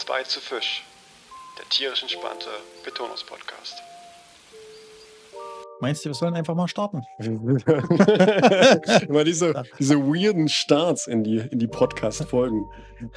2 0.00 0.22
zu 0.22 0.40
Fisch, 0.40 0.82
der 1.58 1.68
tierisch 1.68 2.00
entspannte 2.00 2.48
Betonungspodcast. 2.84 3.82
Meinst 5.80 6.02
du, 6.04 6.08
wir 6.08 6.14
sollen 6.14 6.32
einfach 6.34 6.54
mal 6.54 6.68
starten? 6.68 7.02
Immer 9.08 9.24
diese, 9.24 9.62
diese 9.78 9.98
weirden 9.98 10.48
Starts 10.48 11.06
in 11.06 11.22
die, 11.22 11.36
in 11.36 11.58
die 11.58 11.66
Podcast-Folgen. 11.66 12.64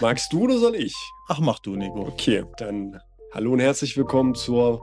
Magst 0.02 0.34
du 0.34 0.43
oder 0.43 0.57
soll 0.57 0.75
ich? 0.75 0.93
Ach, 1.30 1.39
mach 1.39 1.59
du, 1.59 1.77
Nico. 1.77 2.02
Okay, 2.02 2.43
dann 2.57 3.00
hallo 3.34 3.54
und 3.54 3.61
herzlich 3.61 3.95
willkommen 3.95 4.36
zur 4.36 4.81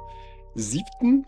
siebten. 0.55 1.27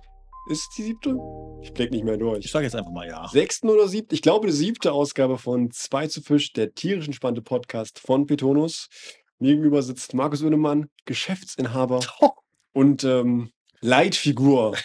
Ist 0.49 0.71
die 0.79 0.85
siebte? 0.85 1.19
Ich 1.61 1.75
blick 1.75 1.91
nicht 1.91 2.05
mehr 2.05 2.15
Ich 2.15 2.21
durch. 2.21 2.51
sage 2.51 2.65
jetzt 2.65 2.75
einfach 2.75 2.93
mal 2.93 3.07
ja. 3.07 3.29
Sechsten 3.29 3.69
oder 3.69 3.89
siebten? 3.89 4.15
Ich 4.15 4.23
glaube, 4.23 4.47
die 4.47 4.55
siebte 4.55 4.93
Ausgabe 4.93 5.37
von 5.37 5.71
2 5.71 6.07
zu 6.07 6.23
Fisch, 6.23 6.55
der 6.55 6.75
tierisch 6.75 7.07
entspannte 7.07 7.43
Podcast 7.43 7.99
von 7.99 8.27
Petonus. 8.27 8.89
Mir 9.43 9.55
gegenüber 9.57 9.83
sitzt 9.83 10.15
Markus 10.15 10.45
Oehnemann, 10.45 10.89
Geschäftsinhaber. 11.05 11.99
Und 12.73 13.03
ähm, 13.03 13.51
Leitfigur 13.83 14.77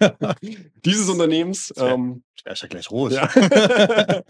dieses 0.84 1.08
Unternehmens. 1.08 1.74
Ähm, 1.76 2.22
Ich 2.46 2.60
ja 2.62 2.68
gleich 2.68 2.90
rot. 2.90 3.12
Ja. 3.12 3.28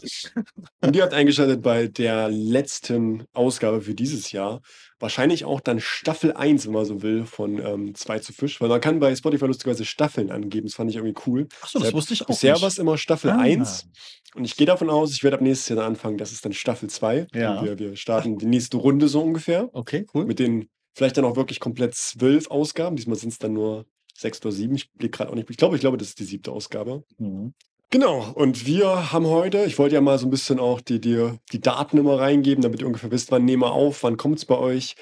Und 0.81 0.97
ihr 0.97 1.03
habt 1.03 1.13
eingeschaltet 1.13 1.61
bei 1.63 1.89
der 1.89 2.31
letzten 2.31 3.25
Ausgabe 3.35 3.83
für 3.83 3.95
dieses 3.95 4.33
Jahr. 4.33 4.63
Wahrscheinlich 4.99 5.45
auch 5.45 5.61
dann 5.61 5.79
Staffel 5.79 6.33
1, 6.33 6.65
wenn 6.67 6.73
man 6.73 6.85
so 6.87 7.03
will, 7.03 7.27
von 7.27 7.59
ähm, 7.59 7.95
2 7.95 8.21
zu 8.21 8.33
Fisch. 8.33 8.61
Weil 8.63 8.71
man 8.71 8.81
kann 8.81 8.99
bei 8.99 9.15
Spotify 9.15 9.45
lustigerweise 9.45 9.85
Staffeln 9.85 10.31
angeben. 10.31 10.67
Das 10.67 10.75
fand 10.77 10.89
ich 10.91 10.97
irgendwie 10.97 11.21
cool. 11.27 11.47
Achso, 11.61 11.79
das 11.79 11.93
wusste 11.93 12.15
ich 12.15 12.23
auch 12.23 12.29
Bisher 12.29 12.59
war 12.63 12.69
es 12.69 12.79
immer 12.79 12.97
Staffel 12.97 13.31
Ah. 13.31 13.41
1. 13.41 13.89
Und 14.35 14.45
ich 14.45 14.57
gehe 14.57 14.67
davon 14.67 14.89
aus, 14.89 15.13
ich 15.13 15.23
werde 15.23 15.37
ab 15.37 15.43
nächstes 15.43 15.69
Jahr 15.69 15.77
dann 15.81 15.87
anfangen. 15.87 16.17
Das 16.17 16.33
ist 16.33 16.45
dann 16.45 16.55
Staffel 16.55 16.89
2. 16.89 17.27
Ja. 17.35 17.63
Wir, 17.63 17.79
wir 17.79 17.97
starten 17.97 18.39
die 18.39 18.47
nächste 18.47 18.79
Runde 18.79 19.09
so 19.09 19.21
ungefähr. 19.21 19.69
Okay, 19.75 20.07
cool. 20.15 20.25
Mit 20.25 20.39
den 20.39 20.71
vielleicht 20.95 21.17
dann 21.19 21.25
auch 21.25 21.37
wirklich 21.37 21.61
komplett 21.61 21.95
zwölf 21.95 22.51
Ausgaben. 22.51 22.97
Diesmal 22.97 23.17
sind 23.19 23.33
es 23.33 23.39
dann 23.39 23.53
nur 23.53 23.85
sechs 24.17 24.41
oder 24.41 24.53
sieben. 24.53 24.75
Ich 24.77 24.91
blick 24.93 25.13
gerade 25.13 25.31
auch 25.31 25.35
nicht. 25.35 25.51
Ich 25.51 25.57
glaube, 25.57 25.77
ich 25.77 25.81
glaube, 25.81 25.97
das 25.97 26.09
ist 26.09 26.19
die 26.21 26.25
siebte 26.25 26.53
Ausgabe. 26.53 27.05
Mhm. 27.19 27.55
Genau, 27.91 28.33
und 28.35 28.67
wir 28.67 29.13
haben 29.13 29.27
heute, 29.27 29.65
ich 29.67 29.79
wollte 29.79 29.95
ja 29.95 30.01
mal 30.01 30.19
so 30.19 30.27
ein 30.27 30.31
bisschen 30.31 30.59
auch 30.59 30.81
die, 30.81 31.01
die, 31.01 31.31
die 31.53 31.61
Daten 31.61 31.97
immer 31.99 32.19
reingeben, 32.19 32.63
damit 32.63 32.81
ihr 32.81 32.87
ungefähr 32.87 33.11
wisst, 33.13 33.31
wann 33.31 33.45
nehmen 33.45 33.63
wir 33.63 33.73
auf, 33.73 34.03
wann 34.03 34.17
kommt 34.17 34.39
es 34.39 34.45
bei 34.47 34.57
euch. 34.59 34.97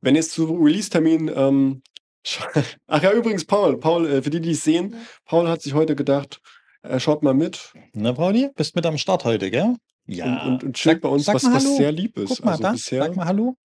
Wenn 0.00 0.14
jetzt 0.14 0.30
zu 0.32 0.44
Release-Termin, 0.54 1.30
ähm, 1.34 1.82
ach 2.86 3.02
ja, 3.02 3.12
übrigens, 3.12 3.44
Paul, 3.44 3.78
Paul, 3.78 4.06
äh, 4.06 4.22
für 4.22 4.30
die, 4.30 4.40
die 4.40 4.52
es 4.52 4.64
sehen, 4.64 4.94
Paul 5.26 5.48
hat 5.48 5.60
sich 5.62 5.74
heute 5.74 5.94
gedacht, 5.96 6.40
er 6.82 7.00
schaut 7.00 7.22
mal 7.22 7.34
mit 7.34 7.72
Na, 7.92 8.12
Pauli, 8.12 8.50
bist 8.54 8.76
mit 8.76 8.86
am 8.86 8.96
Start 8.98 9.24
heute, 9.24 9.50
gell? 9.50 9.74
Ja. 10.06 10.24
und, 10.46 10.52
und, 10.52 10.64
und 10.64 10.76
Sag- 10.78 11.00
bei 11.02 11.08
uns, 11.08 11.26
sag 11.26 11.34
was, 11.34 11.44
was 11.44 11.64
Hallo. 11.64 11.76
sehr 11.76 11.92
lieb 11.92 12.16
ist. 12.16 12.28
Guck 12.36 12.44
mal 12.44 12.50
also 12.52 12.62
da, 12.62 12.72
bisher, 12.72 13.02
sag 13.04 13.16
mal 13.16 13.26
Hallo. 13.26 13.56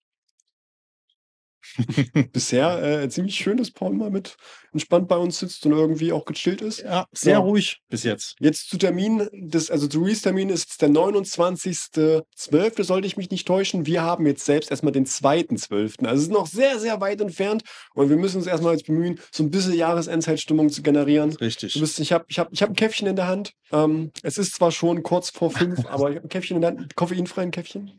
bisher 2.32 3.02
äh, 3.02 3.08
ziemlich 3.08 3.34
schön, 3.36 3.56
dass 3.56 3.70
Paul 3.70 3.94
mal 3.94 4.10
mit 4.10 4.36
entspannt 4.72 5.06
bei 5.08 5.16
uns 5.16 5.38
sitzt 5.38 5.64
und 5.66 5.72
irgendwie 5.72 6.12
auch 6.12 6.24
gechillt 6.24 6.60
ist. 6.60 6.80
Ja, 6.82 7.06
sehr 7.12 7.34
Ja. 7.34 7.38
ruhig 7.38 7.80
bis 7.88 8.02
jetzt. 8.02 8.34
Jetzt 8.40 8.68
zu 8.70 8.76
Termin, 8.76 9.28
des, 9.32 9.70
also 9.70 9.86
zu 9.86 10.00
Release-Termin 10.00 10.50
ist 10.50 10.82
der 10.82 10.88
29.12., 10.90 12.82
sollte 12.82 13.06
ich 13.06 13.16
mich 13.16 13.30
nicht 13.30 13.46
täuschen. 13.46 13.86
Wir 13.86 14.02
haben 14.02 14.26
jetzt 14.26 14.44
selbst 14.44 14.70
erstmal 14.70 14.92
den 14.92 15.06
2.12. 15.06 16.04
Also 16.06 16.16
es 16.16 16.22
ist 16.24 16.32
noch 16.32 16.46
sehr, 16.46 16.78
sehr 16.78 17.00
weit 17.00 17.20
entfernt 17.20 17.62
und 17.94 18.10
wir 18.10 18.16
müssen 18.16 18.38
uns 18.38 18.46
erstmal 18.46 18.72
jetzt 18.72 18.86
bemühen, 18.86 19.20
so 19.32 19.42
ein 19.42 19.50
bisschen 19.50 19.74
Jahresendzeitstimmung 19.74 20.70
zu 20.70 20.82
generieren. 20.82 21.32
Richtig. 21.36 21.74
Du 21.74 21.80
bist, 21.80 22.00
ich 22.00 22.12
habe 22.12 22.24
ich 22.28 22.38
hab, 22.38 22.52
ich 22.52 22.62
hab 22.62 22.70
ein 22.70 22.76
Käffchen 22.76 23.06
in 23.06 23.16
der 23.16 23.28
Hand. 23.28 23.52
Ähm, 23.72 24.10
es 24.22 24.38
ist 24.38 24.54
zwar 24.54 24.72
schon 24.72 25.02
kurz 25.02 25.30
vor 25.30 25.50
fünf, 25.50 25.86
aber 25.88 26.10
ich 26.10 26.16
habe 26.16 26.26
ein 26.26 26.28
Käffchen 26.30 26.56
in 26.56 26.62
der 26.62 26.70
Hand, 26.70 26.80
ein 26.80 26.88
koffeinfreien 26.94 27.50
Käffchen. 27.50 27.92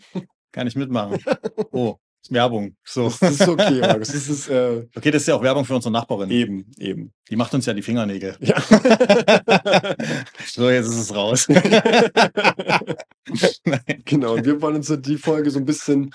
Kann 0.51 0.67
ich 0.67 0.75
mitmachen. 0.75 1.23
Oh, 1.71 1.95
Werbung. 2.31 2.75
So. 2.83 3.11
Das, 3.19 3.21
ist 3.21 3.47
okay, 3.47 3.79
Markus. 3.79 4.09
Das 4.09 4.27
ist 4.27 4.49
äh, 4.49 4.87
Okay, 4.95 5.11
das 5.11 5.21
ist 5.23 5.27
ja 5.27 5.35
auch 5.35 5.41
Werbung 5.41 5.65
für 5.65 5.75
unsere 5.75 5.91
Nachbarin. 5.91 6.29
eben, 6.29 6.65
eben. 6.77 7.11
Die 7.29 7.35
macht 7.35 7.53
uns 7.53 7.65
ja 7.65 7.73
die 7.73 7.81
Fingernägel. 7.81 8.35
Ja. 8.39 8.55
So, 10.47 10.69
jetzt 10.69 10.87
ist 10.87 10.99
es 10.99 11.15
raus. 11.15 11.47
Genau, 14.05 14.35
und 14.35 14.45
wir 14.45 14.61
wollen 14.61 14.75
uns 14.75 14.93
die 14.99 15.17
Folge 15.17 15.49
so 15.49 15.59
ein 15.59 15.65
bisschen 15.65 16.13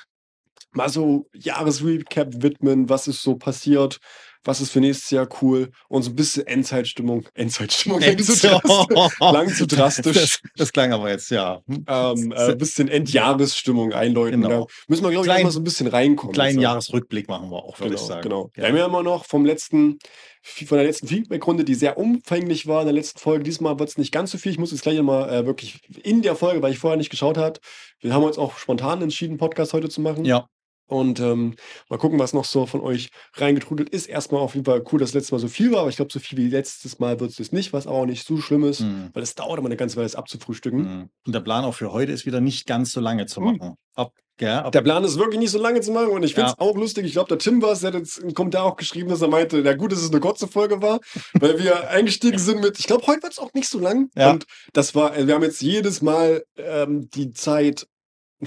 mal 0.72 0.88
so 0.88 1.28
Jahresrecap 1.34 2.42
widmen, 2.42 2.88
was 2.88 3.08
ist 3.08 3.22
so 3.22 3.36
passiert, 3.36 3.98
was 4.44 4.60
ist 4.60 4.70
für 4.72 4.80
nächstes 4.80 5.10
Jahr 5.10 5.28
cool 5.42 5.70
und 5.88 6.02
so 6.02 6.10
ein 6.10 6.16
bisschen 6.16 6.46
Endzeitstimmung. 6.46 7.26
Endzeitstimmung 7.34 8.00
klingt 8.00 8.24
zu 8.24 8.34
drastisch. 8.36 9.18
Lang 9.20 9.54
zu 9.54 9.66
drastisch. 9.66 10.14
Das, 10.14 10.40
das 10.56 10.72
klang 10.72 10.92
aber 10.92 11.10
jetzt, 11.10 11.30
ja. 11.30 11.62
Hm? 11.66 11.84
Ähm, 11.86 12.32
äh, 12.32 12.52
ein 12.52 12.58
bisschen 12.58 12.88
Endjahresstimmung 12.88 13.92
einläuten. 13.92 14.42
Genau. 14.42 14.66
Da 14.66 14.72
müssen 14.88 15.04
wir, 15.04 15.10
glaube 15.10 15.26
ich, 15.28 15.44
mal 15.44 15.50
so 15.50 15.60
ein 15.60 15.64
bisschen 15.64 15.86
reinkommen. 15.86 16.32
Kleinen 16.34 16.58
Also, 16.58 16.60
Jahresrückblick 16.62 17.28
machen 17.28 17.50
wir 17.50 17.56
auch, 17.62 17.78
würde 17.78 17.90
Genau, 17.90 18.00
ich 18.00 18.06
sagen. 18.06 18.22
genau. 18.22 18.50
Wir 18.54 18.62
Ja. 18.64 18.68
haben 18.70 18.76
ja 18.76 18.86
immer 18.86 19.02
noch 19.02 19.24
vom 19.26 19.44
letzten, 19.44 19.98
von 20.42 20.78
der 20.78 20.86
letzten 20.86 21.06
Feedback-Runde, 21.06 21.64
die 21.64 21.74
sehr 21.74 21.98
umfänglich 21.98 22.66
war 22.66 22.80
in 22.80 22.86
der 22.86 22.94
letzten 22.94 23.18
Folge. 23.18 23.44
Diesmal 23.44 23.78
wird 23.78 23.90
es 23.90 23.98
nicht 23.98 24.10
ganz 24.12 24.30
so 24.30 24.38
viel. 24.38 24.52
Ich 24.52 24.58
muss 24.58 24.70
jetzt 24.72 24.82
gleich 24.82 25.00
mal 25.02 25.28
äh, 25.28 25.46
wirklich 25.46 25.80
in 26.02 26.22
der 26.22 26.34
Folge, 26.34 26.62
weil 26.62 26.72
ich 26.72 26.78
vorher 26.78 26.96
nicht 26.96 27.10
geschaut 27.10 27.36
habe. 27.36 27.60
Wir 28.00 28.14
haben 28.14 28.24
uns 28.24 28.38
auch 28.38 28.56
spontan 28.56 29.02
entschieden, 29.02 29.36
Podcast 29.36 29.74
heute 29.74 29.88
zu 29.90 30.00
machen. 30.00 30.24
ja, 30.24 30.46
Und 30.90 31.20
ähm, 31.20 31.54
mal 31.88 31.98
gucken, 31.98 32.18
was 32.18 32.32
noch 32.32 32.44
so 32.44 32.66
von 32.66 32.80
euch 32.80 33.10
reingetrudelt 33.34 33.88
ist. 33.90 34.06
Erstmal 34.06 34.40
auf 34.42 34.54
jeden 34.54 34.66
Fall 34.66 34.82
cool, 34.92 34.98
dass 34.98 35.14
letztes 35.14 35.32
Mal 35.32 35.38
so 35.38 35.48
viel 35.48 35.70
war, 35.72 35.80
aber 35.80 35.88
ich 35.88 35.96
glaube, 35.96 36.12
so 36.12 36.18
viel 36.18 36.36
wie 36.38 36.48
letztes 36.48 36.98
Mal 36.98 37.20
wird 37.20 37.38
es 37.38 37.52
nicht, 37.52 37.72
was 37.72 37.86
aber 37.86 37.96
auch 37.96 38.06
nicht 38.06 38.26
so 38.26 38.38
schlimm 38.38 38.64
ist, 38.64 38.80
Mhm. 38.80 39.10
weil 39.14 39.22
es 39.22 39.34
dauert 39.36 39.58
immer 39.58 39.68
eine 39.68 39.76
ganze 39.76 39.96
Weile, 39.96 40.06
es 40.06 40.16
abzufrühstücken. 40.16 40.80
Mhm. 40.82 41.08
Und 41.26 41.32
der 41.34 41.40
Plan 41.40 41.64
auch 41.64 41.74
für 41.74 41.92
heute 41.92 42.12
ist 42.12 42.26
wieder 42.26 42.40
nicht 42.40 42.66
ganz 42.66 42.92
so 42.92 43.00
lange 43.00 43.26
zu 43.26 43.40
Mhm. 43.40 43.46
machen. 43.46 43.74
Ab, 43.94 44.12
ja, 44.40 44.62
ab, 44.64 44.72
Der 44.72 44.80
Plan 44.80 45.04
ist 45.04 45.18
wirklich 45.18 45.38
nicht 45.38 45.50
so 45.50 45.60
lange 45.60 45.80
zu 45.80 45.92
machen 45.92 46.08
und 46.08 46.22
ich 46.22 46.34
finde 46.34 46.48
es 46.50 46.56
Ja. 46.58 46.64
auch 46.66 46.74
lustig. 46.76 47.04
Ich 47.04 47.12
glaube, 47.12 47.28
der 47.28 47.38
Tim 47.38 47.60
war 47.62 47.72
es, 47.72 47.80
der 47.80 47.92
hat 47.92 47.98
jetzt 47.98 48.18
im 48.18 48.32
Kommentar 48.34 48.64
auch 48.64 48.76
geschrieben, 48.76 49.10
dass 49.10 49.20
er 49.22 49.28
meinte, 49.28 49.60
na 49.62 49.74
gut, 49.74 49.92
dass 49.92 50.02
es 50.02 50.10
eine 50.10 50.20
kurze 50.20 50.48
Folge 50.48 50.80
war, 50.82 50.98
weil 51.34 51.58
wir 51.62 51.90
eingestiegen 51.90 52.38
sind 52.38 52.60
mit, 52.62 52.78
ich 52.80 52.86
glaube, 52.86 53.06
heute 53.06 53.22
wird 53.22 53.32
es 53.34 53.38
auch 53.38 53.52
nicht 53.54 53.68
so 53.68 53.78
lang. 53.78 54.08
Ja. 54.16 54.30
Und 54.32 54.46
das 54.72 54.94
war, 54.94 55.16
äh, 55.16 55.26
wir 55.26 55.34
haben 55.34 55.42
jetzt 55.42 55.60
jedes 55.62 56.02
Mal 56.02 56.42
ähm, 56.56 57.08
die 57.10 57.32
Zeit 57.32 57.86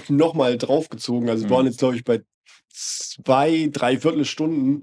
nochmal 0.08 0.58
draufgezogen. 0.58 1.28
Also 1.28 1.44
wir 1.44 1.48
Mhm. 1.50 1.54
waren 1.54 1.66
jetzt, 1.66 1.78
glaube 1.78 1.96
ich, 1.96 2.04
bei 2.04 2.20
zwei, 2.72 3.68
dreiviertel 3.72 4.24
Stunden. 4.24 4.82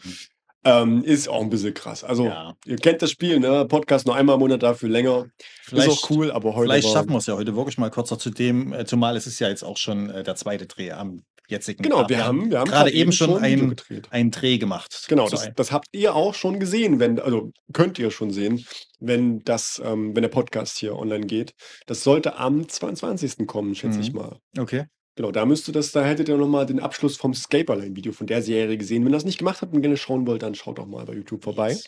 Ähm, 0.63 1.03
ist 1.03 1.27
auch 1.27 1.41
ein 1.41 1.49
bisschen 1.49 1.73
krass. 1.73 2.03
Also, 2.03 2.25
ja. 2.25 2.53
ihr 2.67 2.75
kennt 2.75 3.01
das 3.01 3.09
Spiel, 3.09 3.39
ne? 3.39 3.65
Podcast 3.65 4.05
nur 4.05 4.15
einmal 4.15 4.35
im 4.35 4.41
Monat 4.41 4.61
dafür 4.61 4.89
länger. 4.89 5.25
Vielleicht, 5.63 5.87
ist 5.89 6.03
auch 6.03 6.09
cool, 6.11 6.31
aber 6.31 6.53
heute 6.53 6.67
vielleicht 6.69 6.87
schaffen 6.87 7.09
wir 7.09 7.17
es 7.17 7.25
ja 7.25 7.33
heute 7.35 7.55
wirklich 7.55 7.79
mal 7.79 7.89
kürzer 7.89 8.19
zu 8.19 8.29
dem, 8.29 8.71
äh, 8.71 8.85
zumal 8.85 9.17
es 9.17 9.25
ist 9.25 9.39
ja 9.39 9.49
jetzt 9.49 9.63
auch 9.63 9.77
schon 9.77 10.11
äh, 10.11 10.21
der 10.23 10.35
zweite 10.35 10.67
Dreh 10.67 10.91
am 10.91 11.23
jetzigen 11.47 11.81
Genau, 11.81 12.01
Tag. 12.01 12.09
wir 12.11 12.23
haben, 12.23 12.51
wir 12.51 12.59
haben 12.59 12.69
gerade 12.69 12.91
eben 12.91 13.11
schon 13.11 13.37
ein 13.39 13.75
einen 14.11 14.29
Dreh 14.29 14.59
gemacht. 14.59 15.05
Genau, 15.09 15.25
So 15.25 15.31
das, 15.31 15.47
ein- 15.47 15.53
das 15.55 15.71
habt 15.71 15.87
ihr 15.93 16.13
auch 16.13 16.35
schon 16.35 16.59
gesehen, 16.59 16.99
wenn, 16.99 17.19
also 17.19 17.51
könnt 17.73 17.97
ihr 17.97 18.11
schon 18.11 18.29
sehen, 18.29 18.63
wenn 18.99 19.39
das, 19.39 19.81
ähm, 19.83 20.15
wenn 20.15 20.21
der 20.21 20.29
Podcast 20.29 20.77
hier 20.77 20.95
online 20.95 21.25
geht. 21.25 21.55
Das 21.87 22.03
sollte 22.03 22.37
am 22.37 22.69
22. 22.69 23.47
kommen, 23.47 23.73
schätze 23.73 23.99
ich 23.99 24.11
Mhm. 24.13 24.19
mal. 24.19 24.39
Okay. 24.59 24.85
Genau, 25.15 25.31
da 25.31 25.45
müsste 25.45 25.71
das, 25.71 25.91
da 25.91 26.05
hättet 26.05 26.29
ihr 26.29 26.37
nochmal 26.37 26.65
den 26.65 26.79
Abschluss 26.79 27.17
vom 27.17 27.33
Scaperline-Video 27.33 28.13
von 28.13 28.27
der 28.27 28.41
Serie 28.41 28.77
gesehen. 28.77 29.03
Wenn 29.03 29.11
ihr 29.11 29.17
das 29.17 29.25
nicht 29.25 29.39
gemacht 29.39 29.61
habt 29.61 29.73
und 29.73 29.81
gerne 29.81 29.97
schauen 29.97 30.25
wollt, 30.25 30.41
dann 30.41 30.55
schaut 30.55 30.77
doch 30.77 30.85
mal 30.85 31.05
bei 31.05 31.13
YouTube 31.13 31.43
vorbei. 31.43 31.71
Yes. 31.71 31.85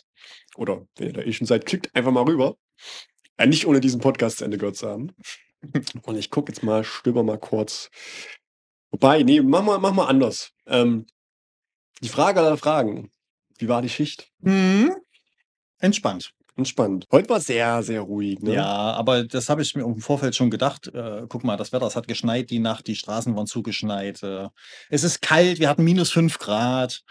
Oder 0.56 0.86
wenn 0.96 1.08
ihr 1.08 1.12
da 1.14 1.22
eh 1.22 1.32
schon 1.32 1.46
seid, 1.46 1.64
klickt 1.64 1.94
einfach 1.94 2.12
mal 2.12 2.24
rüber. 2.24 2.56
Äh, 3.38 3.46
nicht 3.46 3.66
ohne 3.66 3.80
diesen 3.80 4.00
Podcast 4.00 4.38
zu 4.38 4.44
Ende 4.44 4.58
gehört 4.58 4.76
zu 4.76 4.88
haben. 4.88 5.12
Und 6.02 6.16
ich 6.16 6.30
gucke 6.30 6.52
jetzt 6.52 6.62
mal, 6.62 6.84
stöber 6.84 7.22
mal 7.22 7.38
kurz. 7.38 7.90
Wobei, 8.90 9.22
nee, 9.22 9.40
mach 9.40 9.62
mal, 9.62 9.78
mach 9.78 9.94
mal 9.94 10.06
anders. 10.06 10.52
Ähm, 10.66 11.06
die 12.02 12.08
Frage 12.08 12.40
aller 12.40 12.58
Fragen. 12.58 13.10
Wie 13.58 13.68
war 13.68 13.80
die 13.80 13.88
Schicht? 13.88 14.30
Mhm. 14.40 14.94
Entspannt. 15.78 16.34
Entspannt. 16.56 17.06
Heute 17.10 17.28
war 17.30 17.40
sehr, 17.40 17.82
sehr 17.82 18.00
ruhig. 18.02 18.40
Ne? 18.40 18.54
Ja, 18.54 18.64
aber 18.64 19.24
das 19.24 19.48
habe 19.48 19.62
ich 19.62 19.74
mir 19.74 19.82
im 19.82 19.98
Vorfeld 19.98 20.36
schon 20.36 20.50
gedacht. 20.50 20.86
Äh, 20.86 21.22
guck 21.28 21.42
mal, 21.42 21.56
das 21.56 21.72
Wetter, 21.72 21.86
es 21.86 21.96
hat 21.96 22.06
geschneit 22.06 22.50
die 22.50 22.60
Nacht, 22.60 22.86
die 22.86 22.94
Straßen 22.94 23.34
waren 23.34 23.46
zugeschneit. 23.46 24.22
Äh, 24.22 24.48
es 24.88 25.02
ist 25.02 25.20
kalt, 25.20 25.58
wir 25.58 25.68
hatten 25.68 25.82
minus 25.82 26.12
fünf 26.12 26.38
Grad. 26.38 27.02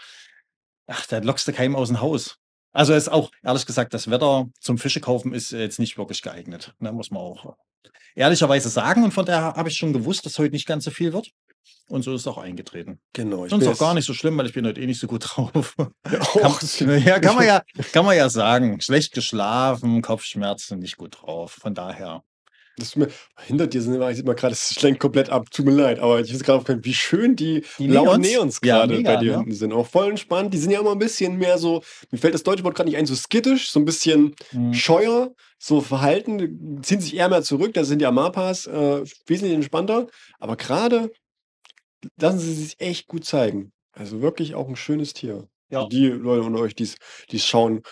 Ach, 0.86 1.06
da 1.06 1.18
lockst 1.18 1.46
du 1.46 1.52
keinem 1.52 1.76
aus 1.76 1.88
dem 1.88 2.00
Haus. 2.00 2.38
Also 2.72 2.94
ist 2.94 3.08
auch, 3.08 3.30
ehrlich 3.42 3.66
gesagt, 3.66 3.92
das 3.92 4.10
Wetter 4.10 4.46
zum 4.60 4.78
Fische 4.78 5.00
kaufen 5.00 5.34
ist 5.34 5.52
jetzt 5.52 5.78
nicht 5.78 5.98
wirklich 5.98 6.22
geeignet. 6.22 6.74
Ne, 6.78 6.92
muss 6.92 7.10
man 7.10 7.22
auch 7.22 7.56
ehrlicherweise 8.14 8.68
sagen. 8.68 9.04
Und 9.04 9.12
von 9.12 9.26
daher 9.26 9.54
habe 9.54 9.68
ich 9.68 9.76
schon 9.76 9.92
gewusst, 9.92 10.24
dass 10.24 10.38
heute 10.38 10.52
nicht 10.52 10.66
ganz 10.66 10.84
so 10.84 10.90
viel 10.90 11.12
wird. 11.12 11.30
Und 11.88 12.02
so 12.02 12.14
ist 12.14 12.22
es 12.22 12.26
auch 12.26 12.38
eingetreten. 12.38 12.98
Genau. 13.12 13.44
Ich 13.44 13.50
Sonst 13.50 13.66
auch 13.66 13.78
gar 13.78 13.94
nicht 13.94 14.06
so 14.06 14.14
schlimm, 14.14 14.36
weil 14.38 14.46
ich 14.46 14.52
bin 14.54 14.66
heute 14.66 14.80
eh 14.80 14.86
nicht 14.86 15.00
so 15.00 15.06
gut 15.06 15.24
drauf. 15.36 15.74
Ja, 16.10 16.18
Kann, 16.40 17.02
ja, 17.04 17.18
kann 17.20 17.36
man 17.36 17.46
ja, 17.46 17.62
kann 17.92 18.04
man 18.04 18.16
ja 18.16 18.28
sagen. 18.28 18.80
Schlecht 18.80 19.12
geschlafen, 19.12 20.00
Kopfschmerzen, 20.02 20.78
nicht 20.78 20.96
gut 20.96 21.18
drauf. 21.22 21.52
Von 21.60 21.74
daher. 21.74 22.22
Das 22.76 22.96
mir, 22.96 23.06
hinter 23.46 23.68
dir 23.68 23.80
sind, 23.80 24.02
ich 24.02 24.16
sieht 24.16 24.26
mal 24.26 24.34
gerade, 24.34 24.52
es 24.52 24.74
schlenkt 24.74 24.98
komplett 24.98 25.30
ab. 25.30 25.48
Tut 25.52 25.64
mir 25.66 25.70
leid, 25.72 26.00
aber 26.00 26.18
ich 26.18 26.34
weiß 26.34 26.42
gerade 26.42 26.84
wie 26.84 26.92
schön 26.94 27.36
die, 27.36 27.64
Die 27.78 27.86
blauen 27.86 28.20
Neons? 28.20 28.26
Neons 28.28 28.60
Ja, 28.64 28.78
gerade 28.78 28.96
mega, 28.96 29.14
bei 29.14 29.20
dir 29.20 29.30
ne? 29.32 29.36
hinten 29.38 29.52
sind. 29.52 29.72
Auch 29.72 29.86
voll 29.86 30.10
entspannt. 30.10 30.52
Die 30.52 30.58
sind 30.58 30.72
ja 30.72 30.80
immer 30.80 30.90
ein 30.90 30.98
bisschen 30.98 31.36
mehr 31.36 31.56
so, 31.58 31.84
mir 32.10 32.18
fällt 32.18 32.34
das 32.34 32.42
deutsche 32.42 32.64
Wort 32.64 32.74
gerade 32.74 32.88
nicht 32.88 32.98
ein, 32.98 33.06
so 33.06 33.14
skittisch, 33.14 33.70
so 33.70 33.78
ein 33.78 33.84
bisschen 33.84 34.34
Hm. 34.50 34.74
scheuer, 34.74 35.32
so 35.56 35.80
verhalten, 35.82 36.80
ziehen 36.82 37.00
sich 37.00 37.14
eher 37.14 37.28
mehr 37.28 37.44
zurück. 37.44 37.74
Da 37.74 37.84
sind 37.84 38.00
die 38.00 38.06
Amapas 38.06 38.66
äh, 38.66 39.04
wesentlich 39.26 39.54
entspannter. 39.54 40.08
Aber 40.40 40.56
gerade 40.56 41.12
lassen 42.20 42.38
sie 42.38 42.54
sich 42.54 42.80
echt 42.80 43.06
gut 43.06 43.24
zeigen. 43.24 43.72
Also 43.92 44.20
wirklich 44.20 44.54
auch 44.54 44.68
ein 44.68 44.76
schönes 44.76 45.12
Tier. 45.12 45.48
Ja. 45.70 45.86
Die 45.86 46.06
Leute 46.06 46.42
unter 46.42 46.60
euch, 46.60 46.74
die 46.74 46.84
es 46.84 47.46
schauen, 47.46 47.82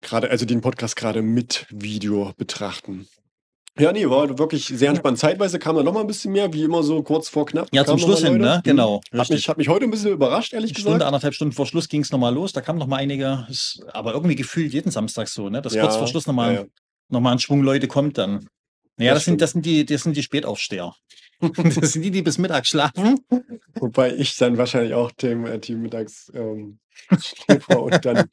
gerade, 0.00 0.30
also 0.30 0.46
den 0.46 0.60
Podcast 0.60 0.96
gerade 0.96 1.22
mit 1.22 1.66
Video 1.70 2.32
betrachten. 2.36 3.08
Ja, 3.76 3.90
nee, 3.90 4.08
war 4.08 4.38
wirklich 4.38 4.66
sehr 4.66 4.90
entspannt. 4.90 5.18
Zeitweise 5.18 5.58
kam 5.58 5.74
da 5.74 5.82
noch 5.82 5.92
mal 5.92 6.00
ein 6.00 6.06
bisschen 6.06 6.30
mehr, 6.30 6.52
wie 6.52 6.62
immer 6.62 6.84
so 6.84 7.02
kurz 7.02 7.28
vor 7.28 7.44
knapp. 7.44 7.68
Ja, 7.72 7.84
zum 7.84 7.98
Schluss 7.98 8.22
hin, 8.22 8.38
ne? 8.38 8.60
Genau. 8.62 9.00
Hm. 9.10 9.20
Hat 9.20 9.30
mich, 9.30 9.48
hat 9.48 9.58
mich 9.58 9.68
heute 9.68 9.84
ein 9.84 9.90
bisschen 9.90 10.12
überrascht, 10.12 10.52
ehrlich 10.52 10.70
Eine 10.70 10.78
Stunde, 10.78 10.98
gesagt. 10.98 11.08
anderthalb 11.08 11.34
Stunden 11.34 11.52
vor 11.52 11.66
Schluss 11.66 11.88
ging 11.88 12.02
es 12.02 12.12
nochmal 12.12 12.32
los. 12.32 12.52
Da 12.52 12.60
kamen 12.60 12.78
noch 12.78 12.86
mal 12.86 12.98
einige. 12.98 13.48
Aber 13.92 14.12
irgendwie 14.12 14.36
gefühlt 14.36 14.72
jeden 14.72 14.92
Samstag 14.92 15.26
so, 15.26 15.48
ne? 15.48 15.60
Dass 15.60 15.76
kurz 15.76 15.96
vor 15.96 16.06
Schluss 16.06 16.28
noch 16.28 16.34
mal, 16.34 16.54
ja, 16.54 16.60
ja. 16.60 16.66
noch 17.08 17.20
mal 17.20 17.32
ein 17.32 17.40
Schwung 17.40 17.62
Leute 17.62 17.88
kommt 17.88 18.16
dann. 18.16 18.46
Naja, 18.96 19.12
Das 19.12 19.20
das, 19.20 19.24
sind, 19.24 19.40
das, 19.40 19.50
sind 19.50 19.66
die, 19.66 19.84
das 19.84 20.02
sind 20.02 20.16
die 20.16 20.22
Spätaufsteher. 20.22 20.94
das 21.74 21.92
sind 21.92 22.02
die, 22.02 22.10
die 22.10 22.22
bis 22.22 22.38
Mittag 22.38 22.66
schlafen. 22.66 23.20
Wobei 23.74 24.14
ich 24.14 24.36
dann 24.36 24.58
wahrscheinlich 24.58 24.94
auch 24.94 25.10
dem 25.12 25.46
äh, 25.46 25.58
Team 25.60 25.82
mittags 25.82 26.30
ähm, 26.34 26.78
und 27.68 28.04
dann, 28.04 28.28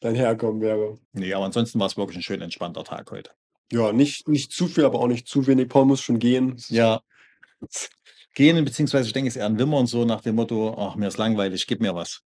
dann 0.00 0.14
herkommen 0.14 0.60
wäre. 0.60 0.98
Nee, 1.12 1.32
aber 1.34 1.44
ansonsten 1.44 1.78
war 1.78 1.86
es 1.86 1.96
wirklich 1.96 2.18
ein 2.18 2.22
schön 2.22 2.40
entspannter 2.40 2.84
Tag 2.84 3.10
heute. 3.10 3.30
Ja, 3.70 3.92
nicht, 3.92 4.28
nicht 4.28 4.52
zu 4.52 4.66
viel, 4.66 4.84
aber 4.84 4.98
auch 5.00 5.08
nicht 5.08 5.28
zu 5.28 5.46
wenig. 5.46 5.68
Paul 5.68 5.84
muss 5.84 6.00
schon 6.00 6.18
gehen. 6.18 6.56
Ja. 6.68 7.00
Gehen, 8.34 8.64
beziehungsweise 8.64 9.08
ich 9.08 9.12
denke, 9.12 9.28
es 9.28 9.34
ist 9.34 9.40
eher 9.40 9.46
ein 9.46 9.58
Wimmer 9.58 9.78
und 9.78 9.88
so 9.88 10.04
nach 10.04 10.20
dem 10.20 10.36
Motto, 10.36 10.76
ach, 10.78 10.94
mir 10.94 11.08
ist 11.08 11.18
langweilig, 11.18 11.66
gib 11.66 11.80
mir 11.80 11.96
was. 11.96 12.22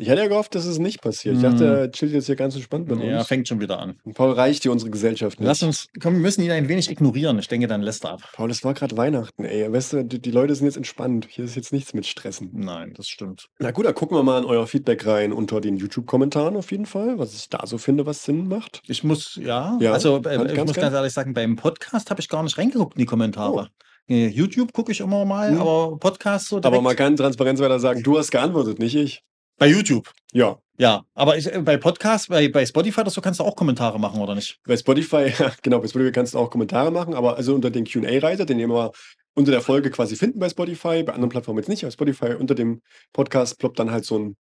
Ich 0.00 0.08
hätte 0.08 0.22
ja 0.22 0.28
gehofft, 0.28 0.54
dass 0.54 0.64
es 0.64 0.78
nicht 0.78 1.02
passiert. 1.02 1.36
Ich 1.36 1.42
Hm. 1.42 1.50
dachte, 1.50 1.64
er 1.66 1.90
chillt 1.90 2.12
jetzt 2.12 2.26
hier 2.26 2.36
ganz 2.36 2.54
entspannt 2.54 2.88
mit 2.88 3.02
Ja, 3.02 3.18
uns. 3.18 3.26
fängt 3.26 3.48
schon 3.48 3.60
wieder 3.60 3.80
an. 3.80 3.96
Und 4.04 4.14
Paul 4.14 4.30
reicht 4.30 4.62
hier 4.62 4.70
unsere 4.70 4.92
Gesellschaft 4.92 5.38
Lass 5.40 5.60
nicht. 5.60 5.66
uns, 5.66 5.88
komm, 6.00 6.14
wir 6.14 6.20
müssen 6.20 6.42
ihn 6.42 6.52
ein 6.52 6.68
wenig 6.68 6.88
ignorieren. 6.88 7.36
Ich 7.40 7.48
denke, 7.48 7.66
dann 7.66 7.82
lässt 7.82 8.04
er 8.04 8.12
ab. 8.12 8.20
Paul, 8.32 8.48
es 8.52 8.62
war 8.62 8.74
gerade 8.74 8.96
Weihnachten, 8.96 9.44
ey. 9.44 9.70
Weißt 9.72 9.92
du, 9.94 10.04
die, 10.04 10.20
die 10.22 10.30
Leute 10.30 10.54
sind 10.54 10.66
jetzt 10.66 10.76
entspannt. 10.76 11.26
Hier 11.28 11.44
ist 11.44 11.56
jetzt 11.56 11.72
nichts 11.72 11.94
mit 11.94 12.06
Stressen. 12.06 12.50
Nein, 12.54 12.94
das 12.96 13.08
stimmt. 13.08 13.48
Na 13.58 13.72
gut, 13.72 13.86
da 13.86 13.92
gucken 13.92 14.16
wir 14.16 14.22
mal 14.22 14.38
in 14.38 14.44
euer 14.44 14.68
Feedback 14.68 15.04
rein 15.04 15.32
unter 15.32 15.60
den 15.60 15.76
YouTube-Kommentaren 15.76 16.56
auf 16.56 16.70
jeden 16.70 16.86
Fall, 16.86 17.18
was 17.18 17.34
ich 17.34 17.48
da 17.48 17.66
so 17.66 17.76
finde, 17.76 18.06
was 18.06 18.22
Sinn 18.24 18.46
macht. 18.46 18.82
Ich 18.86 19.02
muss, 19.02 19.34
ja, 19.42 19.76
Ja, 19.80 19.92
also 19.92 20.18
äh, 20.18 20.20
ganz- 20.22 20.50
ich 20.50 20.56
ganz 20.56 20.68
muss 20.68 20.74
gern. 20.76 20.84
ganz 20.84 20.94
ehrlich 20.94 21.12
sagen, 21.12 21.34
beim 21.34 21.56
Podcast 21.56 22.10
habe 22.10 22.20
ich 22.20 22.28
gar 22.28 22.44
nicht 22.44 22.56
reingeguckt 22.56 22.94
in 22.94 23.00
die 23.00 23.06
Kommentare. 23.06 23.68
Äh, 24.08 24.28
YouTube 24.28 24.72
gucke 24.72 24.92
ich 24.92 25.00
immer 25.00 25.24
mal, 25.24 25.50
Hm. 25.50 25.60
aber 25.60 25.96
Podcast 25.98 26.46
so 26.46 26.58
Aber 26.58 26.68
direkt. 26.70 26.84
mal 26.84 26.94
ganz 26.94 27.18
transparent 27.20 27.58
weiter 27.58 27.80
sagen, 27.80 28.04
du 28.04 28.16
hast 28.16 28.30
geantwortet, 28.30 28.78
nicht 28.78 28.94
ich. 28.94 29.22
Bei 29.58 29.66
YouTube. 29.68 30.12
Ja, 30.32 30.58
Ja, 30.78 31.04
aber 31.14 31.36
ich, 31.36 31.52
äh, 31.52 31.58
bei 31.62 31.76
Podcast, 31.76 32.28
bei, 32.28 32.48
bei 32.48 32.64
Spotify 32.64 33.00
oder 33.00 33.10
so 33.10 33.20
kannst 33.20 33.40
du 33.40 33.44
auch 33.44 33.56
Kommentare 33.56 33.98
machen, 33.98 34.20
oder 34.20 34.34
nicht? 34.34 34.60
bei 34.64 34.76
Spotify, 34.76 35.32
ja, 35.38 35.52
genau, 35.62 35.80
bei 35.80 35.88
Spotify 35.88 36.12
kannst 36.12 36.34
du 36.34 36.38
auch 36.38 36.50
Kommentare 36.50 36.90
machen, 36.92 37.14
aber 37.14 37.36
also 37.36 37.54
unter 37.54 37.70
den 37.70 37.84
Q&A-Reiter, 37.86 38.44
den 38.46 38.58
ihr 38.58 38.64
immer 38.66 38.92
unter 39.34 39.50
der 39.52 39.60
Folge 39.60 39.90
quasi 39.90 40.16
finden 40.16 40.38
bei 40.38 40.48
Spotify, 40.48 41.02
bei 41.02 41.12
anderen 41.12 41.28
Plattformen 41.30 41.58
jetzt 41.58 41.68
nicht, 41.68 41.84
aber 41.84 41.92
Spotify 41.92 42.34
unter 42.34 42.54
dem 42.54 42.82
Podcast 43.12 43.58
ploppt 43.58 43.78
dann 43.78 43.90
halt 43.90 44.04
so 44.04 44.18
ein 44.18 44.36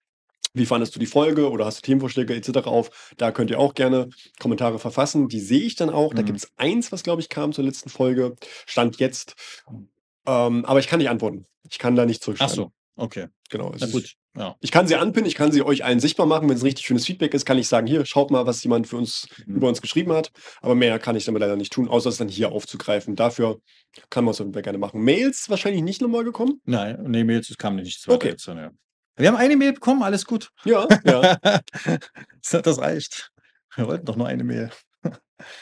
wie 0.57 0.65
fandest 0.65 0.95
du 0.95 0.99
die 0.99 1.05
Folge 1.05 1.49
oder 1.51 1.65
hast 1.65 1.79
du 1.79 1.81
Themenvorschläge 1.81 2.33
etc. 2.33 2.59
auf? 2.65 3.13
Da 3.17 3.33
könnt 3.33 3.49
ihr 3.51 3.59
auch 3.59 3.73
gerne 3.73 4.07
Kommentare 4.39 4.79
verfassen. 4.79 5.27
Die 5.27 5.41
sehe 5.41 5.59
ich 5.59 5.75
dann 5.75 5.89
auch. 5.89 6.13
Da 6.13 6.21
Mhm. 6.21 6.27
gibt 6.27 6.37
es 6.37 6.47
eins, 6.55 6.93
was 6.93 7.03
glaube 7.03 7.21
ich 7.21 7.27
kam 7.27 7.51
zur 7.51 7.65
letzten 7.65 7.89
Folge. 7.89 8.37
Stand 8.65 8.97
jetzt. 9.01 9.35
Ähm, 10.25 10.63
aber 10.63 10.79
ich 10.79 10.87
kann 10.87 10.99
nicht 10.99 11.09
antworten. 11.09 11.45
Ich 11.69 11.77
kann 11.77 11.97
da 11.97 12.05
nicht 12.05 12.21
Ach 12.21 12.25
zurückschreiben. 12.25 12.55
so, 12.55 12.71
okay. 12.95 13.27
Genau. 13.49 13.73
Na 13.77 13.85
ist- 13.85 13.91
gut. 13.91 14.13
Ja. 14.37 14.55
Ich 14.59 14.71
kann 14.71 14.87
sie 14.87 14.95
anpinnen, 14.95 15.27
ich 15.27 15.35
kann 15.35 15.51
sie 15.51 15.61
euch 15.63 15.85
allen 15.85 15.99
sichtbar 15.99 16.25
machen. 16.25 16.49
Wenn 16.49 16.57
es 16.57 16.63
richtig 16.63 16.85
schönes 16.85 17.05
Feedback 17.05 17.33
ist, 17.33 17.45
kann 17.45 17.57
ich 17.57 17.67
sagen, 17.67 17.87
hier, 17.87 18.05
schaut 18.05 18.31
mal, 18.31 18.45
was 18.45 18.63
jemand 18.63 18.87
für 18.87 18.97
uns 18.97 19.27
Mhm. 19.45 19.55
über 19.55 19.67
uns 19.69 19.81
geschrieben 19.81 20.11
hat. 20.11 20.31
Aber 20.61 20.75
mehr 20.75 20.99
kann 20.99 21.15
ich 21.15 21.25
damit 21.25 21.39
leider 21.41 21.55
nicht 21.55 21.71
tun, 21.71 21.87
außer 21.87 22.09
es 22.09 22.17
dann 22.17 22.27
hier 22.27 22.51
aufzugreifen. 22.51 23.15
Dafür 23.15 23.59
kann 24.09 24.25
man 24.25 24.31
es 24.33 24.37
Fall 24.53 24.61
gerne 24.61 24.77
machen. 24.77 25.01
Mails 25.01 25.49
wahrscheinlich 25.49 25.83
nicht 25.83 26.01
nochmal 26.01 26.23
gekommen. 26.23 26.59
Nein, 26.65 26.97
nee, 27.07 27.23
Mails, 27.23 27.49
es 27.49 27.57
kam 27.57 27.77
weiter 28.07 28.15
Okay. 28.17 28.29
jetzt. 28.29 28.45
Ja. 28.47 28.71
Wir 29.17 29.27
haben 29.29 29.37
eine 29.37 29.55
Mail 29.55 29.71
bekommen, 29.73 30.03
alles 30.03 30.25
gut. 30.25 30.49
Ja, 30.65 30.87
ja. 31.05 31.37
Das 32.51 32.77
reicht. 32.79 33.31
Wir 33.75 33.87
wollten 33.87 34.05
doch 34.05 34.15
nur 34.17 34.27
eine 34.27 34.43
Mail. 34.43 34.69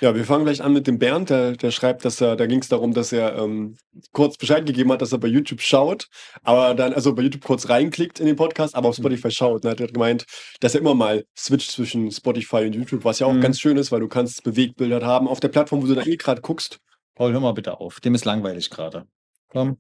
Ja, 0.01 0.15
wir 0.15 0.23
fangen 0.25 0.45
gleich 0.45 0.61
an 0.63 0.73
mit 0.73 0.87
dem 0.87 0.99
Bernd, 0.99 1.29
der, 1.29 1.53
der 1.53 1.71
schreibt, 1.71 2.05
dass 2.05 2.21
er, 2.21 2.35
da 2.35 2.45
ging 2.45 2.59
es 2.59 2.67
darum, 2.69 2.93
dass 2.93 3.11
er 3.11 3.35
ähm, 3.37 3.75
kurz 4.11 4.37
Bescheid 4.37 4.65
gegeben 4.65 4.91
hat, 4.91 5.01
dass 5.01 5.11
er 5.11 5.17
bei 5.17 5.27
YouTube 5.27 5.61
schaut, 5.61 6.07
aber 6.43 6.73
dann, 6.75 6.93
also 6.93 7.13
bei 7.15 7.23
YouTube 7.23 7.43
kurz 7.43 7.69
reinklickt 7.69 8.19
in 8.19 8.25
den 8.27 8.35
Podcast, 8.35 8.75
aber 8.75 8.89
auf 8.89 8.95
Spotify 8.95 9.31
schaut. 9.31 9.65
Und 9.65 9.79
er 9.79 9.83
hat 9.83 9.93
gemeint, 9.93 10.25
dass 10.59 10.75
er 10.75 10.81
immer 10.81 10.93
mal 10.95 11.25
switcht 11.37 11.71
zwischen 11.71 12.11
Spotify 12.11 12.65
und 12.65 12.73
YouTube, 12.75 13.03
was 13.03 13.19
ja 13.19 13.27
auch 13.27 13.33
Mhm. 13.33 13.41
ganz 13.41 13.59
schön 13.59 13.77
ist, 13.77 13.91
weil 13.91 13.99
du 13.99 14.07
kannst 14.07 14.43
Bewegbilder 14.43 15.05
haben 15.05 15.27
auf 15.27 15.39
der 15.39 15.49
Plattform, 15.49 15.81
wo 15.81 15.87
du 15.87 15.95
da 15.95 16.03
eh 16.03 16.17
gerade 16.17 16.41
guckst. 16.41 16.79
Paul, 17.15 17.33
hör 17.33 17.39
mal 17.39 17.53
bitte 17.53 17.79
auf. 17.79 17.99
Dem 17.99 18.15
ist 18.15 18.25
langweilig 18.25 18.69
gerade. 18.69 19.05
Komm. 19.49 19.77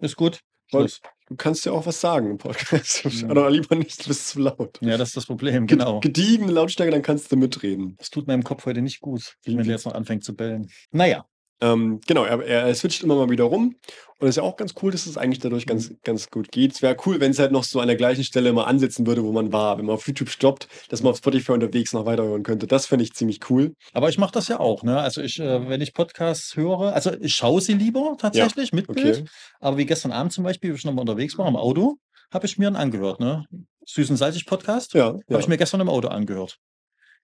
Ist 0.00 0.16
gut. 0.16 0.40
Schluss. 0.68 1.00
Du 1.32 1.36
kannst 1.36 1.64
ja 1.64 1.72
auch 1.72 1.86
was 1.86 1.98
sagen 1.98 2.30
im 2.30 2.36
Podcast. 2.36 3.04
Mhm. 3.22 3.30
Oder 3.30 3.48
lieber 3.50 3.74
nicht, 3.74 4.02
du 4.04 4.08
bist 4.08 4.28
zu 4.28 4.40
laut. 4.40 4.78
Ja, 4.82 4.98
das 4.98 5.08
ist 5.08 5.16
das 5.16 5.26
Problem, 5.26 5.66
Ge- 5.66 5.78
genau. 5.78 6.00
Gediegene 6.00 6.52
Lautstärke, 6.52 6.92
dann 6.92 7.00
kannst 7.00 7.32
du 7.32 7.36
mitreden. 7.36 7.94
Das 7.98 8.10
tut 8.10 8.26
meinem 8.26 8.42
Kopf 8.44 8.66
heute 8.66 8.82
nicht 8.82 9.00
gut, 9.00 9.36
Wie- 9.44 9.56
wenn 9.56 9.64
der 9.64 9.72
jetzt 9.76 9.86
noch 9.86 9.94
anfängt 9.94 10.24
zu 10.24 10.36
bellen. 10.36 10.70
Naja. 10.90 11.24
Ähm, 11.62 12.00
genau, 12.06 12.24
er, 12.24 12.44
er 12.44 12.74
switcht 12.74 13.02
immer 13.02 13.14
mal 13.14 13.30
wieder 13.30 13.44
rum. 13.44 13.76
Und 14.18 14.28
es 14.28 14.34
ist 14.34 14.36
ja 14.36 14.42
auch 14.44 14.56
ganz 14.56 14.74
cool, 14.82 14.92
dass 14.92 15.06
es 15.06 15.16
eigentlich 15.16 15.40
dadurch 15.40 15.66
ganz, 15.66 15.90
Mhm. 15.90 15.98
ganz 16.04 16.30
gut 16.30 16.52
geht. 16.52 16.72
Es 16.74 16.82
wäre 16.82 16.96
cool, 17.06 17.18
wenn 17.20 17.30
es 17.32 17.38
halt 17.38 17.50
noch 17.50 17.64
so 17.64 17.80
an 17.80 17.88
der 17.88 17.96
gleichen 17.96 18.22
Stelle 18.22 18.52
mal 18.52 18.64
ansetzen 18.64 19.06
würde, 19.06 19.24
wo 19.24 19.32
man 19.32 19.52
war. 19.52 19.78
Wenn 19.78 19.86
man 19.86 19.94
auf 19.94 20.06
YouTube 20.06 20.28
stoppt, 20.28 20.68
dass 20.90 21.02
man 21.02 21.10
auf 21.10 21.18
Spotify 21.18 21.52
unterwegs 21.52 21.92
noch 21.92 22.04
weiterhören 22.06 22.42
könnte. 22.42 22.66
Das 22.66 22.86
fände 22.86 23.04
ich 23.04 23.14
ziemlich 23.14 23.40
cool. 23.50 23.74
Aber 23.92 24.08
ich 24.10 24.18
mache 24.18 24.32
das 24.32 24.46
ja 24.48 24.60
auch, 24.60 24.82
ne? 24.84 25.00
Also 25.00 25.22
ich, 25.22 25.40
äh, 25.40 25.68
wenn 25.68 25.80
ich 25.80 25.94
Podcasts 25.94 26.54
höre, 26.56 26.92
also 26.92 27.12
ich 27.20 27.34
schaue 27.34 27.60
sie 27.60 27.74
lieber 27.74 28.16
tatsächlich 28.18 28.72
mit 28.72 28.86
Bild. 28.86 29.18
Okay. 29.20 29.24
Aber 29.60 29.76
wie 29.78 29.86
gestern 29.86 30.12
Abend 30.12 30.32
zum 30.32 30.44
Beispiel, 30.44 30.72
wie 30.72 30.76
ich 30.76 30.84
nochmal 30.84 31.02
unterwegs 31.02 31.36
war 31.38 31.48
im 31.48 31.56
Auto, 31.56 31.96
habe 32.32 32.46
ich 32.46 32.58
mir 32.58 32.66
einen 32.68 32.76
angehört, 32.76 33.18
ne? 33.20 33.44
Süß 33.86 34.10
und 34.10 34.16
salzig 34.16 34.46
Podcast. 34.46 34.94
Ja, 34.94 35.06
Habe 35.06 35.20
ja. 35.28 35.38
ich 35.40 35.48
mir 35.48 35.58
gestern 35.58 35.80
im 35.80 35.88
Auto 35.88 36.06
angehört. 36.08 36.58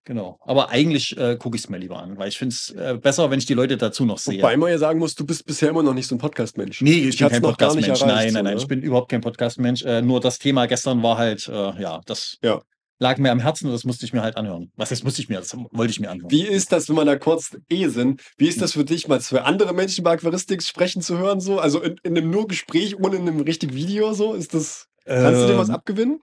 Genau. 0.09 0.39
Aber 0.41 0.71
eigentlich 0.71 1.15
äh, 1.19 1.37
gucke 1.37 1.57
ich 1.57 1.65
es 1.65 1.69
mir 1.69 1.77
lieber 1.77 2.03
an, 2.03 2.17
weil 2.17 2.29
ich 2.29 2.39
finde 2.39 2.55
es 2.55 2.71
äh, 2.71 2.97
besser, 3.01 3.31
wenn 3.31 3.39
ich 3.39 3.45
die 3.45 3.53
Leute 3.53 3.77
dazu 3.77 4.07
noch 4.07 4.17
sehe. 4.17 4.39
Wobei 4.39 4.57
man 4.57 4.71
ja 4.71 4.79
sagen 4.79 4.99
muss, 4.99 5.15
du 5.15 5.27
bist 5.27 5.45
bisher 5.45 5.69
immer 5.69 5.83
noch 5.83 5.93
nicht 5.93 6.07
so 6.07 6.15
ein 6.15 6.19
Podcast-Mensch. 6.19 6.81
Nee, 6.81 6.93
ich 6.93 7.11
Dich 7.11 7.19
bin 7.19 7.29
kein 7.29 7.43
noch 7.43 7.59
gar 7.59 7.75
nicht 7.75 7.87
Podcast-Mensch. 7.89 8.15
Nein, 8.17 8.29
so, 8.31 8.35
nein, 8.37 8.45
nein, 8.45 8.55
ne? 8.55 8.61
ich 8.61 8.67
bin 8.67 8.81
überhaupt 8.81 9.11
kein 9.11 9.21
Podcast-Mensch. 9.21 9.85
Äh, 9.85 10.01
nur 10.01 10.21
das 10.21 10.39
Thema 10.39 10.65
gestern 10.67 11.03
war 11.03 11.19
halt, 11.19 11.47
äh, 11.47 11.53
ja, 11.83 12.01
das 12.07 12.39
Ja. 12.43 12.63
lag 13.01 13.19
mir 13.19 13.31
am 13.31 13.39
Herzen 13.39 13.67
und 13.67 13.73
das 13.75 13.85
musste 13.85 14.07
ich 14.07 14.15
mir 14.15 14.23
halt 14.23 14.39
anhören. 14.39 14.73
Was 14.77 14.89
jetzt 14.89 15.05
musste 15.05 15.21
ich 15.21 15.29
mir, 15.29 15.37
das 15.41 15.55
wollte 15.73 15.91
ich 15.91 16.01
mir 16.01 16.09
anhören. 16.11 16.31
Wie 16.31 16.47
ist 16.47 16.73
das, 16.73 16.89
wenn 16.89 16.97
man 16.97 17.07
da 17.07 17.17
kurz 17.17 17.59
eh 17.69 17.89
sind? 17.89 18.23
Wie 18.39 18.49
ist 18.49 18.63
das 18.63 18.73
für 18.73 18.87
dich, 18.87 19.09
mal 19.09 19.21
für 19.21 19.45
andere 19.45 19.75
Menschen 19.75 20.05
bei 20.05 20.13
Aquaristik 20.13 20.63
sprechen 20.63 21.03
zu 21.03 21.19
hören? 21.19 21.41
So? 21.41 21.59
Also 21.59 21.83
in, 21.83 21.97
in 22.03 22.17
einem 22.17 22.31
nur 22.31 22.49
Gespräch, 22.49 22.99
ohne 22.99 23.17
in 23.17 23.29
einem 23.29 23.41
richtigen 23.41 23.75
Video? 23.75 24.15
So? 24.15 24.33
Ist 24.33 24.55
das, 24.55 24.87
kannst 25.05 25.43
du 25.43 25.47
dir 25.49 25.59
was 25.59 25.69
Ähm, 25.69 25.75
abgewinnen? 25.75 26.21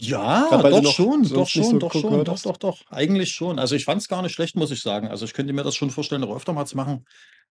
Ja, 0.00 0.46
Grad 0.50 0.64
doch 0.64 0.82
noch 0.82 0.92
schon, 0.92 1.22
doch 1.22 1.48
schon, 1.48 1.64
so 1.64 1.78
doch 1.78 1.92
schon, 1.92 2.24
doch, 2.24 2.40
doch, 2.40 2.56
doch. 2.56 2.80
Eigentlich 2.90 3.30
schon. 3.32 3.58
Also 3.58 3.76
ich 3.76 3.84
fand 3.84 4.02
es 4.02 4.08
gar 4.08 4.22
nicht 4.22 4.32
schlecht, 4.32 4.56
muss 4.56 4.70
ich 4.70 4.82
sagen. 4.82 5.08
Also 5.08 5.24
ich 5.24 5.34
könnte 5.34 5.52
mir 5.52 5.62
das 5.62 5.76
schon 5.76 5.90
vorstellen, 5.90 6.24
auch 6.24 6.34
öfter 6.34 6.52
mal 6.52 6.66
zu 6.66 6.76
machen. 6.76 7.06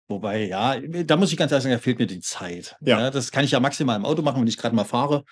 Wobei, 0.09 0.45
ja, 0.47 0.77
da 0.79 1.15
muss 1.15 1.31
ich 1.31 1.37
ganz 1.37 1.51
ehrlich 1.53 1.63
sagen, 1.63 1.75
da 1.75 1.79
fehlt 1.79 1.99
mir 1.99 2.07
die 2.07 2.19
Zeit. 2.19 2.75
Ja. 2.81 2.99
Ja, 2.99 3.11
das 3.11 3.31
kann 3.31 3.45
ich 3.45 3.51
ja 3.51 3.59
maximal 3.61 3.95
im 3.95 4.05
Auto 4.05 4.21
machen, 4.21 4.41
wenn 4.41 4.47
ich 4.47 4.57
gerade 4.57 4.75
mal 4.75 4.83
fahre. 4.83 5.23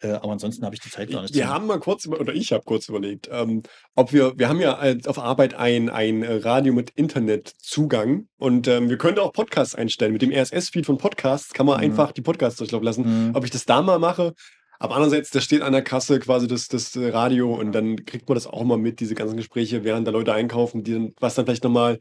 Äh, 0.00 0.14
aber 0.14 0.32
ansonsten 0.32 0.64
habe 0.64 0.74
ich 0.74 0.80
die 0.80 0.90
Zeit 0.90 1.08
gar 1.12 1.22
nicht. 1.22 1.32
Wir 1.34 1.48
haben 1.48 1.68
mal 1.68 1.78
kurz, 1.78 2.08
oder 2.08 2.34
ich 2.34 2.52
habe 2.52 2.64
kurz 2.64 2.88
überlegt, 2.88 3.28
ähm, 3.30 3.62
ob 3.94 4.12
wir, 4.12 4.36
wir 4.36 4.48
haben 4.48 4.60
ja 4.60 4.80
auf 5.06 5.20
Arbeit 5.20 5.54
ein, 5.54 5.88
ein 5.88 6.24
äh, 6.24 6.34
Radio 6.38 6.72
mit 6.72 6.90
Internetzugang 6.90 8.26
und 8.38 8.66
ähm, 8.66 8.90
wir 8.90 8.98
können 8.98 9.20
auch 9.20 9.32
Podcasts 9.32 9.76
einstellen. 9.76 10.12
Mit 10.12 10.22
dem 10.22 10.32
RSS-Feed 10.32 10.86
von 10.86 10.98
Podcasts 10.98 11.52
kann 11.52 11.66
man 11.66 11.76
Mhm. 11.76 11.84
einfach 11.84 12.10
die 12.10 12.22
Podcasts 12.22 12.58
durchlaufen 12.58 12.84
lassen. 12.84 13.28
Mhm. 13.28 13.36
Ob 13.36 13.44
ich 13.44 13.52
das 13.52 13.64
da 13.64 13.80
mal 13.82 14.00
mache, 14.00 14.34
aber 14.82 14.96
andererseits, 14.96 15.30
da 15.30 15.40
steht 15.40 15.62
an 15.62 15.72
der 15.72 15.82
Kasse 15.82 16.18
quasi 16.18 16.48
das, 16.48 16.66
das 16.66 16.96
äh, 16.96 17.10
Radio 17.10 17.54
und 17.54 17.70
dann 17.70 18.04
kriegt 18.04 18.28
man 18.28 18.34
das 18.34 18.48
auch 18.48 18.64
mal 18.64 18.78
mit, 18.78 18.98
diese 18.98 19.14
ganzen 19.14 19.36
Gespräche, 19.36 19.84
während 19.84 20.08
da 20.08 20.10
Leute 20.10 20.34
einkaufen, 20.34 20.82
die 20.82 20.94
dann, 20.94 21.14
was 21.20 21.36
dann 21.36 21.46
vielleicht 21.46 21.62
nochmal 21.62 21.98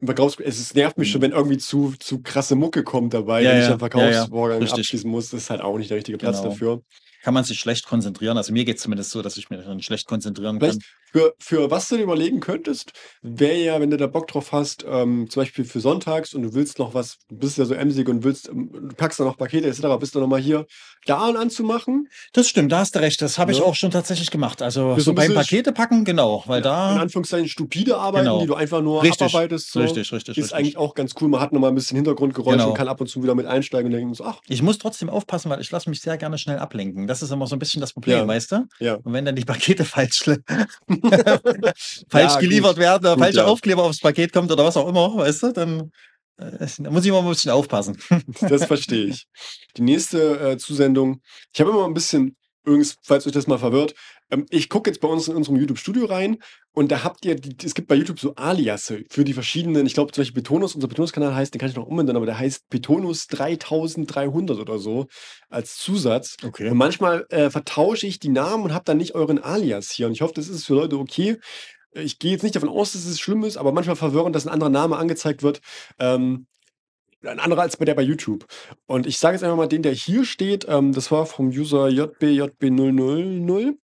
es 0.00 0.74
nervt 0.74 0.98
mich 0.98 1.10
schon, 1.10 1.20
wenn 1.22 1.32
irgendwie 1.32 1.58
zu, 1.58 1.94
zu 1.98 2.22
krasse 2.22 2.56
Mucke 2.56 2.82
kommt 2.82 3.14
dabei. 3.14 3.42
Ja, 3.42 3.50
wenn 3.50 3.58
ich 3.58 3.64
ja, 3.68 3.74
einen 3.74 3.80
ja, 3.80 4.06
ja, 4.10 4.12
Verkaufsvorgang 4.12 4.58
richtig. 4.60 4.80
abschließen 4.80 5.10
muss. 5.10 5.30
Das 5.30 5.42
ist 5.42 5.50
halt 5.50 5.60
auch 5.60 5.76
nicht 5.78 5.90
der 5.90 5.96
richtige 5.96 6.18
Platz 6.18 6.38
Genau. 6.38 6.50
dafür. 6.50 6.82
Kann 7.22 7.32
man 7.34 7.44
sich 7.44 7.58
schlecht 7.58 7.86
konzentrieren. 7.86 8.36
Also 8.36 8.52
mir 8.52 8.64
geht 8.64 8.76
es 8.76 8.82
zumindest 8.82 9.10
so, 9.10 9.22
dass 9.22 9.36
ich 9.36 9.48
mich 9.50 9.60
dann 9.64 9.80
schlecht 9.80 10.06
konzentrieren 10.06 10.58
kann. 10.58 10.78
Für, 11.16 11.32
für 11.38 11.70
was 11.70 11.88
du 11.88 11.96
dir 11.96 12.02
überlegen 12.02 12.40
könntest, 12.40 12.90
wäre 13.22 13.54
ja, 13.56 13.80
wenn 13.80 13.88
du 13.90 13.96
da 13.96 14.08
Bock 14.08 14.26
drauf 14.26 14.50
hast, 14.50 14.84
ähm, 14.88 15.30
zum 15.30 15.42
Beispiel 15.42 15.64
für 15.64 15.78
sonntags 15.78 16.34
und 16.34 16.42
du 16.42 16.54
willst 16.54 16.80
noch 16.80 16.92
was, 16.92 17.18
du 17.28 17.36
bist 17.36 17.56
ja 17.56 17.64
so 17.66 17.74
emsig 17.74 18.08
und 18.08 18.24
willst, 18.24 18.48
ähm, 18.48 18.90
packst 18.96 19.20
da 19.20 19.24
noch 19.24 19.36
Pakete 19.36 19.68
etc., 19.68 19.82
bist 20.00 20.16
du 20.16 20.18
nochmal 20.20 20.40
hier, 20.40 20.66
da 21.06 21.18
anzumachen. 21.30 22.08
Das 22.32 22.48
stimmt, 22.48 22.72
da 22.72 22.78
hast 22.78 22.96
du 22.96 22.98
recht. 22.98 23.22
Das 23.22 23.38
habe 23.38 23.52
ich 23.52 23.60
Ne? 23.60 23.64
auch 23.64 23.76
schon 23.76 23.92
tatsächlich 23.92 24.32
gemacht. 24.32 24.60
Also 24.60 24.98
so 24.98 25.12
beim 25.14 25.32
Pakete 25.34 25.70
packen, 25.72 26.04
genau. 26.04 26.42
Weil 26.46 26.58
In 26.58 26.64
da. 26.64 26.96
Anführungszeichen 26.96 27.46
stupide 27.48 27.96
Arbeiten, 27.96 28.24
Genau. 28.24 28.40
die 28.40 28.46
du 28.48 28.54
einfach 28.56 28.82
nur 28.82 29.02
Richtig, 29.04 29.20
abarbeitest. 29.28 29.70
So. 29.70 29.80
Richtig, 29.82 30.10
richtig, 30.12 30.36
Ist 30.36 30.44
richtig. 30.46 30.58
eigentlich 30.58 30.76
auch 30.78 30.94
ganz 30.96 31.12
cool. 31.20 31.28
Man 31.28 31.40
hat 31.40 31.52
nochmal 31.52 31.70
ein 31.70 31.76
bisschen 31.76 31.94
Hintergrundgeräusche 31.94 32.56
Genau. 32.56 32.70
und 32.70 32.74
kann 32.76 32.88
ab 32.88 33.00
und 33.00 33.06
zu 33.06 33.22
wieder 33.22 33.36
mit 33.36 33.46
einsteigen 33.46 33.86
und 33.86 33.92
denken 33.96 34.14
so, 34.14 34.24
ach, 34.24 34.40
Ich 34.48 34.62
muss 34.62 34.78
trotzdem 34.78 35.08
aufpassen, 35.10 35.48
weil 35.48 35.60
ich 35.60 35.70
lasse 35.70 35.88
mich 35.90 36.00
sehr 36.00 36.16
gerne 36.16 36.38
schnell 36.38 36.58
ablenken. 36.58 37.06
Das 37.06 37.22
ist 37.22 37.30
immer 37.30 37.46
so 37.46 37.54
ein 37.54 37.60
bisschen 37.60 37.80
das 37.80 37.92
Problem, 37.92 38.16
Ja. 38.18 38.26
weißt 38.26 38.50
du? 38.52 38.66
ja. 38.80 38.94
Und 38.94 39.12
wenn 39.12 39.24
dann 39.24 39.36
die 39.36 39.44
Pakete 39.44 39.84
falsch, 39.84 40.24
falsch 42.08 42.34
Ja, 42.34 42.40
geliefert 42.40 42.74
gut. 42.76 42.82
werden, 42.82 43.10
Gut, 43.10 43.18
falsche 43.18 43.38
ja. 43.38 43.44
Aufkleber 43.46 43.84
aufs 43.84 44.00
Paket 44.00 44.32
kommt 44.32 44.50
oder 44.50 44.64
was 44.64 44.76
auch 44.76 44.88
immer, 44.88 45.16
weißt 45.16 45.42
du, 45.44 45.52
dann 45.52 45.90
äh, 46.36 46.66
da 46.78 46.90
muss 46.90 47.04
ich 47.04 47.08
immer 47.08 47.22
ein 47.22 47.28
bisschen 47.28 47.50
aufpassen. 47.52 47.98
Das 48.40 48.64
verstehe 48.64 49.06
ich. 49.06 49.26
Die 49.76 49.82
nächste 49.82 50.52
äh, 50.52 50.56
Zusendung, 50.58 51.20
ich 51.52 51.60
habe 51.60 51.70
immer 51.70 51.84
ein 51.86 51.94
bisschen 51.94 52.36
Übrigens, 52.64 52.96
falls 53.02 53.26
euch 53.26 53.32
das 53.32 53.46
mal 53.46 53.58
verwirrt, 53.58 53.94
ähm, 54.30 54.46
ich 54.50 54.68
gucke 54.68 54.90
jetzt 54.90 55.00
bei 55.00 55.08
uns 55.08 55.28
in 55.28 55.36
unserem 55.36 55.56
YouTube-Studio 55.56 56.06
rein 56.06 56.38
und 56.74 56.90
da 56.90 57.04
habt 57.04 57.24
ihr, 57.24 57.36
die, 57.36 57.56
es 57.64 57.74
gibt 57.74 57.86
bei 57.86 57.94
YouTube 57.94 58.18
so 58.18 58.34
Aliasse 58.34 59.04
für 59.08 59.24
die 59.24 59.32
verschiedenen, 59.32 59.86
ich 59.86 59.94
glaube 59.94 60.10
zum 60.10 60.22
Beispiel 60.22 60.42
Betonus, 60.42 60.74
unser 60.74 60.88
Betonus-Kanal 60.88 61.32
heißt, 61.32 61.54
den 61.54 61.60
kann 61.60 61.70
ich 61.70 61.76
noch 61.76 61.86
umbenennen, 61.86 62.16
aber 62.16 62.26
der 62.26 62.38
heißt 62.38 62.68
Betonus 62.68 63.28
3300 63.28 64.58
oder 64.58 64.78
so 64.78 65.06
als 65.48 65.76
Zusatz. 65.76 66.36
Okay. 66.44 66.70
Und 66.70 66.76
manchmal 66.76 67.26
äh, 67.30 67.48
vertausche 67.48 68.08
ich 68.08 68.18
die 68.18 68.28
Namen 68.28 68.64
und 68.64 68.74
habe 68.74 68.84
dann 68.84 68.96
nicht 68.96 69.14
euren 69.14 69.38
Alias 69.38 69.92
hier. 69.92 70.08
Und 70.08 70.14
ich 70.14 70.20
hoffe, 70.20 70.34
das 70.34 70.48
ist 70.48 70.64
für 70.64 70.74
Leute 70.74 70.98
okay. 70.98 71.38
Ich 71.92 72.18
gehe 72.18 72.32
jetzt 72.32 72.42
nicht 72.42 72.56
davon 72.56 72.68
aus, 72.68 72.92
dass 72.92 73.06
es 73.06 73.20
schlimm 73.20 73.44
ist, 73.44 73.56
aber 73.56 73.70
manchmal 73.70 73.94
verwirrend, 73.94 74.34
dass 74.34 74.44
ein 74.44 74.52
anderer 74.52 74.70
Name 74.70 74.96
angezeigt 74.96 75.44
wird. 75.44 75.60
Ähm, 76.00 76.48
ein 77.22 77.38
anderer 77.38 77.62
als 77.62 77.76
bei 77.76 77.84
der 77.84 77.94
bei 77.94 78.02
YouTube. 78.02 78.46
Und 78.86 79.06
ich 79.06 79.18
sage 79.18 79.36
jetzt 79.36 79.44
einfach 79.44 79.56
mal 79.56 79.68
den, 79.68 79.82
der 79.82 79.92
hier 79.92 80.24
steht, 80.24 80.66
ähm, 80.68 80.92
das 80.92 81.12
war 81.12 81.24
vom 81.24 81.48
User 81.48 81.86
JBJB000. 81.86 83.76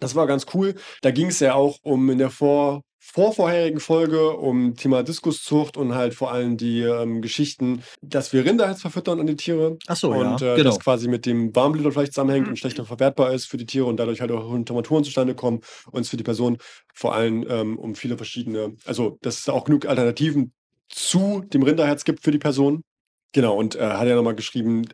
Das 0.00 0.14
war 0.14 0.26
ganz 0.26 0.46
cool. 0.54 0.74
Da 1.02 1.10
ging 1.10 1.28
es 1.28 1.40
ja 1.40 1.54
auch 1.54 1.78
um 1.82 2.10
in 2.10 2.18
der 2.18 2.30
vor 2.30 2.82
vorvorherigen 3.06 3.80
Folge 3.80 4.30
um 4.30 4.76
Thema 4.76 5.02
Diskuszucht 5.02 5.76
und 5.76 5.94
halt 5.94 6.14
vor 6.14 6.32
allem 6.32 6.56
die 6.56 6.80
ähm, 6.80 7.20
Geschichten, 7.20 7.82
dass 8.00 8.32
wir 8.32 8.46
Rinder 8.46 8.66
jetzt 8.68 8.80
verfüttern 8.80 9.20
an 9.20 9.26
die 9.26 9.36
Tiere 9.36 9.76
Ach 9.86 9.96
so, 9.96 10.10
und 10.10 10.40
ja, 10.40 10.54
äh, 10.54 10.56
genau. 10.56 10.70
das 10.70 10.80
quasi 10.80 11.06
mit 11.06 11.26
dem 11.26 11.54
Warmblüter 11.54 11.92
vielleicht 11.92 12.14
zusammenhängt 12.14 12.48
und 12.48 12.58
schlechter 12.58 12.86
verwertbar 12.86 13.32
ist 13.32 13.44
für 13.44 13.58
die 13.58 13.66
Tiere 13.66 13.84
und 13.84 13.98
dadurch 13.98 14.22
halt 14.22 14.32
auch 14.32 14.50
Temperaturen 14.54 15.04
zustande 15.04 15.34
kommen 15.34 15.60
und 15.90 16.00
es 16.00 16.08
für 16.08 16.16
die 16.16 16.24
Person 16.24 16.56
vor 16.94 17.14
allem 17.14 17.44
ähm, 17.46 17.78
um 17.78 17.94
viele 17.94 18.16
verschiedene, 18.16 18.74
also 18.86 19.18
dass 19.20 19.40
es 19.40 19.48
auch 19.50 19.64
genug 19.64 19.84
Alternativen 19.84 20.54
zu 20.88 21.44
dem 21.52 21.62
Rinderherz 21.62 22.04
gibt 22.04 22.24
für 22.24 22.30
die 22.30 22.38
Person. 22.38 22.84
Genau, 23.32 23.54
und 23.54 23.76
äh, 23.76 23.86
hat 23.86 24.08
ja 24.08 24.14
nochmal 24.14 24.34
geschrieben, 24.34 24.86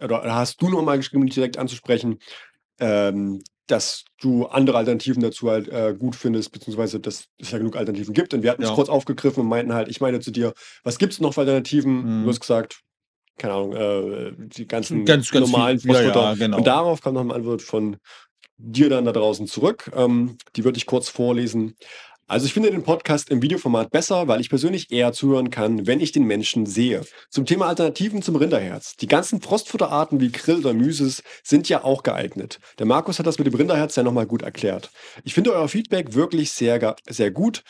oder 0.00 0.22
hast 0.34 0.62
du 0.62 0.70
nochmal 0.70 0.96
geschrieben, 0.96 1.26
direkt 1.26 1.58
anzusprechen, 1.58 2.18
ähm, 2.80 3.42
dass 3.66 4.04
du 4.20 4.46
andere 4.46 4.76
Alternativen 4.78 5.22
dazu 5.22 5.50
halt 5.50 5.68
äh, 5.68 5.94
gut 5.98 6.16
findest, 6.16 6.52
beziehungsweise 6.52 7.00
dass 7.00 7.26
es 7.38 7.50
ja 7.50 7.58
genug 7.58 7.76
Alternativen 7.76 8.14
gibt. 8.14 8.34
Und 8.34 8.42
wir 8.42 8.50
hatten 8.50 8.62
es 8.62 8.70
Ja. 8.70 8.74
kurz 8.74 8.88
aufgegriffen 8.88 9.40
und 9.40 9.48
meinten 9.48 9.72
halt, 9.72 9.88
ich 9.88 10.00
meine 10.00 10.20
zu 10.20 10.30
dir, 10.30 10.52
was 10.82 10.98
gibt 10.98 11.12
es 11.12 11.20
noch 11.20 11.34
für 11.34 11.40
Alternativen? 11.40 12.20
Mhm. 12.20 12.24
Du 12.24 12.30
hast 12.30 12.40
gesagt, 12.40 12.80
keine 13.38 13.54
Ahnung, 13.54 13.72
äh, 13.74 14.32
die 14.36 14.66
ganzen 14.66 15.04
Ganz, 15.04 15.30
ganz 15.30 15.50
normalen 15.50 15.78
viel. 15.78 15.92
Ja, 15.92 16.02
ja, 16.02 16.34
genau. 16.34 16.58
Und 16.58 16.66
darauf 16.66 17.00
kam 17.00 17.14
noch 17.14 17.22
eine 17.22 17.34
Antwort 17.34 17.62
von 17.62 17.96
dir 18.58 18.90
dann 18.90 19.04
da 19.04 19.12
draußen 19.12 19.46
zurück. 19.46 19.90
Ähm, 19.94 20.36
die 20.54 20.64
würde 20.64 20.76
ich 20.76 20.86
kurz 20.86 21.08
vorlesen. 21.08 21.74
Also 22.32 22.46
ich 22.46 22.54
finde 22.54 22.70
den 22.70 22.82
Podcast 22.82 23.28
im 23.28 23.42
Videoformat 23.42 23.90
besser, 23.90 24.26
weil 24.26 24.40
ich 24.40 24.48
persönlich 24.48 24.90
eher 24.90 25.12
zuhören 25.12 25.50
kann, 25.50 25.86
wenn 25.86 26.00
ich 26.00 26.12
den 26.12 26.24
Menschen 26.24 26.64
sehe. 26.64 27.02
Zum 27.28 27.44
Thema 27.44 27.66
Alternativen 27.66 28.22
zum 28.22 28.36
Rinderherz. 28.36 28.96
Die 28.96 29.06
ganzen 29.06 29.42
Frostfutterarten 29.42 30.18
wie 30.18 30.32
Grill 30.32 30.60
oder 30.60 30.72
Müses 30.72 31.22
sind 31.44 31.68
ja 31.68 31.84
auch 31.84 32.02
geeignet. 32.02 32.58
Der 32.78 32.86
Markus 32.86 33.18
hat 33.18 33.26
das 33.26 33.36
mit 33.36 33.48
dem 33.48 33.54
Rinderherz 33.54 33.96
ja 33.96 34.02
nochmal 34.02 34.24
gut 34.24 34.40
erklärt. 34.40 34.90
Ich 35.24 35.34
finde 35.34 35.52
euer 35.52 35.68
Feedback 35.68 36.14
wirklich 36.14 36.52
sehr, 36.52 36.96
sehr 37.06 37.30
gut, 37.30 37.64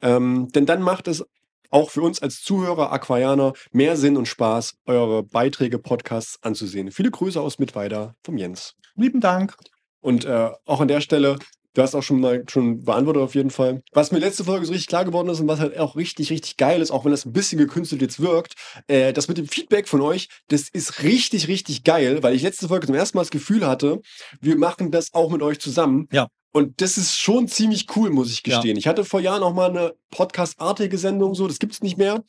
ähm, 0.00 0.46
denn 0.54 0.64
dann 0.64 0.80
macht 0.80 1.08
es 1.08 1.24
auch 1.72 1.90
für 1.90 2.02
uns 2.02 2.22
als 2.22 2.40
Zuhörer, 2.40 2.92
Aquarianer, 2.92 3.52
mehr 3.72 3.96
Sinn 3.96 4.16
und 4.16 4.28
Spaß, 4.28 4.74
eure 4.86 5.24
Beiträge, 5.24 5.80
Podcasts 5.80 6.38
anzusehen. 6.40 6.92
Viele 6.92 7.10
Grüße 7.10 7.40
aus 7.40 7.58
Mittweida 7.58 8.14
vom 8.22 8.38
Jens. 8.38 8.76
Lieben 8.94 9.20
Dank. 9.20 9.56
Und 10.00 10.24
äh, 10.24 10.50
auch 10.66 10.80
an 10.80 10.86
der 10.86 11.00
Stelle, 11.00 11.36
du 11.74 11.82
hast 11.82 11.94
auch 11.94 12.02
schon 12.02 12.20
mal 12.20 12.44
schon 12.48 12.84
beantwortet 12.84 13.22
auf 13.22 13.34
jeden 13.34 13.50
Fall. 13.50 13.82
Was 13.92 14.12
mir 14.12 14.18
letzte 14.18 14.44
Folge 14.44 14.64
so 14.64 14.72
richtig 14.72 14.88
klar 14.88 15.04
geworden 15.04 15.28
ist 15.28 15.40
und 15.40 15.48
was 15.48 15.60
halt 15.60 15.76
auch 15.78 15.96
richtig, 15.96 16.30
richtig 16.30 16.56
geil 16.56 16.80
ist, 16.80 16.90
auch 16.90 17.04
wenn 17.04 17.10
das 17.10 17.26
ein 17.26 17.32
bisschen 17.32 17.58
gekünstelt 17.58 18.00
jetzt 18.00 18.20
wirkt, 18.20 18.54
äh, 18.86 19.12
das 19.12 19.28
mit 19.28 19.36
dem 19.38 19.48
Feedback 19.48 19.88
von 19.88 20.00
euch, 20.00 20.28
das 20.48 20.68
ist 20.68 21.02
richtig, 21.02 21.48
richtig 21.48 21.84
geil, 21.84 22.22
weil 22.22 22.34
ich 22.34 22.42
letzte 22.42 22.68
Folge 22.68 22.86
zum 22.86 22.94
ersten 22.94 23.18
Mal 23.18 23.22
das 23.22 23.30
Gefühl 23.30 23.66
hatte, 23.66 24.00
wir 24.40 24.56
machen 24.56 24.90
das 24.90 25.12
auch 25.12 25.30
mit 25.30 25.42
euch 25.42 25.58
zusammen. 25.60 26.08
Ja. 26.12 26.28
Und 26.52 26.80
das 26.80 26.96
ist 26.96 27.16
schon 27.18 27.48
ziemlich 27.48 27.86
cool, 27.96 28.10
muss 28.10 28.30
ich 28.30 28.46
Ja. 28.46 28.54
gestehen. 28.56 28.76
Ich 28.76 28.86
hatte 28.86 29.04
vor 29.04 29.20
Jahren 29.20 29.42
auch 29.42 29.54
mal 29.54 29.70
eine 29.70 29.94
Podcast-artige 30.10 30.98
Sendung, 30.98 31.34
so, 31.34 31.48
das 31.48 31.58
gibt's 31.58 31.82
nicht 31.82 31.98
mehr. 31.98 32.22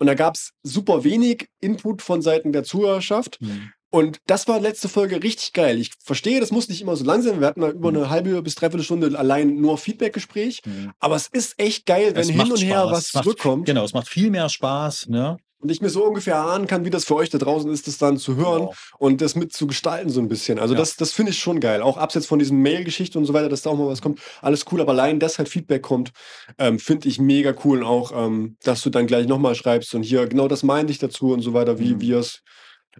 Und 0.00 0.06
da 0.06 0.14
gab's 0.14 0.50
super 0.62 1.04
wenig 1.04 1.46
Input 1.60 2.02
von 2.02 2.22
Seiten 2.22 2.52
der 2.52 2.64
Zuhörerschaft. 2.64 3.38
Hm. 3.40 3.70
Und 3.90 4.18
das 4.26 4.46
war 4.46 4.60
letzte 4.60 4.88
Folge 4.88 5.22
richtig 5.22 5.52
geil. 5.52 5.78
Ich 5.80 5.90
verstehe, 6.02 6.38
das 6.40 6.52
muss 6.52 6.68
nicht 6.68 6.80
immer 6.80 6.94
so 6.96 7.04
lang 7.04 7.22
sein. 7.22 7.40
Wir 7.40 7.48
hatten 7.48 7.60
mal 7.60 7.72
über 7.72 7.90
Mhm. 7.90 7.96
eine 7.98 8.10
halbe 8.10 8.40
bis 8.42 8.54
dreiviertel 8.54 8.84
Stunde 8.84 9.18
allein 9.18 9.56
nur 9.60 9.78
Feedback-Gespräch. 9.78 10.60
Hm. 10.64 10.92
Aber 11.00 11.16
es 11.16 11.26
ist 11.32 11.54
echt 11.58 11.86
geil, 11.86 12.12
wenn 12.14 12.22
Es 12.22 12.30
hin 12.30 12.40
und 12.40 12.56
her 12.62 12.82
Spaß. 12.82 12.90
was 12.92 13.06
Es 13.06 13.14
macht- 13.14 13.24
zurückkommt. 13.24 13.66
Genau, 13.66 13.84
es 13.84 13.92
macht 13.92 14.08
viel 14.08 14.30
mehr 14.30 14.48
Spaß. 14.48 15.08
Ne? 15.08 15.36
Und 15.62 15.70
ich 15.70 15.82
mir 15.82 15.90
so 15.90 16.04
ungefähr 16.04 16.38
ahnen 16.40 16.66
kann, 16.68 16.84
wie 16.86 16.90
das 16.90 17.04
für 17.04 17.16
euch 17.16 17.28
da 17.28 17.36
draußen 17.36 17.70
ist, 17.70 17.86
das 17.86 17.98
dann 17.98 18.16
zu 18.16 18.36
hören 18.36 18.60
Genau. 18.60 18.74
und 18.98 19.20
das 19.20 19.34
mit 19.34 19.52
zu 19.52 19.66
gestalten 19.66 20.08
so 20.08 20.20
ein 20.20 20.28
bisschen. 20.28 20.58
Also 20.58 20.72
Ja. 20.74 20.80
das, 20.80 20.96
das 20.96 21.12
finde 21.12 21.32
ich 21.32 21.38
schon 21.38 21.60
geil. 21.60 21.82
Auch 21.82 21.98
abseits 21.98 22.24
von 22.26 22.38
diesen 22.38 22.58
Mail-Geschichten 22.62 23.18
und 23.18 23.26
so 23.26 23.34
weiter, 23.34 23.48
dass 23.50 23.62
da 23.62 23.70
auch 23.70 23.76
mal 23.76 23.88
was 23.88 24.00
kommt. 24.00 24.20
Alles 24.40 24.64
cool, 24.72 24.80
aber 24.80 24.92
allein, 24.92 25.18
dass 25.20 25.36
halt 25.38 25.48
Feedback 25.50 25.82
kommt, 25.82 26.12
ähm, 26.58 26.78
finde 26.78 27.08
ich 27.08 27.18
mega 27.18 27.52
cool. 27.64 27.78
Und 27.80 27.84
auch, 27.84 28.12
ähm, 28.14 28.56
dass 28.62 28.80
du 28.82 28.88
dann 28.88 29.06
gleich 29.06 29.26
nochmal 29.26 29.54
schreibst 29.54 29.94
und 29.94 30.02
hier, 30.04 30.26
genau 30.28 30.48
das 30.48 30.62
meinte 30.62 30.92
ich 30.92 30.98
dazu 30.98 31.32
und 31.32 31.42
so 31.42 31.52
weiter, 31.52 31.78
wie 31.78 31.94
Mhm. 31.94 32.00
wir 32.00 32.18
es, 32.20 32.40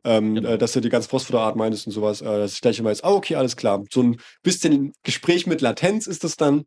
ähm, 0.04 0.34
Genau. 0.36 0.50
äh, 0.50 0.58
dass 0.58 0.72
du 0.72 0.80
die 0.80 0.88
ganze 0.88 1.08
Phosphorart 1.08 1.56
meintest 1.56 1.86
und 1.86 1.92
sowas, 1.92 2.20
äh, 2.20 2.24
dass 2.24 2.54
ich 2.54 2.60
gleich 2.60 2.78
immer 2.78 2.90
weiß, 2.90 3.04
ah, 3.04 3.12
okay, 3.12 3.36
alles 3.36 3.56
klar. 3.56 3.82
So 3.90 4.02
ein 4.02 4.20
bisschen 4.42 4.92
Gespräch 5.02 5.46
mit 5.46 5.60
Latenz 5.60 6.06
ist 6.06 6.24
das 6.24 6.36
dann. 6.36 6.64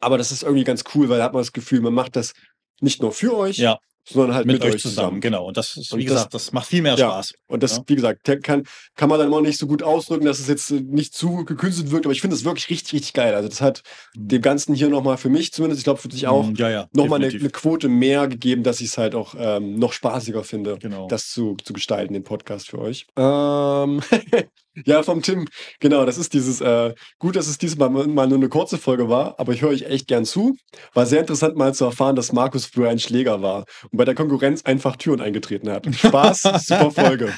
Aber 0.00 0.16
das 0.18 0.32
ist 0.32 0.42
irgendwie 0.42 0.64
ganz 0.64 0.84
cool, 0.94 1.08
weil 1.08 1.18
da 1.18 1.24
hat 1.24 1.32
man 1.34 1.42
das 1.42 1.52
Gefühl, 1.52 1.80
man 1.80 1.92
macht 1.94 2.16
das 2.16 2.32
nicht 2.80 3.02
nur 3.02 3.12
für 3.12 3.36
euch, 3.36 3.58
Ja, 3.58 3.78
sondern 4.04 4.34
halt 4.34 4.46
mit, 4.46 4.64
euch 4.64 4.80
zusammen. 4.82 5.20
Genau. 5.20 5.46
Und 5.46 5.56
das 5.56 5.76
ist, 5.76 5.92
Und 5.92 5.98
wie 6.00 6.04
das- 6.04 6.14
gesagt, 6.14 6.34
das 6.34 6.52
macht 6.52 6.66
viel 6.68 6.82
mehr 6.82 6.96
Ja. 6.96 7.10
Spaß. 7.10 7.34
Und 7.46 7.62
das, 7.62 7.76
Ja. 7.76 7.82
wie 7.86 7.94
gesagt, 7.96 8.24
kann, 8.42 8.64
kann 8.96 9.08
man 9.08 9.18
dann 9.18 9.28
immer 9.28 9.40
nicht 9.40 9.58
so 9.58 9.66
gut 9.66 9.82
ausdrücken, 9.82 10.24
dass 10.24 10.38
es 10.40 10.48
jetzt 10.48 10.70
äh, 10.70 10.80
nicht 10.80 11.14
zu 11.14 11.44
gekünstelt 11.44 11.90
wirkt, 11.90 12.06
aber 12.06 12.12
ich 12.12 12.20
finde 12.20 12.34
es 12.36 12.44
wirklich 12.44 12.70
richtig, 12.70 12.92
richtig 12.94 13.12
geil. 13.12 13.34
Also 13.34 13.48
das 13.48 13.60
hat 13.60 13.82
dem 14.16 14.42
Ganzen 14.42 14.74
hier 14.74 14.88
nochmal 14.88 15.16
für 15.16 15.28
mich 15.28 15.52
zumindest, 15.52 15.80
ich 15.80 15.84
glaube 15.84 16.00
für 16.00 16.08
dich 16.08 16.26
auch, 16.26 16.46
Hm, 16.46 16.54
Ja, 16.56 16.70
ja. 16.70 16.88
nochmal 16.92 17.22
eine, 17.22 17.32
eine 17.32 17.50
Quote 17.50 17.88
mehr 17.88 18.26
gegeben, 18.28 18.62
dass 18.62 18.80
ich 18.80 18.88
es 18.88 18.98
halt 18.98 19.14
auch 19.14 19.34
ähm, 19.38 19.76
noch 19.78 19.92
spaßiger 19.92 20.44
finde, 20.44 20.78
Genau. 20.78 21.06
das 21.08 21.30
zu, 21.30 21.56
zu 21.62 21.72
gestalten, 21.72 22.14
den 22.14 22.24
Podcast 22.24 22.68
für 22.70 22.78
euch. 22.78 23.06
Ähm, 23.16 24.00
ja, 24.84 25.02
vom 25.02 25.22
Tim. 25.22 25.46
Genau, 25.80 26.04
das 26.04 26.18
ist 26.18 26.32
dieses, 26.34 26.60
äh, 26.60 26.94
gut, 27.18 27.36
dass 27.36 27.46
es 27.46 27.58
diesmal 27.58 27.90
mal 27.90 28.26
nur 28.26 28.38
eine 28.38 28.48
kurze 28.48 28.78
Folge 28.78 29.08
war, 29.08 29.34
aber 29.38 29.52
ich 29.52 29.62
höre 29.62 29.70
euch 29.70 29.82
echt 29.82 30.06
gern 30.08 30.24
zu. 30.24 30.56
War 30.94 31.06
sehr 31.06 31.20
interessant 31.20 31.56
mal 31.56 31.74
zu 31.74 31.84
erfahren, 31.84 32.16
dass 32.16 32.32
Markus 32.32 32.66
früher 32.66 32.90
ein 32.90 32.98
Schläger 32.98 33.42
war 33.42 33.64
und 33.90 33.96
bei 33.96 34.04
der 34.04 34.14
Konkurrenz 34.14 34.62
einfach 34.64 34.96
Türen 34.96 35.20
eingetreten 35.20 35.70
hat. 35.70 35.86
Spaß, 35.94 36.42
super 36.66 36.90
Folge. 36.90 37.32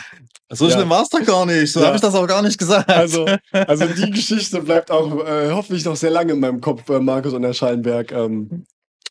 So 0.50 0.66
Ja. 0.68 0.72
schlimm 0.72 0.90
war 0.90 1.02
es 1.02 1.08
doch 1.08 1.25
gar 1.25 1.46
nicht. 1.46 1.72
So 1.72 1.80
Ja. 1.80 1.87
habe 1.87 1.96
ich 1.96 2.02
das 2.02 2.14
auch 2.14 2.26
gar 2.26 2.42
nicht 2.42 2.58
gesagt. 2.58 2.88
Also, 2.90 3.26
also 3.52 3.87
die 3.87 4.11
Geschichte 4.12 4.61
bleibt 4.61 4.90
auch 4.90 5.25
äh, 5.26 5.50
hoffentlich 5.50 5.84
noch 5.84 5.96
sehr 5.96 6.11
lange 6.11 6.32
in 6.34 6.40
meinem 6.40 6.61
Kopf, 6.61 6.88
äh, 6.90 7.00
Markus 7.00 7.32
und 7.32 7.42
der 7.42 7.54
Schallenberg. 7.54 8.12
Ähm, 8.12 8.64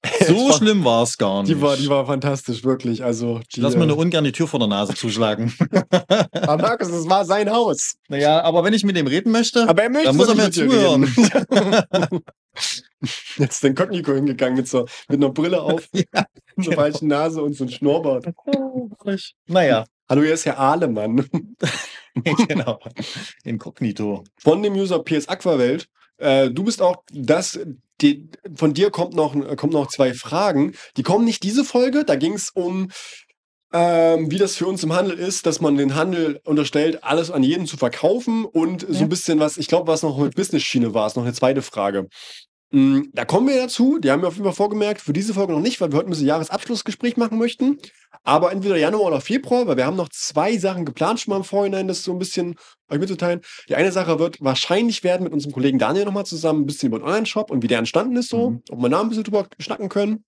so 0.27 0.36
war- 0.50 0.53
schlimm 0.57 0.83
war 0.83 1.03
es 1.03 1.17
gar 1.17 1.41
nicht. 1.43 1.51
die, 1.51 1.62
war, 1.62 1.75
die 1.77 1.88
war 1.88 2.05
fantastisch, 2.05 2.63
wirklich. 2.63 3.03
Also, 3.03 3.39
die, 3.55 3.62
Lass 3.62 3.75
mir 3.75 3.83
äh, 3.83 3.88
nur 3.88 3.98
ungern 3.98 4.24
die 4.24 4.31
Tür 4.31 4.48
vor 4.48 4.60
der 4.60 4.67
Nase 4.67 4.95
zuschlagen. 4.95 5.53
aber 6.31 6.57
Markus, 6.62 6.89
das 6.89 7.07
war 7.10 7.25
sein 7.25 7.51
Haus. 7.51 7.93
naja, 8.07 8.41
aber 8.41 8.63
wenn 8.63 8.74
ich 8.74 8.83
mit 8.83 8.95
dem 8.95 9.07
reden 9.07 9.31
möchte, 9.31 9.67
Aber 9.69 9.83
er 9.83 9.89
möchte 9.89 10.07
dann 10.07 10.17
muss 10.17 10.27
er 10.27 10.36
mir 10.36 10.51
zuhören. 10.51 11.13
Jetzt 13.38 13.53
ist 13.55 13.63
der 13.63 13.74
Kogniko 13.74 14.13
hingegangen 14.13 14.55
mit, 14.57 14.67
so, 14.67 14.86
mit 15.07 15.17
einer 15.19 15.29
Brille 15.31 15.62
auf, 15.62 15.88
Ja, 15.93 16.03
einer 16.13 16.25
genau. 16.57 16.75
falschen 16.75 17.07
Nase 17.07 17.41
und 17.41 17.55
so 17.55 17.63
ein 17.63 17.69
Schnurrbart. 17.69 18.25
naja, 19.48 19.86
Hallo, 20.10 20.24
hier 20.24 20.33
ist 20.33 20.45
Herr 20.45 20.60
Ahlemann. 20.60 21.25
genau. 22.50 22.79
Inkognito. 23.45 24.25
Von 24.38 24.62
dem 24.62 24.74
User 24.74 25.00
PS 25.00 25.29
Aquawelt. 25.29 25.88
Äh, 26.22 26.51
du 26.51 26.63
bist 26.63 26.82
auch 26.82 26.98
das, 27.12 27.60
die, 28.01 28.30
von 28.56 28.74
dir 28.74 28.92
kommt 28.92 29.13
noch, 29.16 29.34
kommen 29.58 29.74
noch 29.74 29.88
zwei 29.88 30.13
Fragen. 30.13 30.74
Die 30.98 31.04
kommen 31.04 31.25
nicht 31.25 31.44
diese 31.44 31.66
Folge, 31.66 32.06
da 32.06 32.16
ging 32.16 32.34
es 32.34 32.50
um 32.54 32.90
ähm, 33.74 34.30
wie 34.30 34.38
das 34.38 34.58
für 34.58 34.68
uns 34.68 34.84
im 34.84 34.92
Handel 34.94 35.18
ist, 35.18 35.46
dass 35.46 35.62
man 35.62 35.78
den 35.78 35.96
Handel 35.96 36.42
unterstellt, 36.44 37.06
alles 37.06 37.32
an 37.32 37.42
jeden 37.42 37.68
zu 37.68 37.78
verkaufen 37.78 38.44
und 38.44 38.82
so 38.82 38.94
Ja. 38.94 39.00
ein 39.01 39.10
bisschen 39.10 39.40
was, 39.40 39.58
ich 39.58 39.68
glaube, 39.68 39.88
was 39.88 40.04
noch 40.04 40.18
mit 40.18 40.36
Business-Schiene 40.36 40.94
war, 40.94 41.08
ist 41.08 41.16
noch 41.16 41.24
eine 41.24 41.32
zweite 41.34 41.62
Frage. 41.62 42.08
Mm, 42.72 43.01
Da 43.13 43.25
kommen 43.25 43.48
wir 43.50 43.58
dazu, 43.58 44.00
die 44.00 44.10
haben 44.12 44.22
wir 44.22 44.30
auf 44.30 44.36
jeden 44.36 44.46
Fall 44.46 44.54
vorgemerkt, 44.56 45.01
für 45.01 45.13
diese 45.13 45.34
Folge 45.34 45.54
noch 45.54 45.60
nicht, 45.60 45.82
weil 45.82 45.92
wir 45.92 45.98
heute 45.98 46.08
ein 46.08 46.12
bisschen 46.12 46.28
Jahresabschlussgespräch 46.28 47.18
machen 47.18 47.38
möchten. 47.38 47.78
Aber 48.24 48.51
entweder 48.51 48.78
Januar 48.78 49.08
oder 49.08 49.22
Februar, 49.22 49.68
weil 49.68 49.78
wir 49.78 49.86
haben 49.86 49.98
noch 49.98 50.10
zwei 50.10 50.58
Sachen 50.58 50.86
geplant 50.86 51.20
schon 51.20 51.32
mal 51.32 51.38
im 51.38 51.44
Vorhinein, 51.44 51.88
das 51.88 52.04
so 52.04 52.12
ein 52.13 52.20
bisschen 52.20 52.56
euch 52.90 53.00
mitzuteilen. 53.00 53.42
Die 53.68 53.75
eine 53.75 53.92
Sache 53.92 54.20
wird 54.20 54.38
wahrscheinlich 54.42 55.04
werden 55.04 55.24
mit 55.24 55.34
unserem 55.34 55.54
Kollegen 55.54 55.80
Daniel 55.80 56.06
nochmal 56.06 56.25
zusammen 56.25 56.62
ein 56.62 56.66
bisschen 56.66 56.88
über 56.88 57.00
den 57.00 57.06
Online-Shop 57.06 57.50
und 57.51 57.63
wie 57.63 57.68
der 57.68 57.80
entstanden 57.80 58.16
ist 58.16 58.30
so, 58.30 58.51
Mhm. 58.51 58.62
ob 58.70 58.82
wir 58.82 58.90
da 58.90 59.01
ein 59.01 59.10
bisschen 59.10 59.24
drüber 59.24 59.48
schnacken 59.60 59.90
können 59.90 60.24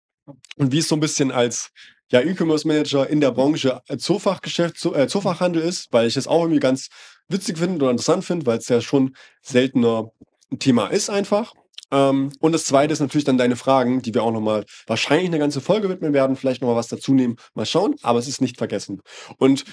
und 0.58 0.72
wie 0.72 0.80
es 0.80 0.88
so 0.88 0.96
ein 0.96 1.00
bisschen 1.02 1.32
als 1.32 1.70
ja, 2.12 2.20
E-Commerce-Manager 2.22 3.10
in 3.10 3.22
der 3.22 3.32
Branche 3.32 3.82
Zoofachgeschäft, 3.96 4.78
Zo 4.78 4.94
äh, 4.94 5.08
Zoofachhandel 5.08 5.62
ist, 5.62 5.88
weil 5.92 6.08
ich 6.08 6.16
das 6.16 6.28
auch 6.28 6.42
irgendwie 6.42 6.60
ganz 6.60 6.90
witzig 7.30 7.58
finde 7.58 7.76
oder 7.84 7.92
interessant 7.92 8.26
finde, 8.26 8.46
weil 8.46 8.58
es 8.58 8.68
ja 8.70 8.82
schon 8.82 9.16
seltener 9.42 10.12
ein 10.52 10.60
Thema 10.60 10.88
ist 10.88 11.10
einfach. 11.10 11.54
Ähm, 11.94 12.32
und 12.40 12.52
das 12.54 12.66
zweite 12.66 12.92
ist 12.92 13.00
natürlich 13.00 13.24
dann 13.24 13.38
deine 13.38 13.56
Fragen, 13.56 14.02
die 14.02 14.14
wir 14.16 14.24
auch 14.24 14.32
nochmal 14.32 14.66
wahrscheinlich 14.88 15.28
eine 15.28 15.38
ganze 15.38 15.62
Folge 15.62 15.90
widmen 15.90 16.12
werden, 16.12 16.36
vielleicht 16.36 16.62
nochmal 16.62 16.76
was 16.76 16.88
dazu 16.88 17.14
nehmen, 17.14 17.36
mal 17.54 17.68
schauen, 17.68 17.96
aber 18.02 18.18
es 18.18 18.28
ist 18.28 18.42
nicht 18.42 18.58
vergessen. 18.58 19.02
Und 19.38 19.64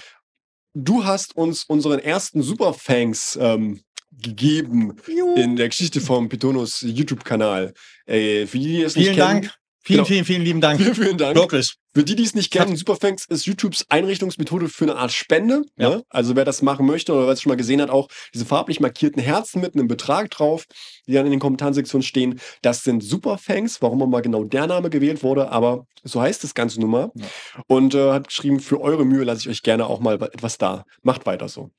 du 0.75 1.03
hast 1.03 1.35
uns 1.35 1.63
unseren 1.63 1.97
ersten 1.97 2.43
Superfangs 2.43 3.39
ähm, 3.41 3.81
gegeben 4.11 4.95
Juhu. 5.07 5.35
in 5.35 5.55
der 5.55 5.69
Geschichte 5.69 5.99
vom 5.99 6.29
Pitonus 6.29 6.81
YouTube-Kanal. 6.81 7.73
Äh, 8.05 8.45
für 8.45 8.59
die, 8.59 8.67
die 8.67 8.81
es 8.83 8.95
nicht 8.95 9.05
Vielen 9.05 9.17
kennen, 9.17 9.41
Dank. 9.41 9.53
Vielen, 9.83 9.97
Genau. 9.97 10.07
vielen, 10.07 10.25
vielen 10.25 10.41
lieben 10.43 10.61
Dank. 10.61 10.79
Vielen, 10.79 10.95
vielen 10.95 11.17
Dank. 11.17 11.35
Wirklich. 11.35 11.75
Für 11.93 12.03
die, 12.03 12.15
die 12.15 12.23
es 12.23 12.35
nicht 12.35 12.51
kennen, 12.51 12.75
Superfangs 12.75 13.25
ist 13.25 13.45
YouTubes 13.47 13.85
Einrichtungsmethode 13.89 14.69
für 14.69 14.85
eine 14.85 14.95
Art 14.95 15.11
Spende. 15.11 15.63
Ja. 15.75 15.89
Ne? 15.89 16.03
Also 16.09 16.35
wer 16.35 16.45
das 16.45 16.61
machen 16.61 16.85
möchte 16.85 17.13
oder 17.13 17.25
wer 17.25 17.33
es 17.33 17.41
schon 17.41 17.49
mal 17.49 17.55
gesehen 17.57 17.81
hat, 17.81 17.89
auch 17.89 18.07
diese 18.33 18.45
farblich 18.45 18.79
markierten 18.79 19.21
Herzen 19.21 19.59
mit 19.59 19.73
einem 19.73 19.87
Betrag 19.87 20.29
drauf, 20.29 20.65
die 21.07 21.13
dann 21.13 21.25
in 21.25 21.31
den 21.31 21.39
Kommentarsektionen 21.39 22.03
stehen, 22.03 22.39
das 22.61 22.83
sind 22.83 23.03
Superfangs, 23.03 23.81
warum 23.81 24.01
immer 24.01 24.21
genau 24.21 24.43
der 24.43 24.67
Name 24.67 24.89
gewählt 24.89 25.23
wurde, 25.23 25.51
aber 25.51 25.85
so 26.03 26.21
heißt 26.21 26.43
das 26.43 26.53
Ganze 26.53 26.79
nun 26.79 26.91
mal. 26.91 27.11
Ja. 27.15 27.25
Und 27.67 27.95
äh, 27.95 28.11
hat 28.11 28.27
geschrieben, 28.27 28.59
für 28.59 28.79
eure 28.79 29.03
Mühe 29.05 29.23
lasse 29.23 29.41
ich 29.41 29.49
euch 29.49 29.63
gerne 29.63 29.87
auch 29.87 29.99
mal 29.99 30.21
etwas 30.21 30.57
da. 30.57 30.85
Macht 31.01 31.25
weiter 31.25 31.49
so. 31.49 31.71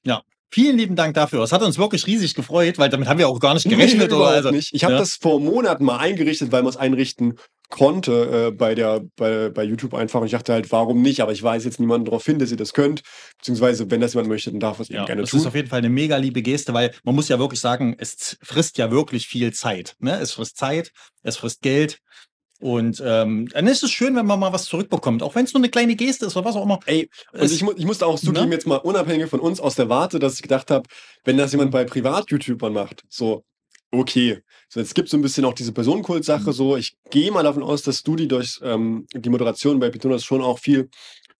Vielen 0.52 0.76
lieben 0.76 0.96
Dank 0.96 1.14
dafür. 1.14 1.42
Es 1.42 1.50
hat 1.50 1.62
uns 1.62 1.78
wirklich 1.78 2.06
riesig 2.06 2.34
gefreut, 2.34 2.76
weil 2.76 2.90
damit 2.90 3.08
haben 3.08 3.18
wir 3.18 3.26
auch 3.26 3.40
gar 3.40 3.54
nicht 3.54 3.66
gerechnet. 3.66 4.10
Nee, 4.10 4.16
oder 4.16 4.26
also, 4.26 4.50
nicht. 4.50 4.74
Ich 4.74 4.84
habe 4.84 4.92
ja. 4.92 4.98
das 4.98 5.14
vor 5.14 5.40
Monaten 5.40 5.82
mal 5.82 5.96
eingerichtet, 5.96 6.52
weil 6.52 6.62
man 6.62 6.68
es 6.68 6.76
einrichten 6.76 7.38
konnte 7.70 8.48
äh, 8.48 8.50
bei, 8.50 8.74
der, 8.74 9.00
bei, 9.16 9.48
bei 9.48 9.64
YouTube 9.64 9.94
einfach. 9.94 10.20
Und 10.20 10.26
ich 10.26 10.32
dachte 10.32 10.52
halt, 10.52 10.70
warum 10.70 11.00
nicht? 11.00 11.22
Aber 11.22 11.32
ich 11.32 11.42
weiß 11.42 11.64
jetzt 11.64 11.80
niemanden 11.80 12.04
darauf 12.04 12.26
hin, 12.26 12.38
dass 12.38 12.50
ihr 12.50 12.58
das 12.58 12.74
könnt. 12.74 13.00
Beziehungsweise, 13.38 13.90
wenn 13.90 14.02
das 14.02 14.12
jemand 14.12 14.28
möchte, 14.28 14.50
dann 14.50 14.60
darf 14.60 14.78
es 14.78 14.90
eben 14.90 14.98
Ja, 14.98 15.06
gerne 15.06 15.22
das 15.22 15.30
tun. 15.30 15.40
ist 15.40 15.46
auf 15.46 15.54
jeden 15.54 15.68
Fall 15.68 15.78
eine 15.78 15.88
mega 15.88 16.18
liebe 16.18 16.42
Geste, 16.42 16.74
weil 16.74 16.92
man 17.02 17.14
muss 17.14 17.28
ja 17.28 17.38
wirklich 17.38 17.60
sagen, 17.60 17.96
es 17.98 18.36
frisst 18.42 18.76
ja 18.76 18.90
wirklich 18.90 19.26
viel 19.26 19.54
Zeit. 19.54 19.96
Ne? 20.00 20.20
Es 20.20 20.32
frisst 20.32 20.58
Zeit, 20.58 20.92
es 21.22 21.38
frisst 21.38 21.62
Geld. 21.62 21.98
Und 22.62 23.02
ähm, 23.04 23.48
dann 23.48 23.66
ist 23.66 23.82
es 23.82 23.90
schön, 23.90 24.14
wenn 24.14 24.24
man 24.24 24.38
mal 24.38 24.52
was 24.52 24.66
zurückbekommt, 24.66 25.22
auch 25.24 25.34
wenn 25.34 25.44
es 25.44 25.52
nur 25.52 25.60
eine 25.60 25.68
kleine 25.68 25.96
Geste 25.96 26.26
ist 26.26 26.36
oder 26.36 26.44
was 26.46 26.54
auch 26.54 26.62
immer. 26.64 26.78
Ey, 26.86 27.10
und 27.32 27.50
ich, 27.50 27.62
mu 27.64 27.72
ich 27.76 27.84
musste 27.84 28.06
auch 28.06 28.18
zugeben, 28.20 28.50
ne? 28.50 28.54
jetzt 28.54 28.68
mal 28.68 28.76
unabhängig 28.76 29.28
von 29.28 29.40
uns 29.40 29.58
aus 29.58 29.74
der 29.74 29.88
Warte, 29.88 30.20
dass 30.20 30.36
ich 30.36 30.42
gedacht 30.42 30.70
habe, 30.70 30.88
wenn 31.24 31.36
das 31.36 31.50
jemand 31.50 31.72
bei 31.72 31.84
Privat-YouTubern 31.84 32.72
macht, 32.72 33.02
so, 33.08 33.42
okay. 33.90 34.38
So, 34.68 34.78
jetzt 34.78 34.94
gibt 34.94 35.06
es 35.08 35.10
so 35.10 35.16
ein 35.18 35.22
bisschen 35.22 35.44
auch 35.44 35.54
diese 35.54 35.72
Personenkult-Sache, 35.72 36.50
Mhm. 36.50 36.52
so, 36.52 36.76
ich 36.76 36.94
gehe 37.10 37.32
mal 37.32 37.42
davon 37.42 37.64
aus, 37.64 37.82
dass 37.82 38.04
du 38.04 38.14
die 38.14 38.28
durch 38.28 38.60
ähm, 38.62 39.06
die 39.12 39.28
Moderation 39.28 39.80
bei 39.80 39.90
Pitonas 39.90 40.24
schon 40.24 40.40
auch 40.40 40.60
viel 40.60 40.88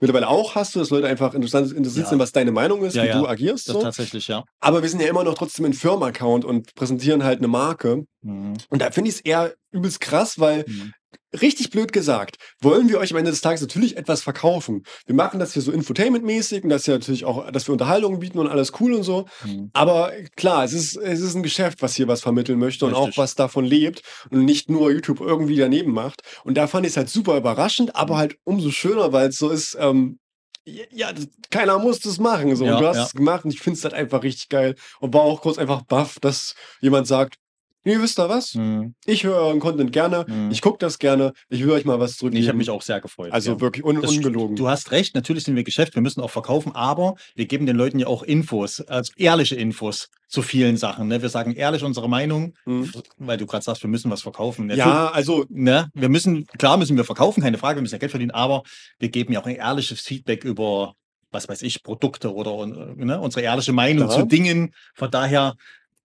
mittlerweile 0.00 0.26
auch 0.26 0.56
hast, 0.56 0.74
dass 0.74 0.90
Leute 0.90 1.06
einfach 1.06 1.32
interessant 1.34 1.70
interessiert 1.70 2.06
Ja. 2.06 2.10
sind, 2.10 2.18
was 2.18 2.32
deine 2.32 2.50
Meinung 2.50 2.82
ist, 2.84 2.96
Ja, 2.96 3.04
wie 3.04 3.08
ja. 3.08 3.20
du 3.20 3.28
agierst. 3.28 3.66
So. 3.66 3.80
tatsächlich, 3.80 4.26
ja. 4.26 4.42
Aber 4.58 4.82
wir 4.82 4.88
sind 4.88 5.00
ja 5.00 5.06
immer 5.06 5.22
noch 5.22 5.34
trotzdem 5.34 5.66
ein 5.66 5.72
Firma-Account 5.72 6.44
und 6.44 6.74
präsentieren 6.74 7.22
halt 7.22 7.38
eine 7.38 7.46
Marke. 7.46 8.04
Mhm. 8.22 8.54
Und 8.68 8.82
da 8.82 8.90
finde 8.90 9.10
ich 9.10 9.16
es 9.16 9.20
eher 9.20 9.54
übelst 9.70 10.00
krass, 10.00 10.40
weil 10.40 10.64
Mhm. 10.66 10.92
Richtig 11.40 11.70
blöd 11.70 11.92
gesagt, 11.92 12.36
wollen 12.60 12.88
wir 12.88 12.98
euch 12.98 13.12
am 13.12 13.18
Ende 13.18 13.30
des 13.30 13.40
Tages 13.40 13.60
natürlich 13.60 13.96
etwas 13.96 14.22
verkaufen. 14.22 14.82
Wir 15.06 15.14
machen 15.14 15.40
das 15.40 15.52
hier 15.52 15.62
so 15.62 15.72
Infotainment-mäßig 15.72 16.64
und 16.64 16.68
das 16.68 16.82
ist 16.82 16.86
ja 16.86 16.94
natürlich 16.94 17.24
auch, 17.24 17.50
dass 17.50 17.68
wir 17.68 17.72
Unterhaltung 17.72 18.18
bieten 18.18 18.38
und 18.38 18.48
alles 18.48 18.72
cool 18.80 18.92
und 18.94 19.02
so. 19.02 19.26
Mhm. 19.44 19.70
Aber 19.72 20.12
klar, 20.36 20.64
es 20.64 20.72
ist, 20.72 20.96
es 20.96 21.20
ist 21.20 21.34
ein 21.34 21.42
Geschäft, 21.42 21.82
was 21.82 21.94
hier 21.94 22.08
was 22.08 22.20
vermitteln 22.20 22.58
möchte 22.58 22.86
und 22.86 22.94
auch 22.94 23.06
Richtig. 23.06 23.18
was 23.18 23.34
davon 23.34 23.64
lebt 23.64 24.02
und 24.30 24.44
nicht 24.44 24.70
nur 24.70 24.90
YouTube 24.90 25.20
irgendwie 25.20 25.56
daneben 25.56 25.92
macht. 25.92 26.22
Und 26.44 26.56
da 26.56 26.66
fand 26.66 26.86
ich 26.86 26.92
es 26.92 26.96
halt 26.96 27.08
super 27.08 27.36
überraschend, 27.36 27.96
aber 27.96 28.16
halt 28.16 28.36
umso 28.44 28.70
schöner, 28.70 29.12
weil 29.12 29.28
es 29.28 29.38
so 29.38 29.50
ist, 29.50 29.76
ähm, 29.80 30.18
ja, 30.64 31.12
keiner 31.50 31.78
muss 31.78 32.00
das 32.00 32.18
machen. 32.18 32.54
So. 32.54 32.64
Ja, 32.64 32.74
und 32.74 32.82
du 32.82 32.86
hast 32.86 32.96
ja. 32.96 33.04
es 33.04 33.12
gemacht 33.14 33.44
und 33.44 33.52
ich 33.52 33.60
finde 33.60 33.78
es 33.78 33.84
halt 33.84 33.94
einfach 33.94 34.22
richtig 34.22 34.48
geil. 34.48 34.76
Und 35.00 35.12
war 35.12 35.22
auch 35.22 35.40
kurz 35.40 35.58
einfach 35.58 35.82
baff, 35.82 36.18
dass 36.20 36.54
jemand 36.80 37.06
sagt, 37.06 37.36
nee, 37.84 37.98
wisst 37.98 38.18
ihr 38.18 38.28
was? 38.28 38.54
Mhm. 38.54 38.94
Ich 39.04 39.24
höre 39.24 39.36
euren 39.36 39.60
Content 39.60 39.92
gerne, 39.92 40.24
Mhm. 40.28 40.50
ich 40.50 40.60
gucke 40.62 40.78
das 40.78 40.98
gerne, 40.98 41.32
ich 41.48 41.62
will 41.64 41.70
euch 41.72 41.84
mal 41.84 41.98
was 42.00 42.12
Nee, 42.12 42.16
zurückgeben. 42.18 42.42
Ich 42.42 42.48
habe 42.48 42.58
mich 42.58 42.70
auch 42.70 42.82
sehr 42.82 43.00
gefreut. 43.00 43.32
also 43.32 43.52
ja. 43.52 43.60
wirklich 43.60 43.84
un 43.84 44.00
Das 44.00 44.10
ungelogen. 44.10 44.56
Du 44.56 44.68
hast 44.68 44.90
recht, 44.92 45.14
natürlich 45.14 45.44
sind 45.44 45.56
wir 45.56 45.64
Geschäft, 45.64 45.94
wir 45.94 46.02
müssen 46.02 46.20
auch 46.20 46.30
verkaufen, 46.30 46.72
aber 46.74 47.14
wir 47.34 47.46
geben 47.46 47.66
den 47.66 47.76
Leuten 47.76 47.98
ja 47.98 48.06
auch 48.06 48.22
Infos, 48.22 48.80
also 48.80 49.12
ehrliche 49.16 49.56
Infos 49.56 50.08
zu 50.28 50.40
vielen 50.42 50.76
Sachen. 50.78 51.08
Ne? 51.08 51.20
Wir 51.20 51.28
sagen 51.28 51.52
ehrlich 51.52 51.82
unsere 51.84 52.08
Meinung, 52.08 52.54
Mhm. 52.64 52.90
weil 53.18 53.36
du 53.36 53.46
gerade 53.46 53.62
sagst, 53.64 53.82
wir 53.82 53.90
müssen 53.90 54.10
was 54.10 54.22
verkaufen. 54.22 54.66
Ne? 54.66 54.76
Ja, 54.76 55.10
also 55.10 55.44
Ne? 55.50 55.88
Wir 55.94 56.08
müssen, 56.08 56.46
klar 56.58 56.76
müssen 56.78 56.96
wir 56.96 57.04
verkaufen, 57.04 57.42
keine 57.42 57.58
Frage, 57.58 57.76
wir 57.76 57.82
müssen 57.82 57.94
ja 57.94 57.98
Geld 57.98 58.10
verdienen, 58.12 58.30
aber 58.30 58.62
wir 58.98 59.10
geben 59.10 59.32
ja 59.34 59.40
auch 59.42 59.46
ein 59.46 59.56
ehrliches 59.56 60.00
Feedback 60.00 60.44
über, 60.44 60.94
was 61.30 61.48
weiß 61.48 61.62
ich, 61.62 61.82
Produkte 61.82 62.32
oder 62.34 62.66
ne? 62.66 63.20
unsere 63.20 63.42
ehrliche 63.44 63.72
Meinung 63.74 64.08
Ja. 64.08 64.14
zu 64.20 64.26
Dingen. 64.26 64.72
Von 64.94 65.10
daher, 65.10 65.54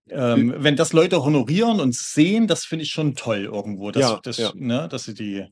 ähm, 0.10 0.54
wenn 0.58 0.76
das 0.76 0.94
Leute 0.94 1.24
honorieren 1.24 1.80
und 1.80 1.96
sehen, 1.96 2.48
das 2.48 2.66
finde 2.66 2.84
ich 2.84 2.92
schon 2.92 3.16
toll 3.16 3.46
irgendwo, 3.46 3.92
dass, 3.92 4.02
Ja, 4.02 4.20
dass, 4.22 4.38
ja. 4.38 4.52
Ne? 4.56 4.88
dass 4.90 5.04
sie 5.04 5.14
die, 5.14 5.46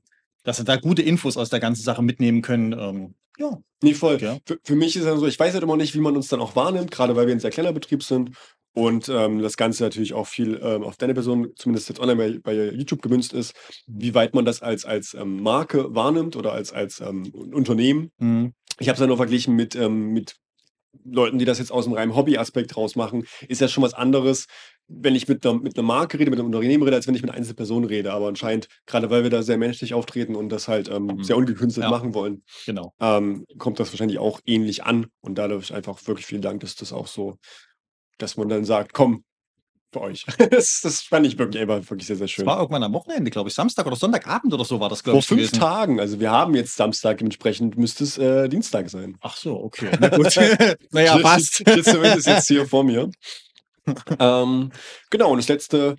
dass 0.43 0.57
sie 0.57 0.63
da 0.63 0.77
gute 0.77 1.01
Infos 1.01 1.37
aus 1.37 1.49
der 1.49 1.59
ganzen 1.59 1.83
Sache 1.83 2.01
mitnehmen 2.01 2.41
können. 2.41 2.73
Ähm, 2.73 3.15
ja, 3.37 3.59
Nee, 3.85 3.93
voll. 3.93 4.17
Ja. 4.19 4.39
Für, 4.45 4.57
für 4.63 4.75
mich 4.75 4.95
ist 4.95 5.05
ja 5.05 5.15
so, 5.15 5.27
ich 5.27 5.39
weiß 5.39 5.53
halt 5.53 5.63
immer 5.63 5.77
nicht, 5.77 5.93
wie 5.93 5.99
man 5.99 6.15
uns 6.15 6.27
dann 6.27 6.39
auch 6.41 6.55
wahrnimmt, 6.55 6.89
gerade 6.89 7.15
weil 7.15 7.27
wir 7.27 7.35
ein 7.35 7.39
sehr 7.39 7.51
kleiner 7.51 7.71
Betrieb 7.71 8.01
sind 8.01 8.31
und 8.73 9.09
ähm, 9.09 9.43
das 9.43 9.57
Ganze 9.57 9.83
natürlich 9.83 10.13
auch 10.13 10.25
viel 10.25 10.59
ähm, 10.61 10.83
auf 10.83 10.97
deine 10.97 11.13
Person, 11.13 11.51
zumindest 11.55 11.89
jetzt 11.89 11.99
online 11.99 12.17
bei, 12.17 12.39
bei 12.39 12.71
YouTube 12.71 13.03
gemünzt 13.03 13.31
ist, 13.33 13.53
wie 13.85 14.15
weit 14.15 14.33
man 14.33 14.43
das 14.43 14.63
als, 14.63 14.85
als 14.85 15.13
ähm, 15.13 15.41
Marke 15.43 15.93
wahrnimmt 15.93 16.35
oder 16.35 16.53
als, 16.53 16.73
als 16.73 16.99
ähm, 16.99 17.31
Unternehmen. 17.53 18.11
Mhm. 18.17 18.53
Ich 18.79 18.87
habe 18.87 18.95
es 18.95 18.99
dann 18.99 19.09
nur 19.09 19.17
verglichen 19.17 19.55
mit, 19.55 19.75
ähm, 19.75 20.11
mit 20.13 20.35
Leuten, 21.03 21.38
die 21.39 21.45
das 21.45 21.60
jetzt 21.60 21.71
aus 21.71 21.86
dem 21.86 21.93
reinen 21.93 22.15
Hobby-Aspekt 22.15 22.75
rausmachen, 22.77 23.25
ist 23.47 23.62
ja 23.62 23.67
schon 23.67 23.84
was 23.84 23.93
anderes, 23.93 24.45
wenn 24.88 25.15
ich 25.15 25.27
mit 25.27 25.45
einer, 25.45 25.60
mit 25.60 25.77
einer 25.77 25.86
Marke 25.88 26.19
rede, 26.19 26.29
mit 26.29 26.39
einem 26.39 26.47
Unternehmen 26.47 26.84
rede, 26.84 26.95
als 26.95 27.08
wenn 27.08 27.15
ich 27.15 27.21
mit 27.23 27.31
Einzelpersonen 27.31 27.89
rede. 27.89 28.13
Aber 28.13 28.27
anscheinend, 28.27 28.67
gerade 28.86 29.10
weil 29.10 29.23
wir 29.23 29.29
da 29.31 29.41
sehr 29.41 29.58
menschlich 29.58 29.93
auftreten 29.93 30.36
und 30.36 30.49
das 30.49 30.67
halt 30.67 30.89
ähm, 30.89 31.05
Mhm. 31.08 31.23
sehr 31.23 31.38
ungekünstelt 31.38 31.86
Ja. 31.86 31.89
machen 31.89 32.13
wollen, 32.13 32.43
genau. 32.65 32.93
ähm, 32.99 33.45
kommt 33.58 33.79
das 33.79 33.91
wahrscheinlich 33.91 34.19
auch 34.19 34.39
ähnlich 34.45 34.84
an. 34.84 35.08
Und 35.21 35.38
dadurch 35.38 35.73
einfach 35.73 35.99
wirklich 36.08 36.25
vielen 36.27 36.41
Dank, 36.43 36.60
dass 36.62 36.75
das 36.75 36.93
auch 36.93 37.08
so, 37.08 37.38
dass 38.19 38.38
man 38.38 38.47
dann 38.47 38.63
sagt, 38.63 38.93
komm, 38.93 39.23
für 39.95 40.01
euch. 40.01 40.25
das, 40.51 40.81
das 40.84 41.01
fand 41.01 41.25
ich 41.25 41.38
wirklich 41.38 41.62
einfach 41.62 41.77
wirklich 41.89 42.08
sehr, 42.08 42.17
sehr 42.17 42.27
schön. 42.27 42.45
war 42.45 42.60
irgendwann 42.60 42.84
am 42.84 42.93
Wochenende, 42.93 43.31
glaube 43.31 43.49
ich, 43.49 43.55
Samstag 43.55 43.86
oder 43.88 43.95
Sonntagabend 43.95 44.53
oder 44.53 44.65
so 44.65 44.79
war 44.79 44.89
das, 44.89 45.03
glaube 45.03 45.15
Vor 45.15 45.19
ich. 45.21 45.27
fünf 45.27 45.41
gewesen. 45.51 45.60
Tagen, 45.60 45.99
also 45.99 46.19
wir 46.19 46.31
haben 46.31 46.53
jetzt 46.55 46.75
Samstag, 46.75 47.19
dementsprechend 47.19 47.77
müsste 47.77 48.03
es 48.03 48.17
äh, 48.17 48.49
Dienstag 48.49 48.89
sein. 48.89 49.17
Ach 49.21 49.38
so, 49.38 49.55
okay. 49.55 49.89
Na 49.99 50.10
gut. 50.10 50.36
naja, 50.91 51.17
passt. 51.21 51.55
steht 51.55 51.86
zumindest 51.86 52.27
jetzt 52.27 52.47
hier 52.47 52.67
vor 52.67 52.84
mir. 52.84 53.10
ähm, 54.19 54.71
genau, 55.10 55.31
und 55.31 55.38
das 55.38 55.47
letzte 55.47 55.95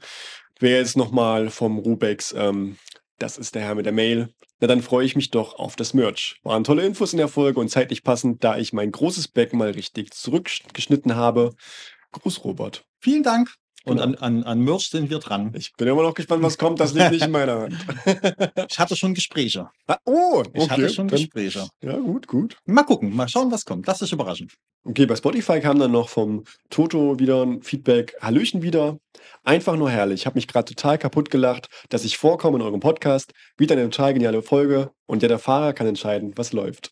wäre 0.59 0.81
jetzt 0.81 0.97
nochmal 0.97 1.51
vom 1.51 1.79
Rubex. 1.79 2.35
Ähm, 2.37 2.77
das 3.19 3.39
ist 3.39 3.55
der 3.55 3.63
Herr 3.63 3.75
mit 3.75 3.87
der 3.87 3.93
Mail. 3.93 4.29
Na, 4.61 4.67
dann 4.67 4.83
freue 4.83 5.07
ich 5.07 5.17
mich 5.17 5.31
doch 5.31 5.59
auf 5.59 5.77
das 5.77 5.95
Merch. 5.95 6.39
Waren 6.43 6.65
tolle 6.65 6.85
Infos 6.85 7.13
in 7.13 7.19
der 7.19 7.29
Folge 7.29 7.61
und 7.61 7.71
zeitlich 7.71 8.03
passend, 8.03 8.45
da 8.45 8.59
ich 8.59 8.73
mein 8.73 8.93
großes 8.93 9.29
Becken 9.29 9.59
mal 9.59 9.71
richtig 9.71 10.13
zurückgeschnitten 10.13 11.15
habe. 11.15 11.55
Gruß, 12.13 12.45
Robert. 12.45 12.85
Vielen 13.01 13.23
Dank. 13.23 13.55
Und 13.87 13.99
Genau. 13.99 14.03
an, 14.03 14.14
an, 14.16 14.42
an 14.42 14.61
Merch 14.61 14.90
sind 14.90 15.11
wir 15.11 15.20
dran. 15.20 15.53
Ich 15.57 15.72
bin 15.75 15.87
immer 15.87 16.03
noch 16.03 16.14
gespannt, 16.14 16.42
was 16.42 16.59
kommt. 16.59 16.81
Das 16.81 16.92
liegt 16.92 17.12
nicht 17.12 17.25
in 17.25 17.31
meiner 17.31 17.61
Hand. 17.61 17.77
Ich 18.68 18.79
hatte 18.81 18.96
schon 18.96 19.14
Gespräche. 19.14 19.68
Ah, 19.87 19.96
oh, 20.05 20.42
Ich 20.53 20.62
okay. 20.62 20.70
hatte 20.70 20.88
schon 20.90 21.07
dann- 21.09 21.18
Gespräche. 21.18 21.68
Ja, 21.83 21.96
gut, 21.96 22.27
gut. 22.27 22.57
Mal 22.66 22.83
gucken, 22.83 23.14
mal 23.14 23.29
schauen, 23.29 23.51
was 23.53 23.64
kommt. 23.64 23.87
Lass 23.87 24.01
dich 24.01 24.12
überraschen. 24.12 24.51
Okay, 24.85 25.07
bei 25.07 25.14
Spotify 25.16 25.61
kam 25.61 25.79
dann 25.79 25.92
noch 25.92 26.09
vom 26.09 26.44
Toto 26.70 27.18
wieder 27.18 27.42
ein 27.44 27.62
Feedback. 27.62 28.14
Hallöchen 28.20 28.62
wieder. 28.62 28.99
Einfach 29.44 29.77
nur 29.77 29.90
herrlich. 29.90 30.22
Ich 30.22 30.27
habe 30.27 30.37
mich 30.37 30.49
gerade 30.49 30.75
total 30.75 30.99
kaputt 30.99 31.31
gelacht, 31.31 31.68
dass 31.88 32.05
ich 32.05 32.18
vorkomme 32.18 32.59
in 32.59 32.62
eurem 32.62 32.81
Podcast. 32.81 33.33
Wieder 33.57 33.75
eine 33.77 33.88
total 33.90 34.14
geniale 34.14 34.42
Folge. 34.42 34.90
Und 35.07 35.22
ja, 35.22 35.29
der 35.29 35.38
Fahrer 35.38 35.72
kann 35.72 35.87
entscheiden, 35.87 36.33
was 36.37 36.53
läuft. 36.53 36.90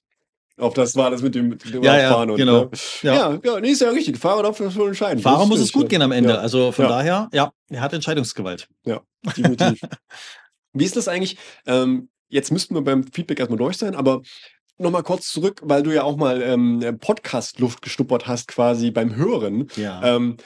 Auf 0.56 0.74
das 0.74 0.94
war 0.94 1.10
das 1.10 1.20
mit 1.22 1.34
dem, 1.34 1.48
mit 1.48 1.64
dem 1.74 1.82
Ja, 1.82 1.98
ja, 1.98 2.08
Abfahren 2.10 2.30
und, 2.30 2.36
genau. 2.36 2.64
Ne? 2.66 2.70
Ja. 3.02 3.14
Ja, 3.14 3.38
ja, 3.42 3.60
nee, 3.60 3.70
ist 3.70 3.80
ja 3.80 3.90
richtig. 3.90 4.18
Fahrer 4.18 4.44
darf 4.44 4.58
das 4.58 4.76
wohl 4.76 4.88
entscheiden. 4.88 5.20
Fahrer 5.20 5.40
Das 5.40 5.48
muss 5.48 5.60
es 5.60 5.72
gut 5.72 5.88
gehen 5.88 6.00
am 6.02 6.12
Ende. 6.12 6.30
Ja, 6.30 6.36
Also 6.38 6.70
von 6.70 6.84
Ja. 6.84 6.88
daher, 6.90 7.28
ja, 7.32 7.52
er 7.70 7.80
hat 7.80 7.92
Entscheidungsgewalt. 7.92 8.68
definitiv. 9.36 9.80
Wie 10.72 10.84
ist 10.84 10.96
das 10.96 11.08
eigentlich? 11.08 11.36
Ähm, 11.66 12.08
jetzt 12.28 12.52
müssten 12.52 12.74
wir 12.74 12.82
beim 12.82 13.04
Feedback 13.04 13.40
erstmal 13.40 13.58
durch 13.58 13.76
sein, 13.76 13.94
aber 13.96 14.22
nochmal 14.78 15.02
kurz 15.02 15.30
zurück, 15.30 15.60
weil 15.64 15.82
du 15.82 15.92
ja 15.92 16.02
auch 16.04 16.16
mal 16.16 16.40
ähm, 16.42 16.98
Podcast-Luft 17.00 17.82
gestuppert 17.82 18.26
hast, 18.26 18.48
quasi 18.48 18.90
beim 18.90 19.16
Hören. 19.16 19.68
Ja. 19.76 20.02
Ähm, 20.16 20.36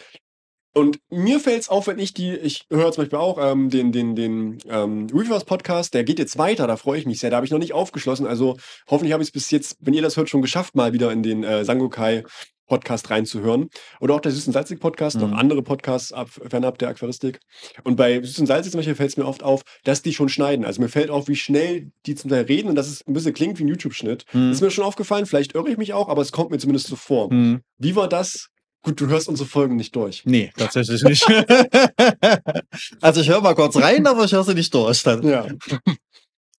und 0.79 0.99
mir 1.11 1.41
fällt 1.41 1.63
es 1.63 1.69
auf, 1.69 1.87
wenn 1.87 1.99
ich 1.99 2.15
die, 2.15 2.35
ich 2.35 2.67
höre 2.71 2.93
zum 2.93 3.03
Beispiel 3.03 3.19
auch 3.19 3.39
ähm, 3.41 3.71
den, 3.71 3.93
den, 3.93 4.15
den 4.15 4.59
ähm, 4.69 5.07
Reverse 5.13 5.45
Podcast, 5.45 5.95
der 5.95 6.05
geht 6.05 6.19
jetzt 6.19 6.39
weiter, 6.39 6.67
da 6.67 6.77
freue 6.77 6.99
ich 6.99 7.07
mich 7.07 7.21
sehr. 7.21 7.31
Da 7.31 7.37
habe 7.37 7.47
ich 7.47 7.53
noch 7.53 7.59
nicht 7.59 7.73
aufgeschlossen. 7.75 8.27
Also 8.27 8.57
hoffentlich 8.89 9.13
habe 9.13 9.23
ich 9.23 9.29
es 9.29 9.33
bis 9.33 9.51
jetzt, 9.51 9.77
wenn 9.81 9.95
ihr 9.95 10.03
das 10.03 10.17
hört, 10.17 10.29
schon 10.29 10.43
geschafft, 10.43 10.75
mal 10.75 10.93
wieder 10.93 11.13
in 11.13 11.23
den 11.23 11.45
äh, 11.45 11.65
Sangokai 11.65 12.25
Podcast 12.69 13.11
reinzuhören. 13.11 13.69
Oder 14.01 14.15
auch 14.15 14.21
der 14.21 14.31
Süß 14.31 14.47
und 14.47 14.53
Salzig 14.53 14.79
Podcast, 14.79 15.17
Mhm. 15.17 15.23
noch 15.23 15.39
andere 15.39 15.63
Podcasts 15.63 16.13
ab, 16.13 16.29
fernab 16.29 16.79
der 16.79 16.91
Aquaristik. 16.91 17.41
Und 17.83 17.97
bei 17.97 18.21
Süß 18.23 18.39
und 18.41 18.47
Salzig 18.47 18.73
zum 18.73 18.79
Beispiel 18.81 18.95
fällt 18.95 19.11
es 19.11 19.17
mir 19.17 19.27
oft 19.27 19.43
auf, 19.43 19.63
dass 19.85 20.03
die 20.03 20.13
schon 20.13 20.29
schneiden. 20.29 20.65
Also 20.65 20.83
mir 20.83 20.89
fällt 20.89 21.11
auf, 21.11 21.29
wie 21.29 21.37
schnell 21.37 21.91
die 22.07 22.15
zum 22.15 22.31
Teil 22.31 22.45
reden 22.45 22.69
und 22.69 22.75
dass 22.75 22.87
es 22.89 23.07
ein 23.07 23.15
bisschen 23.15 23.33
klingt 23.35 23.59
wie 23.59 23.65
ein 23.65 23.69
YouTube-Schnitt. 23.69 24.25
Hm. 24.33 24.53
Ist 24.53 24.61
mir 24.61 24.71
schon 24.71 24.85
aufgefallen, 24.85 25.25
vielleicht 25.27 25.55
irre 25.55 25.71
ich 25.71 25.79
mich 25.79 25.95
auch, 25.95 26.09
aber 26.09 26.21
es 26.23 26.31
kommt 26.31 26.51
mir 26.51 26.59
zumindest 26.59 26.89
so 26.89 26.97
vor. 26.97 27.31
Hm. 27.31 27.63
Wie 27.79 27.97
war 27.97 28.09
das? 28.09 28.51
Gut, 28.83 29.01
du 29.01 29.09
hörst 29.09 29.29
unsere 29.29 29.49
Folgen 29.49 29.77
nicht 29.77 29.95
durch. 29.97 30.23
Nee, 30.25 30.53
tatsächlich 30.57 31.03
nicht. 31.03 31.27
also 33.01 33.21
ich 33.21 33.29
höre 33.29 33.41
mal 33.41 33.55
kurz 33.55 33.77
rein, 33.77 34.07
aber 34.07 34.25
ich 34.25 34.33
höre 34.33 34.45
sie 34.45 34.55
nicht 34.55 34.73
durch. 34.73 35.03
Dann. 35.03 35.27
Ja. 35.27 35.47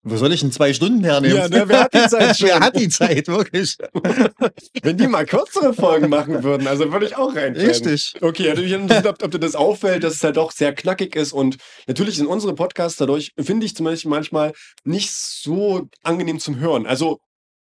Wo 0.02 0.16
soll 0.16 0.32
ich 0.32 0.42
in 0.42 0.52
zwei 0.52 0.74
Stunden 0.74 1.04
hernehmen? 1.04 1.38
Ja, 1.38 1.50
ne, 1.50 1.68
wer 1.68 1.82
hat 1.82 1.94
die 1.94 2.08
Zeit 2.08 2.38
schon? 2.40 2.48
wer 2.48 2.60
hat 2.62 2.80
die 2.80 2.88
Zeit, 2.88 3.28
wirklich? 3.28 3.78
Wenn 4.82 4.98
die 4.98 5.08
mal 5.08 5.26
kürzere 5.26 5.74
Folgen 5.74 6.10
machen 6.10 6.42
würden, 6.44 6.68
also 6.68 6.92
würde 6.92 7.06
ich 7.06 7.18
auch 7.18 7.36
reinfallen. 7.36 7.70
Richtig. 7.70 8.14
Okay, 8.22 8.48
ja, 8.48 8.54
ich 8.54 8.72
interessiert, 8.72 9.08
ob, 9.08 9.24
ob 9.24 9.32
dir 9.32 9.40
das 9.40 9.56
auffällt, 9.56 10.04
dass 10.06 10.16
es 10.16 10.24
halt 10.24 10.38
doch 10.38 10.52
sehr 10.52 10.74
knackig 10.74 11.18
ist 11.18 11.34
und 11.34 11.58
natürlich 11.86 12.16
sind 12.16 12.28
unsere 12.28 12.56
Podcasts 12.56 12.98
dadurch, 12.98 13.34
finde 13.38 13.66
ich 13.66 13.76
zum 13.76 13.86
Beispiel 13.86 14.10
manchmal 14.10 14.54
nicht 14.86 15.12
so 15.12 15.90
angenehm 16.04 16.40
zum 16.40 16.60
Hören. 16.60 16.86
Also 16.86 17.20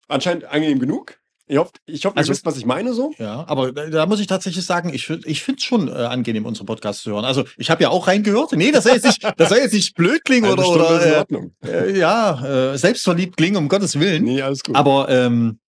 anscheinend 0.08 0.46
angenehm 0.46 0.80
genug. 0.80 1.20
Ich 1.48 1.58
hoffe, 1.58 1.72
ich 1.86 2.06
hoffe, 2.06 2.18
Also- 2.18 2.30
ihr 2.30 2.34
wisst, 2.34 2.46
was 2.46 2.58
ich 2.58 2.66
meine 2.66 2.94
so. 2.94 3.14
Ja, 3.20 3.46
aber 3.48 3.72
da 3.72 4.06
muss 4.08 4.20
ich 4.20 4.28
tatsächlich 4.28 4.66
sagen, 4.66 4.92
ich, 4.94 5.08
ich 5.10 5.44
finde 5.44 5.60
es 5.60 5.64
schon 5.64 5.88
äh, 5.88 5.92
angenehm, 5.92 6.46
unsere 6.46 6.66
Podcasts 6.66 7.04
zu 7.04 7.12
hören. 7.12 7.24
Also 7.26 7.44
ich 7.58 7.70
habe 7.70 7.84
ja 7.84 7.90
auch 7.90 8.08
reingehört. 8.08 8.52
Nee, 8.54 8.72
das 8.72 8.86
soll 8.86 8.94
jetzt 8.94 9.06
nicht, 9.06 9.24
das 9.38 9.50
soll 9.50 9.60
jetzt 9.60 9.74
nicht 9.74 9.94
blöd 9.96 10.24
klingen 10.26 10.50
oder, 10.52 10.68
oder 10.68 11.18
Ordnung. 11.20 11.52
äh, 11.64 11.92
äh, 11.92 12.00
ja, 12.00 12.72
äh, 12.74 12.78
selbstverliebt 12.78 13.38
klingen, 13.38 13.58
um 13.58 13.68
Gottes 13.70 14.00
Willen. 14.00 14.24
Nee, 14.24 14.42
alles 14.42 14.64
gut. 14.64 14.76
Aber 14.76 15.08
ähm, 15.10 15.60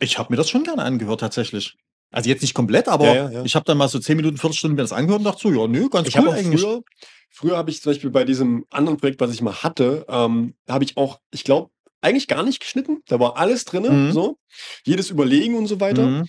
ich 0.00 0.18
habe 0.18 0.30
mir 0.32 0.36
das 0.36 0.50
schon 0.50 0.64
gerne 0.64 0.82
angehört, 0.82 1.20
tatsächlich. 1.20 1.76
Also 2.10 2.28
jetzt 2.28 2.42
nicht 2.42 2.52
komplett, 2.52 2.88
aber 2.88 3.06
Ja, 3.06 3.14
ja, 3.14 3.30
ja. 3.30 3.42
ich 3.44 3.54
habe 3.54 3.64
dann 3.64 3.78
mal 3.78 3.88
so 3.88 3.98
10 3.98 4.16
Minuten, 4.18 4.36
Viertelstunde 4.36 4.74
mir 4.76 4.82
das 4.82 4.92
angehört 4.92 5.20
und 5.20 5.24
dachte 5.24 5.40
so, 5.40 5.50
ja, 5.50 5.66
nö, 5.66 5.88
ganz 5.88 6.08
ich 6.08 6.18
cool 6.18 6.28
eigentlich. 6.28 6.60
früher, 6.60 6.82
früher 7.30 7.56
habe 7.56 7.70
ich 7.70 7.80
zum 7.80 7.90
Beispiel 7.92 8.10
bei 8.10 8.24
diesem 8.24 8.66
anderen 8.68 8.98
Projekt, 8.98 9.18
was 9.22 9.32
ich 9.32 9.40
mal 9.40 9.54
hatte, 9.62 10.04
ähm, 10.10 10.52
habe 10.68 10.84
ich 10.84 10.98
auch, 10.98 11.20
ich 11.30 11.42
glaube, 11.44 11.70
eigentlich 12.02 12.28
gar 12.28 12.42
nicht 12.42 12.60
geschnitten. 12.60 12.98
Da 13.06 13.18
war 13.18 13.36
alles 13.38 13.64
drin, 13.64 14.08
Mhm. 14.08 14.12
so. 14.12 14.36
Jedes 14.84 15.08
Überlegen 15.10 15.54
und 15.56 15.66
so 15.66 15.80
weiter. 15.80 16.06
Mhm. 16.06 16.24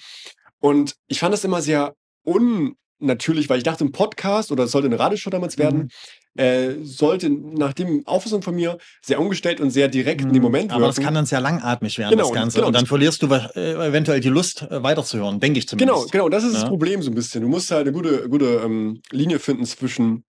Und 0.59 0.95
ich 1.07 1.19
fand 1.19 1.33
das 1.33 1.43
immer 1.43 1.62
sehr 1.62 1.93
unnatürlich, 2.23 3.49
weil 3.49 3.57
ich 3.57 3.63
dachte, 3.63 3.83
ein 3.83 3.91
Podcast 3.91 4.51
oder 4.51 4.63
es 4.63 4.71
sollte 4.71 4.88
eine 4.88 4.97
Radioshow 4.99 5.29
damals 5.29 5.57
werden, 5.57 5.89
äh, 6.36 6.75
sollte 6.81 7.29
nach 7.29 7.73
dem 7.73 8.07
Auffassung 8.07 8.41
von 8.41 8.55
mir 8.55 8.77
sehr 9.03 9.19
ungestellt 9.19 9.59
und 9.62 9.69
sehr 9.71 9.88
direkt 9.88 10.21
in 10.21 10.33
dem 10.33 10.41
Moment 10.41 10.69
Mhm. 10.71 10.75
Aber 10.77 10.88
das 10.88 10.95
wirken. 10.97 11.05
kann 11.05 11.13
dann 11.15 11.25
sehr 11.25 11.41
langatmig 11.41 11.97
werden, 11.97 12.12
Genau, 12.12 12.23
das 12.29 12.33
Ganze. 12.33 12.55
genau. 12.55 12.67
Und 12.67 12.73
dann 12.75 12.86
verlierst 12.86 13.21
du 13.21 13.27
äh, 13.27 13.88
eventuell 13.88 14.19
die 14.19 14.29
Lust, 14.29 14.62
äh, 14.63 14.81
weiterzuhören, 14.81 15.39
denke 15.39 15.59
ich 15.59 15.67
zumindest. 15.67 16.12
Genau, 16.12 16.25
genau, 16.25 16.29
das 16.29 16.43
ist 16.43 16.53
das 16.55 16.63
Ja. 16.63 16.69
Problem 16.69 17.01
so 17.01 17.12
ein 17.12 17.15
bisschen. 17.15 17.41
Du 17.41 17.47
musst 17.49 17.69
halt 17.69 17.81
eine 17.88 17.91
gute, 17.91 18.29
gute 18.29 18.62
ähm, 18.63 19.01
Linie 19.12 19.39
finden 19.39 19.65
zwischen 19.65 20.23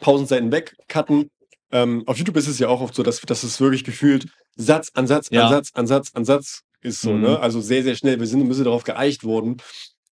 Pausenseiten 0.00 0.50
wegcutten. 0.50 1.30
Ähm, 1.72 2.02
auf 2.06 2.16
YouTube 2.18 2.36
ist 2.36 2.48
es 2.48 2.58
ja 2.58 2.68
auch 2.68 2.80
oft 2.80 2.94
so, 2.94 3.02
dass, 3.02 3.20
dass 3.20 3.42
es 3.42 3.60
wirklich 3.60 3.84
gefühlt 3.84 4.26
Satz 4.56 4.90
an 4.94 5.06
Satz 5.06 5.28
Ja. 5.30 5.44
an 5.46 5.50
Satz 5.52 5.70
an 5.74 5.86
Satz 5.86 6.10
an 6.14 6.24
Satz 6.24 6.62
ist 6.82 7.00
so, 7.00 7.12
Mhm. 7.12 7.20
ne? 7.22 7.40
Also 7.40 7.60
sehr, 7.60 7.82
sehr 7.82 7.94
schnell. 7.94 8.18
Wir 8.20 8.26
sind 8.26 8.40
ein 8.40 8.48
bisschen 8.48 8.64
darauf 8.64 8.84
geeicht 8.84 9.24
worden. 9.24 9.56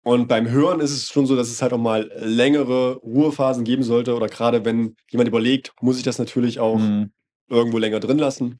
Und 0.04 0.26
beim 0.26 0.48
Hören 0.50 0.80
ist 0.80 0.90
es 0.90 1.08
schon 1.10 1.26
so, 1.26 1.36
dass 1.36 1.48
es 1.48 1.62
halt 1.62 1.72
auch 1.72 1.78
mal 1.78 2.10
längere 2.16 2.96
Ruhephasen 2.96 3.62
geben 3.64 3.84
sollte. 3.84 4.14
Oder 4.16 4.26
gerade 4.26 4.64
wenn 4.64 4.96
jemand 5.10 5.28
überlegt, 5.28 5.72
muss 5.80 5.96
ich 5.96 6.02
das 6.02 6.18
natürlich 6.18 6.58
auch 6.58 6.78
Mhm. 6.78 7.12
irgendwo 7.48 7.78
länger 7.78 8.00
drin 8.00 8.18
lassen. 8.18 8.58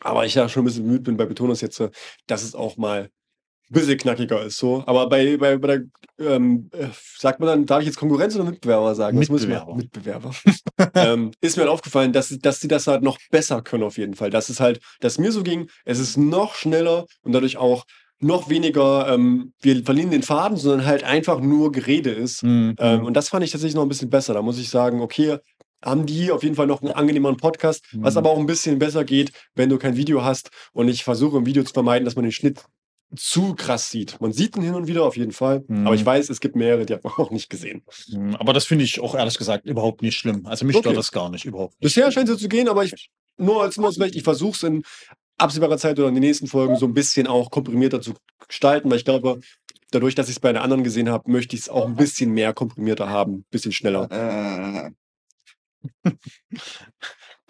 Aber 0.00 0.24
ich 0.24 0.34
ja 0.34 0.48
schon 0.48 0.62
ein 0.62 0.66
bisschen 0.66 0.84
bemüht 0.84 1.02
bin 1.04 1.16
bei 1.16 1.26
Betonus 1.26 1.60
jetzt, 1.60 1.78
äh, 1.80 1.90
dass 2.26 2.42
es 2.42 2.54
auch 2.54 2.76
mal 2.78 3.10
bisschen 3.72 3.98
knackiger 3.98 4.42
ist. 4.44 4.58
So. 4.58 4.82
Aber 4.86 5.08
bei, 5.08 5.36
bei, 5.36 5.58
bei 5.58 5.68
der, 5.68 5.82
ähm, 6.18 6.70
äh, 6.72 6.86
sagt 7.18 7.40
man 7.40 7.48
dann, 7.48 7.66
darf 7.66 7.80
ich 7.80 7.86
jetzt 7.86 7.98
Konkurrenz 7.98 8.34
oder 8.34 8.44
Mitbewerber 8.44 8.94
sagen? 8.94 9.18
Was 9.18 9.28
muss 9.28 9.42
ich 9.42 9.48
Mitbewerber. 9.48 9.74
Mitbewerber. 9.74 10.30
ähm, 10.94 11.32
ist 11.40 11.56
mir 11.56 11.62
halt 11.62 11.72
aufgefallen, 11.72 12.12
dass, 12.12 12.28
dass 12.40 12.60
sie 12.60 12.68
das 12.68 12.86
halt 12.86 13.02
noch 13.02 13.18
besser 13.30 13.62
können 13.62 13.82
auf 13.82 13.98
jeden 13.98 14.14
Fall. 14.14 14.30
Dass 14.30 14.48
es 14.48 14.60
halt, 14.60 14.80
dass 15.00 15.18
mir 15.18 15.32
so 15.32 15.42
ging, 15.42 15.68
es 15.84 15.98
ist 15.98 16.16
noch 16.16 16.54
schneller 16.54 17.06
und 17.22 17.32
dadurch 17.32 17.56
auch 17.56 17.84
noch 18.20 18.48
weniger, 18.48 19.12
ähm, 19.12 19.52
wir 19.60 19.84
verlieren 19.84 20.12
den 20.12 20.22
Faden, 20.22 20.56
sondern 20.56 20.86
halt 20.86 21.02
einfach 21.02 21.40
nur 21.40 21.72
Gerede 21.72 22.10
ist. 22.10 22.44
Mhm. 22.44 22.76
Ähm, 22.78 23.04
und 23.04 23.14
das 23.14 23.28
fand 23.28 23.44
ich 23.44 23.50
tatsächlich 23.50 23.74
noch 23.74 23.82
ein 23.82 23.88
bisschen 23.88 24.10
besser. 24.10 24.32
Da 24.32 24.42
muss 24.42 24.58
ich 24.58 24.70
sagen, 24.70 25.00
okay, 25.00 25.38
haben 25.84 26.06
die 26.06 26.30
auf 26.30 26.44
jeden 26.44 26.54
Fall 26.54 26.68
noch 26.68 26.82
einen 26.82 26.92
angenehmeren 26.92 27.36
Podcast, 27.36 27.84
was 27.94 28.14
Mhm. 28.14 28.18
aber 28.18 28.30
auch 28.30 28.38
ein 28.38 28.46
bisschen 28.46 28.78
besser 28.78 29.04
geht, 29.04 29.32
wenn 29.56 29.68
du 29.68 29.78
kein 29.78 29.96
Video 29.96 30.22
hast. 30.24 30.50
Und 30.72 30.88
ich 30.88 31.02
versuche 31.02 31.38
im 31.38 31.46
Video 31.46 31.64
zu 31.64 31.72
vermeiden, 31.72 32.04
dass 32.04 32.14
man 32.14 32.22
den 32.24 32.32
Schnitt 32.32 32.64
zu 33.16 33.54
krass 33.54 33.90
sieht. 33.90 34.20
Man 34.20 34.32
sieht 34.32 34.56
ihn 34.56 34.62
hin 34.62 34.74
und 34.74 34.86
wieder 34.86 35.04
auf 35.04 35.16
jeden 35.16 35.32
Fall, 35.32 35.64
Mhm. 35.68 35.86
aber 35.86 35.94
ich 35.94 36.04
weiß, 36.04 36.30
es 36.30 36.40
gibt 36.40 36.56
mehrere, 36.56 36.86
die 36.86 36.94
hat 36.94 37.04
man 37.04 37.12
auch 37.18 37.30
nicht 37.30 37.50
gesehen. 37.50 37.82
Mhm. 38.08 38.36
Aber 38.36 38.52
das 38.52 38.64
finde 38.64 38.84
ich 38.84 39.00
auch 39.00 39.14
ehrlich 39.14 39.36
gesagt 39.38 39.66
überhaupt 39.66 40.02
nicht 40.02 40.16
schlimm. 40.16 40.46
Also 40.46 40.64
mich 40.64 40.76
Okay. 40.76 40.84
stört 40.84 40.96
das 40.98 41.12
gar 41.12 41.28
nicht 41.30 41.44
überhaupt. 41.44 41.78
Bisher 41.80 42.10
scheint 42.10 42.28
es 42.28 42.34
so 42.36 42.40
zu 42.42 42.48
gehen, 42.48 42.68
aber 42.68 42.84
ich 42.84 43.10
nur 43.38 43.62
als 43.62 43.76
vielleicht, 43.76 44.14
ich 44.14 44.22
versuche 44.22 44.52
es 44.56 44.62
in 44.62 44.82
absehbarer 45.38 45.78
Zeit 45.78 45.98
oder 45.98 46.08
in 46.08 46.14
den 46.14 46.22
nächsten 46.22 46.46
Folgen 46.46 46.76
so 46.76 46.86
ein 46.86 46.94
bisschen 46.94 47.26
auch 47.26 47.50
komprimierter 47.50 48.00
zu 48.00 48.14
gestalten, 48.46 48.90
weil 48.90 48.98
ich 48.98 49.04
glaube, 49.04 49.40
dadurch, 49.90 50.14
dass 50.14 50.28
ich 50.28 50.36
es 50.36 50.40
bei 50.40 50.50
einer 50.50 50.62
anderen 50.62 50.84
gesehen 50.84 51.08
habe, 51.08 51.30
möchte 51.30 51.56
ich 51.56 51.62
es 51.62 51.68
auch 51.68 51.86
ein 51.86 51.96
bisschen 51.96 52.30
mehr 52.30 52.52
komprimierter 52.52 53.08
haben, 53.08 53.32
ein 53.38 53.44
bisschen 53.50 53.72
schneller. 53.72 54.08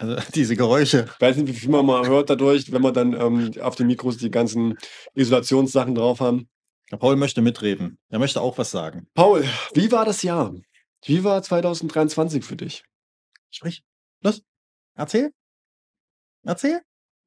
Also 0.02 0.16
diese 0.34 0.56
Geräusche. 0.56 1.06
Ich 1.14 1.20
weiß 1.20 1.36
nicht, 1.36 1.48
wie 1.48 1.58
viel 1.58 1.70
man 1.70 1.86
mal 1.86 2.06
hört 2.06 2.28
dadurch, 2.28 2.72
wenn 2.72 2.82
man 2.82 2.92
dann 2.92 3.14
ähm, 3.14 3.52
auf 3.62 3.76
den 3.76 3.86
Mikros 3.86 4.18
die 4.18 4.30
ganzen 4.30 4.76
Isolationssachen 5.14 5.94
drauf 5.94 6.20
haben. 6.20 6.48
Der 6.90 6.96
Paul 6.96 7.16
möchte 7.16 7.40
mitreden. 7.40 7.98
Er 8.10 8.18
möchte 8.18 8.40
auch 8.40 8.58
was 8.58 8.70
sagen. 8.70 9.06
Paul, 9.14 9.44
wie 9.74 9.90
war 9.92 10.04
das 10.04 10.22
Jahr? 10.22 10.54
Wie 11.04 11.24
war 11.24 11.42
2023 11.42 12.44
für 12.44 12.56
dich? 12.56 12.84
Sprich. 13.50 13.82
Los. 14.22 14.42
Erzähl. 14.94 15.32
Erzähl. 16.44 16.82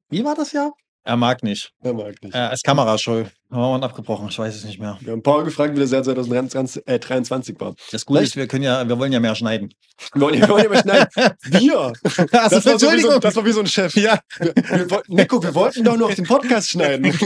Wie 0.08 0.24
war 0.24 0.34
das 0.34 0.52
Jahr? 0.52 0.72
Er 1.06 1.16
mag 1.16 1.44
nicht. 1.44 1.72
Er 1.82 1.92
mag 1.94 2.14
nicht. 2.20 2.34
Er 2.34 2.52
ist 2.52 2.64
kamerascheu. 2.64 3.26
Haben 3.52 3.80
wir 3.80 3.86
abgebrochen. 3.86 4.26
Ich 4.28 4.36
weiß 4.40 4.56
es 4.56 4.64
nicht 4.64 4.80
mehr. 4.80 4.98
Wir 5.00 5.12
haben 5.12 5.22
Paul 5.22 5.44
gefragt, 5.44 5.76
wie 5.76 5.80
das 5.80 5.92
Jahr 5.92 6.02
2023 6.02 6.82
äh, 6.84 6.98
23 6.98 7.60
war. 7.60 7.76
Das 7.92 8.04
Gute 8.04 8.18
Vielleicht- 8.18 8.32
ist, 8.32 8.36
wir 8.36 8.48
können 8.48 8.64
ja, 8.64 8.88
wir 8.88 8.98
wollen 8.98 9.12
ja 9.12 9.20
mehr 9.20 9.36
schneiden. 9.36 9.72
Wir 10.14 10.20
wollen 10.20 10.34
ja, 10.34 10.40
wir 10.40 10.48
wollen 10.48 10.64
ja 10.64 10.68
mal 10.70 10.80
schneiden. 10.82 11.08
Wir! 11.44 11.78
Also, 11.78 12.56
Das 12.56 12.66
war, 12.66 12.78
so 12.80 12.92
wie 12.92 13.00
so, 13.00 13.18
das 13.20 13.36
war 13.36 13.44
wie 13.44 13.52
so 13.52 13.60
ein 13.60 13.66
Chef. 13.68 13.94
ja. 13.94 14.18
Wir, 14.40 14.52
wir, 14.56 15.02
Nico, 15.06 15.40
wir 15.40 15.54
wollten 15.54 15.84
doch 15.84 15.96
noch 15.96 16.12
den 16.12 16.24
Podcast 16.26 16.70
schneiden. 16.70 17.04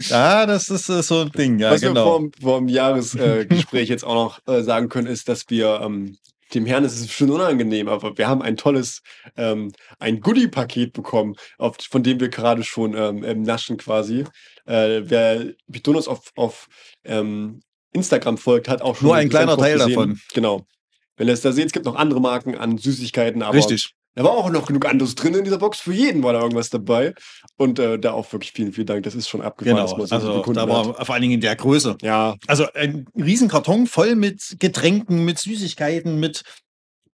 ja, 0.00 0.44
das 0.44 0.68
ist 0.68 0.88
äh, 0.90 1.02
so 1.02 1.20
ein 1.22 1.30
Ding. 1.32 1.58
Ja, 1.58 1.70
Was 1.70 1.80
wir 1.80 1.88
genau. 1.88 2.04
vor, 2.04 2.18
dem- 2.20 2.32
vor 2.40 2.58
dem 2.58 2.68
Jahresgespräch 2.68 3.88
äh, 3.88 3.92
jetzt 3.92 4.04
auch 4.04 4.14
noch 4.14 4.40
äh, 4.54 4.62
sagen 4.62 4.90
können, 4.90 5.06
ist, 5.06 5.28
dass 5.30 5.44
wir 5.48 5.80
ähm, 5.82 6.18
dem 6.54 6.66
Herrn 6.66 6.84
ist 6.84 7.00
es 7.00 7.10
schon 7.10 7.30
unangenehm, 7.30 7.88
aber 7.88 8.16
wir 8.16 8.28
haben 8.28 8.42
ein 8.42 8.56
tolles, 8.56 9.02
ähm, 9.36 9.72
ein 9.98 10.20
Goodie-Paket 10.20 10.92
bekommen, 10.92 11.34
auf, 11.58 11.76
von 11.90 12.02
dem 12.02 12.20
wir 12.20 12.28
gerade 12.28 12.62
schon 12.62 12.94
ähm, 12.94 13.24
ähm, 13.24 13.42
naschen 13.42 13.76
quasi. 13.76 14.24
Äh, 14.66 15.02
wer 15.04 15.52
Bitonus 15.66 16.08
auf, 16.08 16.32
auf 16.36 16.68
ähm, 17.04 17.60
Instagram 17.92 18.38
folgt, 18.38 18.68
hat 18.68 18.82
auch 18.82 18.96
schon 18.96 19.08
Nur 19.08 19.16
ein 19.16 19.28
kleiner 19.28 19.56
Teil 19.56 19.78
gesehen. 19.78 19.90
davon. 19.90 20.20
Genau. 20.32 20.66
Wenn 21.16 21.28
ihr 21.28 21.34
es 21.34 21.42
da 21.42 21.52
seht, 21.52 21.66
es 21.66 21.72
gibt 21.72 21.84
noch 21.84 21.94
andere 21.94 22.20
Marken 22.20 22.56
an 22.56 22.78
Süßigkeiten, 22.78 23.42
aber 23.42 23.56
Richtig. 23.56 23.94
Da 24.14 24.24
war 24.24 24.30
auch 24.32 24.50
noch 24.50 24.66
genug 24.66 24.86
anderes 24.86 25.14
drin 25.14 25.34
in 25.34 25.44
dieser 25.44 25.58
Box. 25.58 25.80
Für 25.80 25.92
jeden 25.92 26.22
war 26.22 26.32
da 26.32 26.40
irgendwas 26.40 26.70
dabei. 26.70 27.14
Und 27.56 27.78
äh, 27.78 27.98
da 27.98 28.12
auch 28.12 28.32
wirklich 28.32 28.52
vielen, 28.52 28.72
vielen 28.72 28.86
Dank. 28.86 29.02
Das 29.04 29.14
ist 29.14 29.28
schon 29.28 29.42
abgefahren. 29.42 29.76
Genau. 29.76 30.06
so 30.06 30.14
Also 30.14 30.42
da 30.52 30.60
hat. 30.62 30.68
war 30.68 31.04
vor 31.06 31.14
allen 31.14 31.22
Dingen 31.22 31.34
in 31.34 31.40
der 31.40 31.56
Größe. 31.56 31.96
Ja, 32.02 32.36
Also 32.46 32.66
ein 32.74 33.06
Riesenkarton 33.16 33.86
voll 33.86 34.14
mit 34.14 34.56
Getränken, 34.58 35.24
mit 35.24 35.38
Süßigkeiten, 35.38 36.18
mit 36.20 36.42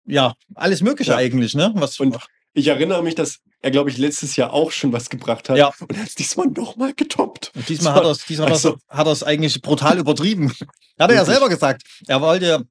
ja, 0.05 0.33
alles 0.55 0.81
Mögliche 0.81 1.11
Ja. 1.11 1.17
eigentlich, 1.17 1.53
ne? 1.53 1.71
Was 1.75 1.99
Und 1.99 2.17
ich 2.53 2.67
erinnere 2.67 3.03
mich, 3.03 3.13
dass 3.15 3.39
er, 3.61 3.71
glaube 3.71 3.89
ich, 3.89 3.97
letztes 3.97 4.35
Jahr 4.35 4.53
auch 4.53 4.71
schon 4.71 4.93
was 4.93 5.09
gebracht 5.09 5.49
hat. 5.49 5.57
Ja. 5.57 5.71
Und 5.79 5.91
er 5.93 5.99
hat 6.01 6.07
es 6.07 6.15
diesmal 6.15 6.47
nochmal 6.47 6.93
getoppt. 6.93 7.51
Und 7.55 7.67
diesmal 7.69 7.93
hat 7.93 8.03
er 8.03 8.11
es 8.11 8.25
diesmal 8.25 8.51
also- 8.51 8.77
hat 8.87 9.07
er's- 9.07 9.21
hat 9.21 9.21
er 9.23 9.27
eigentlich 9.27 9.61
brutal 9.61 9.99
übertrieben. 9.99 10.51
Hat 10.99 11.11
er 11.11 11.15
ja 11.17 11.25
selber 11.25 11.47
gesagt. 11.47 11.83
Er 12.07 12.21
wollte, 12.21 12.65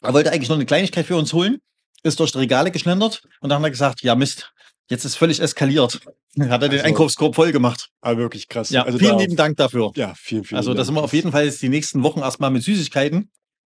er 0.00 0.14
wollte 0.14 0.32
eigentlich 0.32 0.48
noch 0.48 0.56
eine 0.56 0.64
Kleinigkeit 0.64 1.04
für 1.04 1.16
uns 1.16 1.34
holen, 1.34 1.58
ist 2.02 2.20
durch 2.20 2.32
die 2.32 2.38
Regale 2.38 2.70
geschlendert 2.70 3.22
und 3.40 3.48
dann 3.50 3.58
hat 3.60 3.66
er 3.66 3.70
gesagt, 3.70 4.02
ja 4.02 4.14
Mist, 4.14 4.52
jetzt 4.88 5.04
ist 5.04 5.16
völlig 5.16 5.40
eskaliert. 5.40 6.00
Hat 6.38 6.62
er 6.62 6.68
den 6.68 6.72
Also- 6.72 6.84
Einkaufskorb 6.84 7.34
voll 7.34 7.50
gemacht. 7.52 7.88
Aber 8.00 8.18
wirklich 8.18 8.48
krass. 8.48 8.70
Ja, 8.70 8.84
also 8.84 8.98
vielen 8.98 9.16
da, 9.16 9.22
lieben 9.22 9.36
Dank 9.36 9.56
dafür. 9.56 9.92
Ja, 9.96 10.14
vielen, 10.16 10.44
vielen 10.44 10.58
Also 10.58 10.74
da 10.74 10.84
sind 10.84 10.94
wir 10.94 11.02
auf 11.02 11.12
jeden 11.14 11.32
Fall 11.32 11.46
jetzt 11.46 11.62
die 11.62 11.68
nächsten 11.70 12.02
Wochen 12.02 12.20
erstmal 12.20 12.50
mit 12.50 12.62
Süßigkeiten 12.62 13.30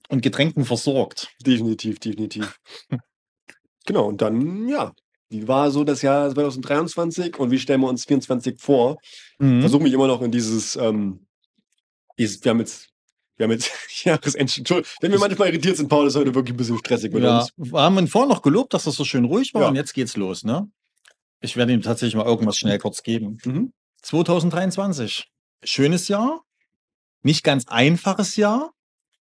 und 0.08 0.20
Getränken 0.22 0.64
versorgt. 0.64 1.28
Definitiv, 1.44 1.98
definitiv. 1.98 2.58
genau, 3.86 4.06
und 4.06 4.22
dann, 4.22 4.68
ja. 4.68 4.92
Wie 5.28 5.48
war 5.48 5.70
so 5.70 5.82
das 5.82 6.02
Jahr 6.02 6.30
2023 6.30 7.38
und 7.38 7.50
wie 7.50 7.58
stellen 7.58 7.80
wir 7.80 7.88
uns 7.88 8.04
24 8.04 8.60
vor? 8.60 8.98
Mhm. 9.38 9.60
Versuche 9.60 9.82
mich 9.82 9.94
immer 9.94 10.06
noch 10.06 10.20
in 10.20 10.30
dieses, 10.30 10.76
ähm, 10.76 11.26
dieses 12.18 12.44
wir 12.44 12.50
haben 12.50 12.58
jetzt, 12.60 12.90
wir 13.42 13.54
haben 13.54 13.60
jetzt 13.60 13.70
Jahresend, 14.04 14.58
Entschuldigung, 14.58 14.90
wenn 15.00 15.12
wir 15.12 15.18
manchmal 15.18 15.48
irritiert 15.48 15.76
sind, 15.76 15.88
Paul 15.88 16.06
ist 16.06 16.16
heute 16.16 16.34
wirklich 16.34 16.54
ein 16.54 16.56
bisschen 16.56 16.78
stressig 16.78 17.12
mit 17.12 17.22
Ja, 17.24 17.40
uns. 17.40 17.52
wir 17.56 17.80
haben 17.80 17.98
ihn 17.98 18.08
vorhin 18.08 18.28
noch 18.30 18.42
gelobt, 18.42 18.72
dass 18.74 18.84
das 18.84 18.94
so 18.96 19.04
schön 19.04 19.24
ruhig 19.24 19.52
war 19.54 19.62
Ja. 19.62 19.68
und 19.68 19.76
jetzt 19.76 19.92
geht's 19.94 20.16
los, 20.16 20.44
ne? 20.44 20.68
Ich 21.40 21.56
werde 21.56 21.72
ihm 21.72 21.82
tatsächlich 21.82 22.14
mal 22.14 22.24
irgendwas 22.26 22.56
schnell 22.56 22.78
kurz 22.78 23.02
geben. 23.02 23.38
Mhm. 23.44 23.72
2023. 24.02 25.28
Schönes 25.64 26.08
Jahr. 26.08 26.42
Nicht 27.22 27.42
ganz 27.44 27.66
einfaches 27.68 28.36
Jahr, 28.36 28.72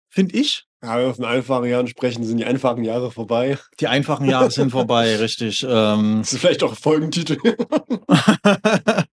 finde 0.09 0.37
ich. 0.37 0.67
Ja, 0.83 0.97
wenn 0.99 1.07
wir 1.07 1.15
von 1.15 1.25
einfachen 1.25 1.65
Jahren 1.67 1.87
sprechen, 1.89 2.25
sind 2.25 2.39
die 2.39 2.45
einfachen 2.45 2.85
Jahre 2.85 3.11
vorbei. 3.11 3.59
Die 3.81 3.87
einfachen 3.87 4.29
Jahre 4.29 4.51
sind 4.51 4.71
vorbei, 4.71 5.17
richtig. 5.21 5.65
Ähm, 5.69 6.19
Das 6.21 6.33
ist 6.33 6.41
vielleicht 6.41 6.63
auch 6.63 6.75
Folgentitel. 6.75 7.37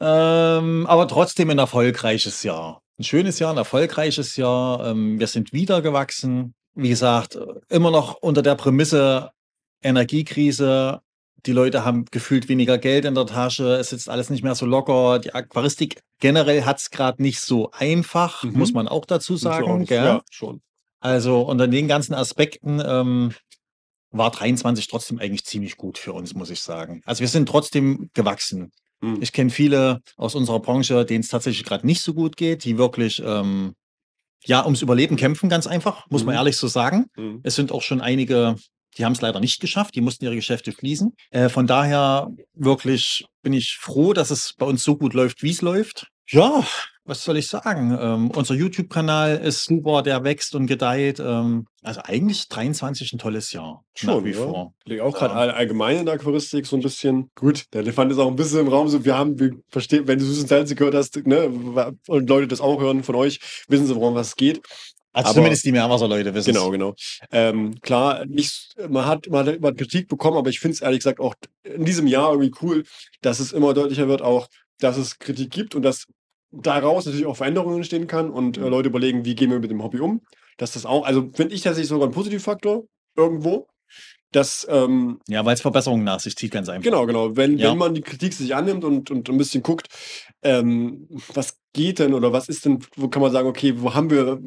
ähm, 0.00 0.86
aber 0.86 1.06
trotzdem 1.08 1.50
ein 1.50 1.58
erfolgreiches 1.58 2.42
Jahr. 2.42 2.80
Ein 2.98 3.04
schönes 3.04 3.38
Jahr, 3.38 3.52
ein 3.52 3.56
erfolgreiches 3.58 4.36
Jahr. 4.36 4.86
Ähm, 4.88 5.18
wir 5.18 5.26
sind 5.26 5.52
wieder 5.52 5.82
gewachsen. 5.82 6.54
Wie 6.74 6.88
gesagt, 6.88 7.38
immer 7.68 7.90
noch 7.90 8.14
unter 8.14 8.42
der 8.42 8.54
Prämisse 8.54 9.30
Energiekrise. 9.82 11.00
Die 11.46 11.52
Leute 11.52 11.84
haben 11.84 12.04
gefühlt 12.10 12.48
weniger 12.48 12.76
Geld 12.78 13.04
in 13.06 13.14
der 13.14 13.26
Tasche. 13.26 13.76
Es 13.76 13.90
sitzt 13.90 14.08
alles 14.10 14.28
nicht 14.30 14.42
mehr 14.44 14.54
so 14.54 14.66
locker. 14.66 15.18
Die 15.18 15.32
Aquaristik 15.34 16.00
generell 16.20 16.64
hat 16.64 16.78
es 16.78 16.90
gerade 16.90 17.22
nicht 17.22 17.40
so 17.40 17.70
einfach, 17.72 18.42
Mhm. 18.44 18.58
muss 18.58 18.72
man 18.72 18.88
auch 18.88 19.06
dazu 19.06 19.36
sagen. 19.36 19.86
Gell? 19.86 20.04
Ja, 20.04 20.22
schon. 20.30 20.60
Also 21.00 21.40
unter 21.40 21.66
den 21.66 21.88
ganzen 21.88 22.12
Aspekten 22.14 22.82
ähm, 22.84 23.32
war 24.10 24.30
23 24.30 24.86
trotzdem 24.88 25.18
eigentlich 25.18 25.44
ziemlich 25.46 25.78
gut 25.78 25.96
für 25.96 26.12
uns, 26.12 26.34
muss 26.34 26.50
ich 26.50 26.60
sagen. 26.60 27.00
Also 27.06 27.20
wir 27.20 27.28
sind 27.28 27.48
trotzdem 27.48 28.10
gewachsen. 28.12 28.70
Mhm. 29.00 29.18
Ich 29.20 29.32
kenne 29.32 29.50
viele 29.50 30.00
aus 30.16 30.34
unserer 30.34 30.60
Branche, 30.60 31.04
denen 31.04 31.20
es 31.20 31.28
tatsächlich 31.28 31.64
gerade 31.64 31.86
nicht 31.86 32.02
so 32.02 32.14
gut 32.14 32.36
geht, 32.36 32.64
die 32.64 32.78
wirklich 32.78 33.22
ähm, 33.24 33.74
ja 34.44 34.64
ums 34.64 34.82
Überleben 34.82 35.16
kämpfen, 35.16 35.48
ganz 35.48 35.66
einfach, 35.66 36.06
muss 36.10 36.24
man 36.24 36.34
Mhm. 36.34 36.38
ehrlich 36.38 36.56
so 36.56 36.68
sagen. 36.68 37.06
Mhm. 37.16 37.40
Es 37.42 37.54
sind 37.54 37.72
auch 37.72 37.82
schon 37.82 38.00
einige, 38.00 38.56
die 38.98 39.04
haben 39.04 39.12
es 39.12 39.20
leider 39.20 39.40
nicht 39.40 39.60
geschafft, 39.60 39.94
die 39.94 40.00
mussten 40.00 40.24
ihre 40.24 40.34
Geschäfte 40.36 40.72
schließen. 40.72 41.14
Äh, 41.30 41.48
von 41.48 41.66
daher 41.66 42.28
wirklich 42.54 43.24
bin 43.42 43.52
ich 43.52 43.76
froh, 43.80 44.12
dass 44.12 44.30
es 44.30 44.54
bei 44.58 44.66
uns 44.66 44.82
so 44.82 44.96
gut 44.96 45.14
läuft, 45.14 45.42
wie 45.42 45.50
es 45.50 45.62
läuft. 45.62 46.08
Ja, 46.28 46.64
was 47.04 47.24
soll 47.24 47.38
ich 47.38 47.48
sagen? 47.48 47.96
Ähm, 48.00 48.30
unser 48.30 48.54
YouTube-Kanal 48.54 49.38
ist 49.38 49.64
super, 49.64 50.02
der 50.02 50.22
wächst 50.22 50.54
und 50.54 50.66
gedeiht. 50.66 51.18
Ähm, 51.18 51.66
also 51.82 52.00
eigentlich 52.04 52.48
23 52.48 53.12
ein 53.12 53.18
tolles 53.18 53.52
Jahr. 53.52 53.84
Schon, 53.94 54.24
wie 54.24 54.30
ja. 54.30 54.36
vor. 54.36 54.74
Liegt 54.84 55.00
auch 55.00 55.14
gerade 55.16 55.34
Ja. 55.34 55.40
all, 55.40 55.50
allgemein 55.50 55.98
in 55.98 56.04
der 56.06 56.14
Aquaristik 56.14 56.66
so 56.66 56.76
ein 56.76 56.82
bisschen. 56.82 57.30
Gut, 57.34 57.64
der 57.72 57.80
Elefant 57.80 58.12
ist 58.12 58.18
auch 58.18 58.28
ein 58.28 58.36
bisschen 58.36 58.60
im 58.60 58.68
Raum. 58.68 58.88
So, 58.88 59.04
wir 59.04 59.16
haben, 59.16 59.38
wir 59.40 59.52
verstehen, 59.70 60.06
wenn 60.06 60.18
du 60.18 60.24
Süßen 60.24 60.46
Salze 60.46 60.74
gehört 60.74 60.94
hast, 60.94 61.16
ne, 61.26 61.94
und 62.06 62.28
Leute 62.28 62.48
das 62.48 62.60
auch 62.60 62.80
hören 62.80 63.02
von 63.02 63.14
euch, 63.14 63.40
wissen 63.68 63.86
sie, 63.86 63.94
worum 63.96 64.14
was 64.14 64.36
geht. 64.36 64.60
Also 65.12 65.30
Aber- 65.30 65.34
zumindest 65.36 65.64
die 65.64 65.72
Meerwasserleute 65.72 66.32
wissen 66.34 66.52
Genau, 66.52 66.70
genau. 66.70 66.94
Ähm, 67.32 67.74
klar, 67.80 68.24
nicht, 68.26 68.76
man 68.88 69.06
hat 69.06 69.28
man 69.28 69.44
hat 69.46 69.56
immer 69.56 69.72
Kritik 69.72 70.06
bekommen, 70.06 70.36
aber 70.36 70.50
ich 70.50 70.60
finde 70.60 70.74
es 70.74 70.80
ehrlich 70.82 71.00
gesagt 71.00 71.18
auch 71.18 71.34
in 71.64 71.84
diesem 71.84 72.06
Jahr 72.06 72.30
irgendwie 72.30 72.52
cool, 72.62 72.84
dass 73.20 73.40
es 73.40 73.50
immer 73.52 73.74
deutlicher 73.74 74.06
wird, 74.06 74.22
auch, 74.22 74.46
dass 74.78 74.96
es 74.96 75.18
Kritik 75.18 75.50
gibt 75.50 75.74
und 75.74 75.82
dass 75.82 76.04
daraus 76.52 77.06
natürlich 77.06 77.26
auch 77.26 77.36
Veränderungen 77.36 77.76
entstehen 77.76 78.06
kann 78.06 78.30
und 78.30 78.58
äh, 78.58 78.68
Leute 78.68 78.88
überlegen, 78.88 79.24
wie 79.24 79.34
gehen 79.34 79.50
wir 79.50 79.60
mit 79.60 79.70
dem 79.70 79.82
Hobby 79.82 80.00
um. 80.00 80.20
Dass 80.56 80.72
das 80.72 80.84
auch, 80.86 81.04
also 81.06 81.30
finde 81.32 81.54
ich 81.54 81.62
tatsächlich 81.62 81.88
sogar 81.88 82.08
ein 82.08 82.12
Positivfaktor 82.12 82.84
irgendwo. 83.16 83.66
Dass, 84.32 84.64
ähm, 84.70 85.18
Ja, 85.28 85.44
weil 85.44 85.54
es 85.54 85.60
Verbesserungen 85.60 86.04
nach 86.04 86.20
sich 86.20 86.36
zieht, 86.36 86.52
ganz 86.52 86.68
einfach. 86.68 86.84
Genau, 86.84 87.04
genau. 87.06 87.36
Wenn, 87.36 87.58
Ja. 87.58 87.70
wenn 87.70 87.78
man 87.78 87.94
die 87.94 88.00
Kritik 88.00 88.32
sich 88.32 88.54
annimmt 88.54 88.84
und, 88.84 89.10
und 89.10 89.28
ein 89.28 89.38
bisschen 89.38 89.62
guckt, 89.64 89.88
ähm, 90.42 91.08
was 91.34 91.58
geht 91.72 91.98
denn 91.98 92.14
oder 92.14 92.32
was 92.32 92.48
ist 92.48 92.64
denn, 92.64 92.78
wo 92.96 93.08
kann 93.08 93.22
man 93.22 93.32
sagen, 93.32 93.48
okay, 93.48 93.74
wo 93.78 93.92
haben 93.94 94.10
wir 94.10 94.40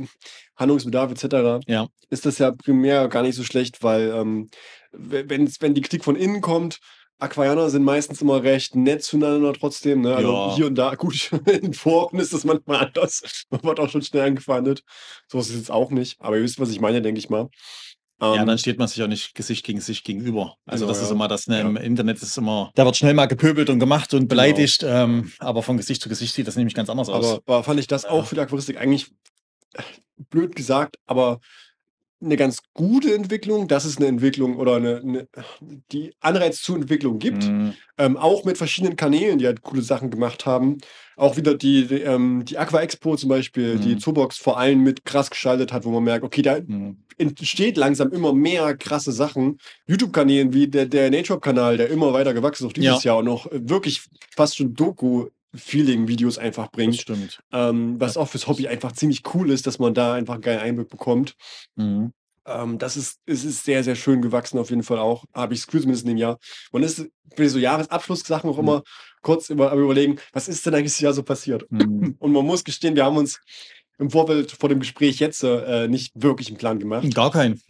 Handlungsbedarf 0.56 1.12
etc., 1.12 1.60
Ja. 1.68 1.88
ist 2.10 2.26
das 2.26 2.38
ja 2.38 2.52
primär 2.52 3.10
gar 3.10 3.24
nicht 3.24 3.36
so 3.36 3.44
schlecht, 3.44 3.84
weil 3.84 4.10
ähm, 4.16 4.50
wenn 4.92 5.74
die 5.74 5.82
Kritik 5.82 6.04
von 6.06 6.16
innen 6.16 6.40
kommt, 6.40 6.80
Aquarianer 7.20 7.70
sind 7.70 7.84
meistens 7.84 8.22
immer 8.22 8.44
recht 8.44 8.76
nett 8.76 9.04
zueinander 9.04 9.54
trotzdem. 9.54 10.02
Ne? 10.02 10.16
Also 10.16 10.32
Ja. 10.34 10.56
hier 10.56 10.68
und 10.68 10.76
da, 10.76 10.96
gut, 10.96 11.32
in 11.62 11.74
Foren 11.74 12.20
ist 12.20 12.34
das 12.34 12.44
manchmal 12.44 12.86
anders. 12.88 13.46
Man 13.50 13.64
wird 13.64 13.80
auch 13.80 13.90
schon 13.90 14.02
schnell 14.02 14.24
angefeindet. 14.28 14.84
So 15.28 15.40
ist 15.40 15.50
es 15.50 15.56
jetzt 15.56 15.72
auch 15.72 15.90
nicht. 15.92 16.20
Aber 16.20 16.38
ihr 16.38 16.44
wisst, 16.44 16.60
was 16.60 16.70
ich 16.70 16.82
meine, 16.82 17.02
denke 17.02 17.20
ich 17.20 17.30
mal. 17.30 17.50
Ja, 18.22 18.36
Ähm, 18.36 18.48
dann 18.48 18.58
steht 18.58 18.78
man 18.78 18.88
sich 18.88 19.02
auch 19.04 19.08
nicht 19.08 19.36
Gesicht 19.36 19.66
gegen 19.66 19.80
Gesicht 19.80 20.04
gegenüber. 20.06 20.56
Also 20.66 20.86
Genau, 20.86 20.94
das 20.94 21.02
ist 21.04 21.10
ja. 21.10 21.16
immer 21.16 21.28
das, 21.28 21.48
ne, 21.48 21.60
Ja. 21.60 21.68
im 21.68 21.78
Internet 21.78 22.22
ist 22.22 22.38
immer, 22.38 22.72
da 22.76 22.86
wird 22.86 22.96
schnell 22.96 23.14
mal 23.14 23.26
gepöbelt 23.28 23.70
und 23.70 23.80
gemacht 23.80 24.14
und 24.14 24.28
beleidigt, 24.28 24.84
ähm, 24.86 25.32
aber 25.40 25.64
von 25.64 25.78
Gesicht 25.78 26.02
zu 26.02 26.10
Gesicht 26.10 26.34
sieht 26.34 26.48
das 26.48 26.56
nämlich 26.56 26.74
ganz 26.76 26.90
anders 26.90 27.10
aus. 27.10 27.26
Aber, 27.26 27.42
aber 27.46 27.64
fand 27.64 27.80
ich 27.80 27.88
das 27.88 28.04
Ja. 28.04 28.10
auch 28.12 28.26
für 28.26 28.36
die 28.36 28.42
Aquaristik 28.42 28.78
eigentlich 28.80 29.12
äh, 29.74 29.82
blöd 30.30 30.56
gesagt, 30.56 30.98
aber 31.06 31.40
eine 32.24 32.38
ganz 32.38 32.60
gute 32.74 33.14
Entwicklung, 33.14 33.68
dass 33.68 33.86
es 33.86 33.98
eine 33.98 34.08
Entwicklung 34.08 34.58
oder 34.58 34.76
eine, 34.78 34.98
eine 34.98 35.28
die 35.92 36.14
Anreiz 36.20 36.62
zur 36.62 36.76
Entwicklung 36.78 37.20
gibt. 37.20 37.44
Mhm. 37.44 37.74
Ähm, 37.98 38.18
auch 38.18 38.46
mit 38.46 38.58
verschiedenen 38.58 38.96
Kanälen, 38.96 39.38
die 39.40 39.46
halt 39.46 39.62
coole 39.62 39.82
Sachen 39.82 40.10
gemacht 40.10 40.46
haben. 40.46 40.78
Auch 41.16 41.38
wieder 41.38 41.56
die, 41.56 41.86
die, 41.88 42.02
ähm, 42.02 42.44
die 42.46 42.58
Aqua 42.58 42.82
Expo 42.82 43.16
zum 43.16 43.30
Beispiel, 43.30 43.78
die 43.80 43.96
Mhm. 43.96 44.00
Zoobox 44.00 44.38
vor 44.38 44.58
allem 44.58 44.82
mit 44.84 45.06
krass 45.06 45.30
geschaltet 45.30 45.72
hat, 45.74 45.86
wo 45.86 45.92
man 45.92 46.04
merkt, 46.04 46.24
okay, 46.24 46.42
da 46.42 46.60
Mhm. 46.60 46.98
entsteht 47.18 47.78
langsam 47.78 48.12
immer 48.12 48.34
mehr 48.34 48.76
krasse 48.76 49.12
Sachen. 49.12 49.60
YouTube-Kanälen 49.88 50.54
wie 50.54 50.68
der, 50.68 50.88
der 50.88 51.12
Nature-Kanal, 51.12 51.78
der 51.78 51.90
immer 51.90 52.14
weiter 52.14 52.34
gewachsen 52.34 52.64
ist, 52.66 52.70
auch 52.70 52.74
dieses 52.74 53.04
Jahr 53.04 53.18
und 53.18 53.26
noch 53.26 53.48
wirklich 53.52 54.02
fast 54.36 54.58
schon 54.58 54.74
Doku-Feeling-Videos 55.54 56.38
einfach 56.38 56.64
Das 56.66 56.72
bringt. 56.72 56.96
stimmt. 56.98 57.40
Ähm, 57.52 58.00
was 58.00 58.18
auch 58.18 58.28
fürs 58.28 58.48
Hobby 58.48 58.68
einfach 58.68 58.92
ziemlich 58.94 59.22
cool 59.34 59.50
ist, 59.52 59.68
dass 59.68 59.80
man 59.80 59.94
da 59.94 60.14
einfach 60.14 60.34
einen 60.36 60.42
geilen 60.44 60.60
Einblick 60.60 60.90
bekommt. 60.90 61.36
Mhm. 61.76 62.12
Ähm, 62.46 62.78
das 62.78 62.98
ist, 62.98 63.20
es 63.26 63.46
ist 63.46 63.64
sehr, 63.64 63.84
sehr 63.84 63.96
schön 63.96 64.22
gewachsen, 64.22 64.60
auf 64.60 64.70
jeden 64.70 64.84
Fall 64.84 65.00
auch. 65.00 65.24
Habe 65.34 65.54
ich 65.54 65.62
das 65.62 65.68
Gefühl, 65.68 65.82
zumindest 65.82 66.04
in 66.06 66.10
dem 66.10 66.18
Jahr. 66.18 66.38
Man 66.72 66.84
ist 66.84 67.06
für 67.36 67.50
so 67.50 67.58
Jahresabschlusssachen 67.60 68.50
auch 68.50 68.58
Mhm. 68.58 68.64
immer 68.68 68.84
kurz 69.22 69.50
über, 69.50 69.72
überlegen, 69.74 70.20
was 70.34 70.48
ist 70.50 70.66
denn 70.66 70.76
eigentlich 70.76 70.92
das 70.94 71.00
Jahr 71.00 71.14
so 71.14 71.24
passiert? 71.24 71.66
Mhm. 71.72 72.16
Und 72.20 72.32
man 72.34 72.46
muss 72.46 72.64
gestehen, 72.64 72.96
wir 72.96 73.06
haben 73.06 73.18
uns 73.18 73.40
im 74.00 74.10
Vorfeld 74.10 74.52
vor 74.52 74.70
dem 74.70 74.80
Gespräch 74.80 75.20
jetzt 75.20 75.44
äh, 75.44 75.88
nicht 75.88 76.12
wirklich 76.16 76.48
einen 76.50 76.58
Plan 76.58 76.80
gemacht. 76.80 77.14
Gar 77.14 77.32
kein. 77.32 77.62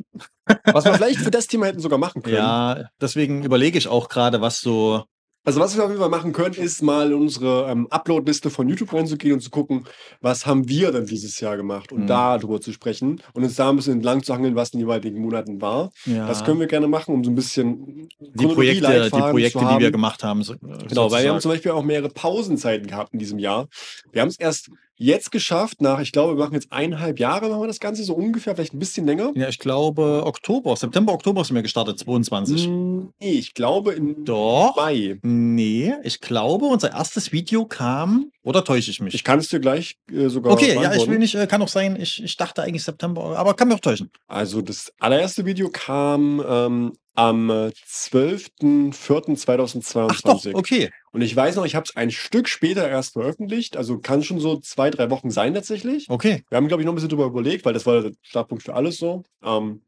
Was 0.66 0.86
wir 0.86 0.94
vielleicht 0.96 1.20
für 1.20 1.30
das 1.32 1.48
Thema 1.48 1.68
hätten 1.68 1.80
sogar 1.82 2.00
machen 2.00 2.24
können. 2.24 2.38
Ja, 2.38 2.90
deswegen 3.00 3.44
überlege 3.44 3.78
ich 3.78 3.88
auch 3.90 4.10
gerade, 4.10 4.42
was 4.42 4.60
so. 4.62 5.04
Also 5.46 5.60
was 5.60 5.76
wir 5.76 5.84
auf 5.84 5.90
jeden 5.90 6.00
Fall 6.00 6.10
machen 6.10 6.32
können, 6.32 6.56
ist 6.56 6.82
mal 6.82 7.08
in 7.12 7.16
unsere 7.20 7.70
ähm, 7.70 7.86
Upload-Liste 7.90 8.50
von 8.50 8.70
YouTube 8.70 8.94
reinzugehen 8.94 9.34
und 9.34 9.42
zu 9.42 9.50
gucken, 9.50 9.84
was 10.22 10.46
haben 10.46 10.70
wir 10.70 10.92
denn 10.94 11.06
dieses 11.06 11.38
Jahr 11.42 11.58
gemacht 11.58 11.92
und 11.92 12.04
Mhm. 12.04 12.08
darüber 12.08 12.62
zu 12.62 12.72
sprechen 12.72 13.22
und 13.34 13.44
uns 13.44 13.56
da 13.56 13.70
ein 13.70 13.76
bisschen 13.76 13.94
entlang 13.94 14.24
zu 14.24 14.34
hangeln, 14.34 14.56
was 14.56 14.70
in 14.70 14.80
den 14.80 14.88
jeweiligen 14.88 15.20
Monaten 15.22 15.60
war. 15.62 15.92
Ja, 16.06 16.28
Das 16.28 16.46
können 16.46 16.62
wir 16.62 16.68
gerne 16.68 16.88
machen, 16.88 17.14
um 17.14 17.24
so 17.26 17.30
ein 17.32 17.36
bisschen 17.36 18.08
die 18.20 18.48
Projekte, 18.48 19.04
die 19.04 19.10
Projekte, 19.20 19.60
die 19.60 19.80
wir 19.80 19.92
gemacht 19.92 20.24
haben. 20.24 20.44
so- 20.44 20.56
Genau, 20.58 20.70
weil 20.72 20.80
wir 20.80 20.88
haben 20.88 20.96
sozusagen. 20.96 21.42
zum 21.42 21.52
Beispiel 21.52 21.72
auch 21.72 21.84
mehrere 21.84 22.10
Pausenzeiten 22.10 22.88
gehabt 22.88 23.12
in 23.14 23.20
diesem 23.20 23.38
Jahr. 23.40 23.68
Wir 24.14 24.22
haben 24.22 24.30
es 24.30 24.40
erst 24.40 24.70
jetzt 24.96 25.32
geschafft, 25.32 25.82
nach, 25.82 26.00
ich 26.00 26.12
glaube, 26.12 26.36
wir 26.36 26.44
machen 26.44 26.54
jetzt 26.54 26.72
eineinhalb 26.72 27.20
Jahre, 27.20 27.50
machen 27.50 27.62
wir 27.62 27.68
das 27.68 27.80
Ganze 27.80 28.04
so 28.04 28.14
ungefähr, 28.14 28.56
vielleicht 28.56 28.74
ein 28.74 28.80
bisschen 28.80 29.06
länger. 29.06 29.32
Ja, 29.36 29.50
ich 29.50 29.60
glaube 29.60 30.24
Oktober, 30.26 30.76
September, 30.76 31.14
Oktober 31.14 31.44
sind 31.44 31.56
wir 31.56 31.64
gestartet, 31.64 32.00
22. 32.00 32.66
Hm, 32.66 33.14
Nee, 33.20 33.34
ich 33.34 33.54
glaube 33.54 33.94
im 33.94 34.26
Doch. 34.26 34.76
Mai. 34.76 35.20
Nee, 35.22 35.94
ich 36.04 36.20
glaube, 36.22 36.66
unser 36.66 36.92
erstes 36.92 37.32
Video 37.32 37.66
kam, 37.66 38.32
oder 38.44 38.64
täusche 38.64 38.92
ich 38.92 39.00
mich? 39.00 39.14
Ich 39.14 39.24
kann 39.24 39.40
es 39.40 39.50
dir 39.50 39.60
gleich 39.60 39.98
äh, 40.12 40.28
sogar 40.28 40.54
okay, 40.54 40.76
ja, 40.76 40.94
ich 40.94 41.08
will 41.08 41.20
nicht, 41.20 41.36
äh, 41.36 41.48
kann 41.48 41.62
auch 41.62 41.68
sein, 41.68 41.98
ich, 42.00 42.24
ich 42.24 42.38
dachte 42.38 42.64
eigentlich 42.64 42.84
September, 42.84 43.38
aber 43.38 43.54
kann 43.54 43.68
mich 43.70 43.78
auch 43.78 43.82
täuschen. 43.82 44.10
Also 44.28 44.62
das 44.62 44.92
allererste 45.00 45.46
Video 45.46 45.70
kam 45.70 46.44
ähm, 46.46 46.94
am 47.16 47.50
äh, 47.50 47.72
12.04.2022. 47.88 50.08
Ach 50.10 50.22
doch, 50.22 50.46
okay. 50.54 50.90
Und 51.14 51.22
ich 51.22 51.36
weiß 51.36 51.56
noch, 51.56 51.66
ich 51.66 51.76
habe 51.76 51.86
es 51.88 51.96
ein 51.96 52.12
Stück 52.12 52.50
später 52.50 52.90
erst 52.90 53.14
veröffentlicht. 53.14 53.78
Also 53.78 54.00
kann 54.00 54.24
schon 54.24 54.40
so 54.40 54.58
zwei, 54.60 54.90
drei 54.90 55.10
Wochen 55.12 55.30
sein 55.32 55.54
tatsächlich. 55.54 56.10
Okay. 56.10 56.44
Wir 56.50 56.58
haben, 56.58 56.68
glaube 56.68 56.82
ich, 56.82 56.86
noch 56.86 56.92
ein 56.92 56.96
bisschen 56.96 57.10
drüber 57.10 57.26
überlegt, 57.28 57.64
weil 57.66 57.74
das 57.74 57.86
war 57.86 58.02
der 58.02 58.12
Startpunkt 58.24 58.64
für 58.64 58.74
alles 58.74 58.98
so. 58.98 59.24
Ähm, 59.44 59.84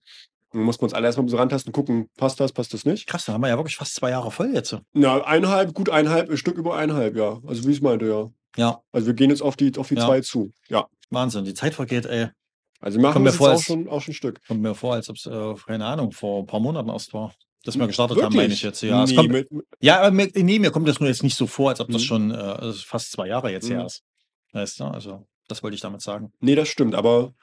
dann 0.54 0.62
mussten 0.62 0.82
wir 0.82 0.86
uns 0.86 0.94
alle 0.94 1.08
erstmal 1.08 1.28
so 1.28 1.36
rantasten, 1.38 1.74
gucken, 1.74 2.08
passt 2.16 2.40
das, 2.40 2.54
passt 2.54 2.74
das 2.74 2.86
nicht. 2.86 3.08
Krass, 3.08 3.26
da 3.26 3.34
haben 3.34 3.42
wir 3.42 3.50
ja 3.50 3.58
wirklich 3.58 3.76
fast 3.76 3.96
zwei 3.96 4.12
Jahre 4.12 4.30
voll 4.32 4.52
jetzt. 4.54 4.78
Na, 4.94 5.22
eineinhalb, 5.26 5.74
gut 5.74 5.90
eineinhalb, 5.90 6.30
ein 6.30 6.38
Stück 6.38 6.58
über 6.58 6.78
eineinhalb, 6.78 7.18
ja. 7.18 7.40
Also 7.46 7.66
wie 7.66 7.72
ich 7.72 7.78
es 7.78 7.82
meinte, 7.82 8.08
ja. 8.08 8.30
Ja, 8.56 8.82
Also 8.94 9.08
wir 9.08 9.16
gehen 9.16 9.32
jetzt 9.32 9.42
auf 9.42 9.58
die, 9.58 9.76
auf 9.78 9.90
die 9.90 9.96
Ja. 9.96 10.06
zwei 10.06 10.22
zu. 10.22 10.52
Ja. 10.70 10.88
Wahnsinn. 11.10 11.44
Die 11.44 11.54
Zeit 11.56 11.74
vergeht, 11.74 12.06
ey. 12.06 12.28
Also 12.80 13.00
wir 13.00 13.02
machen 13.04 13.26
jetzt 13.26 13.38
vor, 13.38 13.48
auch 13.50 13.54
als- 13.54 13.64
schon, 13.64 13.90
auch 13.90 14.02
schon 14.02 14.12
ein 14.12 14.16
Stück. 14.16 14.40
Kommt 14.48 14.62
mir 14.62 14.76
vor, 14.76 14.94
als 14.94 15.10
ob 15.10 15.16
es, 15.18 15.26
äh, 15.26 15.54
keine 15.66 15.86
Ahnung, 15.86 16.12
vor 16.12 16.42
ein 16.44 16.46
paar 16.46 16.60
Monaten 16.60 16.90
erst 16.90 17.14
war. 17.14 17.34
Dass 17.66 17.78
wir 17.78 17.88
gestartet 17.88 18.22
haben, 18.22 18.36
meine 18.36 18.54
ich 18.54 18.62
jetzt. 18.62 18.82
Ja, 18.82 19.06
nee, 19.06 19.16
kommt, 19.16 19.30
mit, 19.32 19.50
ja 19.82 20.00
aber 20.00 20.12
mir, 20.12 20.30
nee, 20.36 20.60
mir 20.60 20.72
kommt 20.72 20.88
das 20.88 21.00
nur 21.00 21.10
jetzt 21.10 21.24
nicht 21.24 21.36
so 21.36 21.48
vor, 21.48 21.70
als 21.72 21.80
ob 21.82 21.90
das 21.90 22.02
Mhm. 22.04 22.06
schon 22.06 22.32
äh, 22.32 22.36
also 22.36 22.80
fast 22.86 23.12
zwei 23.12 23.28
Jahre 23.28 23.52
jetzt 23.52 23.70
her 23.70 23.82
Mhm. 23.82 23.86
ist. 23.88 24.04
Weißt 24.54 24.80
du, 24.80 24.84
also 24.86 25.26
das 25.48 25.62
wollte 25.64 25.76
ich 25.76 25.82
damit 25.82 26.02
sagen. 26.02 26.32
nee, 26.40 26.56
das 26.56 26.70
stimmt, 26.70 26.96
aber 26.96 27.34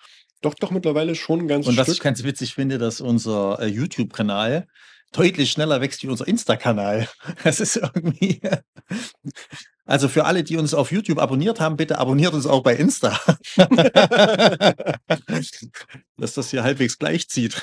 doch, 0.40 0.54
doch 0.54 0.70
mittlerweile 0.70 1.14
schon 1.14 1.46
ganzes 1.48 1.70
Und 1.70 1.76
was 1.76 1.88
ich 1.88 1.94
Stück. 1.94 2.04
ganz 2.04 2.22
witzig 2.24 2.54
finde, 2.54 2.78
dass 2.78 3.00
unser 3.00 3.58
äh, 3.60 3.66
YouTube-Kanal 3.66 4.66
deutlich 5.12 5.50
schneller 5.50 5.80
wächst 5.80 6.02
wie 6.02 6.08
unser 6.08 6.26
Insta-Kanal. 6.26 7.08
Das 7.44 7.60
ist 7.60 7.76
irgendwie. 7.76 8.40
Also 9.84 10.08
für 10.08 10.26
alle, 10.26 10.44
die 10.44 10.56
uns 10.56 10.74
auf 10.74 10.92
YouTube 10.92 11.18
abonniert 11.18 11.58
haben, 11.58 11.76
bitte 11.76 11.98
abonniert 11.98 12.34
uns 12.34 12.46
auch 12.46 12.62
bei 12.62 12.76
Insta. 12.76 13.18
Dass 16.16 16.34
das 16.34 16.50
hier 16.50 16.62
halbwegs 16.62 16.98
gleich 16.98 17.28
zieht. 17.28 17.60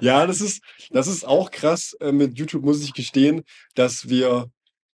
Ja, 0.00 0.28
das 0.28 0.40
ist, 0.40 0.62
das 0.90 1.08
ist 1.08 1.26
auch 1.26 1.50
krass. 1.50 1.96
Äh, 2.00 2.12
mit 2.12 2.38
YouTube 2.38 2.62
muss 2.64 2.84
ich 2.84 2.94
gestehen, 2.94 3.42
dass 3.74 4.08
wir, 4.08 4.48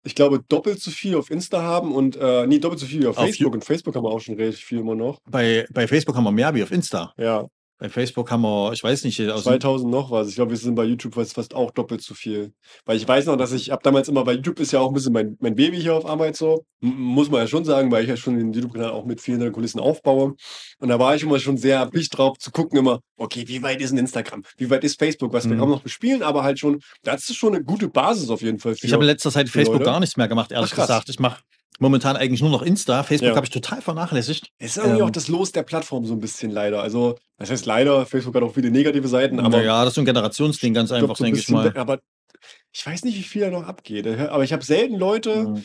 ich 0.05 0.15
glaube, 0.15 0.45
doppelt 0.47 0.83
so 0.83 0.91
viel 0.91 1.17
auf 1.17 1.31
Insta 1.31 1.63
haben 1.63 1.95
und, 1.95 2.17
äh, 2.17 2.47
nee, 2.47 2.59
doppelt 2.59 2.81
so 2.81 2.87
viel 2.87 3.01
wie 3.01 3.07
auf 3.07 3.17
Auf 3.17 3.25
Facebook. 3.25 3.55
Und 3.55 3.65
Facebook 3.65 3.97
haben 3.97 4.05
wir 4.05 4.11
auch 4.11 4.21
schon 4.21 4.35
relativ 4.35 4.61
viel 4.61 4.81
immer 4.81 4.95
noch. 4.95 5.21
Bei, 5.25 5.67
bei 5.73 5.89
Facebook 5.89 6.17
haben 6.17 6.25
wir 6.25 6.33
mehr 6.33 6.55
wie 6.55 6.63
auf 6.63 6.71
Insta. 6.71 7.15
Ja. 7.17 7.49
Bei 7.81 7.89
Facebook 7.89 8.31
haben 8.31 8.43
wir, 8.43 8.73
ich 8.75 8.85
weiß 8.85 9.05
nicht, 9.05 9.19
aus 9.31 9.45
dem 9.45 9.53
2000 9.53 9.91
noch 9.91 10.11
was. 10.11 10.29
Ich 10.29 10.35
glaube, 10.35 10.51
wir 10.51 10.59
sind 10.59 10.75
bei 10.75 10.85
YouTube 10.85 11.15
fast, 11.15 11.55
auch 11.55 11.71
doppelt 11.71 12.03
so 12.03 12.13
viel. 12.13 12.53
Weil 12.85 12.99
ich 12.99 13.09
weiß 13.09 13.25
noch, 13.25 13.37
dass 13.37 13.53
ich 13.53 13.73
ab 13.73 13.83
damals 13.83 14.07
immer, 14.09 14.27
weil 14.27 14.37
YouTube 14.37 14.61
ist 14.61 14.73
ja 14.73 14.81
auch 14.81 14.89
ein 14.89 14.93
bisschen 14.93 15.15
mein, 15.15 15.39
mein 15.41 15.55
Baby 15.55 15.81
hier 15.81 15.95
auf 15.95 16.05
Arbeit 16.05 16.37
so. 16.37 16.67
M 16.83 16.91
muss 16.99 17.31
man 17.31 17.41
ja 17.41 17.47
schon 17.47 17.65
sagen, 17.65 17.91
weil 17.91 18.03
ich 18.05 18.11
ja 18.11 18.19
schon 18.19 18.37
den 18.37 18.53
YouTube-Kanal 18.53 18.91
auch 18.91 19.07
mit 19.07 19.23
vielen 19.23 19.51
Kulissen 19.51 19.81
aufbaue. 19.81 20.35
Und 20.79 20.89
da 20.91 20.99
war 20.99 21.15
ich 21.17 21.23
immer 21.23 21.39
schon 21.39 21.57
sehr 21.57 21.79
erpicht 21.79 22.17
drauf 22.19 22.37
zu 22.39 22.51
gucken, 22.51 22.79
immer, 22.79 23.01
okay, 23.17 23.45
wie 23.49 23.63
weit 23.63 23.81
ist 23.81 23.93
ein 23.93 23.99
Instagram? 23.99 24.43
Wie 24.59 24.69
weit 24.69 24.85
ist 24.85 24.99
Facebook? 24.99 25.33
Was 25.33 25.49
wir 25.49 25.55
Mhm. 25.57 25.61
kaum 25.61 25.71
noch 25.71 25.83
bespielen, 25.83 26.23
aber 26.23 26.43
halt 26.43 26.59
schon, 26.59 26.81
das 27.03 27.31
ist 27.31 27.37
schon 27.37 27.55
eine 27.55 27.65
gute 27.65 27.89
Basis 27.89 28.29
auf 28.29 28.43
jeden 28.43 28.59
Fall. 28.59 28.75
Ich 28.83 28.93
habe 28.93 29.05
in 29.05 29.09
letzter 29.09 29.31
Zeit 29.31 29.49
Facebook 29.49 29.79
Leute. 29.79 29.91
gar 29.91 30.01
nichts 30.01 30.19
mehr 30.19 30.29
gemacht, 30.29 30.53
ehrlich 30.53 30.73
Ach, 30.75 30.77
gesagt. 30.83 31.09
Ich 31.09 31.19
mache 31.19 31.41
momentan 31.81 32.17
eigentlich 32.17 32.41
nur 32.41 32.51
noch 32.51 32.63
Insta. 32.63 33.03
Facebook 33.03 33.31
Ja. 33.31 33.37
habe 33.37 33.47
ich 33.47 33.51
total 33.51 33.81
vernachlässigt. 33.83 34.51
Es 34.59 34.73
ist 34.73 34.77
irgendwie 34.79 35.01
Ähm. 35.01 35.07
auch 35.07 35.11
das 35.11 35.27
Los 35.29 35.51
der 35.53 35.63
Plattform 35.65 36.05
so 36.05 36.13
ein 36.15 36.21
bisschen 36.21 36.51
leider. 36.51 36.83
Also, 36.83 37.19
das 37.39 37.51
heißt 37.51 37.67
leider, 37.67 38.07
Facebook 38.07 38.35
hat 38.37 38.43
auch 38.43 38.55
viele 38.55 38.71
negative 38.71 39.09
Seiten, 39.09 39.41
aber 39.41 39.59
naja, 39.59 39.81
das 39.85 39.89
ist 39.93 39.95
so 39.97 40.03
ein 40.03 40.05
Generationsding, 40.05 40.75
ganz 40.75 40.93
einfach, 40.93 41.17
so 41.17 41.25
ein 41.25 41.27
denke 41.27 41.41
ich 41.41 41.49
mal. 41.49 41.77
Aber 41.77 41.99
ich 42.73 42.87
weiß 42.87 43.05
nicht, 43.05 43.19
wie 43.19 43.23
viel 43.23 43.43
da 43.43 43.51
noch 43.51 43.67
abgeht. 43.67 44.07
Aber 44.07 44.45
ich 44.45 44.53
habe 44.53 44.65
selten 44.65 44.95
Leute, 44.97 45.45
Mhm. 45.49 45.65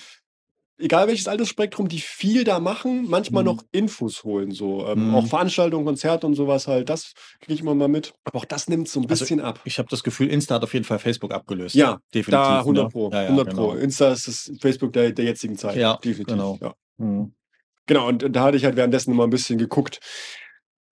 Egal 0.78 1.08
welches 1.08 1.28
Altersspektrum, 1.28 1.88
die 1.88 2.00
viel 2.00 2.44
da 2.44 2.60
machen, 2.60 3.10
manchmal 3.10 3.44
Mhm. 3.44 3.48
noch 3.50 3.64
Infos 3.72 4.24
holen. 4.24 4.52
So. 4.52 4.86
Ähm, 4.88 5.10
Mhm. 5.10 5.16
Auch 5.16 5.28
Veranstaltungen, 5.28 5.86
Konzerte 5.86 6.28
und 6.28 6.36
sowas 6.36 6.68
halt, 6.68 6.90
das 6.90 7.14
kriege 7.40 7.54
ich 7.54 7.62
immer 7.62 7.76
mal 7.76 7.88
mit. 7.88 8.14
Aber 8.24 8.40
auch 8.40 8.46
das 8.46 8.68
nimmt 8.68 8.88
so 8.90 9.00
ein 9.00 9.10
Also, 9.10 9.24
bisschen 9.24 9.40
ab. 9.42 9.60
Ich 9.66 9.78
habe 9.80 9.88
das 9.90 10.04
Gefühl, 10.04 10.30
Insta 10.30 10.56
hat 10.56 10.64
auf 10.64 10.74
jeden 10.74 10.86
Fall 10.86 11.00
Facebook 11.00 11.34
abgelöst. 11.34 11.76
Ja, 11.76 12.00
definitiv. 12.14 12.32
Da 12.32 12.60
100 12.60 12.84
ne? 12.86 12.90
Pro. 12.90 13.10
Ja, 13.12 13.22
ja, 13.24 13.28
100 13.30 13.50
genau. 13.50 13.70
Pro. 13.72 13.76
Insta 13.76 14.12
ist 14.12 14.28
das 14.28 14.52
Facebook 14.62 14.94
der, 14.94 15.12
der 15.12 15.26
jetzigen 15.26 15.58
Zeit. 15.58 15.76
Ja, 15.78 15.96
definitiv. 15.98 16.28
genau. 16.28 16.58
Ja. 16.62 16.74
Mhm. 16.98 17.34
Genau, 17.88 18.08
und 18.08 18.36
da 18.36 18.44
hatte 18.44 18.58
ich 18.58 18.66
halt 18.66 18.76
währenddessen 18.76 19.12
immer 19.12 19.26
ein 19.26 19.30
bisschen 19.30 19.60
geguckt, 19.60 20.00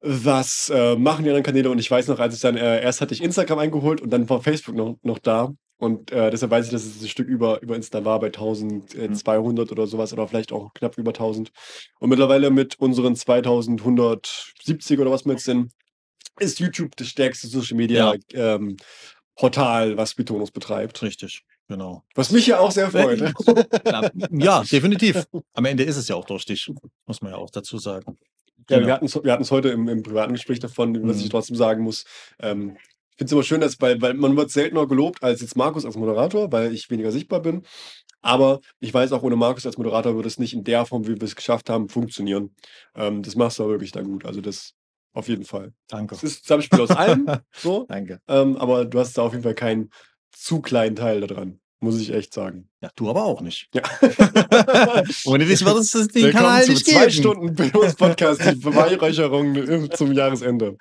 was 0.04 0.70
äh, 0.70 0.96
machen 0.98 1.24
die 1.24 1.30
anderen 1.30 1.44
Kanäle. 1.44 1.70
Und 1.70 1.80
ich 1.80 1.89
weiß 1.89 2.08
noch, 2.10 2.20
als 2.20 2.36
ich 2.36 2.42
dann, 2.42 2.58
äh, 2.58 2.84
erst 2.84 3.02
hatte 3.02 3.13
ich 3.13 3.24
Instagram 3.24 3.60
eingeholt 3.60 4.02
und 4.02 4.10
dann 4.10 4.30
war 4.30 4.42
Facebook 4.42 4.76
noch, 4.76 4.98
noch 5.02 5.18
da. 5.18 5.54
Und 5.78 6.12
äh, 6.12 6.30
deshalb 6.30 6.52
weiß 6.52 6.66
ich, 6.66 6.72
dass 6.72 6.86
es 6.86 7.02
ein 7.02 7.08
Stück 7.08 7.28
über, 7.28 7.62
über 7.62 7.76
Insta 7.76 8.06
war, 8.06 8.20
bei 8.20 8.28
1200 8.28 9.72
oder 9.72 9.88
sowas 9.88 10.13
oder 10.13 10.28
vielleicht 10.28 10.52
auch 10.52 10.74
knapp 10.74 10.98
über 10.98 11.12
1000. 11.12 11.52
Und 12.00 12.10
mittlerweile 12.10 12.52
mit 12.52 12.80
unseren 12.80 13.16
2170 13.16 15.00
oder 15.00 15.12
was 15.12 15.26
wir 15.26 15.34
jetzt 15.34 15.46
sind, 15.46 15.72
ist 16.39 16.60
YouTube 16.60 16.96
das 16.96 17.08
stärkste 17.08 17.48
Social 17.48 17.78
Media 17.78 18.13
ähm, 18.34 18.78
Portal, 19.36 19.98
was 19.98 20.16
Bitonus 20.16 20.52
betreibt. 20.52 21.02
Richtig, 21.02 21.44
genau. 21.68 22.04
Was 22.16 22.32
mich 22.32 22.48
ja 22.48 22.60
auch 22.60 22.72
sehr 22.72 22.92
freut. 22.92 23.20
ne? 23.20 23.34
Ja, 23.86 24.12
ja, 24.32 24.63
definitiv. 24.63 25.28
Am 25.54 25.66
Ende 25.66 25.84
ist 25.84 25.98
es 25.98 26.08
ja 26.08 26.16
auch 26.16 26.26
durch 26.26 26.46
dich, 26.46 26.72
muss 27.06 27.22
man 27.22 27.32
ja 27.32 27.38
auch 27.38 27.50
dazu 27.50 27.78
sagen. 27.78 28.18
Ja, 28.69 28.78
Genau. 28.78 28.88
wir 28.88 28.93
hatten 28.93 29.06
es 29.06 29.15
wir 29.23 29.32
hatten's 29.32 29.52
heute 29.52 29.69
im, 29.69 29.88
im 29.88 30.04
privaten 30.04 30.34
Gespräch 30.34 30.60
davon, 30.60 31.08
was 31.08 31.17
ich 31.19 31.26
Mhm. 31.26 31.30
trotzdem 31.30 31.56
sagen 31.56 31.84
muss. 31.84 32.06
Ähm, 32.39 32.78
ich 33.12 33.17
finde 33.17 33.26
es 33.26 33.32
immer 33.34 33.43
schön, 33.43 33.62
dass, 33.62 33.80
weil, 33.80 34.02
weil 34.02 34.15
man 34.15 34.36
wird 34.36 34.49
seltener 34.49 34.88
gelobt 34.88 35.21
als 35.21 35.41
jetzt 35.41 35.56
Markus 35.56 35.86
als 35.86 35.95
Moderator, 35.95 36.52
weil 36.52 36.73
ich 36.73 36.89
weniger 36.89 37.12
sichtbar 37.12 37.41
bin. 37.41 37.63
Aber 38.21 38.62
ich 38.80 38.93
weiß 38.93 39.12
auch, 39.12 39.21
ohne 39.21 39.36
Markus 39.36 39.65
als 39.65 39.78
Moderator 39.78 40.15
würde 40.15 40.28
es 40.28 40.39
nicht 40.39 40.54
in 40.54 40.63
der 40.63 40.86
Form, 40.86 41.06
wie 41.06 41.15
wir 41.15 41.23
es 41.23 41.36
geschafft 41.36 41.69
haben, 41.69 41.89
funktionieren. 41.89 42.56
Ähm, 42.95 43.21
das 43.21 43.36
machst 43.36 43.60
du 43.60 43.63
aber 43.63 43.73
wirklich 43.73 43.91
da 43.91 44.02
gut. 44.02 44.26
Also 44.26 44.41
das 44.41 44.73
auf 45.13 45.28
jeden 45.28 45.43
Fall. 45.43 45.73
Danke. 45.89 46.15
Es 46.15 46.23
ist 46.23 46.38
ein 46.39 46.41
Zusammenspiel 46.43 46.82
aus 46.82 46.91
allem, 46.91 47.28
so, 47.56 47.86
Danke. 47.88 48.19
ähm, 48.28 48.56
aber 48.58 48.86
du 48.86 48.97
hast 48.99 49.15
da 49.17 49.21
auf 49.23 49.34
jeden 49.34 49.43
Fall 49.43 49.54
keinen 49.56 49.89
zu 50.32 50.62
kleinen 50.62 50.95
Teil 50.95 51.21
da 51.21 51.28
dran, 51.28 51.60
muss 51.84 52.00
ich 52.00 52.12
echt 52.13 52.34
sagen. 52.34 52.69
Ja, 52.82 52.89
du 52.96 53.10
aber 53.10 53.24
auch 53.26 53.41
nicht. 53.41 53.67
Ja. 53.74 53.82
Ohne 55.26 55.46
dich 55.46 55.63
wird 55.65 55.78
es 55.78 55.91
den 55.91 56.13
Willkommen 56.13 56.32
Kanal 56.34 56.63
zu 56.63 56.72
nicht 56.72 56.86
zwei 56.88 57.00
geben. 57.02 57.12
Stunden 57.12 57.56
Bildungs 57.56 57.96
Podcast, 57.96 58.41
die 58.43 58.56
Beweihräucherung 58.56 59.89
zum 59.91 60.12
Jahresende. 60.13 60.78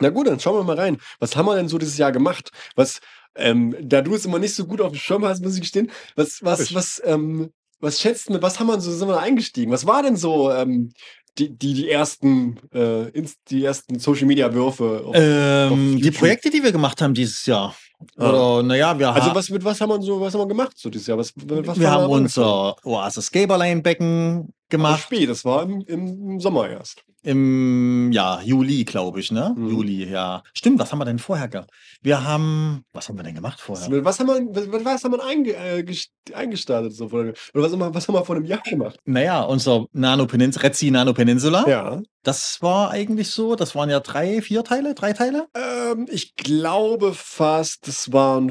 Na 0.00 0.10
gut, 0.10 0.26
dann 0.28 0.38
schauen 0.40 0.56
wir 0.58 0.64
mal 0.64 0.78
rein. 0.78 0.98
Was 1.18 1.36
haben 1.36 1.46
wir 1.46 1.56
denn 1.56 1.68
so 1.68 1.78
dieses 1.78 1.98
Jahr 1.98 2.12
gemacht? 2.12 2.50
Was, 2.76 3.00
ähm, 3.34 3.74
da 3.80 4.02
du 4.02 4.14
es 4.14 4.24
immer 4.24 4.38
nicht 4.38 4.54
so 4.54 4.66
gut 4.66 4.80
auf 4.80 4.92
dem 4.92 4.98
Schirm 4.98 5.24
hast, 5.24 5.42
muss 5.42 5.54
ich 5.54 5.60
gestehen, 5.62 5.90
was, 6.16 6.42
was, 6.42 6.74
was, 6.74 7.02
ähm, 7.04 7.50
was 7.80 8.00
schätzt 8.00 8.28
du, 8.28 8.40
was 8.42 8.60
haben 8.60 8.66
wir 8.68 8.80
so, 8.80 8.92
sind 8.92 9.08
wir 9.08 9.20
eingestiegen? 9.20 9.72
Was 9.72 9.86
war 9.86 10.02
denn 10.02 10.16
so, 10.16 10.52
ähm, 10.52 10.92
die, 11.38 11.56
die, 11.56 11.74
die 11.74 11.90
ersten, 11.90 12.58
äh, 12.72 13.10
die 13.48 13.64
ersten 13.64 13.98
Social 13.98 14.26
Media 14.26 14.52
Würfe? 14.52 15.02
auf- 15.06 15.14
Ähm, 15.16 15.94
auf 15.96 16.00
die? 16.02 16.10
Projekte, 16.10 16.50
die 16.50 16.62
wir 16.62 16.72
gemacht 16.72 17.00
haben 17.00 17.14
dieses 17.14 17.46
Jahr. 17.46 17.74
Oder, 18.16 18.62
naja, 18.62 18.98
wir, 18.98 19.12
Also 19.14 19.34
was, 19.34 19.50
mit 19.50 19.64
was 19.64 19.80
haben 19.80 19.90
wir 19.90 20.02
so, 20.02 20.20
was 20.20 20.32
haben 20.32 20.40
wir 20.40 20.48
gemacht 20.48 20.72
so 20.76 20.88
dieses 20.88 21.06
Jahr? 21.06 21.18
Was, 21.18 21.32
was 21.36 21.78
wir 21.78 21.90
haben 21.90 22.10
unser 22.10 22.76
Oasis 22.84 23.30
Gaberline-Becken 23.30 24.40
Aber 24.40 24.52
gemacht. 24.70 25.02
spät, 25.02 25.28
das 25.28 25.44
war 25.44 25.62
im, 25.62 25.80
im 25.82 26.40
Sommer 26.40 26.68
erst. 26.68 27.02
Im 27.22 28.10
ja, 28.12 28.40
Juli, 28.42 28.84
glaube 28.84 29.20
ich, 29.20 29.30
ne? 29.30 29.54
Mhm. 29.54 29.68
Juli, 29.68 30.08
ja. 30.10 30.42
Stimmt, 30.54 30.78
was 30.78 30.90
haben 30.90 31.00
wir 31.00 31.04
denn 31.04 31.18
vorher 31.18 31.48
gehabt? 31.48 31.70
Wir 32.00 32.24
haben, 32.24 32.82
was 32.94 33.10
haben 33.10 33.18
wir 33.18 33.22
denn 33.22 33.34
gemacht 33.34 33.60
vorher? 33.60 34.02
Was 34.04 34.18
haben 34.18 34.28
wir, 34.28 34.72
was, 34.72 34.84
was 34.86 35.04
haben 35.04 35.12
wir 35.12 35.24
einge, 35.26 35.52
äh, 35.54 35.82
gest- 35.82 36.12
eingestartet? 36.32 36.94
So 36.94 37.06
oder 37.06 37.34
was 37.52 37.72
haben, 37.72 37.78
wir, 37.78 37.94
was 37.94 38.08
haben 38.08 38.14
wir 38.14 38.24
vor 38.24 38.36
einem 38.36 38.46
Jahr 38.46 38.62
gemacht? 38.62 38.98
Naja, 39.04 39.42
unser 39.42 39.84
Nano 39.92 40.26
Peninsula, 40.26 40.62
Retzi 40.64 40.90
Nano 40.90 41.12
Peninsula. 41.12 41.68
Ja. 41.68 42.00
Das 42.22 42.62
war 42.62 42.90
eigentlich 42.90 43.28
so, 43.30 43.54
das 43.54 43.74
waren 43.74 43.90
ja 43.90 44.00
drei, 44.00 44.40
vier 44.40 44.64
Teile, 44.64 44.94
drei 44.94 45.12
Teile? 45.12 45.46
Ähm, 45.54 46.06
ich 46.10 46.36
glaube 46.36 47.12
fast, 47.12 47.86
es 47.86 48.12
waren 48.14 48.50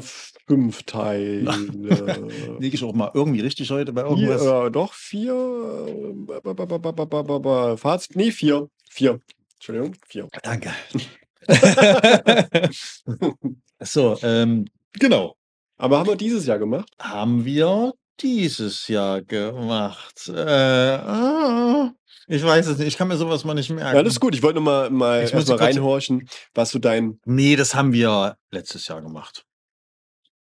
fünf 0.50 0.82
Teile. 0.82 1.48
Liege 2.58 2.74
ich 2.74 2.82
auch 2.82 2.92
mal 2.92 3.12
irgendwie 3.14 3.40
richtig 3.40 3.70
heute 3.70 3.92
bei 3.92 4.02
irgendwas? 4.02 4.42
Vier, 4.42 4.64
äh, 4.64 4.70
doch, 4.72 4.92
vier. 4.94 6.26
Fazit, 7.76 8.16
nee, 8.16 8.32
vier. 8.32 8.68
Vier. 8.90 9.20
Entschuldigung, 9.54 9.94
vier. 10.08 10.28
Ah, 10.32 10.40
danke. 10.42 10.72
so, 13.80 14.18
ähm, 14.22 14.64
genau. 14.94 15.36
Aber 15.78 16.00
haben 16.00 16.08
wir 16.08 16.16
dieses 16.16 16.46
Jahr 16.46 16.58
gemacht? 16.58 16.90
Haben 16.98 17.44
wir 17.44 17.92
dieses 18.20 18.88
Jahr 18.88 19.22
gemacht. 19.22 20.28
Äh, 20.28 20.40
ah, 20.40 21.92
ich 22.26 22.42
weiß 22.42 22.66
es 22.66 22.78
nicht, 22.78 22.88
ich 22.88 22.96
kann 22.96 23.06
mir 23.06 23.16
sowas 23.16 23.44
mal 23.44 23.54
nicht 23.54 23.70
merken. 23.70 23.94
Ja, 23.94 24.00
alles 24.00 24.18
gut, 24.18 24.34
ich 24.34 24.42
wollte 24.42 24.56
nur 24.56 24.64
mal, 24.64 24.90
mal, 24.90 25.24
mal 25.32 25.56
reinhorchen, 25.56 26.28
was 26.54 26.72
du 26.72 26.80
dein. 26.80 27.20
Nee, 27.24 27.54
das 27.54 27.76
haben 27.76 27.92
wir 27.92 28.36
letztes 28.50 28.88
Jahr 28.88 29.00
gemacht. 29.00 29.44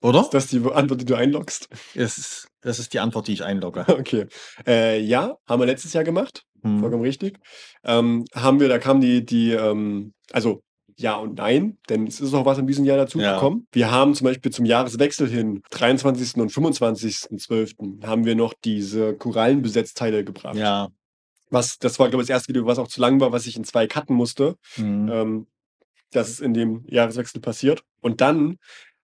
Oder? 0.02 0.20
Ist 0.22 0.30
das 0.30 0.46
die 0.48 0.58
Antwort, 0.58 1.00
die 1.00 1.04
du 1.04 1.14
einloggst? 1.14 1.68
Das 1.94 2.18
ist, 2.18 2.48
das 2.62 2.78
ist 2.78 2.92
die 2.94 3.00
Antwort, 3.00 3.28
die 3.28 3.32
ich 3.32 3.44
einlogge. 3.44 3.84
Okay. 3.88 4.26
Äh, 4.66 5.00
ja, 5.00 5.36
haben 5.46 5.60
wir 5.60 5.66
letztes 5.66 5.92
Jahr 5.92 6.04
gemacht. 6.04 6.44
Hm. 6.62 6.80
Vollkommen 6.80 7.02
richtig. 7.02 7.38
Ähm, 7.84 8.24
haben 8.34 8.60
wir, 8.60 8.68
da 8.68 8.78
kam 8.78 9.00
die, 9.00 9.24
die, 9.24 9.52
ähm, 9.52 10.14
also 10.32 10.62
ja 10.96 11.16
und 11.16 11.38
nein, 11.38 11.78
denn 11.88 12.06
es 12.06 12.20
ist 12.20 12.34
auch 12.34 12.44
was 12.44 12.58
in 12.58 12.66
diesem 12.66 12.84
Jahr 12.84 12.98
dazu 12.98 13.18
Ja. 13.18 13.34
gekommen. 13.34 13.66
Wir 13.72 13.90
haben 13.90 14.14
zum 14.14 14.26
Beispiel 14.26 14.52
zum 14.52 14.66
Jahreswechsel 14.66 15.28
hin, 15.28 15.62
23. 15.70 16.36
und 16.36 16.52
25.12., 16.52 18.06
haben 18.06 18.24
wir 18.26 18.34
noch 18.34 18.54
diese 18.64 19.14
Korallenbesetzteile 19.16 20.24
gebracht. 20.24 20.56
Ja. 20.56 20.88
Was, 21.48 21.78
das 21.78 21.98
war, 21.98 22.08
glaube 22.08 22.22
ich, 22.22 22.28
das 22.28 22.34
erste 22.36 22.48
Video, 22.50 22.66
was 22.66 22.78
auch 22.78 22.88
zu 22.88 23.00
lang 23.00 23.18
war, 23.20 23.32
was 23.32 23.46
ich 23.46 23.56
in 23.56 23.64
zwei 23.64 23.86
cutten 23.86 24.14
musste. 24.14 24.56
Hm. 24.74 25.08
Ähm, 25.10 25.46
das 26.12 26.28
ist 26.28 26.40
in 26.40 26.54
dem 26.54 26.84
Jahreswechsel 26.86 27.40
passiert. 27.40 27.82
Und 28.00 28.20
dann 28.20 28.58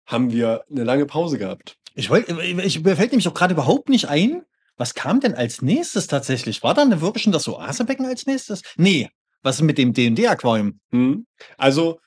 haben 0.06 0.32
wir 0.32 0.64
eine 0.70 0.84
lange 0.84 1.06
Pause 1.06 1.38
gehabt. 1.38 1.76
Ich 1.94 2.10
wollte, 2.10 2.40
ich, 2.42 2.82
mir 2.82 2.96
fällt 2.96 3.12
nämlich 3.12 3.28
auch 3.28 3.34
gerade 3.34 3.54
überhaupt 3.54 3.88
nicht 3.88 4.08
ein, 4.08 4.42
was 4.76 4.94
kam 4.94 5.20
denn 5.20 5.34
als 5.34 5.62
nächstes 5.62 6.06
tatsächlich? 6.06 6.62
War 6.62 6.74
dann 6.74 7.00
wirklich 7.00 7.24
schon 7.24 7.32
das 7.32 7.48
Oasebecken 7.48 8.04
als 8.06 8.26
nächstes? 8.26 8.62
Nee. 8.76 9.08
Was 9.42 9.56
ist 9.56 9.62
mit 9.62 9.78
dem 9.78 9.92
D&D-Aquarium? 9.92 10.80
Hm? 10.90 11.26
Also, 11.56 11.98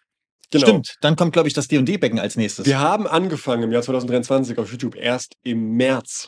genau. 0.51 0.67
Stimmt, 0.67 0.95
dann 1.01 1.15
kommt, 1.15 1.33
glaube 1.33 1.47
ich, 1.47 1.53
das 1.53 1.67
D&D-Becken 1.67 2.19
als 2.19 2.35
nächstes. 2.35 2.65
Wir 2.65 2.79
haben 2.79 3.07
angefangen 3.07 3.63
im 3.63 3.71
Jahr 3.71 3.81
2023 3.81 4.57
auf 4.59 4.71
YouTube 4.71 4.95
erst 4.95 5.35
im 5.43 5.71
März. 5.71 6.27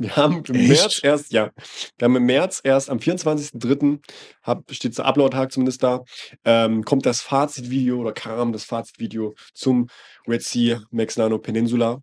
Wir 0.00 0.16
haben 0.16 0.42
im 0.48 0.54
Echt? 0.54 0.68
März 0.68 1.00
erst, 1.02 1.32
ja, 1.32 1.50
wir 1.98 2.04
haben 2.06 2.16
im 2.16 2.24
März 2.24 2.60
erst 2.64 2.88
am 2.88 2.98
24.03. 2.98 4.00
hab- 4.42 4.74
steht 4.74 4.96
der 4.96 5.04
Upload-Tag 5.04 5.52
zumindest 5.52 5.82
da, 5.82 6.00
ähm, 6.44 6.84
kommt 6.84 7.04
das 7.04 7.20
Fazitvideo 7.20 8.00
oder 8.00 8.12
kam 8.12 8.52
das 8.52 8.64
Fazitvideo 8.64 9.34
zum 9.52 9.88
Red 10.30 10.42
Sea 10.42 10.82
Max 10.90 11.16
Nano 11.16 11.38
Peninsula. 11.38 12.00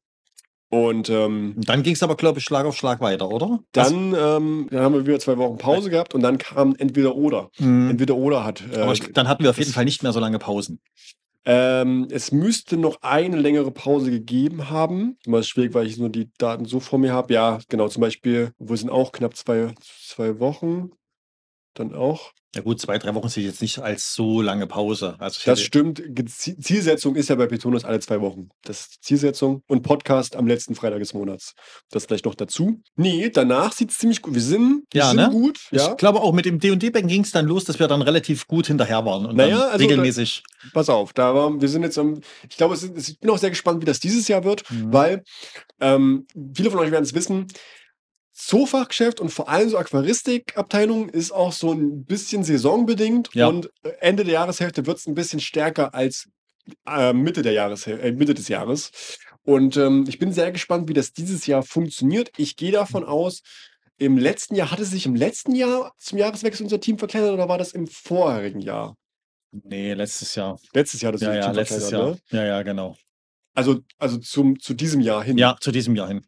Und 0.69 1.09
ähm, 1.09 1.55
dann 1.57 1.81
ging 1.81 1.93
es 1.93 2.03
aber, 2.03 2.15
glaube 2.15 2.39
ich, 2.39 2.45
Schlag 2.45 2.65
auf 2.65 2.75
Schlag 2.75 2.99
weiter, 2.99 3.29
oder? 3.29 3.59
Dann, 3.71 4.13
ähm, 4.13 4.67
dann 4.69 4.81
haben 4.81 4.93
wir 4.93 5.07
wieder 5.07 5.19
zwei 5.19 5.37
Wochen 5.37 5.57
Pause 5.57 5.89
gehabt 5.89 6.13
und 6.13 6.21
dann 6.21 6.37
kam 6.37 6.75
entweder 6.77 7.15
oder. 7.15 7.49
Hm. 7.55 7.91
Entweder 7.91 8.15
oder 8.17 8.43
hat. 8.43 8.63
Äh, 8.73 8.79
Aber 8.81 8.91
ich, 8.91 9.13
dann 9.13 9.29
hatten 9.29 9.43
wir 9.43 9.49
auf 9.49 9.57
jeden 9.57 9.71
Fall 9.71 9.85
nicht 9.85 10.03
mehr 10.03 10.11
so 10.11 10.19
lange 10.19 10.39
Pausen. 10.39 10.81
Ähm, 11.45 12.09
es 12.11 12.33
müsste 12.33 12.75
noch 12.75 13.01
eine 13.01 13.37
längere 13.37 13.71
Pause 13.71 14.11
gegeben 14.11 14.69
haben. 14.69 15.17
Immer 15.25 15.39
ist 15.39 15.47
schwierig, 15.47 15.73
weil 15.73 15.87
ich 15.87 15.97
nur 15.97 16.09
die 16.09 16.29
Daten 16.37 16.65
so 16.65 16.81
vor 16.81 16.99
mir 16.99 17.13
habe. 17.13 17.33
Ja, 17.33 17.59
genau, 17.69 17.87
zum 17.87 18.01
Beispiel, 18.01 18.51
wo 18.59 18.75
sind 18.75 18.89
auch 18.89 19.13
knapp 19.13 19.37
zwei, 19.37 19.73
zwei 19.81 20.41
Wochen. 20.41 20.89
Dann 21.79 21.93
auch. 21.93 22.31
Ja 22.55 22.61
gut, 22.63 22.79
zwei, 22.81 22.97
drei 22.97 23.13
Wochen 23.13 23.27
sehe 23.27 23.43
ich 23.43 23.49
jetzt 23.49 23.61
nicht 23.61 23.79
als 23.79 24.13
so 24.15 24.41
lange 24.41 24.65
Pause. 24.67 25.15
Also 25.19 25.41
Das 25.45 25.61
stimmt. 25.61 26.01
Zielsetzung 26.27 27.15
ist 27.15 27.29
ja 27.29 27.35
bei 27.35 27.45
Petonus 27.45 27.83
alle 27.85 27.99
zwei 27.99 28.21
Wochen. 28.21 28.49
Das 28.63 28.79
ist 28.81 28.95
die 28.95 29.01
Zielsetzung. 29.01 29.61
Und 29.67 29.83
Podcast 29.83 30.35
am 30.35 30.47
letzten 30.47 30.73
Freitag 30.73 30.99
des 30.99 31.13
Monats. 31.13 31.53
Das 31.91 32.05
vielleicht 32.05 32.25
noch 32.25 32.33
dazu. 32.35 32.81
Nee, 32.95 33.29
danach 33.29 33.73
sieht 33.73 33.91
es 33.91 33.97
ziemlich 33.97 34.21
gut. 34.21 34.33
Wir 34.33 34.41
sind, 34.41 34.83
wir 34.91 35.01
Ja, 35.01 35.07
sind 35.09 35.17
ne? 35.17 35.29
gut. 35.29 35.59
Ja, 35.71 35.91
ich 35.91 35.97
glaube 35.97 36.21
auch 36.21 36.33
mit 36.33 36.45
dem 36.45 36.57
D&D-Becken 36.59 37.09
ging 37.09 37.23
es 37.23 37.31
dann 37.31 37.45
los, 37.45 37.65
dass 37.65 37.79
wir 37.79 37.87
dann 37.87 38.01
relativ 38.01 38.47
gut 38.47 38.67
hinterher 38.67 39.05
waren 39.05 39.25
und 39.25 39.35
Naja, 39.35 39.57
also 39.65 39.71
da- 39.71 39.77
regelmäßig. 39.77 40.41
pass 40.73 40.89
auf. 40.89 41.13
Da 41.13 41.35
war, 41.35 41.61
wir 41.61 41.67
sind 41.69 41.83
jetzt 41.83 41.97
am, 41.99 42.21
ich 42.49 42.57
glaube, 42.57 42.73
es 42.75 42.83
ich 42.83 43.19
bin 43.19 43.29
auch 43.29 43.37
sehr 43.37 43.49
gespannt, 43.51 43.81
wie 43.81 43.85
das 43.85 43.99
dieses 43.99 44.27
Jahr 44.29 44.43
wird, 44.45 44.63
Mhm. 44.71 44.93
weil 44.93 45.23
ähm, 45.79 46.25
viele 46.55 46.71
von 46.71 46.79
euch 46.79 46.91
werden 46.91 47.03
es 47.03 47.13
wissen. 47.13 47.47
Zoofachgeschäft 48.37 49.19
und 49.19 49.29
vor 49.29 49.49
allem 49.49 49.69
so 49.69 49.77
Aquaristikabteilung 49.77 51.09
ist 51.09 51.31
auch 51.31 51.51
so 51.51 51.71
ein 51.73 52.05
bisschen 52.05 52.43
saisonbedingt 52.43 53.29
Ja. 53.33 53.47
und 53.47 53.71
äh, 53.83 53.89
Ende 53.99 54.23
der 54.23 54.33
Jahreshälfte 54.35 54.85
wird 54.85 54.99
es 54.99 55.07
ein 55.07 55.15
bisschen 55.15 55.39
stärker 55.39 55.93
als 55.95 56.29
äh, 56.87 57.13
Mitte, 57.13 57.41
der 57.41 57.53
Jahres, 57.53 57.87
äh, 57.87 58.11
Mitte 58.11 58.35
des 58.35 58.47
Jahres. 58.47 58.91
Und 59.43 59.75
ähm, 59.77 60.05
ich 60.07 60.19
bin 60.19 60.31
sehr 60.31 60.51
gespannt, 60.51 60.87
wie 60.87 60.93
das 60.93 61.13
dieses 61.13 61.47
Jahr 61.47 61.63
funktioniert. 61.63 62.29
Ich 62.37 62.57
gehe 62.57 62.71
davon 62.71 63.03
aus, 63.05 63.41
im 63.97 64.17
letzten 64.17 64.53
Jahr, 64.55 64.69
hatte 64.69 64.85
sich 64.85 65.07
im 65.07 65.15
letzten 65.15 65.55
Jahr 65.55 65.93
zum 65.97 66.19
Jahreswechsel 66.19 66.63
unser 66.65 66.79
Team 66.79 66.99
verkleinert 66.99 67.33
oder 67.33 67.49
war 67.49 67.57
das 67.57 67.71
im 67.71 67.87
vorherigen 67.87 68.59
Jahr? 68.59 68.95
Nee, 69.51 69.93
letztes 69.93 70.35
Jahr. 70.35 70.59
Letztes 70.73 71.01
Jahr 71.01 71.11
das 71.13 71.21
Ja, 71.21 71.33
ja, 71.33 71.45
Team 71.45 71.53
letztes 71.55 71.89
Jahr. 71.89 72.11
Ne? 72.11 72.19
Ja, 72.29 72.45
ja, 72.45 72.61
genau. 72.61 72.95
Also, 73.55 73.79
also 73.97 74.17
zum, 74.17 74.59
zu 74.59 74.75
diesem 74.75 75.01
Jahr 75.01 75.23
hin. 75.23 75.37
Ja, 75.39 75.55
zu 75.59 75.71
diesem 75.71 75.95
Jahr 75.95 76.09
hin. 76.09 76.21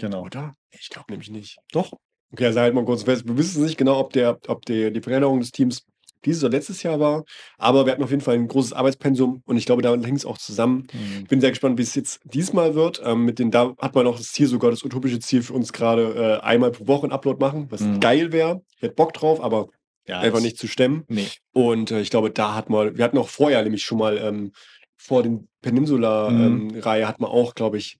Genau. 0.00 0.24
Oder? 0.24 0.54
Ich 0.70 0.88
glaube 0.88 1.06
nämlich 1.10 1.30
nicht. 1.30 1.58
Doch. 1.72 1.92
Okay, 2.32 2.46
also 2.46 2.60
halt 2.60 2.74
mal 2.74 2.84
kurz 2.84 3.02
fest. 3.02 3.26
Wir 3.26 3.36
wissen 3.36 3.64
nicht 3.64 3.76
genau, 3.76 3.98
ob, 3.98 4.12
der, 4.12 4.38
ob 4.48 4.64
der, 4.64 4.90
die 4.90 5.00
Veränderung 5.00 5.40
des 5.40 5.50
Teams 5.52 5.84
dieses 6.24 6.44
oder 6.44 6.52
letztes 6.52 6.82
Jahr 6.82 7.00
war, 7.00 7.24
aber 7.56 7.86
wir 7.86 7.92
hatten 7.92 8.02
auf 8.02 8.10
jeden 8.10 8.20
Fall 8.22 8.34
ein 8.34 8.46
großes 8.46 8.74
Arbeitspensum 8.74 9.42
und 9.46 9.56
ich 9.56 9.64
glaube, 9.64 9.80
damit 9.80 10.04
hängt 10.06 10.18
es 10.18 10.26
auch 10.26 10.36
zusammen. 10.36 10.86
Mhm. 10.92 11.22
Ich 11.22 11.28
bin 11.28 11.40
sehr 11.40 11.48
gespannt, 11.50 11.78
wie 11.78 11.82
es 11.82 11.94
jetzt 11.94 12.20
diesmal 12.24 12.74
wird. 12.74 13.00
Ähm, 13.04 13.24
mit 13.24 13.38
den, 13.38 13.50
da 13.50 13.74
hat 13.78 13.94
man 13.94 14.06
auch 14.06 14.18
das 14.18 14.32
Ziel, 14.32 14.46
sogar 14.46 14.70
das 14.70 14.84
utopische 14.84 15.18
Ziel 15.18 15.42
für 15.42 15.54
uns 15.54 15.72
gerade 15.72 16.38
äh, 16.42 16.44
einmal 16.44 16.72
pro 16.72 16.86
Woche 16.86 17.06
ein 17.06 17.12
Upload 17.12 17.40
machen, 17.40 17.66
was 17.70 17.80
Mhm. 17.80 18.00
geil 18.00 18.32
wäre. 18.32 18.60
Ich 18.76 18.82
hätte 18.82 18.94
Bock 18.94 19.14
drauf, 19.14 19.40
aber 19.42 19.68
Ja, 20.06 20.20
einfach 20.20 20.40
nicht 20.42 20.58
zu 20.58 20.66
stemmen. 20.68 21.04
Nee. 21.08 21.26
Und 21.52 21.90
äh, 21.90 22.00
ich 22.02 22.10
glaube, 22.10 22.30
da 22.30 22.54
hat 22.54 22.68
man, 22.68 22.96
wir 22.98 23.04
hatten 23.04 23.16
auch 23.18 23.28
vorher 23.28 23.62
nämlich 23.62 23.82
schon 23.82 23.98
mal 23.98 24.18
ähm, 24.18 24.52
vor 24.98 25.22
den 25.22 25.48
Peninsula-Reihe 25.62 26.32
Mhm. 26.32 26.74
ähm, 26.84 27.08
hat 27.08 27.20
man 27.20 27.30
auch, 27.30 27.54
glaube 27.54 27.78
ich, 27.78 27.96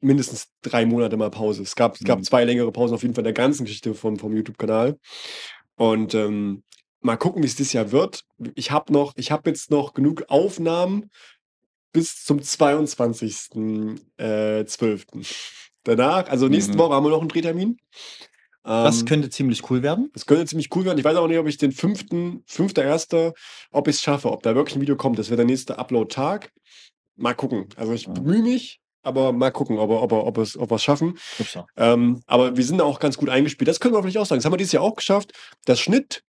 mindestens 0.00 0.48
drei 0.62 0.86
Monate 0.86 1.16
mal 1.16 1.30
Pause. 1.30 1.62
Es 1.62 1.74
gab, 1.76 1.96
es 1.96 2.04
gab 2.04 2.18
Mhm. 2.18 2.24
zwei 2.24 2.44
längere 2.44 2.70
Pausen 2.72 2.94
auf 2.94 3.02
jeden 3.02 3.14
Fall 3.14 3.22
in 3.22 3.26
der 3.26 3.32
ganzen 3.32 3.64
Geschichte 3.64 3.94
vom, 3.94 4.18
vom 4.18 4.34
YouTube-Kanal. 4.34 4.98
Und 5.76 6.14
ähm, 6.14 6.62
mal 7.00 7.16
gucken, 7.16 7.42
wie 7.42 7.46
es 7.46 7.56
dieses 7.56 7.72
Jahr 7.72 7.92
wird. 7.92 8.24
Ich 8.54 8.70
habe 8.70 8.92
noch, 8.92 9.12
ich 9.16 9.30
habe 9.30 9.48
jetzt 9.50 9.70
noch 9.70 9.94
genug 9.94 10.24
Aufnahmen 10.28 11.10
bis 11.92 12.24
zum 12.24 12.40
22.12. 12.40 13.98
Äh, 14.18 14.64
12.. 14.66 15.06
Danach, 15.84 16.28
also 16.28 16.48
nächste 16.48 16.74
Mhm. 16.74 16.78
Woche 16.78 16.94
haben 16.94 17.04
wir 17.04 17.10
noch 17.10 17.20
einen 17.20 17.28
Drehtermin. 17.28 17.78
Das 18.64 19.00
Ähm, 19.02 19.06
könnte 19.06 19.30
ziemlich 19.30 19.70
cool 19.70 19.82
werden. 19.84 20.10
das 20.12 20.26
könnte 20.26 20.44
ziemlich 20.46 20.74
cool 20.74 20.84
werden. 20.84 20.98
Ich 20.98 21.04
weiß 21.04 21.16
auch 21.16 21.28
nicht, 21.28 21.38
ob 21.38 21.46
ich 21.46 21.56
den 21.56 21.70
fünften, 21.70 22.42
fünfter 22.46 22.82
erster, 22.82 23.32
ob 23.70 23.86
ich 23.86 23.94
es 23.96 24.02
schaffe, 24.02 24.30
ob 24.32 24.42
da 24.42 24.56
wirklich 24.56 24.74
ein 24.76 24.80
Video 24.80 24.96
kommt. 24.96 25.18
Das 25.20 25.28
wäre 25.28 25.36
der 25.36 25.46
nächste 25.46 25.78
Upload-Tag. 25.78 26.52
Mal 27.14 27.34
gucken. 27.34 27.68
Also 27.76 27.92
ich 27.92 28.08
bemühe 28.08 28.42
mich, 28.42 28.80
aber 29.06 29.32
mal 29.32 29.50
gucken, 29.50 29.78
ob, 29.78 29.88
wir- 29.90 30.02
ob, 30.02 30.12
ob, 30.12 30.38
es, 30.38 30.58
ob 30.58 30.70
wir 30.70 30.76
es 30.76 30.82
schaffen. 30.84 31.16
Ähm, 31.76 32.20
aber 32.26 32.56
wir 32.56 32.64
sind 32.64 32.80
auch 32.80 32.98
ganz 33.00 33.16
gut 33.16 33.28
eingespielt. 33.28 33.68
Das 33.68 33.80
können 33.80 33.94
wir 33.94 34.02
vielleicht 34.02 34.18
auch 34.18 34.26
sagen. 34.26 34.38
Das 34.38 34.44
haben 34.44 34.52
wir 34.52 34.58
dieses 34.58 34.72
Jahr 34.72 34.82
auch 34.82 34.96
geschafft. 34.96 35.32
Das 35.64 35.80
Schnitt, 35.80 36.22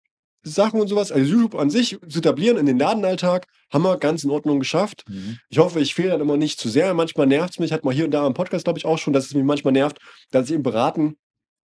Sachen 0.42 0.80
und 0.80 0.86
sowas, 0.86 1.10
also 1.10 1.28
YouTube 1.28 1.56
an 1.56 1.70
sich 1.70 1.98
zu 2.08 2.18
etablieren 2.20 2.56
in 2.56 2.66
den 2.66 2.78
Ladenalltag, 2.78 3.46
haben 3.72 3.82
wir 3.82 3.96
ganz 3.96 4.22
in 4.22 4.30
Ordnung 4.30 4.60
geschafft. 4.60 5.04
Mhm. 5.08 5.38
Ich 5.48 5.58
hoffe, 5.58 5.80
ich 5.80 5.94
fehle 5.94 6.10
dann 6.10 6.20
immer 6.20 6.36
nicht 6.36 6.60
zu 6.60 6.68
sehr. 6.68 6.94
Manchmal 6.94 7.26
nervt 7.26 7.54
es 7.54 7.58
mich, 7.58 7.72
hat 7.72 7.84
man 7.84 7.94
hier 7.94 8.04
und 8.04 8.12
da 8.12 8.24
im 8.26 8.34
Podcast, 8.34 8.64
glaube 8.64 8.78
ich, 8.78 8.84
auch 8.84 8.98
schon, 8.98 9.12
dass 9.12 9.26
es 9.26 9.34
mich 9.34 9.42
manchmal 9.42 9.72
nervt, 9.72 9.98
dass 10.30 10.48
ich 10.48 10.54
im 10.54 10.62
Beraten 10.62 11.16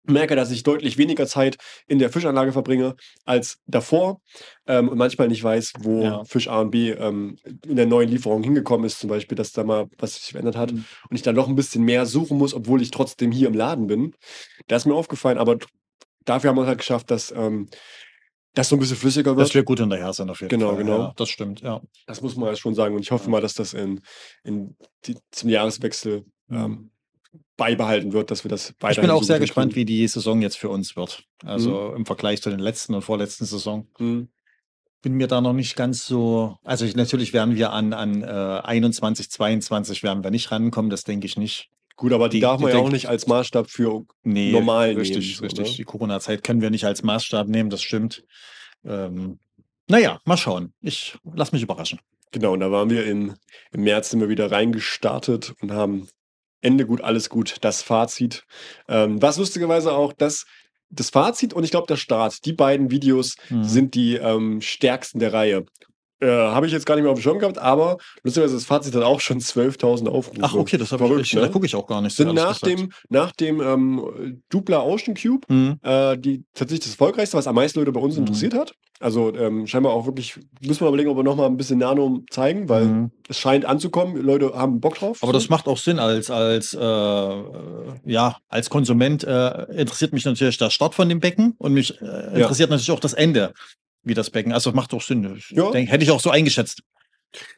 merke, 0.04 0.34
dass 0.36 0.50
ich 0.50 0.62
deutlich 0.64 0.98
weniger 0.98 1.26
Zeit 1.26 1.56
in 1.86 1.98
der 1.98 2.10
Fischanlage 2.10 2.52
verbringe 2.52 2.96
als 3.24 3.58
davor 3.66 4.20
ähm, 4.66 4.88
und 4.88 4.98
manchmal 4.98 5.28
nicht 5.28 5.44
weiß, 5.44 5.74
wo 5.80 6.02
Ja. 6.02 6.24
Fisch 6.24 6.48
A 6.48 6.60
und 6.60 6.70
B 6.70 6.90
ähm, 6.90 7.36
in 7.66 7.76
der 7.76 7.86
neuen 7.86 8.08
Lieferung 8.08 8.42
hingekommen 8.42 8.84
ist, 8.86 8.98
zum 8.98 9.08
Beispiel, 9.10 9.36
dass 9.36 9.52
da 9.52 9.62
mal 9.64 9.86
was 9.98 10.14
sich 10.16 10.32
verändert 10.32 10.56
hat 10.56 10.72
Mhm. 10.72 10.84
und 11.08 11.16
ich 11.16 11.22
dann 11.22 11.36
noch 11.36 11.48
ein 11.48 11.54
bisschen 11.56 11.84
mehr 11.84 12.06
suchen 12.06 12.38
muss, 12.38 12.52
obwohl 12.54 12.82
ich 12.82 12.90
trotzdem 12.90 13.30
hier 13.32 13.48
im 13.48 13.54
Laden 13.54 13.86
bin. 13.86 14.14
Das 14.68 14.82
ist 14.82 14.86
mir 14.86 14.94
aufgefallen, 14.94 15.38
aber 15.38 15.58
dafür 16.24 16.50
haben 16.50 16.56
wir 16.56 16.62
es 16.62 16.68
halt 16.68 16.78
geschafft, 16.78 17.10
dass 17.10 17.30
ähm, 17.30 17.68
das 18.54 18.68
so 18.68 18.76
ein 18.76 18.80
bisschen 18.80 18.96
flüssiger 18.96 19.36
wird. 19.36 19.46
Dass 19.48 19.54
wir 19.54 19.62
gut 19.62 19.80
hinterher 19.80 20.12
sind 20.12 20.28
auf 20.30 20.40
jeden 20.40 20.50
Genau, 20.50 20.68
Fall. 20.74 20.78
genau. 20.84 20.98
Ja, 20.98 21.12
das 21.16 21.30
stimmt, 21.30 21.60
ja. 21.62 21.80
Das 22.06 22.20
muss 22.20 22.36
man 22.36 22.48
ja 22.48 22.56
schon 22.56 22.74
sagen. 22.74 22.94
Und 22.94 23.00
ich 23.00 23.10
hoffe 23.10 23.30
mal, 23.30 23.40
dass 23.40 23.54
das 23.54 23.72
in, 23.72 24.00
in 24.44 24.76
die, 25.06 25.16
zum 25.30 25.48
Jahreswechsel 25.48 26.24
ähm, 26.50 26.90
beibehalten 27.56 28.12
wird, 28.12 28.30
dass 28.30 28.44
wir 28.44 28.48
das 28.48 28.70
Ich 28.70 28.76
weiterhin 28.80 29.02
bin 29.08 29.10
auch 29.16 29.22
sehr 29.22 29.38
gespannt, 29.40 29.74
wie 29.74 29.84
die 29.84 30.06
Saison 30.08 30.42
jetzt 30.42 30.58
für 30.58 30.68
uns 30.68 30.96
wird. 30.96 31.24
Also 31.44 31.94
im 31.94 32.06
Vergleich 32.06 32.42
zu 32.42 32.50
den 32.50 32.58
letzten 32.58 32.94
und 32.94 33.02
vorletzten 33.02 33.44
Saison. 33.44 33.86
Mhm. 33.98 34.28
Bin 35.02 35.14
mir 35.14 35.26
da 35.26 35.40
noch 35.40 35.52
nicht 35.52 35.74
ganz 35.74 36.06
so. 36.06 36.56
Also 36.62 36.84
ich, 36.84 36.94
natürlich 36.94 37.32
werden 37.32 37.56
wir 37.56 37.72
an, 37.72 37.92
an 37.92 38.22
äh, 38.22 38.26
21, 38.26 39.30
22 39.30 40.02
werden 40.02 40.22
wir 40.22 40.30
nicht 40.30 40.50
rankommen, 40.52 40.90
das 40.90 41.02
denke 41.04 41.26
ich 41.26 41.36
nicht. 41.36 41.70
Gut, 41.96 42.12
aber 42.12 42.28
die, 42.28 42.36
Die- 42.38 42.40
darf 42.42 42.58
die 42.58 42.64
man 42.64 42.72
ja 42.72 42.78
auch 42.78 42.82
denk- 42.84 42.92
nicht 42.94 43.08
als 43.08 43.26
Maßstab 43.26 43.68
für. 43.70 44.04
Nee, 44.22 44.52
Normal 44.52 44.92
richtig, 44.92 45.34
nehmen, 45.34 45.40
richtig. 45.44 45.70
ne? 45.70 45.76
Die 45.76 45.84
Corona-Zeit 45.84 46.42
können 46.44 46.60
wir 46.62 46.70
nicht 46.70 46.84
als 46.84 47.02
Maßstab 47.02 47.48
nehmen, 47.48 47.68
das 47.70 47.82
stimmt. 47.82 48.24
Ähm, 48.84 49.38
naja, 49.88 50.20
mal 50.24 50.36
schauen. 50.36 50.72
Ich 50.80 51.16
lass 51.34 51.52
mich 51.52 51.62
überraschen. 51.62 51.98
Genau, 52.30 52.52
und 52.54 52.60
da 52.60 52.70
waren 52.70 52.88
wir 52.88 53.04
im, 53.04 53.34
im 53.72 53.82
März 53.82 54.10
sind 54.10 54.20
wir 54.20 54.28
wieder 54.28 54.50
reingestartet 54.50 55.52
und 55.60 55.72
haben 55.72 56.08
Ende 56.62 56.86
gut, 56.86 57.02
alles 57.02 57.28
gut, 57.28 57.56
das 57.60 57.82
Fazit. 57.82 58.44
Ähm, 58.88 59.20
was 59.20 59.36
lustigerweise 59.36 59.92
auch 59.92 60.12
das, 60.12 60.46
das 60.88 61.10
Fazit 61.10 61.52
und 61.52 61.64
ich 61.64 61.70
glaube 61.70 61.86
der 61.86 61.96
Start, 61.96 62.44
die 62.46 62.52
beiden 62.54 62.90
Videos 62.90 63.36
Mhm. 63.50 63.64
sind 63.64 63.94
die 63.94 64.14
ähm, 64.16 64.60
stärksten 64.60 65.18
der 65.18 65.32
Reihe. 65.34 65.64
Äh, 66.22 66.28
Habe 66.28 66.66
ich 66.66 66.72
jetzt 66.72 66.86
gar 66.86 66.94
nicht 66.94 67.02
mehr 67.02 67.10
auf 67.12 67.18
dem 67.18 67.22
Schirm 67.22 67.38
gehabt, 67.40 67.58
aber 67.58 67.98
lustigerweise 68.22 68.54
das 68.54 68.64
Fazit 68.64 68.94
hat 68.94 69.02
auch 69.02 69.20
schon 69.20 69.40
12.000 69.40 70.06
Aufrufe. 70.08 70.38
Ach, 70.42 70.54
okay, 70.54 70.76
das 70.78 70.92
habe 70.92 71.04
ich 71.06 71.10
nicht. 71.16 71.34
ne? 71.34 71.40
Da 71.40 71.48
gucke 71.48 71.66
ich 71.66 71.74
auch 71.74 71.86
gar 71.86 72.00
nicht. 72.00 72.14
so 72.16 72.22
Sind 72.22 72.34
nach 72.34 72.60
gesagt. 72.60 72.66
dem, 72.80 72.92
nach 73.08 73.32
dem 73.32 73.60
ähm, 73.60 74.42
Dupla 74.48 74.82
Ocean 74.82 75.14
Cube 75.16 75.46
Mhm. 75.48 75.78
äh, 75.82 76.16
die 76.16 76.44
tatsächlich 76.54 76.84
das 76.84 76.90
erfolgreichste, 76.92 77.36
was 77.36 77.46
am 77.48 77.56
meisten 77.56 77.80
Leute 77.80 77.90
bei 77.92 78.00
uns 78.00 78.14
Mhm. 78.14 78.20
interessiert 78.20 78.54
hat. 78.54 78.72
Also 79.00 79.34
ähm, 79.34 79.66
scheinbar 79.66 79.92
auch 79.94 80.06
wirklich, 80.06 80.36
müssen 80.64 80.80
wir 80.82 80.86
überlegen, 80.88 81.10
ob 81.10 81.16
wir 81.16 81.24
nochmal 81.24 81.46
ein 81.46 81.56
bisschen 81.56 81.78
Nano 81.78 82.22
zeigen, 82.30 82.68
weil 82.68 82.84
Mhm. 82.84 83.10
es 83.28 83.36
scheint 83.36 83.64
anzukommen. 83.64 84.16
Leute 84.22 84.52
haben 84.54 84.78
Bock 84.80 84.94
drauf. 84.94 85.18
Aber 85.22 85.32
das 85.32 85.48
macht 85.48 85.66
auch 85.66 85.78
Sinn 85.78 85.98
als, 85.98 86.30
als, 86.30 86.72
äh, 86.72 86.78
äh, 86.80 87.42
ja, 88.04 88.36
als 88.48 88.70
Konsument 88.70 89.24
äh, 89.24 89.64
interessiert 89.72 90.12
mich 90.12 90.24
natürlich 90.24 90.58
der 90.58 90.70
Start 90.70 90.94
von 90.94 91.08
dem 91.08 91.18
Becken 91.18 91.54
und 91.58 91.72
mich 91.72 92.00
interessiert 92.00 92.70
natürlich 92.70 92.92
auch 92.92 93.00
das 93.00 93.12
Ende, 93.12 93.52
wie 94.04 94.14
das 94.14 94.30
Becken. 94.30 94.52
Also 94.52 94.72
macht 94.72 94.92
auch 94.94 95.02
Sinn. 95.02 95.40
Ja. 95.50 95.70
denk, 95.70 95.90
hätte 95.90 96.04
ich 96.04 96.10
auch 96.10 96.20
so 96.20 96.30
eingeschätzt. 96.30 96.82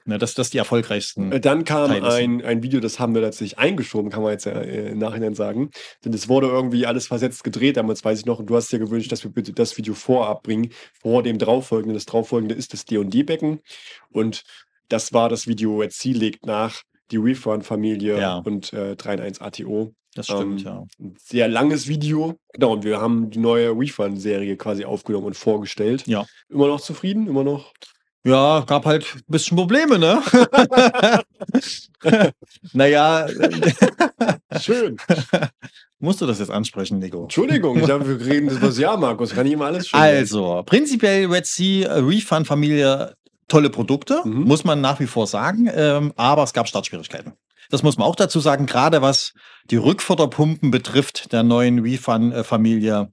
Ne, 0.04 0.18
dass 0.18 0.34
das 0.34 0.50
die 0.50 0.58
erfolgreichsten. 0.58 1.32
Äh, 1.32 1.40
Dann 1.40 1.64
kam 1.64 1.90
ein, 1.90 2.44
ein 2.44 2.62
Video, 2.62 2.78
das 2.78 3.00
haben 3.00 3.12
wir 3.12 3.22
tatsächlich 3.22 3.58
eingeschoben, 3.58 4.08
kann 4.08 4.22
man 4.22 4.30
jetzt 4.30 4.44
ja 4.46 4.52
äh, 4.52 4.90
im 4.92 4.98
Nachhinein 4.98 5.34
sagen. 5.34 5.70
Denn 6.04 6.12
es 6.12 6.28
wurde 6.28 6.46
irgendwie 6.46 6.86
alles 6.86 7.08
versetzt 7.08 7.42
gedreht, 7.42 7.76
damals 7.76 8.04
weiß 8.04 8.20
ich 8.20 8.24
noch, 8.24 8.38
und 8.38 8.46
du 8.46 8.54
hast 8.54 8.70
dir 8.70 8.78
gewünscht, 8.78 9.10
dass 9.10 9.24
wir 9.24 9.32
bitte 9.32 9.52
das 9.52 9.76
Video 9.76 9.94
vorab 9.94 10.44
bringen, 10.44 10.70
vor 11.02 11.24
dem 11.24 11.38
darauffolgenden. 11.38 11.94
Das 11.94 12.04
darauffolgende 12.06 12.54
ist 12.54 12.72
das 12.72 12.84
D&D-Becken. 12.84 13.62
Und 14.12 14.44
das 14.88 15.12
war 15.12 15.28
das 15.28 15.48
Video, 15.48 15.82
jetzt 15.82 15.98
sie 15.98 16.12
legt 16.12 16.46
nach 16.46 16.82
die 17.10 17.16
Refund-Familie 17.16 18.20
Ja. 18.20 18.36
und 18.38 18.72
äh, 18.72 18.94
3 18.94 19.14
in 19.14 19.20
1 19.20 19.40
ATO. 19.40 19.92
Das 20.14 20.26
stimmt, 20.26 20.60
ähm, 20.60 20.66
ja. 20.66 20.82
ein 21.00 21.16
sehr 21.18 21.48
langes 21.48 21.88
Video. 21.88 22.38
Genau, 22.52 22.72
und 22.72 22.84
wir 22.84 23.00
haben 23.00 23.30
die 23.30 23.38
neue 23.38 23.70
Refund-Serie 23.70 24.56
quasi 24.56 24.84
aufgenommen 24.84 25.26
und 25.26 25.36
vorgestellt. 25.36 26.06
Ja. 26.06 26.24
Immer 26.48 26.68
noch 26.68 26.80
zufrieden? 26.80 27.26
Immer 27.26 27.44
noch? 27.44 27.72
Ja, 28.26 28.64
gab 28.66 28.86
halt 28.86 29.04
ein 29.16 29.22
bisschen 29.26 29.56
Probleme, 29.56 29.98
ne? 29.98 30.22
naja, 32.72 33.26
Schön. 34.60 34.96
musst 35.98 36.20
du 36.20 36.26
das 36.26 36.38
jetzt 36.38 36.50
ansprechen, 36.50 36.98
Nico? 36.98 37.24
Entschuldigung, 37.24 37.78
ich 37.78 37.86
dachte, 37.86 38.18
wir 38.18 38.26
reden 38.26 38.48
das 38.48 38.62
was 38.62 38.78
ja, 38.78 38.96
Markus. 38.96 39.34
Kann 39.34 39.46
ich 39.46 39.52
immer 39.52 39.66
alles 39.66 39.88
schön 39.88 40.00
Also, 40.00 40.62
prinzipiell 40.64 41.26
Red 41.26 41.46
Sea 41.46 41.88
äh, 41.88 41.98
Refund 42.00 42.46
Familie 42.46 43.14
tolle 43.48 43.70
Produkte, 43.70 44.22
Mhm. 44.24 44.44
muss 44.44 44.64
man 44.64 44.80
nach 44.80 45.00
wie 45.00 45.06
vor 45.06 45.26
sagen, 45.26 45.68
ähm, 45.74 46.12
aber 46.16 46.44
es 46.44 46.52
gab 46.52 46.66
Startschwierigkeiten. 46.66 47.32
Das 47.70 47.82
muss 47.82 47.96
man 47.98 48.06
auch 48.06 48.16
dazu 48.16 48.40
sagen, 48.40 48.66
gerade 48.66 49.02
was 49.02 49.32
die 49.70 49.76
Rückförderpumpen 49.76 50.70
betrifft 50.70 51.32
der 51.32 51.42
neuen 51.42 51.78
Refund-Familie. 51.80 53.10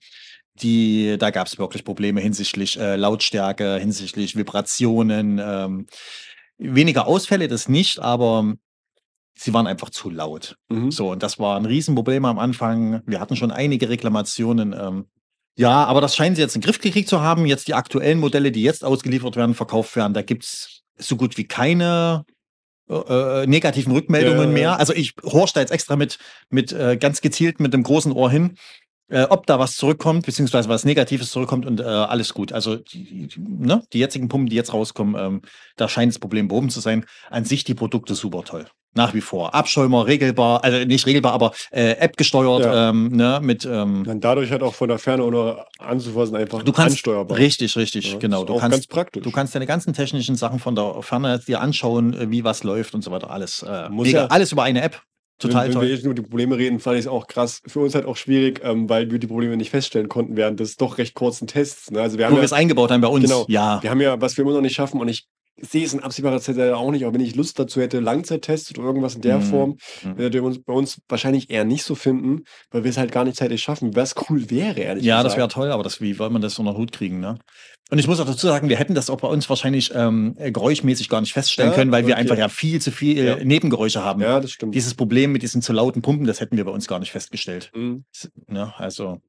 Die, 0.56 1.18
da 1.18 1.30
gab 1.32 1.47
es 1.47 1.58
wirklich 1.58 1.84
Probleme 1.84 2.22
hinsichtlich 2.22 2.80
äh, 2.80 2.95
Lautstärke, 2.95 3.78
hinsichtlich 3.78 4.36
Vibrationen. 4.36 5.39
Ähm, 5.41 5.88
weniger 6.58 7.08
Ausfälle, 7.08 7.47
das 7.47 7.70
nicht, 7.70 7.99
aber 7.99 8.54
sie 9.36 9.54
waren 9.54 9.66
einfach 9.66 9.89
zu 9.89 10.10
laut. 10.10 10.58
Mhm. 10.70 10.91
So, 10.91 11.12
und 11.12 11.24
das 11.24 11.39
war 11.39 11.58
ein 11.58 11.66
Riesenproblem 11.66 12.26
am 12.26 12.38
Anfang. 12.38 13.02
Wir 13.08 13.20
hatten 13.20 13.36
schon 13.36 13.52
einige 13.52 13.89
Reklamationen. 13.89 14.74
Ähm, 14.74 15.06
Ja, 15.58 15.86
aber 15.86 16.02
das 16.02 16.16
scheinen 16.16 16.36
sie 16.36 16.41
jetzt 16.41 16.56
in 16.56 16.62
den 16.62 16.66
Griff 16.66 16.80
gekriegt 16.80 17.10
zu 17.10 17.22
haben. 17.22 17.45
Jetzt 17.45 17.68
die 17.68 17.74
aktuellen 17.74 18.20
Modelle, 18.20 18.52
die 18.52 18.62
jetzt 18.62 18.84
ausgeliefert 18.84 19.36
werden, 19.36 19.56
verkauft 19.56 19.95
werden, 19.95 20.14
da 20.14 20.22
gibt's 20.22 20.82
so 20.97 21.16
gut 21.16 21.38
wie 21.38 21.47
keine 21.47 22.26
äh, 22.91 23.47
negativen 23.47 23.91
Rückmeldungen 23.93 24.49
Ja. 24.49 24.53
mehr. 24.53 24.79
Also 24.79 24.93
ich 24.93 25.13
horch 25.23 25.53
da 25.53 25.59
jetzt 25.61 25.71
extra 25.71 25.95
mit, 25.95 26.19
mit 26.49 26.71
äh, 26.73 26.97
ganz 26.97 27.21
gezielt 27.21 27.59
mit 27.59 27.73
dem 27.73 27.83
großen 27.83 28.11
Ohr 28.11 28.29
hin, 28.29 28.57
äh, 29.12 29.24
ob 29.30 29.45
da 29.45 29.59
was 29.59 29.76
zurückkommt, 29.76 30.26
beziehungsweise 30.26 30.68
was 30.70 30.86
Negatives 30.86 31.30
zurückkommt 31.32 31.66
und 31.66 31.80
äh, 31.80 31.84
alles 31.84 32.34
gut. 32.34 32.51
Also 32.53 32.78
die, 32.78 33.28
die, 33.28 33.39
ne, 33.39 33.84
die 33.93 33.99
jetzigen 33.99 34.28
Pumpen, 34.30 34.49
die 34.49 34.55
jetzt 34.55 34.74
rauskommen, 34.74 35.16
ähm, 35.20 35.41
da 35.76 35.88
scheint 35.88 36.12
das 36.12 36.20
Problem 36.20 36.47
behoben 36.47 36.70
zu 36.70 36.80
sein. 36.80 37.05
An 37.30 37.45
sich 37.45 37.64
die 37.64 37.74
Produkte 37.76 38.16
super 38.16 38.43
toll. 38.43 38.66
Nach 38.93 39.14
wie 39.14 39.22
vor. 39.22 39.55
Abschäumer, 39.55 40.05
regelbar, 40.05 40.66
also 40.66 40.86
nicht 40.86 41.05
regelbar, 41.05 41.32
aber 41.32 41.53
äh, 41.72 41.91
App 41.91 42.18
gesteuert, 42.18 42.66
Ja. 42.66 42.89
ähm, 42.89 43.07
ne, 43.07 43.39
mit 43.41 43.64
ähm, 43.66 44.03
Dann 44.05 44.20
dadurch 44.20 44.51
halt 44.51 44.64
auch 44.64 44.74
von 44.74 44.89
der 44.89 44.97
Ferne 44.97 45.24
oder 45.24 45.66
anzufassen 45.80 46.36
einfach 46.36 46.62
Du 46.64 46.74
kannst 46.74 46.95
ansteuerbar. 46.97 47.38
richtig, 47.38 47.78
richtig, 47.78 48.12
Ja, 48.12 48.20
genau. 48.20 48.43
Du 48.43 48.55
auch 48.55 48.59
ganz 48.59 48.74
kannst, 48.74 48.89
praktisch. 48.89 49.24
du 49.24 49.32
kannst 49.32 49.55
deine 49.55 49.66
ganzen 49.66 49.93
technischen 49.93 50.36
Sachen 50.36 50.59
von 50.59 50.76
der 50.76 51.01
Ferne 51.03 51.39
dir 51.39 51.62
anschauen, 51.62 52.14
äh, 52.14 52.30
wie 52.32 52.43
was 52.43 52.64
läuft 52.66 52.93
und 52.93 53.01
so 53.01 53.12
weiter. 53.12 53.32
Alles, 53.32 53.64
äh, 53.64 53.88
Muss 53.88 54.07
mega, 54.07 54.24
ja- 54.24 54.28
alles 54.28 54.51
über 54.51 54.64
eine 54.64 54.82
App. 54.82 55.01
Total 55.41 55.63
wenn, 55.63 55.69
wenn 55.69 55.73
toll. 55.73 55.83
wir 55.83 55.89
jetzt 55.93 56.05
nur 56.05 56.13
die 56.13 56.21
Probleme 56.21 56.57
reden, 56.57 56.79
fand 56.79 56.97
ich 56.97 57.05
es 57.05 57.07
auch 57.07 57.27
krass. 57.27 57.61
Für 57.67 57.79
uns 57.79 57.95
halt 57.95 58.05
auch 58.05 58.17
schwierig, 58.17 58.61
ähm, 58.63 58.89
weil 58.89 59.11
wir 59.11 59.19
die 59.19 59.27
Probleme 59.27 59.57
nicht 59.57 59.69
feststellen 59.69 60.07
konnten 60.07 60.37
während 60.37 60.59
des 60.59 60.77
doch 60.77 60.97
recht 60.97 61.13
kurzen 61.13 61.47
Tests. 61.47 61.91
Ne? 61.91 62.01
Also 62.01 62.17
wir 62.17 62.25
haben 62.25 62.33
Wo 62.33 62.37
wir 62.37 62.41
ja, 62.41 62.45
es 62.45 62.53
eingebaut 62.53 62.91
haben 62.91 63.01
bei 63.01 63.07
uns. 63.07 63.25
Genau. 63.25 63.45
Ja, 63.47 63.81
wir 63.81 63.89
haben 63.89 64.01
ja, 64.01 64.19
was 64.21 64.37
wir 64.37 64.43
immer 64.43 64.53
noch 64.53 64.61
nicht 64.61 64.75
schaffen 64.75 65.01
und 65.01 65.07
ich 65.07 65.27
sehe 65.60 65.86
es 65.86 65.93
in 65.93 65.99
absehbarer 66.02 66.39
Zeit 66.39 66.58
auch 66.60 66.91
nicht, 66.91 67.04
aber 67.06 67.14
wenn 67.14 67.22
ich 67.22 67.36
Lust 67.36 67.60
dazu 67.60 67.82
hätte, 67.82 67.99
Langzeittests 67.99 68.72
oder 68.78 68.88
irgendwas 68.88 69.16
in 69.16 69.22
der 69.22 69.38
Mhm. 69.39 69.43
Form, 69.43 69.78
Mhm. 70.04 70.18
werdet 70.18 70.36
ihr 70.36 70.43
uns 70.43 70.60
bei 70.64 70.74
uns 70.74 70.99
wahrscheinlich 71.08 71.49
eher 71.49 71.66
nicht 71.66 71.84
so 71.84 71.93
finden, 71.95 72.43
weil 72.72 72.84
wir 72.84 72.89
es 72.91 72.97
halt 72.97 73.12
gar 73.12 73.24
nicht 73.26 73.38
zeitlich 73.38 73.62
schaffen. 73.62 73.95
Was 73.95 74.16
cool 74.30 74.49
wäre, 74.49 74.80
ehrlich 74.80 75.04
ja, 75.04 75.18
das 75.24 75.34
wäre 75.34 75.47
gesagt. 75.47 75.54
toll, 75.54 75.72
aber 75.72 75.84
das, 75.84 76.02
wie 76.02 76.18
wollen 76.20 76.34
man 76.34 76.41
das 76.41 76.58
unter 76.58 76.72
den 76.74 76.78
Hut 76.78 76.91
kriegen, 76.91 77.20
ne? 77.20 77.38
Und 77.89 77.99
ich 77.99 78.08
muss 78.08 78.22
auch 78.22 78.26
dazu 78.26 78.47
sagen, 78.47 78.70
wir 78.70 78.78
hätten 78.78 78.95
das 78.95 79.10
auch 79.10 79.18
bei 79.20 79.28
uns 79.28 79.49
wahrscheinlich 79.49 79.91
ähm, 79.93 80.34
äh, 80.38 80.49
geräuschmäßig 80.54 81.10
gar 81.10 81.20
nicht 81.20 81.34
feststellen 81.34 81.72
Ja, 81.72 81.76
können, 81.76 81.91
weil 81.91 82.08
wir 82.08 82.14
okay. 82.14 82.22
einfach 82.22 82.38
ja 82.38 82.47
viel 82.47 82.80
zu 82.80 82.89
viel 82.89 83.18
Ja. 83.24 83.36
Nebengeräusche 83.43 84.02
haben. 84.02 84.22
Ja, 84.22 84.39
das 84.39 84.52
stimmt. 84.52 84.74
Dieses 84.74 84.93
Problem 84.93 85.34
mit 85.34 85.41
diesen 85.41 85.62
zu 85.62 85.74
lauten 85.74 86.02
Pumpen, 86.02 86.26
das 86.26 86.39
hätten 86.39 86.56
wir 86.56 86.64
bei 86.64 86.72
uns 86.72 86.88
gar 86.88 86.99
nicht 86.99 87.12
festgestellt. 87.12 87.70
Mhm. 87.76 88.06
Ne? 88.47 88.74
Also, 88.78 89.20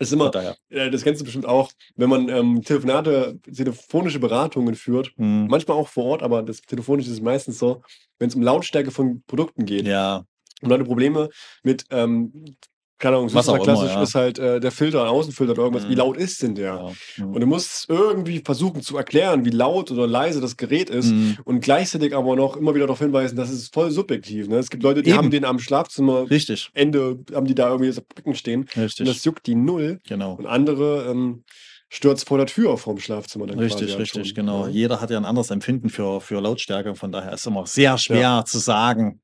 Es 0.00 0.08
ist 0.08 0.14
immer, 0.14 0.32
äh, 0.70 0.90
das 0.90 1.02
kennst 1.02 1.20
du 1.20 1.24
bestimmt 1.26 1.44
auch, 1.44 1.70
wenn 1.94 2.08
man 2.08 2.28
ähm, 2.30 2.62
Telefonate, 2.62 3.38
telefonische 3.54 4.18
Beratungen 4.18 4.74
führt, 4.74 5.12
Hm. 5.16 5.46
manchmal 5.46 5.76
auch 5.76 5.88
vor 5.88 6.04
Ort, 6.06 6.22
aber 6.22 6.42
das 6.42 6.62
telefonisch 6.62 7.06
ist 7.06 7.22
meistens 7.22 7.58
so, 7.58 7.82
wenn 8.18 8.28
es 8.28 8.34
um 8.34 8.40
Lautstärke 8.42 8.90
von 8.90 9.22
Produkten 9.26 9.66
geht 9.66 9.86
Ja, 9.86 10.24
und 10.62 10.70
Leute 10.70 10.84
Probleme 10.84 11.28
mit, 11.62 11.84
ähm, 11.90 12.56
keine 13.00 13.16
Ahnung, 13.16 13.34
Was 13.34 13.46
super 13.46 13.58
auch 13.58 13.64
immer, 13.64 13.74
klassisch 13.74 13.94
ja. 13.96 14.02
ist 14.02 14.14
halt 14.14 14.38
äh, 14.38 14.60
der 14.60 14.70
Filter, 14.70 15.02
ein 15.02 15.08
Außenfilter 15.08 15.52
oder 15.54 15.62
irgendwas, 15.62 15.86
Mhm. 15.86 15.90
wie 15.90 15.94
laut 15.96 16.16
ist 16.16 16.42
denn 16.42 16.54
der? 16.54 16.74
ja. 16.74 16.92
Hm. 17.16 17.34
Und 17.34 17.40
du 17.40 17.46
musst 17.48 17.90
irgendwie 17.90 18.40
versuchen 18.44 18.82
zu 18.82 18.96
erklären, 18.96 19.44
wie 19.44 19.50
laut 19.50 19.90
oder 19.90 20.06
leise 20.06 20.40
das 20.40 20.56
Gerät 20.56 20.88
ist 20.90 21.08
Hm. 21.10 21.38
und 21.44 21.60
gleichzeitig 21.60 22.14
aber 22.14 22.36
noch 22.36 22.56
immer 22.56 22.74
wieder 22.76 22.86
darauf 22.86 23.00
hinweisen, 23.00 23.34
dass 23.36 23.50
es 23.50 23.68
voll 23.68 23.90
subjektiv. 23.90 24.46
Ne? 24.48 24.58
Es 24.58 24.70
gibt 24.70 24.82
Leute, 24.84 25.02
die 25.02 25.10
Eben. 25.10 25.18
haben 25.18 25.30
den 25.30 25.44
am 25.44 25.58
Schlafzimmer 25.58 26.30
Richtig, 26.30 26.70
Ende, 26.74 27.18
haben 27.34 27.46
die 27.46 27.54
da 27.56 27.68
irgendwie 27.70 27.90
so 27.90 28.02
Bricken 28.06 28.34
stehen 28.36 28.66
richtig. 28.76 29.00
und 29.00 29.08
das 29.08 29.24
juckt 29.24 29.46
die 29.48 29.56
null. 29.56 29.98
genau. 30.06 30.34
Und 30.34 30.46
andere 30.46 31.06
ähm, 31.10 31.42
stürzt 31.88 32.28
vor 32.28 32.38
der 32.38 32.46
Tür 32.46 32.76
vom 32.78 32.98
Schlafzimmer 33.00 33.46
dann 33.48 33.58
Richtig, 33.58 33.90
halt 33.90 34.00
richtig, 34.00 34.28
schon, 34.28 34.34
genau. 34.34 34.66
ne? 34.66 34.70
Jeder 34.72 35.00
hat 35.00 35.10
ja 35.10 35.16
ein 35.16 35.24
anderes 35.24 35.50
Empfinden 35.50 35.88
für, 35.88 36.20
für 36.20 36.38
Lautstärke. 36.40 36.94
Von 36.94 37.10
daher 37.10 37.32
ist 37.32 37.40
es 37.40 37.46
immer 37.46 37.66
sehr 37.66 37.98
schwer 37.98 38.44
zu 38.46 38.58
sagen, 38.58 39.20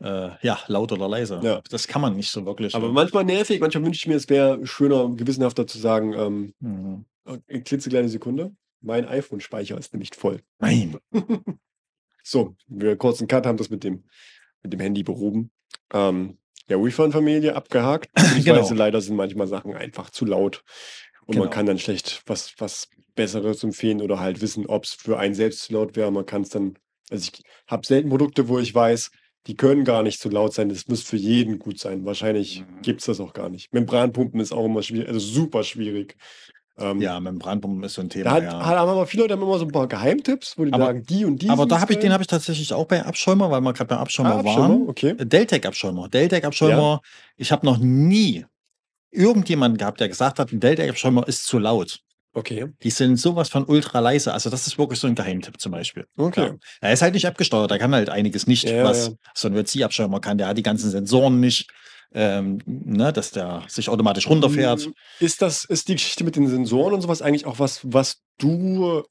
äh, 0.00 0.30
ja, 0.42 0.58
laut 0.68 0.92
oder 0.92 1.08
leise. 1.08 1.40
Ja. 1.42 1.60
Das 1.70 1.88
kann 1.88 2.00
man 2.02 2.14
nicht 2.16 2.30
so 2.30 2.46
wirklich. 2.46 2.74
Aber 2.74 2.86
ne? 2.88 2.92
manchmal 2.92 3.24
nervig, 3.24 3.60
manchmal 3.60 3.84
wünsche 3.84 3.98
ich 3.98 4.06
mir, 4.06 4.14
es 4.16 4.28
wäre 4.28 4.64
schöner, 4.66 5.08
gewissenhafter 5.16 5.66
zu 5.66 5.78
sagen, 5.78 6.12
ähm, 6.14 6.54
Mhm. 6.60 7.04
eine 7.24 7.62
klitzekleine 7.62 8.08
Sekunde. 8.08 8.52
Mein 8.80 9.06
iPhone-Speicher 9.08 9.76
ist 9.76 9.92
nämlich 9.92 10.10
voll. 10.14 10.40
Nein. 10.58 10.96
So, 12.22 12.56
wir 12.66 12.96
kurz 12.96 13.20
einen 13.20 13.28
Cut 13.28 13.46
haben 13.46 13.56
das 13.56 13.70
mit 13.70 13.84
dem, 13.84 14.04
mit 14.62 14.72
dem 14.72 14.80
Handy 14.80 15.02
behoben. 15.02 15.50
Ähm, 15.94 16.36
ja, 16.68 16.76
Refund-Familie 16.76 17.56
abgehakt. 17.56 18.10
Genau. 18.44 18.68
leider 18.74 19.00
sind 19.00 19.16
manchmal 19.16 19.46
Sachen 19.46 19.72
einfach 19.74 20.10
zu 20.10 20.26
laut. 20.26 20.62
Und 21.26 21.36
man 21.36 21.44
Genau. 21.44 21.50
kann 21.54 21.64
dann 21.66 21.78
schlecht 21.78 22.22
was, 22.26 22.52
was 22.58 22.88
Besseres 23.14 23.64
empfehlen 23.64 24.02
oder 24.02 24.20
halt 24.20 24.42
wissen, 24.42 24.66
ob 24.66 24.84
es 24.84 24.92
für 24.92 25.18
einen 25.18 25.34
selbst 25.34 25.62
zu 25.62 25.72
laut 25.72 25.96
wäre. 25.96 26.10
Man 26.12 26.26
kann 26.26 26.42
es 26.42 26.50
dann, 26.50 26.74
also 27.10 27.30
ich 27.32 27.42
habe 27.66 27.86
selten 27.86 28.10
Produkte, 28.10 28.48
wo 28.48 28.58
ich 28.58 28.74
weiß, 28.74 29.10
die 29.46 29.56
können 29.56 29.84
gar 29.84 30.02
nicht 30.02 30.20
zu 30.20 30.28
laut 30.28 30.52
sein. 30.52 30.68
Das 30.68 30.88
muss 30.88 31.02
für 31.02 31.16
jeden 31.16 31.58
gut 31.58 31.78
sein. 31.78 32.04
Wahrscheinlich 32.04 32.60
Mhm. 32.60 32.82
gibt 32.82 33.00
es 33.00 33.06
das 33.06 33.20
auch 33.20 33.32
gar 33.32 33.48
nicht. 33.48 33.72
Membranpumpen 33.72 34.40
ist 34.40 34.52
auch 34.52 34.64
immer 34.66 34.82
schwierig, 34.82 35.08
also 35.08 35.20
super 35.20 35.62
schwierig. 35.62 36.16
Ähm, 36.80 37.00
Ja, 37.00 37.18
Membranpumpen 37.18 37.82
ist 37.82 37.94
so 37.94 38.02
ein 38.02 38.08
Thema. 38.10 38.24
Da 38.24 38.30
hat, 38.32 38.42
ja. 38.44 38.64
haben 38.64 38.88
aber 38.88 39.06
viele 39.06 39.22
Leute 39.24 39.34
haben 39.34 39.42
immer 39.42 39.58
so 39.58 39.64
ein 39.64 39.72
paar 39.72 39.88
Geheimtipps, 39.88 40.56
wo 40.58 40.64
die 40.64 40.72
Aber- 40.72 40.84
sagen, 40.86 41.02
die 41.08 41.24
und 41.24 41.42
die. 41.42 41.48
Aber 41.48 41.66
da 41.66 41.80
habe 41.80 41.92
ich, 41.92 41.98
den 41.98 42.12
habe 42.12 42.22
ich 42.22 42.26
tatsächlich 42.28 42.72
auch 42.72 42.84
bei 42.86 43.04
Abschäumer, 43.04 43.50
weil 43.50 43.60
wir 43.62 43.72
gerade 43.72 43.88
bei 43.88 43.96
Abschäumer 43.96 44.34
Ah, 44.36 44.44
waren. 44.44 44.46
Abschirmer, 44.46 44.88
okay. 44.88 45.14
Deltec-Abschäumer. 45.18 46.08
Deltec-Abschäumer. 46.08 47.00
Ich 47.36 47.50
habe 47.50 47.66
noch 47.66 47.78
nie 47.78 48.44
irgendjemanden 49.10 49.78
gehabt, 49.78 50.00
der 50.00 50.08
gesagt 50.08 50.38
hat, 50.38 50.52
ein 50.52 50.60
Deltec-Abschäumer 50.60 51.26
ist 51.26 51.46
zu 51.46 51.58
laut. 51.58 52.00
Okay. 52.34 52.66
Die 52.82 52.90
sind 52.90 53.16
sowas 53.16 53.48
von 53.48 53.64
ultra 53.64 54.00
leise. 54.00 54.32
Also 54.32 54.50
das 54.50 54.66
ist 54.66 54.78
wirklich 54.78 55.00
so 55.00 55.06
ein 55.06 55.14
Geheimtipp 55.14 55.60
zum 55.60 55.72
Beispiel. 55.72 56.04
Okay. 56.16 56.46
Ja. 56.48 56.54
Er 56.80 56.92
ist 56.92 57.02
halt 57.02 57.14
nicht 57.14 57.26
abgesteuert, 57.26 57.70
er 57.70 57.78
kann 57.78 57.94
halt 57.94 58.10
einiges 58.10 58.46
nicht, 58.46 58.68
Ja, 58.68 58.84
was 58.84 59.08
ja. 59.08 59.12
so 59.34 59.48
ein 59.48 59.54
WC-Abschirmer 59.54 60.20
kann. 60.20 60.38
Der 60.38 60.48
hat 60.48 60.58
die 60.58 60.62
ganzen 60.62 60.90
Sensoren 60.90 61.40
nicht, 61.40 61.68
ähm, 62.14 62.58
ne, 62.66 63.12
dass 63.12 63.30
der 63.32 63.64
sich 63.68 63.88
automatisch 63.88 64.28
runterfährt. 64.28 64.86
Mm, 64.86 65.24
Ist 65.24 65.42
das, 65.42 65.64
ist 65.64 65.88
die 65.88 65.94
Geschichte 65.94 66.24
mit 66.24 66.36
den 66.36 66.46
Sensoren 66.48 66.94
und 66.94 67.00
sowas 67.00 67.22
eigentlich 67.22 67.46
auch 67.46 67.58
was, 67.58 67.80
was 67.84 68.18
du 68.38 69.02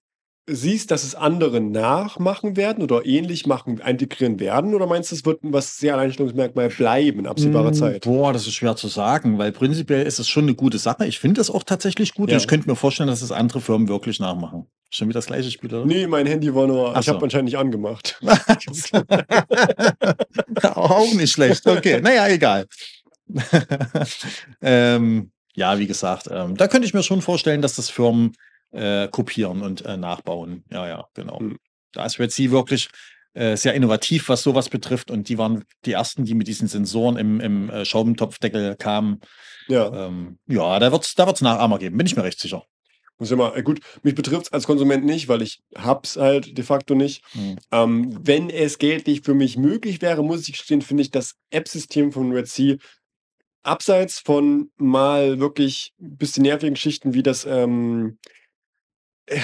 siehst, 0.50 0.92
dass 0.92 1.04
es 1.04 1.14
andere 1.14 1.60
nachmachen 1.60 2.56
werden 2.56 2.84
oder 2.84 3.06
ähnlich 3.06 3.46
machen, 3.46 3.82
integrieren 3.86 4.40
werden? 4.40 4.74
Oder 4.74 4.88
meinst 4.88 5.12
du, 5.12 5.16
es 5.16 5.26
wird 5.26 5.40
was 5.44 5.78
sehr 5.78 5.94
Alleinstellungsmerkmal 5.94 6.70
bleiben 6.70 7.20
in 7.20 7.28
absehbarer 7.28 7.72
Mm, 7.72 7.74
Zeit? 7.74 8.04
Boah, 8.06 8.32
das 8.32 8.48
ist 8.48 8.54
schwer 8.54 8.78
zu 8.78 8.88
sagen, 8.88 9.38
weil 9.38 9.52
prinzipiell 9.52 10.06
ist 10.06 10.20
es 10.20 10.30
schon 10.30 10.46
eine 10.46 10.56
gute 10.56 10.78
Sache. 10.78 11.06
Ich 11.06 11.20
finde 11.20 11.40
das 11.40 11.50
auch 11.50 11.64
tatsächlich 11.64 12.14
gut. 12.14 12.30
Ja. 12.30 12.36
Und 12.36 12.42
ich 12.42 12.48
könnte 12.48 12.70
mir 12.70 12.78
vorstellen, 12.78 13.10
dass 13.10 13.22
es 13.22 13.32
andere 13.32 13.60
Firmen 13.60 13.90
wirklich 13.90 14.20
nachmachen. 14.20 14.68
Schon 14.90 15.10
wieder 15.10 15.18
das 15.18 15.26
gleiche 15.26 15.52
Spiel, 15.52 15.74
oder? 15.74 15.86
Nee, 15.86 16.08
mein 16.08 16.26
Handy 16.26 16.54
war 16.56 16.66
nur, 16.66 16.96
Ach 16.96 17.02
ich 17.02 17.10
habe 17.10 17.20
so. 17.20 17.26
anscheinend 17.26 17.46
nicht 17.46 17.58
angemacht. 17.58 18.20
auch 20.64 21.14
nicht 21.14 21.32
schlecht. 21.32 21.68
Okay, 21.68 22.00
naja, 22.02 22.28
egal. 22.30 22.68
ähm, 24.62 25.32
ja, 25.56 25.78
wie 25.78 25.88
gesagt, 25.88 26.30
ähm, 26.32 26.56
da 26.56 26.68
könnte 26.68 26.88
ich 26.88 26.94
mir 26.94 27.04
schon 27.04 27.22
vorstellen, 27.22 27.62
dass 27.62 27.76
das 27.76 27.90
Firmen 27.90 28.34
äh, 28.78 29.08
kopieren 29.10 29.62
und 29.62 29.86
äh, 29.86 29.98
nachbauen. 29.98 30.64
Ja, 30.72 30.88
ja, 30.88 31.08
genau. 31.14 31.40
Hm. 31.40 31.58
Da 31.94 32.06
ist 32.06 32.20
Red 32.20 32.32
Sea 32.32 32.52
wirklich 32.52 32.90
äh, 33.34 33.56
sehr 33.56 33.74
innovativ, 33.74 34.30
was 34.30 34.44
sowas 34.44 34.70
betrifft. 34.70 35.12
Und 35.12 35.30
die 35.30 35.38
waren 35.38 35.64
die 35.86 35.94
ersten, 35.94 36.26
die 36.26 36.34
mit 36.34 36.48
diesen 36.48 36.68
Sensoren 36.68 37.18
im, 37.18 37.40
im 37.40 37.70
äh, 37.70 37.86
Schaumtopfdeckel 37.86 38.76
kamen. 38.76 39.22
ja. 39.68 40.08
Ähm, 40.08 40.40
ja, 40.48 40.80
da 40.80 40.92
wird 40.92 41.04
es 41.04 41.16
da 41.16 41.28
wird's 41.28 41.42
Nachahmer 41.42 41.80
geben, 41.80 41.98
bin 41.98 42.08
ich 42.08 42.16
mir 42.16 42.24
recht 42.24 42.40
sicher. 42.40 42.64
Muss 43.20 43.32
ja 43.32 43.36
mal, 43.36 43.58
äh, 43.58 43.64
gut, 43.64 43.80
mich 44.04 44.14
betrifft 44.16 44.48
es 44.48 44.54
als 44.54 44.66
Konsument 44.66 45.04
nicht, 45.06 45.28
weil 45.28 45.42
ich 45.42 45.62
hab's 45.76 46.18
halt 46.18 46.58
de 46.58 46.64
facto 46.64 46.94
nicht. 46.94 47.24
Hm. 47.32 47.58
Ähm, 47.72 48.20
wenn 48.22 48.50
es 48.50 48.78
geldlich 48.78 49.22
für 49.22 49.34
mich 49.34 49.58
möglich 49.58 50.02
wäre, 50.02 50.24
muss 50.24 50.48
ich 50.48 50.58
gestehen, 50.58 50.82
finde 50.82 51.02
ich 51.02 51.12
das 51.12 51.36
App-System 51.50 52.12
von 52.12 52.32
Red 52.32 52.48
Sea 52.48 52.78
abseits 53.64 54.20
von 54.20 54.72
mal 54.78 55.40
wirklich 55.40 55.94
ein 56.00 56.18
bisschen 56.18 56.44
nervigen 56.44 56.76
Geschichten 56.76 57.14
wie 57.14 57.24
das 57.24 57.46
ähm, 57.46 58.18
äh, 58.24 58.37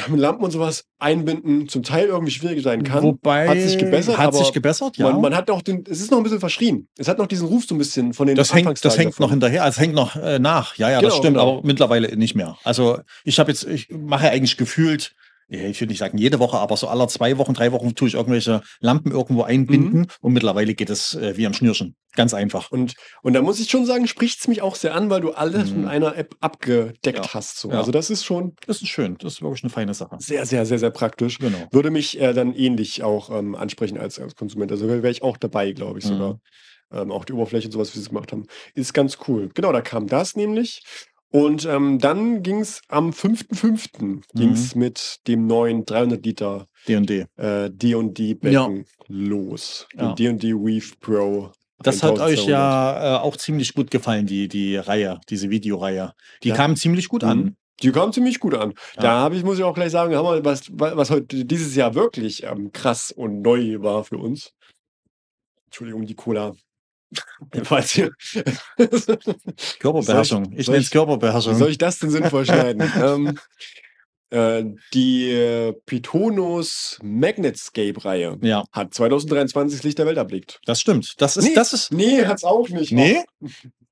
mit 0.08 0.20
Lampen 0.20 0.44
und 0.46 0.52
sowas 0.52 0.86
einbinden, 0.98 1.68
zum 1.68 1.84
Teil 1.84 2.06
irgendwie 2.08 2.32
schwierig 2.32 2.64
sein 2.64 2.84
kann. 2.84 3.04
Wobei 3.04 3.50
hat 3.50 3.60
sich 3.60 3.78
gebessert, 3.78 4.18
hat 4.18 4.28
aber 4.28 4.38
sich 4.38 4.54
gebessert, 4.54 4.96
ja. 4.98 5.12
Man, 5.12 5.22
man 5.22 5.36
hat 5.36 5.50
auch 5.52 5.62
den, 5.62 5.84
es 5.90 6.00
ist 6.00 6.10
noch 6.12 6.18
ein 6.20 6.24
bisschen 6.24 6.40
verschrien. 6.40 6.88
Es 6.98 7.08
hat 7.10 7.18
noch 7.18 7.28
diesen 7.28 7.48
Ruf 7.48 7.66
so 7.66 7.76
ein 7.76 7.78
bisschen 7.80 8.14
von 8.14 8.28
den 8.28 8.36
Das 8.38 8.54
hängt, 8.54 8.84
das 8.86 8.98
hängt 8.98 9.12
noch 9.20 9.28
davon. 9.28 9.32
hinterher, 9.32 9.64
also 9.64 9.76
es 9.76 9.80
hängt 9.82 9.94
noch 9.94 10.16
äh, 10.16 10.40
nach. 10.40 10.78
Ja, 10.78 10.90
ja, 10.90 11.02
das 11.02 11.12
Genau, 11.12 11.16
stimmt, 11.22 11.38
genau. 11.38 11.58
aber 11.58 11.68
mittlerweile 11.68 12.16
nicht 12.16 12.36
mehr. 12.36 12.58
Also 12.64 13.00
ich 13.26 13.40
habe 13.40 13.52
jetzt, 13.52 13.66
ich 13.66 13.90
mache 13.90 14.30
eigentlich 14.30 14.56
gefühlt, 14.56 15.14
ich 15.48 15.80
würde 15.82 15.91
nicht 15.91 16.00
sagen 16.00 16.18
jede 16.18 16.39
Woche, 16.39 16.58
aber 16.58 16.78
so 16.78 16.88
aller 16.88 17.08
zwei 17.08 17.38
Wochen, 17.38 17.54
drei 17.54 17.72
Wochen 17.72 17.96
tue 17.96 18.08
ich 18.08 18.14
irgendwelche 18.16 18.62
Lampen 18.80 19.12
irgendwo 19.12 19.44
einbinden 19.44 20.02
Mhm. 20.02 20.08
und 20.22 20.34
mittlerweile 20.34 20.74
geht 20.74 20.89
es 20.89 21.16
äh, 21.16 21.38
wie 21.38 21.46
am 21.46 21.54
Schnürchen. 21.54 21.96
Ganz 22.16 22.34
einfach. 22.34 22.72
Und, 22.72 22.94
und 23.24 23.34
da 23.34 23.41
muss 23.41 23.60
ich 23.60 23.70
schon 23.72 23.86
sagen, 23.86 24.08
spricht 24.08 24.39
es 24.39 24.48
mich 24.48 24.62
auch 24.62 24.76
sehr 24.76 24.94
an, 24.94 25.10
weil 25.10 25.22
du 25.22 25.32
alles 25.32 25.72
Mhm. 25.72 25.82
mit 25.82 25.89
einer 25.89 26.16
App 26.16 26.36
abgedeckt 26.41 27.26
Ja. 27.26 27.34
hast. 27.34 27.58
So. 27.60 27.72
Ja. 27.72 27.80
Also 27.80 27.91
das 27.91 28.10
ist 28.10 28.24
schon 28.24 28.56
Das 28.68 28.82
ist 28.82 28.89
schön, 28.89 29.18
das 29.20 29.34
ist 29.34 29.41
wirklich 29.41 29.64
eine 29.64 29.72
feine 29.72 29.94
Sache. 29.94 30.16
sehr, 30.20 30.46
sehr, 30.46 30.66
sehr, 30.66 30.80
sehr 30.80 30.91
praktisch. 30.91 31.39
Genau. 31.39 31.68
Würde 31.72 31.89
mich 31.91 32.20
äh, 32.22 32.34
dann 32.34 32.54
ähnlich 32.54 33.02
auch 33.04 33.30
ähm, 33.30 33.56
ansprechen 33.56 33.98
als, 33.98 34.20
als 34.20 34.36
Konsument. 34.36 34.72
Also 34.72 34.88
wäre 34.88 35.10
ich 35.10 35.24
auch 35.24 35.38
dabei, 35.38 35.72
glaube 35.72 36.00
ich 36.00 36.06
Mhm. 36.06 36.10
sogar. 36.10 36.39
Ähm, 36.91 37.12
auch 37.12 37.26
die 37.26 37.34
Oberfläche 37.34 37.68
und 37.68 37.72
sowas, 37.72 37.89
wie 37.94 37.98
sie 37.98 38.04
es 38.04 38.10
gemacht 38.10 38.32
haben, 38.32 38.46
ist 38.76 38.94
ganz 38.94 39.18
cool. 39.28 39.50
Genau, 39.56 39.72
da 39.72 39.82
kam 39.82 40.06
das 40.06 40.36
nämlich. 40.36 40.84
Und 41.36 41.66
ähm, 41.66 41.98
dann 41.98 42.44
ging 42.44 42.60
es 42.60 42.82
am 42.90 43.10
5.5. 43.10 44.22
ging's 44.36 44.76
mit 44.76 45.18
dem 45.28 45.48
neuen 45.48 45.84
300 45.84 46.24
Liter 46.24 46.68
D&D. 46.88 47.26
äh, 47.38 47.72
D&D 47.72 48.36
Becken 48.36 48.86
los. 49.08 49.88
Ja. 49.96 50.14
D&D 50.14 50.54
Weave 50.54 50.94
Pro 51.00 51.52
Das 51.80 52.04
hat 52.04 52.20
euch 52.20 52.40
1200. 52.42 52.48
ja 52.48 53.16
äh, 53.16 53.20
auch 53.20 53.36
ziemlich 53.36 53.74
gut 53.74 53.90
gefallen, 53.90 54.28
die, 54.28 54.48
die 54.48 54.76
Reihe, 54.78 55.20
diese 55.28 55.50
Videoreihe. 55.50 56.14
Die 56.44 56.50
Ja. 56.50 56.56
kam 56.56 56.76
ziemlich 56.76 57.08
gut 57.10 57.24
an. 57.24 57.38
Mhm. 57.40 57.56
Die 57.82 57.92
kam 57.92 58.14
ziemlich 58.14 58.40
gut 58.40 58.54
an. 58.54 58.76
Da 58.98 59.04
Ja. 59.04 59.10
habe 59.22 59.36
ich, 59.36 59.44
muss 59.44 59.58
ich 59.58 59.64
auch 59.64 59.74
gleich 59.74 59.90
sagen, 59.92 60.16
haben 60.16 60.26
wir, 60.28 60.46
was, 60.46 60.70
was 60.72 61.10
heute 61.10 61.46
dieses 61.46 61.76
Jahr 61.76 61.96
wirklich 61.96 62.44
ähm, 62.44 62.72
krass 62.72 63.12
und 63.12 63.42
neu 63.42 63.82
war 63.82 64.04
für 64.04 64.18
uns. 64.20 64.52
Entschuldigung, 65.66 66.06
die 66.06 66.14
Cola. 66.14 66.54
Falls 67.64 67.97
ihr, 67.97 68.11
Körperbeherrschung. 69.80 70.51
Ich- 70.53 70.59
ich 70.59 70.68
nenne 70.68 70.82
es 70.82 70.89
Körperbeherrschung. 70.89 71.55
Soll 71.55 71.70
ich 71.72 71.78
das 71.78 71.99
denn 71.99 72.09
sinnvoll 72.09 72.45
schneiden? 72.45 72.82
ähm, 73.01 73.39
äh, 74.30 74.64
die 74.93 75.30
äh, 75.32 75.74
Pitonus 75.86 76.97
Magnetscape-Reihe 77.03 78.38
ja, 78.41 78.64
hat 78.72 78.93
2023 78.93 79.78
das 79.80 79.84
Licht 79.84 79.99
der 79.99 80.05
Welt 80.07 80.18
erblickt. 80.18 80.59
das 80.66 80.82
stimmt. 80.82 81.14
Das 81.20 81.38
ist, 81.38 81.45
Nee. 81.45 81.53
das 81.53 81.74
ist. 81.74 81.91
Nee, 81.93 82.26
hat's 82.26 82.43
auch 82.43 82.68
nicht. 82.70 82.91
Nee? 82.91 83.24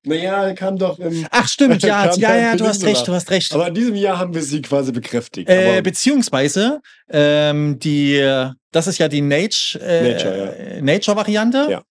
Naja, 0.04 0.52
kam 0.54 0.78
doch 0.78 0.98
im. 0.98 1.26
Ach, 1.30 1.46
stimmt, 1.46 1.80
ja, 1.84 2.12
ja, 2.16 2.28
kein 2.28 2.42
ja, 2.42 2.56
du 2.56 2.66
hast 2.66 2.82
recht, 2.84 3.06
du 3.06 3.12
hast 3.12 3.30
recht. 3.30 3.54
Aber 3.54 3.68
in 3.68 3.74
diesem 3.74 3.94
Jahr 3.94 4.18
haben 4.18 4.34
wir 4.34 4.42
sie 4.42 4.60
quasi 4.62 4.90
bekräftigt. 4.90 5.48
Äh, 5.48 5.80
beziehungsweise, 5.80 6.80
ähm, 7.08 7.78
die, 7.78 8.16
äh, 8.16 8.50
das 8.72 8.88
ist 8.88 8.98
ja 8.98 9.06
die 9.06 9.20
Nage, 9.20 9.78
äh, 9.80 10.12
Nature, 10.12 10.78
Nature-Variante. 10.82 11.68
Ja. 11.70 11.82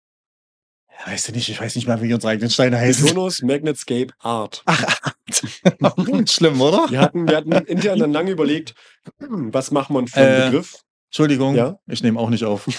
Weißt 1.06 1.28
du 1.28 1.32
nicht, 1.32 1.50
ich 1.50 1.60
weiß 1.60 1.76
nicht 1.76 1.88
mal, 1.88 2.02
wie 2.02 2.14
unsere 2.14 2.32
eigenen 2.34 2.50
Steine 2.52 2.78
heißen. 2.78 3.06
Pitonus 3.06 3.42
Magnetscape 3.42 4.14
Art. 4.20 4.64
Schlimm, 6.30 6.62
oder? 6.62 6.86
Wir 6.90 7.02
hatten, 7.02 7.28
wir 7.28 7.38
hatten 7.38 7.52
intern 7.52 8.00
dann 8.00 8.12
lange 8.14 8.32
überlegt, 8.32 8.76
hm, 9.20 9.54
was 9.54 9.72
macht 9.72 9.90
man 9.90 10.08
für 10.08 10.18
einen 10.20 10.42
Äh, 10.42 10.46
Begriff? 10.52 10.76
Entschuldigung, 11.08 11.56
Ja? 11.56 11.78
ich 11.88 12.04
nehme 12.04 12.20
auch 12.20 12.30
nicht 12.30 12.44
auf. 12.46 12.68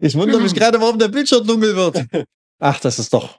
ich 0.00 0.14
wundere 0.14 0.40
mich 0.40 0.54
gerade, 0.54 0.80
warum 0.80 0.98
der 0.98 1.08
Bildschirm 1.08 1.46
dunkel 1.46 1.74
wird. 1.76 2.04
Ach, 2.58 2.80
das 2.80 2.98
ist 2.98 3.12
doch. 3.12 3.38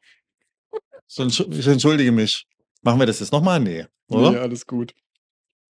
Ich 1.08 1.68
entschuldige 1.68 2.12
mich. 2.12 2.46
Machen 2.82 3.00
wir 3.00 3.06
das 3.06 3.20
jetzt 3.20 3.32
nochmal? 3.32 3.60
Nee, 3.60 3.86
oder? 4.10 4.32
Nee, 4.32 4.38
alles 4.38 4.66
gut. 4.66 4.94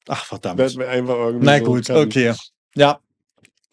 Ach, 0.07 0.25
verdammt. 0.25 0.57
Werden 0.57 0.79
wir 0.79 0.89
einfach 0.89 1.15
irgendwie 1.15 1.45
Na 1.45 1.57
so 1.59 1.63
gut, 1.65 1.85
kann- 1.85 1.97
okay. 1.97 2.33
Ja, 2.75 2.99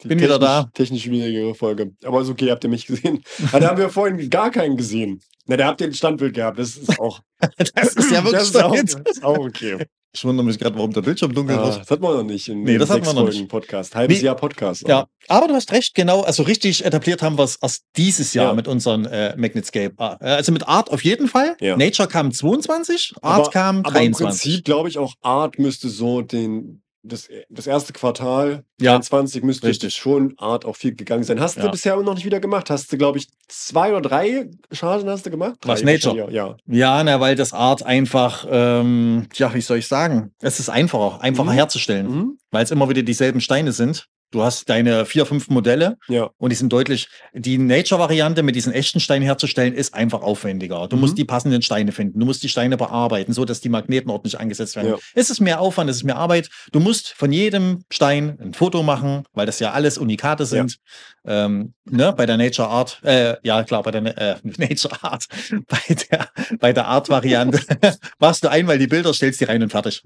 bin 0.09 0.21
wieder 0.21 0.39
da. 0.39 0.71
Technisch 0.75 1.03
schwierigere 1.05 1.55
Folge. 1.55 1.93
Aber 2.05 2.21
ist 2.23 2.29
okay, 2.31 2.51
habt 2.51 2.65
ihr 2.65 2.71
mich 2.71 2.87
gesehen. 2.87 3.23
Ah, 3.53 3.61
da 3.61 3.69
haben 3.69 3.79
wir 3.79 3.91
vorhin 3.91 4.31
gar 4.31 4.51
keinen 4.51 4.77
gesehen. 4.77 5.21
Na, 5.47 5.57
da 5.57 5.67
habt 5.67 5.81
ihr 5.81 5.89
ein 5.89 5.95
Standbild 5.95 6.35
gehabt. 6.35 6.59
Das 6.59 6.77
ist 6.77 6.99
auch, 7.01 7.21
das 7.75 7.95
ist 7.95 8.11
ja 8.11 8.23
wirklich 8.25 8.33
das 8.33 8.49
ist 8.51 8.63
auch, 8.63 8.75
das 8.75 8.95
ist 8.95 9.25
auch 9.25 9.39
okay. 9.39 9.87
Ich 10.13 10.25
wundere 10.25 10.45
mich 10.45 10.59
gerade, 10.59 10.75
warum 10.77 10.93
der 10.93 11.03
Bildschirm 11.03 11.33
dunkel 11.33 11.57
Ah, 11.57 11.67
wird. 11.67 11.81
das 11.83 11.91
hatten 11.91 12.03
wir 12.03 12.13
noch 12.15 12.25
nicht 12.25 12.49
in 12.49 12.65
Nee, 12.65 12.79
das 12.79 12.91
hatten 12.91 13.05
sechs 13.05 13.09
wir 13.15 13.15
noch 13.21 13.27
Folgen 13.29 13.39
nicht. 13.43 13.49
Podcast. 13.49 13.95
Halbes 13.95 14.19
Nee. 14.19 14.25
Jahr 14.25 14.35
Podcast. 14.35 14.89
Ja, 14.89 15.07
aber 15.29 15.47
du 15.47 15.55
hast 15.55 15.71
recht, 15.71 15.95
genau. 15.95 16.23
Also 16.23 16.43
richtig 16.43 16.85
etabliert 16.85 17.23
haben 17.23 17.39
wir 17.39 17.45
es 17.45 17.57
erst 17.63 17.85
dieses 17.97 18.35
Jahr 18.35 18.47
Ja. 18.47 18.55
mit 18.55 18.67
unseren 18.67 19.05
äh, 19.07 19.37
Magnetscape. 19.37 19.95
Ah, 19.99 20.17
äh, 20.21 20.31
Also 20.31 20.51
mit 20.51 20.67
Art 20.67 20.91
auf 20.91 21.05
jeden 21.05 21.29
Fall. 21.29 21.57
Ja. 21.61 21.77
Nature 21.77 22.09
kam 22.09 22.33
22, 22.33 23.15
Art 23.23 23.41
Aber- 23.43 23.51
kam 23.51 23.77
Aber 23.85 23.89
im 24.03 24.13
23. 24.13 24.19
Prinzip 24.27 24.65
glaube 24.65 24.89
ich 24.89 24.99
auch 24.99 25.15
Art 25.21 25.61
müsste 25.61 25.89
so 25.89 26.23
den 26.23 26.83
das, 27.03 27.29
das 27.49 27.67
erste 27.67 27.93
Quartal 27.93 28.65
Ja, 28.81 28.93
23 28.93 29.43
müsste 29.43 29.69
richtig. 29.69 29.95
schon 29.95 30.35
Art 30.39 30.65
auch 30.65 30.77
viel 30.77 30.95
gegangen 30.95 31.25
sein. 31.25 31.41
Hast 31.41 31.57
du 31.57 31.63
Ja. 31.63 31.71
bisher 31.71 31.97
noch 31.97 32.15
nicht 32.15 32.25
wieder 32.27 32.41
gemacht? 32.41 32.69
Hast 32.71 32.93
du, 32.93 32.99
glaube 32.99 33.19
ich, 33.19 33.29
zwei 33.49 33.91
oder 33.93 34.03
drei 34.03 34.51
Chargen 34.71 35.09
hast 35.09 35.25
du 35.27 35.31
gemacht? 35.31 35.57
Was, 35.65 35.81
Drei 35.83 35.93
Nature? 35.93 36.31
Ja. 36.31 36.57
Ja, 36.67 37.03
na, 37.03 37.21
weil 37.21 37.37
das 37.37 37.53
Art 37.53 37.83
einfach, 37.83 38.47
ähm, 38.51 39.27
ja, 39.35 39.53
wie 39.55 39.61
soll 39.61 39.79
ich 39.79 39.89
sagen? 39.89 40.33
Es 40.41 40.61
ist 40.61 40.69
einfacher, 40.69 41.21
einfacher 41.23 41.51
Mhm. 41.53 41.55
herzustellen, 41.55 42.07
Mhm. 42.11 42.39
weil 42.51 42.65
es 42.65 42.71
immer 42.71 42.89
wieder 42.89 43.03
dieselben 43.03 43.41
Steine 43.41 43.73
sind. 43.73 44.07
Du 44.33 44.43
hast 44.43 44.69
deine 44.69 45.07
vier, 45.07 45.27
fünf 45.27 45.49
Modelle 45.49 45.99
Ja. 46.09 46.31
und 46.39 46.51
die 46.51 46.57
sind 46.57 46.73
deutlich. 46.73 47.09
Die 47.33 47.59
Nature-Variante 47.59 48.43
mit 48.45 48.55
diesen 48.55 48.73
echten 48.73 49.01
Steinen 49.01 49.25
herzustellen, 49.25 49.75
ist 49.75 49.93
einfach 49.93 50.23
aufwendiger. 50.23 50.87
Du 50.87 50.95
Mhm. 50.97 51.01
musst 51.03 51.19
die 51.19 51.25
passenden 51.25 51.63
Steine 51.63 51.91
finden. 51.91 52.21
Du 52.21 52.27
musst 52.27 52.43
die 52.45 52.49
Steine 52.49 52.77
bearbeiten, 52.77 53.33
so 53.33 53.45
dass 53.45 53.61
die 53.61 53.69
Magneten 53.69 54.09
ordentlich 54.11 54.39
angesetzt 54.39 54.77
werden. 54.77 54.91
Ja. 54.91 54.99
Es 55.15 55.31
ist 55.31 55.41
mehr 55.41 55.61
Aufwand, 55.61 55.91
es 55.91 55.97
ist 55.97 56.05
mehr 56.05 56.17
Arbeit. 56.17 56.49
Du 56.71 56.79
musst 56.79 57.09
von 57.09 57.33
jedem 57.33 57.85
Stein 57.91 58.39
ein 58.41 58.55
Foto 58.55 58.83
machen, 58.85 59.25
weil 59.33 59.47
das 59.47 59.59
ja 59.59 59.73
alles 59.73 59.99
Unikate 59.99 60.47
sind. 60.47 60.77
Ähm, 61.25 61.75
ne, 61.85 62.13
bei 62.17 62.25
der 62.27 62.37
Nature 62.37 62.69
Art, 62.69 63.01
äh, 63.03 63.37
ja 63.43 63.65
klar, 63.65 63.83
bei 63.83 63.91
der 63.91 64.17
äh, 64.17 64.37
Nature 64.59 64.97
Art, 65.03 65.27
bei 65.69 65.95
der, 66.11 66.29
bei 66.61 66.73
der 66.73 66.87
Art-Variante 66.87 67.61
machst 68.21 68.45
du 68.45 68.49
einmal 68.51 68.79
die 68.79 68.87
Bilder, 68.87 69.13
stellst 69.13 69.41
die 69.41 69.45
rein 69.45 69.63
und 69.63 69.71
fertig. 69.71 70.03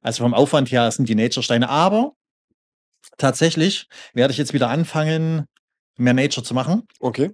Also 0.00 0.22
vom 0.24 0.32
Aufwand 0.34 0.70
her 0.72 0.90
sind 0.90 1.08
die 1.08 1.14
Nature-Steine, 1.14 1.68
aber 1.68 2.12
tatsächlich 3.16 3.88
werde 4.14 4.32
ich 4.32 4.38
jetzt 4.38 4.52
wieder 4.52 4.68
anfangen, 4.68 5.46
mehr 5.96 6.14
Nature 6.14 6.44
zu 6.44 6.54
machen. 6.54 6.82
Okay. 7.00 7.32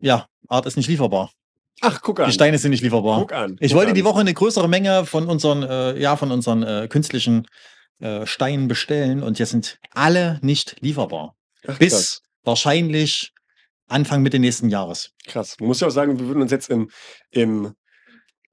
Ja, 0.00 0.26
Art 0.48 0.66
ist 0.66 0.76
nicht 0.76 0.88
lieferbar. 0.88 1.32
Ach, 1.80 2.00
guck 2.02 2.20
an. 2.20 2.26
Die 2.26 2.32
Steine 2.32 2.58
sind 2.58 2.70
nicht 2.70 2.82
lieferbar. 2.82 3.20
Guck 3.20 3.32
an. 3.32 3.56
Ich 3.60 3.70
guck 3.70 3.78
wollte 3.78 3.90
an. 3.90 3.94
die 3.94 4.04
Woche 4.04 4.20
eine 4.20 4.34
größere 4.34 4.68
Menge 4.68 5.04
von 5.06 5.28
unseren, 5.28 5.62
äh, 5.62 5.98
ja, 5.98 6.16
von 6.16 6.32
unseren 6.32 6.62
äh, 6.62 6.88
künstlichen 6.88 7.46
äh, 8.00 8.26
Steinen 8.26 8.68
bestellen 8.68 9.22
und 9.22 9.38
jetzt 9.38 9.50
sind 9.50 9.78
alle 9.90 10.38
nicht 10.42 10.76
lieferbar. 10.80 11.36
Ach, 11.66 11.78
Bis 11.78 11.92
krass. 11.92 12.22
wahrscheinlich 12.44 13.32
Anfang 13.88 14.22
Mitte 14.22 14.38
nächsten 14.38 14.68
Jahres. 14.68 15.12
krass. 15.26 15.56
Man 15.58 15.68
muss 15.68 15.80
ja 15.80 15.86
auch 15.86 15.92
sagen, 15.92 16.18
wir 16.18 16.26
würden 16.26 16.42
uns 16.42 16.50
jetzt 16.50 16.68
im, 16.68 16.90
im, 17.30 17.74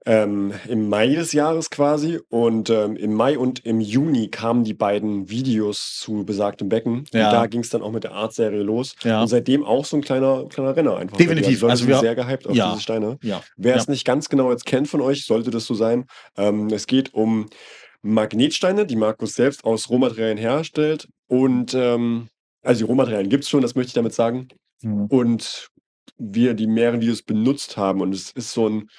ähm, 0.06 0.54
im 0.68 0.88
Mai 0.90 1.08
des 1.16 1.34
Jahres 1.34 1.70
quasi 1.70 2.20
und 2.30 2.70
ähm, 2.70 2.96
im 2.96 3.14
Mai 3.14 3.38
und 3.40 3.66
im 3.66 3.82
Juni 3.82 4.28
kamen 4.30 4.64
die 4.64 4.74
beiden 4.76 5.30
Videos 5.30 5.98
zu 6.00 6.24
besagtem 6.26 6.70
Becken. 6.70 7.06
Ja. 7.14 7.28
Und 7.30 7.34
da 7.34 7.46
ging 7.48 7.62
es 7.62 7.70
dann 7.70 7.82
auch 7.82 7.92
mit 7.92 8.04
der 8.04 8.12
Art-Serie 8.12 8.62
los. 8.62 8.96
Ja. 9.04 9.22
Und 9.22 9.28
seitdem 9.30 9.64
auch 9.64 9.84
so 9.86 9.98
ein 9.98 10.02
kleiner, 10.04 10.46
kleiner 10.50 10.76
Renner 10.76 10.98
einfach. 10.98 11.18
dir. 11.18 11.24
Definitiv. 11.24 11.60
Die 11.60 11.66
Also 11.66 11.78
sind 11.78 11.88
wir- 11.90 12.00
sehr 12.00 12.16
gehypt 12.16 12.48
auf 12.48 12.56
ja. 12.56 12.70
diese 12.72 12.84
Steine. 12.84 13.18
Ja. 13.24 13.42
Wer 13.58 13.76
es 13.76 13.88
nicht 13.88 14.06
ganz 14.06 14.30
genau 14.30 14.52
jetzt 14.52 14.66
kennt 14.66 14.88
von 14.88 15.02
euch, 15.02 15.26
sollte 15.26 15.50
das 15.50 15.66
so 15.66 15.74
sein. 15.74 16.06
Ähm, 16.38 16.68
es 16.68 16.86
geht 16.86 17.14
um 17.14 17.48
Magnetsteine, 18.04 18.86
die 18.86 18.96
Markus 18.96 19.34
selbst 19.34 19.64
aus 19.66 19.90
Rohmaterialien 19.90 20.38
herstellt. 20.38 21.08
Und 21.28 21.74
ähm, 21.74 22.28
also 22.62 22.86
die 22.86 22.90
Rohmaterialien 22.90 23.30
gibt 23.30 23.44
es 23.44 23.50
schon, 23.50 23.62
das 23.62 23.76
möchte 23.76 23.90
ich 23.90 23.94
damit 23.94 24.14
sagen. 24.14 24.50
Mhm. 24.82 25.06
Und 25.08 25.70
wir 26.18 26.54
die 26.54 26.68
mehreren 26.68 27.02
Videos 27.02 27.24
benutzt 27.24 27.78
haben. 27.78 28.02
Und 28.02 28.14
es 28.14 28.32
ist 28.32 28.52
so 28.54 28.70
ein, 28.70 28.90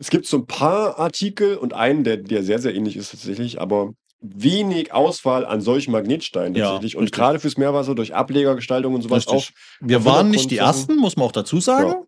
es 0.00 0.10
gibt 0.10 0.26
so 0.26 0.38
ein 0.38 0.46
paar 0.46 0.98
Artikel 0.98 1.56
und 1.56 1.74
einen, 1.74 2.02
der, 2.04 2.16
der 2.16 2.42
sehr, 2.42 2.58
sehr 2.58 2.74
ähnlich 2.74 2.96
ist 2.96 3.10
tatsächlich, 3.10 3.60
aber 3.60 3.92
wenig 4.22 4.92
Auswahl 4.92 5.46
an 5.46 5.60
solchen 5.60 5.92
Magnetsteinen 5.92 6.54
Ja, 6.54 6.64
tatsächlich. 6.72 6.96
und 6.96 7.04
richtig. 7.04 7.18
gerade 7.18 7.38
fürs 7.38 7.56
Meerwasser 7.56 7.94
durch 7.94 8.14
Ablegergestaltung 8.14 8.94
und 8.94 9.02
sowas 9.02 9.26
auch. 9.28 9.34
Richtig. 9.34 9.54
Wir 9.80 9.98
auf 9.98 10.04
waren 10.06 10.30
nicht 10.30 10.50
die 10.50 10.58
Ersten, 10.58 10.96
muss 10.96 11.16
man 11.16 11.26
auch 11.26 11.32
dazu 11.32 11.60
sagen, 11.60 11.90
Ja. 11.90 12.02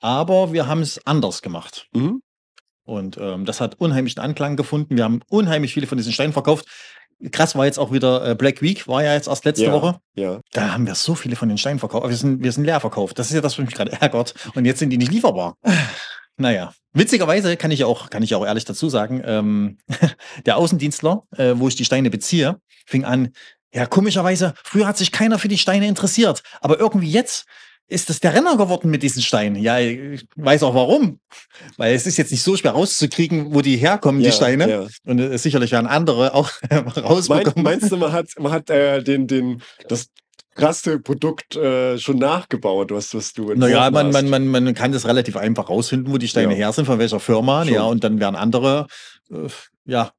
aber 0.00 0.52
wir 0.52 0.66
haben 0.66 0.80
es 0.82 1.04
anders 1.06 1.42
gemacht. 1.42 1.88
Mhm. 1.92 2.22
Und 2.84 3.18
ähm, 3.20 3.44
das 3.44 3.60
hat 3.60 3.74
unheimlichen 3.80 4.20
Anklang 4.20 4.56
gefunden. 4.56 4.96
Wir 4.96 5.04
haben 5.04 5.20
unheimlich 5.28 5.74
viele 5.74 5.86
von 5.86 5.98
diesen 5.98 6.12
Steinen 6.12 6.32
verkauft. 6.32 6.66
Krass 7.32 7.54
war 7.56 7.66
jetzt 7.66 7.78
auch 7.78 7.92
wieder 7.92 8.30
äh, 8.30 8.34
Black 8.34 8.62
Week, 8.62 8.86
war 8.88 9.02
ja 9.04 9.12
jetzt 9.12 9.28
erst 9.28 9.44
letzte 9.44 9.64
Ja. 9.64 9.72
Woche. 9.72 9.98
Ja. 10.14 10.40
Da 10.52 10.72
haben 10.72 10.86
wir 10.86 10.94
so 10.94 11.14
viele 11.14 11.36
von 11.36 11.48
den 11.50 11.58
Steinen 11.58 11.80
verkauft. 11.80 12.08
Wir 12.08 12.16
sind, 12.16 12.42
wir 12.42 12.52
sind 12.52 12.64
leer 12.64 12.80
verkauft. 12.80 13.18
Das 13.18 13.26
ist 13.28 13.34
ja 13.34 13.40
das, 13.42 13.58
was 13.58 13.64
mich 13.66 13.74
gerade 13.74 13.92
ärgert. 14.00 14.34
Und 14.54 14.64
jetzt 14.64 14.78
sind 14.78 14.88
die 14.90 14.96
nicht 14.98 15.12
lieferbar. 15.12 15.56
Naja, 16.38 16.72
witzigerweise 16.92 17.56
kann 17.56 17.70
ich 17.70 17.80
ja 17.80 17.86
auch, 17.86 18.10
kann 18.10 18.22
ich 18.22 18.34
auch 18.34 18.46
ehrlich 18.46 18.64
dazu 18.64 18.88
sagen, 18.88 19.22
ähm, 19.24 19.78
der 20.46 20.56
Außendienstler, 20.56 21.24
äh, 21.36 21.54
wo 21.56 21.68
ich 21.68 21.76
die 21.76 21.84
Steine 21.84 22.10
beziehe, 22.10 22.60
fing 22.86 23.04
an, 23.04 23.32
ja, 23.74 23.86
komischerweise, 23.86 24.54
früher 24.64 24.86
hat 24.86 24.96
sich 24.96 25.12
keiner 25.12 25.38
für 25.38 25.48
die 25.48 25.58
Steine 25.58 25.86
interessiert. 25.86 26.42
Aber 26.60 26.80
irgendwie 26.80 27.10
jetzt 27.10 27.44
ist 27.88 28.10
es 28.10 28.20
der 28.20 28.34
Renner 28.34 28.56
geworden 28.56 28.90
mit 28.90 29.02
diesen 29.02 29.22
Steinen. 29.22 29.62
Ja, 29.62 29.78
ich 29.78 30.26
weiß 30.36 30.62
auch 30.62 30.74
warum. 30.74 31.20
Weil 31.76 31.94
es 31.94 32.06
ist 32.06 32.18
jetzt 32.18 32.30
nicht 32.30 32.42
so 32.42 32.56
schwer 32.56 32.72
rauszukriegen, 32.72 33.54
wo 33.54 33.62
die 33.62 33.76
herkommen, 33.76 34.20
ja, 34.20 34.30
die 34.30 34.36
Steine. 34.36 34.70
Ja. 34.70 34.86
Und 35.04 35.18
äh, 35.18 35.36
sicherlich 35.38 35.72
werden 35.72 35.86
andere 35.86 36.34
auch 36.34 36.50
rausbekommen. 36.96 37.62
meinst 37.62 37.90
du, 37.90 37.96
man 37.96 38.12
hat, 38.12 38.28
man 38.38 38.52
hat 38.52 38.68
äh, 38.70 39.02
den, 39.02 39.26
den, 39.26 39.62
das 39.88 40.08
krasse 40.58 40.98
Produkt 40.98 41.56
äh, 41.56 41.98
schon 41.98 42.18
nachgebaut, 42.18 42.90
was, 42.90 43.14
was 43.14 43.32
du 43.32 43.54
Naja, 43.54 43.90
man, 43.90 44.10
man, 44.10 44.28
man, 44.28 44.46
man 44.48 44.74
kann 44.74 44.92
das 44.92 45.06
relativ 45.06 45.36
einfach 45.36 45.68
rausfinden, 45.68 46.12
wo 46.12 46.18
die 46.18 46.28
Steine 46.28 46.52
Ja. 46.52 46.58
her 46.58 46.72
sind, 46.72 46.84
von 46.86 46.98
welcher 46.98 47.20
Firma. 47.20 47.64
Schon. 47.64 47.74
Ja, 47.74 47.82
und 47.84 48.04
dann 48.04 48.20
werden 48.20 48.36
andere 48.36 48.86
äh, 49.30 49.48
ja, 49.86 50.12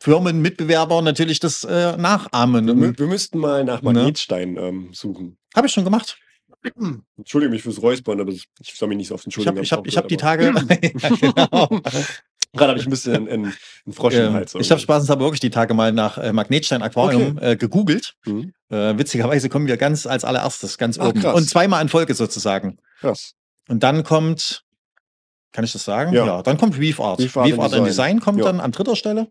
Firmen, 0.00 0.42
Mitbewerber 0.42 1.00
natürlich 1.02 1.38
das 1.40 1.64
äh, 1.64 1.96
nachahmen. 1.96 2.66
wir, 2.66 2.74
mü- 2.74 2.98
wir 2.98 3.06
müssten 3.06 3.38
mal 3.38 3.64
nach 3.64 3.82
Ne? 3.82 3.92
Magnetsteinen 3.92 4.56
ähm, 4.56 4.88
suchen. 4.92 5.38
Habe 5.54 5.66
ich 5.68 5.72
schon 5.72 5.84
gemacht. 5.84 6.18
Entschuldige 7.18 7.50
mich 7.50 7.62
fürs 7.62 7.82
Räuspern, 7.82 8.20
aber 8.20 8.30
ich 8.30 8.46
soll 8.74 8.88
mich 8.88 8.96
nicht 8.98 9.08
so 9.08 9.14
oft 9.14 9.22
Ich 9.26 9.36
entschuldigen. 9.36 9.56
habe 9.56 9.64
ich 9.64 9.72
hab, 9.72 9.86
ich 9.86 9.96
hab 9.96 10.06
die 10.08 10.16
Tage. 10.16 10.52
ja, 11.02 11.08
genau. 11.32 11.80
Gerade 12.54 12.70
habe 12.70 12.80
ich 12.80 12.86
ein 12.86 12.90
bisschen 12.90 13.14
einen, 13.28 13.28
einen, 13.86 13.92
Frosch 13.94 14.14
im 14.14 14.26
ähm, 14.26 14.32
Hals. 14.34 14.54
ich 14.54 14.70
habe 14.70 14.80
spaßenshalber 14.80 15.24
wirklich 15.24 15.40
die 15.40 15.48
Tage 15.50 15.72
mal 15.72 15.90
nach 15.92 16.18
äh, 16.18 16.32
Magnetstein-Aquarium 16.34 17.38
äh, 17.40 17.56
gegoogelt. 17.56 18.14
Mhm. 18.26 18.52
Äh, 18.68 18.98
witzigerweise 18.98 19.48
kommen 19.48 19.66
wir 19.66 19.78
ganz 19.78 20.06
als 20.06 20.24
allererstes, 20.24 20.76
ganz 20.76 20.98
Ach, 20.98 21.08
oben. 21.08 21.20
krass. 21.20 21.34
Und 21.34 21.48
zweimal 21.48 21.80
in 21.80 21.88
Folge 21.88 22.14
sozusagen. 22.14 22.78
Krass. 23.00 23.32
Und 23.68 23.82
dann 23.82 24.04
kommt, 24.04 24.64
kann 25.52 25.64
ich 25.64 25.72
das 25.72 25.84
sagen? 25.84 26.12
Ja. 26.12 26.42
dann 26.42 26.58
kommt 26.58 26.78
Reef 26.78 27.00
Art. 27.00 27.20
Reef 27.20 27.36
Art 27.36 27.46
Reef 27.46 27.58
Art 27.58 27.72
Design. 27.72 27.84
Design 27.86 28.20
kommt 28.20 28.38
Ja. 28.40 28.44
dann 28.44 28.60
an 28.60 28.72
dritter 28.72 28.96
Stelle. 28.96 29.28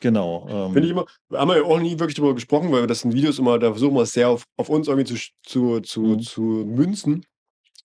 Genau. 0.00 0.46
Finde 0.72 0.80
ich 0.80 0.90
Ähm, 0.90 0.98
immer, 1.30 1.38
haben 1.38 1.48
wir 1.48 1.56
ja 1.58 1.62
auch 1.62 1.78
nie 1.80 1.98
wirklich 1.98 2.16
darüber 2.16 2.34
gesprochen, 2.34 2.70
weil 2.72 2.82
wir 2.82 2.86
das 2.86 3.04
in 3.04 3.12
Videos 3.14 3.38
immer, 3.38 3.58
da 3.58 3.70
versuchen 3.70 3.94
wir 3.94 4.02
es 4.02 4.12
sehr 4.12 4.28
auf, 4.28 4.44
auf 4.58 4.68
uns 4.68 4.86
irgendwie 4.88 5.14
zu, 5.14 5.16
zu, 5.42 5.80
zu, 5.80 6.00
Mhm. 6.02 6.20
zu 6.20 6.40
münzen 6.42 7.24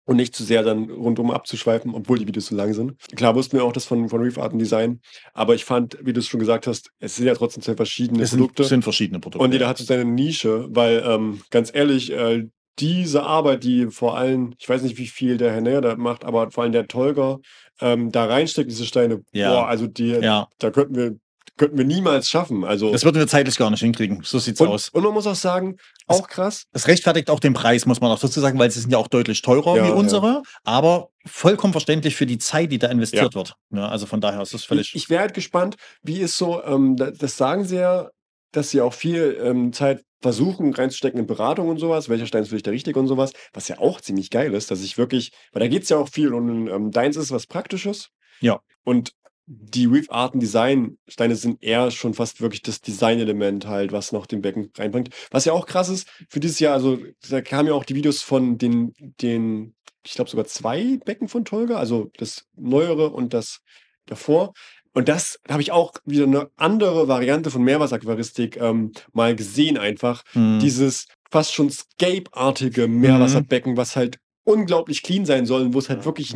und 0.10 0.16
nicht 0.16 0.36
zu 0.36 0.44
sehr 0.44 0.64
dann 0.64 0.90
rundum 0.90 1.30
abzuschweifen, 1.30 1.94
obwohl 1.94 2.18
die 2.18 2.26
Videos 2.28 2.48
so 2.48 2.56
lang 2.56 2.74
sind. 2.74 2.94
Klar 3.16 3.36
wussten 3.36 3.56
wir 3.58 3.64
auch 3.64 3.72
das 3.72 3.86
von, 3.86 4.10
von 4.10 4.22
Reef 4.22 4.40
Art 4.40 4.54
and 4.54 4.62
Design, 4.62 5.02
aber 5.34 5.54
ich 5.54 5.66
fand, 5.66 6.00
wie 6.02 6.14
du 6.14 6.20
es 6.20 6.26
schon 6.28 6.40
gesagt 6.40 6.66
hast, 6.66 6.90
es 7.00 7.16
sind 7.16 7.28
ja 7.28 7.36
trotzdem 7.36 7.62
zwei 7.62 7.76
verschiedene 7.76 8.24
es 8.24 8.32
sind, 8.32 8.40
Produkte 8.40 8.64
sind 8.64 8.82
verschiedene 8.84 9.20
Produkte. 9.20 9.44
und 9.46 9.52
jeder 9.52 9.66
ja. 9.66 9.70
hat 9.70 9.78
so 9.78 9.84
seine 9.84 10.06
Nische, 10.06 10.66
weil 10.72 11.04
ähm, 11.06 11.42
ganz 11.52 11.72
ehrlich, 11.74 12.12
äh, 12.12 12.48
diese 12.80 13.22
Arbeit, 13.24 13.64
die 13.64 13.88
vor 13.92 14.18
allem, 14.18 14.56
ich 14.58 14.68
weiß 14.68 14.82
nicht, 14.82 14.98
wie 14.98 15.06
viel 15.08 15.38
der 15.38 15.52
Herr 15.52 15.62
Näher 15.62 15.82
da 15.82 15.96
macht, 15.96 16.26
aber 16.26 16.50
vor 16.50 16.64
allem 16.64 16.72
der 16.72 16.88
Tolga 16.88 17.38
ähm, 17.80 18.12
da 18.12 18.26
reinsteckt, 18.26 18.72
diese 18.72 18.86
Steine, 18.86 19.22
Ja. 19.32 19.52
boah, 19.54 19.68
also 19.68 19.86
die, 19.86 20.10
Ja, 20.10 20.48
da 20.58 20.72
könnten 20.72 20.96
wir, 20.96 21.16
könnten 21.60 21.78
wir 21.78 21.86
niemals 21.86 22.28
schaffen. 22.28 22.64
Also 22.64 22.92
das 22.92 23.04
würden 23.06 23.18
wir 23.18 23.28
zeitlich 23.28 23.56
gar 23.58 23.70
nicht 23.70 23.82
hinkriegen. 23.82 24.22
So 24.24 24.40
sieht's 24.40 24.60
und, 24.60 24.70
aus. 24.70 24.90
und 24.90 25.04
man 25.04 25.14
muss 25.14 25.28
auch 25.28 25.36
sagen, 25.36 25.76
Das- 26.08 26.20
auch 26.20 26.28
krass, 26.28 26.64
Es 26.72 26.88
rechtfertigt 26.88 27.30
auch 27.30 27.40
den 27.40 27.54
Preis, 27.54 27.86
muss 27.86 28.02
man 28.02 28.10
auch 28.12 28.20
dazu 28.20 28.40
sagen, 28.40 28.58
weil 28.58 28.72
sie 28.72 28.80
sind 28.80 28.90
ja 28.92 28.98
auch 28.98 29.08
deutlich 29.08 29.44
teurer 29.44 29.76
Ja, 29.78 29.84
wie 29.84 29.90
ja. 29.90 29.94
unsere, 29.94 30.42
aber 30.64 31.10
vollkommen 31.28 31.74
verständlich 31.74 32.16
für 32.16 32.26
die 32.26 32.40
Zeit, 32.40 32.72
die 32.72 32.80
da 32.80 32.88
investiert 32.88 33.36
wird. 33.36 33.54
Ja, 33.72 33.88
also 33.90 34.08
von 34.08 34.22
daher 34.22 34.42
ist 34.42 34.56
das 34.56 34.64
völlig. 34.64 34.90
ich, 34.96 35.04
ich 35.04 35.10
wäre 35.12 35.22
halt 35.22 35.36
gespannt, 35.36 35.76
wie 36.02 36.18
ist 36.20 36.38
so, 36.38 36.64
ähm, 36.64 36.96
da- 36.96 37.12
das 37.12 37.38
sagen 37.38 37.66
sie 37.66 37.76
ja, 37.76 38.10
dass 38.52 38.72
sie 38.72 38.82
auch 38.82 38.94
viel 38.96 39.38
ähm, 39.44 39.72
Zeit 39.74 40.02
versuchen 40.22 40.74
reinzustecken 40.74 41.20
in 41.20 41.28
Beratung 41.28 41.70
und 41.70 41.78
sowas, 41.78 42.10
welcher 42.10 42.26
Stein 42.26 42.42
ist 42.44 42.50
für 42.50 42.56
dich 42.56 42.64
der 42.64 42.74
richtige 42.74 43.00
und 43.00 43.08
sowas, 43.08 43.32
was 43.54 43.68
ja 43.68 43.78
auch 43.80 44.02
ziemlich 44.02 44.30
geil 44.32 44.54
ist, 44.54 44.72
dass 44.72 44.82
ich 44.82 44.98
wirklich, 44.98 45.32
weil 45.54 45.60
da 45.62 45.68
geht 45.68 45.84
es 45.84 45.90
ja 45.90 45.98
auch 45.98 46.10
viel 46.10 46.34
und 46.34 46.68
ähm, 46.68 46.92
deins 46.92 47.16
ist 47.16 47.32
was 47.32 47.46
Praktisches. 47.48 48.10
Ja. 48.42 48.60
Und 48.84 49.12
die 49.52 49.86
Reef 49.88 50.06
Arten 50.12 50.40
Design 50.40 51.00
Steine 51.08 51.36
sind 51.36 51.64
eher 51.64 51.90
schon 51.90 52.14
fast 52.14 52.40
wirklich 52.40 52.62
das 52.62 52.82
Designelement 52.82 53.66
halt, 53.66 53.92
was 53.92 54.12
noch 54.12 54.28
den 54.28 54.42
Becken 54.42 54.72
reinbringt. 54.78 55.10
Was 55.32 55.46
ja 55.46 55.54
auch 55.54 55.66
krass 55.66 55.90
ist 55.90 56.08
für 56.30 56.40
dieses 56.40 56.60
Jahr, 56.60 56.76
also 56.76 57.00
da 57.28 57.42
kamen 57.42 57.68
ja 57.68 57.74
auch 57.74 57.84
die 57.84 57.96
Videos 57.96 58.22
von 58.22 58.60
den, 58.60 58.94
den, 59.22 59.74
ich 60.06 60.14
glaube 60.14 60.30
sogar 60.30 60.46
zwei 60.46 61.00
Becken 61.04 61.28
von 61.28 61.46
Tolga, 61.46 61.78
also 61.78 62.12
das 62.18 62.46
neuere 62.56 63.10
und 63.10 63.34
das 63.34 63.62
davor. 64.06 64.54
Und 64.94 65.10
das 65.10 65.40
habe 65.50 65.64
ich 65.64 65.72
auch 65.72 65.94
wieder 66.06 66.26
eine 66.26 66.52
andere 66.56 67.08
Variante 67.08 67.50
von 67.50 67.64
Meerwasseraquaristik 67.64 68.58
ähm, 68.58 68.92
mal 69.14 69.36
gesehen 69.36 69.78
einfach. 69.80 70.24
Hm, 70.34 70.60
Dieses 70.60 71.08
fast 71.32 71.54
schon 71.54 71.72
Scape-artige 71.72 72.88
Meerwasserbecken, 72.88 73.78
was 73.78 73.96
halt 73.96 74.20
unglaublich 74.44 75.02
clean 75.02 75.26
sein 75.26 75.46
soll, 75.48 75.62
und 75.64 75.74
wo 75.74 75.80
es 75.80 75.90
halt 75.90 76.00
Ja. 76.00 76.06
wirklich 76.06 76.36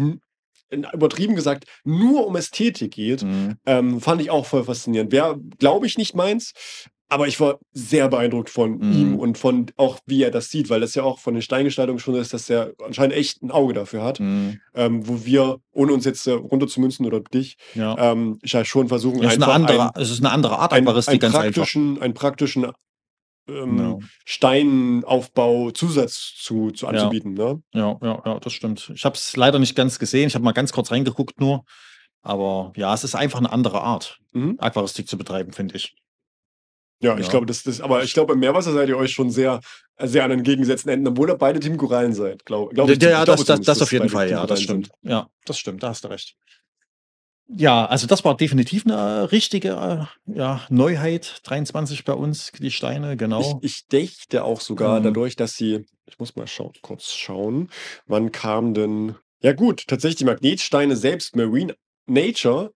übertrieben 0.93 1.35
gesagt 1.35 1.65
nur 1.83 2.25
um 2.27 2.35
Ästhetik 2.35 2.91
geht. 2.93 3.21
hm. 3.21 3.55
Ähm, 3.65 4.01
fand 4.01 4.21
ich 4.21 4.29
auch 4.31 4.45
voll 4.45 4.63
faszinierend. 4.63 5.11
Wäre, 5.11 5.39
glaube 5.59 5.85
ich, 5.87 5.97
nicht 5.97 6.15
meins. 6.15 6.53
Aber 7.09 7.27
ich 7.27 7.39
war 7.39 7.59
sehr 7.73 8.07
beeindruckt 8.07 8.49
von 8.49 8.79
Mhm. 8.79 8.91
ihm 8.91 9.15
und 9.19 9.37
von 9.37 9.67
auch, 9.77 9.99
wie 10.07 10.23
er 10.23 10.31
das 10.31 10.49
sieht, 10.49 10.71
weil 10.71 10.79
das 10.81 10.95
ja 10.95 11.03
auch 11.03 11.19
von 11.19 11.35
den 11.35 11.43
Steingestaltungen 11.43 11.99
schon 11.99 12.15
ist, 12.15 12.33
dass 12.33 12.49
er 12.49 12.73
anscheinend 12.83 13.13
echt 13.15 13.43
ein 13.43 13.51
Auge 13.51 13.73
dafür 13.73 14.03
hat. 14.03 14.17
Hm, 14.17 14.59
Ähm, 14.73 15.07
wo 15.07 15.23
wir, 15.23 15.57
ohne 15.73 15.93
uns 15.93 16.05
jetzt 16.05 16.25
äh, 16.25 16.31
runter 16.31 16.65
zu 16.67 16.81
münzen 16.81 17.05
oder 17.05 17.19
dich, 17.19 17.57
ja. 17.75 17.95
ähm, 17.99 18.39
ich 18.41 18.55
halt 18.55 18.65
schon 18.65 18.87
versuchen, 18.87 19.21
Es 19.21 19.33
ist, 19.33 19.43
eine 19.43 19.45
einfach 19.45 19.53
andere, 19.53 19.95
ein, 19.95 20.01
es 20.01 20.09
ist 20.09 20.21
eine 20.21 20.31
andere 20.31 20.57
Art 20.57 20.73
ein, 20.73 20.87
Aquaristik, 20.87 21.23
einen 21.23 21.35
einfach. 21.35 21.43
praktischen, 21.53 22.01
einen 22.01 22.13
praktischen 22.15 22.65
ähm, 23.47 23.77
Ja. 23.77 23.97
Steinaufbau 24.25 25.71
Zusatz 25.71 26.33
zu, 26.37 26.71
zu 26.71 26.85
Ja. 26.85 26.91
anzubieten. 26.91 27.33
Ne? 27.33 27.61
Ja, 27.73 27.97
ja, 28.01 28.21
ja, 28.25 28.39
das 28.39 28.53
stimmt. 28.53 28.91
Ich 28.95 29.05
habe 29.05 29.15
es 29.15 29.35
leider 29.35 29.59
nicht 29.59 29.75
ganz 29.75 29.99
gesehen. 29.99 30.27
Ich 30.27 30.35
habe 30.35 30.43
mal 30.45 30.51
ganz 30.53 30.71
kurz 30.73 30.91
reingeguckt 30.91 31.39
nur. 31.39 31.63
Aber 32.21 32.71
ja, 32.77 32.93
es 32.93 33.03
ist 33.03 33.15
einfach 33.15 33.39
eine 33.39 33.51
andere 33.51 33.81
Art, 33.81 34.19
Mhm. 34.31 34.55
Aquaristik 34.59 35.07
zu 35.09 35.17
betreiben, 35.17 35.51
finde 35.51 35.75
ich. 35.75 35.95
Ja, 37.01 37.17
ich 37.17 37.25
Ja. 37.25 37.31
glaube, 37.31 37.45
das, 37.45 37.63
das, 37.63 37.81
aber 37.81 38.01
ich 38.03 38.13
glaube, 38.13 38.33
im 38.33 38.39
Meerwasser 38.39 38.71
seid 38.71 38.87
ihr 38.87 38.97
euch 38.97 39.11
schon 39.11 39.29
sehr, 39.29 39.59
sehr 39.99 40.23
an 40.23 40.29
den 40.29 40.43
gegengesetzten 40.43 40.89
Enden, 40.89 41.07
obwohl 41.09 41.29
ihr 41.29 41.35
beide 41.35 41.59
Team 41.59 41.75
Korallen 41.75 42.13
seid, 42.13 42.45
glaube 42.45 42.73
glaub 42.73 42.87
Ja, 42.87 42.95
ich. 42.95 43.01
ja, 43.03 43.19
ich 43.19 43.25
das, 43.25 43.43
das, 43.43 43.59
das 43.61 43.81
auf 43.81 43.91
jeden 43.91 44.07
Fall, 44.07 44.29
ja, 44.29 44.45
das 44.47 44.61
stimmt. 44.61 44.89
Ja, 45.01 45.27
das 45.45 45.59
stimmt, 45.59 45.83
da 45.83 45.89
hast 45.89 46.05
du 46.05 46.07
recht. 46.07 46.35
Ja, 47.47 47.85
also 47.85 48.07
das 48.07 48.23
war 48.25 48.35
definitiv 48.37 48.85
eine 48.85 48.93
äh, 48.95 49.19
richtige 49.25 49.69
äh, 49.69 50.05
ja, 50.33 50.61
Neuheit, 50.69 51.41
23 51.43 52.03
bei 52.05 52.13
uns, 52.13 52.51
die 52.57 52.71
Steine, 52.71 53.17
genau. 53.17 53.59
Ich, 53.61 53.71
ich 53.75 53.87
dächte 53.87 54.43
auch 54.43 54.61
sogar 54.61 54.99
Mhm. 54.99 55.03
dadurch, 55.03 55.35
dass 55.35 55.55
sie, 55.55 55.85
ich 56.05 56.17
muss 56.19 56.35
mal 56.35 56.47
schau, 56.47 56.71
kurz 56.81 57.11
schauen, 57.11 57.69
wann 58.07 58.31
kam 58.31 58.73
denn, 58.73 59.15
ja 59.41 59.53
gut, 59.53 59.85
tatsächlich 59.87 60.17
die 60.17 60.25
Magnetsteine 60.25 60.95
selbst, 60.95 61.35
Marine 61.35 61.75
Nature, 62.07 62.71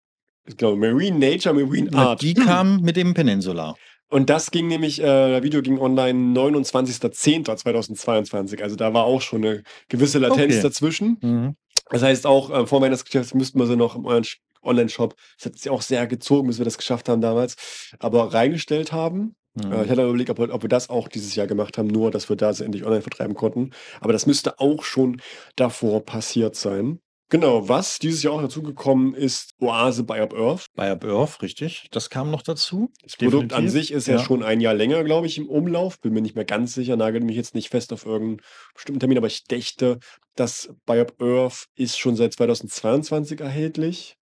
ich 0.45 0.57
glaube 0.57 0.77
Marine 0.77 1.17
Nature, 1.17 1.55
Marine 1.55 1.89
Na, 1.91 2.09
Art. 2.09 2.21
die 2.21 2.33
kamen 2.33 2.81
mit 2.81 2.97
dem 2.97 3.13
Peninsula. 3.13 3.75
Und 4.09 4.29
das 4.29 4.51
ging 4.51 4.67
nämlich, 4.67 5.01
äh, 5.01 5.31
das 5.33 5.43
Video 5.43 5.61
ging 5.61 5.79
online 5.79 6.33
29.10.2022. 6.39 8.61
Also 8.61 8.75
da 8.75 8.93
war 8.93 9.03
auch 9.03 9.21
schon 9.21 9.43
eine 9.43 9.63
gewisse 9.89 10.19
Latenz 10.19 10.55
Okay. 10.55 10.61
dazwischen. 10.61 11.17
Mhm. 11.21 11.55
Das 11.89 12.03
heißt 12.03 12.25
auch, 12.25 12.49
äh, 12.49 12.67
vor 12.67 12.81
Weihnachtsgeschäft 12.81 13.35
müssten 13.35 13.59
wir 13.59 13.67
sie 13.67 13.75
noch 13.75 13.95
im 13.95 14.05
euren 14.05 14.25
Online-Shop, 14.67 15.15
das 15.37 15.45
hat 15.47 15.57
sich 15.57 15.69
auch 15.71 15.81
sehr 15.81 16.05
gezogen, 16.07 16.47
bis 16.47 16.57
wir 16.59 16.65
das 16.65 16.77
geschafft 16.77 17.09
haben 17.09 17.21
damals, 17.21 17.55
aber 17.99 18.33
reingestellt 18.33 18.91
haben. 18.91 19.35
Äh, 19.57 19.61
ich 19.61 19.65
Mhm. 19.67 19.89
hatte 19.89 20.03
überlegt, 20.07 20.29
ob, 20.29 20.37
wir- 20.39 20.53
ob 20.53 20.61
wir 20.61 20.69
das 20.69 20.89
auch 20.89 21.07
dieses 21.07 21.33
Jahr 21.35 21.47
gemacht 21.47 21.77
haben, 21.77 21.87
nur 21.87 22.11
dass 22.11 22.29
wir 22.29 22.35
da 22.35 22.53
sie 22.53 22.63
endlich 22.63 22.85
online 22.85 23.01
vertreiben 23.01 23.33
konnten. 23.33 23.71
Aber 24.01 24.13
das 24.13 24.25
müsste 24.27 24.59
auch 24.59 24.83
schon 24.83 25.19
davor 25.55 26.05
passiert 26.05 26.55
sein. 26.55 26.99
Genau, 27.29 27.67
was 27.67 27.99
dieses 27.99 28.23
Jahr 28.23 28.35
auch 28.35 28.41
dazugekommen 28.41 29.13
ist, 29.13 29.49
Oase 29.59 30.03
by 30.05 30.13
Up 30.21 30.33
Earth. 30.33 30.67
Bei 30.75 30.89
Up 30.91 31.03
Earth, 31.03 31.41
richtig. 31.41 31.87
Das 31.91 32.09
kam 32.09 32.31
noch 32.31 32.41
dazu. 32.41 32.89
Das 33.03 33.17
Produkt 33.17 33.51
an 33.51 33.63
Definitiv. 33.65 33.71
sich 33.73 33.91
ist 33.91 34.07
ja, 34.07 34.15
Ja. 34.15 34.23
schon 34.23 34.43
ein 34.43 34.61
Jahr 34.61 34.73
länger, 34.73 35.03
glaube 35.03 35.27
ich, 35.27 35.37
im 35.37 35.49
Umlauf. 35.49 35.99
Bin 35.99 36.13
mir 36.13 36.21
nicht 36.21 36.35
mehr 36.35 36.45
ganz 36.45 36.73
sicher, 36.73 36.95
nagel 36.95 37.19
mich 37.19 37.35
jetzt 37.35 37.53
nicht 37.53 37.67
fest 37.67 37.91
auf 37.91 38.05
irgendeinen 38.05 38.41
bestimmten 38.75 39.01
Termin, 39.01 39.17
aber 39.17 39.27
ich 39.27 39.43
dächte, 39.43 39.99
das 40.35 40.69
Buy 40.85 41.01
Up 41.01 41.21
Earth 41.21 41.65
ist 41.75 41.99
schon 41.99 42.15
seit 42.15 42.31
2022 42.33 43.41
erhältlich. 43.41 44.15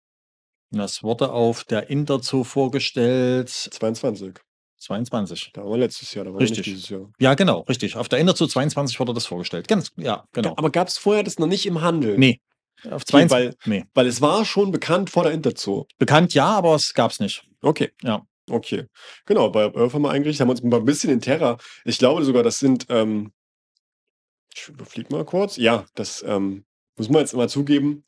Das 0.76 1.04
wurde 1.04 1.32
auf 1.32 1.64
der 1.64 1.90
Interzoo 1.90 2.44
vorgestellt. 2.44 3.50
22. 3.50 4.34
22. 4.78 5.52
Da 5.54 5.64
wir 5.64 5.78
letztes 5.78 6.14
Jahr, 6.14 6.26
da 6.26 6.32
wir 6.34 6.40
Richtig. 6.40 6.60
nicht 6.60 6.68
dieses 6.68 6.90
Jahr. 6.90 7.10
Ja, 7.18 7.34
genau, 7.34 7.62
richtig. 7.62 7.96
Auf 7.96 8.10
der 8.10 8.20
Interzoo 8.20 8.46
22 8.46 9.00
wurde 9.00 9.14
das 9.14 9.26
vorgestellt. 9.26 9.68
Ganz, 9.68 9.92
ja, 9.96 10.26
genau. 10.34 10.54
Aber 10.58 10.70
gab 10.70 10.90
es 10.90 10.98
vorher 10.98 11.24
das 11.24 11.40
noch 11.40 11.48
nicht 11.48 11.66
im 11.66 11.82
Handel? 11.82 12.18
Nee. 12.18 12.42
Auf 12.84 13.04
Okay, 13.04 13.28
22. 13.28 13.32
weil, 13.32 13.54
nee. 13.66 13.86
weil 13.94 14.08
es 14.08 14.22
war 14.22 14.44
schon 14.44 14.72
bekannt 14.72 15.10
vor 15.10 15.24
der 15.24 15.32
Interzoo. 15.32 15.86
Bekannt 15.98 16.34
ja, 16.34 16.48
aber 16.48 16.76
es 16.76 16.94
gab 16.94 17.12
es 17.12 17.20
nicht. 17.20 17.48
Okay. 17.62 17.92
Ja. 18.04 18.24
Okay. 18.50 18.86
Genau, 19.26 19.50
bei 19.50 19.74
Earth 19.74 19.94
haben 19.94 20.04
wir 20.04 20.12
eingerichtet, 20.12 20.42
haben 20.42 20.50
uns 20.52 20.62
mal 20.62 20.78
ein 20.78 20.86
bisschen 20.86 21.10
in 21.10 21.22
Terra. 21.22 21.58
Ich 21.84 21.98
glaube 21.98 22.24
sogar, 22.26 22.44
das 22.44 22.60
sind, 22.60 22.86
ähm, 22.90 23.32
ich 24.54 24.68
überfliege 24.68 25.12
mal 25.12 25.26
kurz. 25.26 25.58
Ja, 25.58 25.86
das 25.96 26.24
ähm, 26.28 26.66
muss 26.98 27.10
man 27.10 27.22
jetzt 27.22 27.34
mal 27.34 27.50
zugeben. 27.50 28.04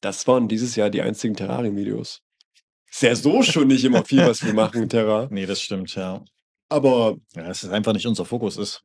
Das 0.00 0.26
waren 0.26 0.48
dieses 0.48 0.76
Jahr 0.76 0.90
die 0.90 1.02
einzigen 1.02 1.34
Terrarium-Videos. 1.34 2.22
Ist 2.90 3.02
ja 3.02 3.14
so 3.14 3.42
schon 3.42 3.68
nicht 3.68 3.84
immer 3.84 4.04
viel, 4.04 4.24
was 4.26 4.44
wir 4.44 4.54
machen 4.54 4.88
Terra. 4.88 5.28
Nee, 5.30 5.46
das 5.46 5.60
stimmt, 5.60 5.94
ja. 5.94 6.24
Aber 6.68 7.16
Ja, 7.34 7.48
es 7.50 7.62
ist 7.64 7.70
einfach 7.70 7.92
nicht 7.92 8.06
unser 8.06 8.24
Fokus 8.24 8.56
ist. 8.56 8.82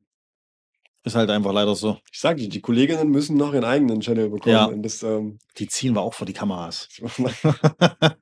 Ist 1.04 1.16
halt 1.16 1.32
einfach 1.32 1.52
leider 1.52 1.74
so. 1.74 1.98
ich 2.12 2.20
sage 2.20 2.42
dir, 2.44 2.50
die 2.50 2.62
Kolleginnen 2.62 3.10
müssen 3.10 3.36
noch 3.36 3.54
ihren 3.54 3.64
eigenen 3.64 4.02
Channel 4.02 4.30
bekommen. 4.30 4.54
Ja. 4.54 4.66
Und, 4.66 4.84
das, 4.84 5.02
ähm, 5.02 5.40
Die 5.58 5.68
ziehen 5.68 5.96
wir 5.96 6.02
auch 6.02 6.14
vor 6.14 6.28
die 6.28 6.34
Kameras. 6.34 6.90
Ob 7.02 7.12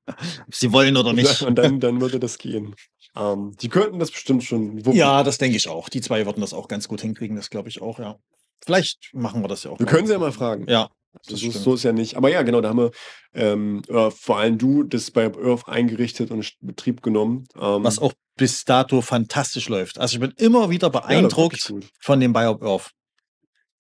Sie 0.52 0.72
wollen 0.72 0.96
oder 0.96 1.12
nicht. 1.12 1.42
und 1.42 1.56
dann, 1.56 1.80
dann 1.82 2.00
würde 2.00 2.20
das 2.20 2.38
gehen. 2.38 2.76
Ähm, 3.18 3.54
die 3.62 3.68
könnten 3.68 4.00
das 4.00 4.12
bestimmt 4.12 4.44
schon 4.46 4.78
wuppen. 4.86 4.98
Ja, 4.98 5.24
das 5.24 5.38
denke 5.40 5.58
ich 5.58 5.68
auch. 5.68 5.90
Die 5.90 6.00
zwei 6.00 6.26
würden 6.26 6.40
das 6.42 6.54
auch 6.54 6.68
ganz 6.70 6.88
gut 6.88 7.02
hinkriegen, 7.02 7.36
das 7.36 7.50
glaube 7.50 7.68
ich 7.68 7.82
auch, 7.82 8.00
ja. 8.00 8.18
Vielleicht 8.64 9.10
machen 9.14 9.42
wir 9.44 9.48
das 9.50 9.64
ja 9.64 9.72
auch. 9.72 9.80
Wir 9.80 9.86
können 9.86 10.08
sie 10.08 10.14
ja 10.14 10.20
mal 10.20 10.32
fragen. 10.32 10.66
Ja, 10.70 10.90
Das 11.14 11.28
das 11.28 11.44
ist, 11.44 11.64
so 11.64 11.74
ist 11.74 11.84
ja 11.84 11.92
nicht. 11.92 12.18
Aber 12.18 12.30
ja, 12.30 12.44
genau, 12.44 12.62
da 12.62 12.70
haben 12.70 12.78
wir 12.78 12.92
ähm, 13.34 13.82
äh, 13.88 14.12
vor 14.12 14.38
allem 14.38 14.58
du 14.58 14.84
das 14.84 15.12
bei 15.12 15.26
Earth 15.26 15.68
eingerichtet 15.68 16.32
und 16.32 16.40
in 16.62 16.68
Betrieb 16.68 17.02
genommen. 17.02 17.46
Ähm, 17.60 17.84
was 17.84 18.00
auch 18.00 18.14
bis 18.38 18.64
dato 18.64 19.02
fantastisch 19.02 19.68
läuft. 19.70 19.98
Also 20.00 20.16
ich 20.16 20.20
bin 20.20 20.32
immer 20.38 20.70
wieder 20.70 20.88
ja, 20.88 21.00
beeindruckt 21.00 21.68
gut. 21.68 21.86
von 22.00 22.20
dem 22.20 22.32
Biop 22.34 22.64
Earth. 22.64 22.92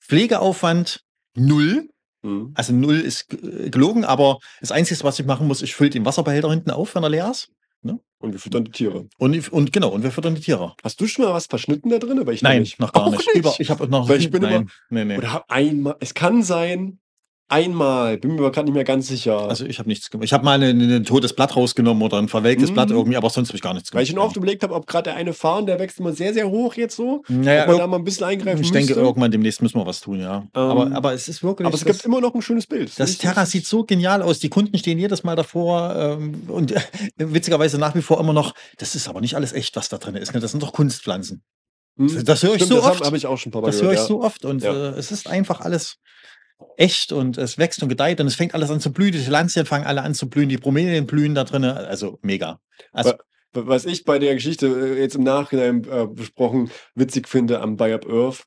Pflegeaufwand 0.02 1.02
null. 1.36 1.90
Mhm. 2.22 2.52
Also 2.56 2.74
null 2.74 3.00
ist 3.00 3.30
g- 3.30 3.70
gelogen, 3.70 4.04
aber 4.04 4.40
das 4.60 4.72
Einzige, 4.72 5.04
was 5.04 5.20
ich 5.20 5.26
machen 5.26 5.48
muss, 5.48 5.62
ich 5.62 5.76
fülle 5.76 5.92
den 5.92 6.06
Wasserbehälter 6.06 6.50
hinten 6.50 6.72
auf, 6.72 6.96
wenn 6.96 7.04
er 7.04 7.10
leer 7.10 7.32
ist. 7.32 7.50
Und 8.22 8.34
wir 8.34 8.40
füttern 8.42 8.66
die 8.66 8.72
Tiere. 8.72 9.08
Und, 9.18 9.50
und 9.54 9.72
genau, 9.72 9.88
und 9.92 10.04
wir 10.04 10.12
füttern 10.12 10.36
die 10.36 10.42
Tiere. 10.42 10.74
Hast 10.84 11.00
du 11.00 11.08
schon 11.08 11.24
mal 11.24 11.34
was 11.34 11.46
verschnitten 11.46 11.90
da 11.90 12.00
drin? 12.00 12.20
Aber 12.20 12.34
ich 12.34 12.42
Nein, 12.42 12.64
nicht. 12.64 12.78
noch 12.78 12.92
gar 12.92 13.06
Auch 13.06 13.12
nicht. 13.12 13.30
Über, 13.34 13.56
ich 13.58 13.70
habe 13.70 13.88
noch 13.88 14.10
Weil 14.10 14.20
ich 14.20 14.30
bin 14.30 14.42
nein, 14.42 14.54
immer- 14.64 14.66
nee, 14.90 15.06
nee. 15.06 15.18
Oder 15.18 15.46
einmal, 15.48 15.96
es 16.02 16.14
kann 16.14 16.44
sein, 16.44 17.00
einmal, 17.50 18.18
bin 18.18 18.34
mir 18.36 18.40
aber 18.40 18.52
gerade 18.52 18.66
nicht 18.68 18.76
mehr 18.76 18.84
ganz 18.84 19.08
sicher. 19.08 19.50
Also 19.50 19.66
ich 19.66 19.80
habe 19.80 19.90
nichts 19.90 20.10
gemacht. 20.10 20.24
Ich 20.26 20.34
habe 20.34 20.46
mal 20.46 20.62
ein, 20.64 21.04
totes 21.04 21.34
Blatt 21.34 21.56
rausgenommen 21.56 22.02
oder 22.04 22.18
ein 22.18 22.28
verwelktes 22.30 22.70
Mhm. 22.70 22.74
Blatt 22.76 22.92
irgendwie, 22.92 23.18
aber 23.18 23.30
sonst 23.30 23.50
habe 23.50 23.58
ich 23.58 23.62
gar 23.62 23.74
nichts 23.74 23.90
Weil 23.92 23.98
gemacht. 24.00 24.04
ich 24.04 24.10
schon 24.16 24.20
oft 24.20 24.38
überlegt 24.38 24.64
habe, 24.64 24.74
ob 24.76 24.88
gerade 24.88 25.06
der 25.06 25.16
eine 25.16 25.34
Farn, 25.34 25.66
der 25.66 25.80
wächst 25.80 26.00
immer 26.00 26.14
sehr, 26.14 26.34
sehr 26.34 26.50
hoch 26.50 26.76
jetzt 26.76 26.96
so. 26.96 27.24
Naja, 27.28 27.64
ob 27.64 27.68
man 27.70 27.78
da 27.80 27.88
mal 27.88 27.98
ein 27.98 28.04
bisschen 28.04 28.26
eingreifen 28.26 28.62
ich 28.62 28.72
denke, 28.72 28.90
müsste. 28.94 29.02
irgendwann 29.02 29.32
demnächst 29.32 29.62
müssen 29.62 29.78
wir 29.80 29.86
was 29.86 30.00
tun, 30.02 30.20
ja. 30.20 30.48
aber, 30.54 30.86
Ähm, 30.88 30.94
aber 30.94 31.14
es 31.14 31.28
ist 31.28 31.44
wirklich. 31.44 31.66
aber 31.66 31.76
es 31.76 31.84
das, 31.84 31.92
gibt 31.98 32.06
immer 32.06 32.22
noch 32.22 32.34
ein 32.36 32.42
schönes 32.42 32.68
Bild. 32.68 32.92
das 33.00 33.18
Terra 33.18 33.46
sieht 33.46 33.66
so 33.66 33.84
genial 33.84 34.22
aus. 34.22 34.40
Die 34.40 34.50
Kunden 34.50 34.78
stehen 34.78 35.00
jedes 35.00 35.24
Mal 35.24 35.36
davor 35.36 35.96
ähm, 35.96 36.44
und 36.48 36.74
witzigerweise 37.18 37.78
nach 37.78 37.96
wie 37.96 38.02
vor 38.02 38.20
immer 38.20 38.34
noch. 38.34 38.54
Das 38.78 38.96
ist 38.96 39.08
aber 39.10 39.22
nicht 39.22 39.36
alles 39.36 39.54
echt, 39.54 39.76
was 39.76 39.90
da 39.90 39.98
drin 39.98 40.16
ist. 40.16 40.34
Ne? 40.34 40.40
Das 40.40 40.52
sind 40.52 40.62
doch 40.64 40.72
Kunstpflanzen. 40.74 41.42
Hm, 41.98 42.24
Das 42.26 42.44
höre 42.44 42.52
ich 42.52 42.64
Stimmt, 42.64 42.70
so 42.70 42.76
das 42.76 42.86
oft. 42.86 42.96
habe 43.00 43.06
hab 43.08 43.14
ich 43.16 43.26
auch 43.26 43.38
schon 43.38 43.50
ein 43.50 43.54
paar 43.54 43.62
Mal 43.62 43.72
Das 43.72 43.82
höre 43.82 43.92
ich 43.94 44.00
so 44.00 44.22
oft 44.24 44.46
und 44.46 44.64
Ja. 44.64 44.72
äh, 44.72 44.98
es 44.98 45.12
ist 45.12 45.28
einfach 45.28 45.60
alles 45.62 45.98
echt 46.78 47.12
und 47.12 47.38
es 47.38 47.58
wächst 47.58 47.82
und 47.84 47.90
gedeiht 47.90 48.20
und 48.22 48.28
es 48.28 48.36
fängt 48.36 48.54
alles 48.54 48.70
an 48.72 48.80
zu 48.80 48.92
blühen. 48.92 49.12
Die 49.12 49.20
Lanzien 49.26 49.66
fangen 49.66 49.86
alle 49.86 50.02
an 50.04 50.14
zu 50.14 50.30
blühen, 50.30 50.50
die 50.50 50.58
Bromelien 50.58 51.06
blühen 51.06 51.36
da 51.36 51.44
drin. 51.44 51.64
Also 51.64 52.20
mega. 52.22 52.60
Also, 52.92 53.12
Wa- 53.54 53.64
Was 53.68 53.86
ich 53.86 54.06
bei 54.06 54.20
der 54.20 54.36
Geschichte 54.36 54.68
äh, 54.68 55.00
jetzt 55.02 55.16
im 55.16 55.24
Nachhinein 55.24 55.84
äh, 55.90 56.08
besprochen 56.08 56.70
witzig 56.96 57.28
finde 57.28 57.62
am 57.62 57.76
Buy 57.78 57.94
Up 57.94 58.06
Earth, 58.08 58.44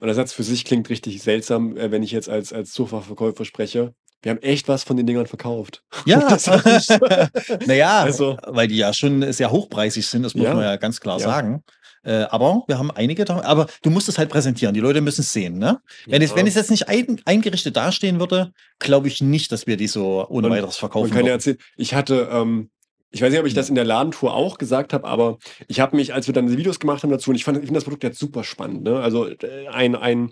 und 0.00 0.06
der 0.08 0.14
Satz 0.14 0.32
für 0.32 0.42
sich 0.42 0.64
klingt 0.64 0.90
richtig 0.90 1.22
seltsam, 1.22 1.76
äh, 1.76 1.90
wenn 1.90 2.02
ich 2.02 2.10
jetzt 2.10 2.28
als, 2.28 2.52
als 2.52 2.72
Zufachverkäufer 2.72 3.44
spreche. 3.44 3.94
Wir 4.22 4.30
haben 4.30 4.42
echt 4.42 4.66
was 4.68 4.82
von 4.82 4.96
den 4.96 5.06
Dingern 5.06 5.26
verkauft. 5.26 5.82
ja, 6.06 6.20
Das 6.28 6.46
naja, 7.66 8.00
Also- 8.02 8.36
weil 8.46 8.68
die 8.68 8.76
ja 8.76 8.92
schon 8.92 9.32
sehr 9.32 9.50
hochpreisig 9.50 10.06
sind, 10.06 10.22
das 10.22 10.34
muss 10.34 10.44
Ja. 10.44 10.54
man 10.54 10.64
ja 10.64 10.76
ganz 10.76 11.00
klar 11.00 11.18
Ja. 11.20 11.24
sagen. 11.24 11.62
Äh, 12.04 12.26
aber 12.30 12.64
wir 12.66 12.78
haben 12.78 12.90
einige, 12.90 13.28
aber 13.28 13.66
du 13.82 13.90
musst 13.90 14.08
es 14.08 14.18
halt 14.18 14.28
präsentieren. 14.30 14.74
Die 14.74 14.80
Leute 14.80 15.00
müssen 15.00 15.22
es 15.22 15.32
sehen, 15.32 15.58
ne? 15.58 15.80
Wenn, 16.06 16.22
es, 16.22 16.30
Ja. 16.30 16.36
wenn 16.36 16.46
es 16.46 16.54
jetzt 16.54 16.70
nicht 16.70 16.88
ein, 16.88 17.20
eingerichtet 17.24 17.76
dastehen 17.76 18.20
würde, 18.20 18.52
glaube 18.78 19.08
ich 19.08 19.20
nicht, 19.22 19.52
dass 19.52 19.66
wir 19.66 19.76
die 19.76 19.86
so 19.86 20.26
ohne 20.28 20.50
weiteres 20.50 20.76
verkaufen 20.76 21.08
Man 21.08 21.16
kann 21.16 21.26
ja 21.26 21.32
erzählen, 21.32 21.58
ich 21.76 21.94
hatte, 21.94 22.28
ähm, 22.30 22.70
ich 23.10 23.22
weiß 23.22 23.30
nicht, 23.30 23.40
ob 23.40 23.46
ich 23.46 23.54
das 23.54 23.68
in 23.68 23.74
der 23.74 23.84
Ladentour 23.84 24.34
auch 24.34 24.58
gesagt 24.58 24.92
habe, 24.92 25.06
aber 25.06 25.38
ich 25.68 25.80
habe 25.80 25.96
mich, 25.96 26.12
als 26.12 26.26
wir 26.26 26.34
dann 26.34 26.48
die 26.48 26.58
Videos 26.58 26.80
gemacht 26.80 27.02
haben 27.02 27.10
dazu, 27.10 27.30
und 27.30 27.36
ich 27.36 27.44
fand, 27.44 27.58
ich 27.58 27.64
finde 27.64 27.78
das 27.78 27.84
Produkt 27.84 28.04
jetzt 28.04 28.18
super 28.18 28.44
spannend. 28.44 28.82
Ne? 28.82 28.98
Also 29.00 29.28
äh, 29.28 29.68
ein, 29.68 29.94
ein 29.94 30.30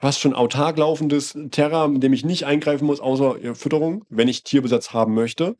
fast 0.00 0.20
schon 0.20 0.34
autark 0.34 0.78
laufendes 0.78 1.36
Terra, 1.50 1.88
mit 1.88 2.02
dem 2.02 2.12
ich 2.12 2.24
nicht 2.24 2.44
eingreifen 2.44 2.86
muss, 2.86 3.00
außer 3.00 3.36
Fütterung, 3.54 4.04
wenn 4.08 4.28
ich 4.28 4.44
Tierbesatz 4.44 4.92
haben 4.92 5.14
möchte. 5.14 5.56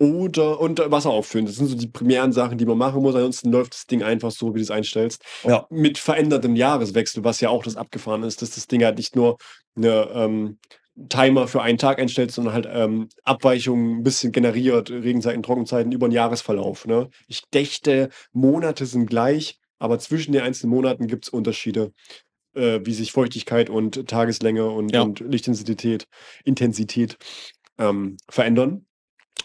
Oder 0.00 0.58
und 0.60 0.80
äh, 0.80 0.90
Wasser 0.90 1.10
auffüllen. 1.10 1.44
Das 1.44 1.56
sind 1.56 1.66
so 1.66 1.76
die 1.76 1.88
primären 1.88 2.32
Sachen, 2.32 2.56
die 2.56 2.64
man 2.64 2.78
machen 2.78 3.02
muss. 3.02 3.14
Ansonsten 3.14 3.52
läuft 3.52 3.74
das 3.74 3.86
Ding 3.86 4.02
einfach 4.02 4.30
so, 4.30 4.54
wie 4.54 4.58
du 4.58 4.62
es 4.62 4.70
einstellst. 4.70 5.22
Ja. 5.44 5.66
Mit 5.68 5.98
verändertem 5.98 6.56
Jahreswechsel, 6.56 7.22
was 7.22 7.40
ja 7.40 7.50
auch 7.50 7.62
das 7.62 7.76
abgefahren 7.76 8.22
ist, 8.22 8.40
dass 8.40 8.50
das 8.54 8.66
Ding 8.66 8.82
halt 8.82 8.96
nicht 8.96 9.14
nur 9.14 9.36
eine 9.76 10.08
ähm, 10.14 10.58
Timer 11.10 11.48
für 11.48 11.60
einen 11.60 11.76
Tag 11.76 11.98
einstellt, 11.98 12.32
sondern 12.32 12.54
halt 12.54 12.68
ähm, 12.72 13.08
Abweichungen 13.24 13.98
ein 13.98 14.02
bisschen 14.02 14.32
generiert, 14.32 14.90
Regenzeiten, 14.90 15.42
Trockenzeiten 15.42 15.92
über 15.92 16.08
den 16.08 16.12
Jahresverlauf. 16.12 16.86
Ne? 16.86 17.10
Ich 17.26 17.42
dächte, 17.52 18.08
Monate 18.32 18.86
sind 18.86 19.06
gleich, 19.06 19.58
aber 19.78 19.98
zwischen 19.98 20.32
den 20.32 20.40
einzelnen 20.42 20.74
Monaten 20.74 21.08
gibt 21.08 21.26
es 21.26 21.28
Unterschiede, 21.28 21.92
äh, 22.54 22.80
wie 22.84 22.94
sich 22.94 23.12
Feuchtigkeit 23.12 23.68
und 23.68 24.08
Tageslänge 24.08 24.66
und, 24.68 24.92
Ja. 24.92 25.02
und 25.02 25.20
Lichtintensität 25.20 26.06
Intensität, 26.44 27.18
ähm, 27.78 28.16
verändern. 28.28 28.86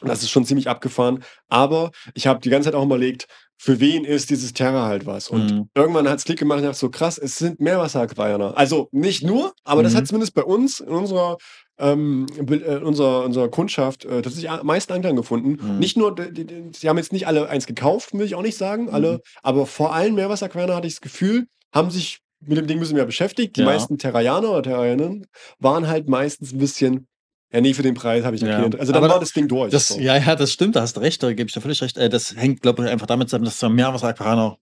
Und 0.01 0.07
Das 0.09 0.21
ist 0.23 0.29
schon 0.29 0.45
ziemlich 0.45 0.69
abgefahren. 0.69 1.23
Aber 1.47 1.91
ich 2.13 2.27
habe 2.27 2.39
die 2.39 2.49
ganze 2.49 2.67
Zeit 2.69 2.75
auch 2.75 2.83
überlegt, 2.85 3.27
für 3.57 3.79
wen 3.79 4.03
ist 4.03 4.29
dieses 4.29 4.51
Terra 4.53 4.85
halt 4.87 5.05
was? 5.05 5.29
Und 5.29 5.51
Mhm. 5.53 5.69
irgendwann 5.75 6.09
hat 6.09 6.17
es 6.19 6.25
Klick 6.25 6.39
gemacht 6.39 6.57
und 6.57 6.63
ich 6.63 6.67
dachte 6.69 6.79
so, 6.79 6.89
krass, 6.89 7.17
es 7.17 7.37
sind 7.37 7.59
Meerwasseraquarianer. 7.61 8.57
Also 8.57 8.89
nicht 8.91 9.23
nur, 9.23 9.53
aber 9.63 9.81
das 9.83 9.93
Mhm. 9.93 9.97
hat 9.97 10.07
zumindest 10.07 10.33
bei 10.35 10.43
uns 10.43 10.81
in 10.81 10.89
unserer, 10.89 11.37
ähm, 11.77 12.25
äh, 12.37 12.77
unserer, 12.77 13.23
unserer 13.23 13.49
Kundschaft 13.49 14.03
äh, 14.05 14.21
tatsächlich 14.21 14.49
am 14.49 14.65
meisten 14.67 14.91
Anklang 14.93 15.15
gefunden. 15.15 15.57
Mhm. 15.61 15.79
Nicht 15.79 15.97
nur, 15.97 16.13
die, 16.15 16.45
die, 16.45 16.63
sie 16.73 16.89
haben 16.89 16.97
jetzt 16.97 17.13
nicht 17.13 17.27
alle 17.27 17.47
eins 17.49 17.65
gekauft, 17.65 18.13
will 18.13 18.25
ich 18.25 18.35
auch 18.35 18.41
nicht 18.41 18.57
sagen, 18.57 18.89
alle, 18.89 19.13
Mhm. 19.13 19.19
aber 19.43 19.65
vor 19.65 19.93
allem 19.93 20.15
Meerwasseraquarianer 20.15 20.75
hatte 20.75 20.87
ich 20.87 20.95
das 20.95 21.01
Gefühl, 21.01 21.47
haben 21.73 21.91
sich 21.91 22.19
mit 22.41 22.57
dem 22.57 22.67
Ding 22.67 22.77
ein 22.77 22.81
bisschen 22.81 22.95
mehr 22.97 23.05
beschäftigt. 23.05 23.55
Die 23.55 23.61
Ja. 23.61 23.65
meisten 23.67 23.97
Terrarianer 23.97 24.51
oder 24.51 24.63
Terrarierinnen 24.63 25.25
waren 25.59 25.87
halt 25.87 26.07
meistens 26.09 26.51
ein 26.53 26.59
bisschen, 26.59 27.07
ja, 27.51 27.61
nee, 27.61 27.73
für 27.73 27.83
den 27.83 27.93
Preis 27.93 28.23
habe 28.25 28.35
ich 28.35 28.41
Ja. 28.41 28.49
erklärt. 28.49 28.79
Also 28.79 28.91
dann 28.91 29.03
Aber 29.03 29.13
war 29.13 29.19
das 29.19 29.31
Ding 29.31 29.47
durch. 29.47 29.71
Das, 29.71 29.89
so. 29.89 29.99
ja, 29.99 30.17
ja, 30.17 30.35
das 30.35 30.51
stimmt, 30.51 30.75
da 30.75 30.81
hast 30.81 30.97
du 30.97 31.01
recht, 31.01 31.21
da 31.23 31.31
gebe 31.33 31.47
ich 31.47 31.53
dir 31.53 31.61
völlig 31.61 31.81
recht. 31.81 31.97
Äh, 31.97 32.09
Das 32.09 32.35
hängt, 32.35 32.61
glaube 32.61 32.83
ich, 32.83 32.89
einfach 32.89 33.07
damit 33.07 33.29
zusammen, 33.29 33.45
dass 33.45 33.59
der 33.59 33.69
Meerwasseraquarianer 33.69 34.57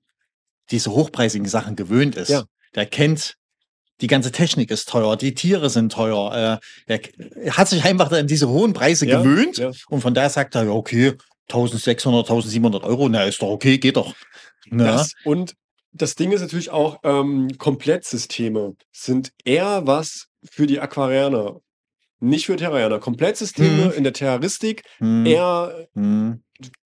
diese 0.72 0.92
hochpreisigen 0.92 1.48
Sachen 1.48 1.76
gewöhnt 1.76 2.16
ist. 2.16 2.30
Ja. 2.30 2.44
Der 2.76 2.86
kennt, 2.86 3.36
die 4.02 4.08
ganze 4.08 4.32
Technik 4.32 4.72
ist 4.72 4.90
teuer, 4.90 5.16
die 5.18 5.34
Tiere 5.34 5.70
sind 5.70 5.92
teuer. 5.92 6.60
äh, 6.88 6.94
Er 6.94 7.00
er 7.44 7.58
hat 7.58 7.68
sich 7.70 7.84
einfach 7.84 8.12
an 8.12 8.28
diese 8.28 8.50
hohen 8.50 8.74
Preise 8.74 9.06
Ja, 9.08 9.22
gewöhnt 9.22 9.58
ja. 9.58 9.72
und 9.90 10.02
von 10.02 10.14
daher 10.14 10.30
sagt 10.30 10.56
er, 10.56 10.66
ja, 10.66 10.72
okay, 10.72 11.14
1600, 11.50 12.26
1700 12.30 12.84
Euro, 12.84 13.10
na, 13.10 13.24
ist 13.24 13.42
doch 13.42 13.50
okay, 13.50 13.78
geht 13.78 13.98
doch. 13.98 14.14
Ne? 14.70 14.84
Das, 14.86 15.14
und 15.26 15.54
das 15.92 16.16
Ding 16.16 16.32
ist 16.32 16.42
natürlich 16.42 16.70
auch, 16.72 17.00
ähm, 17.04 17.50
Komplettsysteme 17.58 18.76
sind 18.92 19.32
eher 19.44 19.86
was 19.86 20.28
für 20.50 20.66
die 20.68 20.80
Aquarianer, 20.80 21.60
nicht 22.20 22.46
für 22.46 22.56
Terrarianer. 22.56 23.00
Komplettsysteme 23.00 23.86
Hm. 23.86 23.92
in 23.94 24.04
der 24.04 24.14
Terroristik 24.14 24.84
Hm, 25.00 25.26
eher 25.26 25.88
hm. 25.94 26.42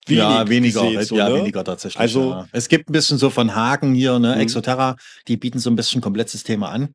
wenig 0.07 0.19
ja, 0.19 0.47
weniger, 0.49 0.81
gesät, 0.81 0.97
halt, 0.97 1.07
so, 1.07 1.17
ja, 1.17 1.29
ne? 1.29 1.35
weniger 1.35 1.63
tatsächlich. 1.63 1.99
Also- 1.99 2.31
ja. 2.31 2.47
Es 2.51 2.67
gibt 2.69 2.89
ein 2.89 2.93
bisschen 2.93 3.17
so 3.17 3.29
von 3.29 3.53
Haken 3.55 3.93
hier, 3.93 4.17
ne, 4.19 4.35
Mhm. 4.35 4.41
Exoterra, 4.41 4.95
die 5.27 5.37
bieten 5.37 5.59
so 5.59 5.69
ein 5.69 5.75
bisschen 5.75 6.01
Komplettsysteme 6.01 6.67
an 6.67 6.93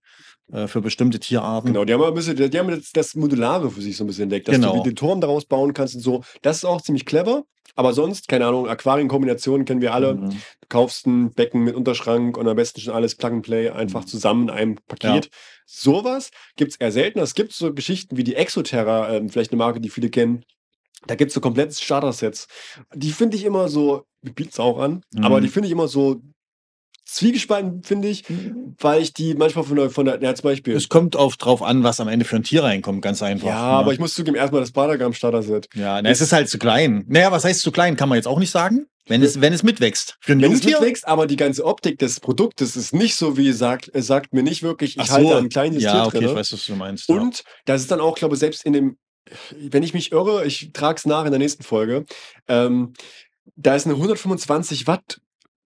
äh, 0.52 0.66
für 0.66 0.80
bestimmte 0.80 1.20
Tierarten. 1.20 1.68
Genau, 1.72 1.84
die 1.84 1.92
haben, 1.94 2.02
ein 2.02 2.14
bisschen, 2.14 2.36
die 2.36 2.58
haben 2.58 2.70
jetzt 2.70 2.96
das 2.96 3.14
Modulare 3.14 3.70
für 3.70 3.80
sich 3.80 3.96
so 3.96 4.04
ein 4.04 4.06
bisschen 4.08 4.24
entdeckt, 4.24 4.48
dass 4.48 4.56
Genau. 4.56 4.72
du 4.72 4.80
wie 4.80 4.88
den 4.90 4.96
Turm 4.96 5.20
daraus 5.20 5.44
bauen 5.44 5.72
kannst 5.74 5.94
und 5.94 6.00
so. 6.00 6.22
Das 6.42 6.56
ist 6.58 6.64
auch 6.64 6.80
ziemlich 6.82 7.04
clever. 7.06 7.44
Aber 7.74 7.92
sonst, 7.94 8.28
keine 8.28 8.46
Ahnung, 8.46 8.68
Aquarienkombinationen 8.68 9.64
kennen 9.64 9.80
wir 9.80 9.94
alle. 9.94 10.14
Mhm. 10.14 10.30
Du 10.30 10.68
kaufst 10.68 11.06
ein 11.06 11.32
Becken 11.32 11.64
mit 11.64 11.74
Unterschrank 11.74 12.36
und 12.36 12.46
am 12.46 12.56
besten 12.56 12.80
schon 12.80 12.94
alles 12.94 13.14
Plug 13.14 13.30
and 13.30 13.42
Play 13.44 13.70
einfach 13.70 14.02
Mhm. 14.02 14.06
zusammen 14.06 14.48
in 14.48 14.50
einem 14.54 14.74
Paket. 14.88 15.30
Sowas 15.66 16.30
gibt 16.56 16.72
es 16.72 16.76
eher 16.76 16.92
seltener. 16.92 17.24
Es 17.24 17.34
gibt 17.34 17.52
so 17.52 17.72
Geschichten 17.72 18.16
wie 18.16 18.24
die 18.24 18.34
Exoterra, 18.36 19.10
ähm, 19.14 19.28
vielleicht 19.30 19.52
eine 19.52 19.58
Marke, 19.58 19.80
die 19.80 19.88
viele 19.88 20.10
kennen. 20.10 20.44
Da 21.06 21.14
gibt 21.14 21.30
es 21.30 21.34
so 21.34 21.40
komplettes 21.40 21.80
Starter-Sets. 21.80 22.46
Die 22.94 23.10
finde 23.10 23.36
ich 23.36 23.44
immer 23.44 23.68
so, 23.68 24.04
bietet 24.20 24.52
es 24.52 24.60
auch 24.60 24.78
an, 24.78 25.02
aber 25.20 25.38
Mhm. 25.38 25.44
die 25.44 25.48
finde 25.48 25.66
ich 25.66 25.72
immer 25.72 25.88
so 25.88 26.20
zwiegespalten, 27.14 27.82
finde 27.82 28.08
ich, 28.08 28.24
weil 28.78 29.02
ich 29.02 29.12
die 29.12 29.34
manchmal 29.34 29.64
von 29.64 29.76
der, 29.76 29.90
von 29.90 30.04
der 30.06 30.20
ja, 30.22 30.34
zum 30.34 30.44
Beispiel. 30.44 30.74
Es 30.74 30.88
kommt 30.88 31.16
auf 31.16 31.36
drauf 31.36 31.62
an, 31.62 31.82
was 31.82 32.00
am 32.00 32.08
Ende 32.08 32.24
für 32.24 32.36
ein 32.36 32.42
Tier 32.42 32.62
reinkommt, 32.64 33.02
ganz 33.02 33.22
einfach. 33.22 33.48
ja, 33.48 33.54
ne? 33.54 33.76
aber 33.78 33.92
ich 33.92 33.98
muss 33.98 34.14
zugeben, 34.14 34.36
erstmal 34.36 34.60
das 34.60 34.72
Badagam-Starter-Set. 34.72 35.68
Ja, 35.74 36.00
na, 36.00 36.10
es 36.10 36.20
ist 36.20 36.32
halt 36.32 36.48
zu 36.48 36.58
klein. 36.58 37.04
Naja, 37.08 37.32
was 37.32 37.44
heißt 37.44 37.60
zu 37.60 37.72
klein, 37.72 37.96
kann 37.96 38.08
man 38.08 38.16
jetzt 38.16 38.26
auch 38.26 38.38
nicht 38.38 38.50
sagen. 38.50 38.86
Wenn 39.06 39.22
es, 39.22 39.40
wenn 39.40 39.52
es 39.52 39.64
mitwächst. 39.64 40.16
Für 40.20 40.32
ein 40.32 40.40
Wenn 40.40 40.52
es 40.52 40.60
Jungtier? 40.60 40.78
mitwächst, 40.78 41.08
aber 41.08 41.26
die 41.26 41.34
ganze 41.36 41.64
Optik 41.64 41.98
des 41.98 42.20
Produktes 42.20 42.76
ist 42.76 42.94
nicht 42.94 43.16
so, 43.16 43.36
wie 43.36 43.50
sagt, 43.52 43.90
es 43.92 44.06
sagt 44.06 44.32
mir 44.32 44.44
nicht 44.44 44.62
wirklich, 44.62 44.96
ich 44.96 45.02
Ach 45.02 45.10
halte 45.10 45.30
so. 45.30 45.36
ein 45.36 45.48
kleines 45.48 45.82
ja, 45.82 45.92
Tier 45.92 46.06
okay, 46.06 46.18
drin. 46.18 46.28
ich 46.28 46.34
weiß, 46.36 46.52
was 46.52 46.66
du 46.66 46.76
meinst. 46.76 47.08
ja. 47.08 47.16
Und 47.16 47.42
das 47.64 47.80
ist 47.80 47.90
dann 47.90 48.00
auch, 48.00 48.14
glaube 48.14 48.34
ich, 48.34 48.38
selbst 48.38 48.64
in 48.64 48.72
dem, 48.72 48.98
wenn 49.58 49.82
ich 49.82 49.92
mich 49.92 50.12
irre, 50.12 50.46
ich 50.46 50.70
trage 50.72 50.98
es 50.98 51.04
nach 51.06 51.24
in 51.24 51.32
der 51.32 51.40
nächsten 51.40 51.64
Folge, 51.64 52.04
ähm, 52.46 52.92
da 53.56 53.74
ist 53.74 53.86
eine 53.86 53.94
125 53.94 54.86
Watt 54.86 55.20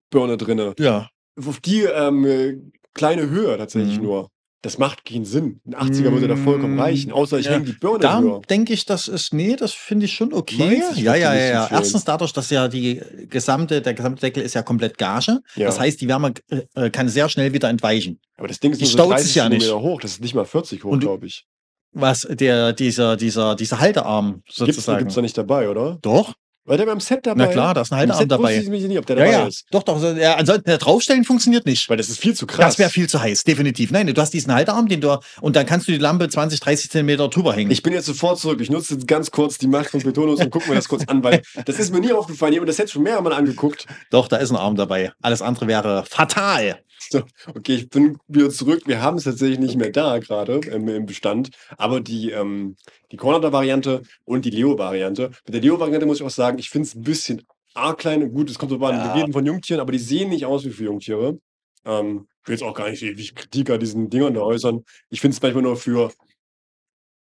Birne 0.09 0.37
drin. 0.37 0.73
Ja. 0.79 1.09
Auf 1.45 1.59
die 1.59 1.81
ähm, 1.83 2.25
äh, 2.25 2.57
kleine 2.93 3.29
Höhe 3.29 3.57
tatsächlich 3.57 3.97
Mhm. 3.97 4.03
nur. 4.03 4.29
Das 4.63 4.79
macht 4.79 5.05
keinen 5.05 5.23
Sinn. 5.23 5.61
Ein 5.67 5.75
80er 5.75 6.11
würde 6.11 6.27
da 6.27 6.35
vollkommen 6.35 6.75
Mm, 6.77 6.79
reichen, 6.79 7.11
außer 7.11 7.37
ich 7.37 7.45
ja. 7.45 7.51
hänge 7.53 7.65
die 7.65 7.73
Birne 7.73 7.99
Da 7.99 8.19
höher. 8.19 8.41
denke 8.49 8.73
ich, 8.73 8.85
das 8.85 9.07
ist, 9.07 9.31
nee, 9.31 9.55
das 9.55 9.71
finde 9.71 10.05
ich 10.07 10.13
schon 10.13 10.33
okay. 10.33 10.57
Meinst? 10.57 10.97
Ich 10.97 11.03
Ja, 11.03 11.13
ja, 11.15 11.33
ja, 11.35 11.45
ja. 11.45 11.67
Erstens 11.71 12.03
dadurch, 12.05 12.33
dass 12.33 12.49
ja 12.49 12.67
die 12.67 12.99
gesamte, 13.29 13.81
der 13.83 13.93
gesamte 13.93 14.21
Deckel 14.21 14.41
ist 14.41 14.55
ja 14.55 14.63
komplett 14.63 14.97
Gage. 14.97 15.39
Ja. 15.55 15.67
Das 15.67 15.79
heißt, 15.79 16.01
die 16.01 16.07
Wärme 16.07 16.33
äh, 16.73 16.89
kann 16.89 17.07
sehr 17.07 17.29
schnell 17.29 17.53
wieder 17.53 17.69
entweichen. 17.69 18.19
Aber 18.35 18.47
das 18.47 18.59
Ding 18.59 18.71
ist 18.71 18.79
die 18.81 18.85
nur 18.85 18.91
so 18.91 18.97
staut 18.97 19.11
30 19.11 19.27
sich 19.27 19.35
ja 19.35 19.47
nicht. 19.47 19.71
Hoch. 19.71 20.01
Das 20.01 20.13
ist 20.13 20.21
nicht 20.21 20.33
mal 20.33 20.43
40 20.45 20.83
hoch, 20.83 20.99
glaube 20.99 21.27
ich. 21.27 21.45
Was 21.91 22.27
der, 22.29 22.73
dieser, 22.73 23.15
dieser, 23.15 23.55
dieser 23.55 23.79
Haltearm 23.79 24.41
Gibt's, 24.43 24.55
sozusagen. 24.55 24.99
gibt's 24.99 25.15
da 25.15 25.21
nicht 25.21 25.37
dabei, 25.37 25.69
oder? 25.69 25.99
Doch, 26.01 26.33
War 26.67 26.75
der 26.75 26.85
beim 26.85 26.99
Set 26.99 27.25
dabei? 27.25 27.45
na 27.45 27.51
klar, 27.51 27.73
da 27.73 27.81
ist 27.81 27.93
ein 27.93 27.97
Haltearm 27.97 28.27
dabei. 28.27 28.57
ich 28.57 28.67
mich 28.67 28.83
nicht, 28.83 28.97
ob 28.99 29.05
der 29.05 29.17
Ja, 29.17 29.23
dabei 29.23 29.37
ja, 29.37 29.47
ist. 29.47 29.65
doch, 29.71 29.83
doch. 29.83 30.03
Ja, 30.17 30.35
ansonsten 30.35 30.65
der 30.65 30.77
draufstellen 30.77 31.23
funktioniert 31.23 31.65
nicht. 31.65 31.89
Weil 31.89 31.95
das 31.95 32.09
ist 32.09 32.19
viel 32.19 32.33
zu 32.33 32.45
krass. 32.45 32.65
Das 32.65 32.77
wäre 32.79 32.89
viel 32.89 33.07
zu 33.07 33.21
heiß, 33.21 33.45
definitiv. 33.45 33.89
Nein, 33.91 34.07
du 34.07 34.21
hast 34.21 34.33
diesen 34.33 34.53
Haltearm, 34.53 34.89
den 34.89 34.99
du, 34.99 35.17
und 35.39 35.55
dann 35.55 35.65
kannst 35.65 35.87
du 35.87 35.93
die 35.93 35.97
Lampe 35.97 36.27
20, 36.27 36.59
30 36.59 36.91
Zentimeter 36.91 37.29
drüber 37.29 37.53
hängen. 37.53 37.71
Ich 37.71 37.83
bin 37.83 37.93
jetzt 37.93 38.05
sofort 38.05 38.37
zurück. 38.37 38.59
Ich 38.59 38.69
nutze 38.69 38.95
jetzt 38.95 39.07
ganz 39.07 39.31
kurz 39.31 39.57
die 39.57 39.67
Macht 39.67 39.91
von 39.91 40.01
Betonus 40.01 40.41
und 40.41 40.49
gucke 40.51 40.67
mir 40.67 40.75
das 40.75 40.89
kurz 40.89 41.05
an, 41.07 41.23
weil 41.23 41.41
das 41.65 41.79
ist 41.79 41.93
mir 41.93 42.01
nie 42.01 42.11
aufgefallen. 42.11 42.51
Ich 42.51 42.59
habe 42.59 42.67
das 42.67 42.77
jetzt 42.77 42.91
schon 42.91 43.03
mehrmals 43.03 43.35
angeguckt. 43.37 43.85
Doch, 44.09 44.27
da 44.27 44.35
ist 44.35 44.51
ein 44.51 44.57
Arm 44.57 44.75
dabei. 44.75 45.13
Alles 45.21 45.41
andere 45.41 45.67
wäre 45.67 46.03
fatal. 46.05 46.79
So, 47.09 47.23
okay, 47.55 47.75
ich 47.75 47.89
bin 47.89 48.17
wieder 48.27 48.49
zurück. 48.49 48.83
Wir 48.85 49.01
haben 49.01 49.17
es 49.17 49.23
tatsächlich 49.23 49.59
nicht 49.59 49.75
mehr 49.77 49.91
da 49.91 50.17
gerade 50.19 50.59
im, 50.71 50.87
im 50.87 51.05
Bestand. 51.05 51.49
Aber 51.77 52.01
die, 52.01 52.31
ähm, 52.31 52.75
die 53.11 53.17
Corner-Variante 53.17 54.01
und 54.25 54.45
die 54.45 54.49
Leo-Variante. 54.49 55.31
Mit 55.45 55.53
der 55.53 55.61
Leo-Variante 55.61 56.05
muss 56.05 56.17
ich 56.17 56.23
auch 56.25 56.29
sagen, 56.29 56.59
ich 56.59 56.69
finde 56.69 56.87
es 56.87 56.95
ein 56.95 57.03
bisschen 57.03 57.43
arg 57.73 57.99
klein. 57.99 58.31
Gut, 58.33 58.49
es 58.49 58.59
kommt 58.59 58.71
so 58.71 58.77
an, 58.77 58.95
Ja. 58.95 59.13
reden 59.13 59.33
von 59.33 59.45
Jungtieren, 59.45 59.79
aber 59.79 59.91
die 59.91 59.99
sehen 59.99 60.29
nicht 60.29 60.45
aus 60.45 60.65
wie 60.65 60.71
für 60.71 60.85
Jungtiere. 60.85 61.39
Ähm, 61.85 62.27
ich 62.43 62.49
will 62.49 62.55
jetzt 62.55 62.63
auch 62.63 62.73
gar 62.73 62.89
nicht 62.89 63.03
ewig 63.03 63.35
Kritik 63.35 63.69
an 63.69 63.79
diesen 63.79 64.09
Dingern 64.09 64.33
da 64.33 64.41
äußern. 64.41 64.83
Ich 65.09 65.21
finde 65.21 65.35
es 65.35 65.41
manchmal 65.41 65.63
nur 65.63 65.77
für 65.77 66.11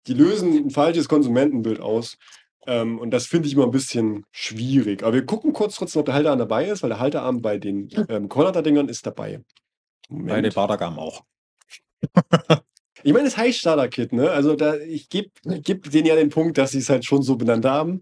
die 0.07 0.13
lösen 0.13 0.53
ein 0.65 0.69
falsches 0.69 1.07
Konsumentenbild 1.07 1.79
aus. 1.79 2.17
Ähm, 2.65 2.99
und 2.99 3.11
das 3.11 3.25
finde 3.25 3.47
ich 3.47 3.55
immer 3.55 3.65
ein 3.65 3.71
bisschen 3.71 4.25
schwierig. 4.31 5.03
Aber 5.03 5.13
wir 5.13 5.25
gucken 5.25 5.53
kurz 5.53 5.75
trotzdem, 5.75 5.99
ob 6.01 6.05
der 6.05 6.15
Halterarm 6.15 6.39
dabei 6.39 6.67
ist, 6.67 6.81
weil 6.83 6.89
der 6.89 6.99
Halterarm 6.99 7.41
bei 7.41 7.57
den 7.57 7.89
ähm, 8.09 8.29
Konrad-Dingern 8.29 8.87
ist 8.89 9.05
dabei. 9.05 9.41
Bei 10.13 10.19
den 10.19 10.35
Moment. 10.35 10.55
Bartagam 10.55 10.99
auch. 10.99 11.23
Ich 13.03 13.11
meine, 13.11 13.25
das 13.25 13.35
heißt 13.37 13.59
Starter-Kit, 13.59 14.13
ne? 14.13 14.29
Also 14.31 14.55
da, 14.55 14.75
ich 14.77 15.09
gebe 15.09 15.31
geb 15.43 15.89
denen 15.91 16.05
ja 16.07 16.15
den 16.15 16.29
Punkt, 16.29 16.57
dass 16.57 16.71
sie 16.71 16.79
es 16.79 16.89
halt 16.89 17.03
schon 17.05 17.23
so 17.23 17.35
benannt 17.35 17.65
haben. 17.65 18.01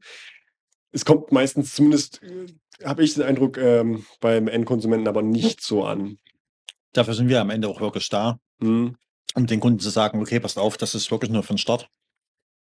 Es 0.92 1.06
kommt 1.06 1.32
meistens 1.32 1.74
zumindest, 1.74 2.22
äh, 2.22 2.48
habe 2.86 3.04
ich 3.04 3.14
den 3.14 3.24
Eindruck, 3.24 3.58
ähm, 3.58 4.06
beim 4.20 4.48
Endkonsumenten 4.48 5.08
aber 5.08 5.22
nicht 5.22 5.62
so 5.62 5.86
an. 5.86 6.18
Dafür 6.94 7.14
sind 7.14 7.30
wir 7.30 7.40
am 7.42 7.50
Ende 7.50 7.68
auch 7.70 7.80
wirklich 7.80 8.10
da, 8.10 8.40
Hm. 8.60 8.96
um 9.34 9.48
den 9.48 9.60
Kunden 9.60 9.80
zu 9.80 9.90
sagen, 9.90 10.22
okay, 10.22 10.40
passt 10.40 10.60
auf, 10.60 10.78
das 10.78 10.94
ist 10.94 11.10
wirklich 11.10 11.32
nur 11.32 11.44
für 11.44 11.54
den 11.54 11.58
Start. 11.58 11.90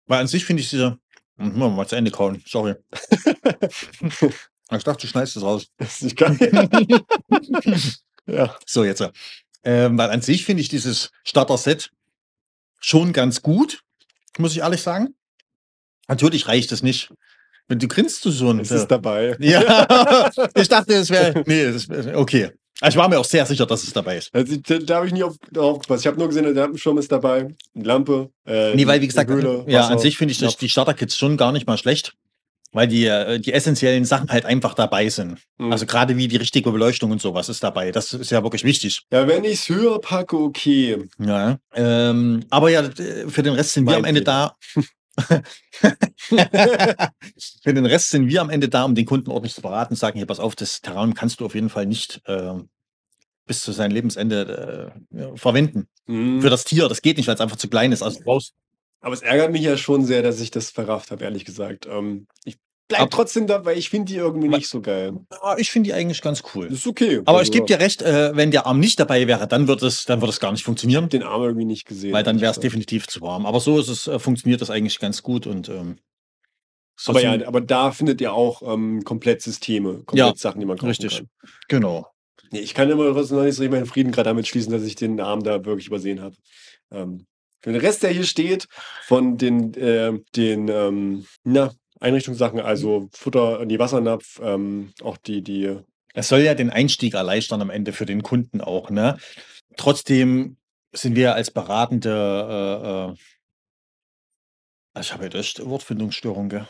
Weil 0.05 0.21
an 0.21 0.27
sich 0.27 0.45
finde 0.45 0.61
ich 0.61 0.69
diese, 0.69 0.99
Hm, 1.37 1.57
mal 1.57 1.87
zu 1.87 1.95
Ende 1.95 2.11
kauen, 2.11 2.43
sorry. 2.45 2.75
ich 4.71 4.83
dachte, 4.83 5.01
du 5.01 5.07
schneidest 5.07 5.37
es 5.37 5.43
raus. 5.43 5.67
Das 5.77 5.93
ist 5.95 6.03
nicht 6.03 6.17
geil. 6.17 6.37
ja. 8.31 8.55
So, 8.65 8.83
jetzt. 8.83 9.03
Ähm, 9.63 9.97
weil 9.97 10.09
an 10.09 10.21
sich 10.21 10.45
finde 10.45 10.61
ich 10.61 10.69
dieses 10.69 11.11
Starter-Set 11.23 11.91
schon 12.79 13.13
ganz 13.13 13.41
gut, 13.41 13.81
muss 14.37 14.53
ich 14.53 14.59
ehrlich 14.59 14.81
sagen. 14.81 15.15
Natürlich 16.07 16.47
reicht 16.47 16.71
es 16.71 16.81
nicht. 16.83 17.11
Wenn 17.67 17.79
du 17.79 17.87
grinst 17.87 18.25
du 18.25 18.31
so 18.31 18.49
und 18.49 18.59
Es 18.59 18.71
ist 18.71 18.87
dabei. 18.87 19.35
Ja, 19.39 20.27
ich 20.55 20.67
dachte, 20.67 20.93
es 20.95 21.09
wäre. 21.09 21.43
Nee, 21.45 21.71
das 21.71 21.87
wär, 21.87 22.17
okay. 22.17 22.51
Ich 22.85 22.95
war 22.97 23.07
mir 23.07 23.19
auch 23.19 23.25
sehr 23.25 23.45
sicher, 23.45 23.67
dass 23.67 23.83
es 23.83 23.93
dabei 23.93 24.17
ist. 24.17 24.33
Also, 24.33 24.55
da 24.57 24.79
da 24.79 24.95
habe 24.95 25.05
ich 25.07 25.13
nie 25.13 25.21
auf, 25.23 25.35
aufgepasst. 25.55 26.01
Ich 26.03 26.07
habe 26.07 26.17
nur 26.17 26.27
gesehen, 26.27 26.43
der 26.43 26.53
Lampenschirm 26.53 26.97
ist 26.97 27.11
dabei, 27.11 27.55
Lampe. 27.75 28.31
Äh, 28.45 28.73
Nee, 28.75 28.87
weil, 28.87 28.99
wie 29.01 29.07
gesagt, 29.07 29.29
Höhle, 29.29 29.63
ja, 29.67 29.81
Wasser, 29.81 29.91
an 29.91 29.99
sich 29.99 30.17
finde 30.17 30.31
ich 30.31 30.41
Napf. 30.41 30.55
die 30.55 30.67
Starter-Kits 30.67 31.15
schon 31.15 31.37
gar 31.37 31.51
nicht 31.51 31.67
mal 31.67 31.77
schlecht, 31.77 32.13
weil 32.71 32.87
die, 32.87 33.05
äh, 33.05 33.39
die 33.39 33.53
essentiellen 33.53 34.05
Sachen 34.05 34.29
halt 34.29 34.45
einfach 34.45 34.73
dabei 34.73 35.09
sind. 35.09 35.39
Mhm. 35.57 35.71
Also 35.71 35.85
gerade 35.85 36.17
wie 36.17 36.27
die 36.27 36.37
richtige 36.37 36.71
Beleuchtung 36.71 37.11
und 37.11 37.21
sowas 37.21 37.49
ist 37.49 37.63
dabei. 37.63 37.91
Das 37.91 38.13
ist 38.13 38.31
ja 38.31 38.43
wirklich 38.43 38.63
wichtig. 38.63 39.03
Ja, 39.11 39.27
wenn 39.27 39.43
ich 39.43 39.53
es 39.53 39.69
höher 39.69 39.99
packe, 39.99 40.37
okay. 40.37 41.09
Ja. 41.19 41.57
Ähm, 41.73 42.45
aber 42.49 42.69
ja, 42.69 42.83
für 43.27 43.43
den 43.43 43.53
Rest 43.53 43.73
sind 43.73 43.85
wir 43.85 43.91
Mein 43.91 43.99
am 43.99 44.05
Ende 44.05 44.21
Fehler. 44.21 44.55
da. 44.57 44.57
für 47.63 47.73
den 47.73 47.85
Rest 47.85 48.09
sind 48.09 48.27
wir 48.29 48.41
am 48.41 48.49
Ende 48.49 48.69
da, 48.69 48.85
um 48.85 48.95
den 48.95 49.05
Kunden 49.05 49.29
ordentlich 49.29 49.53
zu 49.53 49.61
beraten, 49.61 49.95
sagen, 49.95 50.17
hier, 50.17 50.25
pass 50.25 50.39
auf, 50.39 50.55
das 50.55 50.81
Terrain 50.81 51.13
kannst 51.13 51.41
du 51.41 51.45
auf 51.45 51.53
jeden 51.53 51.69
Fall 51.69 51.85
nicht 51.85 52.21
ähm, 52.27 52.69
bis 53.45 53.61
zu 53.61 53.73
seinem 53.73 53.91
Lebensende 53.91 54.93
äh, 55.13 55.37
verwenden. 55.37 55.87
Mhm. 56.07 56.41
Für 56.41 56.49
das 56.49 56.63
Tier, 56.63 56.87
das 56.87 57.01
geht 57.01 57.17
nicht, 57.17 57.27
weil 57.27 57.35
es 57.35 57.41
einfach 57.41 57.57
zu 57.57 57.67
klein 57.67 57.91
ist. 57.91 58.01
Also 58.01 58.19
du 58.19 58.23
brauchst 58.23 58.53
Aber 59.01 59.13
es 59.13 59.21
ärgert 59.21 59.51
mich 59.51 59.63
ja 59.63 59.77
schon 59.77 60.05
sehr, 60.05 60.21
dass 60.21 60.39
ich 60.39 60.51
das 60.51 60.69
verrafft 60.69 61.11
habe, 61.11 61.23
ehrlich 61.23 61.43
gesagt. 61.43 61.87
Ähm, 61.87 62.27
ich 62.45 62.57
bleibe 62.87 63.03
Ab- 63.05 63.09
trotzdem 63.11 63.47
da, 63.47 63.65
weil 63.65 63.77
ich 63.77 63.89
finde 63.89 64.11
die 64.11 64.17
irgendwie 64.17 64.47
nicht 64.47 64.67
so 64.67 64.81
geil. 64.81 65.13
Ja, 65.31 65.57
ich 65.57 65.71
finde 65.71 65.87
die 65.87 65.93
eigentlich 65.93 66.21
ganz 66.21 66.43
cool. 66.53 66.69
Das 66.69 66.79
ist 66.79 66.87
okay. 66.87 67.19
Aber 67.25 67.39
Also, 67.39 67.51
ich 67.51 67.51
gebe 67.51 67.65
dir 67.65 67.79
recht, 67.79 68.01
äh, 68.01 68.35
wenn 68.35 68.51
der 68.51 68.67
Arm 68.67 68.79
nicht 68.79 68.99
dabei 68.99 69.27
wäre, 69.27 69.47
dann 69.47 69.67
wird 69.67 69.81
es, 69.81 70.05
dann 70.05 70.21
es 70.21 70.39
gar 70.39 70.51
nicht 70.51 70.63
funktionieren, 70.63 71.09
den 71.09 71.23
Arm 71.23 71.41
irgendwie 71.41 71.65
nicht 71.65 71.85
gesehen. 71.87 72.13
weil 72.13 72.23
dann 72.23 72.41
wäre 72.41 72.51
es 72.51 72.59
definitiv 72.59 73.07
zu 73.07 73.21
warm. 73.21 73.45
Aber 73.45 73.59
so 73.59 73.79
ist 73.79 73.87
es, 73.87 74.07
äh, 74.07 74.19
funktioniert 74.19 74.61
das 74.61 74.69
eigentlich 74.69 74.99
ganz 74.99 75.23
gut 75.23 75.47
und 75.47 75.69
ähm, 75.69 75.97
so 76.95 77.11
Aber 77.13 77.21
ja, 77.21 77.47
aber 77.47 77.61
da 77.61 77.91
findet 77.91 78.21
ihr 78.21 78.33
auch 78.33 78.61
ähm, 78.61 79.03
komplett 79.03 79.41
Systeme, 79.41 80.03
komplett 80.03 80.17
Ja, 80.17 80.33
Sachen, 80.35 80.59
die 80.59 80.67
man 80.67 80.77
kaufen 80.77 80.89
richtig. 80.89 81.17
kann. 81.17 81.29
genau. 81.67 82.07
Nee, 82.51 82.59
ich 82.59 82.73
kann 82.73 82.89
immer 82.89 83.05
noch 83.05 83.15
nicht 83.15 83.55
so 83.55 83.63
meinen 83.69 83.85
Frieden 83.85 84.11
gerade 84.11 84.29
damit 84.29 84.45
schließen, 84.45 84.71
dass 84.73 84.83
ich 84.83 84.95
den 84.95 85.19
Arm 85.21 85.41
da 85.41 85.63
wirklich 85.65 85.87
übersehen 85.87 86.21
habe. 86.21 86.35
Ähm, 86.91 87.25
für 87.61 87.71
den 87.71 87.81
Rest, 87.81 88.03
der 88.03 88.11
hier 88.11 88.25
steht, 88.25 88.67
von 89.03 89.37
den, 89.37 89.73
äh, 89.75 90.13
den 90.35 90.67
ähm, 90.67 91.25
na, 91.43 91.71
Einrichtungssachen, 91.99 92.59
also 92.59 93.09
Futter, 93.13 93.65
die 93.65 93.79
Wassernapf, 93.79 94.39
ähm, 94.43 94.93
auch 95.01 95.17
die, 95.17 95.43
die 95.43 95.77
Es 96.13 96.29
soll 96.29 96.41
ja 96.41 96.55
den 96.55 96.71
Einstieg 96.71 97.13
erleichtern 97.13 97.61
am 97.61 97.69
Ende 97.69 97.93
für 97.93 98.05
den 98.05 98.23
Kunden 98.23 98.59
auch, 98.61 98.89
ne? 98.89 99.17
Trotzdem 99.77 100.57
sind 100.93 101.15
wir 101.15 101.35
als 101.35 101.51
beratende, 101.51 102.09
äh, 102.09 103.11
äh, 103.11 103.15
also 104.93 105.07
ich 105.07 105.13
habe 105.13 105.23
jetzt 105.25 105.35
echt 105.35 105.65
Wortfindungsstörung, 105.65 106.49
gell? 106.49 106.67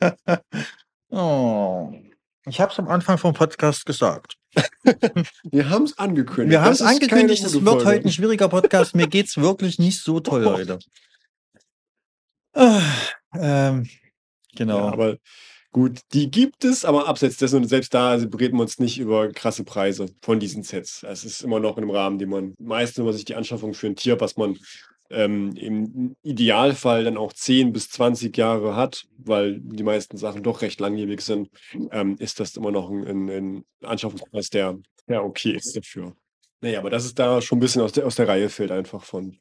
oh. 1.10 1.92
Ich 2.46 2.60
habe 2.60 2.72
es 2.72 2.78
am 2.78 2.88
Anfang 2.88 3.18
vom 3.18 3.34
Podcast 3.34 3.86
gesagt. 3.86 4.36
Wir 5.44 5.70
haben 5.70 5.84
es 5.84 5.96
angekündigt. 5.98 6.50
Wir 6.50 6.62
haben 6.62 6.72
es 6.72 6.82
angekündigt, 6.82 7.44
es 7.44 7.54
wird 7.54 7.64
Folge. 7.64 7.84
heute 7.84 8.04
ein 8.04 8.12
schwieriger 8.12 8.48
Podcast. 8.48 8.96
Mir 8.96 9.06
geht's 9.06 9.36
wirklich 9.36 9.78
nicht 9.78 10.00
so 10.00 10.18
toll 10.18 10.44
heute. 10.46 10.78
Ah, 12.52 12.82
ähm, 13.34 13.88
genau. 14.56 14.78
Ja, 14.78 14.92
aber 14.92 15.16
gut, 15.70 16.00
die 16.12 16.30
gibt 16.30 16.64
es, 16.64 16.84
aber 16.84 17.06
abseits 17.06 17.36
dessen 17.36 17.62
und 17.62 17.68
selbst 17.68 17.94
da 17.94 18.14
reden 18.14 18.56
wir 18.56 18.62
uns 18.62 18.80
nicht 18.80 18.98
über 18.98 19.30
krasse 19.30 19.62
Preise 19.62 20.06
von 20.20 20.40
diesen 20.40 20.64
Sets. 20.64 21.04
Es 21.04 21.24
ist 21.24 21.42
immer 21.42 21.60
noch 21.60 21.78
in 21.78 21.84
einem 21.84 21.92
Rahmen, 21.92 22.18
den 22.18 22.28
man 22.28 22.54
meistens, 22.58 22.98
wenn 22.98 23.04
man 23.04 23.14
sich 23.14 23.24
die 23.24 23.36
Anschaffung 23.36 23.72
für 23.72 23.86
ein 23.86 23.96
Tier, 23.96 24.20
was 24.20 24.36
man 24.36 24.58
ähm, 25.12 25.54
im 25.56 26.16
Idealfall 26.22 27.04
dann 27.04 27.16
auch 27.16 27.32
10 27.32 27.72
bis 27.72 27.90
20 27.90 28.36
Jahre 28.36 28.74
hat, 28.74 29.06
weil 29.18 29.60
die 29.60 29.82
meisten 29.82 30.16
Sachen 30.16 30.42
doch 30.42 30.62
recht 30.62 30.80
langlebig 30.80 31.20
sind, 31.20 31.50
ähm, 31.90 32.16
ist 32.18 32.40
das 32.40 32.56
immer 32.56 32.70
noch 32.70 32.90
ein, 32.90 33.28
ein, 33.28 33.64
Anschaffungspreis, 33.82 34.50
der, 34.50 34.78
der 35.08 35.24
okay 35.24 35.52
ist 35.52 35.76
dafür. 35.76 36.14
Naja, 36.60 36.78
aber 36.78 36.90
das 36.90 37.04
ist 37.04 37.18
da 37.18 37.40
schon 37.42 37.58
ein 37.58 37.60
bisschen 37.60 37.82
aus 37.82 37.92
der, 37.92 38.06
aus 38.06 38.14
der 38.14 38.28
Reihe 38.28 38.48
fällt 38.48 38.70
einfach 38.70 39.02
von, 39.02 39.38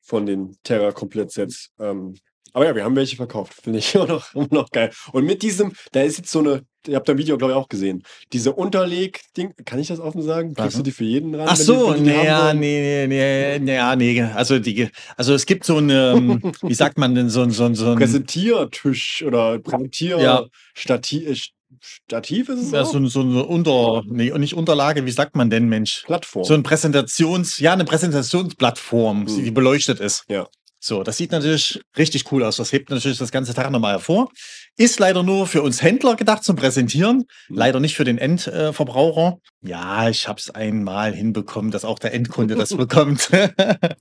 von 0.00 0.26
den 0.26 0.56
Terra-Komplett-Sets. 0.62 1.72
Ähm, 1.78 2.16
aber 2.52 2.66
ja, 2.66 2.74
wir 2.74 2.84
haben 2.84 2.96
welche 2.96 3.16
verkauft. 3.16 3.54
Finde 3.62 3.78
ich 3.80 3.92
immer 3.94 4.06
noch, 4.06 4.34
immer 4.34 4.48
noch 4.50 4.70
geil. 4.70 4.90
Und 5.12 5.24
mit 5.24 5.42
diesem, 5.42 5.72
da 5.92 6.02
ist 6.02 6.18
jetzt 6.18 6.30
so 6.30 6.40
eine, 6.40 6.62
ihr 6.86 6.96
habt 6.96 7.08
da 7.08 7.12
ein 7.12 7.18
Video, 7.18 7.36
glaube 7.36 7.52
ich, 7.52 7.56
auch 7.56 7.68
gesehen. 7.68 8.02
Diese 8.32 8.52
Unterleg-Ding, 8.52 9.54
kann 9.64 9.78
ich 9.78 9.88
das 9.88 9.98
offen 10.00 10.22
sagen? 10.22 10.54
Kriegst 10.54 10.78
du 10.78 10.82
die 10.82 10.92
für 10.92 11.04
jeden 11.04 11.34
ran? 11.34 11.48
Ach 11.48 11.56
so, 11.56 11.92
die 11.94 12.00
die 12.00 12.10
nee, 12.10 12.16
wollen? 12.28 12.60
nee, 12.60 13.06
nee, 13.08 13.58
nee, 13.58 13.74
ja, 13.74 13.96
nee, 13.96 14.22
also 14.22 14.58
die, 14.58 14.88
also 15.16 15.34
es 15.34 15.46
gibt 15.46 15.64
so 15.64 15.78
eine, 15.78 16.12
ähm, 16.16 16.52
wie 16.62 16.74
sagt 16.74 16.98
man 16.98 17.14
denn, 17.14 17.30
so 17.30 17.42
ein, 17.42 17.50
so 17.50 17.64
ein, 17.64 17.74
so 17.74 17.90
ein, 17.90 17.96
Präsentiertisch 17.96 19.24
oder 19.26 19.58
Präsentier 19.58 20.18
Ja. 20.20 20.44
Stativ, 20.74 21.28
äh, 21.28 21.34
Stativ 21.80 22.48
ist 22.48 22.60
es 22.60 22.70
ja, 22.70 22.82
auch? 22.82 22.92
so, 22.92 23.04
so 23.08 23.20
eine 23.20 23.44
Unter, 23.44 24.04
nee, 24.06 24.30
nicht 24.38 24.54
Unterlage, 24.54 25.04
wie 25.06 25.10
sagt 25.10 25.34
man 25.34 25.50
denn, 25.50 25.68
Mensch? 25.68 26.04
Plattform. 26.06 26.44
So 26.44 26.54
ein 26.54 26.62
Präsentations, 26.62 27.58
ja, 27.58 27.72
eine 27.72 27.84
Präsentationsplattform, 27.84 29.26
Hm. 29.26 29.44
die 29.44 29.50
beleuchtet 29.50 30.00
ist. 30.00 30.24
Ja. 30.28 30.46
So, 30.86 31.02
das 31.02 31.16
sieht 31.16 31.32
natürlich 31.32 31.80
richtig 31.96 32.30
cool 32.30 32.44
aus. 32.44 32.56
Das 32.58 32.70
hebt 32.70 32.90
natürlich 32.90 33.16
das 33.16 33.32
ganze 33.32 33.54
Tag 33.54 33.70
nochmal 33.70 33.92
hervor. 33.94 34.30
Ist 34.76 34.98
leider 35.00 35.22
nur 35.22 35.46
für 35.46 35.62
uns 35.62 35.80
Händler 35.80 36.14
gedacht 36.14 36.44
zum 36.44 36.56
Präsentieren, 36.56 37.24
Hm. 37.46 37.56
leider 37.56 37.80
nicht 37.80 37.94
für 37.96 38.04
den 38.04 38.18
Endverbraucher. 38.18 39.38
Ja, 39.62 40.10
ich 40.10 40.28
habe 40.28 40.38
es 40.38 40.50
einmal 40.50 41.14
hinbekommen, 41.14 41.70
dass 41.70 41.86
auch 41.86 41.98
der 41.98 42.12
Endkunde 42.12 42.54
das 42.54 42.68
bekommt. 42.76 43.30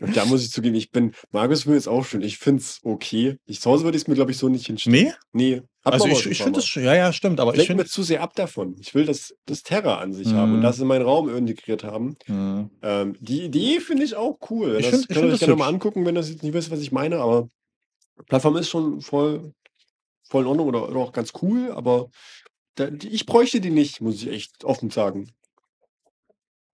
Und 0.01 0.17
da 0.17 0.25
muss 0.25 0.43
ich 0.43 0.51
zugeben, 0.51 0.75
ich 0.75 0.91
bin, 0.91 1.13
Markus 1.31 1.65
will 1.65 1.75
jetzt 1.75 1.87
auch 1.87 2.03
schön. 2.05 2.21
Ich 2.21 2.37
finde 2.37 2.61
es 2.61 2.79
okay. 2.83 3.37
Ich, 3.45 3.61
zu 3.61 3.69
Hause 3.69 3.85
würde 3.85 3.95
ich 3.95 4.03
es 4.03 4.07
mir, 4.09 4.15
glaube 4.15 4.31
ich, 4.31 4.37
so 4.37 4.49
nicht 4.49 4.65
hinstellen. 4.65 5.13
nee, 5.31 5.55
Nee. 5.55 5.61
Hat 5.85 5.93
also 5.93 6.07
ich, 6.07 6.19
schon 6.19 6.31
ich 6.31 6.41
finde 6.41 6.59
das, 6.59 6.73
ja, 6.75 6.95
ja, 6.95 7.11
stimmt, 7.11 7.39
aber 7.41 7.51
Mal. 7.51 7.59
ich 7.59 7.67
finde, 7.67 7.83
mir 7.83 7.89
zu 7.89 8.03
sehr 8.03 8.21
ab 8.21 8.33
davon. 8.35 8.75
Ich 8.79 8.95
will 8.95 9.05
das, 9.05 9.35
das 9.45 9.63
Terra 9.63 9.97
an 9.97 10.13
sich 10.13 10.33
haben 10.33 10.53
und 10.53 10.59
Mhm. 10.59 10.63
das 10.63 10.79
in 10.79 10.87
meinen 10.87 11.03
Raum 11.05 11.27
integriert 11.35 11.83
haben. 11.83 12.15
Hm. 12.25 12.69
Ähm, 12.81 13.15
die 13.19 13.41
Idee 13.43 13.81
finde 13.81 14.03
ich 14.05 14.15
auch 14.15 14.37
cool. 14.49 14.77
Ich 14.79 14.85
das 14.89 15.01
find- 15.05 15.09
könnt 15.09 15.25
ihr 15.27 15.33
euch 15.33 15.39
gerne 15.39 15.55
mal 15.57 15.67
angucken, 15.67 16.05
wenn 16.05 16.15
das 16.15 16.29
jetzt 16.29 16.41
nicht 16.41 16.53
wisst, 16.53 16.71
was 16.71 16.79
ich 16.79 16.93
meine, 16.93 17.17
aber 17.17 17.49
Plattform 18.27 18.55
ist 18.55 18.69
schon 18.69 19.01
voll, 19.01 19.51
voll 20.29 20.43
in 20.43 20.47
Ordnung 20.47 20.67
oder, 20.69 20.87
oder 20.87 20.99
auch 20.99 21.11
ganz 21.11 21.33
cool, 21.41 21.71
aber 21.71 22.07
da, 22.75 22.89
die, 22.89 23.09
ich 23.09 23.25
bräuchte 23.25 23.59
die 23.59 23.69
nicht, 23.69 23.99
muss 23.99 24.15
ich 24.23 24.29
echt 24.29 24.63
offen 24.63 24.89
sagen. 24.89 25.31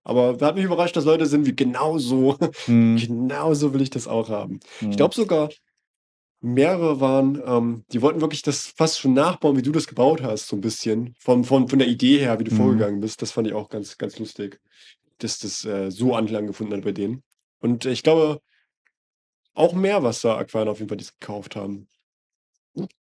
Aber 0.03 0.33
da 0.33 0.47
hat 0.47 0.55
mich 0.55 0.65
überrascht, 0.65 0.95
dass 0.95 1.05
Leute 1.05 1.25
sind 1.25 1.45
wie 1.45 1.55
genauso, 1.55 2.37
Hm. 2.65 2.97
genauso 2.97 3.73
will 3.73 3.81
ich 3.81 3.89
das 3.89 4.07
auch 4.07 4.29
haben. 4.29 4.59
Ich 4.81 4.97
glaube 4.97 5.15
sogar, 5.15 5.49
mehrere 6.41 6.99
waren, 7.01 7.41
ähm, 7.45 7.83
die 7.91 8.01
wollten 8.01 8.21
wirklich 8.21 8.41
das 8.41 8.67
fast 8.67 8.99
schon 8.99 9.13
nachbauen, 9.13 9.57
wie 9.57 9.61
du 9.61 9.71
das 9.71 9.87
gebaut 9.87 10.21
hast, 10.21 10.47
so 10.47 10.55
ein 10.55 10.61
bisschen. 10.61 11.13
Von, 11.19 11.43
von, 11.43 11.67
von 11.67 11.79
der 11.79 11.87
Idee 11.87 12.19
her, 12.19 12.39
wie 12.39 12.43
du 12.45 12.51
Mhm. 12.51 12.57
vorgegangen 12.57 13.01
bist. 13.01 13.21
Das 13.21 13.31
fand 13.31 13.47
ich 13.47 13.53
auch 13.53 13.69
ganz, 13.69 13.97
ganz 13.97 14.17
lustig, 14.19 14.59
dass 15.17 15.39
das 15.39 15.65
äh, 15.65 15.89
so 15.91 16.15
Anklang 16.15 16.47
gefunden 16.47 16.73
hat 16.73 16.83
bei 16.83 16.91
denen. 16.93 17.23
Und 17.59 17.85
ich 17.85 18.03
glaube, 18.03 18.41
auch 19.53 19.73
Meerwasser-Aquarien 19.73 20.69
auf 20.69 20.79
jeden 20.79 20.87
Fall, 20.89 20.97
die 20.97 21.03
es 21.03 21.17
gekauft 21.19 21.55
haben. 21.57 21.89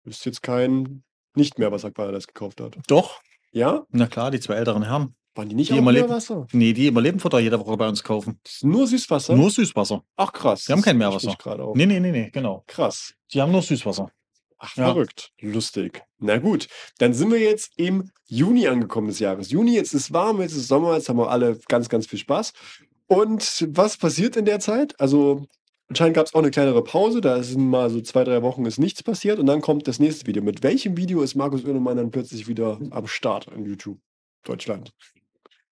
Ist 0.05 0.25
jetzt 0.25 0.41
kein 0.41 1.03
Nicht-Meerwasser-Aquarium, 1.35 2.13
das 2.13 2.27
gekauft 2.27 2.61
hat. 2.61 2.77
Doch, 2.87 3.21
Ja? 3.51 3.85
na 3.89 4.07
klar, 4.07 4.31
die 4.31 4.39
zwei 4.39 4.53
älteren 4.55 4.83
Herren. 4.83 5.15
Waren 5.35 5.49
die 5.49 5.55
nicht 5.55 5.69
Die 5.69 5.73
auch 5.73 5.79
immer 5.79 5.91
Meerwasser? 5.91 6.47
Nee, 6.53 6.71
die 6.73 6.87
immer 6.87 7.01
Lebenfutter 7.01 7.39
jede 7.39 7.59
Woche 7.59 7.75
bei 7.75 7.87
uns 7.89 8.01
kaufen. 8.03 8.39
Das 8.43 8.53
ist 8.53 8.63
nur 8.63 8.87
Süßwasser? 8.87 9.35
Nur 9.35 9.51
Süßwasser. 9.51 10.03
Ach 10.15 10.31
krass. 10.31 10.65
Die 10.65 10.71
haben 10.71 10.81
kein 10.81 10.97
Meerwasser. 10.97 11.35
Nee, 11.75 11.85
nee, 11.85 11.99
nee, 11.99 12.11
nee, 12.11 12.29
genau. 12.31 12.63
Krass. 12.67 13.13
Die 13.33 13.41
haben 13.41 13.51
nur 13.51 13.61
Süßwasser. 13.61 14.09
Ach, 14.57 14.77
Ja. 14.77 14.85
verrückt. 14.85 15.33
Lustig. 15.41 16.01
Na 16.19 16.37
gut, 16.37 16.67
dann 16.99 17.13
sind 17.13 17.29
wir 17.31 17.39
jetzt 17.39 17.73
im 17.75 18.09
Juni 18.27 18.67
angekommen 18.67 19.07
des 19.07 19.19
Jahres. 19.19 19.51
Juni, 19.51 19.75
jetzt 19.75 19.93
ist 19.93 20.13
warm, 20.13 20.41
jetzt 20.41 20.55
ist 20.55 20.69
Sommer, 20.69 20.95
jetzt 20.95 21.09
haben 21.09 21.17
wir 21.17 21.29
alle 21.29 21.59
ganz, 21.67 21.89
ganz 21.89 22.07
viel 22.07 22.19
Spaß. 22.19 22.53
Und 23.07 23.67
was 23.71 23.97
passiert 23.97 24.37
in 24.37 24.45
der 24.45 24.61
Zeit? 24.61 24.97
Also, 24.99 25.45
anscheinend 25.89 26.15
gab 26.15 26.27
es 26.27 26.33
auch 26.33 26.39
eine 26.39 26.49
kleinere 26.51 26.83
Pause, 26.83 27.19
da 27.19 27.43
sind 27.43 27.69
mal 27.69 27.89
so 27.89 27.99
zwei, 28.01 28.23
drei 28.23 28.41
Wochen 28.41 28.65
ist 28.65 28.79
nichts 28.79 29.03
passiert 29.03 29.37
und 29.37 29.45
dann 29.47 29.59
kommt 29.61 29.87
das 29.87 29.99
nächste 29.99 30.25
Video. 30.25 30.41
Mit 30.41 30.63
welchem 30.63 30.95
Video 30.95 31.21
ist 31.21 31.35
Markus 31.35 31.65
Oehlemann 31.65 31.97
dann 31.97 32.09
plötzlich 32.11 32.47
wieder 32.47 32.79
am 32.91 33.07
Start 33.07 33.47
in 33.49 33.65
YouTube 33.65 33.99
Deutschland? 34.43 34.93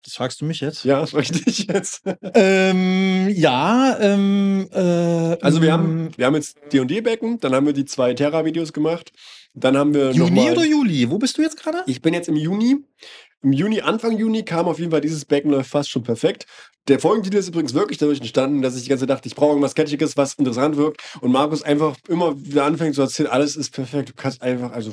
Das 0.04 0.14
fragst 0.14 0.40
du 0.40 0.44
mich 0.44 0.60
jetzt? 0.60 0.84
Ja, 0.84 1.00
das 1.00 1.10
frage 1.10 1.24
ich 1.32 1.44
dich 1.44 1.66
jetzt. 1.66 2.02
Ähm, 2.34 3.28
ja, 3.30 3.98
ähm, 4.00 4.68
äh, 4.72 5.36
Also 5.40 5.60
wir 5.60 5.72
haben, 5.72 6.10
wir 6.16 6.26
haben 6.26 6.34
jetzt 6.34 6.56
D&D-Becken, 6.72 7.40
dann 7.40 7.54
haben 7.54 7.66
wir 7.66 7.72
die 7.72 7.84
zwei 7.84 8.14
Terra-Videos 8.14 8.72
gemacht, 8.72 9.12
dann 9.54 9.76
haben 9.76 9.94
wir 9.94 10.08
noch 10.08 10.28
Juni 10.28 10.50
oder 10.50 10.64
Juli? 10.64 11.10
Wo 11.10 11.18
bist 11.18 11.36
du 11.38 11.42
jetzt 11.42 11.60
gerade? 11.60 11.82
Ich 11.86 12.00
bin 12.00 12.14
jetzt 12.14 12.28
im 12.28 12.36
Juni. 12.36 12.76
Im 13.42 13.52
Juni, 13.52 13.80
Anfang 13.82 14.18
Juni 14.18 14.44
kam 14.44 14.66
auf 14.66 14.78
jeden 14.78 14.90
Fall 14.90 15.00
dieses 15.00 15.24
Becken 15.24 15.50
läuft 15.50 15.70
fast 15.70 15.90
schon 15.90 16.02
perfekt. 16.02 16.46
Der 16.88 16.98
Folgentitel 16.98 17.36
ist 17.36 17.48
übrigens 17.48 17.74
wirklich 17.74 17.98
dadurch 17.98 18.18
entstanden, 18.18 18.62
dass 18.62 18.76
ich 18.76 18.84
die 18.84 18.88
ganze 18.88 19.02
Zeit 19.02 19.10
dachte, 19.10 19.28
ich 19.28 19.36
brauche 19.36 19.50
irgendwas 19.50 19.74
Catchiges, 19.74 20.16
was 20.16 20.34
interessant 20.34 20.76
wirkt. 20.76 21.02
Und 21.20 21.30
Markus 21.32 21.62
einfach 21.62 21.96
immer 22.08 22.34
wieder 22.42 22.64
anfängt 22.64 22.94
zu 22.94 23.02
erzählen, 23.02 23.28
alles 23.28 23.56
ist 23.56 23.70
perfekt. 23.70 24.08
Du 24.08 24.12
kannst 24.16 24.42
einfach, 24.42 24.72
also 24.72 24.92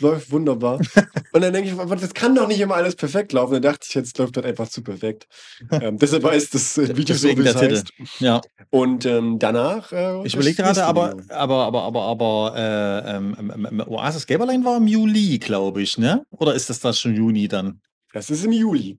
läuft 0.00 0.30
wunderbar. 0.30 0.78
und 1.32 1.40
dann 1.40 1.52
denke 1.52 1.70
ich, 1.70 1.78
aber 1.78 1.96
das 1.96 2.14
kann 2.14 2.34
doch 2.34 2.48
nicht 2.48 2.60
immer 2.60 2.74
alles 2.74 2.96
perfekt 2.96 3.32
laufen. 3.32 3.54
Dann 3.54 3.62
dachte 3.62 3.86
ich, 3.88 3.94
jetzt 3.94 4.18
läuft 4.18 4.36
das 4.36 4.44
einfach 4.44 4.68
zu 4.68 4.82
perfekt. 4.82 5.26
ähm, 5.70 5.98
deshalb 5.98 6.24
heißt 6.24 6.54
das 6.54 6.78
Video 6.96 7.16
so, 7.16 7.28
wie 7.28 7.46
es 7.46 7.56
heißt. 7.56 7.92
Ja. 8.20 8.40
Und 8.70 9.06
ähm, 9.06 9.38
danach. 9.38 9.92
Äh, 9.92 10.26
Ich 10.26 10.34
überlege 10.34 10.62
gerade, 10.62 10.84
aber, 10.84 11.16
aber, 11.28 11.64
aber, 11.66 11.82
aber, 11.82 12.02
aber, 12.02 12.54
äh, 12.56 13.16
ähm, 13.16 13.36
ähm, 13.38 13.68
ähm, 13.70 13.80
Oasis 13.86 14.26
Gaberline 14.26 14.64
war 14.64 14.76
im 14.78 14.86
Juli, 14.86 15.38
glaube 15.38 15.82
ich, 15.82 15.98
ne? 15.98 16.24
Oder 16.30 16.54
ist 16.54 16.70
das 16.70 16.80
das 16.80 16.98
schon 17.00 17.14
Juni 17.14 17.48
dann? 17.48 17.80
Das 18.12 18.30
ist 18.30 18.44
im 18.44 18.52
Juli. 18.52 18.98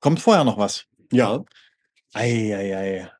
Kommt 0.00 0.20
vorher 0.20 0.44
noch 0.44 0.58
was? 0.58 0.84
Ja. 1.12 1.42
Eieiei. 2.12 3.10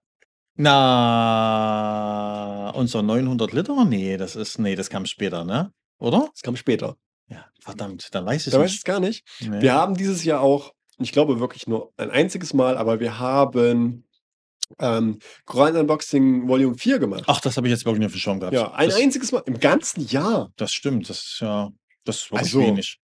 Na, 0.63 2.71
unser 2.75 3.03
900 3.03 3.53
Liter? 3.53 3.85
Nee, 3.85 4.17
das 4.17 4.37
ist, 4.37 4.59
nee, 4.59 4.75
das 4.77 4.91
kam 4.91 5.07
später, 5.07 5.45
ne? 5.45 5.73
Oder? 6.01 6.29
Das 6.33 6.43
kam 6.43 6.57
später. 6.57 6.97
Ja, 7.29 7.47
verdammt, 7.61 8.09
dann 8.15 8.27
weiß 8.27 8.47
ich 8.49 8.53
Da 8.53 8.59
weiß 8.59 8.67
ich 8.67 8.73
nicht. 8.73 8.79
es 8.81 8.85
gar 8.85 8.99
nicht. 9.01 9.25
Nee. 9.41 9.63
Wir 9.63 9.75
haben 9.75 9.97
dieses 9.97 10.25
Jahr 10.25 10.41
auch, 10.41 10.73
ich 10.99 11.13
glaube 11.13 11.39
wirklich 11.39 11.69
nur 11.69 11.93
ein 11.97 12.11
einziges 12.11 12.53
Mal, 12.55 12.77
aber 12.77 12.99
wir 12.99 13.21
haben 13.21 14.05
ähm, 14.81 15.19
Korallen 15.45 15.77
Unboxing 15.77 16.49
Volume 16.49 16.77
4 16.77 16.99
gemacht. 16.99 17.25
Ach, 17.27 17.41
das 17.41 17.57
habe 17.57 17.67
ich 17.69 17.73
jetzt 17.73 17.85
wirklich 17.85 18.05
nicht 18.13 18.21
Schirm 18.21 18.41
gehabt. 18.41 18.55
ja, 18.55 18.73
ein 18.73 18.89
das, 18.89 18.99
einziges 19.01 19.31
Mal 19.33 19.43
im 19.47 19.61
ganzen 19.61 20.07
Jahr. 20.09 20.53
das 20.57 20.73
stimmt, 20.73 21.09
das 21.09 21.19
ist 21.19 21.39
ja, 21.41 21.71
das 22.05 22.17
ist 22.17 22.33
wirklich 22.33 22.55
Also, 22.55 22.61
wenig. 22.61 22.99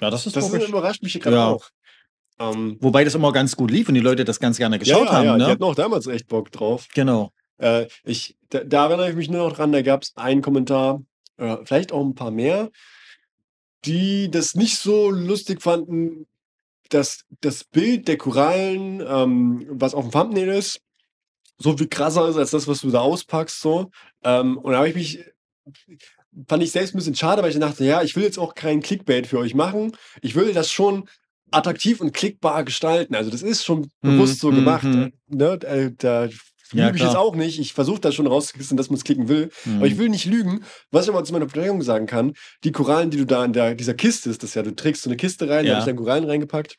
Ja, 0.00 0.10
das 0.10 0.26
ist 0.26 0.36
Das 0.36 0.46
ist, 0.46 0.52
wirklich. 0.52 0.70
überrascht 0.70 1.02
mich 1.02 1.18
gerade 1.20 1.36
Ja. 1.36 1.48
auch. 1.48 1.68
Ähm, 2.40 2.76
Wobei 2.80 3.02
das 3.04 3.14
immer 3.16 3.32
ganz 3.32 3.56
gut 3.56 3.70
lief 3.70 3.88
und 3.88 3.94
die 3.94 4.00
Leute 4.00 4.24
das 4.24 4.38
ganz 4.38 4.58
gerne 4.58 4.78
geschaut 4.78 5.06
ja, 5.06 5.12
haben, 5.12 5.24
ja, 5.26 5.32
die 5.34 5.38
ne? 5.44 5.46
hatten 5.48 5.62
auch 5.64 5.74
damals 5.74 6.06
echt 6.06 6.28
Bock 6.28 6.52
drauf. 6.52 6.86
Genau. 6.94 7.32
Äh, 7.58 7.86
ich, 8.04 8.36
da, 8.50 8.62
da 8.62 8.86
erinnere 8.86 9.10
ich 9.10 9.16
mich 9.16 9.28
nur 9.28 9.48
noch 9.48 9.56
dran, 9.56 9.72
da 9.72 9.82
gab 9.82 10.02
es 10.04 10.12
einen 10.16 10.40
Kommentar, 10.40 11.02
äh, 11.38 11.56
vielleicht 11.64 11.92
auch 11.92 12.04
ein 12.04 12.14
paar 12.14 12.30
mehr, 12.30 12.70
die 13.84 14.30
das 14.30 14.54
nicht 14.54 14.78
so 14.78 15.10
lustig 15.10 15.62
fanden, 15.62 16.26
dass 16.90 17.24
das 17.40 17.64
Bild 17.64 18.08
der 18.08 18.16
Korallen, 18.18 19.02
ähm, 19.06 19.66
was 19.70 19.94
auf 19.94 20.04
dem 20.04 20.12
Thumbnail 20.12 20.48
ist, 20.48 20.80
so 21.58 21.76
viel 21.76 21.88
krasser 21.88 22.28
ist 22.28 22.36
als 22.36 22.50
das, 22.52 22.68
was 22.68 22.80
du 22.80 22.90
da 22.90 23.00
auspackst. 23.00 23.60
So. 23.60 23.90
Ähm, 24.24 24.58
und 24.58 24.72
da 24.72 24.78
habe 24.78 24.88
ich 24.88 24.94
mich, 24.94 25.24
fand 26.46 26.62
ich 26.62 26.70
selbst 26.70 26.94
ein 26.94 26.98
bisschen 26.98 27.14
schade, 27.14 27.42
weil 27.42 27.50
ich 27.50 27.58
dachte, 27.58 27.84
ja, 27.84 28.02
ich 28.02 28.16
will 28.16 28.22
jetzt 28.24 28.38
auch 28.38 28.54
kein 28.54 28.80
Clickbait 28.80 29.26
für 29.26 29.38
euch 29.38 29.54
machen. 29.54 29.92
Ich 30.22 30.34
will 30.34 30.52
das 30.52 30.70
schon 30.70 31.08
attraktiv 31.50 32.00
und 32.00 32.12
klickbar 32.12 32.64
gestalten. 32.64 33.14
Also 33.14 33.30
das 33.30 33.42
ist 33.42 33.64
schon 33.64 33.90
bewusst 34.02 34.40
so 34.40 34.50
Mhm, 34.50 34.56
gemacht. 34.56 34.84
mhm. 34.84 35.12
Ne? 35.28 35.58
Da, 35.58 35.88
da 35.90 36.28
Ja, 36.72 36.86
lüge 36.86 36.98
ich 36.98 37.02
jetzt 37.04 37.16
auch 37.16 37.34
nicht. 37.34 37.58
Ich 37.58 37.72
versuche 37.72 38.00
das 38.00 38.14
schon 38.14 38.26
rauszukriegen, 38.26 38.76
dass 38.76 38.90
man 38.90 38.96
es 38.98 39.04
klicken 39.04 39.28
will. 39.28 39.50
Mhm. 39.64 39.76
Aber 39.76 39.86
ich 39.86 39.98
will 39.98 40.08
nicht 40.08 40.24
lügen. 40.26 40.64
Was 40.90 41.04
ich 41.06 41.10
aber 41.10 41.24
zu 41.24 41.32
meiner 41.32 41.48
Verteidigung 41.48 41.82
sagen 41.82 42.06
kann, 42.06 42.34
die 42.64 42.72
Korallen, 42.72 43.10
die 43.10 43.16
du 43.18 43.24
da 43.26 43.44
in 43.44 43.52
der, 43.52 43.74
dieser 43.74 43.94
Kiste 43.94 44.30
ist, 44.30 44.42
das 44.42 44.54
ja, 44.54 44.62
du 44.62 44.74
trägst 44.74 45.02
so 45.02 45.10
eine 45.10 45.16
Kiste 45.16 45.48
rein, 45.48 45.64
da 45.64 45.70
Ja. 45.70 45.74
habe 45.76 45.80
ich 45.80 45.86
dann 45.86 45.96
Korallen 45.96 46.24
reingepackt. 46.24 46.76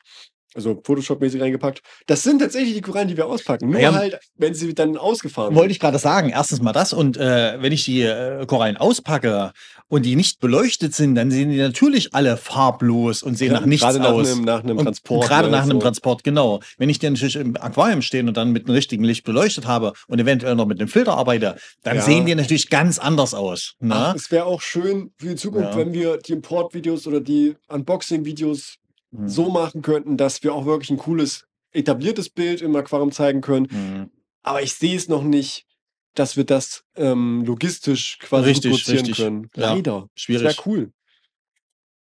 Also 0.54 0.74
Photoshop-mäßig 0.82 1.40
reingepackt. 1.40 1.80
Das 2.06 2.22
sind 2.24 2.40
tatsächlich 2.40 2.74
die 2.74 2.80
Korallen, 2.80 3.06
die 3.08 3.16
wir 3.16 3.26
auspacken. 3.26 3.70
Nur 3.70 3.80
Ja. 3.80 3.92
halt, 3.94 4.18
wenn 4.36 4.52
sie 4.54 4.74
dann 4.74 4.96
ausgefahren 4.96 5.54
Wollte 5.54 5.70
ich 5.72 5.78
gerade 5.78 5.98
sagen, 5.98 6.30
erstens 6.30 6.60
mal 6.60 6.72
das 6.72 6.92
und 6.92 7.16
äh, 7.16 7.62
wenn 7.62 7.72
ich 7.72 7.84
die 7.84 8.02
äh, 8.02 8.44
Korallen 8.46 8.76
auspacke 8.76 9.52
und 9.88 10.04
die 10.04 10.16
nicht 10.16 10.40
beleuchtet 10.40 10.94
sind, 10.94 11.14
dann 11.14 11.30
sehen 11.30 11.50
die 11.50 11.58
natürlich 11.58 12.14
alle 12.14 12.36
farblos 12.36 13.22
und 13.22 13.36
sehen 13.38 13.52
Ja, 13.52 13.60
nach 13.60 13.66
nichts 13.66 13.86
gerade 13.86 14.06
aus. 14.08 14.30
einem- 14.32 14.44
nach 14.44 14.62
einem 14.64 14.78
Transport, 14.78 15.26
Gerade 15.28 15.46
ne, 15.48 15.56
nach 15.56 15.62
einem 15.62 15.72
so. 15.72 15.78
Transport, 15.78 16.24
genau. 16.24 16.60
Wenn 16.78 16.88
ich 16.88 16.98
die 16.98 17.08
natürlich 17.10 17.36
im 17.36 17.56
Aquarium 17.56 18.02
stehen 18.02 18.26
und 18.28 18.36
dann 18.36 18.50
mit 18.50 18.66
dem 18.66 18.74
richtigen 18.74 19.04
Licht 19.04 19.24
beleuchtet 19.24 19.66
habe 19.66 19.92
und 20.08 20.18
eventuell 20.18 20.54
noch 20.56 20.66
mit 20.66 20.80
dem 20.80 20.88
Filter 20.88 21.16
arbeite, 21.16 21.56
dann 21.84 21.96
Ja. 21.96 22.02
sehen 22.02 22.26
die 22.26 22.34
natürlich 22.34 22.70
ganz 22.70 22.98
anders 22.98 23.34
aus. 23.34 23.74
Ne? 23.80 23.94
Ach, 23.94 24.14
es 24.16 24.30
wäre 24.30 24.46
auch 24.46 24.60
schön 24.60 25.12
für 25.18 25.28
die 25.28 25.36
Zukunft, 25.36 25.76
wenn 25.76 25.92
wir 25.92 26.16
die 26.18 26.32
Import-Videos 26.32 27.06
oder 27.06 27.20
die 27.20 27.54
Unboxing-Videos 27.68 28.76
Hm. 29.12 29.28
so 29.28 29.50
machen 29.50 29.82
könnten, 29.82 30.16
dass 30.16 30.42
wir 30.42 30.54
auch 30.54 30.66
wirklich 30.66 30.90
ein 30.90 30.96
cooles, 30.98 31.46
etabliertes 31.72 32.28
Bild 32.30 32.62
im 32.62 32.74
Aquarium 32.76 33.12
zeigen 33.12 33.40
können. 33.40 33.68
Hm. 33.70 34.10
Aber 34.42 34.62
ich 34.62 34.74
sehe 34.74 34.96
es 34.96 35.08
noch 35.08 35.22
nicht, 35.22 35.66
dass 36.14 36.36
wir 36.36 36.44
das 36.44 36.84
ähm, 36.96 37.44
logistisch 37.44 38.18
quasi 38.20 38.50
Richtig, 38.50 38.70
produzieren 38.70 38.98
richtig. 39.06 39.16
können. 39.16 39.50
Ja, 39.56 39.74
Leider. 39.74 40.08
schwierig. 40.14 40.44
Das 40.44 40.56
wäre 40.58 40.68
cool. 40.68 40.92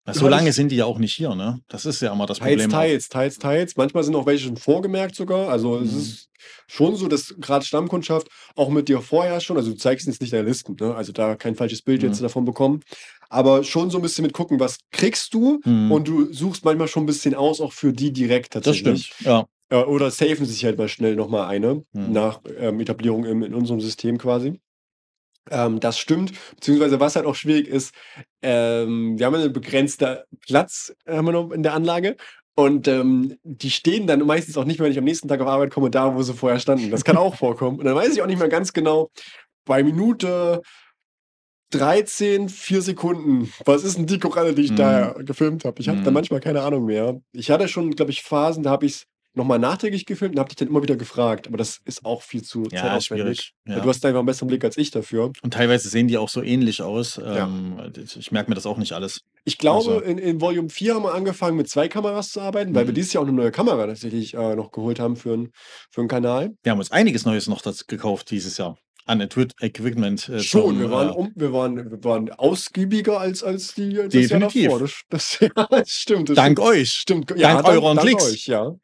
Na, 0.04 0.14
so 0.14 0.28
lange 0.28 0.52
sind 0.52 0.70
die 0.70 0.76
ja 0.76 0.84
auch 0.84 0.98
nicht 0.98 1.14
hier, 1.14 1.34
ne? 1.34 1.60
Das 1.68 1.84
ist 1.84 2.00
ja 2.00 2.12
immer 2.12 2.26
das 2.26 2.38
Teils, 2.38 2.62
Problem. 2.62 2.70
teils, 2.70 3.08
teils, 3.08 3.38
teils. 3.38 3.76
Manchmal 3.76 4.04
sind 4.04 4.14
auch 4.14 4.26
welche 4.26 4.46
schon 4.46 4.56
vorgemerkt 4.56 5.16
sogar. 5.16 5.48
Also 5.48 5.78
es 5.78 5.92
Mhm. 5.92 5.98
ist 5.98 6.25
schon 6.66 6.96
so, 6.96 7.08
dass 7.08 7.34
gerade 7.38 7.64
Stammkundschaft 7.64 8.28
auch 8.54 8.68
mit 8.70 8.88
dir 8.88 9.00
vorher 9.00 9.40
schon, 9.40 9.56
also 9.56 9.70
du 9.72 9.76
zeigst 9.76 10.06
jetzt 10.06 10.20
nicht 10.20 10.32
deine 10.32 10.48
Listen, 10.48 10.76
ne? 10.80 10.94
also 10.94 11.12
da 11.12 11.34
kein 11.36 11.54
falsches 11.54 11.82
Bild 11.82 12.02
Mhm. 12.02 12.08
jetzt 12.08 12.22
davon 12.22 12.44
bekommen, 12.44 12.80
aber 13.28 13.64
schon 13.64 13.90
so 13.90 13.98
ein 13.98 14.02
bisschen 14.02 14.22
mit 14.24 14.32
gucken, 14.32 14.60
was 14.60 14.78
kriegst 14.92 15.34
du 15.34 15.60
Hm. 15.64 15.90
und 15.90 16.06
du 16.08 16.32
suchst 16.32 16.64
manchmal 16.64 16.88
schon 16.88 17.02
ein 17.04 17.06
bisschen 17.06 17.34
aus, 17.34 17.60
auch 17.60 17.72
für 17.72 17.92
die 17.92 18.12
direkt 18.12 18.54
Das 18.54 18.64
tatsächlich. 18.64 19.06
stimmt. 19.06 19.26
Ja. 19.26 19.46
Äh, 19.68 19.82
Oder 19.84 20.10
safen 20.12 20.46
sich 20.46 20.64
halt 20.64 20.78
mal 20.78 20.88
schnell 20.88 21.16
nochmal 21.16 21.48
eine 21.48 21.84
Mhm. 21.92 22.12
nach 22.12 22.40
ähm, 22.58 22.78
Etablierung 22.80 23.24
im, 23.24 23.42
in 23.42 23.52
unserem 23.54 23.80
System 23.80 24.16
quasi. 24.18 24.60
Ähm, 25.50 25.78
das 25.80 25.98
stimmt, 25.98 26.32
beziehungsweise 26.56 26.98
was 26.98 27.14
halt 27.14 27.24
auch 27.26 27.36
schwierig 27.36 27.68
ist, 27.68 27.94
ähm, 28.42 29.16
wir 29.18 29.26
haben 29.26 29.34
einen 29.36 29.52
begrenzten 29.52 30.18
Platz 30.40 30.92
haben 31.06 31.24
wir 31.26 31.32
noch 31.32 31.50
in 31.52 31.62
der 31.62 31.74
Anlage 31.74 32.16
und 32.56 32.88
ähm, 32.88 33.36
die 33.44 33.70
stehen 33.70 34.06
dann 34.06 34.26
meistens 34.26 34.56
auch 34.56 34.64
nicht 34.64 34.78
mehr, 34.78 34.86
wenn 34.86 34.92
ich 34.92 34.98
am 34.98 35.04
nächsten 35.04 35.28
Tag 35.28 35.40
auf 35.40 35.46
Arbeit 35.48 35.72
komme, 35.72 35.90
da, 35.90 36.14
wo 36.14 36.22
sie 36.22 36.34
vorher 36.34 36.58
standen. 36.58 36.90
Das 36.90 37.04
kann 37.04 37.16
auch 37.16 37.34
vorkommen. 37.36 37.78
Und 37.78 37.84
dann 37.84 37.94
weiß 37.94 38.12
ich 38.14 38.22
auch 38.22 38.26
nicht 38.26 38.38
mehr 38.38 38.48
ganz 38.48 38.72
genau, 38.72 39.10
bei 39.66 39.82
Minute 39.82 40.62
13, 41.70 42.48
4 42.48 42.80
Sekunden, 42.80 43.52
was 43.64 43.82
ist 43.84 43.98
denn 43.98 44.06
die 44.06 44.18
Koralle, 44.20 44.54
die 44.54 44.62
ich 44.62 44.70
Mhm. 44.72 44.76
da 44.76 45.12
gefilmt 45.18 45.64
habe? 45.64 45.80
Ich 45.80 45.88
habe 45.88 46.00
da 46.02 46.10
Mhm. 46.10 46.14
manchmal 46.14 46.40
keine 46.40 46.62
Ahnung 46.62 46.84
mehr. 46.84 47.20
Ich 47.32 47.50
hatte 47.50 47.68
schon, 47.68 47.90
glaube 47.90 48.12
ich, 48.12 48.22
Phasen, 48.22 48.62
da 48.62 48.70
habe 48.70 48.86
ich 48.86 48.92
es 48.92 49.06
nochmal 49.36 49.58
nachträglich 49.58 50.06
gefilmt 50.06 50.34
und 50.34 50.38
habe 50.40 50.48
dich 50.48 50.56
dann 50.56 50.68
immer 50.68 50.82
wieder 50.82 50.96
gefragt. 50.96 51.46
Aber 51.46 51.56
das 51.56 51.80
ist 51.84 52.04
auch 52.04 52.22
viel 52.22 52.42
zu 52.42 52.64
Ja, 52.72 52.80
zeitaufwendig. 52.82 53.04
schwierig. 53.06 53.54
Ja. 53.66 53.76
Ja. 53.76 53.80
Du 53.82 53.88
hast 53.88 54.00
da 54.02 54.08
einfach 54.08 54.20
einen 54.20 54.26
besseren 54.26 54.48
Blick 54.48 54.64
als 54.64 54.76
ich 54.76 54.90
dafür. 54.90 55.32
Und 55.42 55.54
teilweise 55.54 55.88
sehen 55.88 56.08
die 56.08 56.18
auch 56.18 56.28
so 56.28 56.42
ähnlich 56.42 56.82
aus. 56.82 57.16
Ja. 57.16 57.44
Ähm, 57.46 57.80
ich 58.18 58.32
merke 58.32 58.50
mir 58.50 58.54
das 58.54 58.66
auch 58.66 58.78
nicht 58.78 58.92
alles. 58.92 59.20
Ich 59.44 59.58
glaube, 59.58 59.94
Also- 59.96 60.00
in, 60.00 60.18
in 60.18 60.40
Volume 60.40 60.68
4 60.70 60.94
haben 60.96 61.02
wir 61.04 61.14
angefangen, 61.14 61.56
mit 61.56 61.68
zwei 61.68 61.86
Kameras 61.88 62.30
zu 62.32 62.40
arbeiten, 62.40 62.74
weil 62.74 62.86
wir 62.86 62.92
Mhm. 62.92 62.96
dieses 62.96 63.12
Jahr 63.12 63.22
auch 63.22 63.28
eine 63.28 63.36
neue 63.36 63.50
Kamera 63.52 63.86
tatsächlich 63.86 64.34
äh, 64.34 64.56
noch 64.56 64.72
geholt 64.72 64.98
haben 64.98 65.16
für, 65.16 65.34
ein, 65.34 65.52
für 65.90 66.00
einen 66.00 66.08
Kanal. 66.08 66.54
Wir 66.62 66.72
haben 66.72 66.78
uns 66.78 66.90
einiges 66.90 67.24
Neues 67.24 67.46
noch 67.46 67.62
gekauft 67.86 68.30
dieses 68.30 68.56
Jahr. 68.58 68.76
An 69.08 69.20
Equip- 69.20 69.52
Equipment. 69.60 70.28
Äh, 70.28 70.40
Schon, 70.40 70.62
zum, 70.70 70.80
wir 70.80 70.90
waren, 70.90 71.10
äh, 71.10 71.12
um, 71.12 71.32
wir, 71.36 71.52
waren, 71.52 71.76
wir 71.76 72.02
waren 72.02 72.28
ausgiebiger 72.32 73.20
als, 73.20 73.44
als 73.44 73.72
die 73.74 73.92
das 73.94 74.08
Definitiv. 74.08 74.62
Jahr 74.64 74.80
davor. 74.80 74.80
Das, 74.80 75.02
das, 75.08 75.38
ja, 75.56 75.66
das 75.70 75.90
stimmt. 75.90 76.28
Das 76.30 76.34
dank 76.36 76.58
stimmt. 76.58 76.68
euch. 76.68 76.88
stimmt. 76.90 77.30
dank 77.30 77.64
euren 77.68 77.96
dank 77.96 78.00
Klicks. 78.08 78.24
Euch, 78.32 78.46
ja. 78.48 78.74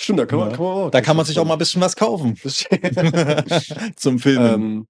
Stimmt, 0.00 0.20
da 0.20 0.26
kann 0.26 0.38
man, 0.38 0.50
Ja. 0.50 0.56
kann 0.56 0.64
man 0.64 0.74
auch. 0.74 0.90
Da 0.90 1.00
kann 1.00 1.16
man 1.16 1.26
sich 1.26 1.38
auch 1.38 1.44
mal 1.44 1.54
ein 1.54 1.58
bisschen 1.58 1.82
was 1.82 1.96
kaufen 1.96 2.36
zum 3.96 4.18
Filmen. 4.18 4.54
ähm, 4.54 4.86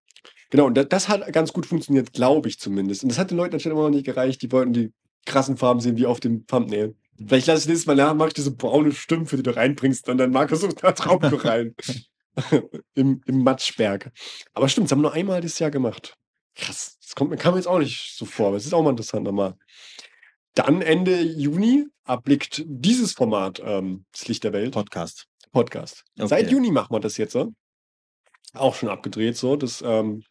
genau, 0.51 0.67
und 0.67 0.75
das, 0.77 0.87
das 0.89 1.09
hat 1.09 1.33
ganz 1.33 1.53
gut 1.53 1.67
funktioniert, 1.67 2.13
glaube 2.13 2.49
ich 2.49 2.59
zumindest. 2.59 3.03
Und 3.03 3.09
das 3.11 3.19
hat 3.19 3.31
den 3.31 3.39
Leuten 3.39 3.55
anscheinend 3.55 3.79
immer 3.79 3.89
noch 3.89 3.95
nicht 3.95 4.05
gereicht. 4.07 4.43
Die 4.43 4.53
wollten 4.53 4.73
die 4.73 4.93
krassen 5.25 5.57
Farben 5.57 5.81
sehen 5.81 5.97
wie 5.97 6.07
auf 6.07 6.21
dem 6.21 6.47
Thumbnail. 6.47 6.95
Vielleicht 7.27 7.47
lasse 7.47 7.63
ich 7.63 7.69
nächstes 7.69 7.87
Mal 7.87 7.97
nach, 7.97 8.15
mach 8.15 8.29
ich 8.29 8.35
diese 8.35 8.53
braune 8.53 8.93
Stimme, 8.93 9.25
die 9.25 9.43
du 9.43 9.57
reinbringst, 9.57 10.09
und 10.09 10.19
dann 10.19 10.31
Markus 10.31 10.63
und 10.63 10.83
da 10.83 10.93
drauf 10.93 11.23
rein. 11.45 11.75
Im, 12.95 13.21
Im 13.27 13.43
Matschberg. 13.43 14.13
Aber 14.55 14.69
stimmt, 14.69 14.87
das 14.87 14.93
haben 14.93 14.99
wir 15.01 15.09
nur 15.09 15.13
einmal 15.15 15.41
dieses 15.41 15.59
Jahr 15.59 15.71
gemacht. 15.73 16.15
Krass. 16.55 16.97
Das 17.03 17.15
kommt, 17.17 17.31
mir- 17.31 17.37
kam 17.37 17.55
mir 17.55 17.59
jetzt 17.59 17.67
auch 17.67 17.79
nicht 17.81 18.15
so 18.17 18.25
vor, 18.25 18.49
aber 18.49 18.57
es 18.57 18.67
ist 18.67 18.73
auch 18.75 18.83
mal 18.83 18.91
interessant 18.91 19.25
nochmal. 19.25 19.55
Dann 20.59 20.83
Ende 20.83 21.23
Juni 21.23 21.87
erblickt 22.05 22.65
dieses 22.67 23.13
Format 23.13 23.63
ähm, 23.65 24.05
das 24.11 24.27
Licht 24.27 24.43
der 24.43 24.53
Welt. 24.53 24.73
Podcast. 24.75 25.27
Podcast. 25.53 26.03
Okay. 26.19 26.27
Seit 26.27 26.51
Juni 26.51 26.73
machen 26.73 26.93
wir 26.93 26.99
das 26.99 27.17
jetzt. 27.17 27.35
So. 27.35 27.53
auch 28.55 28.75
schon 28.75 28.89
abgedreht 28.89 29.37
so. 29.37 29.55
Das, 29.55 29.85
ähm 29.87 30.25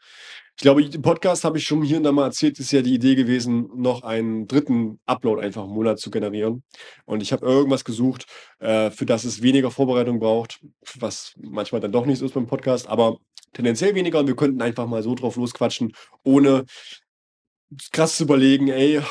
ich 0.58 0.64
glaube, 0.64 0.84
im 0.84 1.02
Podcast 1.02 1.46
habe 1.46 1.60
ich 1.60 1.66
schon 1.66 1.82
hier 1.82 1.96
und 1.96 2.04
da 2.04 2.12
mal 2.12 2.26
erzählt, 2.26 2.60
ist 2.60 2.74
ja 2.74 2.82
die 2.82 2.96
Idee 2.96 3.16
gewesen, 3.16 3.70
noch 3.74 4.04
einen 4.04 4.48
dritten 4.48 5.00
Upload 5.06 5.42
einfach 5.42 5.64
im 5.64 5.70
Monat 5.70 6.00
zu 6.00 6.12
generieren. 6.12 6.64
Und 7.06 7.22
ich 7.22 7.32
habe 7.32 7.46
irgendwas 7.46 7.86
gesucht, 7.86 8.26
äh, 8.60 8.92
für 8.92 9.06
das 9.06 9.24
es 9.24 9.42
weniger 9.42 9.72
Vorbereitung 9.72 10.20
braucht, 10.20 10.60
was 10.96 11.36
manchmal 11.38 11.80
dann 11.80 11.94
doch 11.94 12.06
nicht 12.06 12.18
so 12.20 12.26
ist 12.26 12.34
beim 12.34 12.48
Podcast, 12.48 12.90
aber 12.90 13.20
tendenziell 13.54 13.96
weniger 13.96 14.20
und 14.20 14.28
wir 14.28 14.36
könnten 14.36 14.62
einfach 14.62 14.88
mal 14.88 15.04
so 15.04 15.16
drauf 15.16 15.38
losquatschen, 15.38 15.94
ohne 16.24 16.66
krass 17.92 18.18
zu 18.18 18.24
überlegen, 18.24 18.68
ey, 18.68 19.02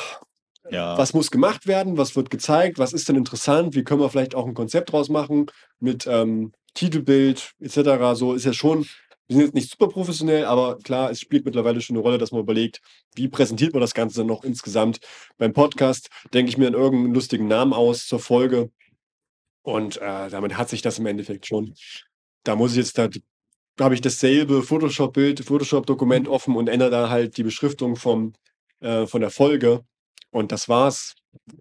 Ja. 0.71 0.97
was 0.97 1.13
muss 1.13 1.31
gemacht 1.31 1.67
werden, 1.67 1.97
was 1.97 2.15
wird 2.15 2.29
gezeigt, 2.29 2.79
was 2.79 2.93
ist 2.93 3.07
denn 3.09 3.15
interessant, 3.15 3.75
wie 3.75 3.83
können 3.83 4.01
wir 4.01 4.09
vielleicht 4.09 4.35
auch 4.35 4.45
ein 4.45 4.53
Konzept 4.53 4.91
draus 4.91 5.09
machen 5.09 5.47
mit 5.79 6.07
ähm, 6.07 6.51
Titelbild 6.73 7.53
etc. 7.59 8.13
So 8.13 8.33
ist 8.33 8.45
ja 8.45 8.53
schon, 8.53 8.85
wir 9.27 9.35
sind 9.35 9.41
jetzt 9.41 9.55
nicht 9.55 9.71
super 9.71 9.87
professionell, 9.87 10.45
aber 10.45 10.77
klar, 10.77 11.11
es 11.11 11.19
spielt 11.19 11.45
mittlerweile 11.45 11.81
schon 11.81 11.95
eine 11.95 12.03
Rolle, 12.03 12.17
dass 12.17 12.31
man 12.31 12.41
überlegt, 12.41 12.81
wie 13.15 13.27
präsentiert 13.27 13.73
man 13.73 13.81
das 13.81 13.93
Ganze 13.93 14.23
noch 14.23 14.43
insgesamt. 14.43 14.99
Beim 15.37 15.53
Podcast 15.53 16.09
denke 16.33 16.49
ich 16.49 16.57
mir 16.57 16.67
an 16.67 16.73
irgendeinen 16.73 17.13
lustigen 17.13 17.47
Namen 17.47 17.73
aus 17.73 18.07
zur 18.07 18.19
Folge 18.19 18.71
und 19.63 19.97
äh, 19.97 20.29
damit 20.29 20.57
hat 20.57 20.69
sich 20.69 20.81
das 20.81 20.97
im 20.97 21.05
Endeffekt 21.07 21.45
schon. 21.45 21.73
Da 22.43 22.55
muss 22.55 22.71
ich 22.71 22.77
jetzt, 22.77 22.97
da 22.97 23.09
habe 23.81 23.95
ich 23.95 24.01
dasselbe 24.01 24.63
Photoshop-Bild, 24.63 25.43
Photoshop-Dokument 25.43 26.29
offen 26.29 26.55
und 26.55 26.69
ändere 26.69 26.89
da 26.89 27.09
halt 27.09 27.35
die 27.35 27.43
Beschriftung 27.43 27.97
vom, 27.97 28.33
äh, 28.79 29.05
von 29.07 29.19
der 29.19 29.29
Folge. 29.29 29.83
Und 30.31 30.51
das 30.51 30.69
war's 30.69 31.15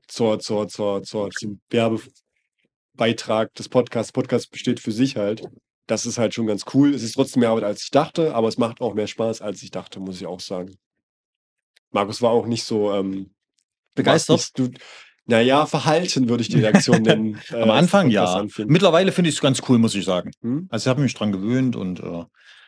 zur, 0.09 0.39
zur, 0.39 0.69
zur, 0.69 1.03
zur, 1.03 1.31
zum 1.31 1.61
Werbebeitrag 1.71 3.55
des 3.55 3.69
Podcasts. 3.69 4.13
Podcast 4.13 4.51
besteht 4.51 4.81
für 4.81 4.93
sich 4.93 5.17
halt. 5.17 5.43
Das 5.87 6.05
ist 6.05 6.19
halt 6.19 6.35
schon 6.35 6.47
ganz 6.47 6.65
cool. 6.75 6.95
Es 6.95 7.03
ist 7.03 7.15
trotzdem 7.15 7.41
mehr 7.41 7.51
Arbeit, 7.51 7.65
als 7.65 7.85
ich 7.85 7.91
dachte, 7.91 8.35
aber 8.35 8.49
es 8.49 8.59
macht 8.59 8.81
auch 8.81 8.95
mehr 8.95 9.07
Spaß, 9.07 9.41
als 9.41 9.63
ich 9.63 9.71
dachte, 9.71 10.01
muss 10.01 10.21
ich 10.21 10.27
auch 10.27 10.41
sagen. 10.41 10.77
Markus 11.91 12.21
war 12.23 12.31
auch 12.31 12.47
nicht 12.47 12.65
so 12.65 12.93
ähm, 12.93 13.31
Begeistert? 13.97 14.57
Du, 14.57 14.71
naja, 15.25 15.67
verhalten 15.67 16.29
würde 16.29 16.43
ich 16.43 16.49
die 16.49 16.61
Reaktion 16.61 17.03
nennen. 17.03 17.41
äh, 17.51 17.63
Am 17.63 17.71
als 17.71 17.83
Anfang 17.85 18.07
Podcast 18.13 18.59
ja. 18.59 18.65
Mittlerweile 18.69 19.11
finde 19.11 19.31
ich 19.31 19.37
es 19.37 19.41
ganz 19.41 19.61
cool, 19.69 19.79
muss 19.79 19.97
ich 19.97 20.05
sagen. 20.05 20.31
Hm? 20.43 20.69
Also 20.71 20.85
ich 20.85 20.89
habe 20.89 21.03
mich 21.03 21.15
dran 21.15 21.33
gewöhnt 21.33 21.75
und 21.75 21.99
äh, 21.99 22.25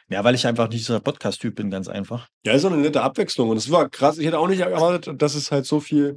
ja, 0.09 0.25
weil 0.25 0.35
ich 0.35 0.47
einfach 0.47 0.69
nicht 0.69 0.81
dieser 0.81 1.01
Podcast-Typ 1.01 1.55
bin, 1.57 1.71
ganz 1.71 1.89
einfach. 1.89 2.29
Ja, 2.45 2.53
ist 2.53 2.65
auch 2.65 2.73
eine 2.73 2.81
nette 2.83 3.03
Abwechslung. 3.03 3.49
Und 3.51 3.57
es 3.57 3.71
war 3.71 3.89
krass. 3.89 4.19
Ich 4.19 4.27
hätte 4.27 4.39
auch 4.39 4.49
nicht 4.49 4.61
erwartet, 4.61 5.21
dass 5.21 5.35
es 5.35 5.51
halt 5.51 5.67
so 5.67 5.81
viel, 5.81 6.17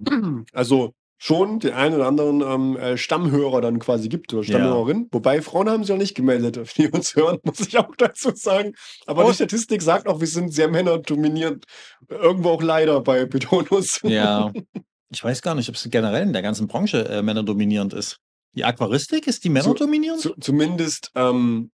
also 0.52 0.92
schon 1.22 1.60
den 1.60 1.74
einen 1.74 1.94
oder 1.96 2.06
anderen 2.06 2.40
ähm, 2.40 2.76
äh, 2.78 2.96
Stammhörer 2.96 3.60
dann 3.60 3.78
quasi 3.78 4.08
gibt 4.08 4.32
oder 4.32 4.42
Ja. 4.42 4.58
Stammhörerin. 4.58 5.08
Wobei 5.12 5.42
Frauen 5.42 5.68
haben 5.68 5.84
sich 5.84 5.92
auch 5.92 5.98
nicht 5.98 6.14
gemeldet, 6.14 6.58
die 6.78 6.88
uns 6.88 7.14
hören, 7.14 7.38
muss 7.42 7.60
ich 7.60 7.76
auch 7.78 7.94
dazu 7.96 8.30
sagen. 8.34 8.72
Aber 9.06 9.24
die 9.24 9.30
Oh. 9.30 9.32
Statistik 9.34 9.82
sagt 9.82 10.08
auch, 10.08 10.20
wir 10.20 10.26
sind 10.26 10.52
sehr 10.54 10.68
männerdominierend. 10.68 11.66
Irgendwo 12.08 12.50
auch 12.50 12.62
leider 12.62 13.00
bei 13.02 13.26
Betonus. 13.26 14.00
Ja. 14.02 14.50
ich 15.12 15.22
weiß 15.22 15.42
gar 15.42 15.54
nicht, 15.54 15.68
ob 15.68 15.74
es 15.74 15.86
generell 15.90 16.22
in 16.22 16.32
der 16.32 16.42
ganzen 16.42 16.68
Branche 16.68 17.06
äh, 17.08 17.20
männerdominierend 17.22 17.92
ist. 17.92 18.16
Die 18.54 18.64
Aquaristik 18.64 19.26
ist 19.26 19.44
die 19.44 19.50
männerdominierend? 19.50 20.20
Zu, 20.22 20.34
zumindest 20.40 21.12
ähm, 21.14 21.70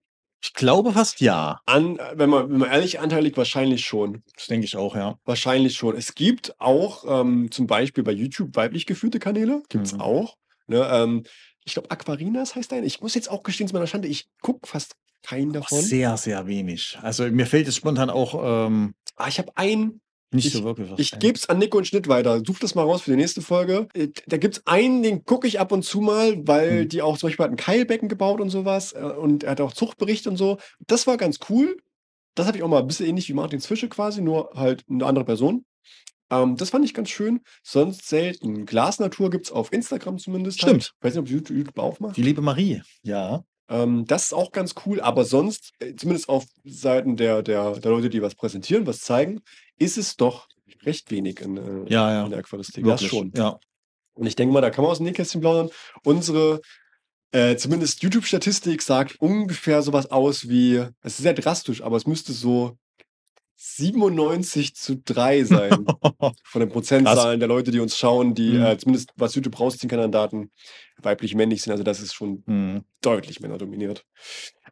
ich 0.42 0.54
glaube 0.54 0.92
fast 0.92 1.20
ja. 1.20 1.60
an, 1.66 1.98
wenn 2.14 2.30
man, 2.30 2.50
wenn 2.50 2.58
man 2.58 2.70
ehrlich 2.70 3.00
anteilig, 3.00 3.36
wahrscheinlich 3.36 3.84
schon. 3.84 4.22
Das 4.36 4.46
denke 4.46 4.64
ich 4.64 4.76
auch, 4.76 4.96
ja. 4.96 5.18
Wahrscheinlich 5.24 5.76
schon. 5.76 5.96
Es 5.96 6.14
gibt 6.14 6.54
auch 6.60 7.04
ähm, 7.06 7.50
zum 7.50 7.66
Beispiel 7.66 8.02
bei 8.04 8.12
YouTube 8.12 8.56
weiblich 8.56 8.86
geführte 8.86 9.18
Kanäle. 9.18 9.62
Gibt 9.68 9.86
es 9.86 9.92
Mhm. 9.92 10.00
auch. 10.00 10.36
Ne, 10.66 10.88
ähm, 10.90 11.24
ich 11.64 11.74
glaube, 11.74 11.90
Aquarinas 11.90 12.54
heißt 12.56 12.70
der. 12.70 12.82
Ich 12.84 13.00
muss 13.00 13.14
jetzt 13.14 13.30
auch 13.30 13.42
gestehen, 13.42 13.68
zu 13.68 13.74
meiner 13.74 13.86
Schande, 13.86 14.08
ich 14.08 14.28
gucke 14.40 14.66
fast 14.66 14.94
keinen 15.22 15.52
davon. 15.52 15.82
Sehr, 15.82 16.16
sehr 16.16 16.46
wenig. 16.46 16.98
Also 17.02 17.24
mir 17.30 17.46
fällt 17.46 17.68
es 17.68 17.76
spontan 17.76 18.08
auch 18.08 18.66
ähm, 18.66 18.94
Ah, 19.16 19.28
ich 19.28 19.38
habe 19.38 19.52
einen, 19.56 20.00
nicht 20.32 20.52
so 20.52 20.62
wirklich 20.64 20.88
ich 20.96 21.18
gebe 21.18 21.36
es 21.36 21.48
an 21.48 21.58
Nico 21.58 21.78
und 21.78 21.86
Schnitt 21.86 22.06
weiter. 22.08 22.40
Such 22.46 22.58
das 22.60 22.74
mal 22.74 22.82
raus 22.84 23.02
für 23.02 23.10
die 23.10 23.16
nächste 23.16 23.42
Folge. 23.42 23.88
Äh, 23.94 24.08
Da 24.26 24.36
gibt 24.36 24.56
es 24.58 24.66
einen, 24.66 25.02
den 25.02 25.24
gucke 25.24 25.48
ich 25.48 25.58
ab 25.58 25.72
und 25.72 25.84
zu 25.84 26.00
mal, 26.00 26.46
weil 26.46 26.82
Hm. 26.82 26.88
die 26.88 27.02
auch 27.02 27.18
zum 27.18 27.28
Beispiel 27.28 27.44
hat 27.44 27.50
ein 27.52 27.56
Keilbecken 27.56 28.08
gebaut 28.08 28.40
und 28.40 28.50
sowas. 28.50 28.92
äh, 28.92 28.98
Und 29.00 29.44
er 29.44 29.52
hat 29.52 29.60
auch 29.60 29.72
Zuchtbericht 29.72 30.26
und 30.26 30.36
so. 30.36 30.58
Das 30.86 31.06
war 31.06 31.16
ganz 31.16 31.38
cool. 31.48 31.76
Das 32.36 32.46
habe 32.46 32.56
ich 32.56 32.62
auch 32.62 32.68
mal 32.68 32.78
ein 32.80 32.86
bisschen 32.86 33.06
ähnlich 33.06 33.28
wie 33.28 33.34
Martins 33.34 33.66
Fische 33.66 33.88
quasi, 33.88 34.22
nur 34.22 34.50
halt 34.54 34.84
eine 34.88 35.04
andere 35.04 35.24
Person. 35.24 35.64
Ähm, 36.30 36.56
das 36.56 36.70
fand 36.70 36.84
ich 36.84 36.94
ganz 36.94 37.10
schön. 37.10 37.40
Sonst 37.64 38.08
selten. 38.08 38.66
Glasnatur 38.66 39.30
gibt 39.30 39.46
es 39.46 39.52
auf 39.52 39.72
Instagram 39.72 40.18
zumindest. 40.18 40.62
Halt. 40.62 40.70
Stimmt. 40.70 40.94
Ich 40.98 41.04
weiß 41.04 41.14
nicht, 41.14 41.22
ob 41.22 41.28
YouTube, 41.28 41.56
YouTube 41.56 41.78
auch 41.78 41.98
macht. 41.98 42.16
Die 42.16 42.22
liebe 42.22 42.40
Marie, 42.40 42.82
ja. 43.02 43.42
Ähm, 43.68 44.04
das 44.06 44.24
ist 44.24 44.32
auch 44.32 44.52
ganz 44.52 44.74
cool, 44.86 45.00
aber 45.00 45.24
sonst, 45.24 45.72
äh, 45.80 45.94
zumindest 45.96 46.28
auf 46.28 46.44
Seiten 46.64 47.16
der, 47.16 47.42
der, 47.42 47.72
der 47.78 47.90
Leute, 47.90 48.10
die 48.10 48.22
was 48.22 48.34
präsentieren, 48.34 48.86
was 48.86 49.00
zeigen, 49.00 49.40
ist 49.80 49.98
es 49.98 50.16
doch 50.16 50.46
recht 50.84 51.10
wenig 51.10 51.40
in, 51.40 51.56
äh, 51.56 51.92
Ja, 51.92 52.12
ja. 52.12 52.24
in 52.24 52.30
der 52.30 52.38
Aquaristik. 52.38 52.84
Das 52.84 53.02
Wirklich. 53.02 53.10
schon. 53.10 53.32
Ja. 53.36 53.58
Und 54.14 54.26
ich 54.26 54.36
denke 54.36 54.52
mal, 54.54 54.60
da 54.60 54.70
kann 54.70 54.82
man 54.84 54.92
aus 54.92 54.98
dem 54.98 55.06
Nähkästchen 55.06 55.40
plaudern. 55.40 55.70
Unsere, 56.04 56.60
äh, 57.32 57.56
zumindest 57.56 58.02
YouTube-Statistik 58.02 58.82
sagt 58.82 59.16
ungefähr 59.20 59.82
sowas 59.82 60.10
aus 60.10 60.48
wie, 60.48 60.76
es 61.02 61.14
ist 61.18 61.22
sehr 61.22 61.34
drastisch, 61.34 61.82
aber 61.82 61.96
es 61.96 62.06
müsste 62.06 62.32
so 62.32 62.76
97 63.56 64.74
zu 64.74 64.96
3 65.04 65.44
sein 65.44 65.84
von 66.44 66.60
den 66.60 66.70
Prozentzahlen 66.70 67.38
der 67.40 67.48
Leute, 67.48 67.70
die 67.70 67.80
uns 67.80 67.96
schauen, 67.96 68.34
die 68.34 68.52
Mhm. 68.52 68.62
äh, 68.64 68.78
zumindest 68.78 69.10
was 69.16 69.34
YouTube 69.34 69.60
rausziehen 69.60 69.90
kann 69.90 70.00
an 70.00 70.12
Daten, 70.12 70.50
weiblich, 71.02 71.34
männlich 71.34 71.60
sind. 71.62 71.72
Also 71.72 71.84
das 71.84 72.00
ist 72.00 72.14
schon 72.14 72.42
Hm. 72.46 72.84
deutlich 73.02 73.40
männerdominiert. 73.40 74.04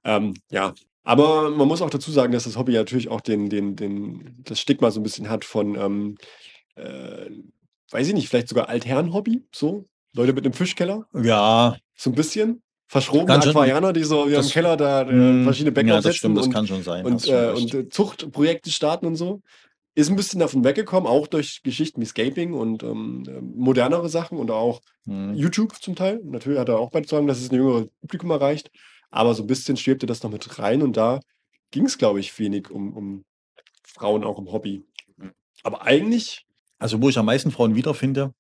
Ähm, 0.05 0.35
ja, 0.51 0.74
aber 1.09 1.51
man 1.51 1.66
muss 1.66 1.80
auch 1.80 1.89
dazu 1.90 2.10
sagen, 2.12 2.32
dass 2.32 2.44
das 2.44 2.56
Hobby 2.59 2.72
natürlich 2.74 3.09
auch 3.09 3.22
den, 3.22 3.48
den, 3.48 3.76
den, 3.76 4.35
das 4.44 4.60
Stigma 4.60 4.90
so 4.90 5.01
ein 5.01 5.02
bisschen 5.02 5.30
hat 5.30 5.44
von, 5.44 5.74
ähm, 5.74 6.16
äh, 6.76 7.30
weiß 7.90 8.09
ich 8.09 8.14
nicht, 8.14 8.28
vielleicht 8.28 8.48
sogar 8.48 8.68
Altherren-Hobby, 8.68 9.44
so. 9.55 9.86
Leute 10.14 10.32
mit 10.35 10.44
einem 10.44 10.52
Fischkeller, 10.52 11.06
Ja, 11.14 11.76
so 11.94 12.10
ein 12.10 12.14
bisschen. 12.14 12.62
Verschrobene 12.89 13.35
Aquarianer, 13.35 13.93
die 13.93 14.02
so 14.05 14.28
das- 14.28 14.51
Keller 14.51 14.76
da 14.76 15.02
äh, 15.02 15.09
hm, 15.10 15.44
verschiedene 15.44 15.72
Becken 15.72 15.89
ja, 15.90 16.01
das 16.01 16.16
stimmt, 16.16 16.36
das 16.39 16.47
und, 16.47 16.52
kann 16.52 16.66
schon 16.66 16.82
sein. 16.82 17.05
und, 17.06 17.26
äh, 17.28 17.52
und 17.55 17.74
äh, 17.74 17.89
Zuchtprojekte 17.89 18.70
starten 18.70 19.06
und 19.06 19.16
so. 19.16 19.40
Ist 19.94 20.10
ein 20.10 20.16
bisschen 20.16 20.40
davon 20.40 20.62
weggekommen, 20.64 21.09
auch 21.09 21.26
durch 21.26 21.62
Geschichten 21.62 22.01
wie 22.01 22.06
Scaping 22.06 22.52
und 22.55 22.82
ähm, 22.82 23.24
äh, 23.26 23.40
modernere 23.40 24.09
Sachen 24.09 24.39
und 24.39 24.51
auch 24.51 24.80
Hm. 25.06 25.35
YouTube 25.35 25.74
zum 25.82 25.97
Teil. 25.97 26.20
Natürlich 26.24 26.59
hat 26.59 26.68
er 26.68 26.78
auch 26.78 26.90
beizutragen, 26.90 27.26
dass 27.26 27.40
es 27.40 27.51
ein 27.51 27.55
jüngeres 27.56 27.86
Publikum 28.02 28.30
erreicht. 28.30 28.70
Aber 29.10 29.35
so 29.35 29.43
ein 29.43 29.47
bisschen 29.47 29.76
schwebte 29.76 30.06
das 30.06 30.22
noch 30.22 30.30
mit 30.30 30.59
rein 30.59 30.82
und 30.82 30.97
da 30.97 31.20
ging 31.70 31.86
es, 31.86 31.98
glaube 31.98 32.20
ich, 32.20 32.39
wenig 32.39 32.70
um, 32.70 32.93
um 32.97 33.24
Frauen 33.85 34.24
auch 34.24 34.39
im 34.39 34.51
Hobby. 34.52 34.85
Mhm. 35.16 35.32
Aber 35.62 35.82
eigentlich, 35.82 36.47
Also, 36.78 37.02
wo 37.02 37.09
ich 37.09 37.18
am 37.18 37.26
meisten 37.26 37.51
Frauen 37.51 37.74
wiederfinde, 37.74 38.32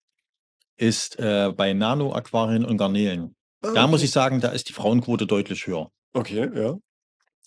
ist 0.76 1.18
äh, 1.18 1.52
bei 1.56 1.72
Nano-Aquarien 1.72 2.64
und 2.64 2.76
Garnelen. 2.76 3.34
Da 3.60 3.88
muss 3.88 4.04
ich 4.04 4.12
sagen, 4.12 4.40
da 4.40 4.50
ist 4.50 4.68
die 4.68 4.72
Frauenquote 4.72 5.26
deutlich 5.26 5.66
höher. 5.66 5.90
Okay, 6.12 6.48
ja. 6.54 6.76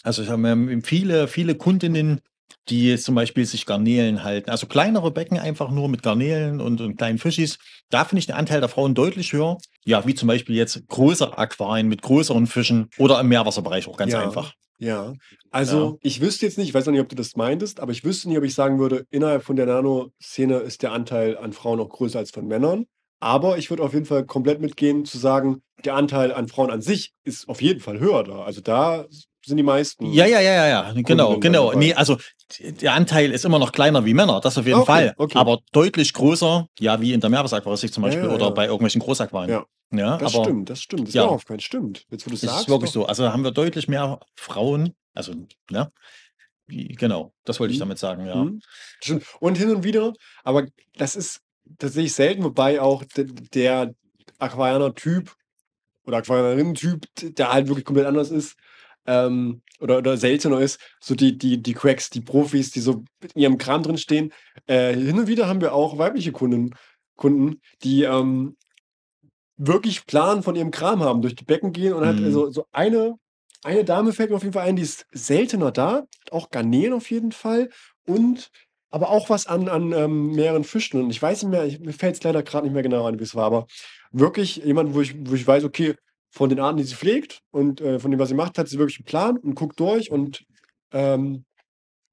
Also, 0.03 0.21
ich 0.23 0.29
habe 0.29 0.45
ähm, 0.49 0.83
viele, 0.83 1.29
viele 1.29 1.55
Kundinnen, 1.55 2.19
die 2.67 2.89
jetzt 2.89 3.05
zum 3.05 3.15
Beispiel 3.15 3.45
sich 3.45 3.65
Garnelen 3.65 4.23
halten. 4.23 4.49
Also 4.49 4.67
kleinere 4.67 5.11
Becken 5.11 5.39
einfach 5.39 5.71
nur 5.71 5.87
mit 5.87 6.03
Garnelen 6.03 6.59
und, 6.59 6.81
und 6.81 6.97
kleinen 6.97 7.17
Fischis. 7.17 7.57
Da 7.89 8.03
finde 8.05 8.19
ich 8.19 8.25
den 8.25 8.35
Anteil 8.35 8.59
der 8.59 8.69
Frauen 8.69 8.93
deutlich 8.93 9.33
höher. 9.33 9.57
Ja, 9.83 10.05
wie 10.05 10.15
zum 10.15 10.27
Beispiel 10.27 10.55
jetzt 10.55 10.87
größere 10.87 11.37
Aquarien 11.37 11.87
mit 11.87 12.01
größeren 12.01 12.47
Fischen 12.47 12.89
oder 12.97 13.19
im 13.19 13.27
Meerwasserbereich 13.29 13.87
auch 13.87 13.97
ganz 13.97 14.13
Ja. 14.13 14.19
einfach. 14.21 14.53
Ja. 14.77 15.13
Also, 15.51 15.99
ich 16.01 16.21
wüsste 16.21 16.45
jetzt 16.47 16.57
nicht, 16.57 16.69
ich 16.69 16.73
weiß 16.73 16.85
noch 16.87 16.91
nicht, 16.91 17.01
ob 17.01 17.09
du 17.09 17.15
das 17.15 17.35
meintest, 17.35 17.79
aber 17.79 17.91
ich 17.91 18.03
wüsste 18.03 18.29
nicht, 18.29 18.37
ob 18.37 18.43
ich 18.43 18.55
sagen 18.55 18.79
würde, 18.79 19.05
innerhalb 19.11 19.43
von 19.43 19.55
der 19.55 19.67
Nano-Szene 19.67 20.57
ist 20.57 20.81
der 20.81 20.91
Anteil 20.91 21.37
an 21.37 21.53
Frauen 21.53 21.79
auch 21.79 21.89
größer 21.89 22.17
als 22.17 22.31
von 22.31 22.47
Männern. 22.47 22.85
Aber 23.19 23.59
ich 23.59 23.69
würde 23.69 23.83
auf 23.83 23.93
jeden 23.93 24.07
Fall 24.07 24.25
komplett 24.25 24.59
mitgehen, 24.59 25.05
zu 25.05 25.19
sagen, 25.19 25.61
der 25.85 25.93
Anteil 25.95 26.33
an 26.33 26.47
Frauen 26.47 26.71
an 26.71 26.81
sich 26.81 27.13
ist 27.23 27.47
auf 27.47 27.61
jeden 27.61 27.79
Fall 27.79 27.99
höher 27.99 28.23
da. 28.23 28.41
Also 28.41 28.61
da 28.61 29.05
sind 29.45 29.57
die 29.57 29.63
meisten. 29.63 30.11
Ja, 30.11 30.25
ja, 30.25 30.39
ja, 30.39 30.53
ja, 30.53 30.67
ja. 30.67 30.93
Genau, 30.95 31.39
genau. 31.39 31.73
Nee, 31.73 31.93
also 31.93 32.17
der 32.59 32.93
Anteil 32.93 33.31
ist 33.31 33.45
immer 33.45 33.59
noch 33.59 33.71
kleiner 33.71 34.05
wie 34.05 34.13
Männer, 34.13 34.39
das 34.41 34.57
auf 34.57 34.65
jeden 34.65 34.79
Okay, 34.79 34.85
Fall. 34.85 35.13
okay. 35.17 35.37
Aber 35.37 35.59
deutlich 35.71 36.13
größer, 36.13 36.67
ja, 36.79 36.99
wie 37.01 37.13
in 37.13 37.19
der 37.21 37.29
Meerwasseraquaristik 37.29 37.93
zum 37.93 38.03
Ja, 38.03 38.09
Beispiel 38.09 38.27
ja, 38.29 38.35
oder 38.35 38.45
ja. 38.45 38.49
bei 38.51 38.65
irgendwelchen 38.65 39.01
Großaquarien. 39.01 39.49
Ja. 39.51 39.65
Ja, 39.93 40.17
Das 40.17 40.33
aber 40.33 40.45
stimmt, 40.45 40.69
das 40.69 40.81
stimmt. 40.81 41.07
Das 41.09 41.13
ja. 41.13 41.21
ist 41.21 41.25
mir 41.25 41.29
auch 41.31 41.35
aufgefallen. 41.35 41.59
Stimmt. 41.59 42.05
Jetzt, 42.09 42.25
wo 42.25 42.29
du 42.29 42.35
es 42.35 42.41
sagst. 42.41 42.61
ist 42.61 42.69
wirklich 42.69 42.91
doch. 42.91 43.01
so. 43.01 43.05
Also 43.07 43.31
haben 43.31 43.43
wir 43.43 43.51
deutlich 43.51 43.87
mehr 43.89 44.19
Frauen, 44.35 44.93
also, 45.13 45.33
ne? 45.69 45.91
Genau, 46.67 47.33
das 47.43 47.59
wollte 47.59 47.73
ich 47.73 47.77
Mhm. 47.79 47.81
damit 47.81 47.97
sagen, 47.99 48.25
ja. 48.25 48.35
Mhm. 48.35 48.61
Stimmt. 49.01 49.25
Und 49.41 49.57
hin 49.57 49.69
und 49.75 49.83
wieder, 49.83 50.13
aber 50.45 50.67
das 50.95 51.17
ist 51.17 51.41
tatsächlich 51.77 52.13
selten, 52.13 52.43
wobei 52.45 52.79
auch 52.79 53.03
de- 53.03 53.25
der 53.53 53.93
Aquarianer-Typ 54.39 55.35
oder 56.05 56.17
Aquarianerinnen-Typ, 56.17 57.05
der 57.37 57.51
halt 57.51 57.67
wirklich 57.67 57.85
komplett 57.85 58.07
anders 58.07 58.31
ist, 58.31 58.55
ähm, 59.05 59.61
oder, 59.81 59.97
oder 59.97 60.17
seltener 60.17 60.59
ist, 60.61 60.79
so 60.99 61.15
die, 61.15 61.37
die, 61.37 61.61
die 61.61 61.73
Cracks, 61.73 62.09
die 62.09 62.21
Profis, 62.21 62.71
die 62.71 62.79
so 62.79 63.03
mit 63.21 63.35
ihrem 63.35 63.57
Kram 63.57 63.83
drin 63.83 63.97
stehen. 63.97 64.31
Äh, 64.67 64.93
hin 64.93 65.19
und 65.19 65.27
wieder 65.27 65.47
haben 65.47 65.61
wir 65.61 65.73
auch 65.73 65.97
weibliche 65.97 66.31
Kunden, 66.31 66.71
Kunden 67.15 67.61
die 67.83 68.03
ähm, 68.03 68.57
wirklich 69.57 70.05
Plan 70.05 70.43
von 70.43 70.55
ihrem 70.55 70.71
Kram 70.71 71.01
haben, 71.03 71.21
durch 71.21 71.35
die 71.35 71.45
Becken 71.45 71.71
gehen 71.71 71.93
und 71.93 72.05
halt 72.05 72.21
Mhm. 72.21 72.31
so, 72.31 72.49
so 72.51 72.65
eine 72.71 73.15
eine 73.63 73.83
Dame 73.85 74.11
fällt 74.11 74.31
mir 74.31 74.37
auf 74.37 74.41
jeden 74.41 74.53
Fall 74.53 74.67
ein, 74.67 74.75
die 74.75 74.81
ist 74.81 75.05
seltener 75.11 75.71
da, 75.71 76.07
auch 76.31 76.49
Garnelen 76.49 76.93
auf 76.93 77.11
jeden 77.11 77.31
Fall 77.31 77.69
und 78.07 78.49
aber 78.89 79.09
auch 79.09 79.29
was 79.29 79.45
an 79.45 79.69
an, 79.69 79.91
ähm, 79.93 80.31
mehreren 80.31 80.63
Fischen 80.63 81.01
und 81.01 81.11
ich 81.11 81.21
weiß 81.21 81.43
nicht 81.43 81.51
mehr, 81.51 81.65
ich 81.65 81.79
mir 81.79 81.93
fällt's 81.93 82.23
leider 82.23 82.43
grad 82.43 82.63
nicht 82.63 82.73
mehr 82.73 82.81
genau 82.83 83.05
ein, 83.05 83.19
wie 83.19 83.23
es 83.23 83.35
war, 83.35 83.45
aber 83.45 83.67
wirklich 84.11 84.57
jemand, 84.57 84.93
wo 84.95 85.01
ich 85.01 85.13
wo 85.29 85.35
ich 85.35 85.45
weiß, 85.45 85.63
okay, 85.63 85.95
von 86.31 86.49
den 86.49 86.59
Arten, 86.59 86.77
die 86.77 86.83
sie 86.83 86.95
pflegt 86.95 87.41
und, 87.51 87.81
äh, 87.81 87.99
von 87.99 88.11
dem, 88.11 88.19
was 88.19 88.29
sie 88.29 88.35
macht, 88.35 88.57
hat 88.57 88.67
sie 88.69 88.79
wirklich 88.79 88.99
'n 88.99 89.05
Plan 89.05 89.37
und 89.37 89.55
guckt 89.55 89.79
durch 89.79 90.11
und, 90.11 90.43
ähm 90.93 91.45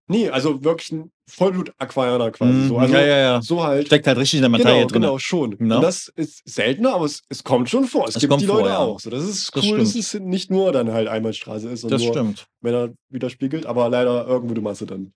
ne, 0.09 0.31
also 0.31 0.65
wirklich 0.65 0.93
'n 0.93 1.11
Vollblut-Aquarianer 1.31 2.31
quasi 2.33 2.63
so. 2.69 2.77
Mhm. 2.77 2.81
Also, 2.81 2.95
Ja, 2.95 3.01
ja, 3.03 3.19
ja. 3.19 3.43
so 3.43 3.65
halt. 3.65 3.87
Steckt 3.89 4.07
halt 4.09 4.19
richtig 4.19 4.39
in 4.39 4.43
der 4.43 4.51
Materie 4.51 4.75
Genau, 4.77 4.89
drinne. 4.89 5.07
genau, 5.07 5.19
schon. 5.19 5.57
Ne? 5.61 5.77
Und 5.77 5.83
das 5.83 6.09
ist 6.17 6.43
seltener, 6.47 6.95
aber 6.95 7.07
es 7.07 7.23
es 7.31 7.45
kommt 7.45 7.71
schon 7.71 7.85
vor. 7.87 8.09
Es 8.09 8.17
Es 8.17 8.21
gibt 8.23 8.31
kommt 8.33 8.43
die 8.43 8.47
vor, 8.47 8.59
Leute 8.61 8.71
ja. 8.71 8.79
auch 8.79 9.01
so. 9.01 9.11
Das 9.11 9.25
ist 9.25 9.55
Das 9.55 9.65
cool, 9.65 9.79
dass 9.79 9.95
stimmt. 9.95 10.05
es 10.15 10.21
nicht 10.21 10.51
nur 10.51 10.73
dann 10.73 10.93
halt 10.93 11.09
Einbahnstraße 11.09 11.69
ist 11.71 11.85
und 11.85 11.93
Das 11.93 12.03
nur 12.03 12.11
stimmt. 12.13 12.47
Männer 12.63 12.91
widerspiegelt, 13.11 13.67
aber 13.67 13.89
leider 13.91 14.27
irgendwo 14.27 14.55
die 14.55 14.61
Masse 14.63 14.87
dann. 14.87 15.13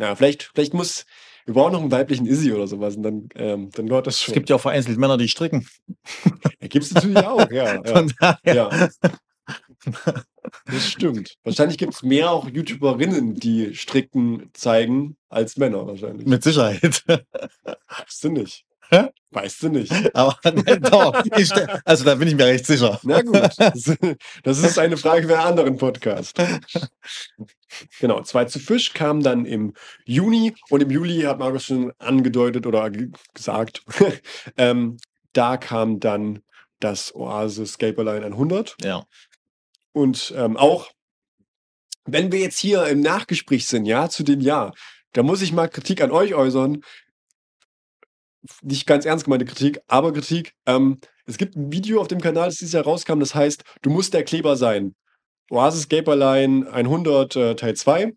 Ja, 0.00 0.16
vielleicht 0.16 0.50
vielleicht 0.54 0.74
muss 0.74 1.04
wir 1.48 1.54
brauchen 1.54 1.72
noch 1.72 1.82
'n 1.82 1.90
weiblichen 1.90 2.26
Izzy 2.26 2.52
oder 2.52 2.66
so 2.66 2.78
was 2.78 2.96
und 2.96 3.02
dann 3.04 3.28
ähm, 3.34 3.70
dann 3.72 3.86
läuft 3.86 4.06
das 4.06 4.16
Es 4.16 4.22
schon. 4.22 4.34
gibt 4.34 4.50
ja 4.50 4.56
auch 4.56 4.60
vereinzelt 4.60 4.98
Männer, 4.98 5.16
die 5.16 5.28
stricken. 5.28 5.66
Ja, 6.60 6.68
gibt's 6.68 6.92
natürlich 6.92 7.16
auch, 7.24 7.50
ja, 7.50 7.74
ja. 7.82 7.84
Von 7.84 8.12
daher. 8.20 8.54
Ja. 8.54 8.88
Das 10.66 10.88
stimmt. 10.90 11.36
Wahrscheinlich 11.44 11.78
gibt's 11.78 12.02
mehr 12.02 12.30
auch 12.30 12.48
YouTuberinnen, 12.50 13.34
die 13.36 13.74
Stricken 13.74 14.50
zeigen, 14.52 15.16
als 15.30 15.56
Männer 15.56 15.86
wahrscheinlich. 15.86 16.26
Mit 16.26 16.42
Sicherheit. 16.42 17.02
Du 18.20 18.28
nicht. 18.28 18.64
Weißt 19.30 19.62
du 19.62 19.68
nicht. 19.68 19.92
Aber 20.14 20.38
ne, 20.50 20.80
doch, 20.80 21.22
ich, 21.36 21.50
also 21.84 22.04
da 22.04 22.14
bin 22.14 22.28
ich 22.28 22.34
mir 22.34 22.46
recht 22.46 22.64
sicher. 22.66 22.98
Na 23.02 23.20
gut, 23.22 23.50
das 24.42 24.58
ist 24.58 24.78
eine 24.78 24.96
Frage 24.96 25.28
für 25.28 25.38
einen 25.38 25.48
anderen 25.48 25.76
Podcast. 25.76 26.38
Genau, 28.00 28.22
2 28.22 28.46
zu 28.46 28.58
Fisch 28.58 28.94
kam 28.94 29.22
dann 29.22 29.44
im 29.44 29.74
Juni 30.06 30.54
und 30.70 30.82
im 30.82 30.90
Juli 30.90 31.20
hat 31.22 31.38
Markus 31.38 31.64
schon 31.66 31.92
angedeutet 31.98 32.66
oder 32.66 32.88
ge 32.90 33.10
gesagt, 33.34 33.82
ähm, 34.56 34.96
da 35.34 35.58
kam 35.58 36.00
dann 36.00 36.40
das 36.80 37.14
Oasis 37.14 37.74
Scapeline 37.74 38.24
100 38.24 38.76
Ja. 38.82 39.04
und, 39.92 40.32
ähm, 40.36 40.56
auch 40.56 40.90
wenn 42.06 42.32
wir 42.32 42.40
jetzt 42.40 42.58
hier 42.58 42.86
im 42.86 43.00
Nachgespräch 43.00 43.66
sind, 43.66 43.84
ja, 43.84 44.08
zu 44.08 44.22
dem 44.22 44.40
Jahr, 44.40 44.72
da 45.12 45.22
muss 45.22 45.42
ich 45.42 45.52
mal 45.52 45.68
Kritik 45.68 46.00
an 46.00 46.10
euch 46.10 46.34
äußern. 46.34 46.82
Nicht 48.62 48.86
ganz 48.86 49.04
ernst 49.04 49.24
gemeinte 49.24 49.44
Kritik, 49.46 49.80
aber 49.86 50.12
Kritik. 50.12 50.52
Ähm, 50.66 50.98
es 51.26 51.36
gibt 51.38 51.56
'n 51.56 51.72
Video 51.72 52.00
auf 52.00 52.08
dem 52.08 52.20
Kanal, 52.20 52.46
das 52.48 52.56
dieses 52.56 52.72
Jahr 52.74 52.84
rauskam, 52.84 53.20
das 53.20 53.34
heißt: 53.34 53.62
„Du 53.82 53.90
musst 53.90 54.14
der 54.14 54.24
Kleber 54.24 54.56
sein.“ 54.56 54.94
Oasis 55.50 55.82
Scapeline 55.84 56.66
100, 56.72 57.36
äh, 57.36 57.56
Teil 57.56 57.76
2. 57.76 58.12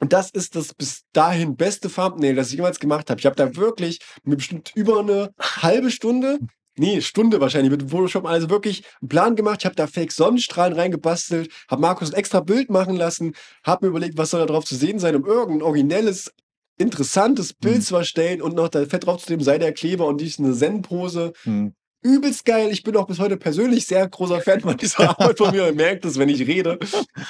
Und 0.00 0.12
das 0.14 0.30
ist 0.30 0.56
das 0.56 0.74
bis 0.74 1.02
dahin 1.14 1.56
beste 1.56 1.90
Thumbnail, 1.90 2.34
das 2.36 2.50
ich 2.50 2.56
jemals 2.56 2.80
gemacht 2.80 3.10
habe. 3.10 3.20
Ich 3.20 3.26
habe 3.26 3.36
da 3.36 3.56
wirklich 3.56 4.00
mir 4.24 4.36
bestimmt 4.36 4.72
über 4.76 5.02
'ne 5.02 5.32
halbe 5.40 5.90
Stunde 5.90 6.38
ne, 6.78 7.02
Stunde 7.02 7.40
wahrscheinlich 7.40 7.70
mit 7.72 7.90
Photoshop 7.90 8.26
alles 8.26 8.50
wirklich 8.50 8.84
'n 9.02 9.08
Plan 9.08 9.36
gemacht. 9.36 9.58
Ich 9.60 9.66
habe 9.66 9.76
da 9.76 9.86
Fake-Sonnenstrahlen 9.88 10.74
reingebastelt, 10.74 11.50
habe 11.70 11.82
Markus 11.82 12.10
'n 12.12 12.16
extra 12.16 12.40
Bild 12.40 12.70
machen 12.70 12.96
lassen, 12.96 13.34
habe 13.64 13.86
mir 13.86 13.90
überlegt, 13.90 14.18
was 14.18 14.30
soll 14.30 14.40
da 14.40 14.46
drauf 14.46 14.64
zu 14.66 14.76
sehen 14.76 14.98
sein, 15.00 15.16
um 15.16 15.26
irgend 15.26 15.58
'n 15.60 15.62
originelles, 15.62 16.32
interessantes 16.78 17.52
Bild 17.54 17.78
Mhm. 17.78 17.82
zu 17.82 17.96
erstellen 17.96 18.42
und 18.42 18.54
noch 18.54 18.68
da 18.68 18.84
fett 18.86 19.06
draufzukleben: 19.06 19.44
„Sei 19.44 19.58
der 19.58 19.72
Kleber“ 19.72 20.06
und 20.06 20.20
dies 20.20 20.38
'ne 20.38 20.54
Zen-Pose. 20.54 21.32
Mhm. 21.44 21.74
Übelst 22.02 22.44
geil. 22.44 22.70
Ich 22.72 22.84
bin 22.84 22.96
auch 22.96 23.06
bis 23.08 23.18
heute 23.18 23.36
persönlich 23.36 23.86
sehr 23.86 24.08
großer 24.08 24.40
Fan 24.40 24.60
von 24.60 24.76
dieser 24.76 25.00
Arbeit 25.20 25.38
von 25.38 25.50
mir. 25.50 25.64
Man 25.66 25.76
merkt 25.76 26.04
es, 26.04 26.18
wenn 26.18 26.28
ich 26.28 26.46
rede. 26.46 26.78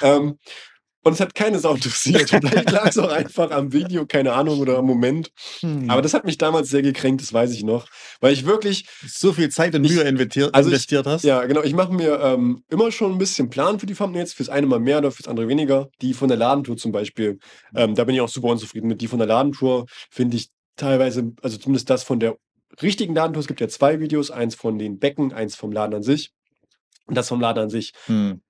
Ähm, 0.01 0.37
und 1.03 1.13
es 1.13 1.19
hat 1.19 1.33
keine 1.35 1.59
Sau 1.59 1.73
interessiert. 1.73 2.29
Vielleicht 2.29 2.71
lag's 2.71 2.97
auch 2.97 3.09
einfach 3.11 3.51
am 3.51 3.71
Video, 3.73 4.05
keine 4.05 4.33
Ahnung, 4.33 4.59
oder 4.59 4.77
am 4.77 4.85
Moment. 4.85 5.29
Hm. 5.61 5.89
Aber 5.89 6.01
das 6.01 6.13
hat 6.13 6.25
mich 6.25 6.37
damals 6.37 6.69
sehr 6.69 6.81
gekränkt, 6.81 7.21
das 7.21 7.33
weiß 7.33 7.51
ich 7.53 7.63
noch, 7.63 7.87
weil 8.21 8.33
ich 8.33 8.45
wirklich 8.45 8.85
So 9.07 9.33
viel 9.33 9.49
Zeit 9.49 9.75
und 9.75 9.83
ich 9.85 9.91
Mühe 9.91 10.03
investiert 10.03 10.53
also 10.53 10.69
ich 10.69 10.73
investiert 10.75 11.05
hast. 11.07 11.23
ja, 11.23 11.45
genau, 11.45 11.61
ich 11.63 11.73
mache 11.73 11.93
mir, 11.93 12.19
ähm, 12.21 12.63
immer 12.69 12.91
schon 12.91 13.13
'n 13.13 13.17
bisschen 13.17 13.49
Plan 13.49 13.79
für 13.79 13.85
die 13.85 13.93
Thumbnails, 13.95 14.33
fürs 14.33 14.49
eine 14.49 14.67
mal 14.67 14.79
mehr 14.79 14.99
oder 14.99 15.11
fürs 15.11 15.27
andere 15.27 15.47
weniger. 15.47 15.89
Die 16.01 16.13
von 16.13 16.27
der 16.27 16.37
Ladentour 16.37 16.77
zum 16.77 16.91
Beispiel, 16.91 17.39
ähm, 17.75 17.95
da 17.95 18.03
bin 18.03 18.15
ich 18.15 18.21
auch 18.21 18.29
super 18.29 18.47
unzufrieden 18.49 18.87
mit. 18.87 19.01
Die 19.01 19.07
von 19.07 19.19
der 19.19 19.27
Ladentour 19.27 19.85
finde 20.11 20.37
ich 20.37 20.49
teilweise 20.75 21.31
also 21.41 21.57
zumindest 21.57 21.89
das 21.89 22.03
von 22.03 22.19
der 22.19 22.35
richtigen 22.81 23.15
Ladentour 23.15 23.41
es 23.41 23.47
gibt 23.47 23.61
ja 23.61 23.67
2 23.67 23.99
Videos, 23.99 24.31
eins 24.31 24.55
von 24.55 24.77
den 24.77 24.99
Becken, 24.99 25.33
eins 25.33 25.55
vom 25.55 25.71
Laden 25.71 25.93
an 25.95 26.03
sich. 26.03 26.31
Und 27.07 27.15
das 27.17 27.27
vom 27.29 27.41
Laden 27.41 27.63
an 27.63 27.69
sich 27.69 27.93
Mhm. 28.07 28.41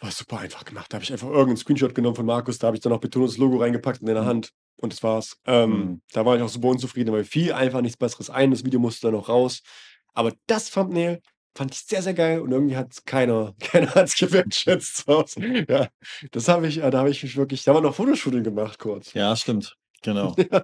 War 0.00 0.10
super 0.10 0.38
einfach 0.40 0.64
gemacht. 0.64 0.92
Da 0.92 0.96
habe 0.96 1.04
ich 1.04 1.12
einfach 1.12 1.28
irgend 1.28 1.52
'n 1.54 1.56
Screenshot 1.56 1.94
genommen 1.94 2.16
von 2.16 2.26
Markus, 2.26 2.58
da 2.58 2.66
habe 2.68 2.76
ich 2.76 2.82
dann 2.82 2.92
auch 2.92 3.00
Betonungs 3.00 3.38
Logo 3.38 3.56
reingepackt 3.58 4.00
in 4.00 4.06
der 4.06 4.22
Mhm. 4.22 4.26
Hand 4.26 4.50
und 4.80 4.92
das 4.92 5.02
war's. 5.02 5.36
Ähm, 5.46 5.70
Mhm. 5.70 6.00
da 6.12 6.24
war 6.26 6.36
ich 6.36 6.42
auch 6.42 6.48
super 6.48 6.68
unzufrieden, 6.68 7.12
weil 7.12 7.24
fiel 7.24 7.52
einfach 7.52 7.80
nichts 7.80 7.96
Besseres 7.96 8.28
ein. 8.30 8.50
Das 8.50 8.64
Video 8.64 8.78
musste 8.80 9.06
dann 9.06 9.14
noch 9.14 9.28
raus. 9.28 9.62
Aber 10.14 10.32
das 10.46 10.70
Thumbnail 10.70 11.20
fand 11.56 11.72
ich 11.74 11.80
sehr, 11.80 12.02
sehr 12.02 12.12
geil 12.14 12.40
und 12.40 12.52
irgendwie 12.52 12.76
hat's 12.76 13.04
keiner 13.04 13.54
keiner 13.60 13.94
hat's 13.94 14.16
gewertschätzt 14.18 14.98
zu 14.98 15.06
Hause. 15.14 15.40
Ja, 15.68 15.88
das 16.32 16.48
habe 16.48 16.68
ich 16.68 16.78
äh, 16.82 16.90
da 16.90 16.98
habe 16.98 17.10
ich 17.10 17.22
mich 17.22 17.36
wirklich 17.36 17.64
da 17.64 17.72
haben 17.72 17.78
wir 17.82 17.88
noch 17.88 17.94
Fotoshooting 17.94 18.42
gemacht 18.44 18.78
kurz. 18.78 19.12
Ja, 19.14 19.34
stimmt. 19.36 19.76
Genau. 20.02 20.34
Ja. 20.52 20.62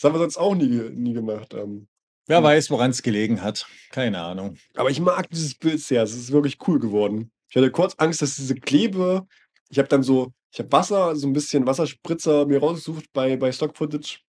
Das 0.00 0.04
haben 0.04 0.14
wir 0.14 0.20
sonst 0.20 0.36
auch 0.38 0.54
nie 0.54 0.66
nie 0.66 1.12
gemacht, 1.12 1.54
ähm. 1.54 1.88
Wer 2.28 2.38
Hm. 2.38 2.44
weiß, 2.44 2.70
woran's 2.70 3.02
gelegen 3.02 3.42
hat. 3.42 3.66
Keine 3.90 4.20
Ahnung. 4.20 4.56
Aber 4.76 4.90
ich 4.90 5.00
mag 5.00 5.28
dieses 5.30 5.54
Bild 5.56 5.80
sehr. 5.80 6.02
Es 6.04 6.14
ist 6.14 6.30
wirklich 6.30 6.58
cool 6.68 6.78
geworden. 6.78 7.30
Ich 7.50 7.56
hatte 7.56 7.70
kurz 7.70 7.94
Angst, 7.98 8.22
dass 8.22 8.36
diese 8.36 8.54
Klebe 8.54 9.26
ich 9.70 9.78
habe 9.78 9.88
dann 9.88 10.02
so 10.02 10.32
ich 10.52 10.58
habe 10.60 10.72
Wasser 10.72 11.14
so 11.16 11.26
'n 11.26 11.32
bisschen 11.34 11.66
Wasserspritzer 11.66 12.46
mir 12.46 12.60
rausgesucht 12.60 13.06
bei 13.12 13.36
bei 13.36 13.52
Stock 13.52 13.76
Footage 13.76 14.20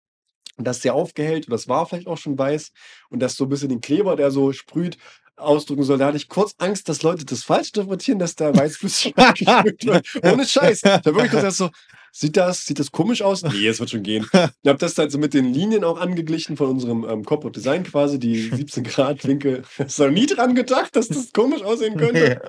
und 0.57 0.65
das 0.67 0.81
sehr 0.81 0.93
aufgehellt 0.95 1.47
und 1.47 1.51
das 1.53 1.67
war 1.69 1.85
vielleicht 1.87 2.07
auch 2.07 2.17
schon 2.17 2.37
weiß 2.37 2.71
und 3.09 3.19
das 3.21 3.35
so 3.37 3.45
'n 3.45 3.49
bisschen 3.49 3.69
den 3.69 3.81
Kleber, 3.81 4.15
der 4.17 4.31
so 4.31 4.51
sprüht, 4.53 4.97
ausdrücken 5.37 5.83
soll. 5.83 5.97
Da 5.97 6.07
hatte 6.07 6.17
ich 6.17 6.27
kurz 6.29 6.55
Angst, 6.59 6.89
dass 6.89 7.03
Leute 7.03 7.25
das 7.25 7.43
falsch 7.43 7.69
interpretieren, 7.69 8.19
dass 8.19 8.35
da 8.35 8.53
Weißflüssigkeit 8.55 9.35
gesprüht 9.37 9.85
wird. 9.85 10.07
Ohne 10.23 10.45
Scheiß. 10.45 10.83
Habe 10.83 11.15
wirklich 11.15 11.31
gedacht 11.31 11.53
so: 11.55 11.69
„Sieht 12.11 12.37
das 12.37 12.65
sieht 12.65 12.79
das 12.79 12.91
komisch 12.91 13.21
aus?“ 13.21 13.43
Ne, 13.43 13.67
es 13.67 13.79
wird 13.79 13.89
schon 13.91 14.03
gehen. 14.03 14.27
Ich 14.33 14.69
habe 14.69 14.79
das 14.79 14.95
dann 14.95 15.09
so 15.09 15.17
mit 15.17 15.33
den 15.33 15.53
Linien 15.53 15.83
auch 15.85 15.99
angeglichen 15.99 16.57
von 16.57 16.67
unserem, 16.71 17.05
ähm, 17.09 17.23
Corporate 17.23 17.57
Design 17.59 17.83
quasi, 17.85 18.19
die 18.19 18.49
17 18.49 18.83
Grad 18.83 19.25
Winkel. 19.25 19.63
Hast 19.77 19.99
du 19.99 20.03
da 20.03 20.11
nie 20.11 20.25
dran 20.25 20.55
gedacht, 20.55 20.95
dass 20.97 21.07
das 21.07 21.31
komisch 21.31 21.61
aussehen 21.61 21.95
könnte? 21.97 22.41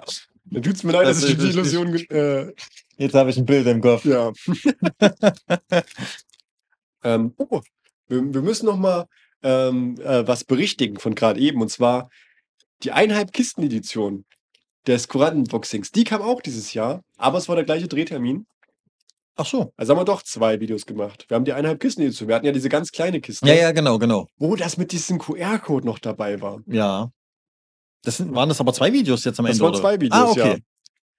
Dann 0.44 0.62
tut's 0.62 0.82
mir 0.84 0.92
leid, 0.92 1.06
dass 1.06 1.18
Also, 1.22 1.28
ich 1.28 1.36
die 1.38 1.46
das 1.46 1.54
Illusion 1.54 1.92
ge 1.92 2.04
äh 2.08 2.54
Jetzt 2.96 3.14
habe 3.14 3.30
ich 3.30 3.36
'n 3.38 3.46
Bild 3.46 3.66
im 3.66 3.80
Kopf. 3.80 4.04
ja. 4.04 4.32
Ähm, 7.02 7.32
oh, 7.38 7.62
wir 8.08 8.34
wir 8.34 8.42
müssen 8.42 8.66
noch 8.66 8.76
mal, 8.76 9.06
ähm, 9.42 9.96
äh, 10.02 10.26
was 10.26 10.44
berichtigen 10.44 10.98
von 10.98 11.14
grad 11.14 11.38
eben 11.38 11.62
und 11.62 11.70
zwar 11.70 12.10
die 12.82 12.92
1,5 12.92 13.32
Kisten 13.32 13.62
Edition 13.62 14.24
des 14.86 15.08
Korallenboxings. 15.08 15.92
Die 15.92 16.04
kam 16.04 16.20
auch 16.22 16.42
dieses 16.42 16.74
Jahr, 16.74 17.02
aber 17.16 17.38
es 17.38 17.48
war 17.48 17.56
der 17.56 17.64
gleiche 17.64 17.88
Drehtermin. 17.88 18.46
Ach 19.36 19.46
so. 19.46 19.72
Also 19.76 19.92
haben 19.94 20.00
wir 20.00 20.04
doch 20.04 20.22
2 20.22 20.60
Videos 20.60 20.84
gemacht. 20.84 21.24
Wir 21.28 21.36
haben 21.36 21.46
die 21.46 21.54
1,5 21.54 21.78
Kisten 21.78 22.02
Edition. 22.02 22.28
Wir 22.28 22.34
hatten 22.36 22.46
ja 22.46 22.52
diese 22.52 22.68
ganz 22.68 22.92
kleine 22.92 23.20
Kiste. 23.22 23.46
Ja, 23.48 23.54
ja, 23.54 23.72
genau, 23.72 23.98
genau. 23.98 24.26
Wo 24.36 24.54
das 24.56 24.76
mit 24.76 24.92
diesem 24.92 25.18
QR-Code 25.18 25.86
noch 25.86 25.98
dabei 25.98 26.42
war. 26.42 26.60
Ja. 26.66 27.10
Das 28.04 28.16
sind 28.16 28.34
waren 28.34 28.48
das 28.48 28.60
aber 28.60 28.72
2 28.72 28.92
Videos 28.92 29.24
jetzt 29.24 29.38
am 29.40 29.46
Das 29.46 29.60
Ende, 29.60 29.64
waren 29.64 29.74
oder? 29.74 29.74
2 29.74 30.00
Videos, 30.00 30.10
Ah, 30.10 30.30
okay. 30.30 30.56
ja. 30.56 30.60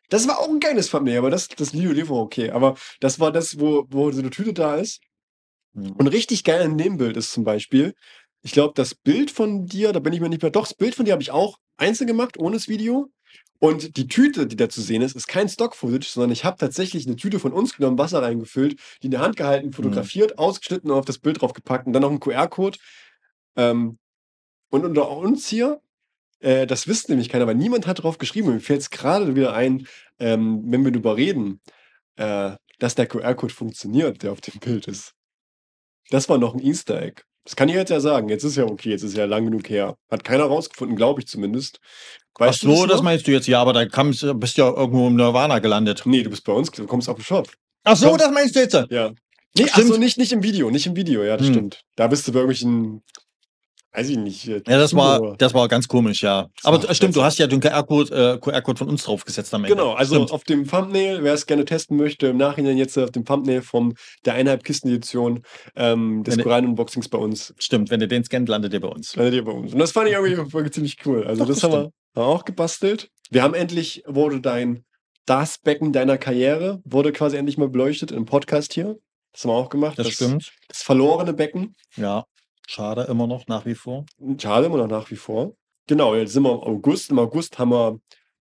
Das 0.10 0.28
war 0.28 0.40
auch 0.40 0.50
'n 0.50 0.60
geiles 0.60 0.90
Thumbnail, 0.90 1.20
aber 1.20 1.30
das 1.32 1.50
das 1.50 1.74
Video 1.74 1.92
lief 1.94 2.12
auch 2.12 2.22
okay. 2.22 2.52
Aber 2.52 2.76
das 3.02 3.20
war 3.20 3.32
das, 3.32 3.60
wo 3.60 3.86
wo 3.90 4.12
so 4.12 4.22
'ne 4.22 4.30
Tüte 4.32 4.54
da 4.54 4.76
ist. 4.78 5.02
Mhm. 5.76 6.02
Und 6.02 6.08
richtig 6.08 6.44
geil 6.44 6.64
an 6.64 6.78
dem 6.78 6.98
Bild 6.98 7.18
ist 7.18 7.34
zum 7.34 7.44
Beispiel, 7.46 7.94
ich 8.44 8.52
glaube, 8.54 8.74
das 8.76 8.96
Bild 8.96 9.32
von 9.32 9.68
dir, 9.68 9.94
da 9.94 10.00
bin 10.00 10.14
ich 10.14 10.22
mir 10.22 10.30
nicht 10.30 10.42
mehr 10.42 10.52
doch, 10.52 10.64
das 10.68 10.76
Bild 10.76 10.96
von 10.96 11.06
dir 11.06 11.14
habe 11.14 11.24
ich 11.24 11.32
auch 11.32 11.58
einzeln 11.78 12.08
gemacht, 12.08 12.38
ohne 12.40 12.56
das 12.58 12.68
Video. 12.70 13.10
Und 13.60 13.98
die 13.98 14.08
Tüte, 14.08 14.48
die 14.48 14.56
da 14.58 14.70
zu 14.70 14.82
sehen 14.82 15.02
ist, 15.04 15.16
ist 15.16 15.28
kein 15.28 15.50
Stock-Footage, 15.50 16.08
sondern 16.10 16.32
ich 16.32 16.46
habe 16.46 16.58
tatsächlich 16.60 17.08
'ne 17.08 17.16
Tüte 17.18 17.40
von 17.40 17.54
uns 17.54 17.76
genommen, 17.78 17.98
Wasser 18.00 18.22
reingefüllt, 18.24 18.80
die 19.04 19.08
in 19.08 19.12
der 19.12 19.22
Hand 19.22 19.38
gehalten, 19.38 19.74
Mhm. 19.80 20.12
fotografiert, 20.12 20.38
ausgeschnitten 20.40 20.92
und 20.92 20.98
auf 21.00 21.06
das 21.06 21.20
Bild 21.20 21.42
draufgepackt 21.42 21.88
und 21.88 21.94
dann 21.94 22.04
noch 22.04 22.12
'n 22.12 22.20
QR-Code. 22.22 22.80
Ähm, 23.58 23.98
und 24.72 24.86
unter 24.86 25.12
uns 25.12 25.48
hier, 25.50 25.82
äh, 26.42 26.68
das 26.68 26.88
wisst 26.88 27.10
nämlich 27.10 27.30
keiner, 27.30 27.48
weil 27.48 27.56
niemand 27.56 27.88
hat 27.88 28.04
drauf 28.04 28.18
geschrieben 28.18 28.54
mir 28.54 28.60
fällt's 28.60 28.90
grade 28.90 29.36
wieder 29.36 29.54
ein, 29.54 29.88
ähm, 30.20 30.62
wenn 30.66 30.84
wir 30.86 30.92
drüber 30.92 31.16
reden, 31.18 31.62
äh, 32.18 32.52
dass 32.80 32.96
der 32.96 33.08
QR-Code 33.08 33.54
funktioniert, 33.54 34.24
der 34.24 34.32
auf 34.32 34.42
dem 34.42 34.60
Bild 34.60 34.88
ist. 34.88 35.14
Das 36.10 36.28
war 36.30 36.38
noch 36.38 36.54
'n 36.56 36.60
Easter 36.62 37.02
Egg. 37.02 37.22
Das 37.46 37.56
kann 37.56 37.70
ich 37.70 37.76
jetzt 37.76 37.90
ja 37.90 38.00
sagen. 38.00 38.30
Jetzt 38.30 38.44
ist 38.44 38.56
ja 38.58 38.66
okay, 38.66 38.90
jetzt 38.90 39.04
ist 39.04 39.16
ja 39.18 39.26
lang 39.26 39.46
genug 39.46 39.70
her. 39.70 39.96
Hat 40.12 40.24
keiner 40.24 40.44
rausgefunden, 40.44 40.96
glaube 40.96 41.22
ich 41.22 41.28
zumindest. 41.28 41.80
Ach 42.36 42.48
Weißt 42.48 42.64
du 42.64 42.76
so, 42.76 42.86
das 42.86 42.98
noch? 42.98 43.04
meinst 43.04 43.28
du 43.28 43.32
jetzt? 43.32 43.48
Ja, 43.48 43.62
aber 43.62 43.74
da 43.74 43.86
kam's 43.86 44.26
bist 44.36 44.58
du 44.58 44.62
ja 44.64 44.70
irgendwo 44.72 45.08
im 45.08 45.16
Nirvana 45.16 45.60
gelandet. 45.60 46.06
Ne, 46.06 46.24
du 46.24 46.30
bist 46.30 46.44
bei 46.44 46.54
uns, 46.54 46.70
du 46.72 46.86
kommst 46.86 47.10
auf'm 47.10 47.22
Shop. 47.24 47.50
Ach 47.84 47.96
so, 47.96 48.16
das 48.18 48.32
meinst 48.32 48.56
du 48.56 48.60
jetzt? 48.60 48.74
Ja. 48.90 49.10
Ne, 49.10 49.66
ach 49.66 49.70
Stimmt. 49.74 49.88
so, 49.90 49.98
nicht 49.98 50.18
nicht 50.18 50.32
im 50.32 50.44
Video 50.44 50.70
nicht 50.70 50.86
im 50.86 50.96
Video, 50.96 51.24
ja, 51.24 51.36
das 51.36 51.48
Hm. 51.48 51.54
stimmt. 51.54 51.82
Da 51.96 52.08
bist 52.08 52.28
du 52.28 52.32
bei 52.32 52.40
irgendwelchen 52.40 53.04
weiß 53.94 54.10
ich 54.10 54.18
nicht. 54.18 54.48
äh, 54.48 54.62
Ja, 54.68 54.78
das 54.78 54.96
war, 54.96 55.36
das 55.38 55.54
war 55.54 55.68
ganz 55.68 55.88
komisch, 55.88 56.24
ja. 56.24 56.48
Das 56.56 56.66
Aber 56.66 56.82
war 56.84 56.94
stimmt, 56.94 57.16
du 57.16 57.24
hast 57.24 57.40
ja 57.40 57.48
den 57.48 57.60
QR-Code 57.60 58.36
äh, 58.36 58.38
QR 58.40 58.62
von 58.76 58.90
uns 58.90 59.04
draufgesetzt 59.04 59.54
am 59.54 59.64
Ende. 59.64 59.76
Genau, 59.76 59.94
also 59.94 60.16
Stimmt. 60.16 60.32
auf 60.32 60.44
dem 60.44 60.68
Thumbnail, 60.68 61.24
wer 61.24 61.34
es 61.34 61.46
gerne 61.46 61.66
testen 61.66 61.98
möchte, 61.98 62.28
im 62.28 62.38
Nachhinein 62.38 62.78
jetzt 62.78 62.98
auf 62.98 63.12
dem 63.12 63.26
Thumbnail 63.26 63.62
von 63.62 63.94
der 64.26 64.34
eineinhalb 64.36 64.64
Kisten-Edition 64.64 65.44
ähm, 65.76 66.24
des 66.24 66.38
Koran-Unboxings 66.38 67.10
bei 67.10 67.18
uns. 67.18 67.54
Stimmt, 67.58 67.90
wenn 67.90 68.02
ihr 68.02 68.08
den 68.08 68.24
scannt, 68.24 68.50
landet 68.50 68.74
ihr 68.74 68.82
bei 68.82 68.88
uns. 68.88 69.16
Landet 69.16 69.34
ihr 69.36 69.44
bei 69.46 69.52
uns. 69.52 69.74
Und 69.74 69.80
das 69.80 69.92
fand 69.92 70.08
ich 70.08 70.14
irgendwie 70.14 70.72
ziemlich 70.72 70.98
cool. 71.06 71.26
Also 71.26 71.42
Doch, 71.42 71.48
das 71.48 71.60
das 71.60 71.64
haben 71.64 71.74
wir 71.74 71.80
haben 71.80 71.92
wir 72.16 72.26
auch 72.26 72.46
gebastelt. 72.46 73.10
Wir 73.30 73.44
haben 73.44 73.54
endlich, 73.54 74.04
wurde 74.06 74.42
dein, 74.42 74.84
das 75.26 75.58
Becken 75.58 75.94
deiner 75.94 76.18
Karriere, 76.18 76.82
wurde 76.84 77.14
quasi 77.14 77.38
endlich 77.38 77.58
mal 77.58 77.70
beleuchtet 77.70 78.12
im 78.12 78.26
Podcast 78.26 78.74
hier. 78.74 78.98
Das 79.32 79.44
haben 79.44 79.52
wir 79.52 79.56
auch 79.56 79.70
gemacht. 79.70 79.98
Das, 79.98 80.10
stimmt. 80.10 80.52
Das 80.68 80.82
verlorene 80.82 81.34
Becken. 81.34 81.76
Ja. 81.96 82.26
Schade, 82.72 83.02
immer 83.10 83.28
noch, 83.28 83.48
nach 83.48 83.66
wie 83.66 83.76
vor. 83.76 84.06
Schade, 84.38 84.68
immer 84.68 84.78
noch 84.78 84.88
nach 84.88 85.12
wie 85.12 85.18
vor. 85.18 85.58
Genau, 85.88 86.16
jetzt 86.16 86.32
sind 86.32 86.44
wir 86.44 86.54
im 86.54 86.60
August. 86.62 87.12
Im 87.12 87.20
August 87.20 87.60
haben 87.60 87.72
wir 87.72 88.00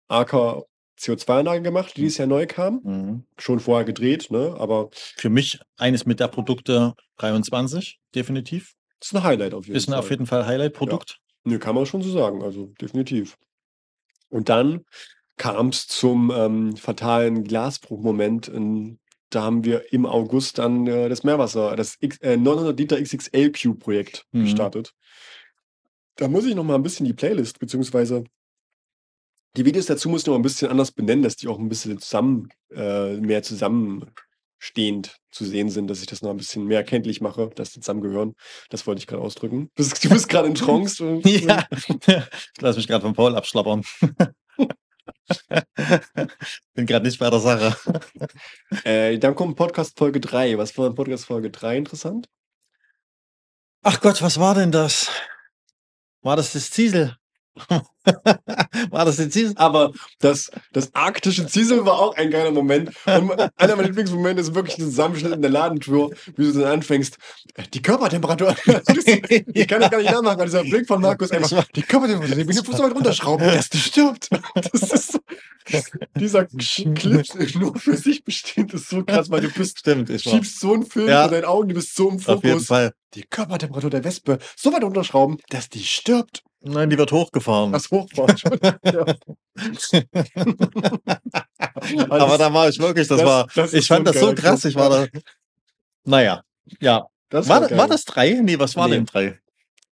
AK 0.09 0.65
CO2-Anlage 0.99 1.61
gemacht, 1.61 1.93
die 1.95 2.01
dieses 2.01 2.17
Jahr 2.17 2.27
neu 2.27 2.45
kam. 2.45 2.81
Mhm. 2.83 3.23
Schon 3.37 3.61
vorher 3.61 3.85
gedreht, 3.85 4.29
ne? 4.29 4.53
Aber 4.59 4.89
Für 4.91 5.29
mich 5.29 5.59
eines 5.77 6.05
mit 6.05 6.19
der 6.19 6.27
Produkte 6.27 6.93
23, 7.19 7.99
definitiv. 8.15 8.73
das 8.99 9.09
ist 9.11 9.15
ein 9.15 9.23
Highlight 9.23 9.53
auf 9.53 9.65
jeden 9.65 9.77
Ist 9.77 9.87
ein 9.87 9.91
Fall. 9.91 9.99
auf 9.99 10.09
jeden 10.09 10.25
Fall 10.25 10.45
Highlight-Produkt. 10.45 11.19
Nö, 11.45 11.57
kann 11.57 11.75
man 11.75 11.85
schon 11.85 12.01
so 12.01 12.11
sagen, 12.11 12.43
also 12.43 12.73
definitiv. 12.81 13.37
Und 14.29 14.49
dann 14.49 14.83
kam 15.37 15.69
es 15.69 15.87
zum 15.87 16.33
ähm, 16.35 16.75
fatalen 16.75 17.45
Glasbruchmoment. 17.45 18.49
in- 18.49 18.99
Da 19.29 19.43
haben 19.43 19.63
wir 19.65 19.91
im 19.91 20.05
August 20.05 20.57
dann 20.57 20.87
äh, 20.87 21.09
das 21.09 21.23
Meerwasser, 21.23 21.75
das 21.75 21.97
X, 21.99 22.17
äh, 22.19 22.37
900 22.37 22.79
Liter 22.79 23.01
XXL 23.01 23.51
Cube 23.51 23.79
Projekt 23.79 24.25
Mhm. 24.31 24.43
gestartet. 24.43 24.93
Da 26.15 26.27
muss 26.27 26.45
ich 26.45 26.55
noch 26.55 26.63
mal 26.63 26.75
ein 26.75 26.83
bisschen 26.83 27.05
die 27.05 27.13
Playlist, 27.13 27.59
beziehungsweise 27.59 28.23
die 29.55 29.65
Videos 29.65 29.85
dazu 29.87 30.07
muss 30.09 30.21
ich 30.21 30.27
noch 30.27 30.35
ein 30.35 30.41
bisschen 30.43 30.69
anders 30.69 30.91
benennen, 30.91 31.23
dass 31.23 31.35
die 31.35 31.47
auch 31.47 31.59
ein 31.59 31.67
bisschen 31.69 31.99
zusammen, 31.99 32.49
äh, 32.71 33.17
mehr 33.17 33.41
zusammenstehend 33.43 35.17
zu 35.31 35.45
sehen 35.45 35.69
sind, 35.69 35.87
dass 35.87 35.99
ich 36.01 36.07
das 36.07 36.21
noch 36.21 36.29
ein 36.31 36.37
bisschen 36.37 36.65
mehr 36.65 36.77
erkenntlich 36.79 37.21
mache, 37.21 37.49
dass 37.55 37.71
die 37.71 37.79
zusammengehören. 37.81 38.33
Das 38.69 38.85
wollte 38.87 38.99
ich 38.99 39.07
gerade 39.07 39.21
ausdrücken. 39.23 39.69
Du 39.75 39.83
bist, 39.83 40.09
bist 40.09 40.29
gerade 40.29 40.47
in 40.47 40.55
Trance. 40.55 41.03
und- 41.05 41.25
Ja, 41.25 41.67
ich 41.71 42.61
lasse 42.61 42.77
mich 42.77 42.87
gerade 42.87 43.01
von 43.03 43.13
Paul 43.13 43.35
abschlappern. 43.35 43.83
Bin 46.73 46.85
gerade 46.85 47.05
nicht 47.05 47.19
bei 47.19 47.29
der 47.29 47.39
Sache. 47.39 47.75
Äh, 48.83 49.17
dann 49.17 49.33
kommt 49.35 49.55
Podcast 49.55 49.97
Folge 49.97 50.19
3. 50.19 50.57
Was 50.57 50.77
war 50.77 50.87
in 50.87 50.95
Podcast 50.95 51.25
Folge 51.25 51.49
3 51.49 51.77
interessant? 51.77 52.29
Ach 53.81 53.99
Gott, 54.01 54.21
was 54.21 54.39
war 54.39 54.55
denn 54.55 54.71
das? 54.71 55.09
War 56.21 56.35
das 56.35 56.53
das 56.53 56.69
Ziesel? 56.71 57.15
war 58.91 59.05
das 59.05 59.17
das 59.17 59.29
Ziesel? 59.29 59.53
Aber 59.57 59.91
das, 60.19 60.49
das 60.73 60.93
arktische 60.93 61.45
Ziesel 61.47 61.85
war 61.85 61.99
auch 61.99 62.15
ein 62.15 62.31
geiler 62.31 62.51
Moment. 62.51 62.91
Und 63.05 63.31
einer 63.57 63.75
meiner 63.75 63.87
Lieblingsmomente 63.87 64.41
ist 64.41 64.55
wirklich 64.55 64.77
ein 64.77 64.85
Zusammenschnitt 64.85 65.33
in 65.33 65.41
der 65.41 65.51
Ladentür, 65.51 66.11
wie 66.35 66.43
du 66.45 66.51
dann 66.53 66.71
anfängst. 66.71 67.17
äh, 67.55 67.63
Die 67.73 67.81
Körpertemperatur. 67.81 68.55
ich 68.65 69.67
kann 69.67 69.81
das 69.81 69.91
gar 69.91 69.97
nicht 69.99 70.11
nachmachen, 70.11 70.35
aber 70.35 70.45
dieser 70.45 70.63
Blick 70.63 70.87
von 70.87 71.01
Markus 71.01 71.31
einfach. 71.31 71.65
Die 71.75 71.81
Körpertemperatur, 71.81 72.43
du 72.45 72.53
Fuß 72.63 72.77
so 72.77 72.83
weit 72.83 72.95
runterschrauben, 72.95 73.45
dass 73.47 73.69
die 73.69 73.79
stirbt. 73.79 74.29
Das 74.71 74.81
ist 74.91 75.11
so, 75.13 75.19
dieser 76.17 76.45
Clip 76.45 77.55
nur 77.55 77.75
für 77.77 77.97
sich 77.97 78.23
bestehend 78.23 78.73
ist 78.73 78.89
so 78.89 79.03
krass, 79.03 79.29
weil 79.29 79.41
du 79.41 79.49
bist, 79.49 79.79
Stimmt, 79.79 80.09
ich 80.09 80.23
schiebst 80.23 80.59
so 80.59 80.73
einen 80.73 80.85
Film 80.85 81.09
Ja. 81.09 81.23
vor 81.23 81.31
deinen 81.31 81.45
Augen, 81.45 81.69
du 81.69 81.75
bist 81.75 81.95
so 81.95 82.09
im 82.09 82.15
Auf 82.15 82.27
jeden 82.27 82.41
Fokus. 82.41 82.67
Fall. 82.67 82.93
Die 83.13 83.23
Körpertemperatur 83.23 83.89
der 83.89 84.03
Wespe 84.03 84.39
so 84.55 84.71
weit 84.73 84.83
runterschrauben, 84.83 85.37
dass 85.49 85.69
die 85.69 85.83
stirbt. 85.83 86.43
Nein, 86.61 86.89
die 86.89 86.97
wird 86.97 87.11
hochgefahren. 87.11 87.71
Das 87.71 87.89
hochfahren. 87.91 88.35
Aber 92.09 92.37
da 92.37 92.53
war 92.53 92.69
ich 92.69 92.79
wirklich, 92.79 93.07
das, 93.07 93.17
das- 93.19 93.25
war, 93.25 93.47
das 93.55 93.73
ich 93.73 93.87
fand 93.87 94.07
das 94.07 94.19
so 94.19 94.33
krass. 94.33 94.65
Ich 94.65 94.75
war 94.75 94.89
da. 94.89 95.07
Naja, 96.03 96.41
ja. 96.79 97.05
Das 97.29 97.49
War, 97.49 97.67
geil. 97.67 97.77
war 97.77 97.87
das 97.89 98.05
drei? 98.05 98.39
Nee, 98.41 98.57
was 98.57 98.77
war 98.77 98.87
Nee. 98.87 98.95
denn 98.95 99.05
drei? 99.05 99.37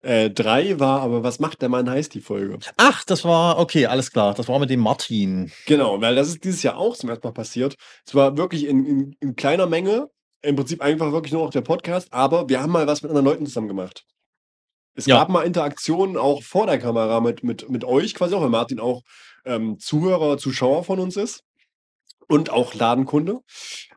Äh, 0.03 0.30
drei 0.30 0.80
war, 0.80 1.02
aber 1.02 1.23
was 1.23 1.40
macht 1.40 1.64
der 1.64 1.69
Mann 1.69 1.90
heißt 1.90 2.14
die 2.14 2.22
Folge? 2.22 2.60
Ach, 2.77 3.03
das 3.06 3.23
war, 3.23 3.57
okay, 3.57 3.88
alles 3.88 4.11
klar. 4.11 4.35
Das 4.35 4.48
war 4.48 4.60
mit 4.60 4.69
dem 4.69 4.81
Martin. 4.81 5.52
Genau, 5.65 5.99
weil 5.99 6.14
das 6.14 6.27
ist 6.27 6.44
dieses 6.44 6.61
Jahr 6.61 6.77
auch 6.77 6.95
zum 6.95 7.10
ersten 7.10 7.26
Mal 7.26 7.34
passiert. 7.34 7.76
Es 8.06 8.14
war 8.14 8.38
wirklich 8.38 8.68
in, 8.68 8.85
in, 8.85 9.15
in 9.19 9.35
kleiner 9.35 9.65
Menge, 9.65 10.10
im 10.44 10.56
Prinzip 10.56 10.82
einfach 10.82 11.11
wirklich 11.11 11.34
nur 11.34 11.44
noch 11.44 11.52
der 11.52 11.61
Podcast, 11.61 12.11
aber 12.14 12.49
wir 12.49 12.61
haben 12.61 12.72
mal 12.72 12.86
was 12.86 13.02
mit 13.02 13.10
anderen 13.10 13.26
Leuten 13.26 13.45
zusammen 13.45 13.68
gemacht. 13.68 14.06
Es 14.95 15.06
Ja. 15.06 15.18
gab 15.18 15.30
mal 15.30 15.44
Interaktionen 15.44 16.18
auch 16.18 16.44
vor 16.44 16.68
der 16.68 16.78
Kamera 16.78 17.20
mit, 17.20 17.44
mit, 17.44 17.70
mit 17.70 17.84
euch 17.84 18.14
quasi 18.14 18.36
auch, 18.36 18.41
weil 18.41 18.49
Martin 18.49 18.80
auch 18.80 19.02
ähm, 19.45 19.80
Zuhörer, 19.80 20.38
Zuschauer 20.38 20.84
von 20.84 20.99
uns 20.99 21.18
ist 21.18 21.44
und 22.28 22.49
auch 22.52 22.74
Ladenkunde. 22.74 23.40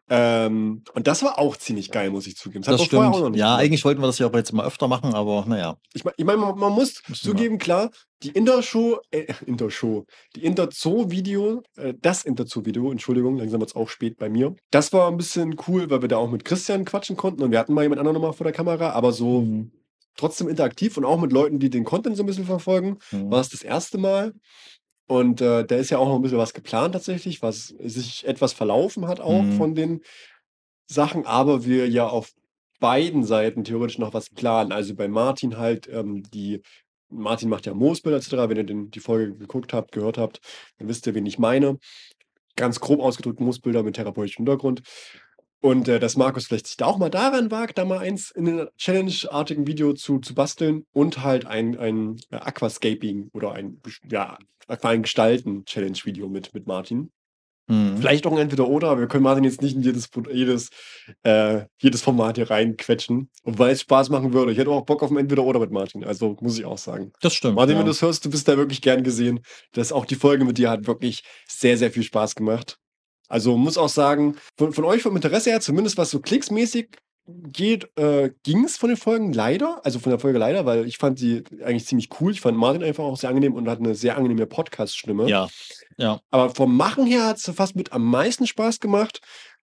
Ähm, 0.09 0.85
und 0.95 1.07
das 1.09 1.23
war 1.25 1.39
auch 1.39 1.57
ziemlich 1.57 1.91
geil, 1.91 2.11
muss 2.11 2.27
ich 2.29 2.37
zugeben. 2.37 2.63
Das 2.65 2.79
wir 2.81 2.87
vorher 2.87 3.13
stimmt. 3.13 3.37
Ja, 3.37 3.57
eigentlich 3.57 3.85
wollten 3.85 4.01
wir 4.01 4.07
das 4.07 4.19
ja 4.21 4.29
auch 4.29 4.35
jetzt 4.35 4.53
mal 4.53 4.65
öfter 4.65 4.87
machen, 4.87 5.15
aber 5.15 5.45
naja. 5.47 5.79
Ich 5.95 6.05
meine, 6.05 6.15
ich 6.17 6.25
mein, 6.25 6.39
man, 6.39 6.57
man 6.57 6.73
muss 6.73 7.03
Müssen 7.09 7.27
wir. 7.27 7.33
zugeben, 7.33 7.59
klar, 7.59 7.91
die 8.23 8.29
Intershow, 8.31 8.99
äh, 9.11 9.27
Intershow, 9.47 10.07
die 10.37 10.45
Interzoo-Video, 10.45 11.63
äh, 11.77 11.95
das 12.01 12.25
Interzoo-Video, 12.25 12.93
Entschuldigung, 12.93 13.37
langsam 13.37 13.61
wird 13.61 13.71
es 13.71 13.77
auch 13.77 13.89
spät 13.89 14.17
bei 14.17 14.29
mir. 14.29 14.55
Das 14.71 14.93
war 14.93 15.09
ein 15.11 15.17
bisschen 15.17 15.57
cool, 15.67 15.91
weil 15.91 16.03
wir 16.03 16.09
da 16.09 16.19
auch 16.19 16.31
mit 16.31 16.45
Christian 16.45 16.85
quatschen 16.85 17.17
konnten 17.17 17.43
und 17.43 17.51
wir 17.51 17.59
hatten 17.59 17.75
mal 17.75 17.83
jemand 17.83 17.99
anderen 17.99 18.15
nochmal 18.15 18.33
vor 18.33 18.45
der 18.45 18.53
Kamera, 18.53 18.91
aber 18.91 19.13
so 19.13 19.41
Mhm. 19.41 19.73
trotzdem 20.17 20.49
interaktiv 20.49 20.97
und 20.97 21.05
auch 21.05 21.19
mit 21.21 21.33
Leuten, 21.33 21.59
die 21.59 21.69
den 21.69 21.85
Content 21.85 22.17
so 22.17 22.23
ein 22.23 22.27
bisschen 22.27 22.47
verfolgen, 22.47 22.99
Mhm. 23.11 23.31
war 23.31 23.41
es 23.41 23.49
das 23.49 23.63
erste 23.63 23.99
Mal. 23.99 24.35
Und 25.09 25.41
äh, 25.41 25.65
da 25.65 25.77
ist 25.77 25.91
ja 25.91 25.99
auch 25.99 26.09
noch 26.09 26.17
ein 26.17 26.23
bisschen 26.23 26.39
was 26.39 26.55
geplant 26.55 26.95
tatsächlich, 26.95 27.43
was 27.43 27.69
sich 27.79 28.27
etwas 28.27 28.53
verlaufen 28.53 29.07
hat 29.07 29.21
auch 29.21 29.45
Mhm. 29.45 29.53
von 29.53 29.75
den 29.75 30.01
Sachen, 30.89 31.27
aber 31.27 31.65
wir 31.65 31.89
ja 31.89 32.07
auf 32.09 32.33
beiden 32.81 33.25
Seiten 33.25 33.65
theoretisch 33.65 33.99
noch 33.99 34.15
was 34.15 34.31
planen. 34.31 34.73
Also 34.73 34.95
bei 34.95 35.09
Martin 35.09 35.57
halt 35.59 35.89
ähm, 35.89 36.23
die, 36.35 36.61
Martin 37.09 37.49
macht 37.49 37.67
ja 37.67 37.75
Moosbilder 37.75 38.19
etc. 38.19 38.33
Wenn 38.49 38.57
ihr 38.57 38.65
den, 38.65 38.91
die 38.91 39.01
Folge 39.01 39.35
geguckt 39.35 39.73
habt, 39.73 39.93
gehört 39.93 40.19
habt, 40.19 40.41
dann 40.79 40.89
wisst 40.89 41.07
ihr, 41.07 41.15
wen 41.15 41.27
ich 41.27 41.39
meine. 41.39 41.79
Ganz 42.57 42.81
grob 42.81 43.01
ausgedrückt 43.01 43.41
Moosbilder 43.41 43.83
mit 43.83 43.97
therapeutischem 43.97 44.45
Hintergrund. 44.45 44.83
Und 45.67 45.89
äh, 45.89 45.99
dass 45.99 46.17
Markus 46.17 46.47
vielleicht 46.47 46.69
sich 46.69 46.77
da 46.77 46.87
auch 46.87 46.97
mal 46.97 47.11
daran 47.11 47.51
wagt, 47.51 47.77
da 47.77 47.85
mal 47.85 47.99
eins 47.99 48.31
in 48.31 48.47
einem 48.47 48.69
Challenge-artigen 48.79 49.67
Video 49.67 49.95
zu, 49.95 50.21
zu 50.21 50.33
basteln 50.33 50.85
und 50.93 51.25
halt 51.25 51.45
ein, 51.45 51.77
ein 51.77 52.21
äh, 52.31 52.37
Aquascaping 52.37 53.31
oder 53.33 53.51
ein 53.51 53.81
ja, 54.09 54.39
ein 54.69 55.03
Gestalten-Challenge-Video 55.03 56.29
mit, 56.29 56.55
mit 56.55 56.69
Martin. 56.69 57.11
Mhm. 57.67 57.97
Vielleicht 57.97 58.29
auch 58.29 58.33
ein 58.33 58.39
Entweder-Oder, 58.39 58.91
aber 58.91 59.01
wir 59.01 59.09
können 59.09 59.25
Martin 59.25 59.43
jetzt 59.43 59.61
nicht 59.61 59.75
in 59.75 59.83
jedes, 59.83 60.09
jedes, 60.33 60.71
äh, 61.25 61.65
jedes 61.83 62.01
Format 62.01 62.37
hier 62.37 62.49
reinquetschen. 62.49 63.29
Und 63.43 63.59
weil 63.59 63.73
es 63.73 63.81
Spaß 63.81 64.09
machen 64.11 64.33
würde. 64.33 64.53
Ich 64.53 64.59
hätte 64.59 64.71
auch 64.71 64.87
Bock 64.87 65.03
auf 65.03 65.11
ein 65.11 65.17
Entweder-Oder 65.17 65.59
mit 65.59 65.73
Martin. 65.73 66.05
Also 66.05 66.37
muss 66.41 66.61
ich 66.61 66.65
auch 66.65 66.79
sagen. 66.79 67.11
Das 67.23 67.35
stimmt. 67.35 67.57
Martin, 67.57 67.73
ja. 67.73 67.79
wenn 67.81 67.87
du 67.87 67.91
das 67.91 68.03
hörst, 68.03 68.25
du 68.25 68.31
bist 68.31 68.47
da 68.47 68.57
wirklich 68.57 68.83
gern 68.83 69.03
gesehen. 69.03 69.41
Das 69.73 69.91
auch 69.91 70.05
die 70.05 70.15
Folge 70.15 70.45
mit 70.45 70.59
dir 70.59 70.71
hat 70.71 70.87
wirklich 70.87 71.25
sehr, 71.49 71.77
sehr 71.77 71.91
viel 71.91 72.05
Spaß 72.05 72.37
gemacht. 72.37 72.79
Also 73.29 73.57
muss 73.57 73.79
auch 73.79 73.89
sagen, 73.89 74.37
von, 74.57 74.73
von 74.73 74.85
euch 74.85 75.03
vom 75.03 75.17
Interesse 75.17 75.51
her, 75.51 75.61
zumindest 75.61 75.99
was 75.99 76.11
so 76.11 76.21
klicksmäßig 76.21 76.89
geht, 77.29 77.89
äh, 77.99 78.31
ging 78.45 78.65
es 78.65 78.77
von 78.77 78.89
den 78.89 78.97
Folgen 78.97 79.33
leider. 79.33 79.81
Also 79.85 79.99
von 79.99 80.11
der 80.11 80.21
Folge 80.21 80.39
leider, 80.39 80.65
weil 80.65 80.87
ich 80.87 80.99
fand 80.99 81.19
sie 81.19 81.43
eigentlich 81.65 81.87
ziemlich 81.87 82.09
cool. 82.21 82.31
Ich 82.33 82.41
fand 82.41 82.57
Martin 82.57 82.85
einfach 82.85 83.05
auch 83.05 83.17
sehr 83.17 83.31
angenehm 83.31 83.55
und 83.55 83.69
hat 83.69 83.81
eine 83.81 83.95
sehr 83.97 84.17
angenehme 84.17 84.47
Podcast-Stimme. 84.47 85.29
Ja, 85.29 85.49
ja. 85.97 86.21
Aber 86.31 86.55
vom 86.55 86.77
Machen 86.77 87.07
her 87.07 87.27
hat 87.27 87.39
es 87.39 87.51
fast 87.55 87.75
mit 87.75 87.93
am 87.93 88.05
meisten 88.05 88.47
Spaß 88.47 88.79
gemacht, 88.81 89.21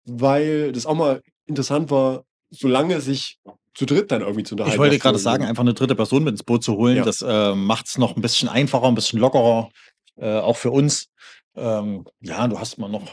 weil 0.05 0.71
das 0.71 0.85
auch 0.87 0.95
mal 0.95 1.21
interessant 1.45 1.91
war, 1.91 2.23
solange 2.49 2.99
sich 2.99 3.37
zu 3.73 3.85
dritt 3.85 4.11
dann 4.11 4.21
irgendwie 4.21 4.43
zu 4.43 4.55
unterhalten. 4.55 4.73
Ich 4.73 4.79
wollte 4.79 4.99
gerade 4.99 5.19
sagen, 5.19 5.45
einfach 5.45 5.61
eine 5.61 5.73
dritte 5.73 5.95
Person 5.95 6.23
mit 6.23 6.33
ins 6.33 6.43
Boot 6.43 6.63
zu 6.63 6.75
holen, 6.75 6.97
Ja. 6.97 7.03
das 7.03 7.21
äh, 7.21 7.55
macht 7.55 7.87
es 7.87 7.97
noch 7.97 8.15
ein 8.15 8.21
bisschen 8.21 8.49
einfacher, 8.49 8.87
ein 8.87 8.95
bisschen 8.95 9.19
lockerer, 9.19 9.69
äh, 10.17 10.39
auch 10.39 10.57
für 10.57 10.71
uns. 10.71 11.07
Ähm, 11.55 12.05
ja, 12.21 12.47
du 12.47 12.59
hast 12.59 12.77
mal 12.79 12.89
noch. 12.89 13.03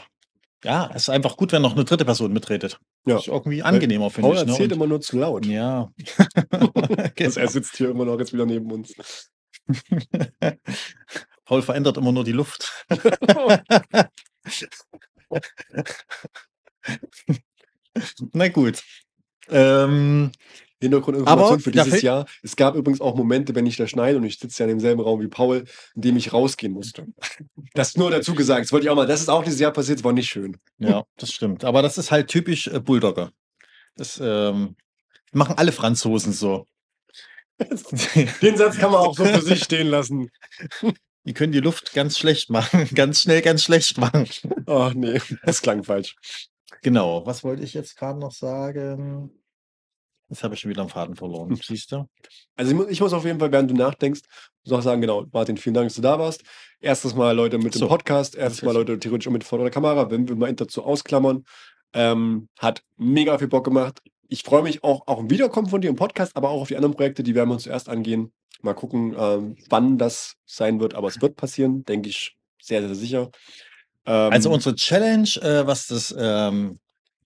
Ja, 0.63 0.89
es 0.93 1.03
ist 1.03 1.09
einfach 1.09 1.37
gut, 1.37 1.51
wenn 1.53 1.61
noch 1.61 1.73
eine 1.75 1.85
dritte 1.85 2.03
Person 2.05 2.33
mitredet. 2.33 2.79
Ja. 3.05 3.17
Ist 3.17 3.27
irgendwie 3.27 3.63
angenehmer, 3.63 4.09
finde 4.09 4.27
Paul 4.29 4.37
ich. 4.37 4.45
Ne? 4.45 4.51
erzählt 4.51 4.71
Und- 4.71 4.77
immer 4.77 4.87
nur 4.87 4.99
zu 5.01 5.17
laut. 5.17 5.45
Ja. 5.45 5.91
Also 7.19 7.39
er 7.39 7.47
sitzt 7.47 7.77
hier 7.77 7.89
immer 7.89 8.05
noch 8.05 8.19
jetzt 8.19 8.33
wieder 8.33 8.45
neben 8.45 8.71
uns. 8.71 8.93
Paul 11.45 11.61
verändert 11.61 11.97
immer 11.97 12.11
nur 12.11 12.23
die 12.23 12.31
Luft. 12.31 12.85
Na 18.33 18.47
gut. 18.49 18.83
Ähm, 19.49 20.31
Hintergrundinformation 20.81 21.53
Aber 21.53 21.59
für 21.59 21.71
dieses 21.71 22.01
Jahr. 22.01 22.25
Es 22.41 22.55
gab 22.55 22.75
übrigens 22.75 23.01
auch 23.01 23.15
Momente, 23.15 23.53
wenn 23.55 23.65
ich 23.65 23.77
da 23.77 23.87
schneide 23.87 24.17
und 24.17 24.23
ich 24.23 24.39
sitze 24.39 24.63
ja 24.63 24.69
in 24.69 24.77
demselben 24.77 25.01
Raum 25.01 25.21
wie 25.21 25.27
Paul, 25.27 25.65
in 25.95 26.01
dem 26.01 26.17
ich 26.17 26.33
rausgehen 26.33 26.73
musste. 26.73 27.05
Das 27.73 27.95
nur 27.95 28.09
dazu 28.09 28.33
gesagt. 28.33 28.63
Das 28.63 28.71
wollte 28.71 28.85
ich 28.85 28.89
auch 28.89 28.95
mal. 28.95 29.05
Das 29.05 29.21
ist 29.21 29.29
auch 29.29 29.43
dieses 29.43 29.59
Jahr 29.59 29.71
passiert. 29.71 29.99
Das 29.99 30.03
war 30.03 30.11
nicht 30.11 30.29
schön. 30.29 30.57
ja, 30.79 31.03
das 31.17 31.31
stimmt. 31.31 31.63
Aber 31.63 31.81
das 31.81 31.97
ist 31.97 32.09
halt 32.09 32.27
typisch 32.27 32.67
äh, 32.67 32.79
Bulldogger. 32.79 33.31
Das 33.95 34.19
ähm, 34.21 34.75
machen 35.31 35.55
alle 35.57 35.71
Franzosen 35.71 36.33
so. 36.33 36.65
Den 38.41 38.57
Satz 38.57 38.77
kann 38.77 38.91
man 38.91 39.01
auch 39.01 39.15
so 39.15 39.23
für 39.23 39.41
sich 39.41 39.63
stehen 39.63 39.87
lassen. 39.87 40.29
Die 41.25 41.33
können 41.33 41.51
die 41.51 41.59
Luft 41.59 41.93
ganz 41.93 42.17
schlecht 42.17 42.49
machen. 42.49 42.89
Ganz 42.95 43.21
schnell, 43.21 43.41
ganz 43.41 43.63
schlecht 43.63 43.97
machen. 43.97 44.27
Ach 44.65 44.93
nee, 44.93 45.21
das 45.43 45.61
klang 45.61 45.83
falsch. 45.83 46.15
Genau. 46.81 47.25
Was 47.25 47.43
wollte 47.43 47.61
ich 47.61 47.73
jetzt 47.73 47.97
gerade 47.97 48.19
noch 48.19 48.31
sagen? 48.31 49.29
Jetzt 50.29 50.43
habe 50.43 50.53
ich 50.53 50.59
schon 50.61 50.69
wieder 50.69 50.81
einen 50.81 50.89
Faden 50.89 51.15
verloren. 51.15 51.59
Siehst 51.61 51.91
du? 51.91 52.05
Also 52.55 52.71
ich 52.71 52.77
muss, 52.77 52.87
ich 52.89 53.01
muss 53.01 53.13
auf 53.13 53.25
jeden 53.25 53.39
Fall, 53.39 53.51
während 53.51 53.71
du 53.71 53.75
nachdenkst, 53.75 54.21
muss 54.65 54.73
auch 54.79 54.81
sagen, 54.83 55.01
genau, 55.01 55.25
Martin, 55.31 55.57
vielen 55.57 55.73
Dank, 55.73 55.87
dass 55.87 55.95
du 55.95 56.01
da 56.01 56.19
warst. 56.19 56.43
Erstes 56.79 57.15
Mal 57.15 57.35
Leute 57.35 57.57
mit 57.57 57.73
dem 57.73 57.79
So. 57.79 57.87
Podcast, 57.87 58.35
erstes 58.35 58.61
Mal 58.61 58.73
Leute 58.73 58.99
theoretisch 58.99 59.27
auch 59.27 59.31
mit 59.31 59.43
vor 59.43 59.57
der 59.59 59.71
Kamera, 59.71 60.11
wenn 60.11 60.27
wir 60.27 60.35
mal 60.35 60.53
dazu 60.53 60.83
ausklammern. 60.83 61.43
Ähm, 61.93 62.47
hat 62.59 62.83
mega 62.97 63.37
viel 63.39 63.47
Bock 63.47 63.63
gemacht. 63.65 63.99
Ich 64.27 64.43
freue 64.43 64.61
mich 64.61 64.83
auch 64.83 65.07
auf 65.07 65.17
ein 65.19 65.29
Wiederkommen 65.31 65.67
von 65.69 65.81
dir 65.81 65.89
im 65.89 65.95
Podcast, 65.95 66.35
aber 66.35 66.49
auch 66.49 66.61
auf 66.61 66.67
die 66.67 66.75
anderen 66.75 66.93
Projekte, 66.93 67.23
die 67.23 67.33
werden 67.33 67.49
wir 67.49 67.53
uns 67.55 67.63
zuerst 67.63 67.89
angehen. 67.89 68.31
Mal 68.61 68.75
gucken, 68.75 69.15
ähm, 69.17 69.55
wann 69.69 69.97
das 69.97 70.35
sein 70.45 70.79
wird, 70.79 70.93
aber 70.93 71.07
es 71.07 71.19
wird 71.21 71.35
passieren, 71.35 71.83
denke 71.85 72.09
ich 72.09 72.35
sehr, 72.61 72.81
sehr 72.85 72.93
sicher. 72.93 73.31
Ähm, 74.05 74.31
Also 74.31 74.51
unsere 74.51 74.75
Challenge, 74.75 75.29
äh, 75.41 75.65
was 75.65 75.87
das 75.87 76.13
ähm, 76.15 76.77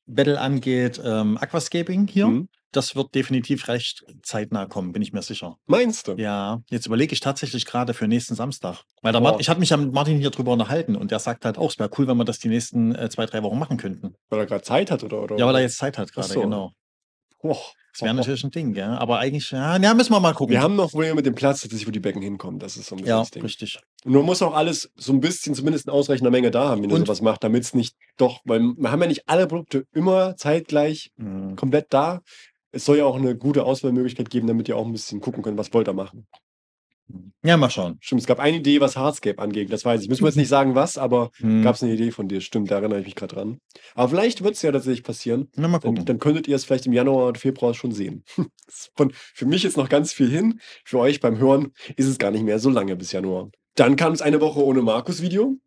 Battle 0.05 0.39
angeht, 0.39 1.01
ähm, 1.03 1.37
Aquascaping 1.37 2.07
hier, 2.07 2.27
Mhm. 2.27 2.47
Das 2.75 2.95
wird 2.95 3.15
definitiv 3.15 3.67
recht 3.67 4.03
zeitnah 4.21 4.65
kommen, 4.65 4.91
bin 4.91 5.01
ich 5.01 5.13
mir 5.13 5.21
sicher. 5.21 5.57
Meinst 5.65 6.07
du? 6.07 6.13
Ja, 6.13 6.61
jetzt 6.69 6.85
überlege 6.87 7.13
ich 7.13 7.19
tatsächlich 7.19 7.65
gerade 7.65 7.93
für 7.93 8.07
nächsten 8.07 8.35
Samstag. 8.35 8.83
Weil 9.01 9.13
Boah. 9.13 9.39
Ich 9.39 9.49
hatte 9.49 9.59
mich 9.59 9.69
ja 9.69 9.77
mit 9.77 9.93
Martin 9.93 10.17
hier 10.19 10.29
drüber 10.31 10.51
unterhalten 10.53 10.95
und 10.95 11.11
der 11.11 11.19
sagt 11.19 11.45
halt 11.45 11.57
auch, 11.57 11.69
es 11.71 11.79
wäre 11.79 11.89
cool, 11.97 12.07
wenn 12.07 12.17
wir 12.17 12.25
das 12.25 12.39
die 12.39 12.49
nächsten 12.49 12.93
äh, 12.95 13.09
zwei, 13.09 13.25
drei 13.25 13.41
Wochen 13.43 13.57
machen 13.59 13.77
könnten. 13.77 14.15
Weil 14.29 14.39
er 14.39 14.45
gerade 14.45 14.63
Zeit 14.63 14.91
hat, 14.91 15.03
oder? 15.03 15.21
oder? 15.23 15.37
Ja, 15.37 15.45
weil 15.47 15.55
er 15.55 15.61
jetzt 15.61 15.77
Zeit 15.77 15.97
hat 15.97 16.11
gerade, 16.11 16.27
so. 16.27 16.41
genau. 16.41 16.71
Boah. 17.41 17.57
Das 17.95 18.01
wäre 18.01 18.15
natürlich 18.15 18.43
ein 18.43 18.49
Ding, 18.49 18.73
gell? 18.73 18.85
Aber 18.85 19.19
eigentlich, 19.19 19.51
ja, 19.51 19.77
ja, 19.77 19.93
müssen 19.93 20.11
wir 20.13 20.19
mal 20.19 20.33
gucken. 20.33 20.51
Wir 20.53 20.63
haben 20.63 20.75
noch 20.75 20.89
Probleme 20.89 21.13
mit 21.13 21.27
dem 21.27 21.35
Platz, 21.35 21.61
tatsächlich, 21.61 21.85
wo 21.87 21.91
die 21.91 21.99
Becken 21.99 22.23
hinkommen. 22.23 22.57
Das 22.57 22.75
ist 22.75 22.87
so 22.87 22.95
ein 22.95 22.97
bisschen 22.97 23.09
ja, 23.09 23.19
das 23.19 23.29
Ding. 23.29 23.43
richtig. 23.43 23.79
Und 24.03 24.13
man 24.13 24.23
muss 24.25 24.41
auch 24.41 24.55
alles 24.55 24.91
so 24.95 25.13
ein 25.13 25.19
bisschen, 25.19 25.53
zumindest 25.53 25.85
in 25.85 25.91
ausreichender 25.93 26.31
Menge 26.31 26.49
da 26.49 26.69
haben, 26.69 26.81
wenn 26.81 26.91
Und- 26.91 27.05
sowas 27.05 27.21
macht, 27.21 27.43
damit 27.43 27.61
es 27.65 27.75
nicht 27.75 27.95
doch, 28.17 28.39
weil 28.45 28.61
wir 28.61 28.91
haben 28.91 28.99
ja 29.01 29.07
nicht 29.07 29.29
alle 29.29 29.45
Produkte 29.45 29.85
immer 29.93 30.35
zeitgleich 30.37 31.11
Mhm. 31.17 31.55
komplett 31.55 31.93
da. 31.93 32.21
Es 32.73 32.83
soll 32.85 32.97
ja 32.97 33.05
auch 33.05 33.15
eine 33.15 33.37
gute 33.37 33.63
Auswahlmöglichkeit 33.63 34.29
geben, 34.29 34.47
damit 34.47 34.67
ihr 34.67 34.75
auch 34.75 34.85
ein 34.85 34.91
bisschen 34.91 35.21
gucken 35.21 35.43
könnt, 35.43 35.57
was 35.57 35.73
wollt 35.73 35.87
ihr 35.87 35.93
machen. 35.93 36.27
Ja, 37.43 37.57
mal 37.57 37.69
schauen. 37.69 37.97
Stimmt, 37.99 38.21
es 38.21 38.27
gab 38.27 38.39
eine 38.39 38.57
Idee, 38.57 38.79
was 38.79 38.95
Hardscape 38.95 39.37
angeht, 39.39 39.71
das 39.71 39.83
weiß 39.83 40.01
ich. 40.01 40.09
Müssen 40.09 40.23
wir 40.23 40.29
jetzt 40.29 40.37
nicht 40.37 40.47
sagen, 40.47 40.73
was, 40.75 40.97
aber 40.97 41.29
Hm. 41.37 41.61
gab 41.61 41.75
es 41.75 41.83
eine 41.83 41.93
Idee 41.93 42.11
von 42.11 42.27
dir. 42.29 42.41
Stimmt, 42.41 42.71
da 42.71 42.75
erinnere 42.79 42.99
ich 43.01 43.05
mich 43.05 43.15
gerade 43.15 43.35
dran. 43.35 43.57
Aber 43.93 44.09
vielleicht 44.09 44.43
wird 44.43 44.55
es 44.55 44.61
ja 44.61 44.71
tatsächlich 44.71 45.03
passieren. 45.03 45.49
Na, 45.55 45.67
mal 45.67 45.79
Dann, 45.79 45.91
gucken. 45.91 46.05
dann 46.05 46.19
könntet 46.19 46.47
ihr 46.47 46.55
es 46.55 46.65
vielleicht 46.65 46.85
im 46.87 46.93
Januar 46.93 47.27
oder 47.29 47.39
Februar 47.39 47.73
schon 47.73 47.91
sehen. 47.91 48.23
Von, 48.95 49.11
für 49.13 49.45
mich 49.45 49.65
ist 49.65 49.77
noch 49.77 49.89
ganz 49.89 50.13
viel 50.13 50.29
hin. 50.29 50.59
Für 50.85 50.99
euch 50.99 51.19
beim 51.19 51.37
Hören 51.37 51.73
ist 51.97 52.07
es 52.07 52.17
gar 52.17 52.31
nicht 52.31 52.43
mehr 52.43 52.57
so 52.59 52.69
lange 52.69 52.95
bis 52.95 53.11
Januar. 53.11 53.49
Dann 53.75 53.95
kam 53.97 54.13
es 54.13 54.21
eine 54.21 54.39
Woche 54.39 54.63
ohne 54.63 54.81
Markus-Video. 54.81 55.57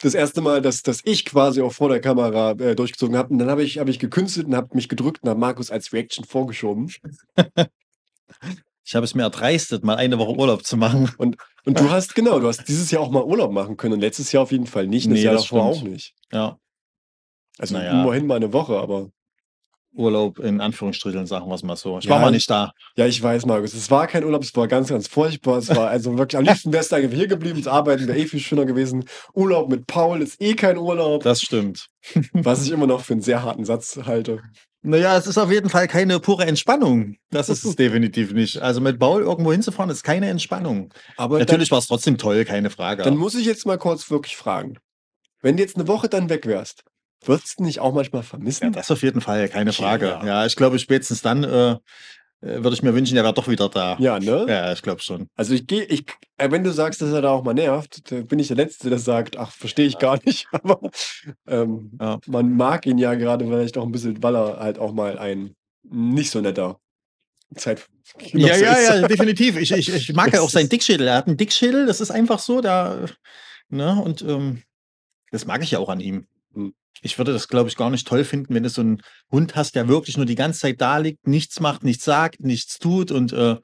Das 0.00 0.14
erste 0.14 0.40
Mal, 0.40 0.60
dass, 0.62 0.82
dass 0.82 1.00
ich 1.04 1.24
quasi 1.24 1.60
auch 1.62 1.72
vor 1.72 1.88
der 1.88 2.00
Kamera 2.00 2.52
äh, 2.52 2.74
durchgezogen 2.74 3.16
habe. 3.16 3.32
Und 3.32 3.38
dann 3.38 3.50
habe 3.50 3.62
ich, 3.62 3.78
hab 3.78 3.88
ich 3.88 3.98
gekünstelt 3.98 4.46
und 4.46 4.54
habe 4.54 4.74
mich 4.74 4.88
gedrückt 4.88 5.22
und 5.22 5.28
habe 5.30 5.40
Markus 5.40 5.70
als 5.70 5.92
Reaction 5.92 6.24
vorgeschoben. 6.24 6.90
Ich 8.86 8.94
habe 8.94 9.04
es 9.04 9.14
mir 9.14 9.22
erdreistet, 9.22 9.82
mal 9.82 9.96
eine 9.96 10.18
Woche 10.18 10.36
Urlaub 10.38 10.64
zu 10.66 10.76
machen. 10.76 11.10
Und 11.16 11.38
du 11.64 11.88
hast, 11.90 12.14
genau, 12.14 12.38
du 12.38 12.48
hast 12.48 12.68
dieses 12.68 12.90
Jahr 12.90 13.00
auch 13.02 13.10
mal 13.10 13.22
Urlaub 13.24 13.50
machen 13.50 13.78
können 13.78 13.94
und 13.94 14.00
letztes 14.00 14.30
Jahr 14.30 14.42
auf 14.42 14.52
jeden 14.52 14.66
Fall 14.66 14.86
nicht. 14.86 15.06
Und 15.06 15.12
das 15.12 15.20
Nee, 15.20 15.24
Jahr 15.24 15.34
davor 15.36 15.62
auch 15.64 15.82
nicht. 15.82 16.12
Ja, 16.30 16.58
Also 17.58 17.74
Naja. 17.76 18.02
immerhin 18.02 18.26
mal 18.26 18.36
eine 18.36 18.52
Woche, 18.52 18.78
aber 18.78 19.08
Urlaub 19.94 20.38
in 20.40 20.60
Anführungsstrichen, 20.60 21.26
sagen 21.26 21.46
wir 21.48 21.54
es 21.54 21.62
mal 21.62 21.76
so. 21.76 21.98
Ich 21.98 22.04
Ja, 22.04 22.12
war 22.12 22.20
mal 22.20 22.30
nicht 22.30 22.50
da. 22.50 22.72
Ja, 22.96 23.06
ich 23.06 23.22
weiß, 23.22 23.46
Markus. 23.46 23.74
Es 23.74 23.90
war 23.90 24.06
kein 24.06 24.24
Urlaub, 24.24 24.42
es 24.42 24.54
war 24.56 24.66
ganz, 24.68 24.88
ganz 24.88 25.08
furchtbar. 25.08 25.58
Es 25.58 25.68
war 25.68 25.88
also 25.88 26.18
wirklich 26.18 26.36
am 26.36 26.44
liebsten 26.44 26.72
wärst 26.72 26.92
du 26.92 26.96
einfach 26.96 27.16
hier 27.16 27.28
geblieben. 27.28 27.58
Das 27.62 27.72
Arbeiten 27.72 28.06
wäre 28.06 28.18
eh 28.18 28.26
viel 28.26 28.40
schöner 28.40 28.64
gewesen. 28.64 29.04
Urlaub 29.34 29.70
mit 29.70 29.86
Paul 29.86 30.20
ist 30.20 30.40
eh 30.42 30.54
kein 30.54 30.78
Urlaub, 30.78 31.22
Das 31.22 31.40
stimmt. 31.40 31.86
was 32.32 32.64
ich 32.64 32.70
immer 32.72 32.86
noch 32.86 33.00
für 33.02 33.14
einen 33.14 33.22
sehr 33.22 33.42
harten 33.42 33.64
Satz 33.64 33.98
halte. 34.04 34.40
Naja, 34.86 35.16
es 35.16 35.26
ist 35.26 35.38
auf 35.38 35.50
jeden 35.50 35.70
Fall 35.70 35.88
keine 35.88 36.20
pure 36.20 36.44
Entspannung. 36.44 37.16
Das 37.30 37.48
ist 37.48 37.64
es 37.64 37.74
definitiv 37.76 38.32
nicht. 38.34 38.60
Also 38.60 38.82
mit 38.82 38.98
Paul 38.98 39.22
irgendwo 39.22 39.50
hinzufahren, 39.50 39.90
ist 39.90 40.02
keine 40.02 40.28
Entspannung. 40.28 40.92
Aber 41.16 41.38
Natürlich 41.38 41.70
war 41.70 41.78
es 41.78 41.86
trotzdem 41.86 42.18
toll, 42.18 42.44
keine 42.44 42.68
Frage. 42.68 43.02
dann, 43.02 43.14
dann 43.14 43.18
muss 43.18 43.34
ich 43.34 43.46
jetzt 43.46 43.64
mal 43.64 43.78
kurz 43.78 44.10
wirklich 44.10 44.36
fragen. 44.36 44.76
Wenn 45.40 45.56
du 45.56 45.62
jetzt 45.62 45.76
eine 45.76 45.88
Woche 45.88 46.08
dann 46.10 46.28
weg 46.28 46.46
wärst, 46.46 46.84
würdest 47.28 47.58
du 47.58 47.64
nicht 47.64 47.80
auch 47.80 47.94
manchmal 47.94 48.22
ja, 48.22 48.28
vermissen? 48.28 48.72
das 48.72 48.90
auf 48.90 49.02
jeden 49.02 49.20
Fall, 49.20 49.48
keine 49.48 49.72
Frage. 49.72 50.06
ja. 50.06 50.24
Ja, 50.26 50.46
ich 50.46 50.56
glaube, 50.56 50.78
spätestens 50.78 51.22
dann 51.22 51.44
äh, 51.44 51.70
äh, 51.72 51.78
würde 52.40 52.74
ich 52.74 52.82
mir 52.82 52.94
wünschen, 52.94 53.16
er 53.16 53.22
wäre 53.24 53.34
doch 53.34 53.48
wieder 53.48 53.68
da. 53.68 53.96
Ja, 53.98 54.18
ne? 54.18 54.46
Ja, 54.48 54.72
ich 54.72 54.82
glaube 54.82 55.00
schon. 55.00 55.28
Also 55.34 55.54
ich 55.54 55.66
gehe, 55.66 55.84
ich, 55.84 56.04
äh, 56.38 56.50
wenn 56.50 56.64
du 56.64 56.72
sagst, 56.72 57.00
dass 57.00 57.12
er 57.12 57.22
da 57.22 57.30
auch 57.30 57.44
mal 57.44 57.54
nervt, 57.54 58.10
dann 58.10 58.26
bin 58.26 58.38
ich 58.38 58.48
der 58.48 58.56
Letzte, 58.56 58.90
der 58.90 58.98
sagt, 58.98 59.36
ach, 59.38 59.50
verstehe 59.52 59.86
ich 59.86 59.98
gar 59.98 60.18
nicht. 60.24 60.46
Aber 60.52 60.80
ähm, 61.46 61.92
Ja. 62.00 62.18
man 62.26 62.54
mag 62.56 62.86
ihn 62.86 62.98
ja 62.98 63.14
gerade 63.14 63.44
vielleicht 63.46 63.78
auch 63.78 63.84
ein 63.84 63.92
bisschen, 63.92 64.22
weil 64.22 64.36
er 64.36 64.58
halt 64.58 64.78
auch 64.78 64.92
mal 64.92 65.18
ein 65.18 65.54
nicht 65.82 66.30
so 66.30 66.40
netter 66.40 66.78
Zeit. 67.56 67.86
Ja, 68.32 68.56
ja, 68.56 68.80
ja, 68.80 69.08
definitiv. 69.08 69.56
Ich, 69.56 69.70
ich, 69.70 69.88
ich 69.88 70.12
mag 70.12 70.32
ja 70.32 70.40
auch 70.40 70.50
seinen 70.50 70.68
Dickschädel. 70.68 71.06
Er 71.08 71.16
hat 71.16 71.26
einen 71.26 71.36
Dickschädel, 71.36 71.86
das 71.86 72.00
ist 72.00 72.10
einfach 72.10 72.38
so. 72.38 72.60
Da, 72.60 73.06
ne, 73.68 74.00
und 74.02 74.22
ähm, 74.22 74.62
das 75.30 75.46
mag 75.46 75.62
ich 75.62 75.70
ja 75.70 75.78
auch 75.78 75.88
an 75.88 76.00
ihm. 76.00 76.26
Hm. 76.54 76.74
Ich 77.02 77.18
würde 77.18 77.32
das, 77.32 77.48
glaube 77.48 77.68
ich, 77.68 77.76
gar 77.76 77.90
nicht 77.90 78.06
toll 78.08 78.24
finden, 78.24 78.54
wenn 78.54 78.62
du 78.62 78.68
so 78.70 78.80
einen 78.80 79.02
Hund 79.30 79.56
hast, 79.56 79.74
der 79.74 79.88
wirklich 79.88 80.16
nur 80.16 80.26
die 80.26 80.34
ganze 80.36 80.60
Zeit 80.60 80.80
da 80.80 80.98
liegt, 80.98 81.26
nichts 81.26 81.60
macht, 81.60 81.84
nichts 81.84 82.04
sagt, 82.04 82.40
nichts 82.40 82.78
tut 82.78 83.10
und 83.10 83.32
äh, 83.32 83.56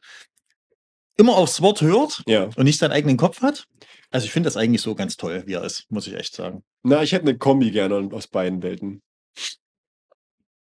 immer 1.16 1.36
aufs 1.36 1.61
Wort 1.62 1.81
hört 1.81 2.23
Ja. 2.27 2.44
und 2.57 2.65
nicht 2.65 2.78
seinen 2.78 2.93
eigenen 2.93 3.16
Kopf 3.16 3.40
hat. 3.43 3.65
Also 4.11 4.27
ich 4.27 4.32
finde 4.32 4.48
das 4.48 4.57
eigentlich 4.57 4.82
so 4.82 4.94
ganz 4.94 5.16
toll, 5.16 5.44
wie 5.47 5.55
er 5.55 5.65
ist, 5.65 5.86
muss 5.90 6.07
ich 6.07 6.15
echt 6.15 6.35
sagen. 6.35 6.62
Na, 6.82 7.02
ich 7.02 7.12
hätte 7.12 7.28
eine 7.28 7.39
Kombi 7.39 7.70
gerne 7.70 8.09
aus 8.12 8.27
beiden 8.27 8.62
Welten. 8.62 9.02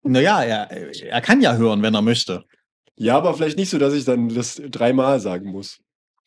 Naja, 0.01 0.41
er, 0.43 0.71
er 0.71 1.21
kann 1.21 1.41
ja 1.41 1.55
hören, 1.55 1.81
wenn 1.81 1.93
er 1.93 2.01
möchte. 2.01 2.43
Ja, 2.95 3.17
aber 3.17 3.33
vielleicht 3.33 3.57
nicht 3.57 3.69
so, 3.69 3.77
dass 3.77 3.93
ich 3.93 4.05
dann 4.05 4.29
das 4.29 4.61
dreimal 4.69 5.19
sagen 5.19 5.51
muss. 5.51 5.79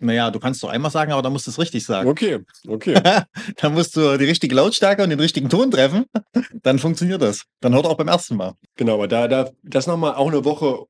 Naja, 0.03 0.31
du 0.31 0.39
kannst 0.41 0.63
doch 0.63 0.69
einmal 0.69 0.91
sagen, 0.91 1.13
aber 1.13 1.23
dann 1.23 1.33
musst 1.33 1.47
du 1.47 1.51
es 1.51 1.59
richtig 1.59 1.85
sagen. 1.85 2.09
Okay, 2.09 2.41
okay. 2.69 2.95
Da 3.57 3.71
musst 3.71 3.97
du 3.97 4.17
die 4.19 4.25
richtige 4.25 4.55
Lautstärke 4.55 5.03
und 5.03 5.11
den 5.11 5.21
richtigen 5.21 5.49
Ton 5.49 5.71
treffen. 5.71 6.05
Dann 6.63 6.79
funktioniert 6.79 7.23
das. 7.23 7.45
Dann 7.61 7.75
hört 7.75 7.87
auch 7.87 7.97
beim 7.97 8.09
ersten 8.09 8.37
Mal. 8.37 8.55
genau, 8.77 8.95
aber 8.95 9.09
da, 9.09 9.29
da, 9.29 9.51
das 9.63 9.87
nochmal 9.87 10.15
auch 10.15 10.29
eine 10.29 10.45
Woche 10.45 10.85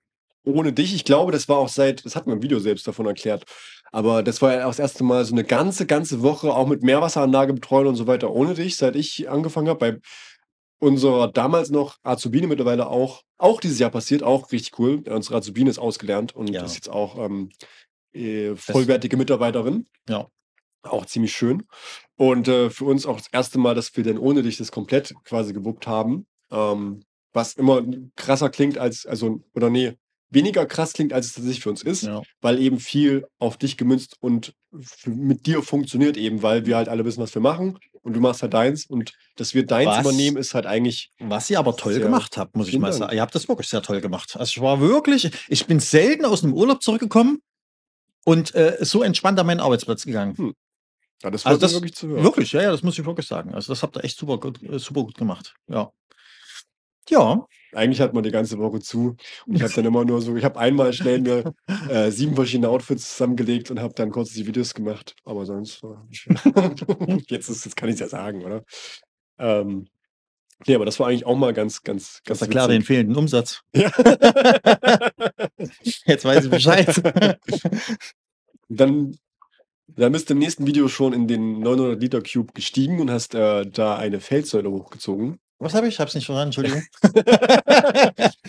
ohne 0.45 0.73
dich. 0.73 0.95
Ich 0.95 1.05
glaube, 1.05 1.31
das 1.33 1.49
war 1.49 1.59
auch 1.59 1.69
seit, 1.69 2.05
das 2.05 2.17
hat 2.17 2.27
mir 2.27 2.33
im 2.33 2.43
Video 2.43 2.59
selbst 2.59 2.87
davon 2.89 3.07
erklärt. 3.07 3.45
Aber 3.93 4.23
das 4.23 4.41
war 4.43 4.55
ja 4.55 4.65
auch 4.65 4.71
das 4.71 4.79
erste 4.79 5.05
Mal 5.05 5.25
so 5.25 5.35
eine 5.35 5.45
ganze, 5.45 5.87
ganze 5.87 6.23
Woche 6.23 6.53
auch 6.55 6.67
mit 6.67 6.83
Meerwasseranlage 6.83 7.53
betreuen 7.53 7.87
und 7.87 7.97
so 7.97 8.07
weiter 8.07 8.31
ohne 8.31 8.55
dich, 8.55 8.77
seit 8.77 8.97
ich 8.97 9.29
angefangen 9.29 9.69
habe. 9.69 9.79
Bei 9.79 9.99
unserer 10.81 11.29
damals 11.31 11.71
noch 11.71 11.99
Azubine 12.03 12.47
mittlerweile 12.49 12.89
auch, 12.89 13.23
auch 13.39 13.61
dieses 13.61 13.79
Jahr 13.79 13.91
passiert, 13.91 14.23
auch 14.23 14.51
richtig 14.51 14.79
cool. 14.79 15.03
Unsere 15.09 15.37
Azubine 15.37 15.71
ist 15.71 15.79
ausgelernt 15.79 16.35
und 16.35 16.49
Ja. 16.51 16.65
ist 16.65 16.75
jetzt 16.75 16.89
auch 16.91 17.19
ähm, 17.25 17.51
äh, 18.13 18.55
vollwertige 18.57 19.17
Mitarbeiterin. 19.17 19.87
Ja. 20.09 20.29
Auch 20.83 21.07
ziemlich 21.07 21.33
schön. 21.33 21.65
Und 22.17 22.49
äh, 22.49 22.71
für 22.71 22.85
uns 22.87 23.07
auch 23.07 23.19
das 23.19 23.29
erste 23.33 23.59
Mal, 23.59 23.75
dass 23.75 23.97
wir 23.97 24.05
dann 24.05 24.19
ohne 24.19 24.43
dich 24.43 24.57
das 24.57 24.73
komplett 24.73 25.15
quasi 25.25 25.53
gewuppt 25.53 25.87
haben. 25.87 26.27
Ähm, 26.51 27.05
was 27.33 27.55
immer 27.55 27.83
krasser 28.17 28.51
klingt 28.51 28.79
als, 28.79 29.07
also, 29.07 29.43
oder 29.55 29.71
nee, 29.71 29.95
weniger 30.29 30.67
krass 30.67 30.93
klingt, 30.93 31.13
als 31.13 31.27
es 31.27 31.33
tatsächlich 31.35 31.63
für 31.63 31.71
uns 31.71 31.83
ist, 31.83 32.03
Ja. 32.03 32.23
weil 32.41 32.59
eben 32.59 32.79
viel 32.81 33.27
auf 33.39 33.57
dich 33.57 33.77
gemünzt 33.77 34.17
und 34.21 34.55
mit 35.05 35.47
dir 35.47 35.63
funktioniert 35.63 36.17
eben, 36.17 36.43
weil 36.43 36.67
wir 36.67 36.77
halt 36.77 36.89
alle 36.89 37.05
wissen, 37.05 37.23
was 37.23 37.35
wir 37.35 37.43
machen 37.43 37.79
und 38.03 38.15
du 38.15 38.21
machst 38.21 38.43
halt 38.43 38.55
deins 38.55 38.87
und 38.87 39.13
dass 39.37 39.55
wir 39.55 39.67
deins 39.67 39.91
Was? 39.91 40.01
übernehmen, 40.01 40.37
ist 40.37 40.55
halt 40.55 40.67
eigentlich, 40.67 41.11
Was 41.21 41.51
ihr 41.51 41.59
aber 41.59 41.77
toll 41.77 41.99
gemacht 42.01 42.37
habt, 42.39 42.57
muss 42.57 42.69
ich 42.69 42.79
mal 42.79 42.93
sagen. 42.93 43.15
Ihr 43.15 43.21
habt 43.21 43.35
das 43.35 43.49
wirklich 43.49 43.69
sehr 43.69 43.83
toll 43.83 44.01
gemacht. 44.01 44.37
Also 44.37 44.51
ich 44.51 44.61
war 44.63 44.81
wirklich, 44.81 45.31
ich 45.49 45.67
bin 45.67 45.81
selten 45.81 46.25
aus 46.25 46.43
einem 46.43 46.55
Urlaub 46.55 46.83
zurückgekommen 46.83 47.41
und 48.24 48.55
äh, 48.55 48.78
so 48.81 49.03
entspannt 49.03 49.39
an 49.39 49.47
meinen 49.47 49.61
Arbeitsplatz 49.61 50.05
gegangen. 50.05 50.55
ja, 51.23 51.31
das 51.31 51.47
Also 51.47 51.57
mich 51.57 51.61
das 51.61 51.74
wirklich 51.74 51.94
zu 51.94 52.09
hören. 52.09 52.24
Wirklich, 52.24 52.53
ja, 52.53 52.62
ja, 52.62 52.70
das 52.70 52.82
muss 52.82 52.99
ich 52.99 53.05
wirklich 53.05 53.27
sagen. 53.27 53.55
Also 53.55 53.73
das 53.73 53.82
habt 53.82 53.97
ihr 53.97 54.05
echt 54.05 54.19
super 54.19 54.39
gut, 54.39 54.62
äh, 54.62 54.78
super 54.78 55.03
gut 55.03 55.16
gemacht. 55.16 55.55
Ja. 55.69 55.93
Ja, 57.09 57.47
Eigentlich 57.74 58.01
hat 58.01 58.12
man 58.12 58.23
die 58.23 58.31
ganze 58.31 58.59
Woche 58.59 58.81
zu 58.81 59.16
und 59.47 59.57
ich 59.57 59.62
habe 59.62 59.73
dann 59.73 59.86
immer 59.86 60.05
nur 60.05 60.20
so, 60.20 60.36
ich 60.36 60.44
habe 60.44 60.59
einmal 60.59 60.93
schnell 60.93 61.20
mir 61.20 61.55
äh, 61.89 62.11
sieben 62.11 62.35
verschiedene 62.35 62.69
Outfits 62.69 63.16
zusammengelegt 63.16 63.70
und 63.70 63.81
habe 63.81 63.94
dann 63.94 64.11
kurz 64.11 64.32
die 64.35 64.47
Videos 64.47 64.74
gemacht, 64.74 65.16
aber 65.24 65.47
sonst, 65.47 65.82
äh, 65.82 66.27
jetzt, 67.28 67.49
ist, 67.49 67.65
jetzt 67.65 67.77
kann 67.77 67.89
ich 67.89 67.94
es 67.94 68.01
ja 68.01 68.09
sagen, 68.09 68.44
oder? 68.44 68.62
Ähm, 69.39 69.89
nee, 70.67 70.75
aber 70.75 70.85
das 70.85 70.99
war 71.01 71.09
eigentlich 71.09 71.27
auch 71.27 71.37
mal 71.37 71.53
ganz, 71.53 71.83
ganz, 71.83 72.21
ganz 72.25 72.39
das 72.39 72.43
erklärt 72.43 72.71
den 72.71 72.83
fehlenden 72.83 73.17
Umsatz. 73.17 73.63
Ja. 73.75 73.91
Jetzt 76.07 76.25
weiß 76.25 76.45
ich 76.45 76.51
Bescheid. 76.51 76.89
Dann, 78.69 79.17
dann 79.87 80.13
bist 80.13 80.31
du 80.31 80.35
im 80.35 80.39
nächsten 80.39 80.67
Video 80.67 80.89
schon 80.89 81.13
in 81.13 81.29
den 81.29 81.61
900 81.61 82.01
Liter 82.01 82.23
Cube 82.23 82.55
gestiegen 82.55 83.01
und 83.01 83.11
hast 83.11 83.35
äh, 83.35 83.67
da 83.67 83.97
eine 83.97 84.19
Feldsäule 84.19 84.71
hochgezogen. 84.71 85.39
Was 85.59 85.75
habe 85.75 85.89
ich? 85.89 85.95
Ich 85.95 86.01
habe 86.01 86.09
es 86.09 86.15
nicht 86.15 86.25
verstanden, 86.25 86.55
Entschuldigung. 86.55 86.83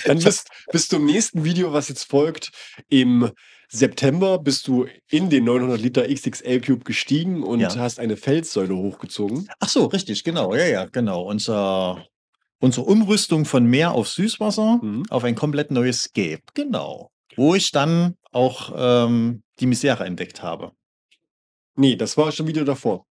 Dann 0.06 0.20
bist, 0.20 0.48
bist 0.72 0.92
du 0.92 0.96
im 0.96 1.06
nächsten 1.06 1.44
Video, 1.44 1.74
was 1.74 1.90
jetzt 1.90 2.06
folgt, 2.06 2.52
im 2.88 3.32
September 3.74 4.38
bist 4.38 4.68
du 4.68 4.86
in 5.10 5.30
den 5.30 5.46
900 5.46 5.82
Liter 5.82 6.08
XXL 6.08 6.62
Cube 6.62 6.84
gestiegen 6.84 7.42
und 7.44 7.60
Ja. 7.60 7.76
hast 7.76 8.00
eine 8.00 8.18
Felssäule 8.18 8.76
hochgezogen. 8.76 9.50
Ach 9.60 9.68
so, 9.68 9.86
richtig, 9.86 10.24
genau. 10.24 10.54
Ja, 10.54 10.66
ja, 10.66 10.86
genau. 10.86 11.24
Unser, 11.24 12.06
unsere 12.60 12.86
Umrüstung 12.86 13.46
von 13.46 13.66
Meer 13.66 13.94
auf 13.94 14.10
Süßwasser 14.10 14.80
Mhm. 14.82 15.06
auf 15.10 15.24
ein 15.24 15.34
komplett 15.36 15.72
neues 15.72 16.04
Scape. 16.04 16.42
Genau. 16.54 17.10
Wo 17.36 17.56
ich 17.56 17.72
dann 17.72 18.16
auch 18.32 18.72
ähm, 18.76 19.42
die 19.60 19.66
Misere 19.66 20.06
entdeckt 20.06 20.44
habe. 20.44 20.72
Nee, 21.76 21.96
das 21.96 22.16
war 22.16 22.32
schon 22.32 22.46
wieder 22.46 22.64
davor. 22.66 23.06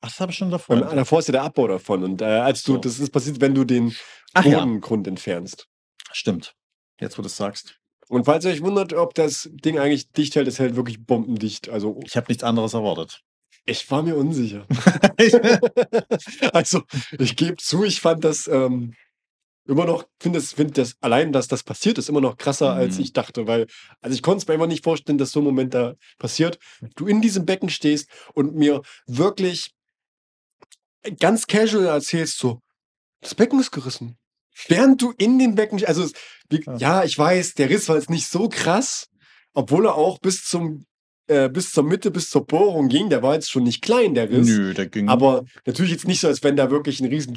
Ach, 0.00 0.08
das 0.08 0.18
habe 0.18 0.32
ich 0.32 0.38
schon 0.38 0.50
davor. 0.50 0.74
Beim, 0.74 0.82
entdeckt. 0.82 0.98
davor 1.00 1.18
ist 1.20 1.28
ja 1.28 1.32
der 1.32 1.42
Abbau 1.44 1.68
davon. 1.68 2.02
Und 2.02 2.22
äh, 2.22 2.24
als 2.24 2.64
du, 2.64 2.72
So. 2.72 2.78
das 2.78 2.98
ist 2.98 3.10
passiert, 3.10 3.40
wenn 3.40 3.54
du 3.54 3.64
den 3.64 3.94
Ach 4.34 4.44
ja, 4.44 4.58
Bodengrund 4.58 5.06
entfernst. 5.06 5.68
stimmt. 6.12 6.54
Jetzt, 7.00 7.16
wo 7.18 7.22
du 7.22 7.26
es 7.28 7.36
sagst. 7.36 7.78
Und 8.08 8.24
falls 8.24 8.44
ihr 8.44 8.52
euch 8.52 8.62
wundert, 8.62 8.92
ob 8.92 9.14
das 9.14 9.48
Ding 9.52 9.78
eigentlich 9.78 10.10
dicht 10.12 10.34
hält, 10.36 10.46
es 10.48 10.58
hält 10.58 10.76
wirklich 10.76 11.04
bombendicht. 11.04 11.68
Also 11.68 11.98
Ich 12.04 12.16
habe 12.16 12.26
nichts 12.28 12.44
anderes 12.44 12.74
erwartet. 12.74 13.22
ich 13.64 13.90
war 13.90 14.02
mir 14.02 14.16
unsicher. 14.16 14.66
also 16.52 16.82
ich 17.18 17.36
gebe 17.36 17.56
zu, 17.56 17.84
ich 17.84 18.00
fand 18.00 18.24
das 18.24 18.46
ähm, 18.46 18.94
immer 19.66 19.84
noch, 19.86 20.04
finde 20.20 20.38
das, 20.38 20.52
find 20.52 20.78
das 20.78 20.94
allein, 21.00 21.32
dass 21.32 21.48
das 21.48 21.64
passiert 21.64 21.98
ist, 21.98 22.08
immer 22.08 22.20
noch 22.20 22.36
krasser, 22.36 22.72
als 22.74 22.96
Mhm. 22.96 23.02
ich 23.02 23.12
dachte. 23.12 23.46
Weil, 23.48 23.66
also 24.00 24.14
ich 24.14 24.22
konnte 24.22 24.38
es 24.42 24.46
mir 24.46 24.54
einfach 24.54 24.68
nicht 24.68 24.84
vorstellen, 24.84 25.18
dass 25.18 25.32
so 25.32 25.40
ein 25.40 25.44
Moment 25.44 25.74
da 25.74 25.94
passiert. 26.18 26.58
Du 26.94 27.06
in 27.06 27.20
diesem 27.20 27.44
Becken 27.44 27.68
stehst 27.70 28.08
und 28.34 28.54
mir 28.54 28.82
wirklich 29.06 29.72
ganz 31.18 31.46
casual 31.46 31.86
erzählst, 31.86 32.38
so, 32.38 32.60
das 33.20 33.34
Becken 33.34 33.58
ist 33.60 33.70
gerissen. 33.72 34.16
Während 34.68 35.02
du 35.02 35.12
in 35.18 35.38
den 35.38 35.54
Becken, 35.54 35.84
also 35.84 36.08
Ja. 36.50 36.76
ja, 36.76 37.04
ich 37.04 37.18
weiß, 37.18 37.54
der 37.54 37.68
Riss 37.70 37.88
war 37.88 37.96
jetzt 37.96 38.10
nicht 38.10 38.28
so 38.28 38.48
krass, 38.48 39.08
obwohl 39.54 39.86
er 39.86 39.94
auch 39.96 40.18
bis 40.18 40.44
zum 40.44 40.84
äh, 41.28 41.48
bis 41.48 41.72
zur 41.72 41.82
Mitte, 41.82 42.10
bis 42.12 42.30
zur 42.30 42.46
Bohrung 42.46 42.88
ging. 42.88 43.10
Der 43.10 43.20
war 43.22 43.34
jetzt 43.34 43.50
schon 43.50 43.64
nicht 43.64 43.82
klein, 43.82 44.14
der 44.14 44.30
Riss. 44.30 44.46
Nö, 44.46 44.74
der 44.74 44.86
ging. 44.86 45.08
Aber 45.08 45.44
natürlich 45.64 45.90
jetzt 45.90 46.06
nicht 46.06 46.20
so, 46.20 46.28
als 46.28 46.44
wenn 46.44 46.54
da 46.56 46.70
wirklich 46.70 47.00
ein 47.00 47.08
riesen 47.08 47.36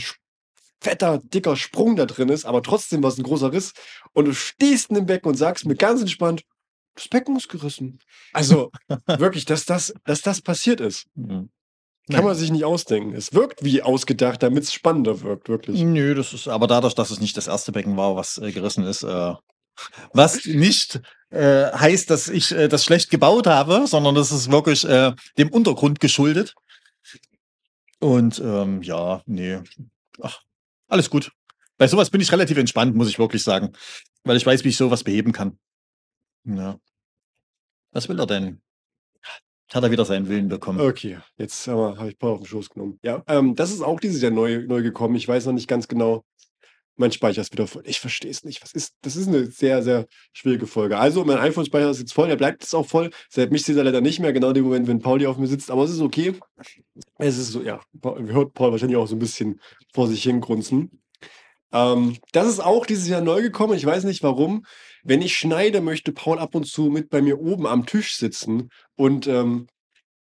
fetter, 0.82 1.20
dicker 1.24 1.56
Sprung 1.56 1.96
da 1.96 2.06
drin 2.06 2.30
ist, 2.30 2.46
aber 2.46 2.62
trotzdem 2.64 3.02
war 3.04 3.10
es 3.10 3.18
ein 3.18 3.24
großer 3.24 3.52
Riss. 3.52 3.74
Und 4.14 4.26
du 4.26 4.34
stehst 4.34 4.90
in 4.90 4.96
dem 4.96 5.06
Becken 5.08 5.30
und 5.30 5.38
sagst 5.38 5.66
mir 5.66 5.76
ganz 5.76 6.02
entspannt, 6.02 6.44
das 6.96 7.08
Becken 7.08 7.36
ist 7.36 7.50
gerissen. 7.50 8.00
Also 8.32 8.72
wirklich, 9.08 9.46
dass 9.46 9.66
das, 9.66 9.94
dass 10.06 10.22
das 10.22 10.42
passiert 10.42 10.82
ist, 10.82 11.06
Mhm. 11.16 11.50
Kann 12.10 12.26
man 12.26 12.36
sich 12.36 12.52
nicht 12.52 12.66
ausdenken. 12.66 13.14
Es 13.14 13.34
wirkt 13.34 13.64
wie 13.64 13.82
ausgedacht, 13.82 14.42
damit 14.44 14.64
es 14.64 14.74
spannender 14.74 15.22
wirkt, 15.22 15.50
wirklich. 15.50 15.82
Nö, 15.82 16.16
das 16.16 16.34
ist 16.34 16.48
aber 16.48 16.68
dadurch, 16.68 16.96
dass 16.96 17.12
es 17.12 17.20
nicht 17.20 17.38
das 17.38 17.48
erste 17.48 17.72
Becken 17.72 17.98
war, 17.98 18.16
was 18.16 18.38
äh, 18.38 18.52
gerissen 18.52 18.84
ist, 18.84 19.04
äh, 19.04 19.34
was 20.14 20.46
nicht 20.46 21.02
äh, 21.30 21.72
heißt, 21.72 22.10
dass 22.10 22.28
ich 22.28 22.52
äh, 22.52 22.68
das 22.68 22.84
schlecht 22.84 23.10
gebaut 23.10 23.48
habe, 23.48 23.88
sondern 23.88 24.16
das 24.16 24.32
ist 24.32 24.52
wirklich 24.52 24.84
äh, 24.86 25.14
dem 25.38 25.50
Untergrund 25.50 26.00
geschuldet. 26.00 26.56
Und 28.00 28.40
ähm, 28.40 28.82
ja, 28.82 29.22
nee, 29.26 29.60
ach, 30.22 30.42
alles 30.88 31.10
gut. 31.10 31.32
Bei 31.78 31.88
sowas 31.88 32.10
bin 32.10 32.22
ich 32.22 32.32
relativ 32.32 32.58
entspannt, 32.58 32.96
muss 32.96 33.10
ich 33.10 33.20
wirklich 33.20 33.44
sagen, 33.44 33.74
weil 34.24 34.38
ich 34.38 34.46
weiß, 34.46 34.64
wie 34.64 34.70
ich 34.70 34.78
sowas 34.78 35.04
beheben 35.04 35.32
kann. 35.32 35.58
Ja. 36.44 36.78
Was 37.92 38.10
will 38.10 38.20
er 38.20 38.28
denn? 38.28 38.62
Hat 39.74 39.84
er 39.84 39.92
wieder 39.92 40.06
seinen 40.06 40.28
Willen 40.28 40.48
bekommen? 40.48 40.80
Okay, 40.80 41.20
jetzt 41.38 41.68
habe 41.68 42.10
ich 42.10 42.18
Paul 42.18 42.32
auf 42.32 42.40
den 42.40 42.48
Schoß 42.48 42.70
genommen. 42.70 43.00
Ja, 43.04 43.24
ähm, 43.28 43.56
das 43.56 43.72
ist 43.72 43.82
auch 43.82 44.00
dieses 44.00 44.22
Jahr 44.22 44.32
neu, 44.32 44.66
neu 44.66 44.82
gekommen. 44.82 45.16
Ich 45.16 45.28
weiß 45.28 45.46
noch 45.46 45.54
nicht 45.54 45.68
ganz 45.68 45.88
genau. 45.88 46.24
Mein 46.96 47.12
Speicher 47.14 47.40
ist 47.42 47.54
wieder 47.54 47.66
voll. 47.66 47.84
Ich 47.86 48.00
verstehe 48.00 48.32
es 48.32 48.44
nicht. 48.44 48.62
Was 48.62 48.74
ist, 48.74 48.94
das 49.04 49.16
ist 49.16 49.28
eine 49.28 49.46
sehr, 49.46 49.82
sehr 49.84 50.06
schwierige 50.34 50.68
Folge. 50.68 50.98
Also, 50.98 51.24
mein 51.24 51.38
iPhone-Speicher 51.38 51.90
ist 51.92 52.00
jetzt 52.00 52.14
voll. 52.14 52.28
Der 52.28 52.36
bleibt 52.36 52.64
jetzt 52.64 52.74
auch 52.74 52.86
voll. 52.86 53.12
Seit 53.30 53.52
mich 53.52 53.64
sieht 53.64 53.78
er 53.78 53.86
leider 53.86 54.02
nicht 54.02 54.20
mehr, 54.20 54.34
genau 54.34 54.50
in 54.50 54.56
dem 54.56 54.66
Moment, 54.66 54.88
wenn 54.88 55.00
Pauli 55.00 55.26
auf 55.26 55.38
mir 55.38 55.48
sitzt. 55.48 55.72
Aber 55.72 55.84
es 55.84 55.92
ist 55.92 56.02
okay. 56.02 56.34
Es 57.18 57.38
ist 57.38 57.52
so, 57.52 57.62
ja, 57.62 57.80
hört 58.04 58.54
Paul 58.54 58.72
wahrscheinlich 58.72 58.98
auch 58.98 59.08
so 59.08 59.16
ein 59.16 59.20
bisschen 59.20 59.62
vor 59.94 60.08
sich 60.08 60.24
hin 60.24 60.42
grunzen. 60.42 61.00
Ähm, 61.72 62.18
das 62.32 62.48
ist 62.48 62.60
auch 62.60 62.86
dieses 62.86 63.08
Jahr 63.08 63.22
neu 63.22 63.42
gekommen. 63.42 63.74
Ich 63.74 63.86
weiß 63.86 64.04
nicht 64.04 64.24
warum. 64.24 64.66
Wenn 65.04 65.22
ich 65.22 65.38
schneide, 65.38 65.82
möchte 65.82 66.12
Paul 66.12 66.40
ab 66.40 66.56
und 66.56 66.66
zu 66.66 66.84
mit 66.84 67.10
bei 67.10 67.22
mir 67.22 67.40
oben 67.40 67.68
am 67.68 67.86
Tisch 67.86 68.16
sitzen 68.16 68.70
und 68.96 69.28
ähm, 69.28 69.68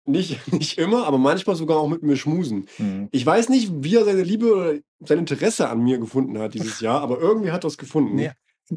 nicht, 0.05 0.53
nicht 0.53 0.79
immer, 0.79 1.07
aber 1.07 1.19
manchmal 1.19 1.57
sogar 1.57 1.79
auch 1.79 1.89
mit 1.89 2.03
mir 2.03 2.17
schmusen. 2.17 2.67
Hm. 2.77 3.09
Ich 3.11 3.25
weiß 3.25 3.49
nicht, 3.49 3.71
wie 3.81 3.97
er 3.97 4.05
seine 4.05 4.23
Liebe 4.23 4.55
oder 4.55 4.75
sein 5.01 5.19
Interesse 5.19 5.69
an 5.69 5.83
mir 5.83 5.99
gefunden 5.99 6.39
hat 6.39 6.55
dieses 6.55 6.81
Jahr, 6.81 7.01
aber 7.01 7.21
irgendwie 7.21 7.51
hat 7.51 7.65
er 7.65 7.69
es 7.69 7.79
gefunden. 7.79 8.19
Ja. 8.19 8.33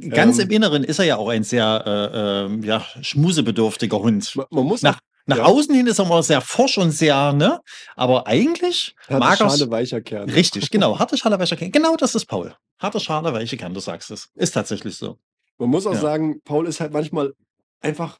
Ganz 0.10 0.38
Ähm, 0.38 0.46
im 0.46 0.52
Inneren 0.52 0.84
ist 0.84 1.00
er 1.00 1.06
ja 1.06 1.18
auch 1.18 1.30
ein 1.30 1.44
sehr 1.44 1.84
äh, 2.14 2.46
ähm, 2.46 2.64
ja, 2.64 2.86
schmusebedürftiger 3.02 4.00
Hund. 4.00 4.36
Man, 4.36 4.46
man 4.52 4.66
muss 4.66 4.84
Nach, 4.84 5.00
nach 5.30 5.38
ja. 5.38 5.46
außen 5.46 5.74
hin 5.74 5.88
ist 5.88 6.00
er 6.00 6.06
mal 6.06 6.22
sehr 6.24 6.42
forsch 6.42 6.78
und 6.78 6.92
sehr, 6.92 7.32
ne? 7.34 7.60
Aber 7.96 8.28
eigentlich 8.28 8.96
Harte 9.08 9.20
mag 9.20 9.40
er's- 9.40 9.58
Schale, 9.58 9.72
weicher 9.72 10.02
Kern. 10.02 10.30
Richtig, 10.30 10.70
genau. 10.72 11.00
Harte 11.00 11.18
Schale, 11.18 11.40
weicher 11.40 11.56
Kern. 11.56 11.72
Genau 11.72 11.96
das 11.96 12.16
ist 12.16 12.26
Paul. 12.26 12.54
Harte 12.80 13.00
Schale, 13.00 13.32
weiche 13.34 13.56
Kern, 13.58 13.74
du 13.74 13.80
sagst 13.80 14.12
es. 14.12 14.30
Ist 14.36 14.52
tatsächlich 14.52 14.98
so. 14.98 15.18
Man 15.58 15.70
muss 15.70 15.86
auch 15.88 15.94
Ja. 15.94 16.00
sagen, 16.02 16.42
Paul 16.44 16.68
ist 16.68 16.80
halt 16.80 16.92
manchmal 16.94 17.34
einfach, 17.82 18.18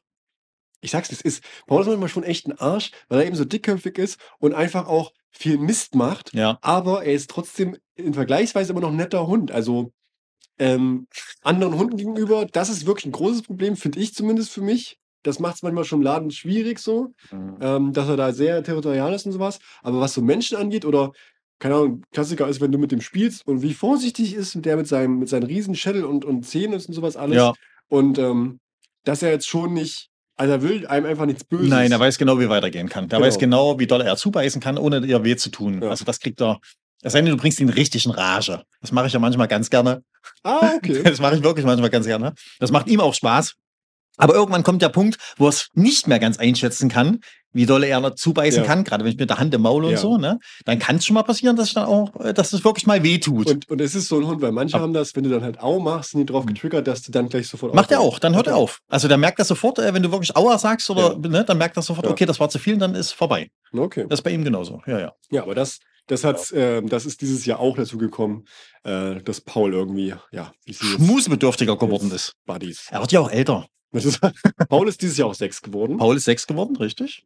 ich 0.80 0.90
sag's 0.90 1.10
es 1.12 1.20
ist, 1.20 1.42
Paul 1.66 1.82
ist 1.82 1.88
manchmal 1.88 2.08
schon 2.08 2.24
echt 2.24 2.46
ein 2.46 2.58
Arsch, 2.58 2.90
weil 3.08 3.20
er 3.20 3.26
eben 3.26 3.36
so 3.36 3.44
dickköpfig 3.44 3.98
ist 3.98 4.18
und 4.38 4.54
einfach 4.54 4.86
auch 4.86 5.12
viel 5.30 5.58
Mist 5.58 5.94
macht, 5.94 6.32
Ja. 6.34 6.58
aber 6.62 7.04
er 7.04 7.12
ist 7.12 7.30
trotzdem 7.30 7.76
in 7.94 8.14
Vergleichsweise 8.14 8.72
immer 8.72 8.80
noch 8.80 8.90
ein 8.90 8.96
netter 8.96 9.26
Hund. 9.26 9.50
Also 9.52 9.92
ähm, 10.58 11.06
anderen 11.42 11.74
Hunden 11.78 11.96
gegenüber, 11.96 12.44
das 12.46 12.68
ist 12.68 12.84
wirklich 12.86 13.06
ein 13.06 13.12
großes 13.12 13.42
Problem, 13.42 13.76
finde 13.76 13.98
ich 14.00 14.14
zumindest 14.14 14.50
für 14.50 14.60
mich. 14.60 14.98
Das 15.22 15.38
macht 15.38 15.56
es 15.56 15.62
manchmal 15.62 15.84
schon 15.84 16.00
im 16.00 16.04
Laden 16.04 16.30
schwierig 16.30 16.78
so. 16.78 17.12
ähm, 17.60 17.92
dass 17.92 18.08
er 18.08 18.16
da 18.16 18.32
sehr 18.32 18.62
territorial 18.62 19.12
ist 19.12 19.26
und 19.26 19.32
sowas. 19.32 19.58
Aber 19.82 20.00
was 20.00 20.14
so 20.14 20.22
Menschen 20.22 20.56
angeht 20.56 20.84
oder, 20.84 21.12
keine 21.58 21.74
Ahnung, 21.74 22.02
Klassiker 22.12 22.48
ist, 22.48 22.60
wenn 22.60 22.72
du 22.72 22.78
mit 22.78 22.90
dem 22.92 23.00
spielst 23.02 23.46
und 23.46 23.60
wie 23.62 23.74
vorsichtig 23.74 24.34
ist 24.34 24.56
der 24.64 24.76
mit 24.76 24.86
seinem, 24.88 25.18
mit 25.18 25.28
seinen 25.28 25.42
riesen 25.44 25.74
Schädel 25.74 26.04
und, 26.04 26.24
und 26.24 26.44
Zähnen 26.46 26.74
und 26.74 26.94
sowas 26.94 27.16
alles. 27.16 27.36
Ja. 27.36 27.52
Und 27.88 28.18
ähm, 28.18 28.60
dass 29.04 29.22
er 29.22 29.30
jetzt 29.30 29.48
schon 29.48 29.74
nicht, 29.74 30.08
also 30.36 30.52
er 30.54 30.62
will 30.62 30.86
einem 30.86 31.04
einfach 31.06 31.26
nichts 31.26 31.44
Böses. 31.44 31.68
Nein, 31.68 31.92
er 31.92 32.00
weiß 32.00 32.16
genau, 32.16 32.38
wie 32.40 32.48
weitergehen 32.48 32.88
kann. 32.88 33.08
Der 33.08 33.18
Genau. 33.18 33.26
weiß 33.26 33.38
genau, 33.38 33.78
wie 33.78 33.86
doll 33.86 34.00
er 34.00 34.16
zubeißen 34.16 34.60
kann, 34.60 34.78
ohne 34.78 35.04
ihr 35.04 35.22
weh 35.24 35.36
zu 35.36 35.50
tun. 35.50 35.82
Ja. 35.82 35.90
Also 35.90 36.04
das 36.06 36.20
kriegt 36.20 36.40
er. 36.40 36.60
Es 37.02 37.12
sei 37.12 37.20
denn, 37.22 37.30
du 37.30 37.36
bringst 37.36 37.60
ihn 37.60 37.68
richtig 37.70 38.04
in 38.04 38.10
Rage. 38.10 38.62
Das 38.80 38.92
mache 38.92 39.06
ich 39.06 39.12
ja 39.12 39.18
manchmal 39.18 39.48
ganz 39.48 39.68
gerne. 39.70 40.02
Ah, 40.42 40.72
okay. 40.76 41.02
Das 41.04 41.18
mache 41.20 41.36
ich 41.36 41.42
wirklich 41.42 41.64
manchmal 41.66 41.90
ganz 41.90 42.06
gerne. 42.06 42.34
Das 42.58 42.70
macht 42.70 42.88
ihm 42.88 43.00
auch 43.00 43.14
Spaß. 43.14 43.54
Aber 44.20 44.34
irgendwann 44.34 44.62
kommt 44.62 44.82
der 44.82 44.88
Punkt, 44.90 45.16
wo 45.36 45.46
er 45.46 45.50
es 45.50 45.68
nicht 45.74 46.06
mehr 46.08 46.18
ganz 46.18 46.38
einschätzen 46.38 46.88
kann, 46.88 47.20
wie 47.52 47.66
doll 47.66 47.82
er 47.82 47.98
noch 47.98 48.14
zubeißen 48.14 48.62
Ja. 48.62 48.66
kann, 48.66 48.84
gerade 48.84 49.02
wenn 49.04 49.10
ich 49.10 49.18
mit 49.18 49.28
der 49.28 49.38
Hand 49.40 49.52
im 49.54 49.62
Maul 49.62 49.84
und 49.84 49.90
Ja. 49.90 49.96
so, 49.96 50.18
ne? 50.18 50.38
Dann 50.66 50.78
kann 50.78 50.96
es 50.96 51.04
schon 51.06 51.14
mal 51.14 51.24
passieren, 51.24 51.56
dass 51.56 51.66
ich 51.66 51.74
dann 51.74 51.86
auch, 51.86 52.14
äh, 52.20 52.32
dass 52.32 52.52
es 52.52 52.62
wirklich 52.64 52.86
mal 52.86 53.02
weh 53.02 53.18
tut. 53.18 53.48
Und, 53.50 53.68
und 53.68 53.80
es 53.80 53.96
ist 53.96 54.06
so 54.06 54.18
ein 54.20 54.26
Hund, 54.28 54.40
weil 54.40 54.52
manche 54.52 54.76
Ab- 54.76 54.82
haben 54.82 54.92
das, 54.92 55.16
wenn 55.16 55.24
du 55.24 55.30
dann 55.30 55.42
halt 55.42 55.58
Au 55.60 55.80
machst, 55.80 56.10
sind 56.12 56.20
die 56.20 56.26
drauf 56.26 56.46
getriggert, 56.46 56.86
dass 56.86 57.02
du 57.02 57.10
dann 57.10 57.28
gleich 57.28 57.48
sofort 57.48 57.74
Macht 57.74 57.90
er 57.90 57.98
auch, 58.00 58.20
dann 58.20 58.36
hört 58.36 58.46
er 58.46 58.54
auf. 58.56 58.78
Also 58.88 59.08
der 59.08 59.16
merkt 59.16 59.40
das 59.40 59.48
sofort, 59.48 59.80
äh, 59.80 59.92
wenn 59.92 60.02
du 60.04 60.12
wirklich 60.12 60.36
Aua 60.36 60.58
sagst 60.58 60.88
oder 60.90 61.14
Ja. 61.20 61.28
ne, 61.28 61.44
dann 61.44 61.58
merkt 61.58 61.76
er 61.76 61.82
sofort, 61.82 62.06
okay, 62.06 62.24
das 62.24 62.38
war 62.38 62.48
zu 62.50 62.60
viel, 62.60 62.76
dann 62.78 62.94
ist 62.94 63.10
vorbei. 63.10 63.48
Okay. 63.72 64.06
Das 64.08 64.20
ist 64.20 64.22
bei 64.22 64.30
ihm 64.30 64.44
genauso. 64.44 64.80
Ja, 64.86 65.00
ja. 65.00 65.12
Ja, 65.32 65.42
aber 65.42 65.56
das, 65.56 65.80
das 66.06 66.22
hat, 66.22 66.52
ähm, 66.54 66.88
das 66.88 67.04
ist 67.04 67.20
dieses 67.20 67.46
Jahr 67.46 67.58
auch 67.58 67.74
dazu 67.76 67.98
gekommen, 67.98 68.44
äh, 68.84 69.16
dass 69.22 69.40
Paul 69.40 69.72
irgendwie, 69.74 70.14
ja, 70.30 70.52
Schmusebedürftiger 70.70 71.76
geworden 71.76 72.12
ist. 72.12 72.34
Buddies. 72.46 72.86
Er 72.90 73.00
wird 73.00 73.10
ja 73.12 73.20
auch 73.20 73.30
älter. 73.30 73.66
Ist, 73.92 74.20
Paul 74.68 74.88
ist 74.88 75.02
dieses 75.02 75.16
Jahr 75.16 75.28
auch 75.28 75.34
sechs 75.34 75.60
geworden. 75.62 75.98
Paul 75.98 76.16
ist 76.16 76.24
sechs 76.24 76.46
geworden, 76.46 76.76
richtig? 76.76 77.24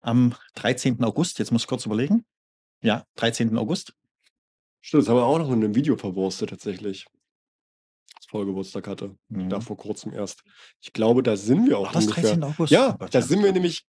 Am 0.00 0.34
13. 0.54 1.02
August, 1.04 1.38
jetzt 1.38 1.50
muss 1.52 1.62
ich 1.62 1.68
kurz 1.68 1.86
überlegen. 1.86 2.24
Ja, 2.82 3.04
13. 3.16 3.56
August. 3.58 3.94
Stimmt, 4.80 5.02
das 5.02 5.08
haben 5.08 5.16
wir 5.16 5.24
auch 5.24 5.38
noch 5.38 5.48
in 5.48 5.54
einem 5.54 5.74
Video 5.74 5.96
verwurstet 5.96 6.50
tatsächlich. 6.50 7.06
Das 8.16 8.26
Paul 8.28 8.46
Geburtstag 8.46 8.86
hatte. 8.86 9.16
Mhm. 9.28 9.48
Da 9.48 9.60
vor 9.60 9.76
kurzem 9.76 10.12
erst. 10.12 10.42
Ich 10.80 10.92
glaube, 10.92 11.22
da 11.22 11.36
sind 11.36 11.68
wir 11.68 11.78
auch 11.78 11.86
War 11.86 11.92
das 11.92 12.04
ungefähr. 12.06 12.36
13. 12.36 12.44
August? 12.44 12.72
Ja, 12.72 12.94
Oh 12.94 12.98
Gott, 12.98 13.14
da 13.14 13.22
sind 13.22 13.42
wir 13.42 13.52
nämlich, 13.52 13.84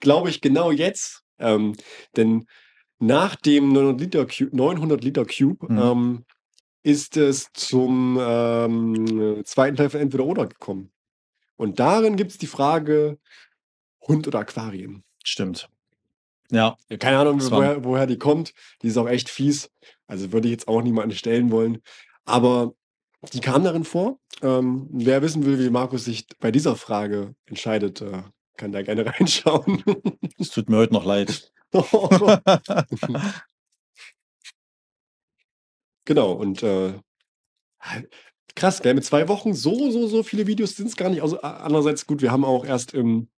glaube 0.00 0.30
ich, 0.30 0.40
genau 0.40 0.70
jetzt. 0.70 1.22
Ähm, 1.38 1.76
denn 2.16 2.46
nach 2.98 3.36
dem 3.36 3.72
900 3.72 4.00
Liter 4.00 4.26
Cube, 4.26 4.54
900 4.56 5.04
Liter 5.04 5.24
Cube 5.26 5.70
Mhm. 5.72 5.78
ähm, 5.78 6.24
ist 6.82 7.16
es 7.16 7.52
zum 7.52 8.18
ähm, 8.20 9.42
zweiten 9.44 9.76
Teil 9.76 9.90
von 9.90 10.00
Entweder 10.00 10.24
oder 10.24 10.46
gekommen. 10.46 10.90
Und 11.56 11.78
darin 11.78 12.16
gibt 12.16 12.30
es 12.30 12.38
die 12.38 12.46
Frage 12.46 13.18
Hund 14.06 14.26
oder 14.26 14.40
Aquarien. 14.40 15.04
Stimmt. 15.22 15.68
Ja, 16.50 16.76
keine 16.98 17.18
Ahnung, 17.18 17.40
woher, 17.50 17.84
woher 17.84 18.06
die 18.06 18.18
kommt. 18.18 18.54
Die 18.82 18.88
ist 18.88 18.96
auch 18.96 19.08
echt 19.08 19.28
fies. 19.28 19.70
Also 20.06 20.32
würde 20.32 20.48
ich 20.48 20.52
jetzt 20.52 20.68
auch 20.68 20.82
niemanden 20.82 21.14
stellen 21.14 21.50
wollen. 21.50 21.82
Aber 22.24 22.74
die 23.32 23.40
kam 23.40 23.62
darin 23.62 23.84
vor. 23.84 24.18
Ähm, 24.42 24.88
wer 24.90 25.22
wissen 25.22 25.44
will, 25.44 25.58
wie 25.58 25.70
Markus 25.70 26.06
sich 26.06 26.26
bei 26.38 26.50
dieser 26.50 26.76
Frage 26.76 27.34
entscheidet, 27.46 28.00
äh, 28.00 28.22
kann 28.56 28.72
da 28.72 28.82
gerne 28.82 29.06
reinschauen. 29.18 29.84
es 30.38 30.50
tut 30.50 30.68
mir 30.70 30.78
heute 30.78 30.94
noch 30.94 31.04
leid. 31.04 31.52
genau, 36.10 36.32
und 36.32 36.64
äh, 36.64 36.94
Krass, 38.56 38.82
gell? 38.82 38.94
Mit 38.94 39.04
zwei 39.04 39.28
Wochen 39.28 39.54
so, 39.54 39.90
so, 39.92 40.08
so 40.08 40.22
viele 40.24 40.46
Videos 40.46 40.76
sind 40.76 40.88
es 40.88 40.96
gar 40.96 41.08
nicht. 41.08 41.22
Also, 41.22 41.40
andererseits, 41.40 42.06
gut, 42.06 42.20
wir 42.20 42.32
haben 42.32 42.44
auch 42.44 42.64
erst 42.64 42.92
im, 42.94 43.28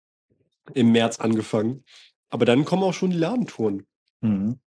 im 0.74 0.90
März 0.90 1.20
angefangen. 1.20 1.84
Aber 2.30 2.44
dann 2.44 2.64
kommen 2.64 2.82
auch 2.82 2.94
schon 2.94 3.10
die 3.10 3.18
Ladentouren. 3.18 3.86
Mhm. 4.22 4.58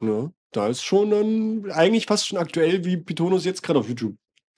Ne? 0.00 0.32
Da 0.50 0.66
ist 0.66 0.82
schon 0.82 1.10
dann 1.10 1.70
eigentlich 1.70 2.06
fast 2.06 2.26
schon 2.26 2.38
aktuell, 2.38 2.84
wie 2.84 2.96
Pitonus 2.96 3.44
jetzt 3.44 3.62
gerade 3.62 3.78
auf 3.78 3.88
YouTube 3.88 4.16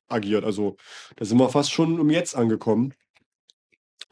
agiert. 0.09 0.45
Also, 0.45 0.77
da 1.17 1.25
sind 1.25 1.39
wir 1.39 1.51
fast 1.51 1.71
schon 1.71 2.01
im 2.01 2.11
Jetzt 2.11 2.35
angekommen. 2.35 2.95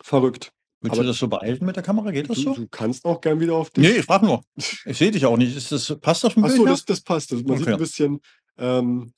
Verrückt. 0.00 0.52
Willst 0.82 0.94
Aber 0.94 1.04
du 1.04 1.08
das 1.08 1.18
so 1.18 1.28
behalten 1.28 1.64
mit 1.64 1.76
der 1.76 1.82
Kamera? 1.84 2.10
Geht 2.10 2.28
das 2.28 2.36
du, 2.36 2.42
so? 2.42 2.54
du 2.54 2.68
kannst 2.68 3.04
auch 3.04 3.20
gern 3.20 3.38
wieder 3.40 3.54
auf 3.54 3.70
dich. 3.70 3.84
Nee, 3.84 3.98
ich 3.98 4.04
frage 4.04 4.26
nur. 4.26 4.42
Ich 4.84 4.98
sehe 4.98 5.12
dich 5.12 5.24
auch 5.24 5.36
nicht. 5.36 5.56
Ist 5.56 5.70
das, 5.70 5.96
passt 6.00 6.24
das 6.24 6.34
im 6.34 6.42
Bild? 6.42 6.54
Achso, 6.54 6.66
das, 6.66 6.84
das 6.84 7.00
passt. 7.00 7.32
Man 7.32 7.40
sieht 7.56 7.62
Okay. 7.62 7.72
ein 7.72 7.78
bisschen 7.78 8.20
ähm, 8.58 9.12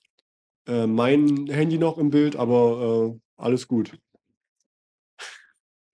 äh, 0.66 0.86
mein 0.86 1.46
Handy 1.46 1.78
noch 1.78 1.98
im 1.98 2.10
Bild, 2.10 2.36
aber 2.36 3.14
äh, 3.14 3.20
alles 3.36 3.68
gut. 3.68 3.98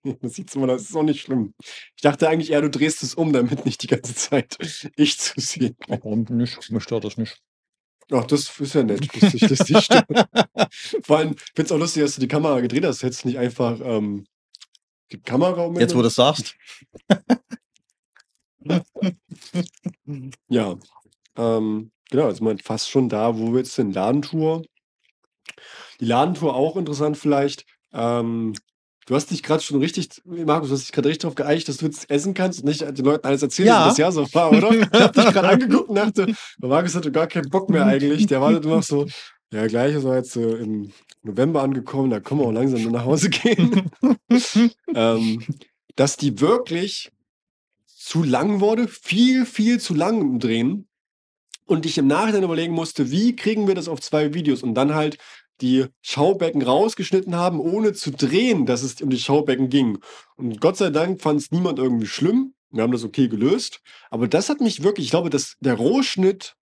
Das 0.21 0.33
sieht 0.33 0.55
man, 0.55 0.67
das 0.67 0.81
ist 0.81 0.95
auch 0.95 1.03
nicht 1.03 1.21
schlimm. 1.21 1.53
Ich 1.95 2.01
dachte 2.01 2.27
eigentlich 2.27 2.49
eher, 2.49 2.61
du 2.61 2.71
drehst 2.71 3.03
es 3.03 3.13
um, 3.13 3.33
damit 3.33 3.65
nicht 3.67 3.83
die 3.83 3.87
ganze 3.87 4.15
Zeit 4.15 4.57
ich 4.95 5.19
zu 5.19 5.39
sehen. 5.39 5.75
Warum 5.87 6.23
nicht? 6.23 6.71
Mich 6.71 6.83
stört 6.83 7.03
das 7.03 7.17
nicht. 7.17 7.39
Ach, 8.11 8.25
das 8.25 8.59
ist 8.59 8.73
ja 8.73 8.81
nett, 8.81 9.07
dass 9.21 9.31
dich 9.31 9.41
das 9.41 9.69
nicht 9.69 9.83
stört. 9.83 10.07
Vor 11.03 11.17
allem, 11.17 11.33
ich 11.33 11.51
finde 11.55 11.65
es 11.65 11.71
auch 11.71 11.77
lustig, 11.77 12.01
dass 12.01 12.15
du 12.15 12.21
die 12.21 12.27
Kamera 12.27 12.59
gedreht 12.61 12.83
hast. 12.83 13.03
Hättest 13.03 13.23
du 13.23 13.27
nicht 13.27 13.37
einfach 13.37 13.79
ähm, 13.79 14.25
die 15.11 15.21
Kamera 15.21 15.65
um 15.65 15.79
Jetzt, 15.79 15.93
wo 15.93 15.99
du 15.99 16.05
das 16.05 16.15
sagst. 16.15 16.55
Ja, 20.49 20.79
ähm, 21.37 21.91
genau, 22.11 22.27
jetzt 22.27 22.37
sind 22.37 22.47
wir 22.47 22.57
fast 22.63 22.89
schon 22.91 23.09
da, 23.09 23.37
wo 23.39 23.51
wir 23.53 23.59
jetzt 23.59 23.73
sind. 23.73 23.93
Ladentour. 23.95 24.61
Die 25.99 26.05
Ladentour 26.05 26.55
auch 26.55 26.77
interessant 26.77 27.17
vielleicht. 27.17 27.65
Ähm, 27.93 28.53
du 29.07 29.15
hast 29.15 29.31
dich 29.31 29.43
gerade 29.43 29.61
schon 29.63 29.79
richtig, 29.79 30.09
Markus, 30.25 30.69
du 30.69 30.75
hast 30.75 30.83
dich 30.83 30.91
gerade 30.91 31.09
richtig 31.09 31.23
darauf 31.23 31.35
geeicht, 31.35 31.67
dass 31.67 31.77
du 31.77 31.85
jetzt 31.85 32.09
essen 32.09 32.33
kannst 32.33 32.59
und 32.59 32.65
nicht 32.65 32.81
den 32.81 33.05
Leuten 33.05 33.25
alles 33.27 33.41
erzählen, 33.41 33.67
Ja. 33.69 33.83
wie 33.85 33.89
das 33.89 33.97
Jahr 33.97 34.11
so 34.11 34.31
war, 34.33 34.51
oder? 34.51 34.69
Ich 34.93 34.99
habe 35.01 35.21
dich 35.21 35.33
gerade 35.33 35.49
angeguckt 35.49 35.89
und 35.89 35.95
dachte, 35.95 36.33
Markus 36.59 36.95
hatte 36.95 37.11
gar 37.11 37.27
keinen 37.27 37.49
Bock 37.49 37.69
mehr 37.69 37.85
eigentlich. 37.85 38.27
Der 38.27 38.41
wartet 38.41 38.63
nur 38.63 38.77
noch 38.77 38.83
so, 38.83 39.05
ja, 39.53 39.67
gleich 39.67 39.95
ist 39.95 40.05
er 40.05 40.15
jetzt 40.17 40.35
äh, 40.37 40.55
im 40.57 40.91
November 41.23 41.61
angekommen, 41.61 42.09
da 42.09 42.19
können 42.19 42.39
wir 42.41 42.47
auch 42.47 42.51
langsam 42.51 42.81
nur 42.83 42.91
nach 42.91 43.05
Hause 43.05 43.29
gehen. 43.31 43.91
ähm, 44.95 45.43
dass 45.95 46.17
die 46.17 46.39
wirklich 46.39 47.11
zu 47.85 48.23
lang 48.23 48.59
wurde, 48.59 48.87
viel, 48.87 49.45
viel 49.45 49.79
zu 49.79 49.93
lang 49.93 50.21
im 50.21 50.39
Drehen. 50.39 50.87
Und 51.71 51.85
ich 51.85 51.97
im 51.97 52.07
Nachhinein 52.07 52.43
überlegen 52.43 52.73
musste, 52.73 53.11
wie 53.11 53.33
kriegen 53.33 53.65
wir 53.65 53.75
das 53.75 53.87
auf 53.87 54.01
zwei 54.01 54.33
Videos 54.33 54.61
und 54.61 54.73
dann 54.75 54.93
halt 54.93 55.17
die 55.61 55.85
Schaubecken 56.01 56.61
rausgeschnitten 56.63 57.35
haben, 57.35 57.61
ohne 57.61 57.93
zu 57.93 58.11
drehen, 58.11 58.65
dass 58.65 58.83
es 58.83 59.01
um 59.01 59.09
die 59.09 59.17
Schaubecken 59.17 59.69
ging. 59.69 59.99
Und 60.35 60.59
Gott 60.59 60.75
sei 60.75 60.89
Dank 60.89 61.21
fand 61.21 61.39
es 61.39 61.51
niemand 61.51 61.79
irgendwie 61.79 62.07
schlimm. 62.07 62.55
Wir 62.71 62.83
haben 62.83 62.91
das 62.91 63.05
okay 63.05 63.29
gelöst. 63.29 63.79
Aber 64.09 64.27
das 64.27 64.49
hat 64.49 64.59
mich 64.59 64.83
wirklich, 64.83 65.05
ich 65.05 65.11
glaube, 65.11 65.29
dass 65.29 65.55
der 65.61 65.75
Rohschnitt 65.75 66.55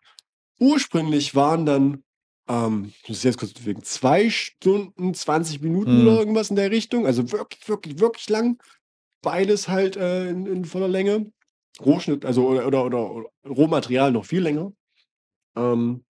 ursprünglich 0.60 1.34
waren 1.34 1.66
dann, 1.66 2.04
ähm, 2.48 2.94
ich 3.02 3.10
muss 3.10 3.24
jetzt 3.24 3.40
kurz 3.40 3.54
bewegen, 3.54 3.82
zwei 3.84 4.30
Stunden, 4.30 5.16
20 5.16 5.62
Minuten 5.62 6.02
Mhm. 6.02 6.08
oder 6.08 6.20
irgendwas 6.20 6.52
in 6.52 6.56
der 6.56 6.70
Richtung. 6.70 7.08
Also 7.08 7.32
wirklich, 7.32 7.68
wirklich, 7.68 8.00
wirklich 8.00 8.30
lang. 8.30 8.62
Beides 9.24 9.70
halt 9.70 9.98
äh, 9.98 10.30
in, 10.30 10.46
in 10.46 10.66
voller 10.66 10.88
Länge. 10.88 11.32
Rohschnitt, 11.84 12.26
also 12.26 12.48
oder, 12.48 12.68
oder, 12.86 13.12
oder 13.12 13.30
Rohmaterial 13.48 14.12
noch 14.12 14.26
viel 14.26 14.42
länger. 14.42 14.72
Ähm, 15.56 16.04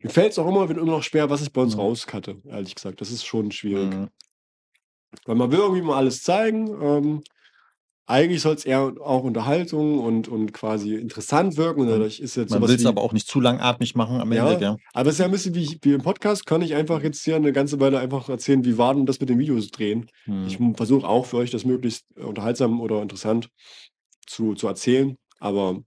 mir 0.00 0.10
fällt 0.10 0.32
es 0.32 0.38
auch 0.38 0.46
immer, 0.48 0.68
wieder 0.68 0.80
immer 0.80 0.92
noch 0.92 1.02
schwer, 1.02 1.28
was 1.30 1.42
ich 1.42 1.52
bei 1.52 1.62
uns 1.62 1.74
Mhm. 1.74 1.80
rauskatte, 1.80 2.40
ehrlich 2.44 2.74
gesagt. 2.74 3.00
Das 3.00 3.10
ist 3.10 3.24
schon 3.24 3.50
schwierig. 3.50 3.92
Mhm. 3.94 4.08
Weil 5.24 5.36
man 5.36 5.50
will 5.50 5.58
irgendwie 5.58 5.82
mal 5.82 5.96
alles 5.96 6.22
zeigen. 6.22 6.68
Ähm, 6.82 7.22
eigentlich 8.06 8.40
soll 8.40 8.54
es 8.54 8.64
eher 8.64 8.94
auch 9.00 9.22
Unterhaltung 9.22 9.98
und, 9.98 10.28
und 10.28 10.52
quasi 10.54 10.94
interessant 10.94 11.56
wirken. 11.56 11.80
Und 11.80 11.86
Mhm. 11.88 11.92
dadurch 11.92 12.20
ist 12.20 12.36
jetzt 12.36 12.50
Man 12.50 12.62
will 12.62 12.74
es 12.74 12.86
aber 12.86 13.02
auch 13.02 13.12
nicht 13.12 13.26
zu 13.26 13.40
langatmig 13.40 13.94
machen 13.94 14.20
am 14.20 14.32
Ja. 14.32 14.46
Ende, 14.46 14.58
gell? 14.58 14.76
aber 14.94 15.08
es 15.08 15.16
ist 15.16 15.18
ja 15.18 15.24
ein 15.26 15.30
bisschen 15.30 15.54
wie, 15.54 15.78
wie 15.82 15.92
im 15.92 16.02
Podcast, 16.02 16.46
kann 16.46 16.62
ich 16.62 16.74
einfach 16.74 17.02
jetzt 17.02 17.22
hier 17.24 17.36
eine 17.36 17.52
ganze 17.52 17.80
Weile 17.80 17.98
einfach 17.98 18.28
erzählen, 18.28 18.64
wie 18.64 18.78
war 18.78 18.94
denn 18.94 19.04
das 19.04 19.20
mit 19.20 19.28
den 19.28 19.38
Videos 19.38 19.68
drehen. 19.70 20.06
Mhm. 20.26 20.46
Ich 20.46 20.58
versuche 20.76 21.06
auch 21.06 21.26
für 21.26 21.36
euch 21.38 21.50
das 21.50 21.64
möglichst 21.64 22.06
unterhaltsam 22.16 22.80
oder 22.80 23.02
interessant 23.02 23.50
zu, 24.26 24.54
zu 24.54 24.68
erzählen. 24.68 25.16
Aber 25.38 25.80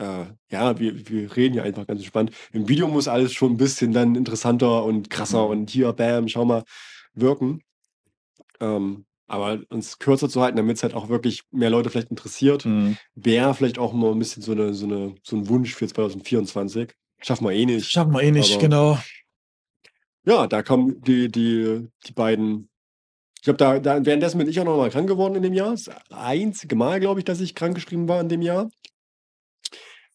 äh, 0.00 0.26
ja, 0.50 0.78
wir, 0.78 1.08
wir 1.08 1.36
reden 1.36 1.54
ja 1.54 1.62
einfach 1.62 1.86
ganz 1.86 2.00
entspannt. 2.00 2.32
Im 2.52 2.68
Video 2.68 2.88
muss 2.88 3.06
alles 3.08 3.32
schon 3.32 3.52
ein 3.52 3.56
bisschen 3.56 3.92
dann 3.92 4.14
interessanter 4.16 4.84
und 4.84 5.10
krasser 5.10 5.44
Mhm. 5.44 5.50
und 5.50 5.70
hier, 5.70 5.92
bam, 5.92 6.26
schau 6.28 6.44
mal, 6.44 6.64
wirken. 7.14 7.60
Ähm, 8.60 9.04
aber 9.26 9.60
uns 9.68 9.98
kürzer 9.98 10.28
zu 10.28 10.40
halten, 10.42 10.56
damit 10.56 10.76
es 10.76 10.82
halt 10.82 10.94
auch 10.94 11.08
wirklich 11.08 11.42
mehr 11.52 11.70
Leute 11.70 11.88
vielleicht 11.90 12.10
interessiert, 12.10 12.64
Mhm. 12.64 12.96
wäre 13.14 13.54
vielleicht 13.54 13.78
auch 13.78 13.92
mal 13.92 14.10
ein 14.12 14.18
bisschen 14.18 14.42
so, 14.42 14.52
eine, 14.52 14.74
so, 14.74 14.86
eine, 14.86 15.14
so 15.22 15.36
ein 15.36 15.48
Wunsch 15.48 15.74
für 15.74 15.86
2024. 15.86 16.92
Schaffen 17.22 17.44
wir 17.46 17.52
eh 17.52 17.66
nicht. 17.66 17.90
Schaffen 17.90 18.12
wir 18.12 18.22
eh 18.22 18.30
nicht, 18.32 18.52
Aber- 18.54 18.60
genau. 18.62 18.98
Ja, 20.24 20.46
da 20.46 20.62
kommen 20.62 21.00
die, 21.02 21.30
die, 21.30 21.86
die 22.06 22.12
beiden. 22.12 22.68
Ich 23.36 23.42
glaube, 23.44 23.56
da, 23.56 23.78
da 23.78 24.04
währenddessen 24.04 24.36
bin 24.38 24.48
ich 24.48 24.60
auch 24.60 24.64
noch 24.64 24.76
mal 24.76 24.90
krank 24.90 25.08
geworden 25.08 25.34
in 25.36 25.42
dem 25.42 25.54
Jahr. 25.54 25.70
Das 25.70 25.88
einzige 26.10 26.76
Mal, 26.76 27.00
glaube 27.00 27.20
ich, 27.20 27.24
dass 27.24 27.40
ich 27.40 27.54
krankgeschrieben 27.54 28.06
war 28.08 28.20
in 28.20 28.28
dem 28.28 28.42
Jahr. 28.42 28.68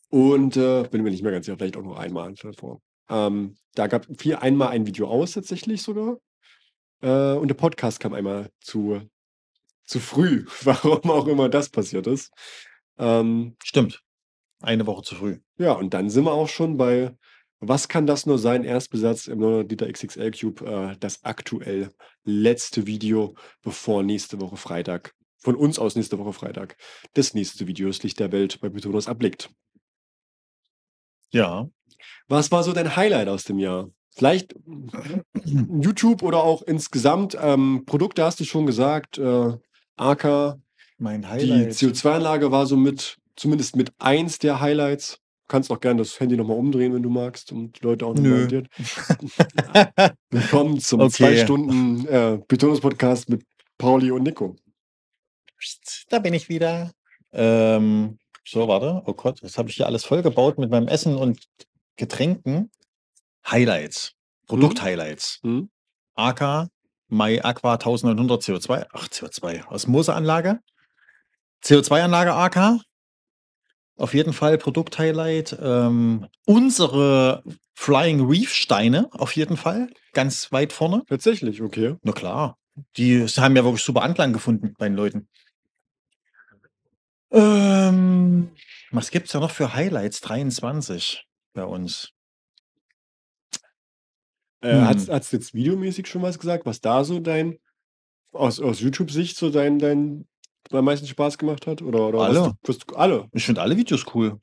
Und 0.10 0.58
äh, 0.58 0.88
bin 0.90 1.04
mir 1.04 1.12
nicht 1.12 1.24
mehr 1.24 1.32
ganz 1.32 1.46
sicher, 1.46 1.58
vielleicht 1.58 1.78
auch 1.78 1.84
noch 1.84 1.98
einmal 1.98 2.34
davor. 2.34 2.82
Ähm, 3.10 3.56
da 3.74 3.88
gab 3.88 4.08
viel 4.18 4.36
einmal 4.36 4.70
ein 4.70 4.88
Video 4.88 5.08
aus, 5.08 5.34
tatsächlich 5.34 5.82
sogar. 5.82 6.18
Äh, 7.02 7.34
und 7.34 7.48
der 7.48 7.56
Podcast 7.56 8.00
kam 8.00 8.14
einmal 8.14 8.50
zu, 8.62 9.02
zu 9.86 10.00
früh, 10.00 10.46
warum 10.64 11.10
auch 11.10 11.28
immer 11.28 11.50
das 11.50 11.70
passiert 11.70 12.08
ist. 12.08 12.32
Ähm, 12.98 13.56
Stimmt. 13.64 14.02
Eine 14.62 14.88
Woche 14.88 15.04
zu 15.04 15.16
früh. 15.16 15.40
ja, 15.58 15.74
und 15.74 15.94
dann 15.94 16.10
sind 16.10 16.24
wir 16.24 16.32
auch 16.32 16.48
schon 16.48 16.78
bei 16.78 17.16
Was 17.60 17.88
kann 17.88 18.08
das 18.08 18.26
nur 18.26 18.40
sein? 18.40 18.64
Erstbesatz 18.64 19.28
im 19.28 19.40
900 19.40 19.70
Liter 19.70 19.92
XXL 19.92 20.32
Cube, 20.32 20.66
äh, 20.66 20.98
das 21.00 21.24
aktuell 21.24 21.92
letzte 22.24 22.88
Video, 22.88 23.36
bevor 23.62 24.02
nächste 24.02 24.40
Woche 24.40 24.58
Freitag, 24.58 25.14
von 25.38 25.56
uns 25.56 25.78
aus 25.78 25.96
nächste 25.96 26.18
Woche 26.18 26.34
Freitag, 26.34 26.78
das 27.14 27.34
nächste 27.34 27.68
Video, 27.68 27.88
das 27.88 28.02
Licht 28.02 28.20
der 28.20 28.32
Welt 28.32 28.60
bei 28.62 28.70
Pythonos 28.70 29.08
abblickt. 29.08 29.50
Ja. 31.32 31.68
Was 32.28 32.52
war 32.52 32.64
so 32.64 32.74
dein 32.74 32.96
Highlight 32.96 33.28
aus 33.28 33.44
dem 33.44 33.60
Jahr? 33.60 33.90
Vielleicht 34.16 34.56
YouTube 35.82 36.24
oder 36.24 36.44
auch 36.44 36.62
insgesamt 36.62 37.38
ähm, 37.40 37.84
Produkte 37.86 38.24
hast 38.24 38.40
du 38.40 38.46
schon 38.46 38.66
gesagt. 38.66 39.18
Äh, 39.18 39.54
AK, 39.98 40.58
Mein 40.98 41.22
die 41.22 41.28
Highlight. 41.28 41.72
CO2-Anlage 41.74 42.52
war 42.52 42.66
so 42.66 42.78
mit, 42.78 43.18
zumindest 43.36 43.76
mit 43.76 43.92
eins 44.00 44.40
der 44.40 44.60
Highlights. 44.62 45.20
Du 45.48 45.48
kannst 45.50 45.70
auch 45.72 45.80
gerne 45.80 46.00
das 46.02 46.20
Handy 46.20 46.36
nochmal 46.38 46.58
umdrehen, 46.58 46.94
wenn 46.94 47.04
du 47.04 47.10
magst, 47.10 47.52
und 47.52 47.80
die 47.80 47.84
Leute 47.84 48.06
auch 48.08 48.16
nochmal 48.16 48.32
orientiert. 48.34 48.68
Willkommen 50.32 50.80
zum 50.80 51.02
Okay. 51.02 51.12
zwei 51.12 51.36
Stunden 51.38 52.08
äh, 52.08 52.40
Betonus-Podcast 52.48 53.30
mit 53.30 53.44
Pauli 53.78 54.10
und 54.12 54.24
Nico. 54.24 54.56
Da 56.10 56.20
bin 56.20 56.34
ich 56.34 56.50
wieder. 56.50 56.92
Ähm, 57.32 58.18
so, 58.48 58.68
warte. 58.68 59.02
Oh 59.06 59.14
Gott, 59.14 59.42
das 59.42 59.58
habe 59.58 59.70
ich 59.70 59.76
hier 59.76 59.88
alles 59.88 60.06
vollgebaut 60.06 60.58
mit 60.58 60.70
meinem 60.70 60.88
Essen 60.88 61.16
und 61.16 61.40
Getränken. 61.96 62.70
Highlights. 63.50 64.14
Produkt-Highlights. 64.48 65.40
Hm? 65.44 65.70
AK, 66.16 66.68
Mai 67.08 67.44
Aqua 67.44 67.74
1900 67.74 68.42
CO2. 68.42 68.86
Ach, 68.92 69.08
CO2. 69.08 69.68
Osmoseanlage. 69.68 70.60
CO2-Anlage 71.64 72.34
AK. 72.34 72.80
Auf 73.98 74.14
jeden 74.14 74.34
Fall 74.34 74.58
Produkt-Highlight. 74.58 75.58
Ähm, 75.62 76.28
unsere 76.46 77.44
Flying 77.74 78.28
Reef 78.28 78.54
Steine. 78.54 79.10
Auf 79.12 79.36
jeden 79.36 79.58
Fall. 79.58 79.90
Ganz 80.14 80.52
weit 80.52 80.74
vorne. 80.74 81.04
Tatsächlich, 81.08 81.62
okay. 81.62 81.96
Na 82.04 82.12
klar. 82.12 82.58
Die 82.98 83.26
haben 83.26 83.56
ja 83.56 83.64
wirklich 83.64 83.84
super 83.84 84.04
Anklang 84.04 84.34
gefunden 84.34 84.74
bei 84.78 84.88
den 84.88 84.96
Leuten. 84.96 85.30
Ähm, 87.32 88.52
was 88.92 89.12
gibt's 89.12 89.32
da 89.32 89.40
noch 89.40 89.52
für 89.52 89.74
Highlights? 89.74 90.22
23 90.22 91.26
bei 91.54 91.66
uns. 91.66 92.12
Äh, 94.62 94.74
Hm. 94.74 94.88
Hast 94.88 95.10
hast 95.10 95.32
du 95.32 95.38
jetzt 95.38 95.54
videomäßig 95.54 96.08
schon 96.08 96.22
was 96.22 96.40
gesagt, 96.40 96.66
was 96.66 96.82
da 96.82 97.04
so 97.04 97.20
dein, 97.20 97.60
aus, 98.32 98.60
aus 98.60 98.80
YouTube-Sicht 98.80 99.38
so 99.38 99.50
dein, 99.50 99.80
dein 99.80 100.28
am 100.72 100.86
meisten 100.86 101.08
Spaß 101.08 101.38
gemacht 101.38 101.68
hat? 101.68 101.82
Oder, 101.82 102.08
oder 102.08 102.20
Alle. 102.22 102.40
Was 102.40 102.48
du, 102.48 102.56
was 102.64 102.78
du, 102.80 102.96
alle. 102.96 103.30
Ich 103.34 103.46
finde 103.46 103.62
alle 103.62 103.78
Videos 103.78 104.06
cool. 104.16 104.40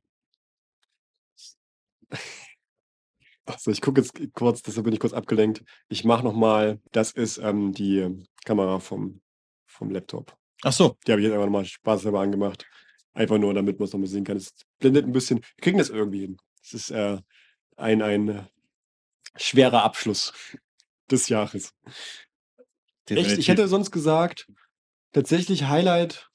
Achso, 3.46 3.72
ich 3.72 3.80
gucke 3.80 4.00
jetzt 4.00 4.14
kurz, 4.34 4.62
deshalb 4.62 4.84
bin 4.84 4.94
ich 4.94 5.00
kurz 5.00 5.12
abgelenkt. 5.12 5.64
Ich 5.88 6.04
mache 6.04 6.22
nochmal, 6.22 6.80
das 6.92 7.10
ist 7.10 7.38
ähm, 7.38 7.72
die 7.72 8.24
Kamera 8.44 8.78
vom, 8.78 9.20
vom 9.66 9.90
Laptop. 9.90 10.38
Ach 10.62 10.72
so. 10.72 10.96
Die 11.06 11.12
habe 11.12 11.20
ich 11.20 11.26
jetzt 11.26 11.34
einfach 11.34 11.46
nochmal 11.46 11.64
spaßhalber 11.64 12.20
angemacht. 12.20 12.66
Einfach 13.14 13.38
nur, 13.38 13.52
damit 13.52 13.78
man 13.78 13.86
es 13.86 13.92
nochmal 13.92 14.08
sehen 14.08 14.24
kann. 14.24 14.36
Es 14.36 14.54
blendet 14.78 15.06
ein 15.06 15.12
bisschen. 15.12 15.38
Wir 15.38 15.62
kriegen 15.62 15.78
das 15.78 15.90
irgendwie 15.90 16.20
hin. 16.20 16.36
Es 16.62 16.72
ist 16.72 16.90
äh, 16.90 17.18
ein, 17.76 18.02
ein 18.02 18.28
äh, 18.28 18.42
schwerer 19.36 19.82
Abschluss. 19.82 20.32
des 21.12 21.28
Jahres. 21.28 21.74
Echt, 23.08 23.38
ich 23.38 23.48
hätte 23.48 23.68
sonst 23.68 23.90
gesagt, 23.90 24.48
tatsächlich 25.12 25.64
Highlight. 25.64 26.28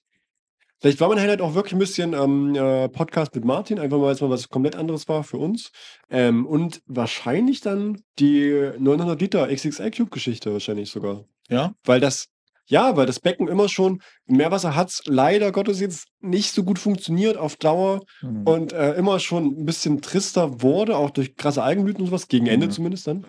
Vielleicht 0.79 0.99
war 1.01 1.09
mein 1.09 1.19
Highlight 1.19 1.41
auch 1.41 1.55
wirklich 1.55 1.73
ein 1.73 1.79
bisschen 1.79 2.13
ähm, 2.13 2.53
äh, 2.53 2.87
Podcast 2.87 3.33
mit 3.33 3.43
Martin, 3.43 3.79
einfach 3.79 3.97
mal, 3.97 4.05
weil 4.05 4.13
es 4.13 4.21
mal 4.21 4.29
was 4.29 4.49
komplett 4.49 4.75
anderes 4.75 5.07
war 5.07 5.23
für 5.23 5.37
uns. 5.37 5.71
Ähm, 6.09 6.45
und 6.45 6.83
wahrscheinlich 6.85 7.61
dann 7.61 8.03
die 8.19 8.71
900 8.77 9.19
Liter 9.19 9.47
XXL 9.47 9.89
Cube 9.89 10.11
Geschichte 10.11 10.53
wahrscheinlich 10.53 10.91
sogar. 10.91 11.25
Ja? 11.49 11.73
Weil 11.83 11.99
das, 11.99 12.27
ja, 12.67 12.95
weil 12.97 13.05
das 13.05 13.19
Becken 13.19 13.47
immer 13.47 13.69
schon, 13.69 14.01
Meerwasser 14.25 14.75
hat 14.75 14.89
es 14.89 15.01
leider 15.05 15.51
Gottes 15.51 15.79
jetzt 15.79 16.07
nicht 16.19 16.51
so 16.53 16.63
gut 16.63 16.79
funktioniert 16.79 17.37
auf 17.37 17.55
Dauer 17.55 18.01
Mhm. 18.21 18.43
und 18.45 18.73
äh, 18.73 18.93
immer 18.95 19.19
schon 19.19 19.45
ein 19.61 19.65
bisschen 19.65 20.01
trister 20.01 20.61
wurde, 20.61 20.97
auch 20.97 21.09
durch 21.09 21.35
krasse 21.35 21.63
Algenblüten 21.63 22.01
und 22.01 22.07
sowas, 22.07 22.27
gegen 22.27 22.47
Ende 22.47 22.67
Mhm. 22.67 22.71
zumindest 22.71 23.07
dann. 23.07 23.25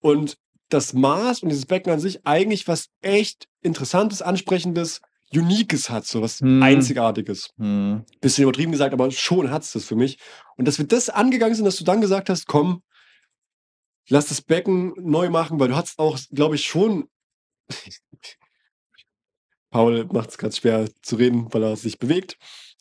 Und 0.00 0.36
das 0.68 0.92
Maß 0.92 1.42
und 1.42 1.48
dieses 1.48 1.66
Becken 1.66 1.92
an 1.92 2.00
sich 2.00 2.26
eigentlich 2.26 2.68
was 2.68 2.86
echt 3.00 3.46
Interessantes, 3.62 4.22
Ansprechendes, 4.22 5.00
Uniques 5.32 5.90
hat, 5.90 6.06
so 6.06 6.22
was 6.22 6.40
Mhm. 6.40 6.62
Einzigartiges. 6.62 7.50
Mhm. 7.56 8.04
Bisschen 8.20 8.42
übertrieben 8.42 8.72
gesagt, 8.72 8.92
aber 8.92 9.10
schon 9.12 9.50
hat 9.50 9.62
es 9.62 9.72
das 9.72 9.84
für 9.84 9.94
mich. 9.96 10.18
Und 10.56 10.66
dass 10.66 10.78
wir 10.78 10.86
das 10.86 11.08
angegangen 11.08 11.54
sind, 11.54 11.64
dass 11.64 11.76
du 11.76 11.84
dann 11.84 12.00
gesagt 12.00 12.28
hast, 12.28 12.46
komm, 12.46 12.82
lass 14.08 14.26
das 14.26 14.42
Becken 14.42 14.92
neu 14.96 15.30
machen, 15.30 15.60
weil 15.60 15.68
du 15.68 15.76
hast 15.76 15.98
auch, 16.00 16.18
glaube 16.32 16.56
ich, 16.56 16.64
schon. 16.64 17.08
Paul 19.70 20.06
macht 20.12 20.30
es 20.30 20.38
gerade 20.38 20.54
schwer 20.54 20.88
zu 21.02 21.16
reden, 21.16 21.52
weil 21.52 21.62
er 21.62 21.76
sich 21.76 21.98
bewegt. 21.98 22.36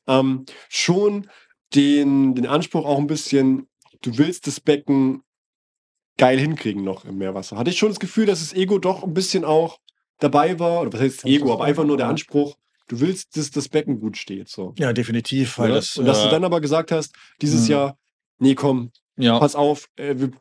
Ähm, 0.07 0.45
schon 0.69 1.29
den, 1.75 2.35
den 2.35 2.47
Anspruch 2.47 2.85
auch 2.85 2.97
ein 2.97 3.07
bisschen, 3.07 3.67
du 4.01 4.17
willst 4.17 4.47
das 4.47 4.59
Becken 4.59 5.23
geil 6.17 6.39
hinkriegen 6.39 6.83
noch 6.83 7.05
im 7.05 7.17
Meerwasser. 7.17 7.57
Hatte 7.57 7.69
ich 7.69 7.77
schon 7.77 7.89
das 7.89 7.99
Gefühl, 7.99 8.25
dass 8.25 8.39
das 8.39 8.53
Ego 8.53 8.77
doch 8.79 9.03
ein 9.03 9.13
bisschen 9.13 9.45
auch 9.45 9.79
dabei 10.19 10.59
war, 10.59 10.81
oder 10.81 10.93
was 10.93 10.99
heißt 11.01 11.25
Ego, 11.25 11.53
aber 11.53 11.63
einfach 11.63 11.85
nur 11.85 11.97
der. 11.97 12.07
Anspruch, 12.07 12.57
du 12.87 12.99
willst, 12.99 13.37
dass 13.37 13.51
das 13.51 13.69
Becken 13.69 13.99
gut 13.99 14.17
steht. 14.17 14.49
So. 14.49 14.73
Ja, 14.77 14.91
definitiv, 14.91 15.57
weil 15.57 15.71
das. 15.71 15.95
und 15.95 16.05
dass 16.05 16.21
du 16.23 16.27
äh, 16.27 16.31
dann 16.31 16.43
aber 16.43 16.59
gesagt 16.59 16.91
hast, 16.91 17.13
dieses 17.41 17.65
Mhm. 17.65 17.71
Jahr, 17.71 17.97
nee, 18.39 18.55
komm, 18.55 18.91
ja, 19.15 19.39
pass 19.39 19.55
auf, 19.55 19.87
äh, 19.95 20.15
wir, 20.17 20.31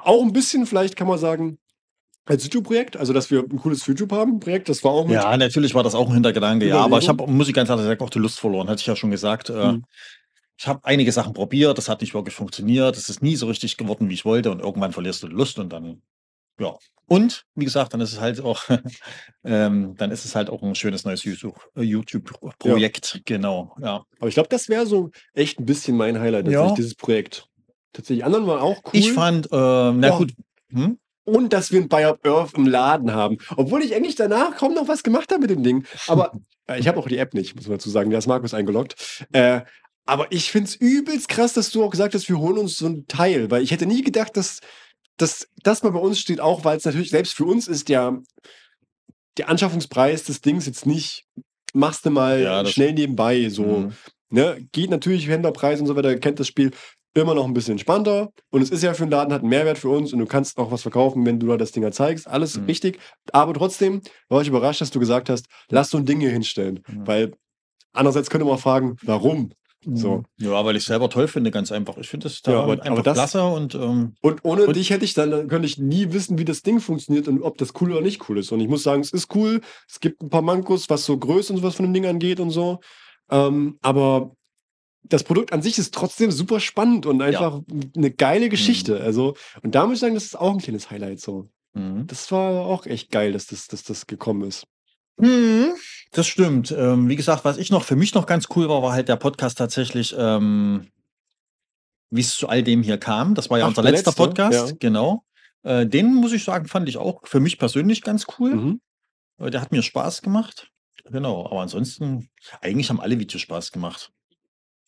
auch 0.00 0.22
ein 0.22 0.32
bisschen 0.32 0.66
vielleicht 0.66 0.96
kann 0.96 1.06
man 1.06 1.18
sagen, 1.18 1.58
als 2.24 2.44
YouTube-Projekt, 2.44 2.96
also 2.96 3.12
dass 3.12 3.30
wir 3.30 3.40
ein 3.40 3.56
cooles 3.58 3.84
YouTube 3.86 4.12
haben, 4.12 4.38
Projekt, 4.40 4.68
das 4.68 4.82
war 4.84 4.92
auch 4.92 5.04
mit. 5.06 5.14
ja, 5.14 5.36
natürlich 5.36 5.74
war 5.74 5.82
das 5.82 5.94
auch 5.94 6.06
ein 6.08 6.14
Hintergedanke, 6.14 6.68
ja, 6.68 6.78
aber 6.80 6.98
ich 6.98 7.08
habe, 7.08 7.26
muss 7.26 7.48
ich 7.48 7.54
ganz 7.54 7.68
ehrlich 7.68 7.84
sagen, 7.84 8.00
auch 8.00 8.10
die 8.10 8.18
Lust 8.20 8.38
verloren, 8.40 8.68
hatte 8.68 8.80
ich 8.80 8.86
ja 8.86 8.96
schon 8.96 9.10
gesagt. 9.10 9.50
Äh, 9.50 9.72
Mhm. 9.72 9.84
Ich 10.58 10.68
habe 10.68 10.80
einige 10.84 11.10
Sachen 11.10 11.32
probiert, 11.32 11.76
das 11.78 11.88
hat 11.88 12.02
nicht 12.02 12.14
wirklich 12.14 12.36
funktioniert, 12.36 12.96
es 12.96 13.08
ist 13.08 13.20
nie 13.22 13.34
so 13.34 13.46
richtig 13.48 13.76
geworden, 13.78 14.08
wie 14.08 14.14
ich 14.14 14.24
wollte 14.24 14.50
und 14.52 14.60
irgendwann 14.60 14.92
verlierst 14.92 15.22
du 15.22 15.28
die 15.28 15.34
Lust 15.34 15.58
und 15.58 15.72
dann, 15.72 16.02
ja. 16.60 16.76
Und, 17.06 17.44
wie 17.56 17.64
gesagt, 17.64 17.92
dann 17.94 18.00
ist 18.00 18.12
es 18.12 18.20
halt 18.20 18.40
auch, 18.40 18.62
ähm, 19.44 19.94
dann 19.96 20.10
ist 20.12 20.24
es 20.24 20.36
halt 20.36 20.50
auch 20.50 20.62
ein 20.62 20.74
schönes 20.76 21.04
neues 21.04 21.24
YouTube- 21.24 21.68
äh, 21.74 21.82
YouTube-Projekt, 21.82 23.22
genau, 23.24 23.74
ja. 23.80 24.04
Aber 24.20 24.28
ich 24.28 24.34
glaube, 24.34 24.50
das 24.50 24.68
wäre 24.68 24.86
so 24.86 25.10
echt 25.34 25.58
ein 25.58 25.66
bisschen 25.66 25.96
mein 25.96 26.20
Highlight, 26.20 26.46
Ja. 26.48 26.72
dieses 26.74 26.94
Projekt. 26.94 27.48
Tatsächlich, 27.92 28.24
anderen 28.24 28.46
waren 28.46 28.60
auch 28.60 28.82
cool. 28.84 28.90
Ich 28.92 29.12
fand, 29.12 29.46
äh, 29.46 29.48
na 29.56 29.94
Ja. 30.08 30.16
gut, 30.16 30.32
hm? 30.70 30.98
Und 31.24 31.52
dass 31.52 31.70
wir 31.72 31.80
ein 31.80 31.88
Buy 31.88 32.04
Up 32.04 32.26
Earth 32.26 32.54
im 32.54 32.66
Laden 32.66 33.12
haben. 33.12 33.38
Obwohl 33.56 33.82
ich 33.82 33.94
eigentlich 33.94 34.16
danach 34.16 34.56
kaum 34.56 34.74
noch 34.74 34.88
was 34.88 35.02
gemacht 35.02 35.30
habe 35.30 35.42
mit 35.42 35.50
dem 35.50 35.62
Ding. 35.62 35.84
Aber 36.08 36.32
äh, 36.66 36.78
ich 36.80 36.88
habe 36.88 36.98
auch 36.98 37.08
die 37.08 37.18
App 37.18 37.34
nicht, 37.34 37.54
muss 37.54 37.66
man 37.66 37.78
dazu 37.78 37.90
sagen. 37.90 38.10
Der 38.10 38.18
ist 38.18 38.26
Markus 38.26 38.54
eingeloggt. 38.54 39.24
Äh, 39.32 39.60
aber 40.04 40.26
ich 40.30 40.50
finde 40.50 40.68
es 40.68 40.74
übelst 40.74 41.28
krass, 41.28 41.52
dass 41.52 41.70
du 41.70 41.84
auch 41.84 41.90
gesagt 41.90 42.14
hast, 42.14 42.28
wir 42.28 42.38
holen 42.38 42.58
uns 42.58 42.76
so 42.76 42.86
ein 42.86 43.06
Teil. 43.06 43.50
Weil 43.50 43.62
ich 43.62 43.70
hätte 43.70 43.86
nie 43.86 44.02
gedacht, 44.02 44.36
dass, 44.36 44.60
dass 45.16 45.48
das 45.62 45.82
mal 45.84 45.90
bei 45.92 46.00
uns 46.00 46.18
steht, 46.18 46.40
auch 46.40 46.64
weil 46.64 46.76
es 46.76 46.84
natürlich 46.84 47.10
selbst 47.10 47.34
für 47.34 47.44
uns 47.44 47.68
ist 47.68 47.88
der, 47.88 48.18
der 49.38 49.48
Anschaffungspreis 49.48 50.24
des 50.24 50.40
Dings 50.40 50.66
jetzt 50.66 50.86
nicht, 50.86 51.24
machst 51.72 52.04
du 52.04 52.10
mal 52.10 52.42
Ja, 52.42 52.66
schnell 52.66 52.92
nebenbei. 52.92 53.48
So, 53.48 53.62
Mhm. 53.62 53.92
ne? 54.30 54.66
Geht 54.72 54.90
natürlich 54.90 55.28
Händlerpreis 55.28 55.80
und 55.80 55.86
so 55.86 55.94
weiter, 55.96 56.16
kennt 56.18 56.40
das 56.40 56.48
Spiel 56.48 56.72
immer 57.14 57.34
noch 57.34 57.44
ein 57.44 57.52
bisschen 57.54 57.72
entspannter. 57.72 58.30
Und 58.50 58.62
es 58.62 58.70
ist 58.70 58.82
ja 58.82 58.94
für 58.94 59.04
den 59.04 59.10
Laden, 59.10 59.32
hat 59.32 59.40
einen 59.42 59.50
Mehrwert 59.50 59.78
für 59.78 59.88
uns 59.90 60.12
und 60.12 60.18
du 60.18 60.26
kannst 60.26 60.56
auch 60.58 60.70
was 60.70 60.82
verkaufen, 60.82 61.24
wenn 61.26 61.38
du 61.38 61.46
da 61.48 61.56
das 61.56 61.72
Ding 61.72 61.90
zeigst. 61.92 62.26
Alles 62.26 62.56
Mhm. 62.58 62.64
richtig. 62.66 62.98
Aber 63.32 63.52
trotzdem 63.54 64.00
war 64.28 64.40
ich 64.42 64.48
überrascht, 64.48 64.80
dass 64.80 64.90
du 64.90 64.98
gesagt 65.00 65.28
hast, 65.28 65.46
lass 65.70 65.90
so 65.90 65.98
ein 65.98 66.06
Ding 66.06 66.20
hier 66.20 66.30
hinstellen. 66.30 66.80
Mhm. 66.88 67.06
Weil 67.06 67.32
andererseits 67.92 68.30
könnte 68.30 68.46
man 68.46 68.58
fragen, 68.58 68.96
warum? 69.02 69.50
So. 69.84 70.22
Ja, 70.38 70.64
weil 70.64 70.76
ich 70.76 70.84
selber 70.84 71.10
toll 71.10 71.26
finde, 71.26 71.50
ganz 71.50 71.72
einfach. 71.72 71.96
Ich 71.98 72.08
finde 72.08 72.28
das 72.28 72.40
da 72.40 72.52
Ja, 72.52 72.60
aber- 72.62 72.74
einfach 72.74 72.86
aber 72.92 73.02
das- 73.02 73.14
klasse 73.14 73.42
und 73.44 73.74
ähm, 73.74 74.14
Und 74.22 74.44
ohne 74.44 74.66
Und- 74.66 74.76
dich 74.76 74.90
hätte 74.90 75.04
ich 75.04 75.12
dann, 75.14 75.32
dann 75.32 75.48
könnte 75.48 75.66
ich 75.66 75.76
nie 75.76 76.12
wissen, 76.12 76.38
wie 76.38 76.44
das 76.44 76.62
Ding 76.62 76.78
funktioniert 76.78 77.26
und 77.26 77.42
ob 77.42 77.58
das 77.58 77.72
cool 77.80 77.90
oder 77.90 78.00
nicht 78.00 78.28
cool 78.28 78.38
ist. 78.38 78.52
Und 78.52 78.60
ich 78.60 78.68
muss 78.68 78.84
sagen, 78.84 79.00
es 79.00 79.12
ist 79.12 79.34
cool. 79.34 79.60
Es 79.88 79.98
gibt 79.98 80.22
ein 80.22 80.30
paar 80.30 80.40
Mankos, 80.42 80.88
was 80.88 81.04
so 81.04 81.18
Größe 81.18 81.52
und 81.52 81.58
sowas 81.58 81.74
von 81.74 81.84
dem 81.84 81.92
Ding 81.94 82.06
angeht 82.06 82.38
und 82.38 82.50
so. 82.50 82.78
Ähm, 83.28 83.76
aber 83.82 84.36
das 85.04 85.24
Produkt 85.24 85.52
an 85.52 85.62
sich 85.62 85.78
ist 85.78 85.94
trotzdem 85.94 86.30
super 86.30 86.60
spannend 86.60 87.06
und 87.06 87.22
einfach 87.22 87.60
eine 87.96 88.10
geile 88.10 88.48
Geschichte. 88.48 89.00
Also, 89.00 89.34
und 89.62 89.74
da 89.74 89.84
muss 89.86 89.94
ich 89.94 90.00
sagen, 90.00 90.14
das 90.14 90.24
ist 90.24 90.38
auch 90.38 90.52
ein 90.52 90.58
kleines 90.58 90.90
Highlight 90.90 91.20
so. 91.20 91.48
mhm. 91.74 92.06
Das 92.06 92.30
war 92.30 92.64
auch 92.66 92.86
echt 92.86 93.10
geil, 93.10 93.32
dass 93.32 93.46
das, 93.46 93.66
dass 93.68 93.82
das 93.82 94.06
gekommen 94.06 94.42
ist. 94.48 94.66
Mhm, 95.18 95.74
das 96.12 96.26
stimmt. 96.26 96.70
Ähm, 96.76 97.08
wie 97.08 97.16
gesagt, 97.16 97.44
was 97.44 97.58
ich 97.58 97.70
noch 97.70 97.84
für 97.84 97.96
mich 97.96 98.14
noch 98.14 98.26
ganz 98.26 98.46
cool 98.56 98.68
war, 98.68 98.82
war 98.82 98.92
halt 98.92 99.08
der 99.08 99.16
Podcast 99.16 99.58
tatsächlich, 99.58 100.14
ähm, 100.16 100.88
wie 102.10 102.20
es 102.20 102.34
zu 102.34 102.48
all 102.48 102.62
dem 102.62 102.82
hier 102.82 102.98
kam. 102.98 103.34
Das 103.34 103.50
war 103.50 103.58
ja 103.58 103.64
Ach, 103.64 103.68
unser 103.68 103.82
letzter 103.82 104.10
letzte, 104.10 104.22
Podcast, 104.22 104.70
ja. 104.70 104.76
genau. 104.78 105.24
Äh, 105.62 105.86
den 105.86 106.14
muss 106.14 106.32
ich 106.32 106.44
sagen, 106.44 106.66
fand 106.66 106.88
ich 106.88 106.96
auch 106.96 107.20
für 107.26 107.40
mich 107.40 107.58
persönlich 107.58 108.02
ganz 108.02 108.26
cool. 108.38 108.54
Mhm. 108.54 108.80
Äh, 109.38 109.50
Der 109.50 109.60
hat 109.60 109.72
mir 109.72 109.82
Spaß 109.82 110.22
gemacht. 110.22 110.70
Genau, 111.04 111.46
aber 111.46 111.60
ansonsten, 111.60 112.28
eigentlich 112.60 112.88
haben 112.88 113.00
alle 113.00 113.18
Videos 113.18 113.42
Spaß 113.42 113.72
gemacht. 113.72 114.12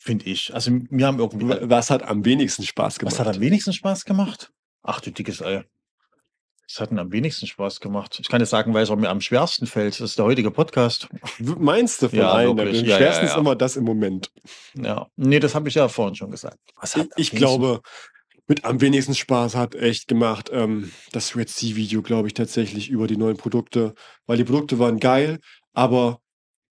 Finde 0.05 0.27
ich. 0.27 0.53
Also 0.53 0.71
mir 0.91 1.07
haben 1.07 1.19
irgendwie. 1.19 1.47
Was 1.63 1.89
hat 1.89 2.03
am 2.03 2.27
wenigsten 2.27 2.63
Spaß 2.63 2.99
gemacht? 2.99 3.15
Was 3.15 3.21
hat 3.27 3.35
am 3.37 3.41
wenigsten 3.41 3.73
Spaß 3.73 4.05
gemacht? 4.05 4.53
Ach 4.83 5.01
du 5.01 5.11
dickes 5.11 5.41
Ei. 5.41 5.65
Was 6.69 6.79
hat 6.81 6.93
am 6.93 7.11
wenigsten 7.11 7.47
Spaß 7.47 7.81
gemacht? 7.81 8.19
Ich 8.21 8.29
kann 8.29 8.41
jetzt 8.43 8.51
sagen, 8.51 8.75
weil 8.75 8.83
es 8.83 8.91
auch 8.91 8.97
mir 8.97 9.09
am 9.09 9.23
schwersten 9.23 9.67
fällt. 9.67 9.95
Das 9.95 10.11
ist 10.11 10.19
der 10.19 10.27
heutige 10.27 10.51
Podcast. 10.51 11.09
Meinst 11.39 12.03
du 12.03 12.11
von 12.11 12.19
Ja, 12.19 12.33
allen? 12.33 12.55
wirklich. 12.59 12.81
Am 12.81 12.85
Ja, 12.85 12.91
ja, 12.93 12.97
schwersten 12.99 13.25
ist 13.25 13.33
ja. 13.33 13.39
immer 13.39 13.57
das 13.57 13.77
im 13.77 13.85
Moment. 13.85 14.31
Ja. 14.75 15.07
Nee, 15.17 15.41
das 15.41 15.55
habe 15.55 15.71
ich 15.71 15.75
ja 15.75 15.89
vorhin 15.89 16.15
schon 16.15 16.31
gesagt. 16.31 16.59
Was 16.77 16.99
Ich, 17.17 17.31
glaube, 17.31 17.81
mit 18.47 18.67
am 18.67 18.83
wenigsten 18.83 19.15
Spaß 19.15 19.55
hat 19.57 19.75
echt 19.75 20.07
gemacht 20.07 20.51
ähm, 20.53 20.93
das 21.13 21.35
Red 21.35 21.49
Sea 21.49 21.77
Video, 21.77 22.03
glaube 22.03 22.29
ich, 22.29 22.35
tatsächlich 22.35 22.91
über 22.91 23.07
die 23.07 23.17
neuen 23.17 23.39
Produkte, 23.39 23.95
weil 24.27 24.37
die 24.37 24.45
Produkte 24.45 24.79
waren 24.79 25.01
geil, 25.01 25.39
aber 25.73 26.21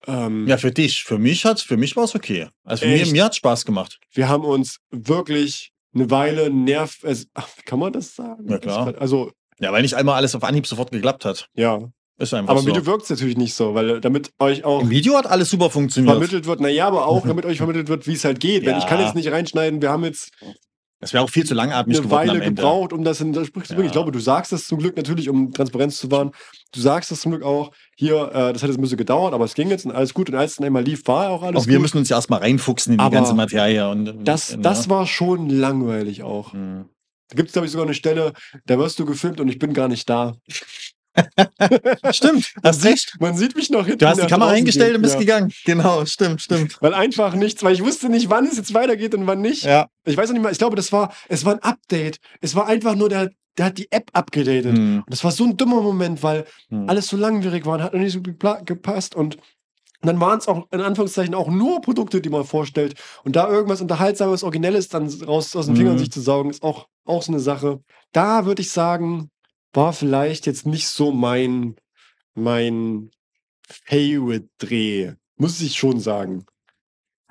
ähm, 0.07 0.47
Ja, 0.47 0.57
für 0.57 0.71
dich. 0.71 1.03
Für 1.03 1.17
mich 1.17 1.45
hat's, 1.45 1.61
für 1.61 1.77
mich 1.77 1.95
war 1.95 2.03
es 2.05 2.15
okay. 2.15 2.47
Also 2.63 2.85
mir, 2.85 3.05
mir 3.07 3.25
hat 3.25 3.35
Spaß 3.35 3.65
gemacht. 3.65 3.99
wir 4.11 4.27
haben 4.29 4.43
uns 4.45 4.77
wirklich 4.91 5.71
eine 5.95 6.09
Weile 6.09 6.49
nerv. 6.49 6.97
Ach, 7.33 7.47
kann 7.65 7.79
man 7.79 7.93
das 7.93 8.15
sagen? 8.15 8.47
Ja, 8.49 8.57
klar. 8.57 8.93
Also 8.99 9.31
Ja, 9.59 9.71
weil 9.71 9.81
nicht 9.83 9.93
einmal 9.95 10.15
alles 10.15 10.33
auf 10.35 10.43
Anhieb 10.43 10.65
sofort 10.67 10.91
geklappt 10.91 11.23
hat. 11.25 11.47
ja, 11.55 11.79
Ist 12.17 12.33
einfach 12.33 12.51
aber 12.51 12.59
im 12.61 12.65
so. 12.65 12.71
Video 12.71 12.85
wirkt 12.85 13.03
es 13.03 13.09
natürlich 13.11 13.37
nicht 13.37 13.53
so, 13.53 13.73
weil 13.75 13.89
äh, 13.89 14.01
damit 14.01 14.31
euch 14.39 14.63
auch 14.65 14.81
Im 14.81 14.89
Video 14.89 15.15
hat 15.15 15.25
alles 15.27 15.49
super 15.49 15.69
funktioniert. 15.69 16.11
vermittelt 16.13 16.45
wird, 16.45 16.59
naja, 16.61 16.87
aber 16.87 17.05
auch 17.07 17.25
damit 17.27 17.45
euch 17.45 17.57
vermittelt 17.57 17.87
wird, 17.89 18.07
wie 18.07 18.13
es 18.13 18.23
halt 18.25 18.39
geht. 18.39 18.65
Wenn 18.65 18.77
ich 18.77 18.85
kann 18.87 18.99
Ja. 18.99 19.05
jetzt 19.05 19.15
nicht 19.15 19.31
reinschneiden, 19.31 19.81
wir 19.81 19.89
haben 19.91 20.03
jetzt 20.03 20.31
Das 21.03 21.13
wäre 21.13 21.23
auch 21.23 21.29
viel 21.29 21.45
zu 21.45 21.53
langatmig 21.53 21.97
eine 21.97 22.05
geworden 22.05 22.29
am 22.29 22.35
Weile 22.35 22.45
Ende. 22.45 22.61
gebraucht, 22.61 22.93
um 22.93 23.03
das 23.03 23.21
in 23.21 23.33
das 23.33 23.47
wirklich. 23.47 23.71
Ich 23.71 23.77
Ja. 23.77 23.91
glaube, 23.91 24.11
du 24.11 24.19
sagst 24.19 24.51
das 24.51 24.65
zum 24.67 24.79
Glück 24.79 24.95
natürlich, 24.97 25.29
um 25.29 25.53
Transparenz 25.53 25.97
zu 25.97 26.09
wahren. 26.11 26.31
Du 26.73 26.79
sagst 26.79 27.11
das 27.11 27.21
zum 27.21 27.31
Glück 27.33 27.43
auch. 27.43 27.71
Hier, 27.95 28.15
äh, 28.33 28.53
das 28.53 28.63
hat 28.63 28.69
jetzt 28.69 28.77
ein 28.77 28.81
bisschen 28.81 28.97
gedauert, 28.97 29.33
aber 29.33 29.45
es 29.45 29.53
ging 29.53 29.69
jetzt 29.69 29.85
und 29.85 29.91
alles 29.91 30.13
gut. 30.13 30.29
Und 30.29 30.35
als 30.35 30.51
es 30.51 30.57
dann 30.57 30.65
einmal 30.65 30.83
lief, 30.83 31.05
war 31.07 31.29
auch 31.29 31.43
alles 31.43 31.61
Auch 31.63 31.67
wir 31.67 31.75
gut. 31.75 31.81
müssen 31.83 31.97
uns 31.97 32.09
ja 32.09 32.15
erstmal 32.15 32.39
reinfuchsen 32.39 32.93
in 32.93 32.99
die 32.99 33.03
Aber 33.03 33.13
ganze 33.13 33.33
Materie. 33.33 33.89
Und, 33.89 34.25
das, 34.27 34.55
und, 34.55 34.63
das 34.63 34.85
ja. 34.85 34.91
war 34.91 35.05
schon 35.05 35.49
langweilig 35.49 36.23
auch. 36.23 36.53
Hm. 36.53 36.85
Da 37.29 37.35
gibt 37.35 37.49
es, 37.49 37.53
glaube 37.53 37.65
ich, 37.65 37.71
sogar 37.71 37.85
eine 37.85 37.95
Stelle, 37.95 38.33
da 38.65 38.77
wirst 38.77 38.99
du 38.99 39.05
gefilmt 39.05 39.39
und 39.39 39.47
ich 39.49 39.57
bin 39.59 39.73
gar 39.73 39.87
nicht 39.87 40.09
da. 40.09 40.35
Stimmt, 42.11 42.53
hast 42.63 42.83
recht. 42.83 43.15
Man 43.19 43.35
sieht 43.35 43.55
mich 43.55 43.69
noch 43.69 43.85
hinten. 43.85 43.99
Du 43.99 44.07
hast 44.07 44.21
die 44.21 44.27
Kamera 44.27 44.51
eingestellt 44.51 44.95
und 44.95 45.01
bist 45.01 45.15
ja. 45.15 45.19
gegangen. 45.19 45.51
Genau, 45.65 46.05
stimmt, 46.05 46.41
stimmt. 46.41 46.77
Weil 46.81 46.93
einfach 46.93 47.35
nichts, 47.35 47.63
weil 47.63 47.73
ich 47.73 47.83
wusste 47.83 48.09
nicht, 48.09 48.29
wann 48.29 48.45
es 48.45 48.57
jetzt 48.57 48.73
weitergeht 48.73 49.13
und 49.15 49.27
wann 49.27 49.41
nicht. 49.41 49.63
Ja. 49.63 49.87
Ich 50.05 50.17
weiß 50.17 50.29
auch 50.29 50.33
nicht 50.33 50.41
mal, 50.41 50.51
ich 50.51 50.57
glaube, 50.57 50.75
das 50.75 50.91
war, 50.91 51.13
es 51.29 51.45
war 51.45 51.53
ein 51.53 51.59
Update. 51.63 52.17
Es 52.41 52.55
war 52.55 52.67
einfach 52.67 52.95
nur, 52.95 53.09
der, 53.09 53.29
der 53.57 53.65
hat 53.67 53.77
die 53.77 53.91
App 53.91 54.09
abgedatet. 54.13 54.75
Hm. 54.75 54.97
Und 54.97 55.09
das 55.09 55.23
war 55.23 55.31
so 55.31 55.43
ein 55.45 55.55
dummer 55.57 55.81
Moment, 55.81 56.23
weil 56.23 56.45
Hm. 56.69 56.89
alles 56.89 57.07
so 57.07 57.17
langwierig 57.17 57.65
war 57.65 57.75
und 57.75 57.83
hat 57.83 57.93
noch 57.93 57.99
nicht 57.99 58.13
so 58.13 58.21
gepasst. 58.21 59.15
Und 59.15 59.37
dann 60.01 60.19
waren 60.19 60.39
es 60.39 60.47
auch 60.47 60.67
in 60.71 60.81
Anführungszeichen 60.81 61.33
auch 61.35 61.47
nur 61.49 61.79
Produkte, 61.81 62.19
die 62.19 62.29
man 62.29 62.43
vorstellt. 62.43 62.95
Und 63.23 63.35
da 63.37 63.47
irgendwas 63.49 63.79
Unterhaltsames, 63.81 64.43
Originelles 64.43 64.89
dann 64.89 65.07
raus 65.25 65.55
aus 65.55 65.67
den 65.67 65.75
Fingern 65.77 65.93
Mhm. 65.93 65.99
sich 65.99 66.11
zu 66.11 66.19
saugen, 66.21 66.49
ist 66.49 66.61
auch, 66.63 66.87
auch 67.05 67.21
so 67.23 67.31
eine 67.31 67.39
Sache. 67.39 67.79
Da 68.11 68.45
würde 68.45 68.61
ich 68.61 68.71
sagen, 68.71 69.29
war 69.73 69.93
vielleicht 69.93 70.45
jetzt 70.45 70.65
nicht 70.65 70.87
so 70.87 71.11
mein, 71.11 71.75
mein 72.35 73.11
Favorite-Dreh. 73.67 75.13
Muss 75.35 75.61
ich 75.61 75.75
schon 75.75 75.99
sagen. 75.99 76.45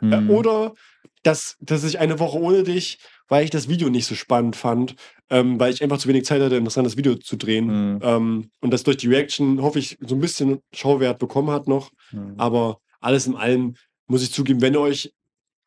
Äh, 0.01 0.17
Hm. 0.17 0.31
Oder 0.31 0.75
dass, 1.23 1.57
dass 1.61 1.85
ich 1.85 2.01
eine 2.01 2.19
Woche 2.19 2.39
ohne 2.39 2.65
dich, 2.65 2.99
weil 3.29 3.45
ich 3.45 3.51
das 3.51 3.69
Video 3.69 3.89
nicht 3.89 4.07
so 4.07 4.15
spannend 4.15 4.57
fand, 4.57 4.97
ähm, 5.31 5.59
weil 5.59 5.73
ich 5.73 5.83
einfach 5.83 5.99
zu 5.99 6.09
wenig 6.09 6.25
Zeit 6.25 6.43
hatte, 6.43 6.57
ein 6.57 6.59
interessantes 6.59 6.97
Video 6.97 7.15
zu 7.15 7.37
drehen. 7.37 7.95
Mhm. 7.95 8.01
Ähm, 8.03 8.51
und 8.61 8.73
das 8.73 8.83
durch 8.83 8.97
die 8.97 9.07
Reaction, 9.07 9.63
hoffe 9.63 9.79
ich, 9.79 9.97
so 10.01 10.17
ein 10.17 10.21
bisschen 10.21 10.59
Schauwert 10.75 11.19
bekommen 11.19 11.51
hat 11.51 11.69
noch. 11.69 11.93
Mhm. 12.11 12.35
Aber 12.39 12.81
alles 13.01 13.27
in 13.27 13.37
allem 13.37 13.77
muss 14.09 14.23
ich 14.23 14.33
zugeben, 14.33 14.61
wenn 14.61 14.75
ihr 14.75 14.81
euch 14.81 15.15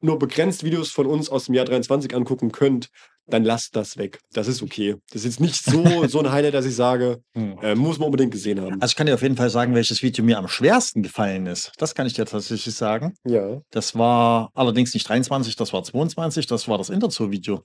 nur 0.02 0.19
begrenzt 0.19 0.64
Videos 0.64 0.91
von 0.91 1.07
uns 1.07 1.30
aus 1.30 1.45
dem 1.45 1.56
Jahr 1.56 1.65
23 1.65 2.14
angucken 2.14 2.52
könnt, 2.52 2.89
dann 3.27 3.43
lasst 3.43 3.76
das 3.76 3.97
weg. 3.97 4.19
Das 4.34 4.47
ist 4.47 4.61
okay. 4.61 4.95
Das 5.11 5.22
ist 5.22 5.26
jetzt 5.26 5.39
nicht 5.39 5.64
so, 5.64 5.84
so 6.07 6.19
ein 6.19 6.31
Highlight, 6.31 6.53
dass 6.53 6.65
ich 6.65 6.76
sage, 6.76 7.22
Mhm. 7.34 7.57
äh, 7.61 7.76
muss 7.76 7.97
man 7.99 8.06
unbedingt 8.07 8.31
gesehen 8.31 8.61
haben. 8.61 8.81
Also 8.81 8.91
ich 8.91 8.95
kann 8.95 9.07
dir 9.07 9.14
auf 9.15 9.22
jeden 9.22 9.35
Fall 9.38 9.49
sagen, 9.49 9.73
welches 9.76 10.02
Video 10.03 10.23
mir 10.23 10.38
am 10.38 10.47
schwersten 10.47 11.02
gefallen 11.03 11.47
ist. 11.47 11.72
Das 11.77 11.95
kann 11.95 12.06
ich 12.07 12.14
dir 12.14 12.26
tatsächlich 12.26 12.76
sagen. 12.76 13.14
Ja. 13.26 13.61
Das 13.72 13.95
war 13.97 14.49
allerdings 14.53 14.93
nicht 14.93 15.07
23, 15.10 15.56
das 15.56 15.73
war 15.73 15.84
22, 15.84 16.45
das 16.47 16.68
war 16.68 16.77
das 16.77 16.89
Interzoo-Video. 16.89 17.64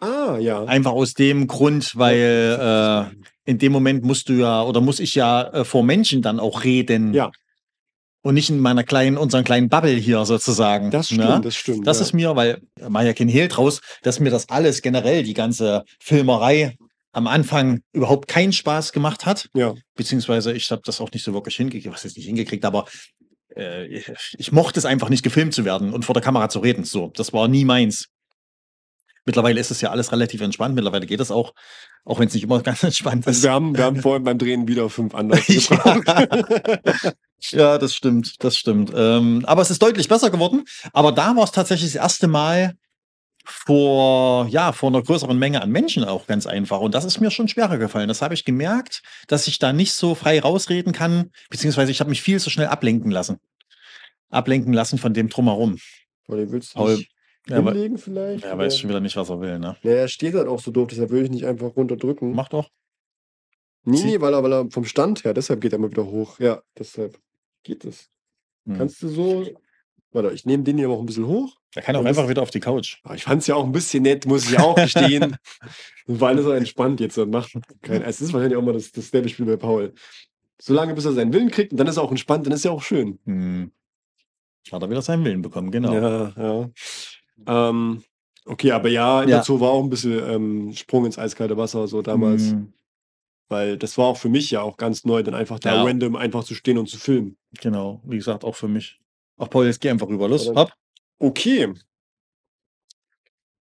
Ah, 0.00 0.36
ja. 0.38 0.64
Einfach 0.64 0.92
aus 0.92 1.14
dem 1.14 1.46
Grund, 1.46 1.96
weil 1.96 2.58
äh, 3.14 3.50
in 3.50 3.58
dem 3.58 3.72
Moment 3.72 4.04
musst 4.04 4.28
du 4.28 4.34
ja 4.34 4.62
oder 4.62 4.80
muss 4.80 4.98
ich 5.00 5.14
ja 5.14 5.42
äh, 5.52 5.64
vor 5.64 5.82
Menschen 5.84 6.20
dann 6.20 6.40
auch 6.40 6.64
reden. 6.64 7.14
Ja. 7.14 7.30
Und 8.24 8.34
nicht 8.34 8.48
in 8.48 8.58
meiner 8.58 8.84
kleinen, 8.84 9.18
unseren 9.18 9.44
kleinen 9.44 9.68
Bubble 9.68 9.92
hier 9.92 10.24
sozusagen. 10.24 10.90
Das 10.90 11.08
stimmt, 11.08 11.20
ne? 11.20 11.40
das 11.42 11.54
stimmt. 11.54 11.86
Das 11.86 11.98
ja. 11.98 12.06
ist 12.06 12.14
mir, 12.14 12.34
weil 12.34 12.62
mach 12.88 13.02
ja 13.02 13.12
kein 13.12 13.28
Hehl 13.28 13.48
draus, 13.48 13.82
dass 14.02 14.18
mir 14.18 14.30
das 14.30 14.48
alles 14.48 14.80
generell, 14.80 15.24
die 15.24 15.34
ganze 15.34 15.84
Filmerei 16.00 16.74
am 17.12 17.26
Anfang 17.26 17.82
überhaupt 17.92 18.26
keinen 18.26 18.52
Spaß 18.52 18.92
gemacht 18.92 19.26
hat. 19.26 19.50
ja. 19.54 19.74
Beziehungsweise 19.94 20.54
ich 20.54 20.70
habe 20.70 20.80
das 20.86 21.02
auch 21.02 21.12
nicht 21.12 21.22
so 21.22 21.34
wirklich 21.34 21.56
hingekriegt, 21.56 21.92
was 21.92 22.06
ist 22.06 22.16
nicht 22.16 22.26
hingekriegt, 22.26 22.64
aber 22.64 22.86
äh, 23.56 23.86
ich, 23.86 24.10
ich 24.38 24.52
mochte 24.52 24.78
es 24.78 24.86
einfach 24.86 25.10
nicht 25.10 25.22
gefilmt 25.22 25.52
zu 25.52 25.66
werden 25.66 25.92
und 25.92 26.06
vor 26.06 26.14
der 26.14 26.22
Kamera 26.22 26.48
zu 26.48 26.60
reden. 26.60 26.84
So, 26.84 27.12
das 27.14 27.34
war 27.34 27.46
nie 27.46 27.66
meins. 27.66 28.08
Mittlerweile 29.24 29.60
ist 29.60 29.70
es 29.70 29.80
ja 29.80 29.90
alles 29.90 30.12
relativ 30.12 30.40
entspannt. 30.40 30.74
Mittlerweile 30.74 31.06
geht 31.06 31.20
es 31.20 31.30
auch, 31.30 31.54
auch 32.04 32.18
wenn 32.18 32.28
es 32.28 32.34
nicht 32.34 32.44
immer 32.44 32.60
ganz 32.62 32.82
entspannt 32.82 33.26
Also 33.26 33.38
ist. 33.38 33.44
wir 33.44 33.52
haben, 33.52 33.76
wir 33.76 33.84
haben 33.84 34.00
vorhin 34.00 34.24
beim 34.24 34.38
Drehen 34.38 34.68
wieder 34.68 34.88
fünf 34.90 35.14
andere. 35.14 35.40
Ja, 37.50 37.76
das 37.78 37.94
stimmt, 37.94 38.42
das 38.42 38.56
stimmt. 38.56 38.90
Ähm, 38.94 39.44
aber 39.46 39.62
es 39.62 39.70
ist 39.70 39.82
deutlich 39.82 40.08
besser 40.08 40.30
geworden. 40.30 40.64
Aber 40.92 41.12
da 41.12 41.36
war 41.36 41.44
es 41.44 41.52
tatsächlich 41.52 41.92
das 41.92 42.02
erste 42.02 42.26
Mal 42.26 42.74
vor, 43.44 44.46
ja, 44.48 44.72
vor 44.72 44.88
einer 44.88 45.02
größeren 45.02 45.38
Menge 45.38 45.60
an 45.60 45.70
Menschen 45.70 46.04
auch 46.04 46.26
ganz 46.26 46.46
einfach. 46.46 46.80
Und 46.80 46.94
das 46.94 47.04
ist 47.04 47.20
mir 47.20 47.30
schon 47.30 47.48
schwerer 47.48 47.76
gefallen. 47.76 48.08
Das 48.08 48.22
habe 48.22 48.32
ich 48.34 48.44
gemerkt, 48.44 49.02
dass 49.28 49.46
ich 49.46 49.58
da 49.58 49.72
nicht 49.72 49.92
so 49.92 50.14
frei 50.14 50.40
rausreden 50.40 50.92
kann, 50.92 51.30
beziehungsweise 51.50 51.90
ich 51.90 52.00
habe 52.00 52.10
mich 52.10 52.22
viel 52.22 52.40
zu 52.40 52.48
schnell 52.48 52.68
ablenken 52.68 53.10
lassen. 53.10 53.38
Ablenken 54.30 54.72
lassen 54.72 54.98
von 54.98 55.12
dem 55.12 55.28
Drumherum. 55.28 55.78
Oder 56.28 56.50
willst 56.50 56.74
du 56.74 56.78
Paul, 56.78 57.04
Ja, 57.48 57.58
aber, 57.58 57.72
hinlegen 57.72 57.98
vielleicht? 57.98 58.44
er 58.44 58.56
weiß 58.56 58.72
Oder- 58.74 58.80
schon 58.80 58.90
wieder 58.90 59.00
nicht, 59.00 59.16
was 59.16 59.28
er 59.28 59.40
will, 59.40 59.58
ne? 59.58 59.76
Ja, 59.82 59.90
er 59.92 60.08
steht 60.08 60.34
halt 60.34 60.48
auch 60.48 60.60
so 60.60 60.70
doof, 60.70 60.88
deshalb 60.90 61.10
würde 61.10 61.24
ich 61.24 61.30
nicht 61.30 61.44
einfach 61.46 61.76
runterdrücken. 61.76 62.32
Mach 62.34 62.48
doch. 62.48 62.70
Nee, 63.84 64.02
nee, 64.02 64.20
weil 64.20 64.32
er, 64.32 64.42
weil 64.42 64.52
er 64.52 64.70
vom 64.70 64.84
Stand 64.86 65.24
her, 65.24 65.34
deshalb 65.34 65.60
geht 65.60 65.72
er 65.72 65.78
immer 65.78 65.90
wieder 65.90 66.06
hoch. 66.06 66.38
Ja, 66.38 66.62
deshalb 66.78 67.18
geht 67.64 67.84
es. 67.84 68.08
Hm. 68.66 68.78
Kannst 68.78 69.02
du 69.02 69.08
so. 69.08 69.46
Warte, 70.12 70.30
ich 70.30 70.46
nehme 70.46 70.62
den 70.62 70.78
hier 70.78 70.88
auch 70.88 71.00
ein 71.00 71.06
bisschen 71.06 71.26
hoch. 71.26 71.54
Er 71.74 71.82
kann 71.82 71.96
auch 71.96 72.04
einfach 72.04 72.22
das- 72.22 72.30
wieder 72.30 72.40
auf 72.42 72.50
die 72.50 72.60
Couch. 72.60 72.98
Aber 73.02 73.14
ich 73.14 73.24
fand 73.24 73.42
es 73.42 73.46
ja 73.48 73.56
auch 73.56 73.64
ein 73.64 73.72
bisschen 73.72 74.04
nett, 74.04 74.24
muss 74.26 74.50
ich 74.50 74.58
auch 74.58 74.76
gestehen. 74.76 75.36
weil 76.06 76.38
er 76.38 76.42
so 76.44 76.52
entspannt 76.52 77.00
jetzt 77.00 77.18
und 77.18 77.30
macht 77.30 77.52
kein. 77.82 78.00
Es 78.02 78.22
ist 78.22 78.32
wahrscheinlich 78.32 78.56
auch 78.56 78.62
mal 78.62 78.72
das, 78.72 78.90
dasselbe 78.92 79.28
Spiel 79.28 79.44
bei 79.44 79.56
Paul. 79.56 79.92
Solange 80.58 80.94
bis 80.94 81.04
er 81.04 81.12
seinen 81.12 81.32
Willen 81.34 81.50
kriegt 81.50 81.72
und 81.72 81.78
dann 81.78 81.88
ist 81.88 81.96
er 81.98 82.04
auch 82.04 82.10
entspannt, 82.10 82.46
dann 82.46 82.54
ist 82.54 82.64
er 82.64 82.72
auch 82.72 82.82
schön. 82.82 83.18
Hm. 83.26 83.70
Hat 84.72 84.80
er 84.82 84.88
wieder 84.88 85.02
seinen 85.02 85.24
Willen 85.26 85.42
bekommen, 85.42 85.70
genau. 85.70 85.92
Ja, 85.92 86.32
ja. 86.38 86.70
Ähm, 87.46 88.02
okay, 88.46 88.72
aber 88.72 88.88
ja, 88.88 89.22
in 89.22 89.28
Ja. 89.28 89.36
der 89.36 89.44
Zoo 89.44 89.60
war 89.60 89.70
auch 89.70 89.82
ein 89.82 89.90
bisschen 89.90 90.18
ähm, 90.28 90.72
Sprung 90.74 91.04
ins 91.06 91.18
eiskalte 91.18 91.56
Wasser 91.56 91.86
so 91.88 92.02
damals. 92.02 92.50
Hm, 92.52 92.72
Weil 93.48 93.76
das 93.76 93.98
war 93.98 94.06
auch 94.06 94.16
für 94.16 94.28
mich 94.30 94.50
ja 94.50 94.62
auch 94.62 94.76
ganz 94.78 95.04
neu, 95.04 95.22
dann 95.22 95.34
einfach 95.34 95.58
da 95.58 95.74
Ja. 95.74 95.82
random 95.84 96.16
einfach 96.16 96.44
zu 96.44 96.54
stehen 96.54 96.78
und 96.78 96.88
zu 96.88 96.96
filmen. 96.98 97.36
genau, 97.60 98.00
wie 98.04 98.16
gesagt, 98.16 98.42
auch 98.44 98.54
für 98.56 98.68
mich. 98.68 98.98
Ach, 99.36 99.50
Paul, 99.50 99.66
jetzt 99.66 99.80
geh 99.80 99.90
einfach 99.90 100.08
rüber. 100.08 100.28
Los, 100.28 100.48
hopp. 100.48 100.72
Okay. 101.18 101.72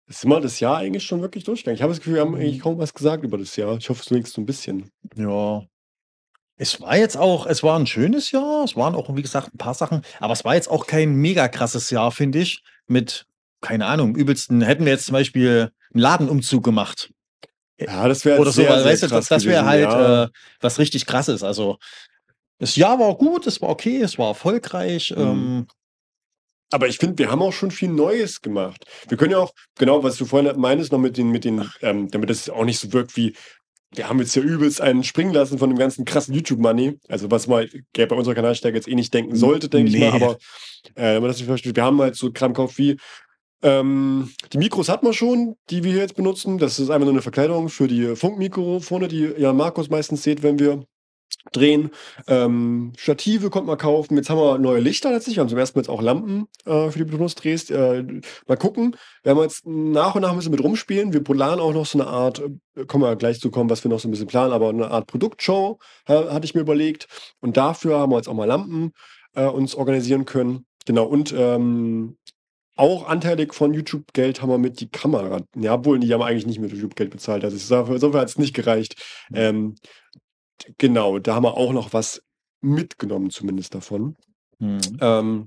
Ist 0.07 0.27
mal 0.27 0.41
das 0.41 0.59
Jahr 0.61 0.79
eigentlich 0.79 1.05
schon 1.05 1.21
wirklich 1.23 1.45
durchgegangen? 1.45 1.77
Ich 1.77 1.83
habe 1.83 1.93
das 1.93 1.99
Gefühl, 1.99 2.15
wir 2.15 2.21
haben 2.23 2.31
Mhm. 2.33 2.37
eigentlich 2.41 2.61
kaum 2.61 2.79
was 2.79 2.93
gesagt 2.93 3.23
über 3.25 3.39
das 3.39 3.55
Jahr. 3.57 3.77
Ich 3.77 3.89
hoffe, 3.89 4.03
es 4.05 4.11
wenigstens 4.11 4.35
so 4.35 4.41
ein 4.43 4.47
bisschen. 4.47 4.91
Ja. 5.17 5.63
Es 6.57 6.81
war 6.81 6.97
jetzt 6.97 7.17
auch, 7.17 7.47
es 7.47 7.63
war 7.63 7.79
ein 7.79 7.87
schönes 7.87 8.33
Jahr. 8.33 8.65
Es 8.65 8.77
waren 8.77 8.95
auch, 8.95 9.15
wie 9.15 9.23
gesagt, 9.23 9.55
ein 9.55 9.59
paar 9.59 9.75
Sachen. 9.75 10.03
Aber 10.19 10.33
es 10.33 10.45
war 10.45 10.55
jetzt 10.57 10.69
auch 10.69 10.87
kein 10.87 11.15
mega 11.15 11.49
krasses 11.49 11.91
Jahr, 11.91 12.11
finde 12.11 12.41
ich. 12.41 12.63
Mit, 12.87 13.27
keine 13.61 13.87
Ahnung, 13.87 14.17
übelsten, 14.17 14.63
hätten 14.63 14.85
wir 14.85 14.93
jetzt 14.93 15.07
zum 15.07 15.13
Beispiel 15.15 15.71
einen 15.93 16.01
Ladenumzug 16.03 16.65
gemacht. 16.65 17.11
Ja, 17.79 18.07
das 18.09 18.25
wäre 18.25 18.39
Oder 18.39 18.53
so, 18.53 18.63
sehr, 18.63 18.97
sehr 18.97 19.09
krass 19.09 19.11
das, 19.11 19.29
das 19.29 19.45
wäre 19.47 19.65
halt 19.65 19.85
ja. 19.85 20.25
äh, 20.25 20.29
was 20.61 20.79
richtig 20.79 21.07
krasses. 21.07 21.43
Also, 21.43 21.79
das 22.59 22.77
Jahr 22.77 22.99
war 22.99 23.15
gut, 23.15 23.47
es 23.47 23.63
war 23.63 23.71
okay, 23.71 24.03
es 24.03 24.19
war 24.19 24.29
erfolgreich. 24.29 25.15
Mhm. 25.17 25.23
Ähm, 25.23 25.67
Aber 26.71 26.89
ich 26.89 26.99
finde, 26.99 27.19
wir 27.19 27.31
haben 27.31 27.41
auch 27.41 27.53
schon 27.53 27.71
viel 27.71 27.89
Neues 27.89 28.43
gemacht. 28.43 28.85
Wir 29.09 29.17
können 29.17 29.33
ja 29.33 29.39
auch, 29.39 29.53
genau, 29.79 30.03
was 30.05 30.17
du 30.17 30.27
vorhin 30.27 30.53
meinst, 30.61 30.93
noch 30.93 30.99
mit 30.99 31.17
den, 31.17 31.31
mit 31.31 31.45
den, 31.45 31.71
ähm, 31.81 32.11
damit 32.11 32.29
das 32.29 32.51
auch 32.51 32.65
nicht 32.65 32.79
so 32.79 32.93
wirkt 32.93 33.17
wie, 33.17 33.35
wir 33.93 34.09
haben 34.09 34.21
jetzt 34.21 34.35
hier 34.35 34.43
übelst 34.43 34.81
einen 34.81 35.03
springen 35.03 35.33
lassen 35.33 35.59
von 35.59 35.71
dem 35.71 35.79
ganzen 35.79 36.05
krassen 36.05 36.35
YouTube-Money. 36.35 36.99
Also 37.09 37.31
was 37.31 37.47
man 37.47 37.69
gell, 37.93 38.07
bei 38.07 38.15
unserer 38.15 38.35
Kanalstärke 38.35 38.77
jetzt 38.77 38.89
eh 38.89 38.95
nicht 38.95 39.13
denken 39.13 39.35
sollte, 39.35 39.69
denke 39.69 39.91
ich 39.91 39.99
Nee. 39.99 40.11
mal. 40.11 40.23
Aber 40.23 40.39
äh, 40.95 41.21
das 41.21 41.39
nicht 41.39 41.47
versteht, 41.47 41.75
wir 41.75 41.85
haben 41.85 42.01
halt 42.01 42.15
so 42.15 42.31
Kram 42.31 42.53
gekauft 42.53 42.79
wie, 42.79 42.99
ähm, 43.63 44.31
die 44.53 44.59
Mikros 44.59 44.89
hat 44.89 45.03
man 45.03 45.13
schon, 45.13 45.57
die 45.69 45.85
wir 45.85 45.93
hier 45.93 46.03
jetzt 46.03 46.17
benutzen. 46.17 46.59
Das 46.59 46.79
ist 46.79 46.91
einfach 46.91 47.05
nur 47.05 47.15
eine 47.15 47.23
Verkleidung 47.23 47.69
für 47.69 47.89
die 47.89 48.17
Funkmikrofone, 48.17 49.09
die 49.09 49.35
ja 49.37 49.53
Markus 49.53 49.91
meistens 49.91 50.23
seht, 50.23 50.43
wenn 50.43 50.59
wir 50.59 50.85
drehen. 51.53 51.91
Ähm, 52.27 52.93
Stative 52.97 53.51
konnte 53.51 53.67
man 53.67 53.79
kaufen. 53.79 54.17
Jetzt 54.17 54.31
haben 54.31 54.39
wir 54.39 54.59
neue 54.59 54.81
Lichter 54.81 55.11
letztlich. 55.11 55.37
Wir 55.37 55.43
haben 55.43 55.49
zum 55.49 55.59
ersten 55.59 55.79
Mal 55.79 55.83
jetzt 55.83 55.89
auch 55.89 56.03
Lampen 56.03 56.47
äh, 56.65 56.91
für 56.91 56.99
die 56.99 57.05
Benutzt 57.05 57.43
drehst. 57.43 57.71
Äh, 57.71 58.05
mal 58.47 58.57
gucken. 58.57 58.97
Wir 59.23 59.31
haben 59.31 59.43
jetzt 59.43 59.67
nach 59.67 60.15
und 60.15 60.23
nach 60.23 60.31
ein 60.31 60.37
bisschen 60.37 60.53
mit 60.53 60.63
rumspielen. 60.63 61.13
Wir 61.13 61.23
planen 61.23 61.61
auch 61.61 61.73
noch 61.73 61.87
so 61.87 61.99
eine 62.01 62.09
Art, 62.09 62.43
äh, 62.77 62.85
kommen 62.87 63.05
wir 63.05 63.17
gleich 63.17 63.41
zu 63.41 63.51
kommen, 63.51 63.71
was 63.71 63.85
wir 63.85 63.91
noch 63.91 64.01
so 64.01 64.09
ein 64.09 64.11
bisschen 64.11 64.27
planen, 64.27 64.53
aber 64.53 64.69
eine 64.69 64.91
Art 64.91 65.07
Produktshow 65.07 65.79
äh, 66.07 66.15
hatte 66.15 66.45
ich 66.45 66.55
mir 66.55 66.61
überlegt. 66.61 67.07
Und 67.41 67.57
dafür 67.57 67.99
haben 67.99 68.13
wir 68.13 68.17
jetzt 68.17 68.29
auch 68.29 68.35
mal 68.35 68.47
Lampen 68.47 68.93
äh, 69.35 69.47
uns 69.47 69.75
organisieren 69.75 70.25
können. 70.25 70.67
Genau. 70.87 71.05
Und 71.05 71.33
ähm, 71.37 72.17
auch 72.81 73.07
anteilig 73.07 73.55
von 73.55 73.73
YouTube-Geld 73.75 74.43
haben 74.43 74.49
wir 74.51 74.59
mit 74.59 74.81
die 74.81 74.89
Kamera. 74.89 75.43
Ja, 75.57 75.75
obwohl, 75.75 76.01
die 76.01 76.13
haben 76.13 76.23
eigentlich 76.23 76.47
nicht 76.47 76.59
mit 76.59 76.73
YouTube-Geld 76.73 77.11
bezahlt. 77.11 77.45
Also 77.45 77.57
dafür, 77.75 77.99
dafür 77.99 78.21
hat 78.21 78.29
es 78.29 78.39
nicht 78.39 78.55
gereicht. 78.55 78.97
Ähm, 79.33 79.77
genau, 80.79 81.19
da 81.19 81.35
haben 81.35 81.45
wir 81.45 81.57
auch 81.57 81.73
noch 81.73 81.93
was 81.93 82.23
mitgenommen, 82.61 83.31
zumindest 83.31 83.75
davon. 83.75 84.17
hm. 84.59 84.79
Ähm, 85.01 85.47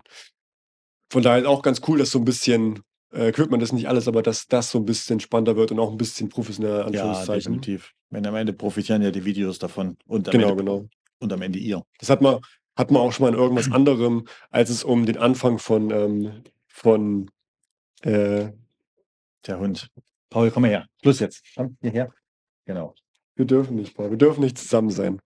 von 1.11 1.21
daher 1.21 1.39
ist 1.41 1.45
auch 1.47 1.61
ganz 1.61 1.81
cool, 1.87 1.99
dass 1.99 2.09
so 2.09 2.17
ein 2.19 2.25
bisschen 2.25 2.79
äh, 3.13 3.27
Equipment 3.29 3.61
ist 3.61 3.71
nicht 3.73 3.87
alles, 3.87 4.07
aber 4.07 4.23
dass 4.23 4.47
das 4.47 4.71
so 4.71 4.79
ein 4.79 4.85
bisschen 4.85 5.19
spannender 5.19 5.55
wird 5.55 5.71
und 5.71 5.79
auch 5.79 5.91
ein 5.91 5.97
bisschen 5.97 6.29
professioneller, 6.29 6.79
Ja, 6.79 6.85
Anführungszeichen. 6.85 7.53
definitiv. 7.53 7.91
Wenn 8.09 8.25
am 8.25 8.35
Ende 8.35 8.53
profitieren 8.53 9.01
ja 9.03 9.11
die 9.11 9.23
Videos 9.25 9.59
davon. 9.59 9.97
Und 10.07 10.27
am, 10.27 10.31
Genau, 10.31 10.49
Ende, 10.51 10.63
genau. 10.63 10.87
und 11.19 11.31
am 11.33 11.41
Ende 11.43 11.59
ihr. 11.59 11.83
Das 11.99 12.09
hat 12.09 12.21
man, 12.21 12.39
hat 12.75 12.89
man 12.89 13.01
auch 13.03 13.11
schon 13.11 13.25
mal 13.25 13.33
in 13.33 13.39
irgendwas 13.39 13.71
anderem, 13.71 14.25
als 14.49 14.71
es 14.71 14.83
um 14.83 15.05
den 15.05 15.17
Anfang 15.17 15.59
von, 15.59 15.91
ähm, 15.91 16.43
von 16.73 17.29
äh, 18.01 18.49
Der 19.45 19.59
Hund. 19.59 19.89
Paul, 20.29 20.49
komm 20.51 20.63
mal 20.63 20.69
her. 20.69 20.87
Schluss 21.01 21.19
jetzt. 21.19 21.43
Komm 21.55 21.77
hierher. 21.81 22.11
Genau. 22.65 22.95
wir 23.35 23.45
dürfen 23.45 23.75
nicht, 23.75 23.95
Paul, 23.95 24.09
wir 24.09 24.17
dürfen 24.17 24.41
nicht 24.41 24.57
zusammen 24.57 24.89
sein. 24.89 25.21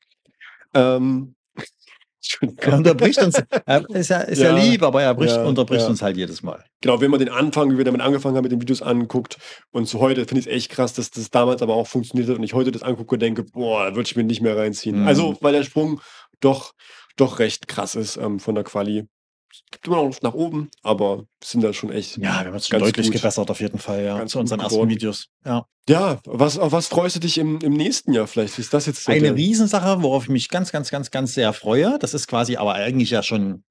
Ähm, 0.74 1.36
Er 2.58 2.74
unterbricht 2.74 3.20
uns. 3.20 3.42
Er 3.66 3.90
ist 3.90 4.10
ja, 4.10 4.20
ist 4.20 4.40
ja, 4.40 4.50
Ja, 4.50 4.62
lieb, 4.62 4.84
aber 4.84 5.02
er 5.02 5.14
bricht, 5.14 5.36
ja, 5.36 5.46
unterbricht 5.46 5.88
uns 5.88 6.02
halt 6.02 6.18
jedes 6.18 6.44
Mal. 6.44 6.66
Genau, 6.82 7.00
wenn 7.00 7.10
man 7.10 7.20
den 7.20 7.30
Anfang, 7.30 7.72
wie 7.72 7.78
wir 7.78 7.86
damit 7.86 8.02
angefangen 8.02 8.36
haben, 8.36 8.44
mit 8.44 8.52
den 8.52 8.60
Videos 8.60 8.82
anguckt 8.82 9.38
und 9.72 9.88
zu 9.88 10.02
heute, 10.02 10.26
finde 10.26 10.42
ich 10.42 10.48
es 10.48 10.52
echt 10.52 10.72
krass, 10.72 10.94
dass 10.94 11.10
das 11.10 11.30
damals 11.30 11.62
aber 11.62 11.76
auch 11.76 11.88
funktioniert 11.88 12.30
hat 12.30 12.38
und 12.38 12.44
ich 12.44 12.54
heute 12.54 12.72
das 12.72 12.84
angucke 12.84 13.16
und 13.16 13.22
denke, 13.22 13.44
boah, 13.44 13.86
da 13.86 13.96
würde 13.96 14.08
ich 14.08 14.16
mir 14.18 14.26
nicht 14.26 14.42
mehr 14.42 14.58
reinziehen. 14.58 15.02
Mhm. 15.02 15.08
Also, 15.08 15.38
weil 15.40 15.54
der 15.54 15.64
Sprung 15.64 16.02
doch, 16.42 16.74
doch 17.16 17.40
recht 17.40 17.70
krass 17.70 17.96
ist 17.96 18.18
ähm, 18.18 18.40
von 18.40 18.56
der 18.56 18.66
Quali. 18.66 19.08
Es 19.52 19.64
gibt 19.72 19.88
immer 19.88 19.98
noch 19.98 20.06
Luft 20.06 20.24
nach 20.24 20.34
oben, 20.34 20.70
aber 20.84 21.26
sind 21.44 21.64
da 21.64 21.74
schon 21.74 21.92
echt. 21.92 22.18
Ja, 22.18 22.24
wir 22.24 22.34
haben 22.34 22.54
uns 22.54 22.68
deutlich 22.68 23.08
gut. 23.08 23.16
gebessert 23.16 23.50
auf 23.50 23.60
jeden 23.60 23.80
Fall, 23.80 24.04
ja. 24.04 24.18
Ganz 24.18 24.32
zu 24.32 24.40
unseren 24.40 24.60
gut 24.60 24.66
ersten 24.66 24.76
geworden. 24.76 24.90
Videos. 24.90 25.28
Ja. 25.46 25.66
Ja, 25.90 26.20
was, 26.26 26.58
auf 26.58 26.74
was 26.74 26.88
freust 26.88 27.16
du 27.16 27.20
dich 27.22 27.38
im, 27.38 27.60
im 27.60 27.74
nächsten 27.74 28.12
Jahr 28.12 28.28
vielleicht? 28.28 28.60
Ist 28.60 28.74
das 28.74 28.86
jetzt 28.88 29.04
so? 29.04 29.12
Eine 29.12 29.36
Riesensache, 29.36 30.02
worauf 30.04 30.24
ich 30.24 30.30
mich 30.30 30.50
ganz, 30.50 30.72
ganz, 30.72 30.90
ganz, 30.90 31.12
ganz 31.12 31.34
sehr 31.34 31.54
freue. 31.54 31.98
Das 32.00 32.14
ist 32.14 32.28
quasi 32.28 32.58
aber 32.58 32.74
eigentlich 32.74 33.10
ja 33.10 33.24
schon 33.24 33.64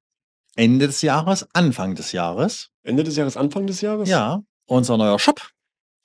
Ende 0.55 0.87
des 0.87 1.03
Jahres, 1.03 1.47
Anfang 1.53 1.95
des 1.95 2.13
Jahres. 2.13 2.71
Ende 2.83 3.05
des 3.05 3.17
Jahres, 3.17 3.37
Anfang 3.37 3.67
des 3.67 3.83
Jahres? 3.83 4.09
Ja, 4.09 4.43
unser 4.67 4.97
neuer 4.97 5.19
Shop. 5.19 5.51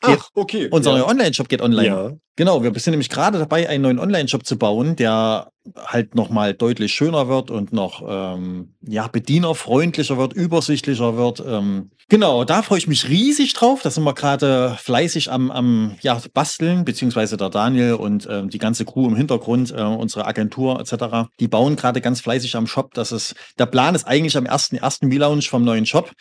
Geht- 0.01 0.17
Ach, 0.19 0.29
okay. 0.33 0.67
Unser 0.71 0.91
ja. 0.91 0.97
neuer 0.97 1.07
Online-Shop 1.07 1.47
geht 1.47 1.61
online. 1.61 1.87
Ja. 1.87 2.11
Genau, 2.35 2.63
wir 2.63 2.73
sind 2.79 2.91
nämlich 2.91 3.09
gerade 3.09 3.37
dabei, 3.37 3.69
einen 3.69 3.83
neuen 3.83 3.99
Online-Shop 3.99 4.45
zu 4.45 4.57
bauen, 4.57 4.95
der 4.95 5.51
halt 5.77 6.15
nochmal 6.15 6.55
deutlich 6.55 6.91
schöner 6.91 7.27
wird 7.27 7.51
und 7.51 7.71
noch 7.71 8.01
ähm, 8.07 8.73
ja, 8.81 9.07
bedienerfreundlicher 9.07 10.17
wird, 10.17 10.33
übersichtlicher 10.33 11.17
wird. 11.17 11.43
Ähm, 11.45 11.91
genau, 12.09 12.43
da 12.45 12.63
freue 12.63 12.79
ich 12.79 12.87
mich 12.87 13.09
riesig 13.09 13.53
drauf. 13.53 13.81
Da 13.83 13.91
sind 13.91 14.03
wir 14.03 14.15
gerade 14.15 14.75
fleißig 14.79 15.31
am, 15.31 15.51
am 15.51 15.97
ja, 16.01 16.19
Basteln, 16.33 16.83
beziehungsweise 16.83 17.37
der 17.37 17.49
Daniel 17.49 17.93
und 17.93 18.27
ähm, 18.27 18.49
die 18.49 18.57
ganze 18.57 18.85
Crew 18.85 19.07
im 19.07 19.15
Hintergrund, 19.15 19.71
äh, 19.71 19.81
unsere 19.83 20.25
Agentur 20.25 20.79
etc. 20.79 21.29
Die 21.39 21.47
bauen 21.47 21.75
gerade 21.75 22.01
ganz 22.01 22.21
fleißig 22.21 22.55
am 22.55 22.65
Shop. 22.65 22.95
Das 22.95 23.11
ist, 23.11 23.35
der 23.59 23.67
Plan 23.67 23.93
ist 23.93 24.07
eigentlich 24.07 24.35
am 24.35 24.45
1.1. 24.45 25.11
V-Launch 25.13 25.47
vom 25.47 25.63
neuen 25.63 25.85
Shop. 25.85 26.11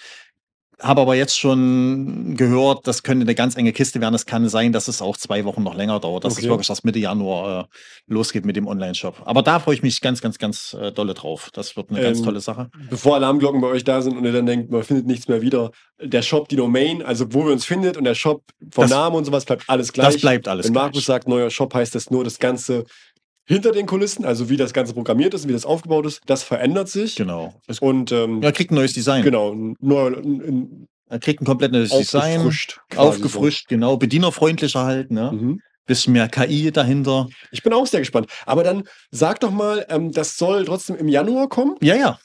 Habe 0.83 1.03
aber 1.03 1.15
jetzt 1.15 1.39
schon 1.39 2.37
gehört, 2.37 2.87
das 2.87 3.03
könnte 3.03 3.25
eine 3.25 3.35
ganz 3.35 3.57
enge 3.57 3.73
Kiste 3.73 4.01
werden. 4.01 4.15
Es 4.15 4.25
kann 4.27 4.49
sein, 4.49 4.73
dass 4.73 4.89
es 4.89 5.03
auch 5.03 5.17
zwei 5.17 5.45
Wochen 5.45 5.63
noch 5.63 5.75
länger 5.75 6.01
dauert, 6.01 6.25
dass 6.25 6.35
Okay. 6.35 6.45
es 6.45 6.49
wirklich 6.49 6.69
erst 6.71 6.85
Mitte 6.85 6.99
Januar 6.99 7.61
äh, 7.65 8.13
losgeht 8.13 8.45
mit 8.47 8.57
dem 8.57 8.67
Online-Shop. 8.67 9.23
Aber 9.25 9.43
da 9.43 9.59
freue 9.61 9.75
ich 9.75 9.83
mich 9.83 10.01
ganz, 10.01 10.21
ganz, 10.23 10.39
ganz 10.39 10.75
äh, 10.81 10.91
dolle 10.93 11.15
drauf. 11.15 11.51
Das 11.53 11.77
wird 11.77 11.91
eine 11.91 12.01
ganz 12.01 12.19
Ähm, 12.19 12.25
tolle 12.25 12.41
Sache. 12.41 12.71
Bevor 12.89 13.17
Alarmglocken 13.17 13.61
bei 13.61 13.69
euch 13.69 13.85
da 13.85 14.01
sind 14.01 14.17
und 14.17 14.25
ihr 14.25 14.33
dann 14.33 14.47
denkt, 14.47 14.71
man 14.71 14.83
findet 14.83 15.07
nichts 15.07 15.29
mehr 15.29 15.43
wieder, 15.43 15.71
der 16.03 16.23
Shop, 16.23 16.49
die 16.49 16.57
Domain, 16.57 17.03
also 17.03 17.27
wo 17.35 17.45
wir 17.45 17.53
uns 17.53 17.65
findet 17.67 17.97
und 17.99 18.05
der 18.05 18.15
Shop 18.15 18.43
vom 18.71 18.83
Das- 18.83 18.91
Namen 18.91 19.17
und 19.17 19.25
sowas 19.27 19.45
bleibt 19.45 19.65
alles 19.69 19.93
gleich. 19.93 20.07
Das 20.15 20.21
bleibt 20.21 20.49
alles 20.49 20.67
Wenn 20.67 20.73
gleich. 20.73 20.83
Markus 20.85 21.05
sagt, 21.05 21.29
neuer 21.29 21.51
Shop, 21.51 21.75
heißt 21.75 21.95
das 21.95 22.11
nur 22.11 22.25
das 22.25 22.39
Ganze 22.39 22.85
hinter 23.51 23.73
den 23.73 23.87
Kulissen, 23.87 24.25
also 24.25 24.49
wie 24.49 24.57
das 24.57 24.73
Ganze 24.73 24.95
programmiert 24.95 25.35
ist, 25.35 25.49
wie 25.49 25.53
das 25.53 25.65
aufgebaut 25.67 26.07
ist, 26.07 26.21
das 26.27 26.43
verändert 26.43 26.89
sich. 26.89 27.17
Genau. 27.17 27.55
Es, 27.67 27.81
Und 27.81 28.13
ähm, 28.13 28.43
er 28.43 28.53
kriegt 28.53 28.71
ein 28.71 28.77
neues 28.77 28.93
Design. 28.93 29.23
genau, 29.23 29.53
ein 29.53 30.87
Er 31.09 31.19
kriegt 31.19 31.43
ein 31.43 31.45
komplett 31.47 31.73
neues 31.73 31.91
Design. 31.91 32.39
aufgefrischt. 32.39 32.79
quasi 32.89 33.09
Aufgefrischt, 33.09 33.69
genau. 33.69 33.97
Bedienerfreundlicher 33.97 34.85
halt, 34.85 35.11
ne? 35.11 35.29
So. 35.33 35.37
Mhm. 35.37 35.61
Bisschen 35.87 36.13
mehr 36.13 36.29
KI 36.29 36.71
dahinter. 36.71 37.27
Ich 37.51 37.65
bin 37.65 37.73
auch 37.73 37.87
sehr 37.87 37.99
gespannt. 38.01 38.29
Aber 38.47 38.63
dann 38.63 38.85
sag 39.11 39.41
doch 39.41 39.51
mal, 39.51 39.85
ähm, 39.89 40.13
das 40.13 40.37
soll 40.37 40.65
trotzdem 40.65 40.95
im 40.97 41.09
Januar 41.09 41.49
kommen. 41.49 41.75
Ja, 41.83 41.97
ja. 41.97 42.19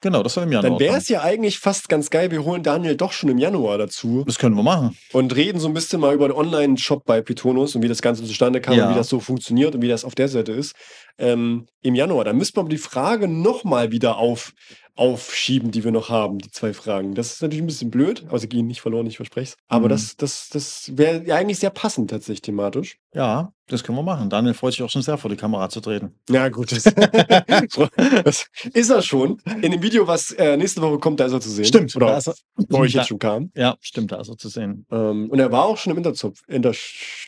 Genau, 0.00 0.22
das 0.22 0.34
soll 0.34 0.44
im 0.44 0.52
Januar 0.52 0.70
Dann 0.70 0.78
wäre 0.80 0.96
es 0.96 1.08
ja 1.08 1.22
eigentlich 1.22 1.58
fast 1.58 1.88
ganz 1.88 2.08
geil. 2.10 2.30
Wir 2.30 2.44
holen 2.44 2.62
Daniel 2.62 2.96
doch 2.96 3.10
schon 3.12 3.28
im 3.30 3.38
Januar 3.38 3.78
dazu 3.78 4.22
Das 4.26 4.38
können 4.38 4.54
wir 4.54 4.62
machen. 4.62 4.96
und 5.12 5.34
reden 5.34 5.58
so 5.58 5.66
ein 5.66 5.74
bisschen 5.74 6.00
mal 6.00 6.14
über 6.14 6.28
den 6.28 6.36
Online-Shop 6.36 7.04
bei 7.04 7.20
Pitonus 7.20 7.74
und 7.74 7.82
wie 7.82 7.88
das 7.88 8.00
Ganze 8.00 8.24
zustande 8.24 8.60
kam 8.60 8.74
Ja. 8.76 8.86
und 8.86 8.92
wie 8.94 8.96
das 8.98 9.08
so 9.08 9.18
funktioniert 9.18 9.74
und 9.74 9.82
wie 9.82 9.88
das 9.88 10.04
auf 10.04 10.14
der 10.14 10.28
Seite 10.28 10.52
ist. 10.52 10.74
Ähm, 11.18 11.66
Im 11.82 11.96
Januar. 11.96 12.24
Dann 12.24 12.36
müsste 12.36 12.58
man 12.58 12.66
aber 12.66 12.70
die 12.70 12.78
Frage 12.78 13.26
nochmal 13.26 13.90
wieder 13.90 14.18
auf, 14.18 14.52
aufschieben, 14.94 15.70
die 15.70 15.84
wir 15.84 15.90
noch 15.92 16.08
haben, 16.10 16.38
die 16.38 16.50
zwei 16.50 16.72
Fragen. 16.72 17.14
Das 17.14 17.32
ist 17.32 17.42
natürlich 17.42 17.62
ein 17.62 17.66
bisschen 17.66 17.90
blöd, 17.90 18.24
aber 18.28 18.38
sie 18.38 18.48
gehen 18.48 18.66
nicht 18.66 18.80
verloren, 18.80 19.06
ich 19.06 19.16
verspreche 19.16 19.52
es. 19.52 19.56
Aber 19.68 19.86
Mhm. 19.86 19.90
das, 19.90 20.16
das, 20.16 20.48
das 20.48 20.92
wäre 20.96 21.24
ja 21.26 21.36
eigentlich 21.36 21.58
sehr 21.58 21.70
passend 21.70 22.10
tatsächlich 22.10 22.42
thematisch. 22.42 22.98
Ja, 23.14 23.52
das 23.68 23.84
können 23.84 23.96
wir 23.98 24.02
machen. 24.02 24.30
Daniel 24.30 24.54
freut 24.54 24.72
sich 24.72 24.82
auch 24.82 24.90
schon 24.90 25.02
sehr, 25.02 25.18
vor 25.18 25.30
die 25.30 25.36
Kamera 25.36 25.68
zu 25.68 25.80
treten. 25.80 26.14
Ja, 26.28 26.48
gut. 26.48 26.72
Das, 26.72 26.84
das 28.24 28.46
ist 28.72 28.90
er 28.90 29.02
schon. 29.02 29.40
In 29.62 29.72
dem 29.72 29.82
Video, 29.82 30.06
was 30.06 30.32
äh, 30.32 30.56
nächste 30.56 30.82
Woche 30.82 30.98
kommt, 30.98 31.20
da 31.20 31.26
ist 31.26 31.32
er 31.32 31.40
zu 31.40 31.50
sehen. 31.50 31.70
da 31.70 31.96
Oder 31.96 32.18
ist 32.18 32.28
er, 32.28 32.34
bei 32.68 32.78
euch 32.78 32.92
da, 32.92 33.00
jetzt 33.00 33.08
schon 33.08 33.18
kam. 33.18 33.50
Ja, 33.54 33.76
stimmt, 33.80 34.12
da 34.12 34.20
ist 34.20 34.28
er 34.28 34.36
zu 34.36 34.48
sehen. 34.48 34.86
Ähm, 34.90 35.28
und 35.30 35.38
er 35.38 35.52
war 35.52 35.64
auch 35.64 35.76
schon 35.76 35.92
im 35.92 35.98
Interzoo. 35.98 36.32
Inter 36.46 36.72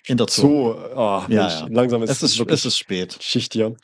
In 0.06 0.16
der 0.16 0.26
Zoo. 0.28 0.42
Zoo. 0.42 0.72
Ah, 0.96 1.26
Ja, 1.28 1.48
ja. 1.48 1.66
Langsam 1.70 2.02
ist 2.02 2.10
Es 2.10 2.22
ist, 2.22 2.40
es 2.40 2.64
ist 2.64 2.78
spät. 2.78 3.18
Schicht 3.20 3.52
hier. 3.52 3.74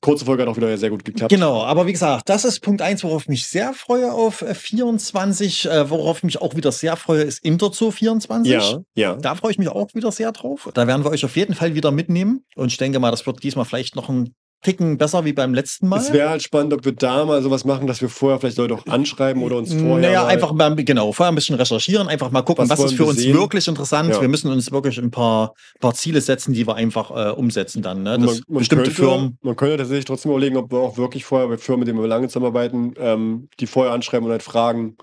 Kurze 0.00 0.26
Folge 0.26 0.42
hat 0.42 0.50
auch 0.50 0.56
wieder 0.58 0.76
sehr 0.76 0.90
gut 0.90 1.02
geklappt. 1.02 1.30
Genau, 1.32 1.62
aber 1.62 1.86
wie 1.86 1.92
gesagt, 1.92 2.28
das 2.28 2.44
ist 2.44 2.60
Punkt 2.60 2.82
eins, 2.82 3.02
worauf 3.04 3.22
ich 3.22 3.28
mich 3.28 3.46
sehr 3.46 3.72
freue 3.72 4.12
auf 4.12 4.42
äh, 4.42 4.54
24. 4.54 5.64
Äh, 5.64 5.88
worauf 5.88 6.18
ich 6.18 6.24
mich 6.24 6.42
auch 6.42 6.54
wieder 6.54 6.72
sehr 6.72 6.96
freue, 6.96 7.22
ist 7.22 7.42
Interzoo 7.42 7.90
24. 7.90 8.52
Ja, 8.52 8.80
ja. 8.94 9.14
Da 9.16 9.34
freue 9.34 9.52
ich 9.52 9.58
mich 9.58 9.68
auch 9.70 9.94
wieder 9.94 10.12
sehr 10.12 10.30
drauf. 10.32 10.68
Da 10.74 10.86
werden 10.86 11.04
wir 11.04 11.10
euch 11.10 11.24
auf 11.24 11.36
jeden 11.36 11.54
Fall 11.54 11.74
wieder 11.74 11.90
mitnehmen. 12.04 12.44
Und 12.56 12.68
ich 12.68 12.76
denke 12.76 12.98
mal, 12.98 13.10
das 13.10 13.26
wird 13.26 13.42
diesmal 13.42 13.64
vielleicht 13.64 13.96
noch 13.96 14.08
ein 14.08 14.34
Ticken 14.62 14.96
besser 14.96 15.26
wie 15.26 15.34
beim 15.34 15.52
letzten 15.52 15.88
Mal. 15.88 15.98
Es 16.00 16.10
wäre 16.10 16.30
halt 16.30 16.42
spannend, 16.42 16.72
ob 16.72 16.86
wir 16.86 16.92
da 16.92 17.26
mal 17.26 17.42
sowas 17.42 17.66
machen, 17.66 17.86
dass 17.86 18.00
wir 18.00 18.08
vorher 18.08 18.40
vielleicht 18.40 18.56
Leute 18.56 18.72
auch 18.72 18.86
anschreiben 18.86 19.42
oder 19.42 19.58
uns 19.58 19.74
vorher. 19.74 19.98
Naja, 19.98 20.22
mal- 20.22 20.28
einfach 20.28 20.52
mal, 20.52 20.74
genau, 20.74 21.12
vorher 21.12 21.30
ein 21.30 21.34
bisschen 21.34 21.56
recherchieren, 21.56 22.08
einfach 22.08 22.30
mal 22.30 22.40
gucken, 22.40 22.66
Was 22.70 22.78
was, 22.78 22.86
ist 22.86 22.92
für 22.96 23.00
wir 23.04 23.08
uns 23.08 23.18
sehen? 23.18 23.36
wirklich 23.36 23.68
interessant. 23.68 24.08
Ja. 24.08 24.22
Wir 24.22 24.28
müssen 24.28 24.50
uns 24.50 24.72
wirklich 24.72 24.96
ein 24.98 25.10
paar, 25.10 25.52
paar 25.80 25.92
Ziele 25.92 26.22
setzen, 26.22 26.54
die 26.54 26.66
wir 26.66 26.76
einfach 26.76 27.10
äh, 27.10 27.32
umsetzen 27.32 27.82
dann. 27.82 28.04
Ne? 28.04 28.14
Und 28.14 28.26
Das 28.26 28.40
bestimmte 28.48 28.84
könnte, 28.84 28.90
Firmen. 29.02 29.38
Man 29.42 29.54
könnte 29.54 29.76
tatsächlich 29.76 30.06
trotzdem 30.06 30.30
überlegen, 30.30 30.56
ob 30.56 30.72
wir 30.72 30.78
auch 30.78 30.96
wirklich 30.96 31.26
vorher 31.26 31.46
bei 31.48 31.58
Firmen, 31.58 31.80
mit 31.80 31.88
denen 31.88 32.00
wir 32.00 32.08
lange 32.08 32.28
zusammenarbeiten, 32.28 32.94
ähm, 32.96 33.48
die 33.60 33.66
vorher 33.66 33.92
anschreiben 33.92 34.24
und 34.24 34.32
halt 34.32 34.42
fragen. 34.42 34.96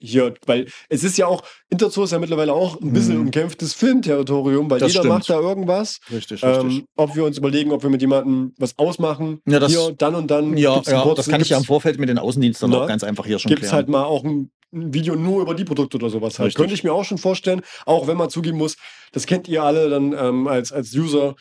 Hier, 0.00 0.34
weil 0.46 0.66
es 0.88 1.04
ist 1.04 1.16
ja 1.18 1.26
auch, 1.26 1.42
Interzoo 1.70 2.04
ist 2.04 2.10
ja 2.12 2.18
mittlerweile 2.18 2.52
auch 2.52 2.80
ein 2.80 2.92
bisschen 2.92 3.14
Mhm. 3.18 3.26
umkämpftes 3.26 3.72
Filmterritorium, 3.74 4.70
weil 4.70 4.78
Das 4.80 4.92
jeder 4.92 5.02
stimmt. 5.04 5.14
macht 5.18 5.30
da 5.30 5.40
irgendwas. 5.40 6.00
Richtig, 6.10 6.42
richtig. 6.44 6.78
Ähm, 6.78 6.86
ob 6.96 7.16
wir 7.16 7.24
uns 7.24 7.38
überlegen, 7.38 7.72
ob 7.72 7.82
wir 7.82 7.90
mit 7.90 8.00
jemandem 8.02 8.52
was 8.58 8.78
ausmachen. 8.78 9.40
Ja, 9.46 9.58
das- 9.58 9.72
hier, 9.72 9.92
dann 9.96 10.14
und 10.14 10.30
dann. 10.30 10.56
ja, 10.56 10.74
gibt's 10.74 10.90
ja 10.90 11.00
kurzen- 11.02 11.16
das 11.16 11.28
kann 11.28 11.40
ich 11.40 11.48
ja 11.48 11.56
im 11.56 11.60
gibt's- 11.60 11.68
Vorfeld 11.68 11.98
mit 11.98 12.08
den 12.08 12.18
Außendiensten 12.18 12.70
Na, 12.70 12.82
auch 12.82 12.86
ganz 12.88 13.02
einfach 13.04 13.26
hier 13.26 13.38
schon 13.38 13.48
Gibt 13.48 13.62
es 13.62 13.68
klären. 13.68 13.76
halt 13.76 13.88
mal 13.88 14.04
auch 14.04 14.24
ein, 14.24 14.50
ein 14.72 14.92
Video 14.92 15.14
nur 15.16 15.42
über 15.42 15.54
die 15.54 15.64
Produkte 15.64 15.96
oder 15.96 16.10
sowas 16.10 16.38
halt. 16.38 16.48
Richtig. 16.48 16.56
Könnte 16.58 16.74
ich 16.74 16.84
mir 16.84 16.92
auch 16.92 17.04
schon 17.04 17.18
vorstellen, 17.18 17.62
auch 17.86 18.06
wenn 18.06 18.16
man 18.16 18.28
zugeben 18.30 18.58
muss, 18.58 18.76
das 19.12 19.26
kennt 19.26 19.48
ihr 19.48 19.62
alle 19.62 19.88
dann 19.88 20.12
ähm, 20.12 20.46
als, 20.48 20.72
als 20.72 20.92
User, 20.94 21.36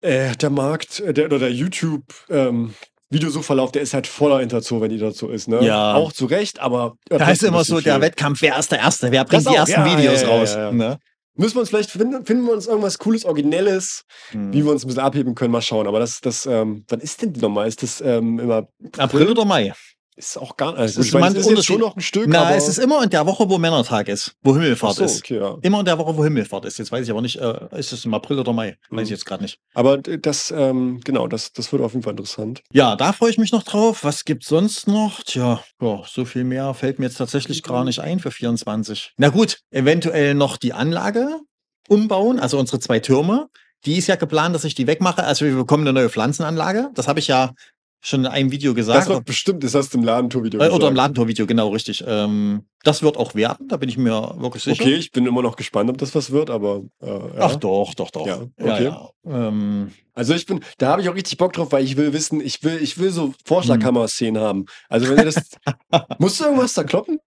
äh, 0.00 0.34
der 0.36 0.50
Markt 0.50 1.00
äh, 1.00 1.12
der, 1.12 1.26
oder 1.26 1.38
der 1.38 1.52
YouTube 1.52 2.04
ähm, 2.30 2.74
Videosuchverlauf, 3.12 3.72
der 3.72 3.82
ist 3.82 3.94
halt 3.94 4.06
voller 4.06 4.40
Interzoo, 4.40 4.80
wenn 4.80 4.90
die 4.90 4.98
dazu 4.98 5.28
ist. 5.28 5.48
Ne? 5.48 5.64
Ja. 5.64 5.94
Auch 5.94 6.12
zu 6.12 6.26
Recht, 6.26 6.60
aber 6.60 6.96
da 7.08 7.30
ist 7.30 7.42
immer 7.42 7.64
so 7.64 7.80
der. 7.80 8.00
Wettkampf, 8.00 8.42
wer 8.42 8.58
ist 8.58 8.72
der 8.72 8.80
Erste, 8.80 9.10
wer 9.12 9.24
bringt 9.24 9.48
die 9.48 9.54
ersten 9.54 9.80
ja, 9.80 9.98
Videos 9.98 10.22
ja, 10.22 10.28
ja, 10.28 10.34
raus. 10.34 10.56
Ne? 10.72 10.98
Müssen 11.34 11.54
wir 11.54 11.60
uns 11.60 11.70
vielleicht 11.70 11.90
finden, 11.90 12.26
finden 12.26 12.44
wir 12.44 12.52
uns 12.52 12.66
irgendwas 12.66 12.98
Cooles, 12.98 13.24
Originelles, 13.24 14.04
Hm. 14.32 14.52
wie 14.52 14.64
wir 14.64 14.70
uns 14.70 14.84
ein 14.84 14.88
bisschen 14.88 15.02
abheben 15.02 15.34
können, 15.34 15.50
mal 15.50 15.62
schauen. 15.62 15.86
Aber 15.86 15.98
das, 15.98 16.20
das, 16.20 16.44
ähm, 16.44 16.84
wann 16.88 17.00
ist 17.00 17.22
denn 17.22 17.32
die 17.32 17.40
nochmal? 17.40 17.68
Ist 17.68 17.82
das 17.82 18.00
ähm, 18.02 18.38
immer 18.38 18.68
April 18.98 19.30
oder 19.30 19.44
Mai? 19.44 19.72
Ist 20.14 20.36
auch 20.36 20.58
gar 20.58 20.72
nicht. 20.72 20.80
Es 20.80 20.96
Also, 20.98 21.00
ist 21.00 21.12
meine, 21.14 21.26
es 21.28 21.32
ist 21.32 21.36
jetzt 21.38 21.46
Unterschied. 21.48 21.66
schon 21.66 21.80
noch 21.80 21.96
ein 21.96 22.00
Stück, 22.02 22.26
Na, 22.28 22.54
es 22.54 22.68
ist 22.68 22.78
immer 22.78 23.02
in 23.02 23.08
der 23.08 23.24
Woche, 23.26 23.48
wo 23.48 23.56
Männertag 23.56 24.08
ist, 24.08 24.34
wo 24.42 24.52
Himmelfahrt 24.52 24.96
so, 24.96 25.04
ist. 25.04 25.20
okay, 25.20 25.38
ja. 25.38 25.56
Immer 25.62 25.78
in 25.80 25.86
der 25.86 25.96
Woche, 25.98 26.14
wo 26.16 26.22
Himmelfahrt 26.22 26.66
ist. 26.66 26.78
Jetzt 26.78 26.92
weiß 26.92 27.04
ich 27.06 27.10
aber 27.10 27.22
nicht, 27.22 27.36
äh, 27.40 27.68
ist 27.78 27.92
es 27.92 28.04
im 28.04 28.12
April 28.12 28.38
oder 28.38 28.52
Mai? 28.52 28.76
Weiß 28.90 28.98
Mhm. 28.98 28.98
ich 29.04 29.10
jetzt 29.10 29.24
gerade 29.24 29.42
nicht. 29.42 29.58
Aber 29.72 29.96
das, 29.98 30.52
ähm, 30.54 31.00
genau, 31.02 31.28
das, 31.28 31.52
das 31.54 31.72
wird 31.72 31.82
auf 31.82 31.92
jeden 31.92 32.02
Fall 32.02 32.12
interessant. 32.12 32.62
Ja, 32.72 32.94
da 32.94 33.14
freue 33.14 33.30
ich 33.30 33.38
mich 33.38 33.52
noch 33.52 33.62
drauf. 33.62 34.04
Was 34.04 34.26
gibt's 34.26 34.48
sonst 34.48 34.86
noch? 34.86 35.22
Tja, 35.22 35.62
ja, 35.80 36.02
so 36.06 36.26
viel 36.26 36.44
mehr 36.44 36.74
fällt 36.74 36.98
mir 36.98 37.06
jetzt 37.06 37.16
tatsächlich 37.16 37.62
gar 37.62 37.84
nicht 37.84 38.00
ein 38.00 38.20
für 38.20 38.30
24. 38.30 39.14
Na 39.16 39.30
gut, 39.30 39.60
eventuell 39.70 40.34
noch 40.34 40.58
die 40.58 40.74
Anlage 40.74 41.40
umbauen, 41.88 42.38
also 42.38 42.58
unsere 42.58 42.80
zwei 42.80 43.00
Türme. 43.00 43.48
Die 43.86 43.96
ist 43.96 44.06
ja 44.06 44.16
geplant, 44.16 44.54
dass 44.54 44.64
ich 44.64 44.74
die 44.74 44.86
wegmache. 44.86 45.24
Also 45.24 45.44
wir 45.46 45.56
bekommen 45.56 45.82
eine 45.84 45.92
neue 45.92 46.08
Pflanzenanlage. 46.08 46.90
Das 46.94 47.08
habe 47.08 47.18
ich 47.18 47.26
ja 47.26 47.52
schon 48.04 48.20
in 48.20 48.26
einem 48.26 48.50
Video 48.50 48.72
Das 48.74 48.86
gesagt. 48.86 49.08
wird 49.08 49.24
bestimmt, 49.24 49.64
das 49.64 49.74
hast 49.74 49.94
du 49.94 49.98
im 49.98 50.04
Ladentour-Video 50.04 50.60
Äh, 50.60 50.64
oder 50.64 50.72
im 50.72 50.78
gesagt. 50.80 50.96
Ladentor-Video, 50.96 51.46
genau, 51.46 51.68
richtig. 51.68 52.04
Ähm, 52.06 52.66
das 52.82 53.02
wird 53.02 53.16
auch 53.16 53.34
werden, 53.36 53.68
da 53.68 53.76
bin 53.76 53.88
ich 53.88 53.96
mir 53.96 54.34
wirklich 54.38 54.64
sicher. 54.64 54.82
Okay, 54.82 54.96
ich 54.96 55.12
bin 55.12 55.24
immer 55.24 55.40
noch 55.40 55.54
gespannt, 55.54 55.88
ob 55.88 55.98
das 55.98 56.14
was 56.14 56.32
wird, 56.32 56.50
aber 56.50 56.82
äh, 57.00 57.06
ja. 57.06 57.20
Ach 57.38 57.56
doch, 57.56 57.94
doch, 57.94 58.10
doch. 58.10 58.26
Ja, 58.26 58.40
ja, 58.58 58.74
okay. 58.74 58.84
ja. 58.84 59.08
Ähm, 59.24 59.92
Also 60.14 60.34
ich 60.34 60.46
bin, 60.46 60.60
da 60.78 60.88
habe 60.88 61.00
ich 61.02 61.08
auch 61.08 61.14
richtig 61.14 61.38
Bock 61.38 61.52
drauf, 61.52 61.70
weil 61.70 61.84
ich 61.84 61.96
will 61.96 62.12
wissen, 62.12 62.40
ich 62.40 62.62
will, 62.64 62.78
ich 62.82 62.98
will 62.98 63.10
so 63.10 63.32
Vorschlagkammer-Szenen 63.44 64.42
haben. 64.42 64.66
Also 64.88 65.08
wenn 65.08 65.16
du 65.16 65.24
das, 65.24 65.36
musst 66.18 66.40
du 66.40 66.44
irgendwas 66.44 66.74
da 66.74 66.82
kloppen? 66.84 67.18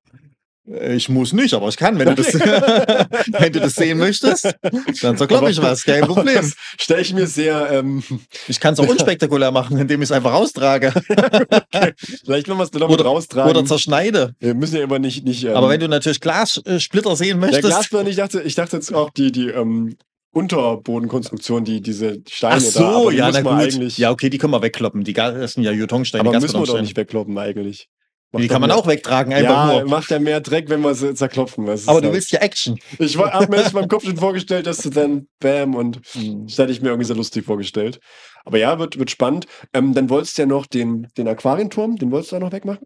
Äh, 0.69 0.95
Ich 0.95 1.09
muss 1.09 1.33
nicht, 1.33 1.53
aber 1.53 1.67
ich 1.67 1.77
kann, 1.77 1.99
wenn 1.99 2.09
du 2.09 2.15
das, 2.15 2.33
wenn 2.33 3.53
du 3.53 3.59
das 3.59 3.75
sehen 3.75 3.97
möchtest, 3.97 4.55
dann 5.01 5.17
zerkloppe 5.17 5.51
ich 5.51 5.61
was, 5.61 5.83
kein 5.83 6.01
Problem. 6.01 6.51
Stelle 6.77 7.01
ich 7.01 7.13
mir 7.13 7.27
sehr, 7.27 7.71
ähm, 7.71 8.03
Ich 8.47 8.59
kann 8.59 8.73
es 8.73 8.79
auch 8.79 8.87
unspektakulär 8.95 9.51
machen, 9.51 9.77
indem 9.77 10.01
ich 10.01 10.07
es 10.07 10.11
einfach 10.11 10.33
raustrage 10.33 10.91
vielleicht 12.23 12.47
wenn 12.47 12.57
wir 12.57 12.63
es 12.63 12.71
dann 12.71 12.81
noch 12.81 12.89
oder, 12.89 13.05
raustragen. 13.05 13.49
oder 13.49 13.65
zerschneide. 13.65 14.35
wir 14.39 14.53
müssen 14.53 14.77
ja 14.77 14.83
immer 14.83 14.99
nicht, 14.99 15.25
nicht 15.25 15.43
ähm, 15.43 15.55
Aber 15.55 15.69
wenn 15.69 15.79
du 15.79 15.87
natürlich 15.87 16.19
Glassplitter 16.21 17.15
sehen 17.15 17.39
der 17.39 17.49
möchtest, 17.49 17.63
Glasplatte, 17.63 18.09
ich 18.09 18.15
dachte, 18.15 18.41
ich 18.41 18.55
dachte 18.55 18.77
jetzt 18.77 18.93
auch 18.93 19.09
die, 19.09 19.31
die 19.31 19.47
ähm, 19.49 19.95
Unterbodenkonstruktion, 20.35 21.63
die 21.63 21.81
diese 21.81 22.21
Steine 22.29 22.55
ach 22.55 22.73
da, 22.73 22.93
so, 22.93 23.09
die 23.09 23.17
ja, 23.17 23.31
na 23.31 23.41
man 23.41 23.57
gut. 23.57 23.73
eigentlich, 23.73 23.97
Ja, 23.97 24.11
okay, 24.11 24.29
die 24.29 24.37
können 24.37 24.51
wir 24.51 24.61
wegkloppen. 24.61 25.03
Die 25.03 25.15
sind 25.45 25.63
ja 25.63 25.71
Betonsteine, 25.71 26.27
aber 26.27 26.39
müssen 26.39 26.59
wir 26.59 26.65
doch 26.65 26.81
nicht 26.81 26.97
wegkloppen 26.97 27.37
eigentlich. 27.37 27.87
Die 28.41 28.47
kann 28.47 28.61
man 28.61 28.69
mehr- 28.69 28.77
auch 28.77 28.87
wegtragen, 28.87 29.33
einfach 29.33 29.73
ja, 29.73 29.79
nur. 29.81 29.89
macht 29.89 30.09
ja 30.11 30.19
mehr 30.19 30.41
Dreck, 30.41 30.69
wenn 30.69 30.81
wir 30.81 30.93
sie 30.95 31.13
zerklopfen. 31.13 31.63
Aber 31.67 31.75
du 31.75 31.87
halt- 32.07 32.13
willst 32.13 32.31
ja 32.31 32.39
Action. 32.39 32.77
Ich 32.99 33.17
habe 33.17 33.47
mir 33.49 33.65
in 33.65 33.73
meinem 33.73 33.87
Kopf 33.87 34.03
schon 34.05 34.17
vorgestellt, 34.17 34.67
dass 34.67 34.77
du 34.79 34.89
dann 34.89 35.27
Bam 35.39 35.75
und 35.75 35.99
das 36.13 36.57
hätte 36.57 36.71
ich 36.71 36.81
mir 36.81 36.89
irgendwie 36.89 37.05
sehr 37.07 37.15
lustig 37.15 37.45
vorgestellt. 37.45 37.99
Aber 38.45 38.57
ja, 38.57 38.77
wird, 38.79 38.99
wird 38.99 39.09
spannend. 39.11 39.47
Ähm, 39.73 39.93
dann 39.93 40.09
wolltest 40.09 40.37
du 40.37 40.43
ja 40.43 40.45
noch 40.47 40.65
den, 40.67 41.07
den 41.17 41.27
Aquarienturm, 41.27 41.95
den 41.97 42.11
wolltest 42.11 42.31
du 42.31 42.35
ja 42.37 42.39
noch 42.41 42.51
wegmachen? 42.51 42.85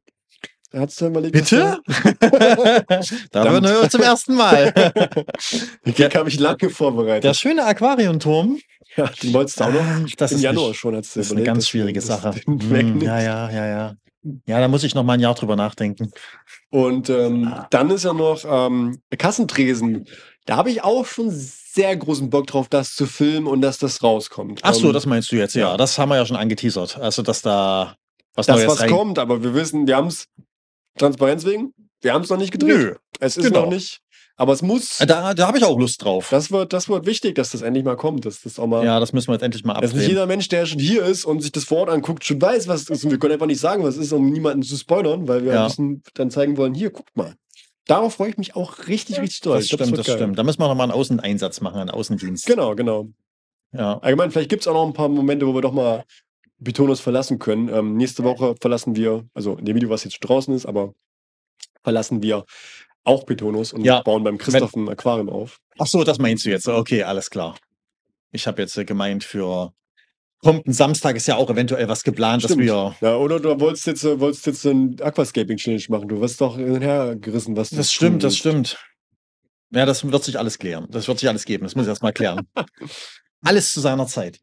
Hast 0.71 1.01
du 1.01 1.07
überlegt? 1.07 1.33
dass 1.35 1.49
Bitte? 1.49 1.79
da 3.31 3.43
hören 3.49 3.63
wir 3.63 3.89
zum 3.89 4.01
ersten 4.03 4.35
Mal. 4.35 4.71
du- 4.73 5.91
Den 5.91 6.13
habe 6.13 6.29
ich 6.29 6.39
lange 6.39 6.69
vorbereitet. 6.69 7.23
Der 7.23 7.33
schöne 7.33 7.65
Aquariumturm. 7.65 8.59
ja, 8.95 9.07
den 9.23 9.33
wolltest 9.33 9.59
du 9.59 9.63
auch 9.63 9.71
noch 9.73 9.79
Ah, 9.81 10.05
das 10.17 10.31
im 10.31 10.37
ist 10.37 10.43
Januar 10.43 10.67
nicht- 10.69 10.77
schon. 10.79 10.93
Du 10.93 10.97
Das 10.99 11.07
ist 11.09 11.15
eine 11.17 11.41
überlegt, 11.41 11.45
ganz 11.47 11.63
du 11.65 11.69
schwierige 11.71 12.01
Sache. 12.01 12.33
Hm, 12.45 13.01
ja, 13.01 13.19
ja, 13.19 13.49
ja, 13.49 13.65
ja. 13.67 13.93
Ja, 14.45 14.59
da 14.59 14.67
muss 14.67 14.83
ich 14.83 14.95
noch 14.95 15.03
mal 15.03 15.13
ein 15.13 15.19
Jahr 15.21 15.33
drüber 15.35 15.55
nachdenken. 15.55 16.11
Und 16.69 17.09
ähm, 17.09 17.47
Ah. 17.53 17.67
dann 17.69 17.89
ist 17.89 18.03
ja 18.03 18.13
noch 18.13 18.41
ähm, 18.45 19.01
Kassentresen. 19.17 20.05
Da 20.45 20.57
habe 20.57 20.71
ich 20.71 20.83
auch 20.83 21.05
schon 21.05 21.29
sehr 21.31 21.95
großen 21.95 22.29
Bock 22.29 22.47
drauf, 22.47 22.67
das 22.69 22.95
zu 22.95 23.05
filmen 23.05 23.47
und 23.47 23.61
dass 23.61 23.77
das 23.77 24.03
rauskommt. 24.03 24.59
Ach 24.63 24.73
so, 24.73 24.87
Ähm, 24.87 24.93
das 24.93 25.05
meinst 25.05 25.31
du 25.31 25.35
jetzt, 25.37 25.55
ja. 25.55 25.77
Das 25.77 25.97
haben 25.97 26.09
wir 26.09 26.15
ja 26.17 26.25
schon 26.25 26.37
angeteasert. 26.37 26.97
Also, 26.97 27.21
dass 27.21 27.41
da 27.41 27.95
was 28.35 28.47
das, 28.47 28.57
Neues 28.57 28.79
was 28.79 28.87
kommt, 28.87 29.19
aber 29.19 29.41
wir 29.43 29.53
wissen, 29.53 29.87
wir 29.87 29.95
haben 29.95 30.07
es 30.07 30.25
Transparenz 30.97 31.45
wegen, 31.45 31.73
wir 32.01 32.13
haben 32.13 32.23
es 32.23 32.29
noch 32.29 32.37
nicht 32.37 32.51
gedreht. 32.51 32.69
Nö, 32.77 32.95
Es 33.19 33.37
ist 33.37 33.45
genau. 33.45 33.61
noch 33.65 33.69
nicht, 33.69 34.01
aber 34.39 34.53
es 34.53 34.61
muss. 34.61 34.97
da, 34.99 35.33
da 35.33 35.47
habe 35.47 35.57
ich 35.57 35.65
auch 35.65 35.77
Lust 35.77 36.01
drauf. 36.03 36.29
Das 36.31 36.49
wird, 36.49 36.71
das 36.71 36.87
wird 36.87 37.05
wichtig, 37.05 37.35
dass 37.35 37.51
das 37.51 37.61
endlich 37.61 37.83
mal 37.83 37.97
kommt, 37.97 38.25
dass 38.25 38.41
das 38.41 38.57
auch 38.57 38.67
mal. 38.67 38.85
ja, 38.85 38.99
das 38.99 39.11
müssen 39.11 39.27
wir 39.27 39.33
jetzt 39.33 39.43
endlich 39.43 39.65
mal 39.65 39.73
Dass 39.81 39.93
nicht 39.93 40.07
jeder 40.07 40.25
Mensch, 40.27 40.47
der 40.47 40.65
schon 40.65 40.79
hier 40.79 41.03
ist 41.03 41.25
und 41.25 41.41
sich 41.41 41.51
das 41.51 41.65
vor 41.65 41.79
Ort 41.79 41.89
anguckt, 41.89 42.23
schon 42.23 42.41
weiß, 42.41 42.69
was 42.69 42.83
es 42.83 42.89
ist. 42.89 43.03
Und 43.03 43.11
wir 43.11 43.19
können 43.19 43.33
einfach 43.33 43.47
nicht 43.47 43.59
sagen, 43.59 43.83
was 43.83 43.97
es 43.97 44.05
ist, 44.05 44.13
um 44.13 44.31
niemanden 44.31 44.63
zu 44.63 44.77
spoilern, 44.77 45.27
weil 45.27 45.43
wir 45.43 45.53
Ja. 45.53 45.63
ein 45.63 45.67
bisschen 45.67 46.03
dann 46.13 46.31
zeigen 46.31 46.55
wollen, 46.55 46.73
hier, 46.73 46.89
guckt 46.89 47.15
mal. 47.17 47.35
Darauf 47.85 48.13
freue 48.13 48.29
ich 48.29 48.37
mich 48.37 48.55
auch 48.55 48.87
richtig, 48.87 49.19
richtig 49.19 49.41
doll. 49.41 49.57
Das 49.57 49.67
stimmt, 49.67 49.97
das 49.97 50.05
geil. 50.07 50.15
stimmt. 50.15 50.39
Da 50.39 50.43
müssen 50.43 50.59
wir 50.61 50.67
nochmal 50.69 50.85
einen 50.85 50.93
Außeneinsatz 50.97 51.59
machen, 51.59 51.81
einen 51.81 51.89
Außendienst. 51.89 52.45
Genau, 52.45 52.75
genau. 52.75 53.09
Ja. 53.73 53.97
Allgemein, 53.99 54.31
vielleicht 54.31 54.49
gibt 54.49 54.61
es 54.61 54.67
auch 54.69 54.73
noch 54.73 54.85
ein 54.87 54.93
paar 54.93 55.09
Momente, 55.09 55.47
wo 55.47 55.53
wir 55.53 55.61
doch 55.61 55.73
mal 55.73 56.05
Bitonus 56.59 57.01
verlassen 57.01 57.39
können. 57.39 57.67
Ähm, 57.67 57.97
nächste 57.97 58.23
Woche 58.23 58.55
verlassen 58.61 58.95
wir, 58.95 59.25
also 59.33 59.57
in 59.57 59.65
dem 59.65 59.75
Video, 59.75 59.89
was 59.89 60.05
jetzt 60.05 60.19
draußen 60.19 60.53
ist, 60.55 60.65
aber 60.65 60.93
verlassen 61.83 62.21
wir 62.21 62.45
auch 63.03 63.23
Bitonus 63.25 63.73
und 63.73 63.83
Ja. 63.83 64.01
bauen 64.01 64.23
beim 64.23 64.37
Christoph 64.37 64.75
ein 64.75 64.89
Aquarium 64.89 65.29
auf. 65.29 65.59
Ach 65.77 65.87
so, 65.87 66.03
das 66.03 66.19
meinst 66.19 66.45
du 66.45 66.49
jetzt. 66.49 66.67
Okay, 66.67 67.03
alles 67.03 67.29
klar. 67.29 67.57
Ich 68.31 68.45
habe 68.47 68.61
jetzt 68.61 68.77
äh, 68.77 68.85
gemeint, 68.85 69.23
für 69.23 69.73
kommenden 70.41 70.73
Samstag 70.73 71.15
ist 71.15 71.27
ja 71.27 71.35
auch 71.35 71.49
eventuell 71.49 71.87
was 71.89 72.03
geplant, 72.03 72.43
dass 72.43 72.51
Stimmt. 72.51 72.65
wir. 72.67 72.95
Ja, 73.01 73.15
oder 73.17 73.39
du 73.39 73.59
wolltest 73.59 73.87
jetzt, 73.87 74.03
äh, 74.03 74.19
wolltest 74.19 74.45
jetzt 74.45 74.65
ein 74.65 74.97
Aquascaping-Challenge 75.01 75.83
machen. 75.89 76.07
Du 76.07 76.21
wirst 76.21 76.39
doch 76.41 76.57
hergerissen, 76.57 77.55
was 77.57 77.71
du 77.71 77.77
Das 77.77 77.91
stimmt, 77.91 78.23
das 78.23 78.37
stimmt. 78.37 78.77
Ja, 79.71 79.85
das 79.85 80.09
wird 80.09 80.23
sich 80.23 80.37
alles 80.39 80.57
klären. 80.57 80.87
Das 80.89 81.07
wird 81.07 81.19
sich 81.19 81.29
alles 81.29 81.45
geben. 81.45 81.63
Das 81.63 81.75
muss 81.75 81.85
ich 81.85 81.89
erst 81.89 82.03
mal 82.03 82.13
klären. 82.13 82.47
alles 83.43 83.73
zu 83.73 83.81
seiner 83.81 84.07
Zeit. 84.07 84.39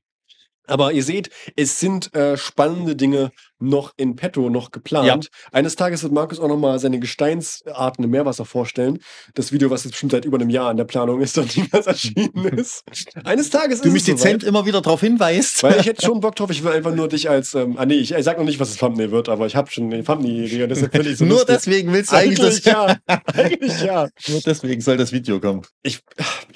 Aber 0.69 0.93
ihr 0.93 1.05
seht, 1.05 1.31
es 1.57 1.79
sind 1.79 2.13
äh, 2.15 2.37
spannende 2.37 2.97
Dinge 2.97 3.31
noch 3.59 3.93
in 3.97 4.17
petto, 4.17 4.51
noch 4.51 4.71
geplant. 4.71 5.29
Eines 5.53 5.77
Tages 5.77 6.03
wird 6.03 6.13
Markus 6.13 6.39
auch 6.41 6.49
nochmal 6.49 6.79
seine 6.79 6.99
Gesteinsarten 7.01 8.05
im 8.05 8.11
Meerwasser 8.11 8.45
vorstellen. 8.45 8.99
Das 9.35 9.53
Video, 9.53 9.71
was 9.71 9.85
jetzt 9.85 9.93
bestimmt 9.93 10.13
seit 10.13 10.25
über 10.25 10.39
einem 10.39 10.51
Jahr 10.51 10.71
in 10.71 10.77
der 10.77 10.85
Planung 10.85 11.21
ist 11.21 11.39
und 11.39 11.57
niemals 11.57 11.87
erschienen 11.87 12.45
ist. 12.57 12.85
Eines 13.25 13.51
Tages 13.51 13.81
Du 13.81 13.89
ist 13.89 13.93
mich 13.95 14.03
es 14.03 14.07
dezent 14.07 14.43
soweit. 14.43 14.49
immer 14.49 14.67
wieder 14.67 14.81
darauf 14.83 15.01
hinweist. 15.01 15.63
Weil 15.63 15.81
ich 15.81 15.87
hätte 15.87 16.05
schon 16.05 16.21
Bock 16.21 16.37
drauf, 16.37 16.51
ich 16.51 16.63
will 16.65 16.73
einfach 16.73 16.95
nur 16.95 17.09
dich 17.09 17.29
als, 17.31 17.55
ähm, 17.55 17.77
ah 17.79 17.87
nee, 17.87 17.95
ich, 17.95 18.13
ich 18.13 18.25
sag 18.25 18.39
noch 18.39 18.45
nicht, 18.45 18.61
was 18.61 18.71
das 18.71 18.79
Thumbnail 18.79 19.11
wird, 19.11 19.29
aber 19.29 19.47
ich 19.47 19.57
habe 19.57 19.71
schon 19.71 19.93
eine 19.93 20.05
Thumbnail-Idee 20.05 20.67
so 21.15 21.25
Nur 21.25 21.39
lustig. 21.39 21.47
deswegen 21.49 21.93
willst 21.93 22.13
du 22.13 22.17
eigentlich, 22.17 22.41
Eigentlich 22.41 22.63
das, 22.63 22.65
ja, 22.65 22.97
eigentlich 23.35 23.83
ja. 23.83 24.09
Nur 24.29 24.41
deswegen 24.41 24.81
soll 24.81 24.97
das 24.97 25.13
Video 25.13 25.41
kommen. 25.41 25.63
Ich, 25.83 26.01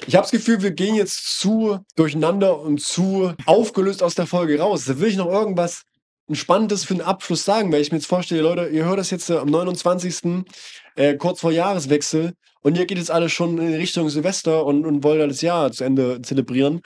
ich 0.07 0.15
habe 0.15 0.25
das 0.25 0.31
Gefühl, 0.31 0.63
wir 0.63 0.71
gehen 0.73 0.95
jetzt 0.95 1.39
zu 1.39 1.79
durcheinander 1.97 2.61
und 2.61 2.81
zu 2.81 3.33
aufgelöst 3.47 4.03
aus 4.03 4.15
der 4.15 4.27
Folge 4.27 4.59
raus. 4.59 4.85
Da 4.87 4.99
will 5.01 5.09
ich 5.09 5.17
noch 5.17 5.31
irgendwas 5.31 5.83
ein 6.31 6.37
Spannendes 6.37 6.85
für 6.85 6.95
den 6.95 7.03
Abschluss 7.03 7.45
sagen, 7.45 7.73
weil 7.73 7.81
ich 7.83 7.91
mir 7.91 7.99
jetzt 7.99 8.07
vorstelle, 8.07 8.41
Leute, 8.43 8.69
ihr 8.69 8.85
hört 8.85 8.99
das 8.99 9.11
jetzt 9.11 9.29
äh, 9.31 9.37
am 9.37 9.49
29. 9.51 10.45
Äh, 10.97 11.17
kurz 11.17 11.41
vor 11.41 11.53
Jahreswechsel 11.53 12.33
und 12.63 12.79
ihr 12.79 12.87
geht 12.87 12.99
jetzt 12.99 13.11
alle 13.11 13.29
schon 13.29 13.59
in 13.59 13.75
Richtung 13.75 14.09
Silvester 14.09 14.65
und, 14.65 14.87
und 14.87 15.03
wollt 15.05 15.29
das 15.29 15.41
Jahr 15.43 15.73
zu 15.73 15.85
Ende 15.85 16.23
zelebrieren. 16.23 16.81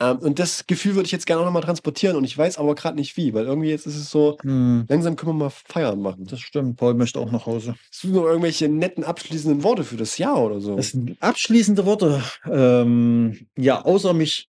Ähm, 0.00 0.18
und 0.18 0.38
das 0.38 0.66
Gefühl 0.66 0.94
würde 0.94 1.06
ich 1.06 1.12
jetzt 1.12 1.26
gerne 1.26 1.42
auch 1.42 1.46
nochmal 1.46 1.62
transportieren 1.62 2.16
und 2.16 2.24
ich 2.24 2.36
weiß 2.36 2.58
aber 2.58 2.74
gerade 2.74 2.96
nicht 2.96 3.16
wie, 3.16 3.34
weil 3.34 3.46
irgendwie 3.46 3.70
jetzt 3.70 3.86
ist 3.86 3.96
es 3.96 4.10
so, 4.10 4.36
Hm, 4.42 4.84
langsam 4.88 5.16
können 5.16 5.30
wir 5.32 5.44
mal 5.44 5.50
feiern 5.50 6.00
machen. 6.00 6.26
das 6.26 6.40
stimmt. 6.40 6.76
Paul 6.76 6.94
möchte 6.94 7.18
auch 7.20 7.30
nach 7.30 7.46
Hause. 7.46 7.74
Hast 7.90 8.04
du 8.04 8.08
noch 8.08 8.24
irgendwelche 8.24 8.68
netten 8.68 9.04
abschließenden 9.04 9.62
Worte 9.64 9.84
für 9.84 9.96
das 9.96 10.18
Jahr 10.18 10.40
oder 10.40 10.60
so? 10.60 10.76
Das 10.76 10.90
sind 10.90 11.16
abschließende 11.20 11.84
Worte. 11.86 12.22
Ähm, 12.50 13.46
ja, 13.56 13.84
außer 13.84 14.12
mich 14.14 14.48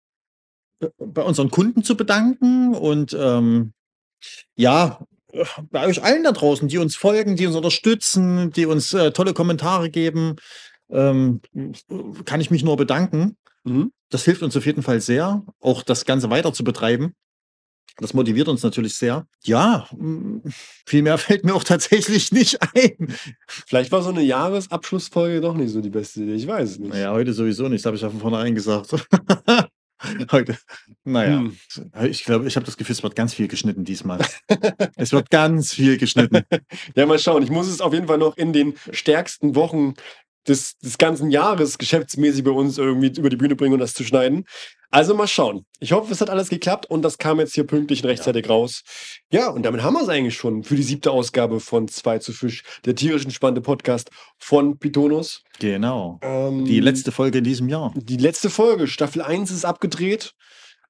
äh, 0.82 0.88
bei 0.98 1.24
unseren 1.24 1.50
Kunden 1.50 1.84
zu 1.84 1.96
bedanken 1.98 2.76
und 2.76 3.16
ähm, 3.20 3.74
ja, 4.56 5.00
bei 5.70 5.86
euch 5.86 6.04
allen 6.04 6.24
da 6.24 6.32
draußen, 6.32 6.68
die 6.68 6.78
uns 6.78 6.96
folgen, 6.96 7.36
die 7.36 7.48
uns 7.48 7.56
unterstützen, 7.56 8.52
die 8.52 8.66
uns 8.66 8.94
äh, 8.94 9.12
tolle 9.12 9.34
Kommentare 9.34 9.90
geben, 9.90 10.38
ähm, 10.90 11.41
kann 12.26 12.41
ich 12.41 12.52
mich 12.52 12.64
nur 12.64 12.78
bedanken. 12.78 13.38
Mhm. 13.64 13.91
Das 14.10 14.26
hilft 14.26 14.41
uns 14.41 14.58
auf 14.58 14.66
jeden 14.66 14.82
Fall 14.82 15.02
sehr, 15.02 15.44
auch 15.60 15.84
das 15.84 16.06
Ganze 16.06 16.30
weiter 16.30 16.54
zu 16.54 16.64
betreiben. 16.64 17.14
Das 17.98 18.14
motiviert 18.14 18.48
uns 18.48 18.64
natürlich 18.64 18.96
sehr. 18.96 19.28
Ja, 19.44 19.88
mm, 19.96 20.40
viel 20.86 21.02
mehr 21.02 21.18
fällt 21.18 21.44
mir 21.44 21.54
auch 21.54 21.64
tatsächlich 21.64 22.32
nicht 22.32 22.58
ein. 22.74 23.14
Vielleicht 23.48 23.91
war 23.91 24.02
so 24.02 24.10
eine 24.10 24.22
Jahresabschlussfolge 24.22 25.41
doch 25.41 25.54
nicht 25.54 25.72
so 25.72 25.82
die 25.82 25.90
beste 25.90 26.24
Idee. 26.24 26.36
Ich 26.36 26.48
weiß 26.48 26.72
es 26.72 26.80
nicht. 26.80 26.94
Naja, 26.94 27.12
heute 27.12 27.34
sowieso 27.34 27.68
nicht, 27.68 27.84
das 27.84 27.88
habe 27.88 27.98
ich 27.98 28.02
ja 28.02 28.10
von 28.10 28.22
vornherein 28.22 28.56
gesagt. 28.56 28.90
heute, 30.32 30.58
naja, 31.04 31.40
Hm. 31.40 31.58
ich 32.10 32.24
glaube, 32.24 32.48
ich 32.48 32.56
habe 32.56 32.66
das 32.66 32.78
Gefühl, 32.78 32.94
es 32.94 33.04
wird 33.04 33.16
ganz 33.16 33.34
viel 33.34 33.48
geschnitten 33.48 33.84
diesmal. 33.84 34.20
es 34.96 35.12
wird 35.12 35.30
ganz 35.30 35.74
viel 35.74 35.98
geschnitten. 35.98 36.44
Ja, 36.96 37.06
mal 37.06 37.20
schauen. 37.20 37.44
Ich 37.44 37.50
muss 37.50 37.68
es 37.68 37.82
auf 37.82 37.94
jeden 37.94 38.08
Fall 38.08 38.18
noch 38.18 38.38
in 38.38 38.54
den 38.54 38.76
stärksten 38.92 39.56
Wochen 39.56 39.94
des, 40.48 40.78
des 40.80 40.98
ganzen 40.98 41.32
Jahres 41.32 41.78
geschäftsmäßig 41.78 42.44
bei 42.44 42.52
uns 42.52 42.78
irgendwie 42.78 43.08
über 43.20 43.30
die 43.30 43.36
Bühne 43.36 43.56
bringen 43.56 43.74
und 43.74 43.80
das 43.80 43.94
zu 43.94 44.04
schneiden. 44.04 44.46
Also 44.91 45.14
mal 45.16 45.28
schauen. 45.28 45.66
Ich 45.80 45.91
hoffe, 45.91 46.11
es 46.11 46.20
hat 46.20 46.30
alles 46.32 46.49
geklappt 46.49 46.88
und 46.88 47.03
das 47.03 47.18
kam 47.20 47.40
jetzt 47.40 47.53
hier 47.53 47.64
pünktlich 47.66 48.03
und 48.03 48.10
rechtzeitig 48.10 48.49
raus. 48.49 48.82
Ja, 49.32 49.49
und 49.49 49.64
damit 49.64 49.84
haben 49.84 49.94
wir 49.94 50.02
es 50.02 50.10
eigentlich 50.10 50.36
schon 50.36 50.64
für 50.64 50.76
die 50.76 50.82
siebte 50.84 51.11
Ausgabe 51.11 51.60
von 51.60 51.88
Zwei 51.88 52.18
zu 52.18 52.34
Fisch, 52.34 52.64
der 52.86 52.95
tierisch 52.95 53.24
entspannte 53.24 53.61
Podcast 53.61 54.10
von 54.40 54.80
Pitonus. 54.80 55.44
Genau. 55.60 56.18
Ähm, 56.24 56.66
Die 56.66 56.80
letzte 56.80 57.11
Folge 57.11 57.38
in 57.38 57.44
diesem 57.44 57.70
Jahr. 57.70 57.94
die 57.95 58.18
letzte 58.18 58.49
Folge, 58.49 58.88
Staffel 58.88 59.22
1 59.22 59.52
ist 59.52 59.64
abgedreht. 59.66 60.34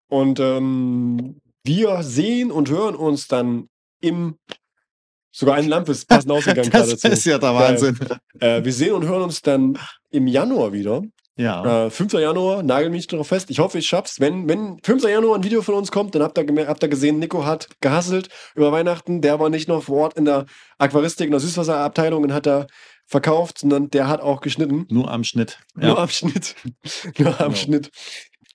Und 0.08 0.40
ähm, 0.40 1.42
wir 1.64 2.02
sehen 2.02 2.52
und 2.52 2.70
hören 2.70 2.96
uns 2.96 3.28
dann 3.28 3.68
im. 4.02 4.38
Sogar 5.32 5.56
eine 5.56 5.68
Lampe 5.68 5.92
ist 5.92 6.08
passend 6.08 6.32
ausgegangen 6.32 6.72
Das 6.72 6.92
ist 7.04 7.26
ja 7.26 7.38
der. 7.38 7.54
Wahnsinn. 7.54 8.00
Äh, 8.40 8.64
wir 8.64 8.74
sehen 8.74 8.94
und 8.94 9.06
hören 9.06 9.22
uns 9.24 9.42
dann 9.42 9.78
im 10.10 10.26
Januar 10.26 10.72
wieder. 10.74 11.04
Ja. 11.40 11.86
Äh, 11.86 11.90
5. 11.90 12.14
Januar, 12.14 12.64
nagel 12.64 12.90
mich 12.90 13.08
darauf 13.08 13.28
fest. 13.28 13.50
Ich 13.50 13.60
hoffe, 13.60 13.78
ich 13.78 13.88
schaff's. 13.88 14.20
Wenn, 14.20 14.50
wenn 14.50 14.78
5. 14.84 15.04
Januar 15.04 15.38
ein 15.38 15.44
Video 15.44 15.62
von 15.62 15.76
uns 15.76 15.90
kommt, 15.90 16.14
dann 16.14 16.22
habt 16.22 16.38
ihr, 16.38 16.68
habt 16.68 16.84
ihr 16.84 16.90
gesehen, 16.90 17.18
Nico 17.20 17.46
hat 17.46 17.70
gehasselt 17.80 18.28
über 18.56 18.74
Weihnachten. 18.74 19.22
Der 19.22 19.40
war 19.40 19.50
nicht 19.50 19.70
nur 19.70 19.82
vor 19.82 19.98
Ort 20.04 20.18
in 20.18 20.26
der 20.26 20.46
Aquaristik, 20.80 21.28
in 21.28 21.32
der 21.32 21.40
Süßwasserabteilung 21.40 22.24
und 22.24 22.34
hat 22.34 22.46
da 22.46 22.68
verkauft, 23.06 23.60
sondern 23.60 23.90
der 23.90 24.10
hat 24.10 24.20
auch 24.20 24.42
geschnitten. 24.42 24.86
Nur 24.90 25.10
am 25.10 25.24
Schnitt. 25.24 25.60
Nur 25.76 25.86
Ja. 25.96 25.98
am 25.98 26.10
Schnitt. 26.10 26.56
Nur 27.18 27.30
am 27.30 27.38
Genau. 27.38 27.56
Schnitt. 27.56 27.90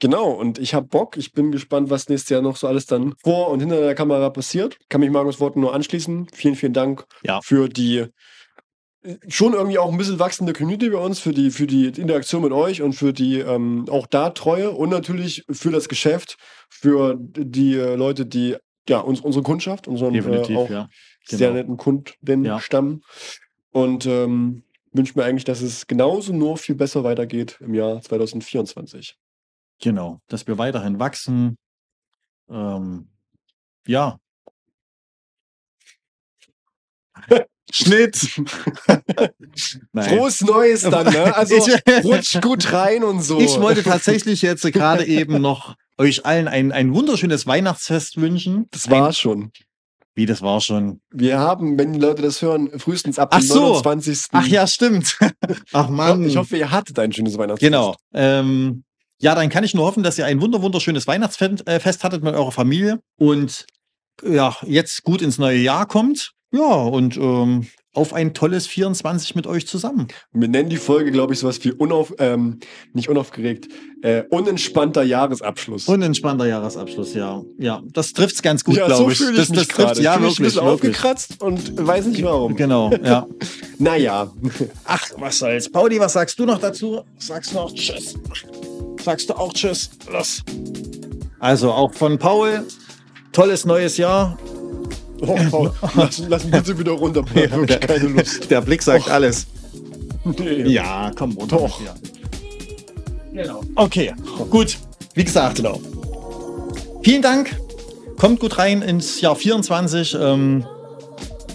Genau, 0.01 0.31
und 0.33 0.59
ich 0.59 0.75
habe 0.75 0.87
Bock. 0.87 1.17
Ich 1.17 1.33
bin 1.33 1.53
gespannt, 1.53 1.89
was 1.89 2.09
nächstes 2.11 2.29
Jahr 2.29 2.43
noch 2.43 2.57
so 2.57 2.67
alles 2.67 2.85
dann 2.85 3.15
vor 3.23 3.49
und 3.49 3.61
hinter 3.61 3.81
der 3.81 3.95
Kamera 3.95 4.29
passiert. 4.29 4.77
Kann 4.91 5.01
mich 5.01 5.11
Markus 5.11 5.41
Worten 5.41 5.61
nur 5.61 5.73
anschließen. 5.75 6.27
Vielen, 6.35 6.57
vielen 6.57 6.73
Dank 6.75 7.07
Ja. 7.23 7.41
für 7.43 7.69
die 7.71 8.07
schon 9.29 9.53
irgendwie 9.53 9.79
auch 9.79 9.91
ein 9.91 9.99
bisschen 9.99 10.19
wachsende 10.19 10.53
Community 10.53 10.89
bei 10.91 10.99
uns, 10.99 11.19
für 11.19 11.33
die, 11.33 11.51
für 11.51 11.67
die 11.67 11.87
Interaktion 11.87 12.43
mit 12.43 12.53
euch 12.53 12.81
und 12.83 12.95
für 12.95 13.13
die 13.13 13.39
ähm, 13.41 13.87
auch 13.91 14.07
da 14.07 14.31
Treue 14.31 14.71
und 14.71 14.89
natürlich 14.91 15.45
für 15.51 15.71
das 15.71 15.89
Geschäft, 15.89 16.37
für 16.69 17.17
die 17.19 17.75
äh, 17.75 17.97
Leute, 17.97 18.25
die 18.27 18.57
ja 18.89 19.01
uns, 19.01 19.21
unsere 19.21 19.43
Kundschaft, 19.43 19.89
unseren 19.89 20.15
äh, 20.15 20.57
auch 20.57 20.71
ja. 20.71 20.89
sehr 21.27 21.39
Genau. 21.51 21.53
netten 21.53 21.77
Kunden 21.77 22.45
Ja. 22.45 22.61
stammen. 22.61 23.03
Und 23.73 24.07
ähm, 24.07 24.63
wünsche 24.93 25.19
mir 25.19 25.25
eigentlich, 25.25 25.45
dass 25.45 25.61
es 25.61 25.87
genauso 25.87 26.33
nur 26.33 26.57
viel 26.57 26.75
besser 26.75 27.05
weitergeht 27.05 27.59
im 27.61 27.75
Jahr 27.75 28.01
2024. 28.01 29.17
Genau. 29.81 30.21
Dass 30.29 30.47
wir 30.47 30.57
weiterhin 30.59 30.99
wachsen. 30.99 31.57
Ähm, 32.49 33.09
ja. 33.87 34.19
Schnitt. 37.73 38.17
Frohes 39.97 40.41
Neues 40.43 40.83
dann, 40.83 41.13
ne? 41.13 41.37
Also 41.37 41.57
Ich- 41.57 42.05
rutscht 42.05 42.43
gut 42.43 42.73
rein 42.73 43.05
und 43.05 43.23
so. 43.23 43.41
Ich 43.41 43.61
wollte 43.61 43.83
tatsächlich 43.83 44.43
jetzt 44.43 44.63
gerade 44.73 45.05
eben 45.07 45.41
noch 45.41 45.75
euch 45.99 46.27
allen 46.27 46.49
ein, 46.49 46.73
ein 46.73 46.95
wunderschönes 46.95 47.47
Weihnachtsfest 47.47 48.21
wünschen. 48.21 48.67
Das 48.71 48.91
war 48.91 49.13
schon. 49.13 49.51
Wie, 50.17 50.27
das 50.27 50.43
war 50.43 50.61
schon. 50.61 51.01
Wir 51.11 51.39
haben, 51.39 51.77
wenn 51.77 51.93
die 51.93 51.99
Leute 51.99 52.23
das 52.23 52.41
hören, 52.41 52.79
frühestens 52.79 53.19
ab 53.19 53.31
Ach 53.33 53.41
dem 53.41 53.47
so. 53.47 53.61
29. 53.61 54.27
Ach 54.33 54.47
ja, 54.47 54.67
stimmt. 54.67 55.19
Ach 55.73 55.89
Mann. 55.89 56.25
Ich 56.25 56.37
hoffe, 56.37 56.57
ihr 56.57 56.71
hattet 56.71 56.99
ein 56.99 57.13
schönes 57.13 57.37
Weihnachtsfest. 57.37 57.67
Genau. 57.73 57.97
Ähm, 58.13 58.85
ja, 59.21 59.35
dann 59.35 59.49
kann 59.49 59.65
ich 59.65 59.75
nur 59.75 59.87
hoffen, 59.87 60.03
dass 60.05 60.19
ihr 60.19 60.27
ein 60.27 60.41
wunder 60.41 60.63
wunderschönes 60.63 61.07
Weihnachtsfest 61.07 61.67
äh, 61.67 61.81
hattet 61.81 62.23
mit 62.23 62.35
eurer 62.35 62.53
Familie 62.53 63.01
und 63.17 63.67
ja, 64.23 64.57
jetzt 64.63 65.03
gut 65.03 65.21
ins 65.21 65.39
neue 65.39 65.59
Jahr 65.59 65.87
kommt. 65.87 66.34
Ja, 66.55 66.75
und 66.75 67.17
ähm, 67.17 67.67
auf 67.95 68.13
ein 68.13 68.33
tolles 68.33 68.69
24 68.69 69.35
mit 69.35 69.49
euch 69.49 69.67
zusammen. 69.67 70.07
Wir 70.33 70.47
nennen 70.47 70.69
die 70.69 70.77
Folge, 70.77 71.11
glaube 71.11 71.33
ich, 71.33 71.41
sowas 71.41 71.65
wie 71.65 71.73
unauf, 71.73 72.15
ähm, 72.19 72.61
nicht 72.93 73.09
unaufgeregt, 73.09 73.69
äh, 74.03 74.23
unentspannter 74.31 75.03
Jahresabschluss. 75.03 75.89
Unentspannter 75.89 76.47
Jahresabschluss, 76.47 77.15
ja. 77.15 77.43
Ja, 77.59 77.83
das 77.93 78.13
trifft's 78.13 78.41
ganz 78.41 78.63
gut, 78.63 78.77
ja, 78.77 78.87
glaube 78.87 79.03
so 79.03 79.11
ich. 79.11 79.21
ich 79.21 79.37
das, 79.37 79.49
mich 79.49 79.59
das 79.59 79.69
trifft's, 79.69 79.99
ja, 79.99 80.13
ich 80.13 80.19
fühle 80.19 80.29
mich 80.29 80.39
wirklich, 80.39 80.39
ein 80.39 80.45
bisschen 80.45 80.65
wirklich. 80.65 80.91
aufgekratzt 80.97 81.43
und 81.43 81.87
weiß 81.87 82.07
nicht 82.07 82.23
warum. 82.23 82.55
Genau, 82.55 82.93
ja. 83.03 83.27
Naja, 83.79 84.33
Ach, 84.85 85.05
was 85.17 85.41
soll's. 85.41 85.69
Pauli, 85.69 85.99
was 85.99 86.13
sagst 86.13 86.39
du 86.39 86.47
noch 86.47 86.61
dazu? 86.61 87.03
Sagst 87.19 87.53
noch 87.53 87.75
Tschüss. 87.75 88.15
Sagst 89.03 89.29
du 89.29 89.35
auch 89.35 89.53
Tschüss. 89.53 89.91
Los. 90.09 90.45
Also 91.41 91.73
auch 91.73 91.93
von 91.93 92.17
Paul. 92.17 92.65
Tolles 93.33 93.65
neues 93.65 93.97
Jahr. 93.97 94.39
Oh, 95.27 95.39
Paul, 95.51 95.73
lass, 95.95 96.23
lass 96.29 96.45
ihn 96.45 96.51
bitte 96.51 96.79
wieder 96.79 96.93
runter. 96.93 97.23
Paul. 97.23 97.51
Wirklich 97.51 97.81
keine 97.81 98.09
Lust. 98.09 98.51
Der 98.51 98.61
Blick 98.61 98.83
sagt 98.83 99.07
Och. 99.07 99.13
alles. 99.13 99.47
Nee. 100.25 100.63
Ja, 100.65 101.11
komm 101.17 101.33
runter. 101.33 101.57
Doch. 101.57 101.81
Ja. 101.81 101.95
Genau. 103.33 103.61
Okay, 103.75 104.13
gut. 104.51 104.79
Wie 105.15 105.25
gesagt, 105.25 105.57
genau. 105.57 105.81
Vielen 107.03 107.23
Dank. 107.23 107.57
Kommt 108.19 108.41
gut 108.41 108.59
rein 108.59 108.81
ins 108.83 109.21
Jahr 109.21 109.37
24. 109.37 110.17
Ähm, 110.21 110.65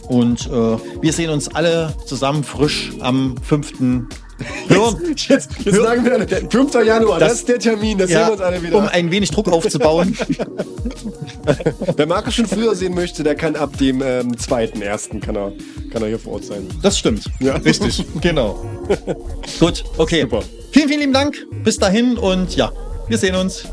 und 0.07 0.47
äh, 0.47 0.77
wir 1.01 1.13
sehen 1.13 1.29
uns 1.29 1.47
alle 1.53 1.93
zusammen 2.05 2.43
frisch 2.43 2.91
am 2.99 3.35
5. 3.41 3.73
Jetzt, 4.69 5.27
jetzt, 5.29 5.49
jetzt 5.65 5.75
Hör- 5.75 5.83
sagen 5.83 6.05
wir 6.05 6.13
alle, 6.13 6.25
der 6.25 6.49
5. 6.49 6.73
Januar, 6.85 7.19
das, 7.19 7.29
Das- 7.29 7.37
ist 7.39 7.49
der 7.49 7.59
Termin, 7.59 7.97
da 7.97 8.07
sehen 8.07 8.15
Ja, 8.17 8.27
wir 8.27 8.31
uns 8.33 8.41
alle 8.41 8.61
wieder. 8.63 8.77
um 8.77 8.87
ein 8.87 9.11
wenig 9.11 9.31
Druck 9.31 9.51
aufzubauen. 9.51 10.15
Wer 11.95 12.05
Markus 12.05 12.35
schon 12.35 12.45
früher 12.45 12.75
sehen 12.75 12.93
möchte, 12.93 13.23
der 13.23 13.35
kann 13.35 13.55
ab 13.55 13.77
dem 13.77 14.01
ähm, 14.01 14.31
2.1. 14.35 15.19
Kann 15.19 15.35
er, 15.35 15.51
kann 15.91 16.01
er 16.01 16.07
hier 16.09 16.19
vor 16.19 16.33
Ort 16.33 16.45
sein. 16.45 16.67
Das 16.81 16.97
stimmt. 16.97 17.25
Ja. 17.39 17.55
Richtig. 17.55 18.05
Genau. 18.21 18.63
Gut, 19.59 19.83
okay. 19.97 20.21
Super. 20.21 20.41
Vielen, 20.71 20.87
vielen 20.87 20.99
lieben 21.01 21.13
Dank. 21.13 21.35
Bis 21.63 21.77
dahin 21.77 22.17
und 22.17 22.55
ja, 22.55 22.71
wir 23.07 23.17
sehen 23.17 23.35
uns. 23.35 23.63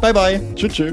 Bye, 0.00 0.12
bye. 0.14 0.40
Tschüss, 0.54 0.72
tschüss. 0.72 0.92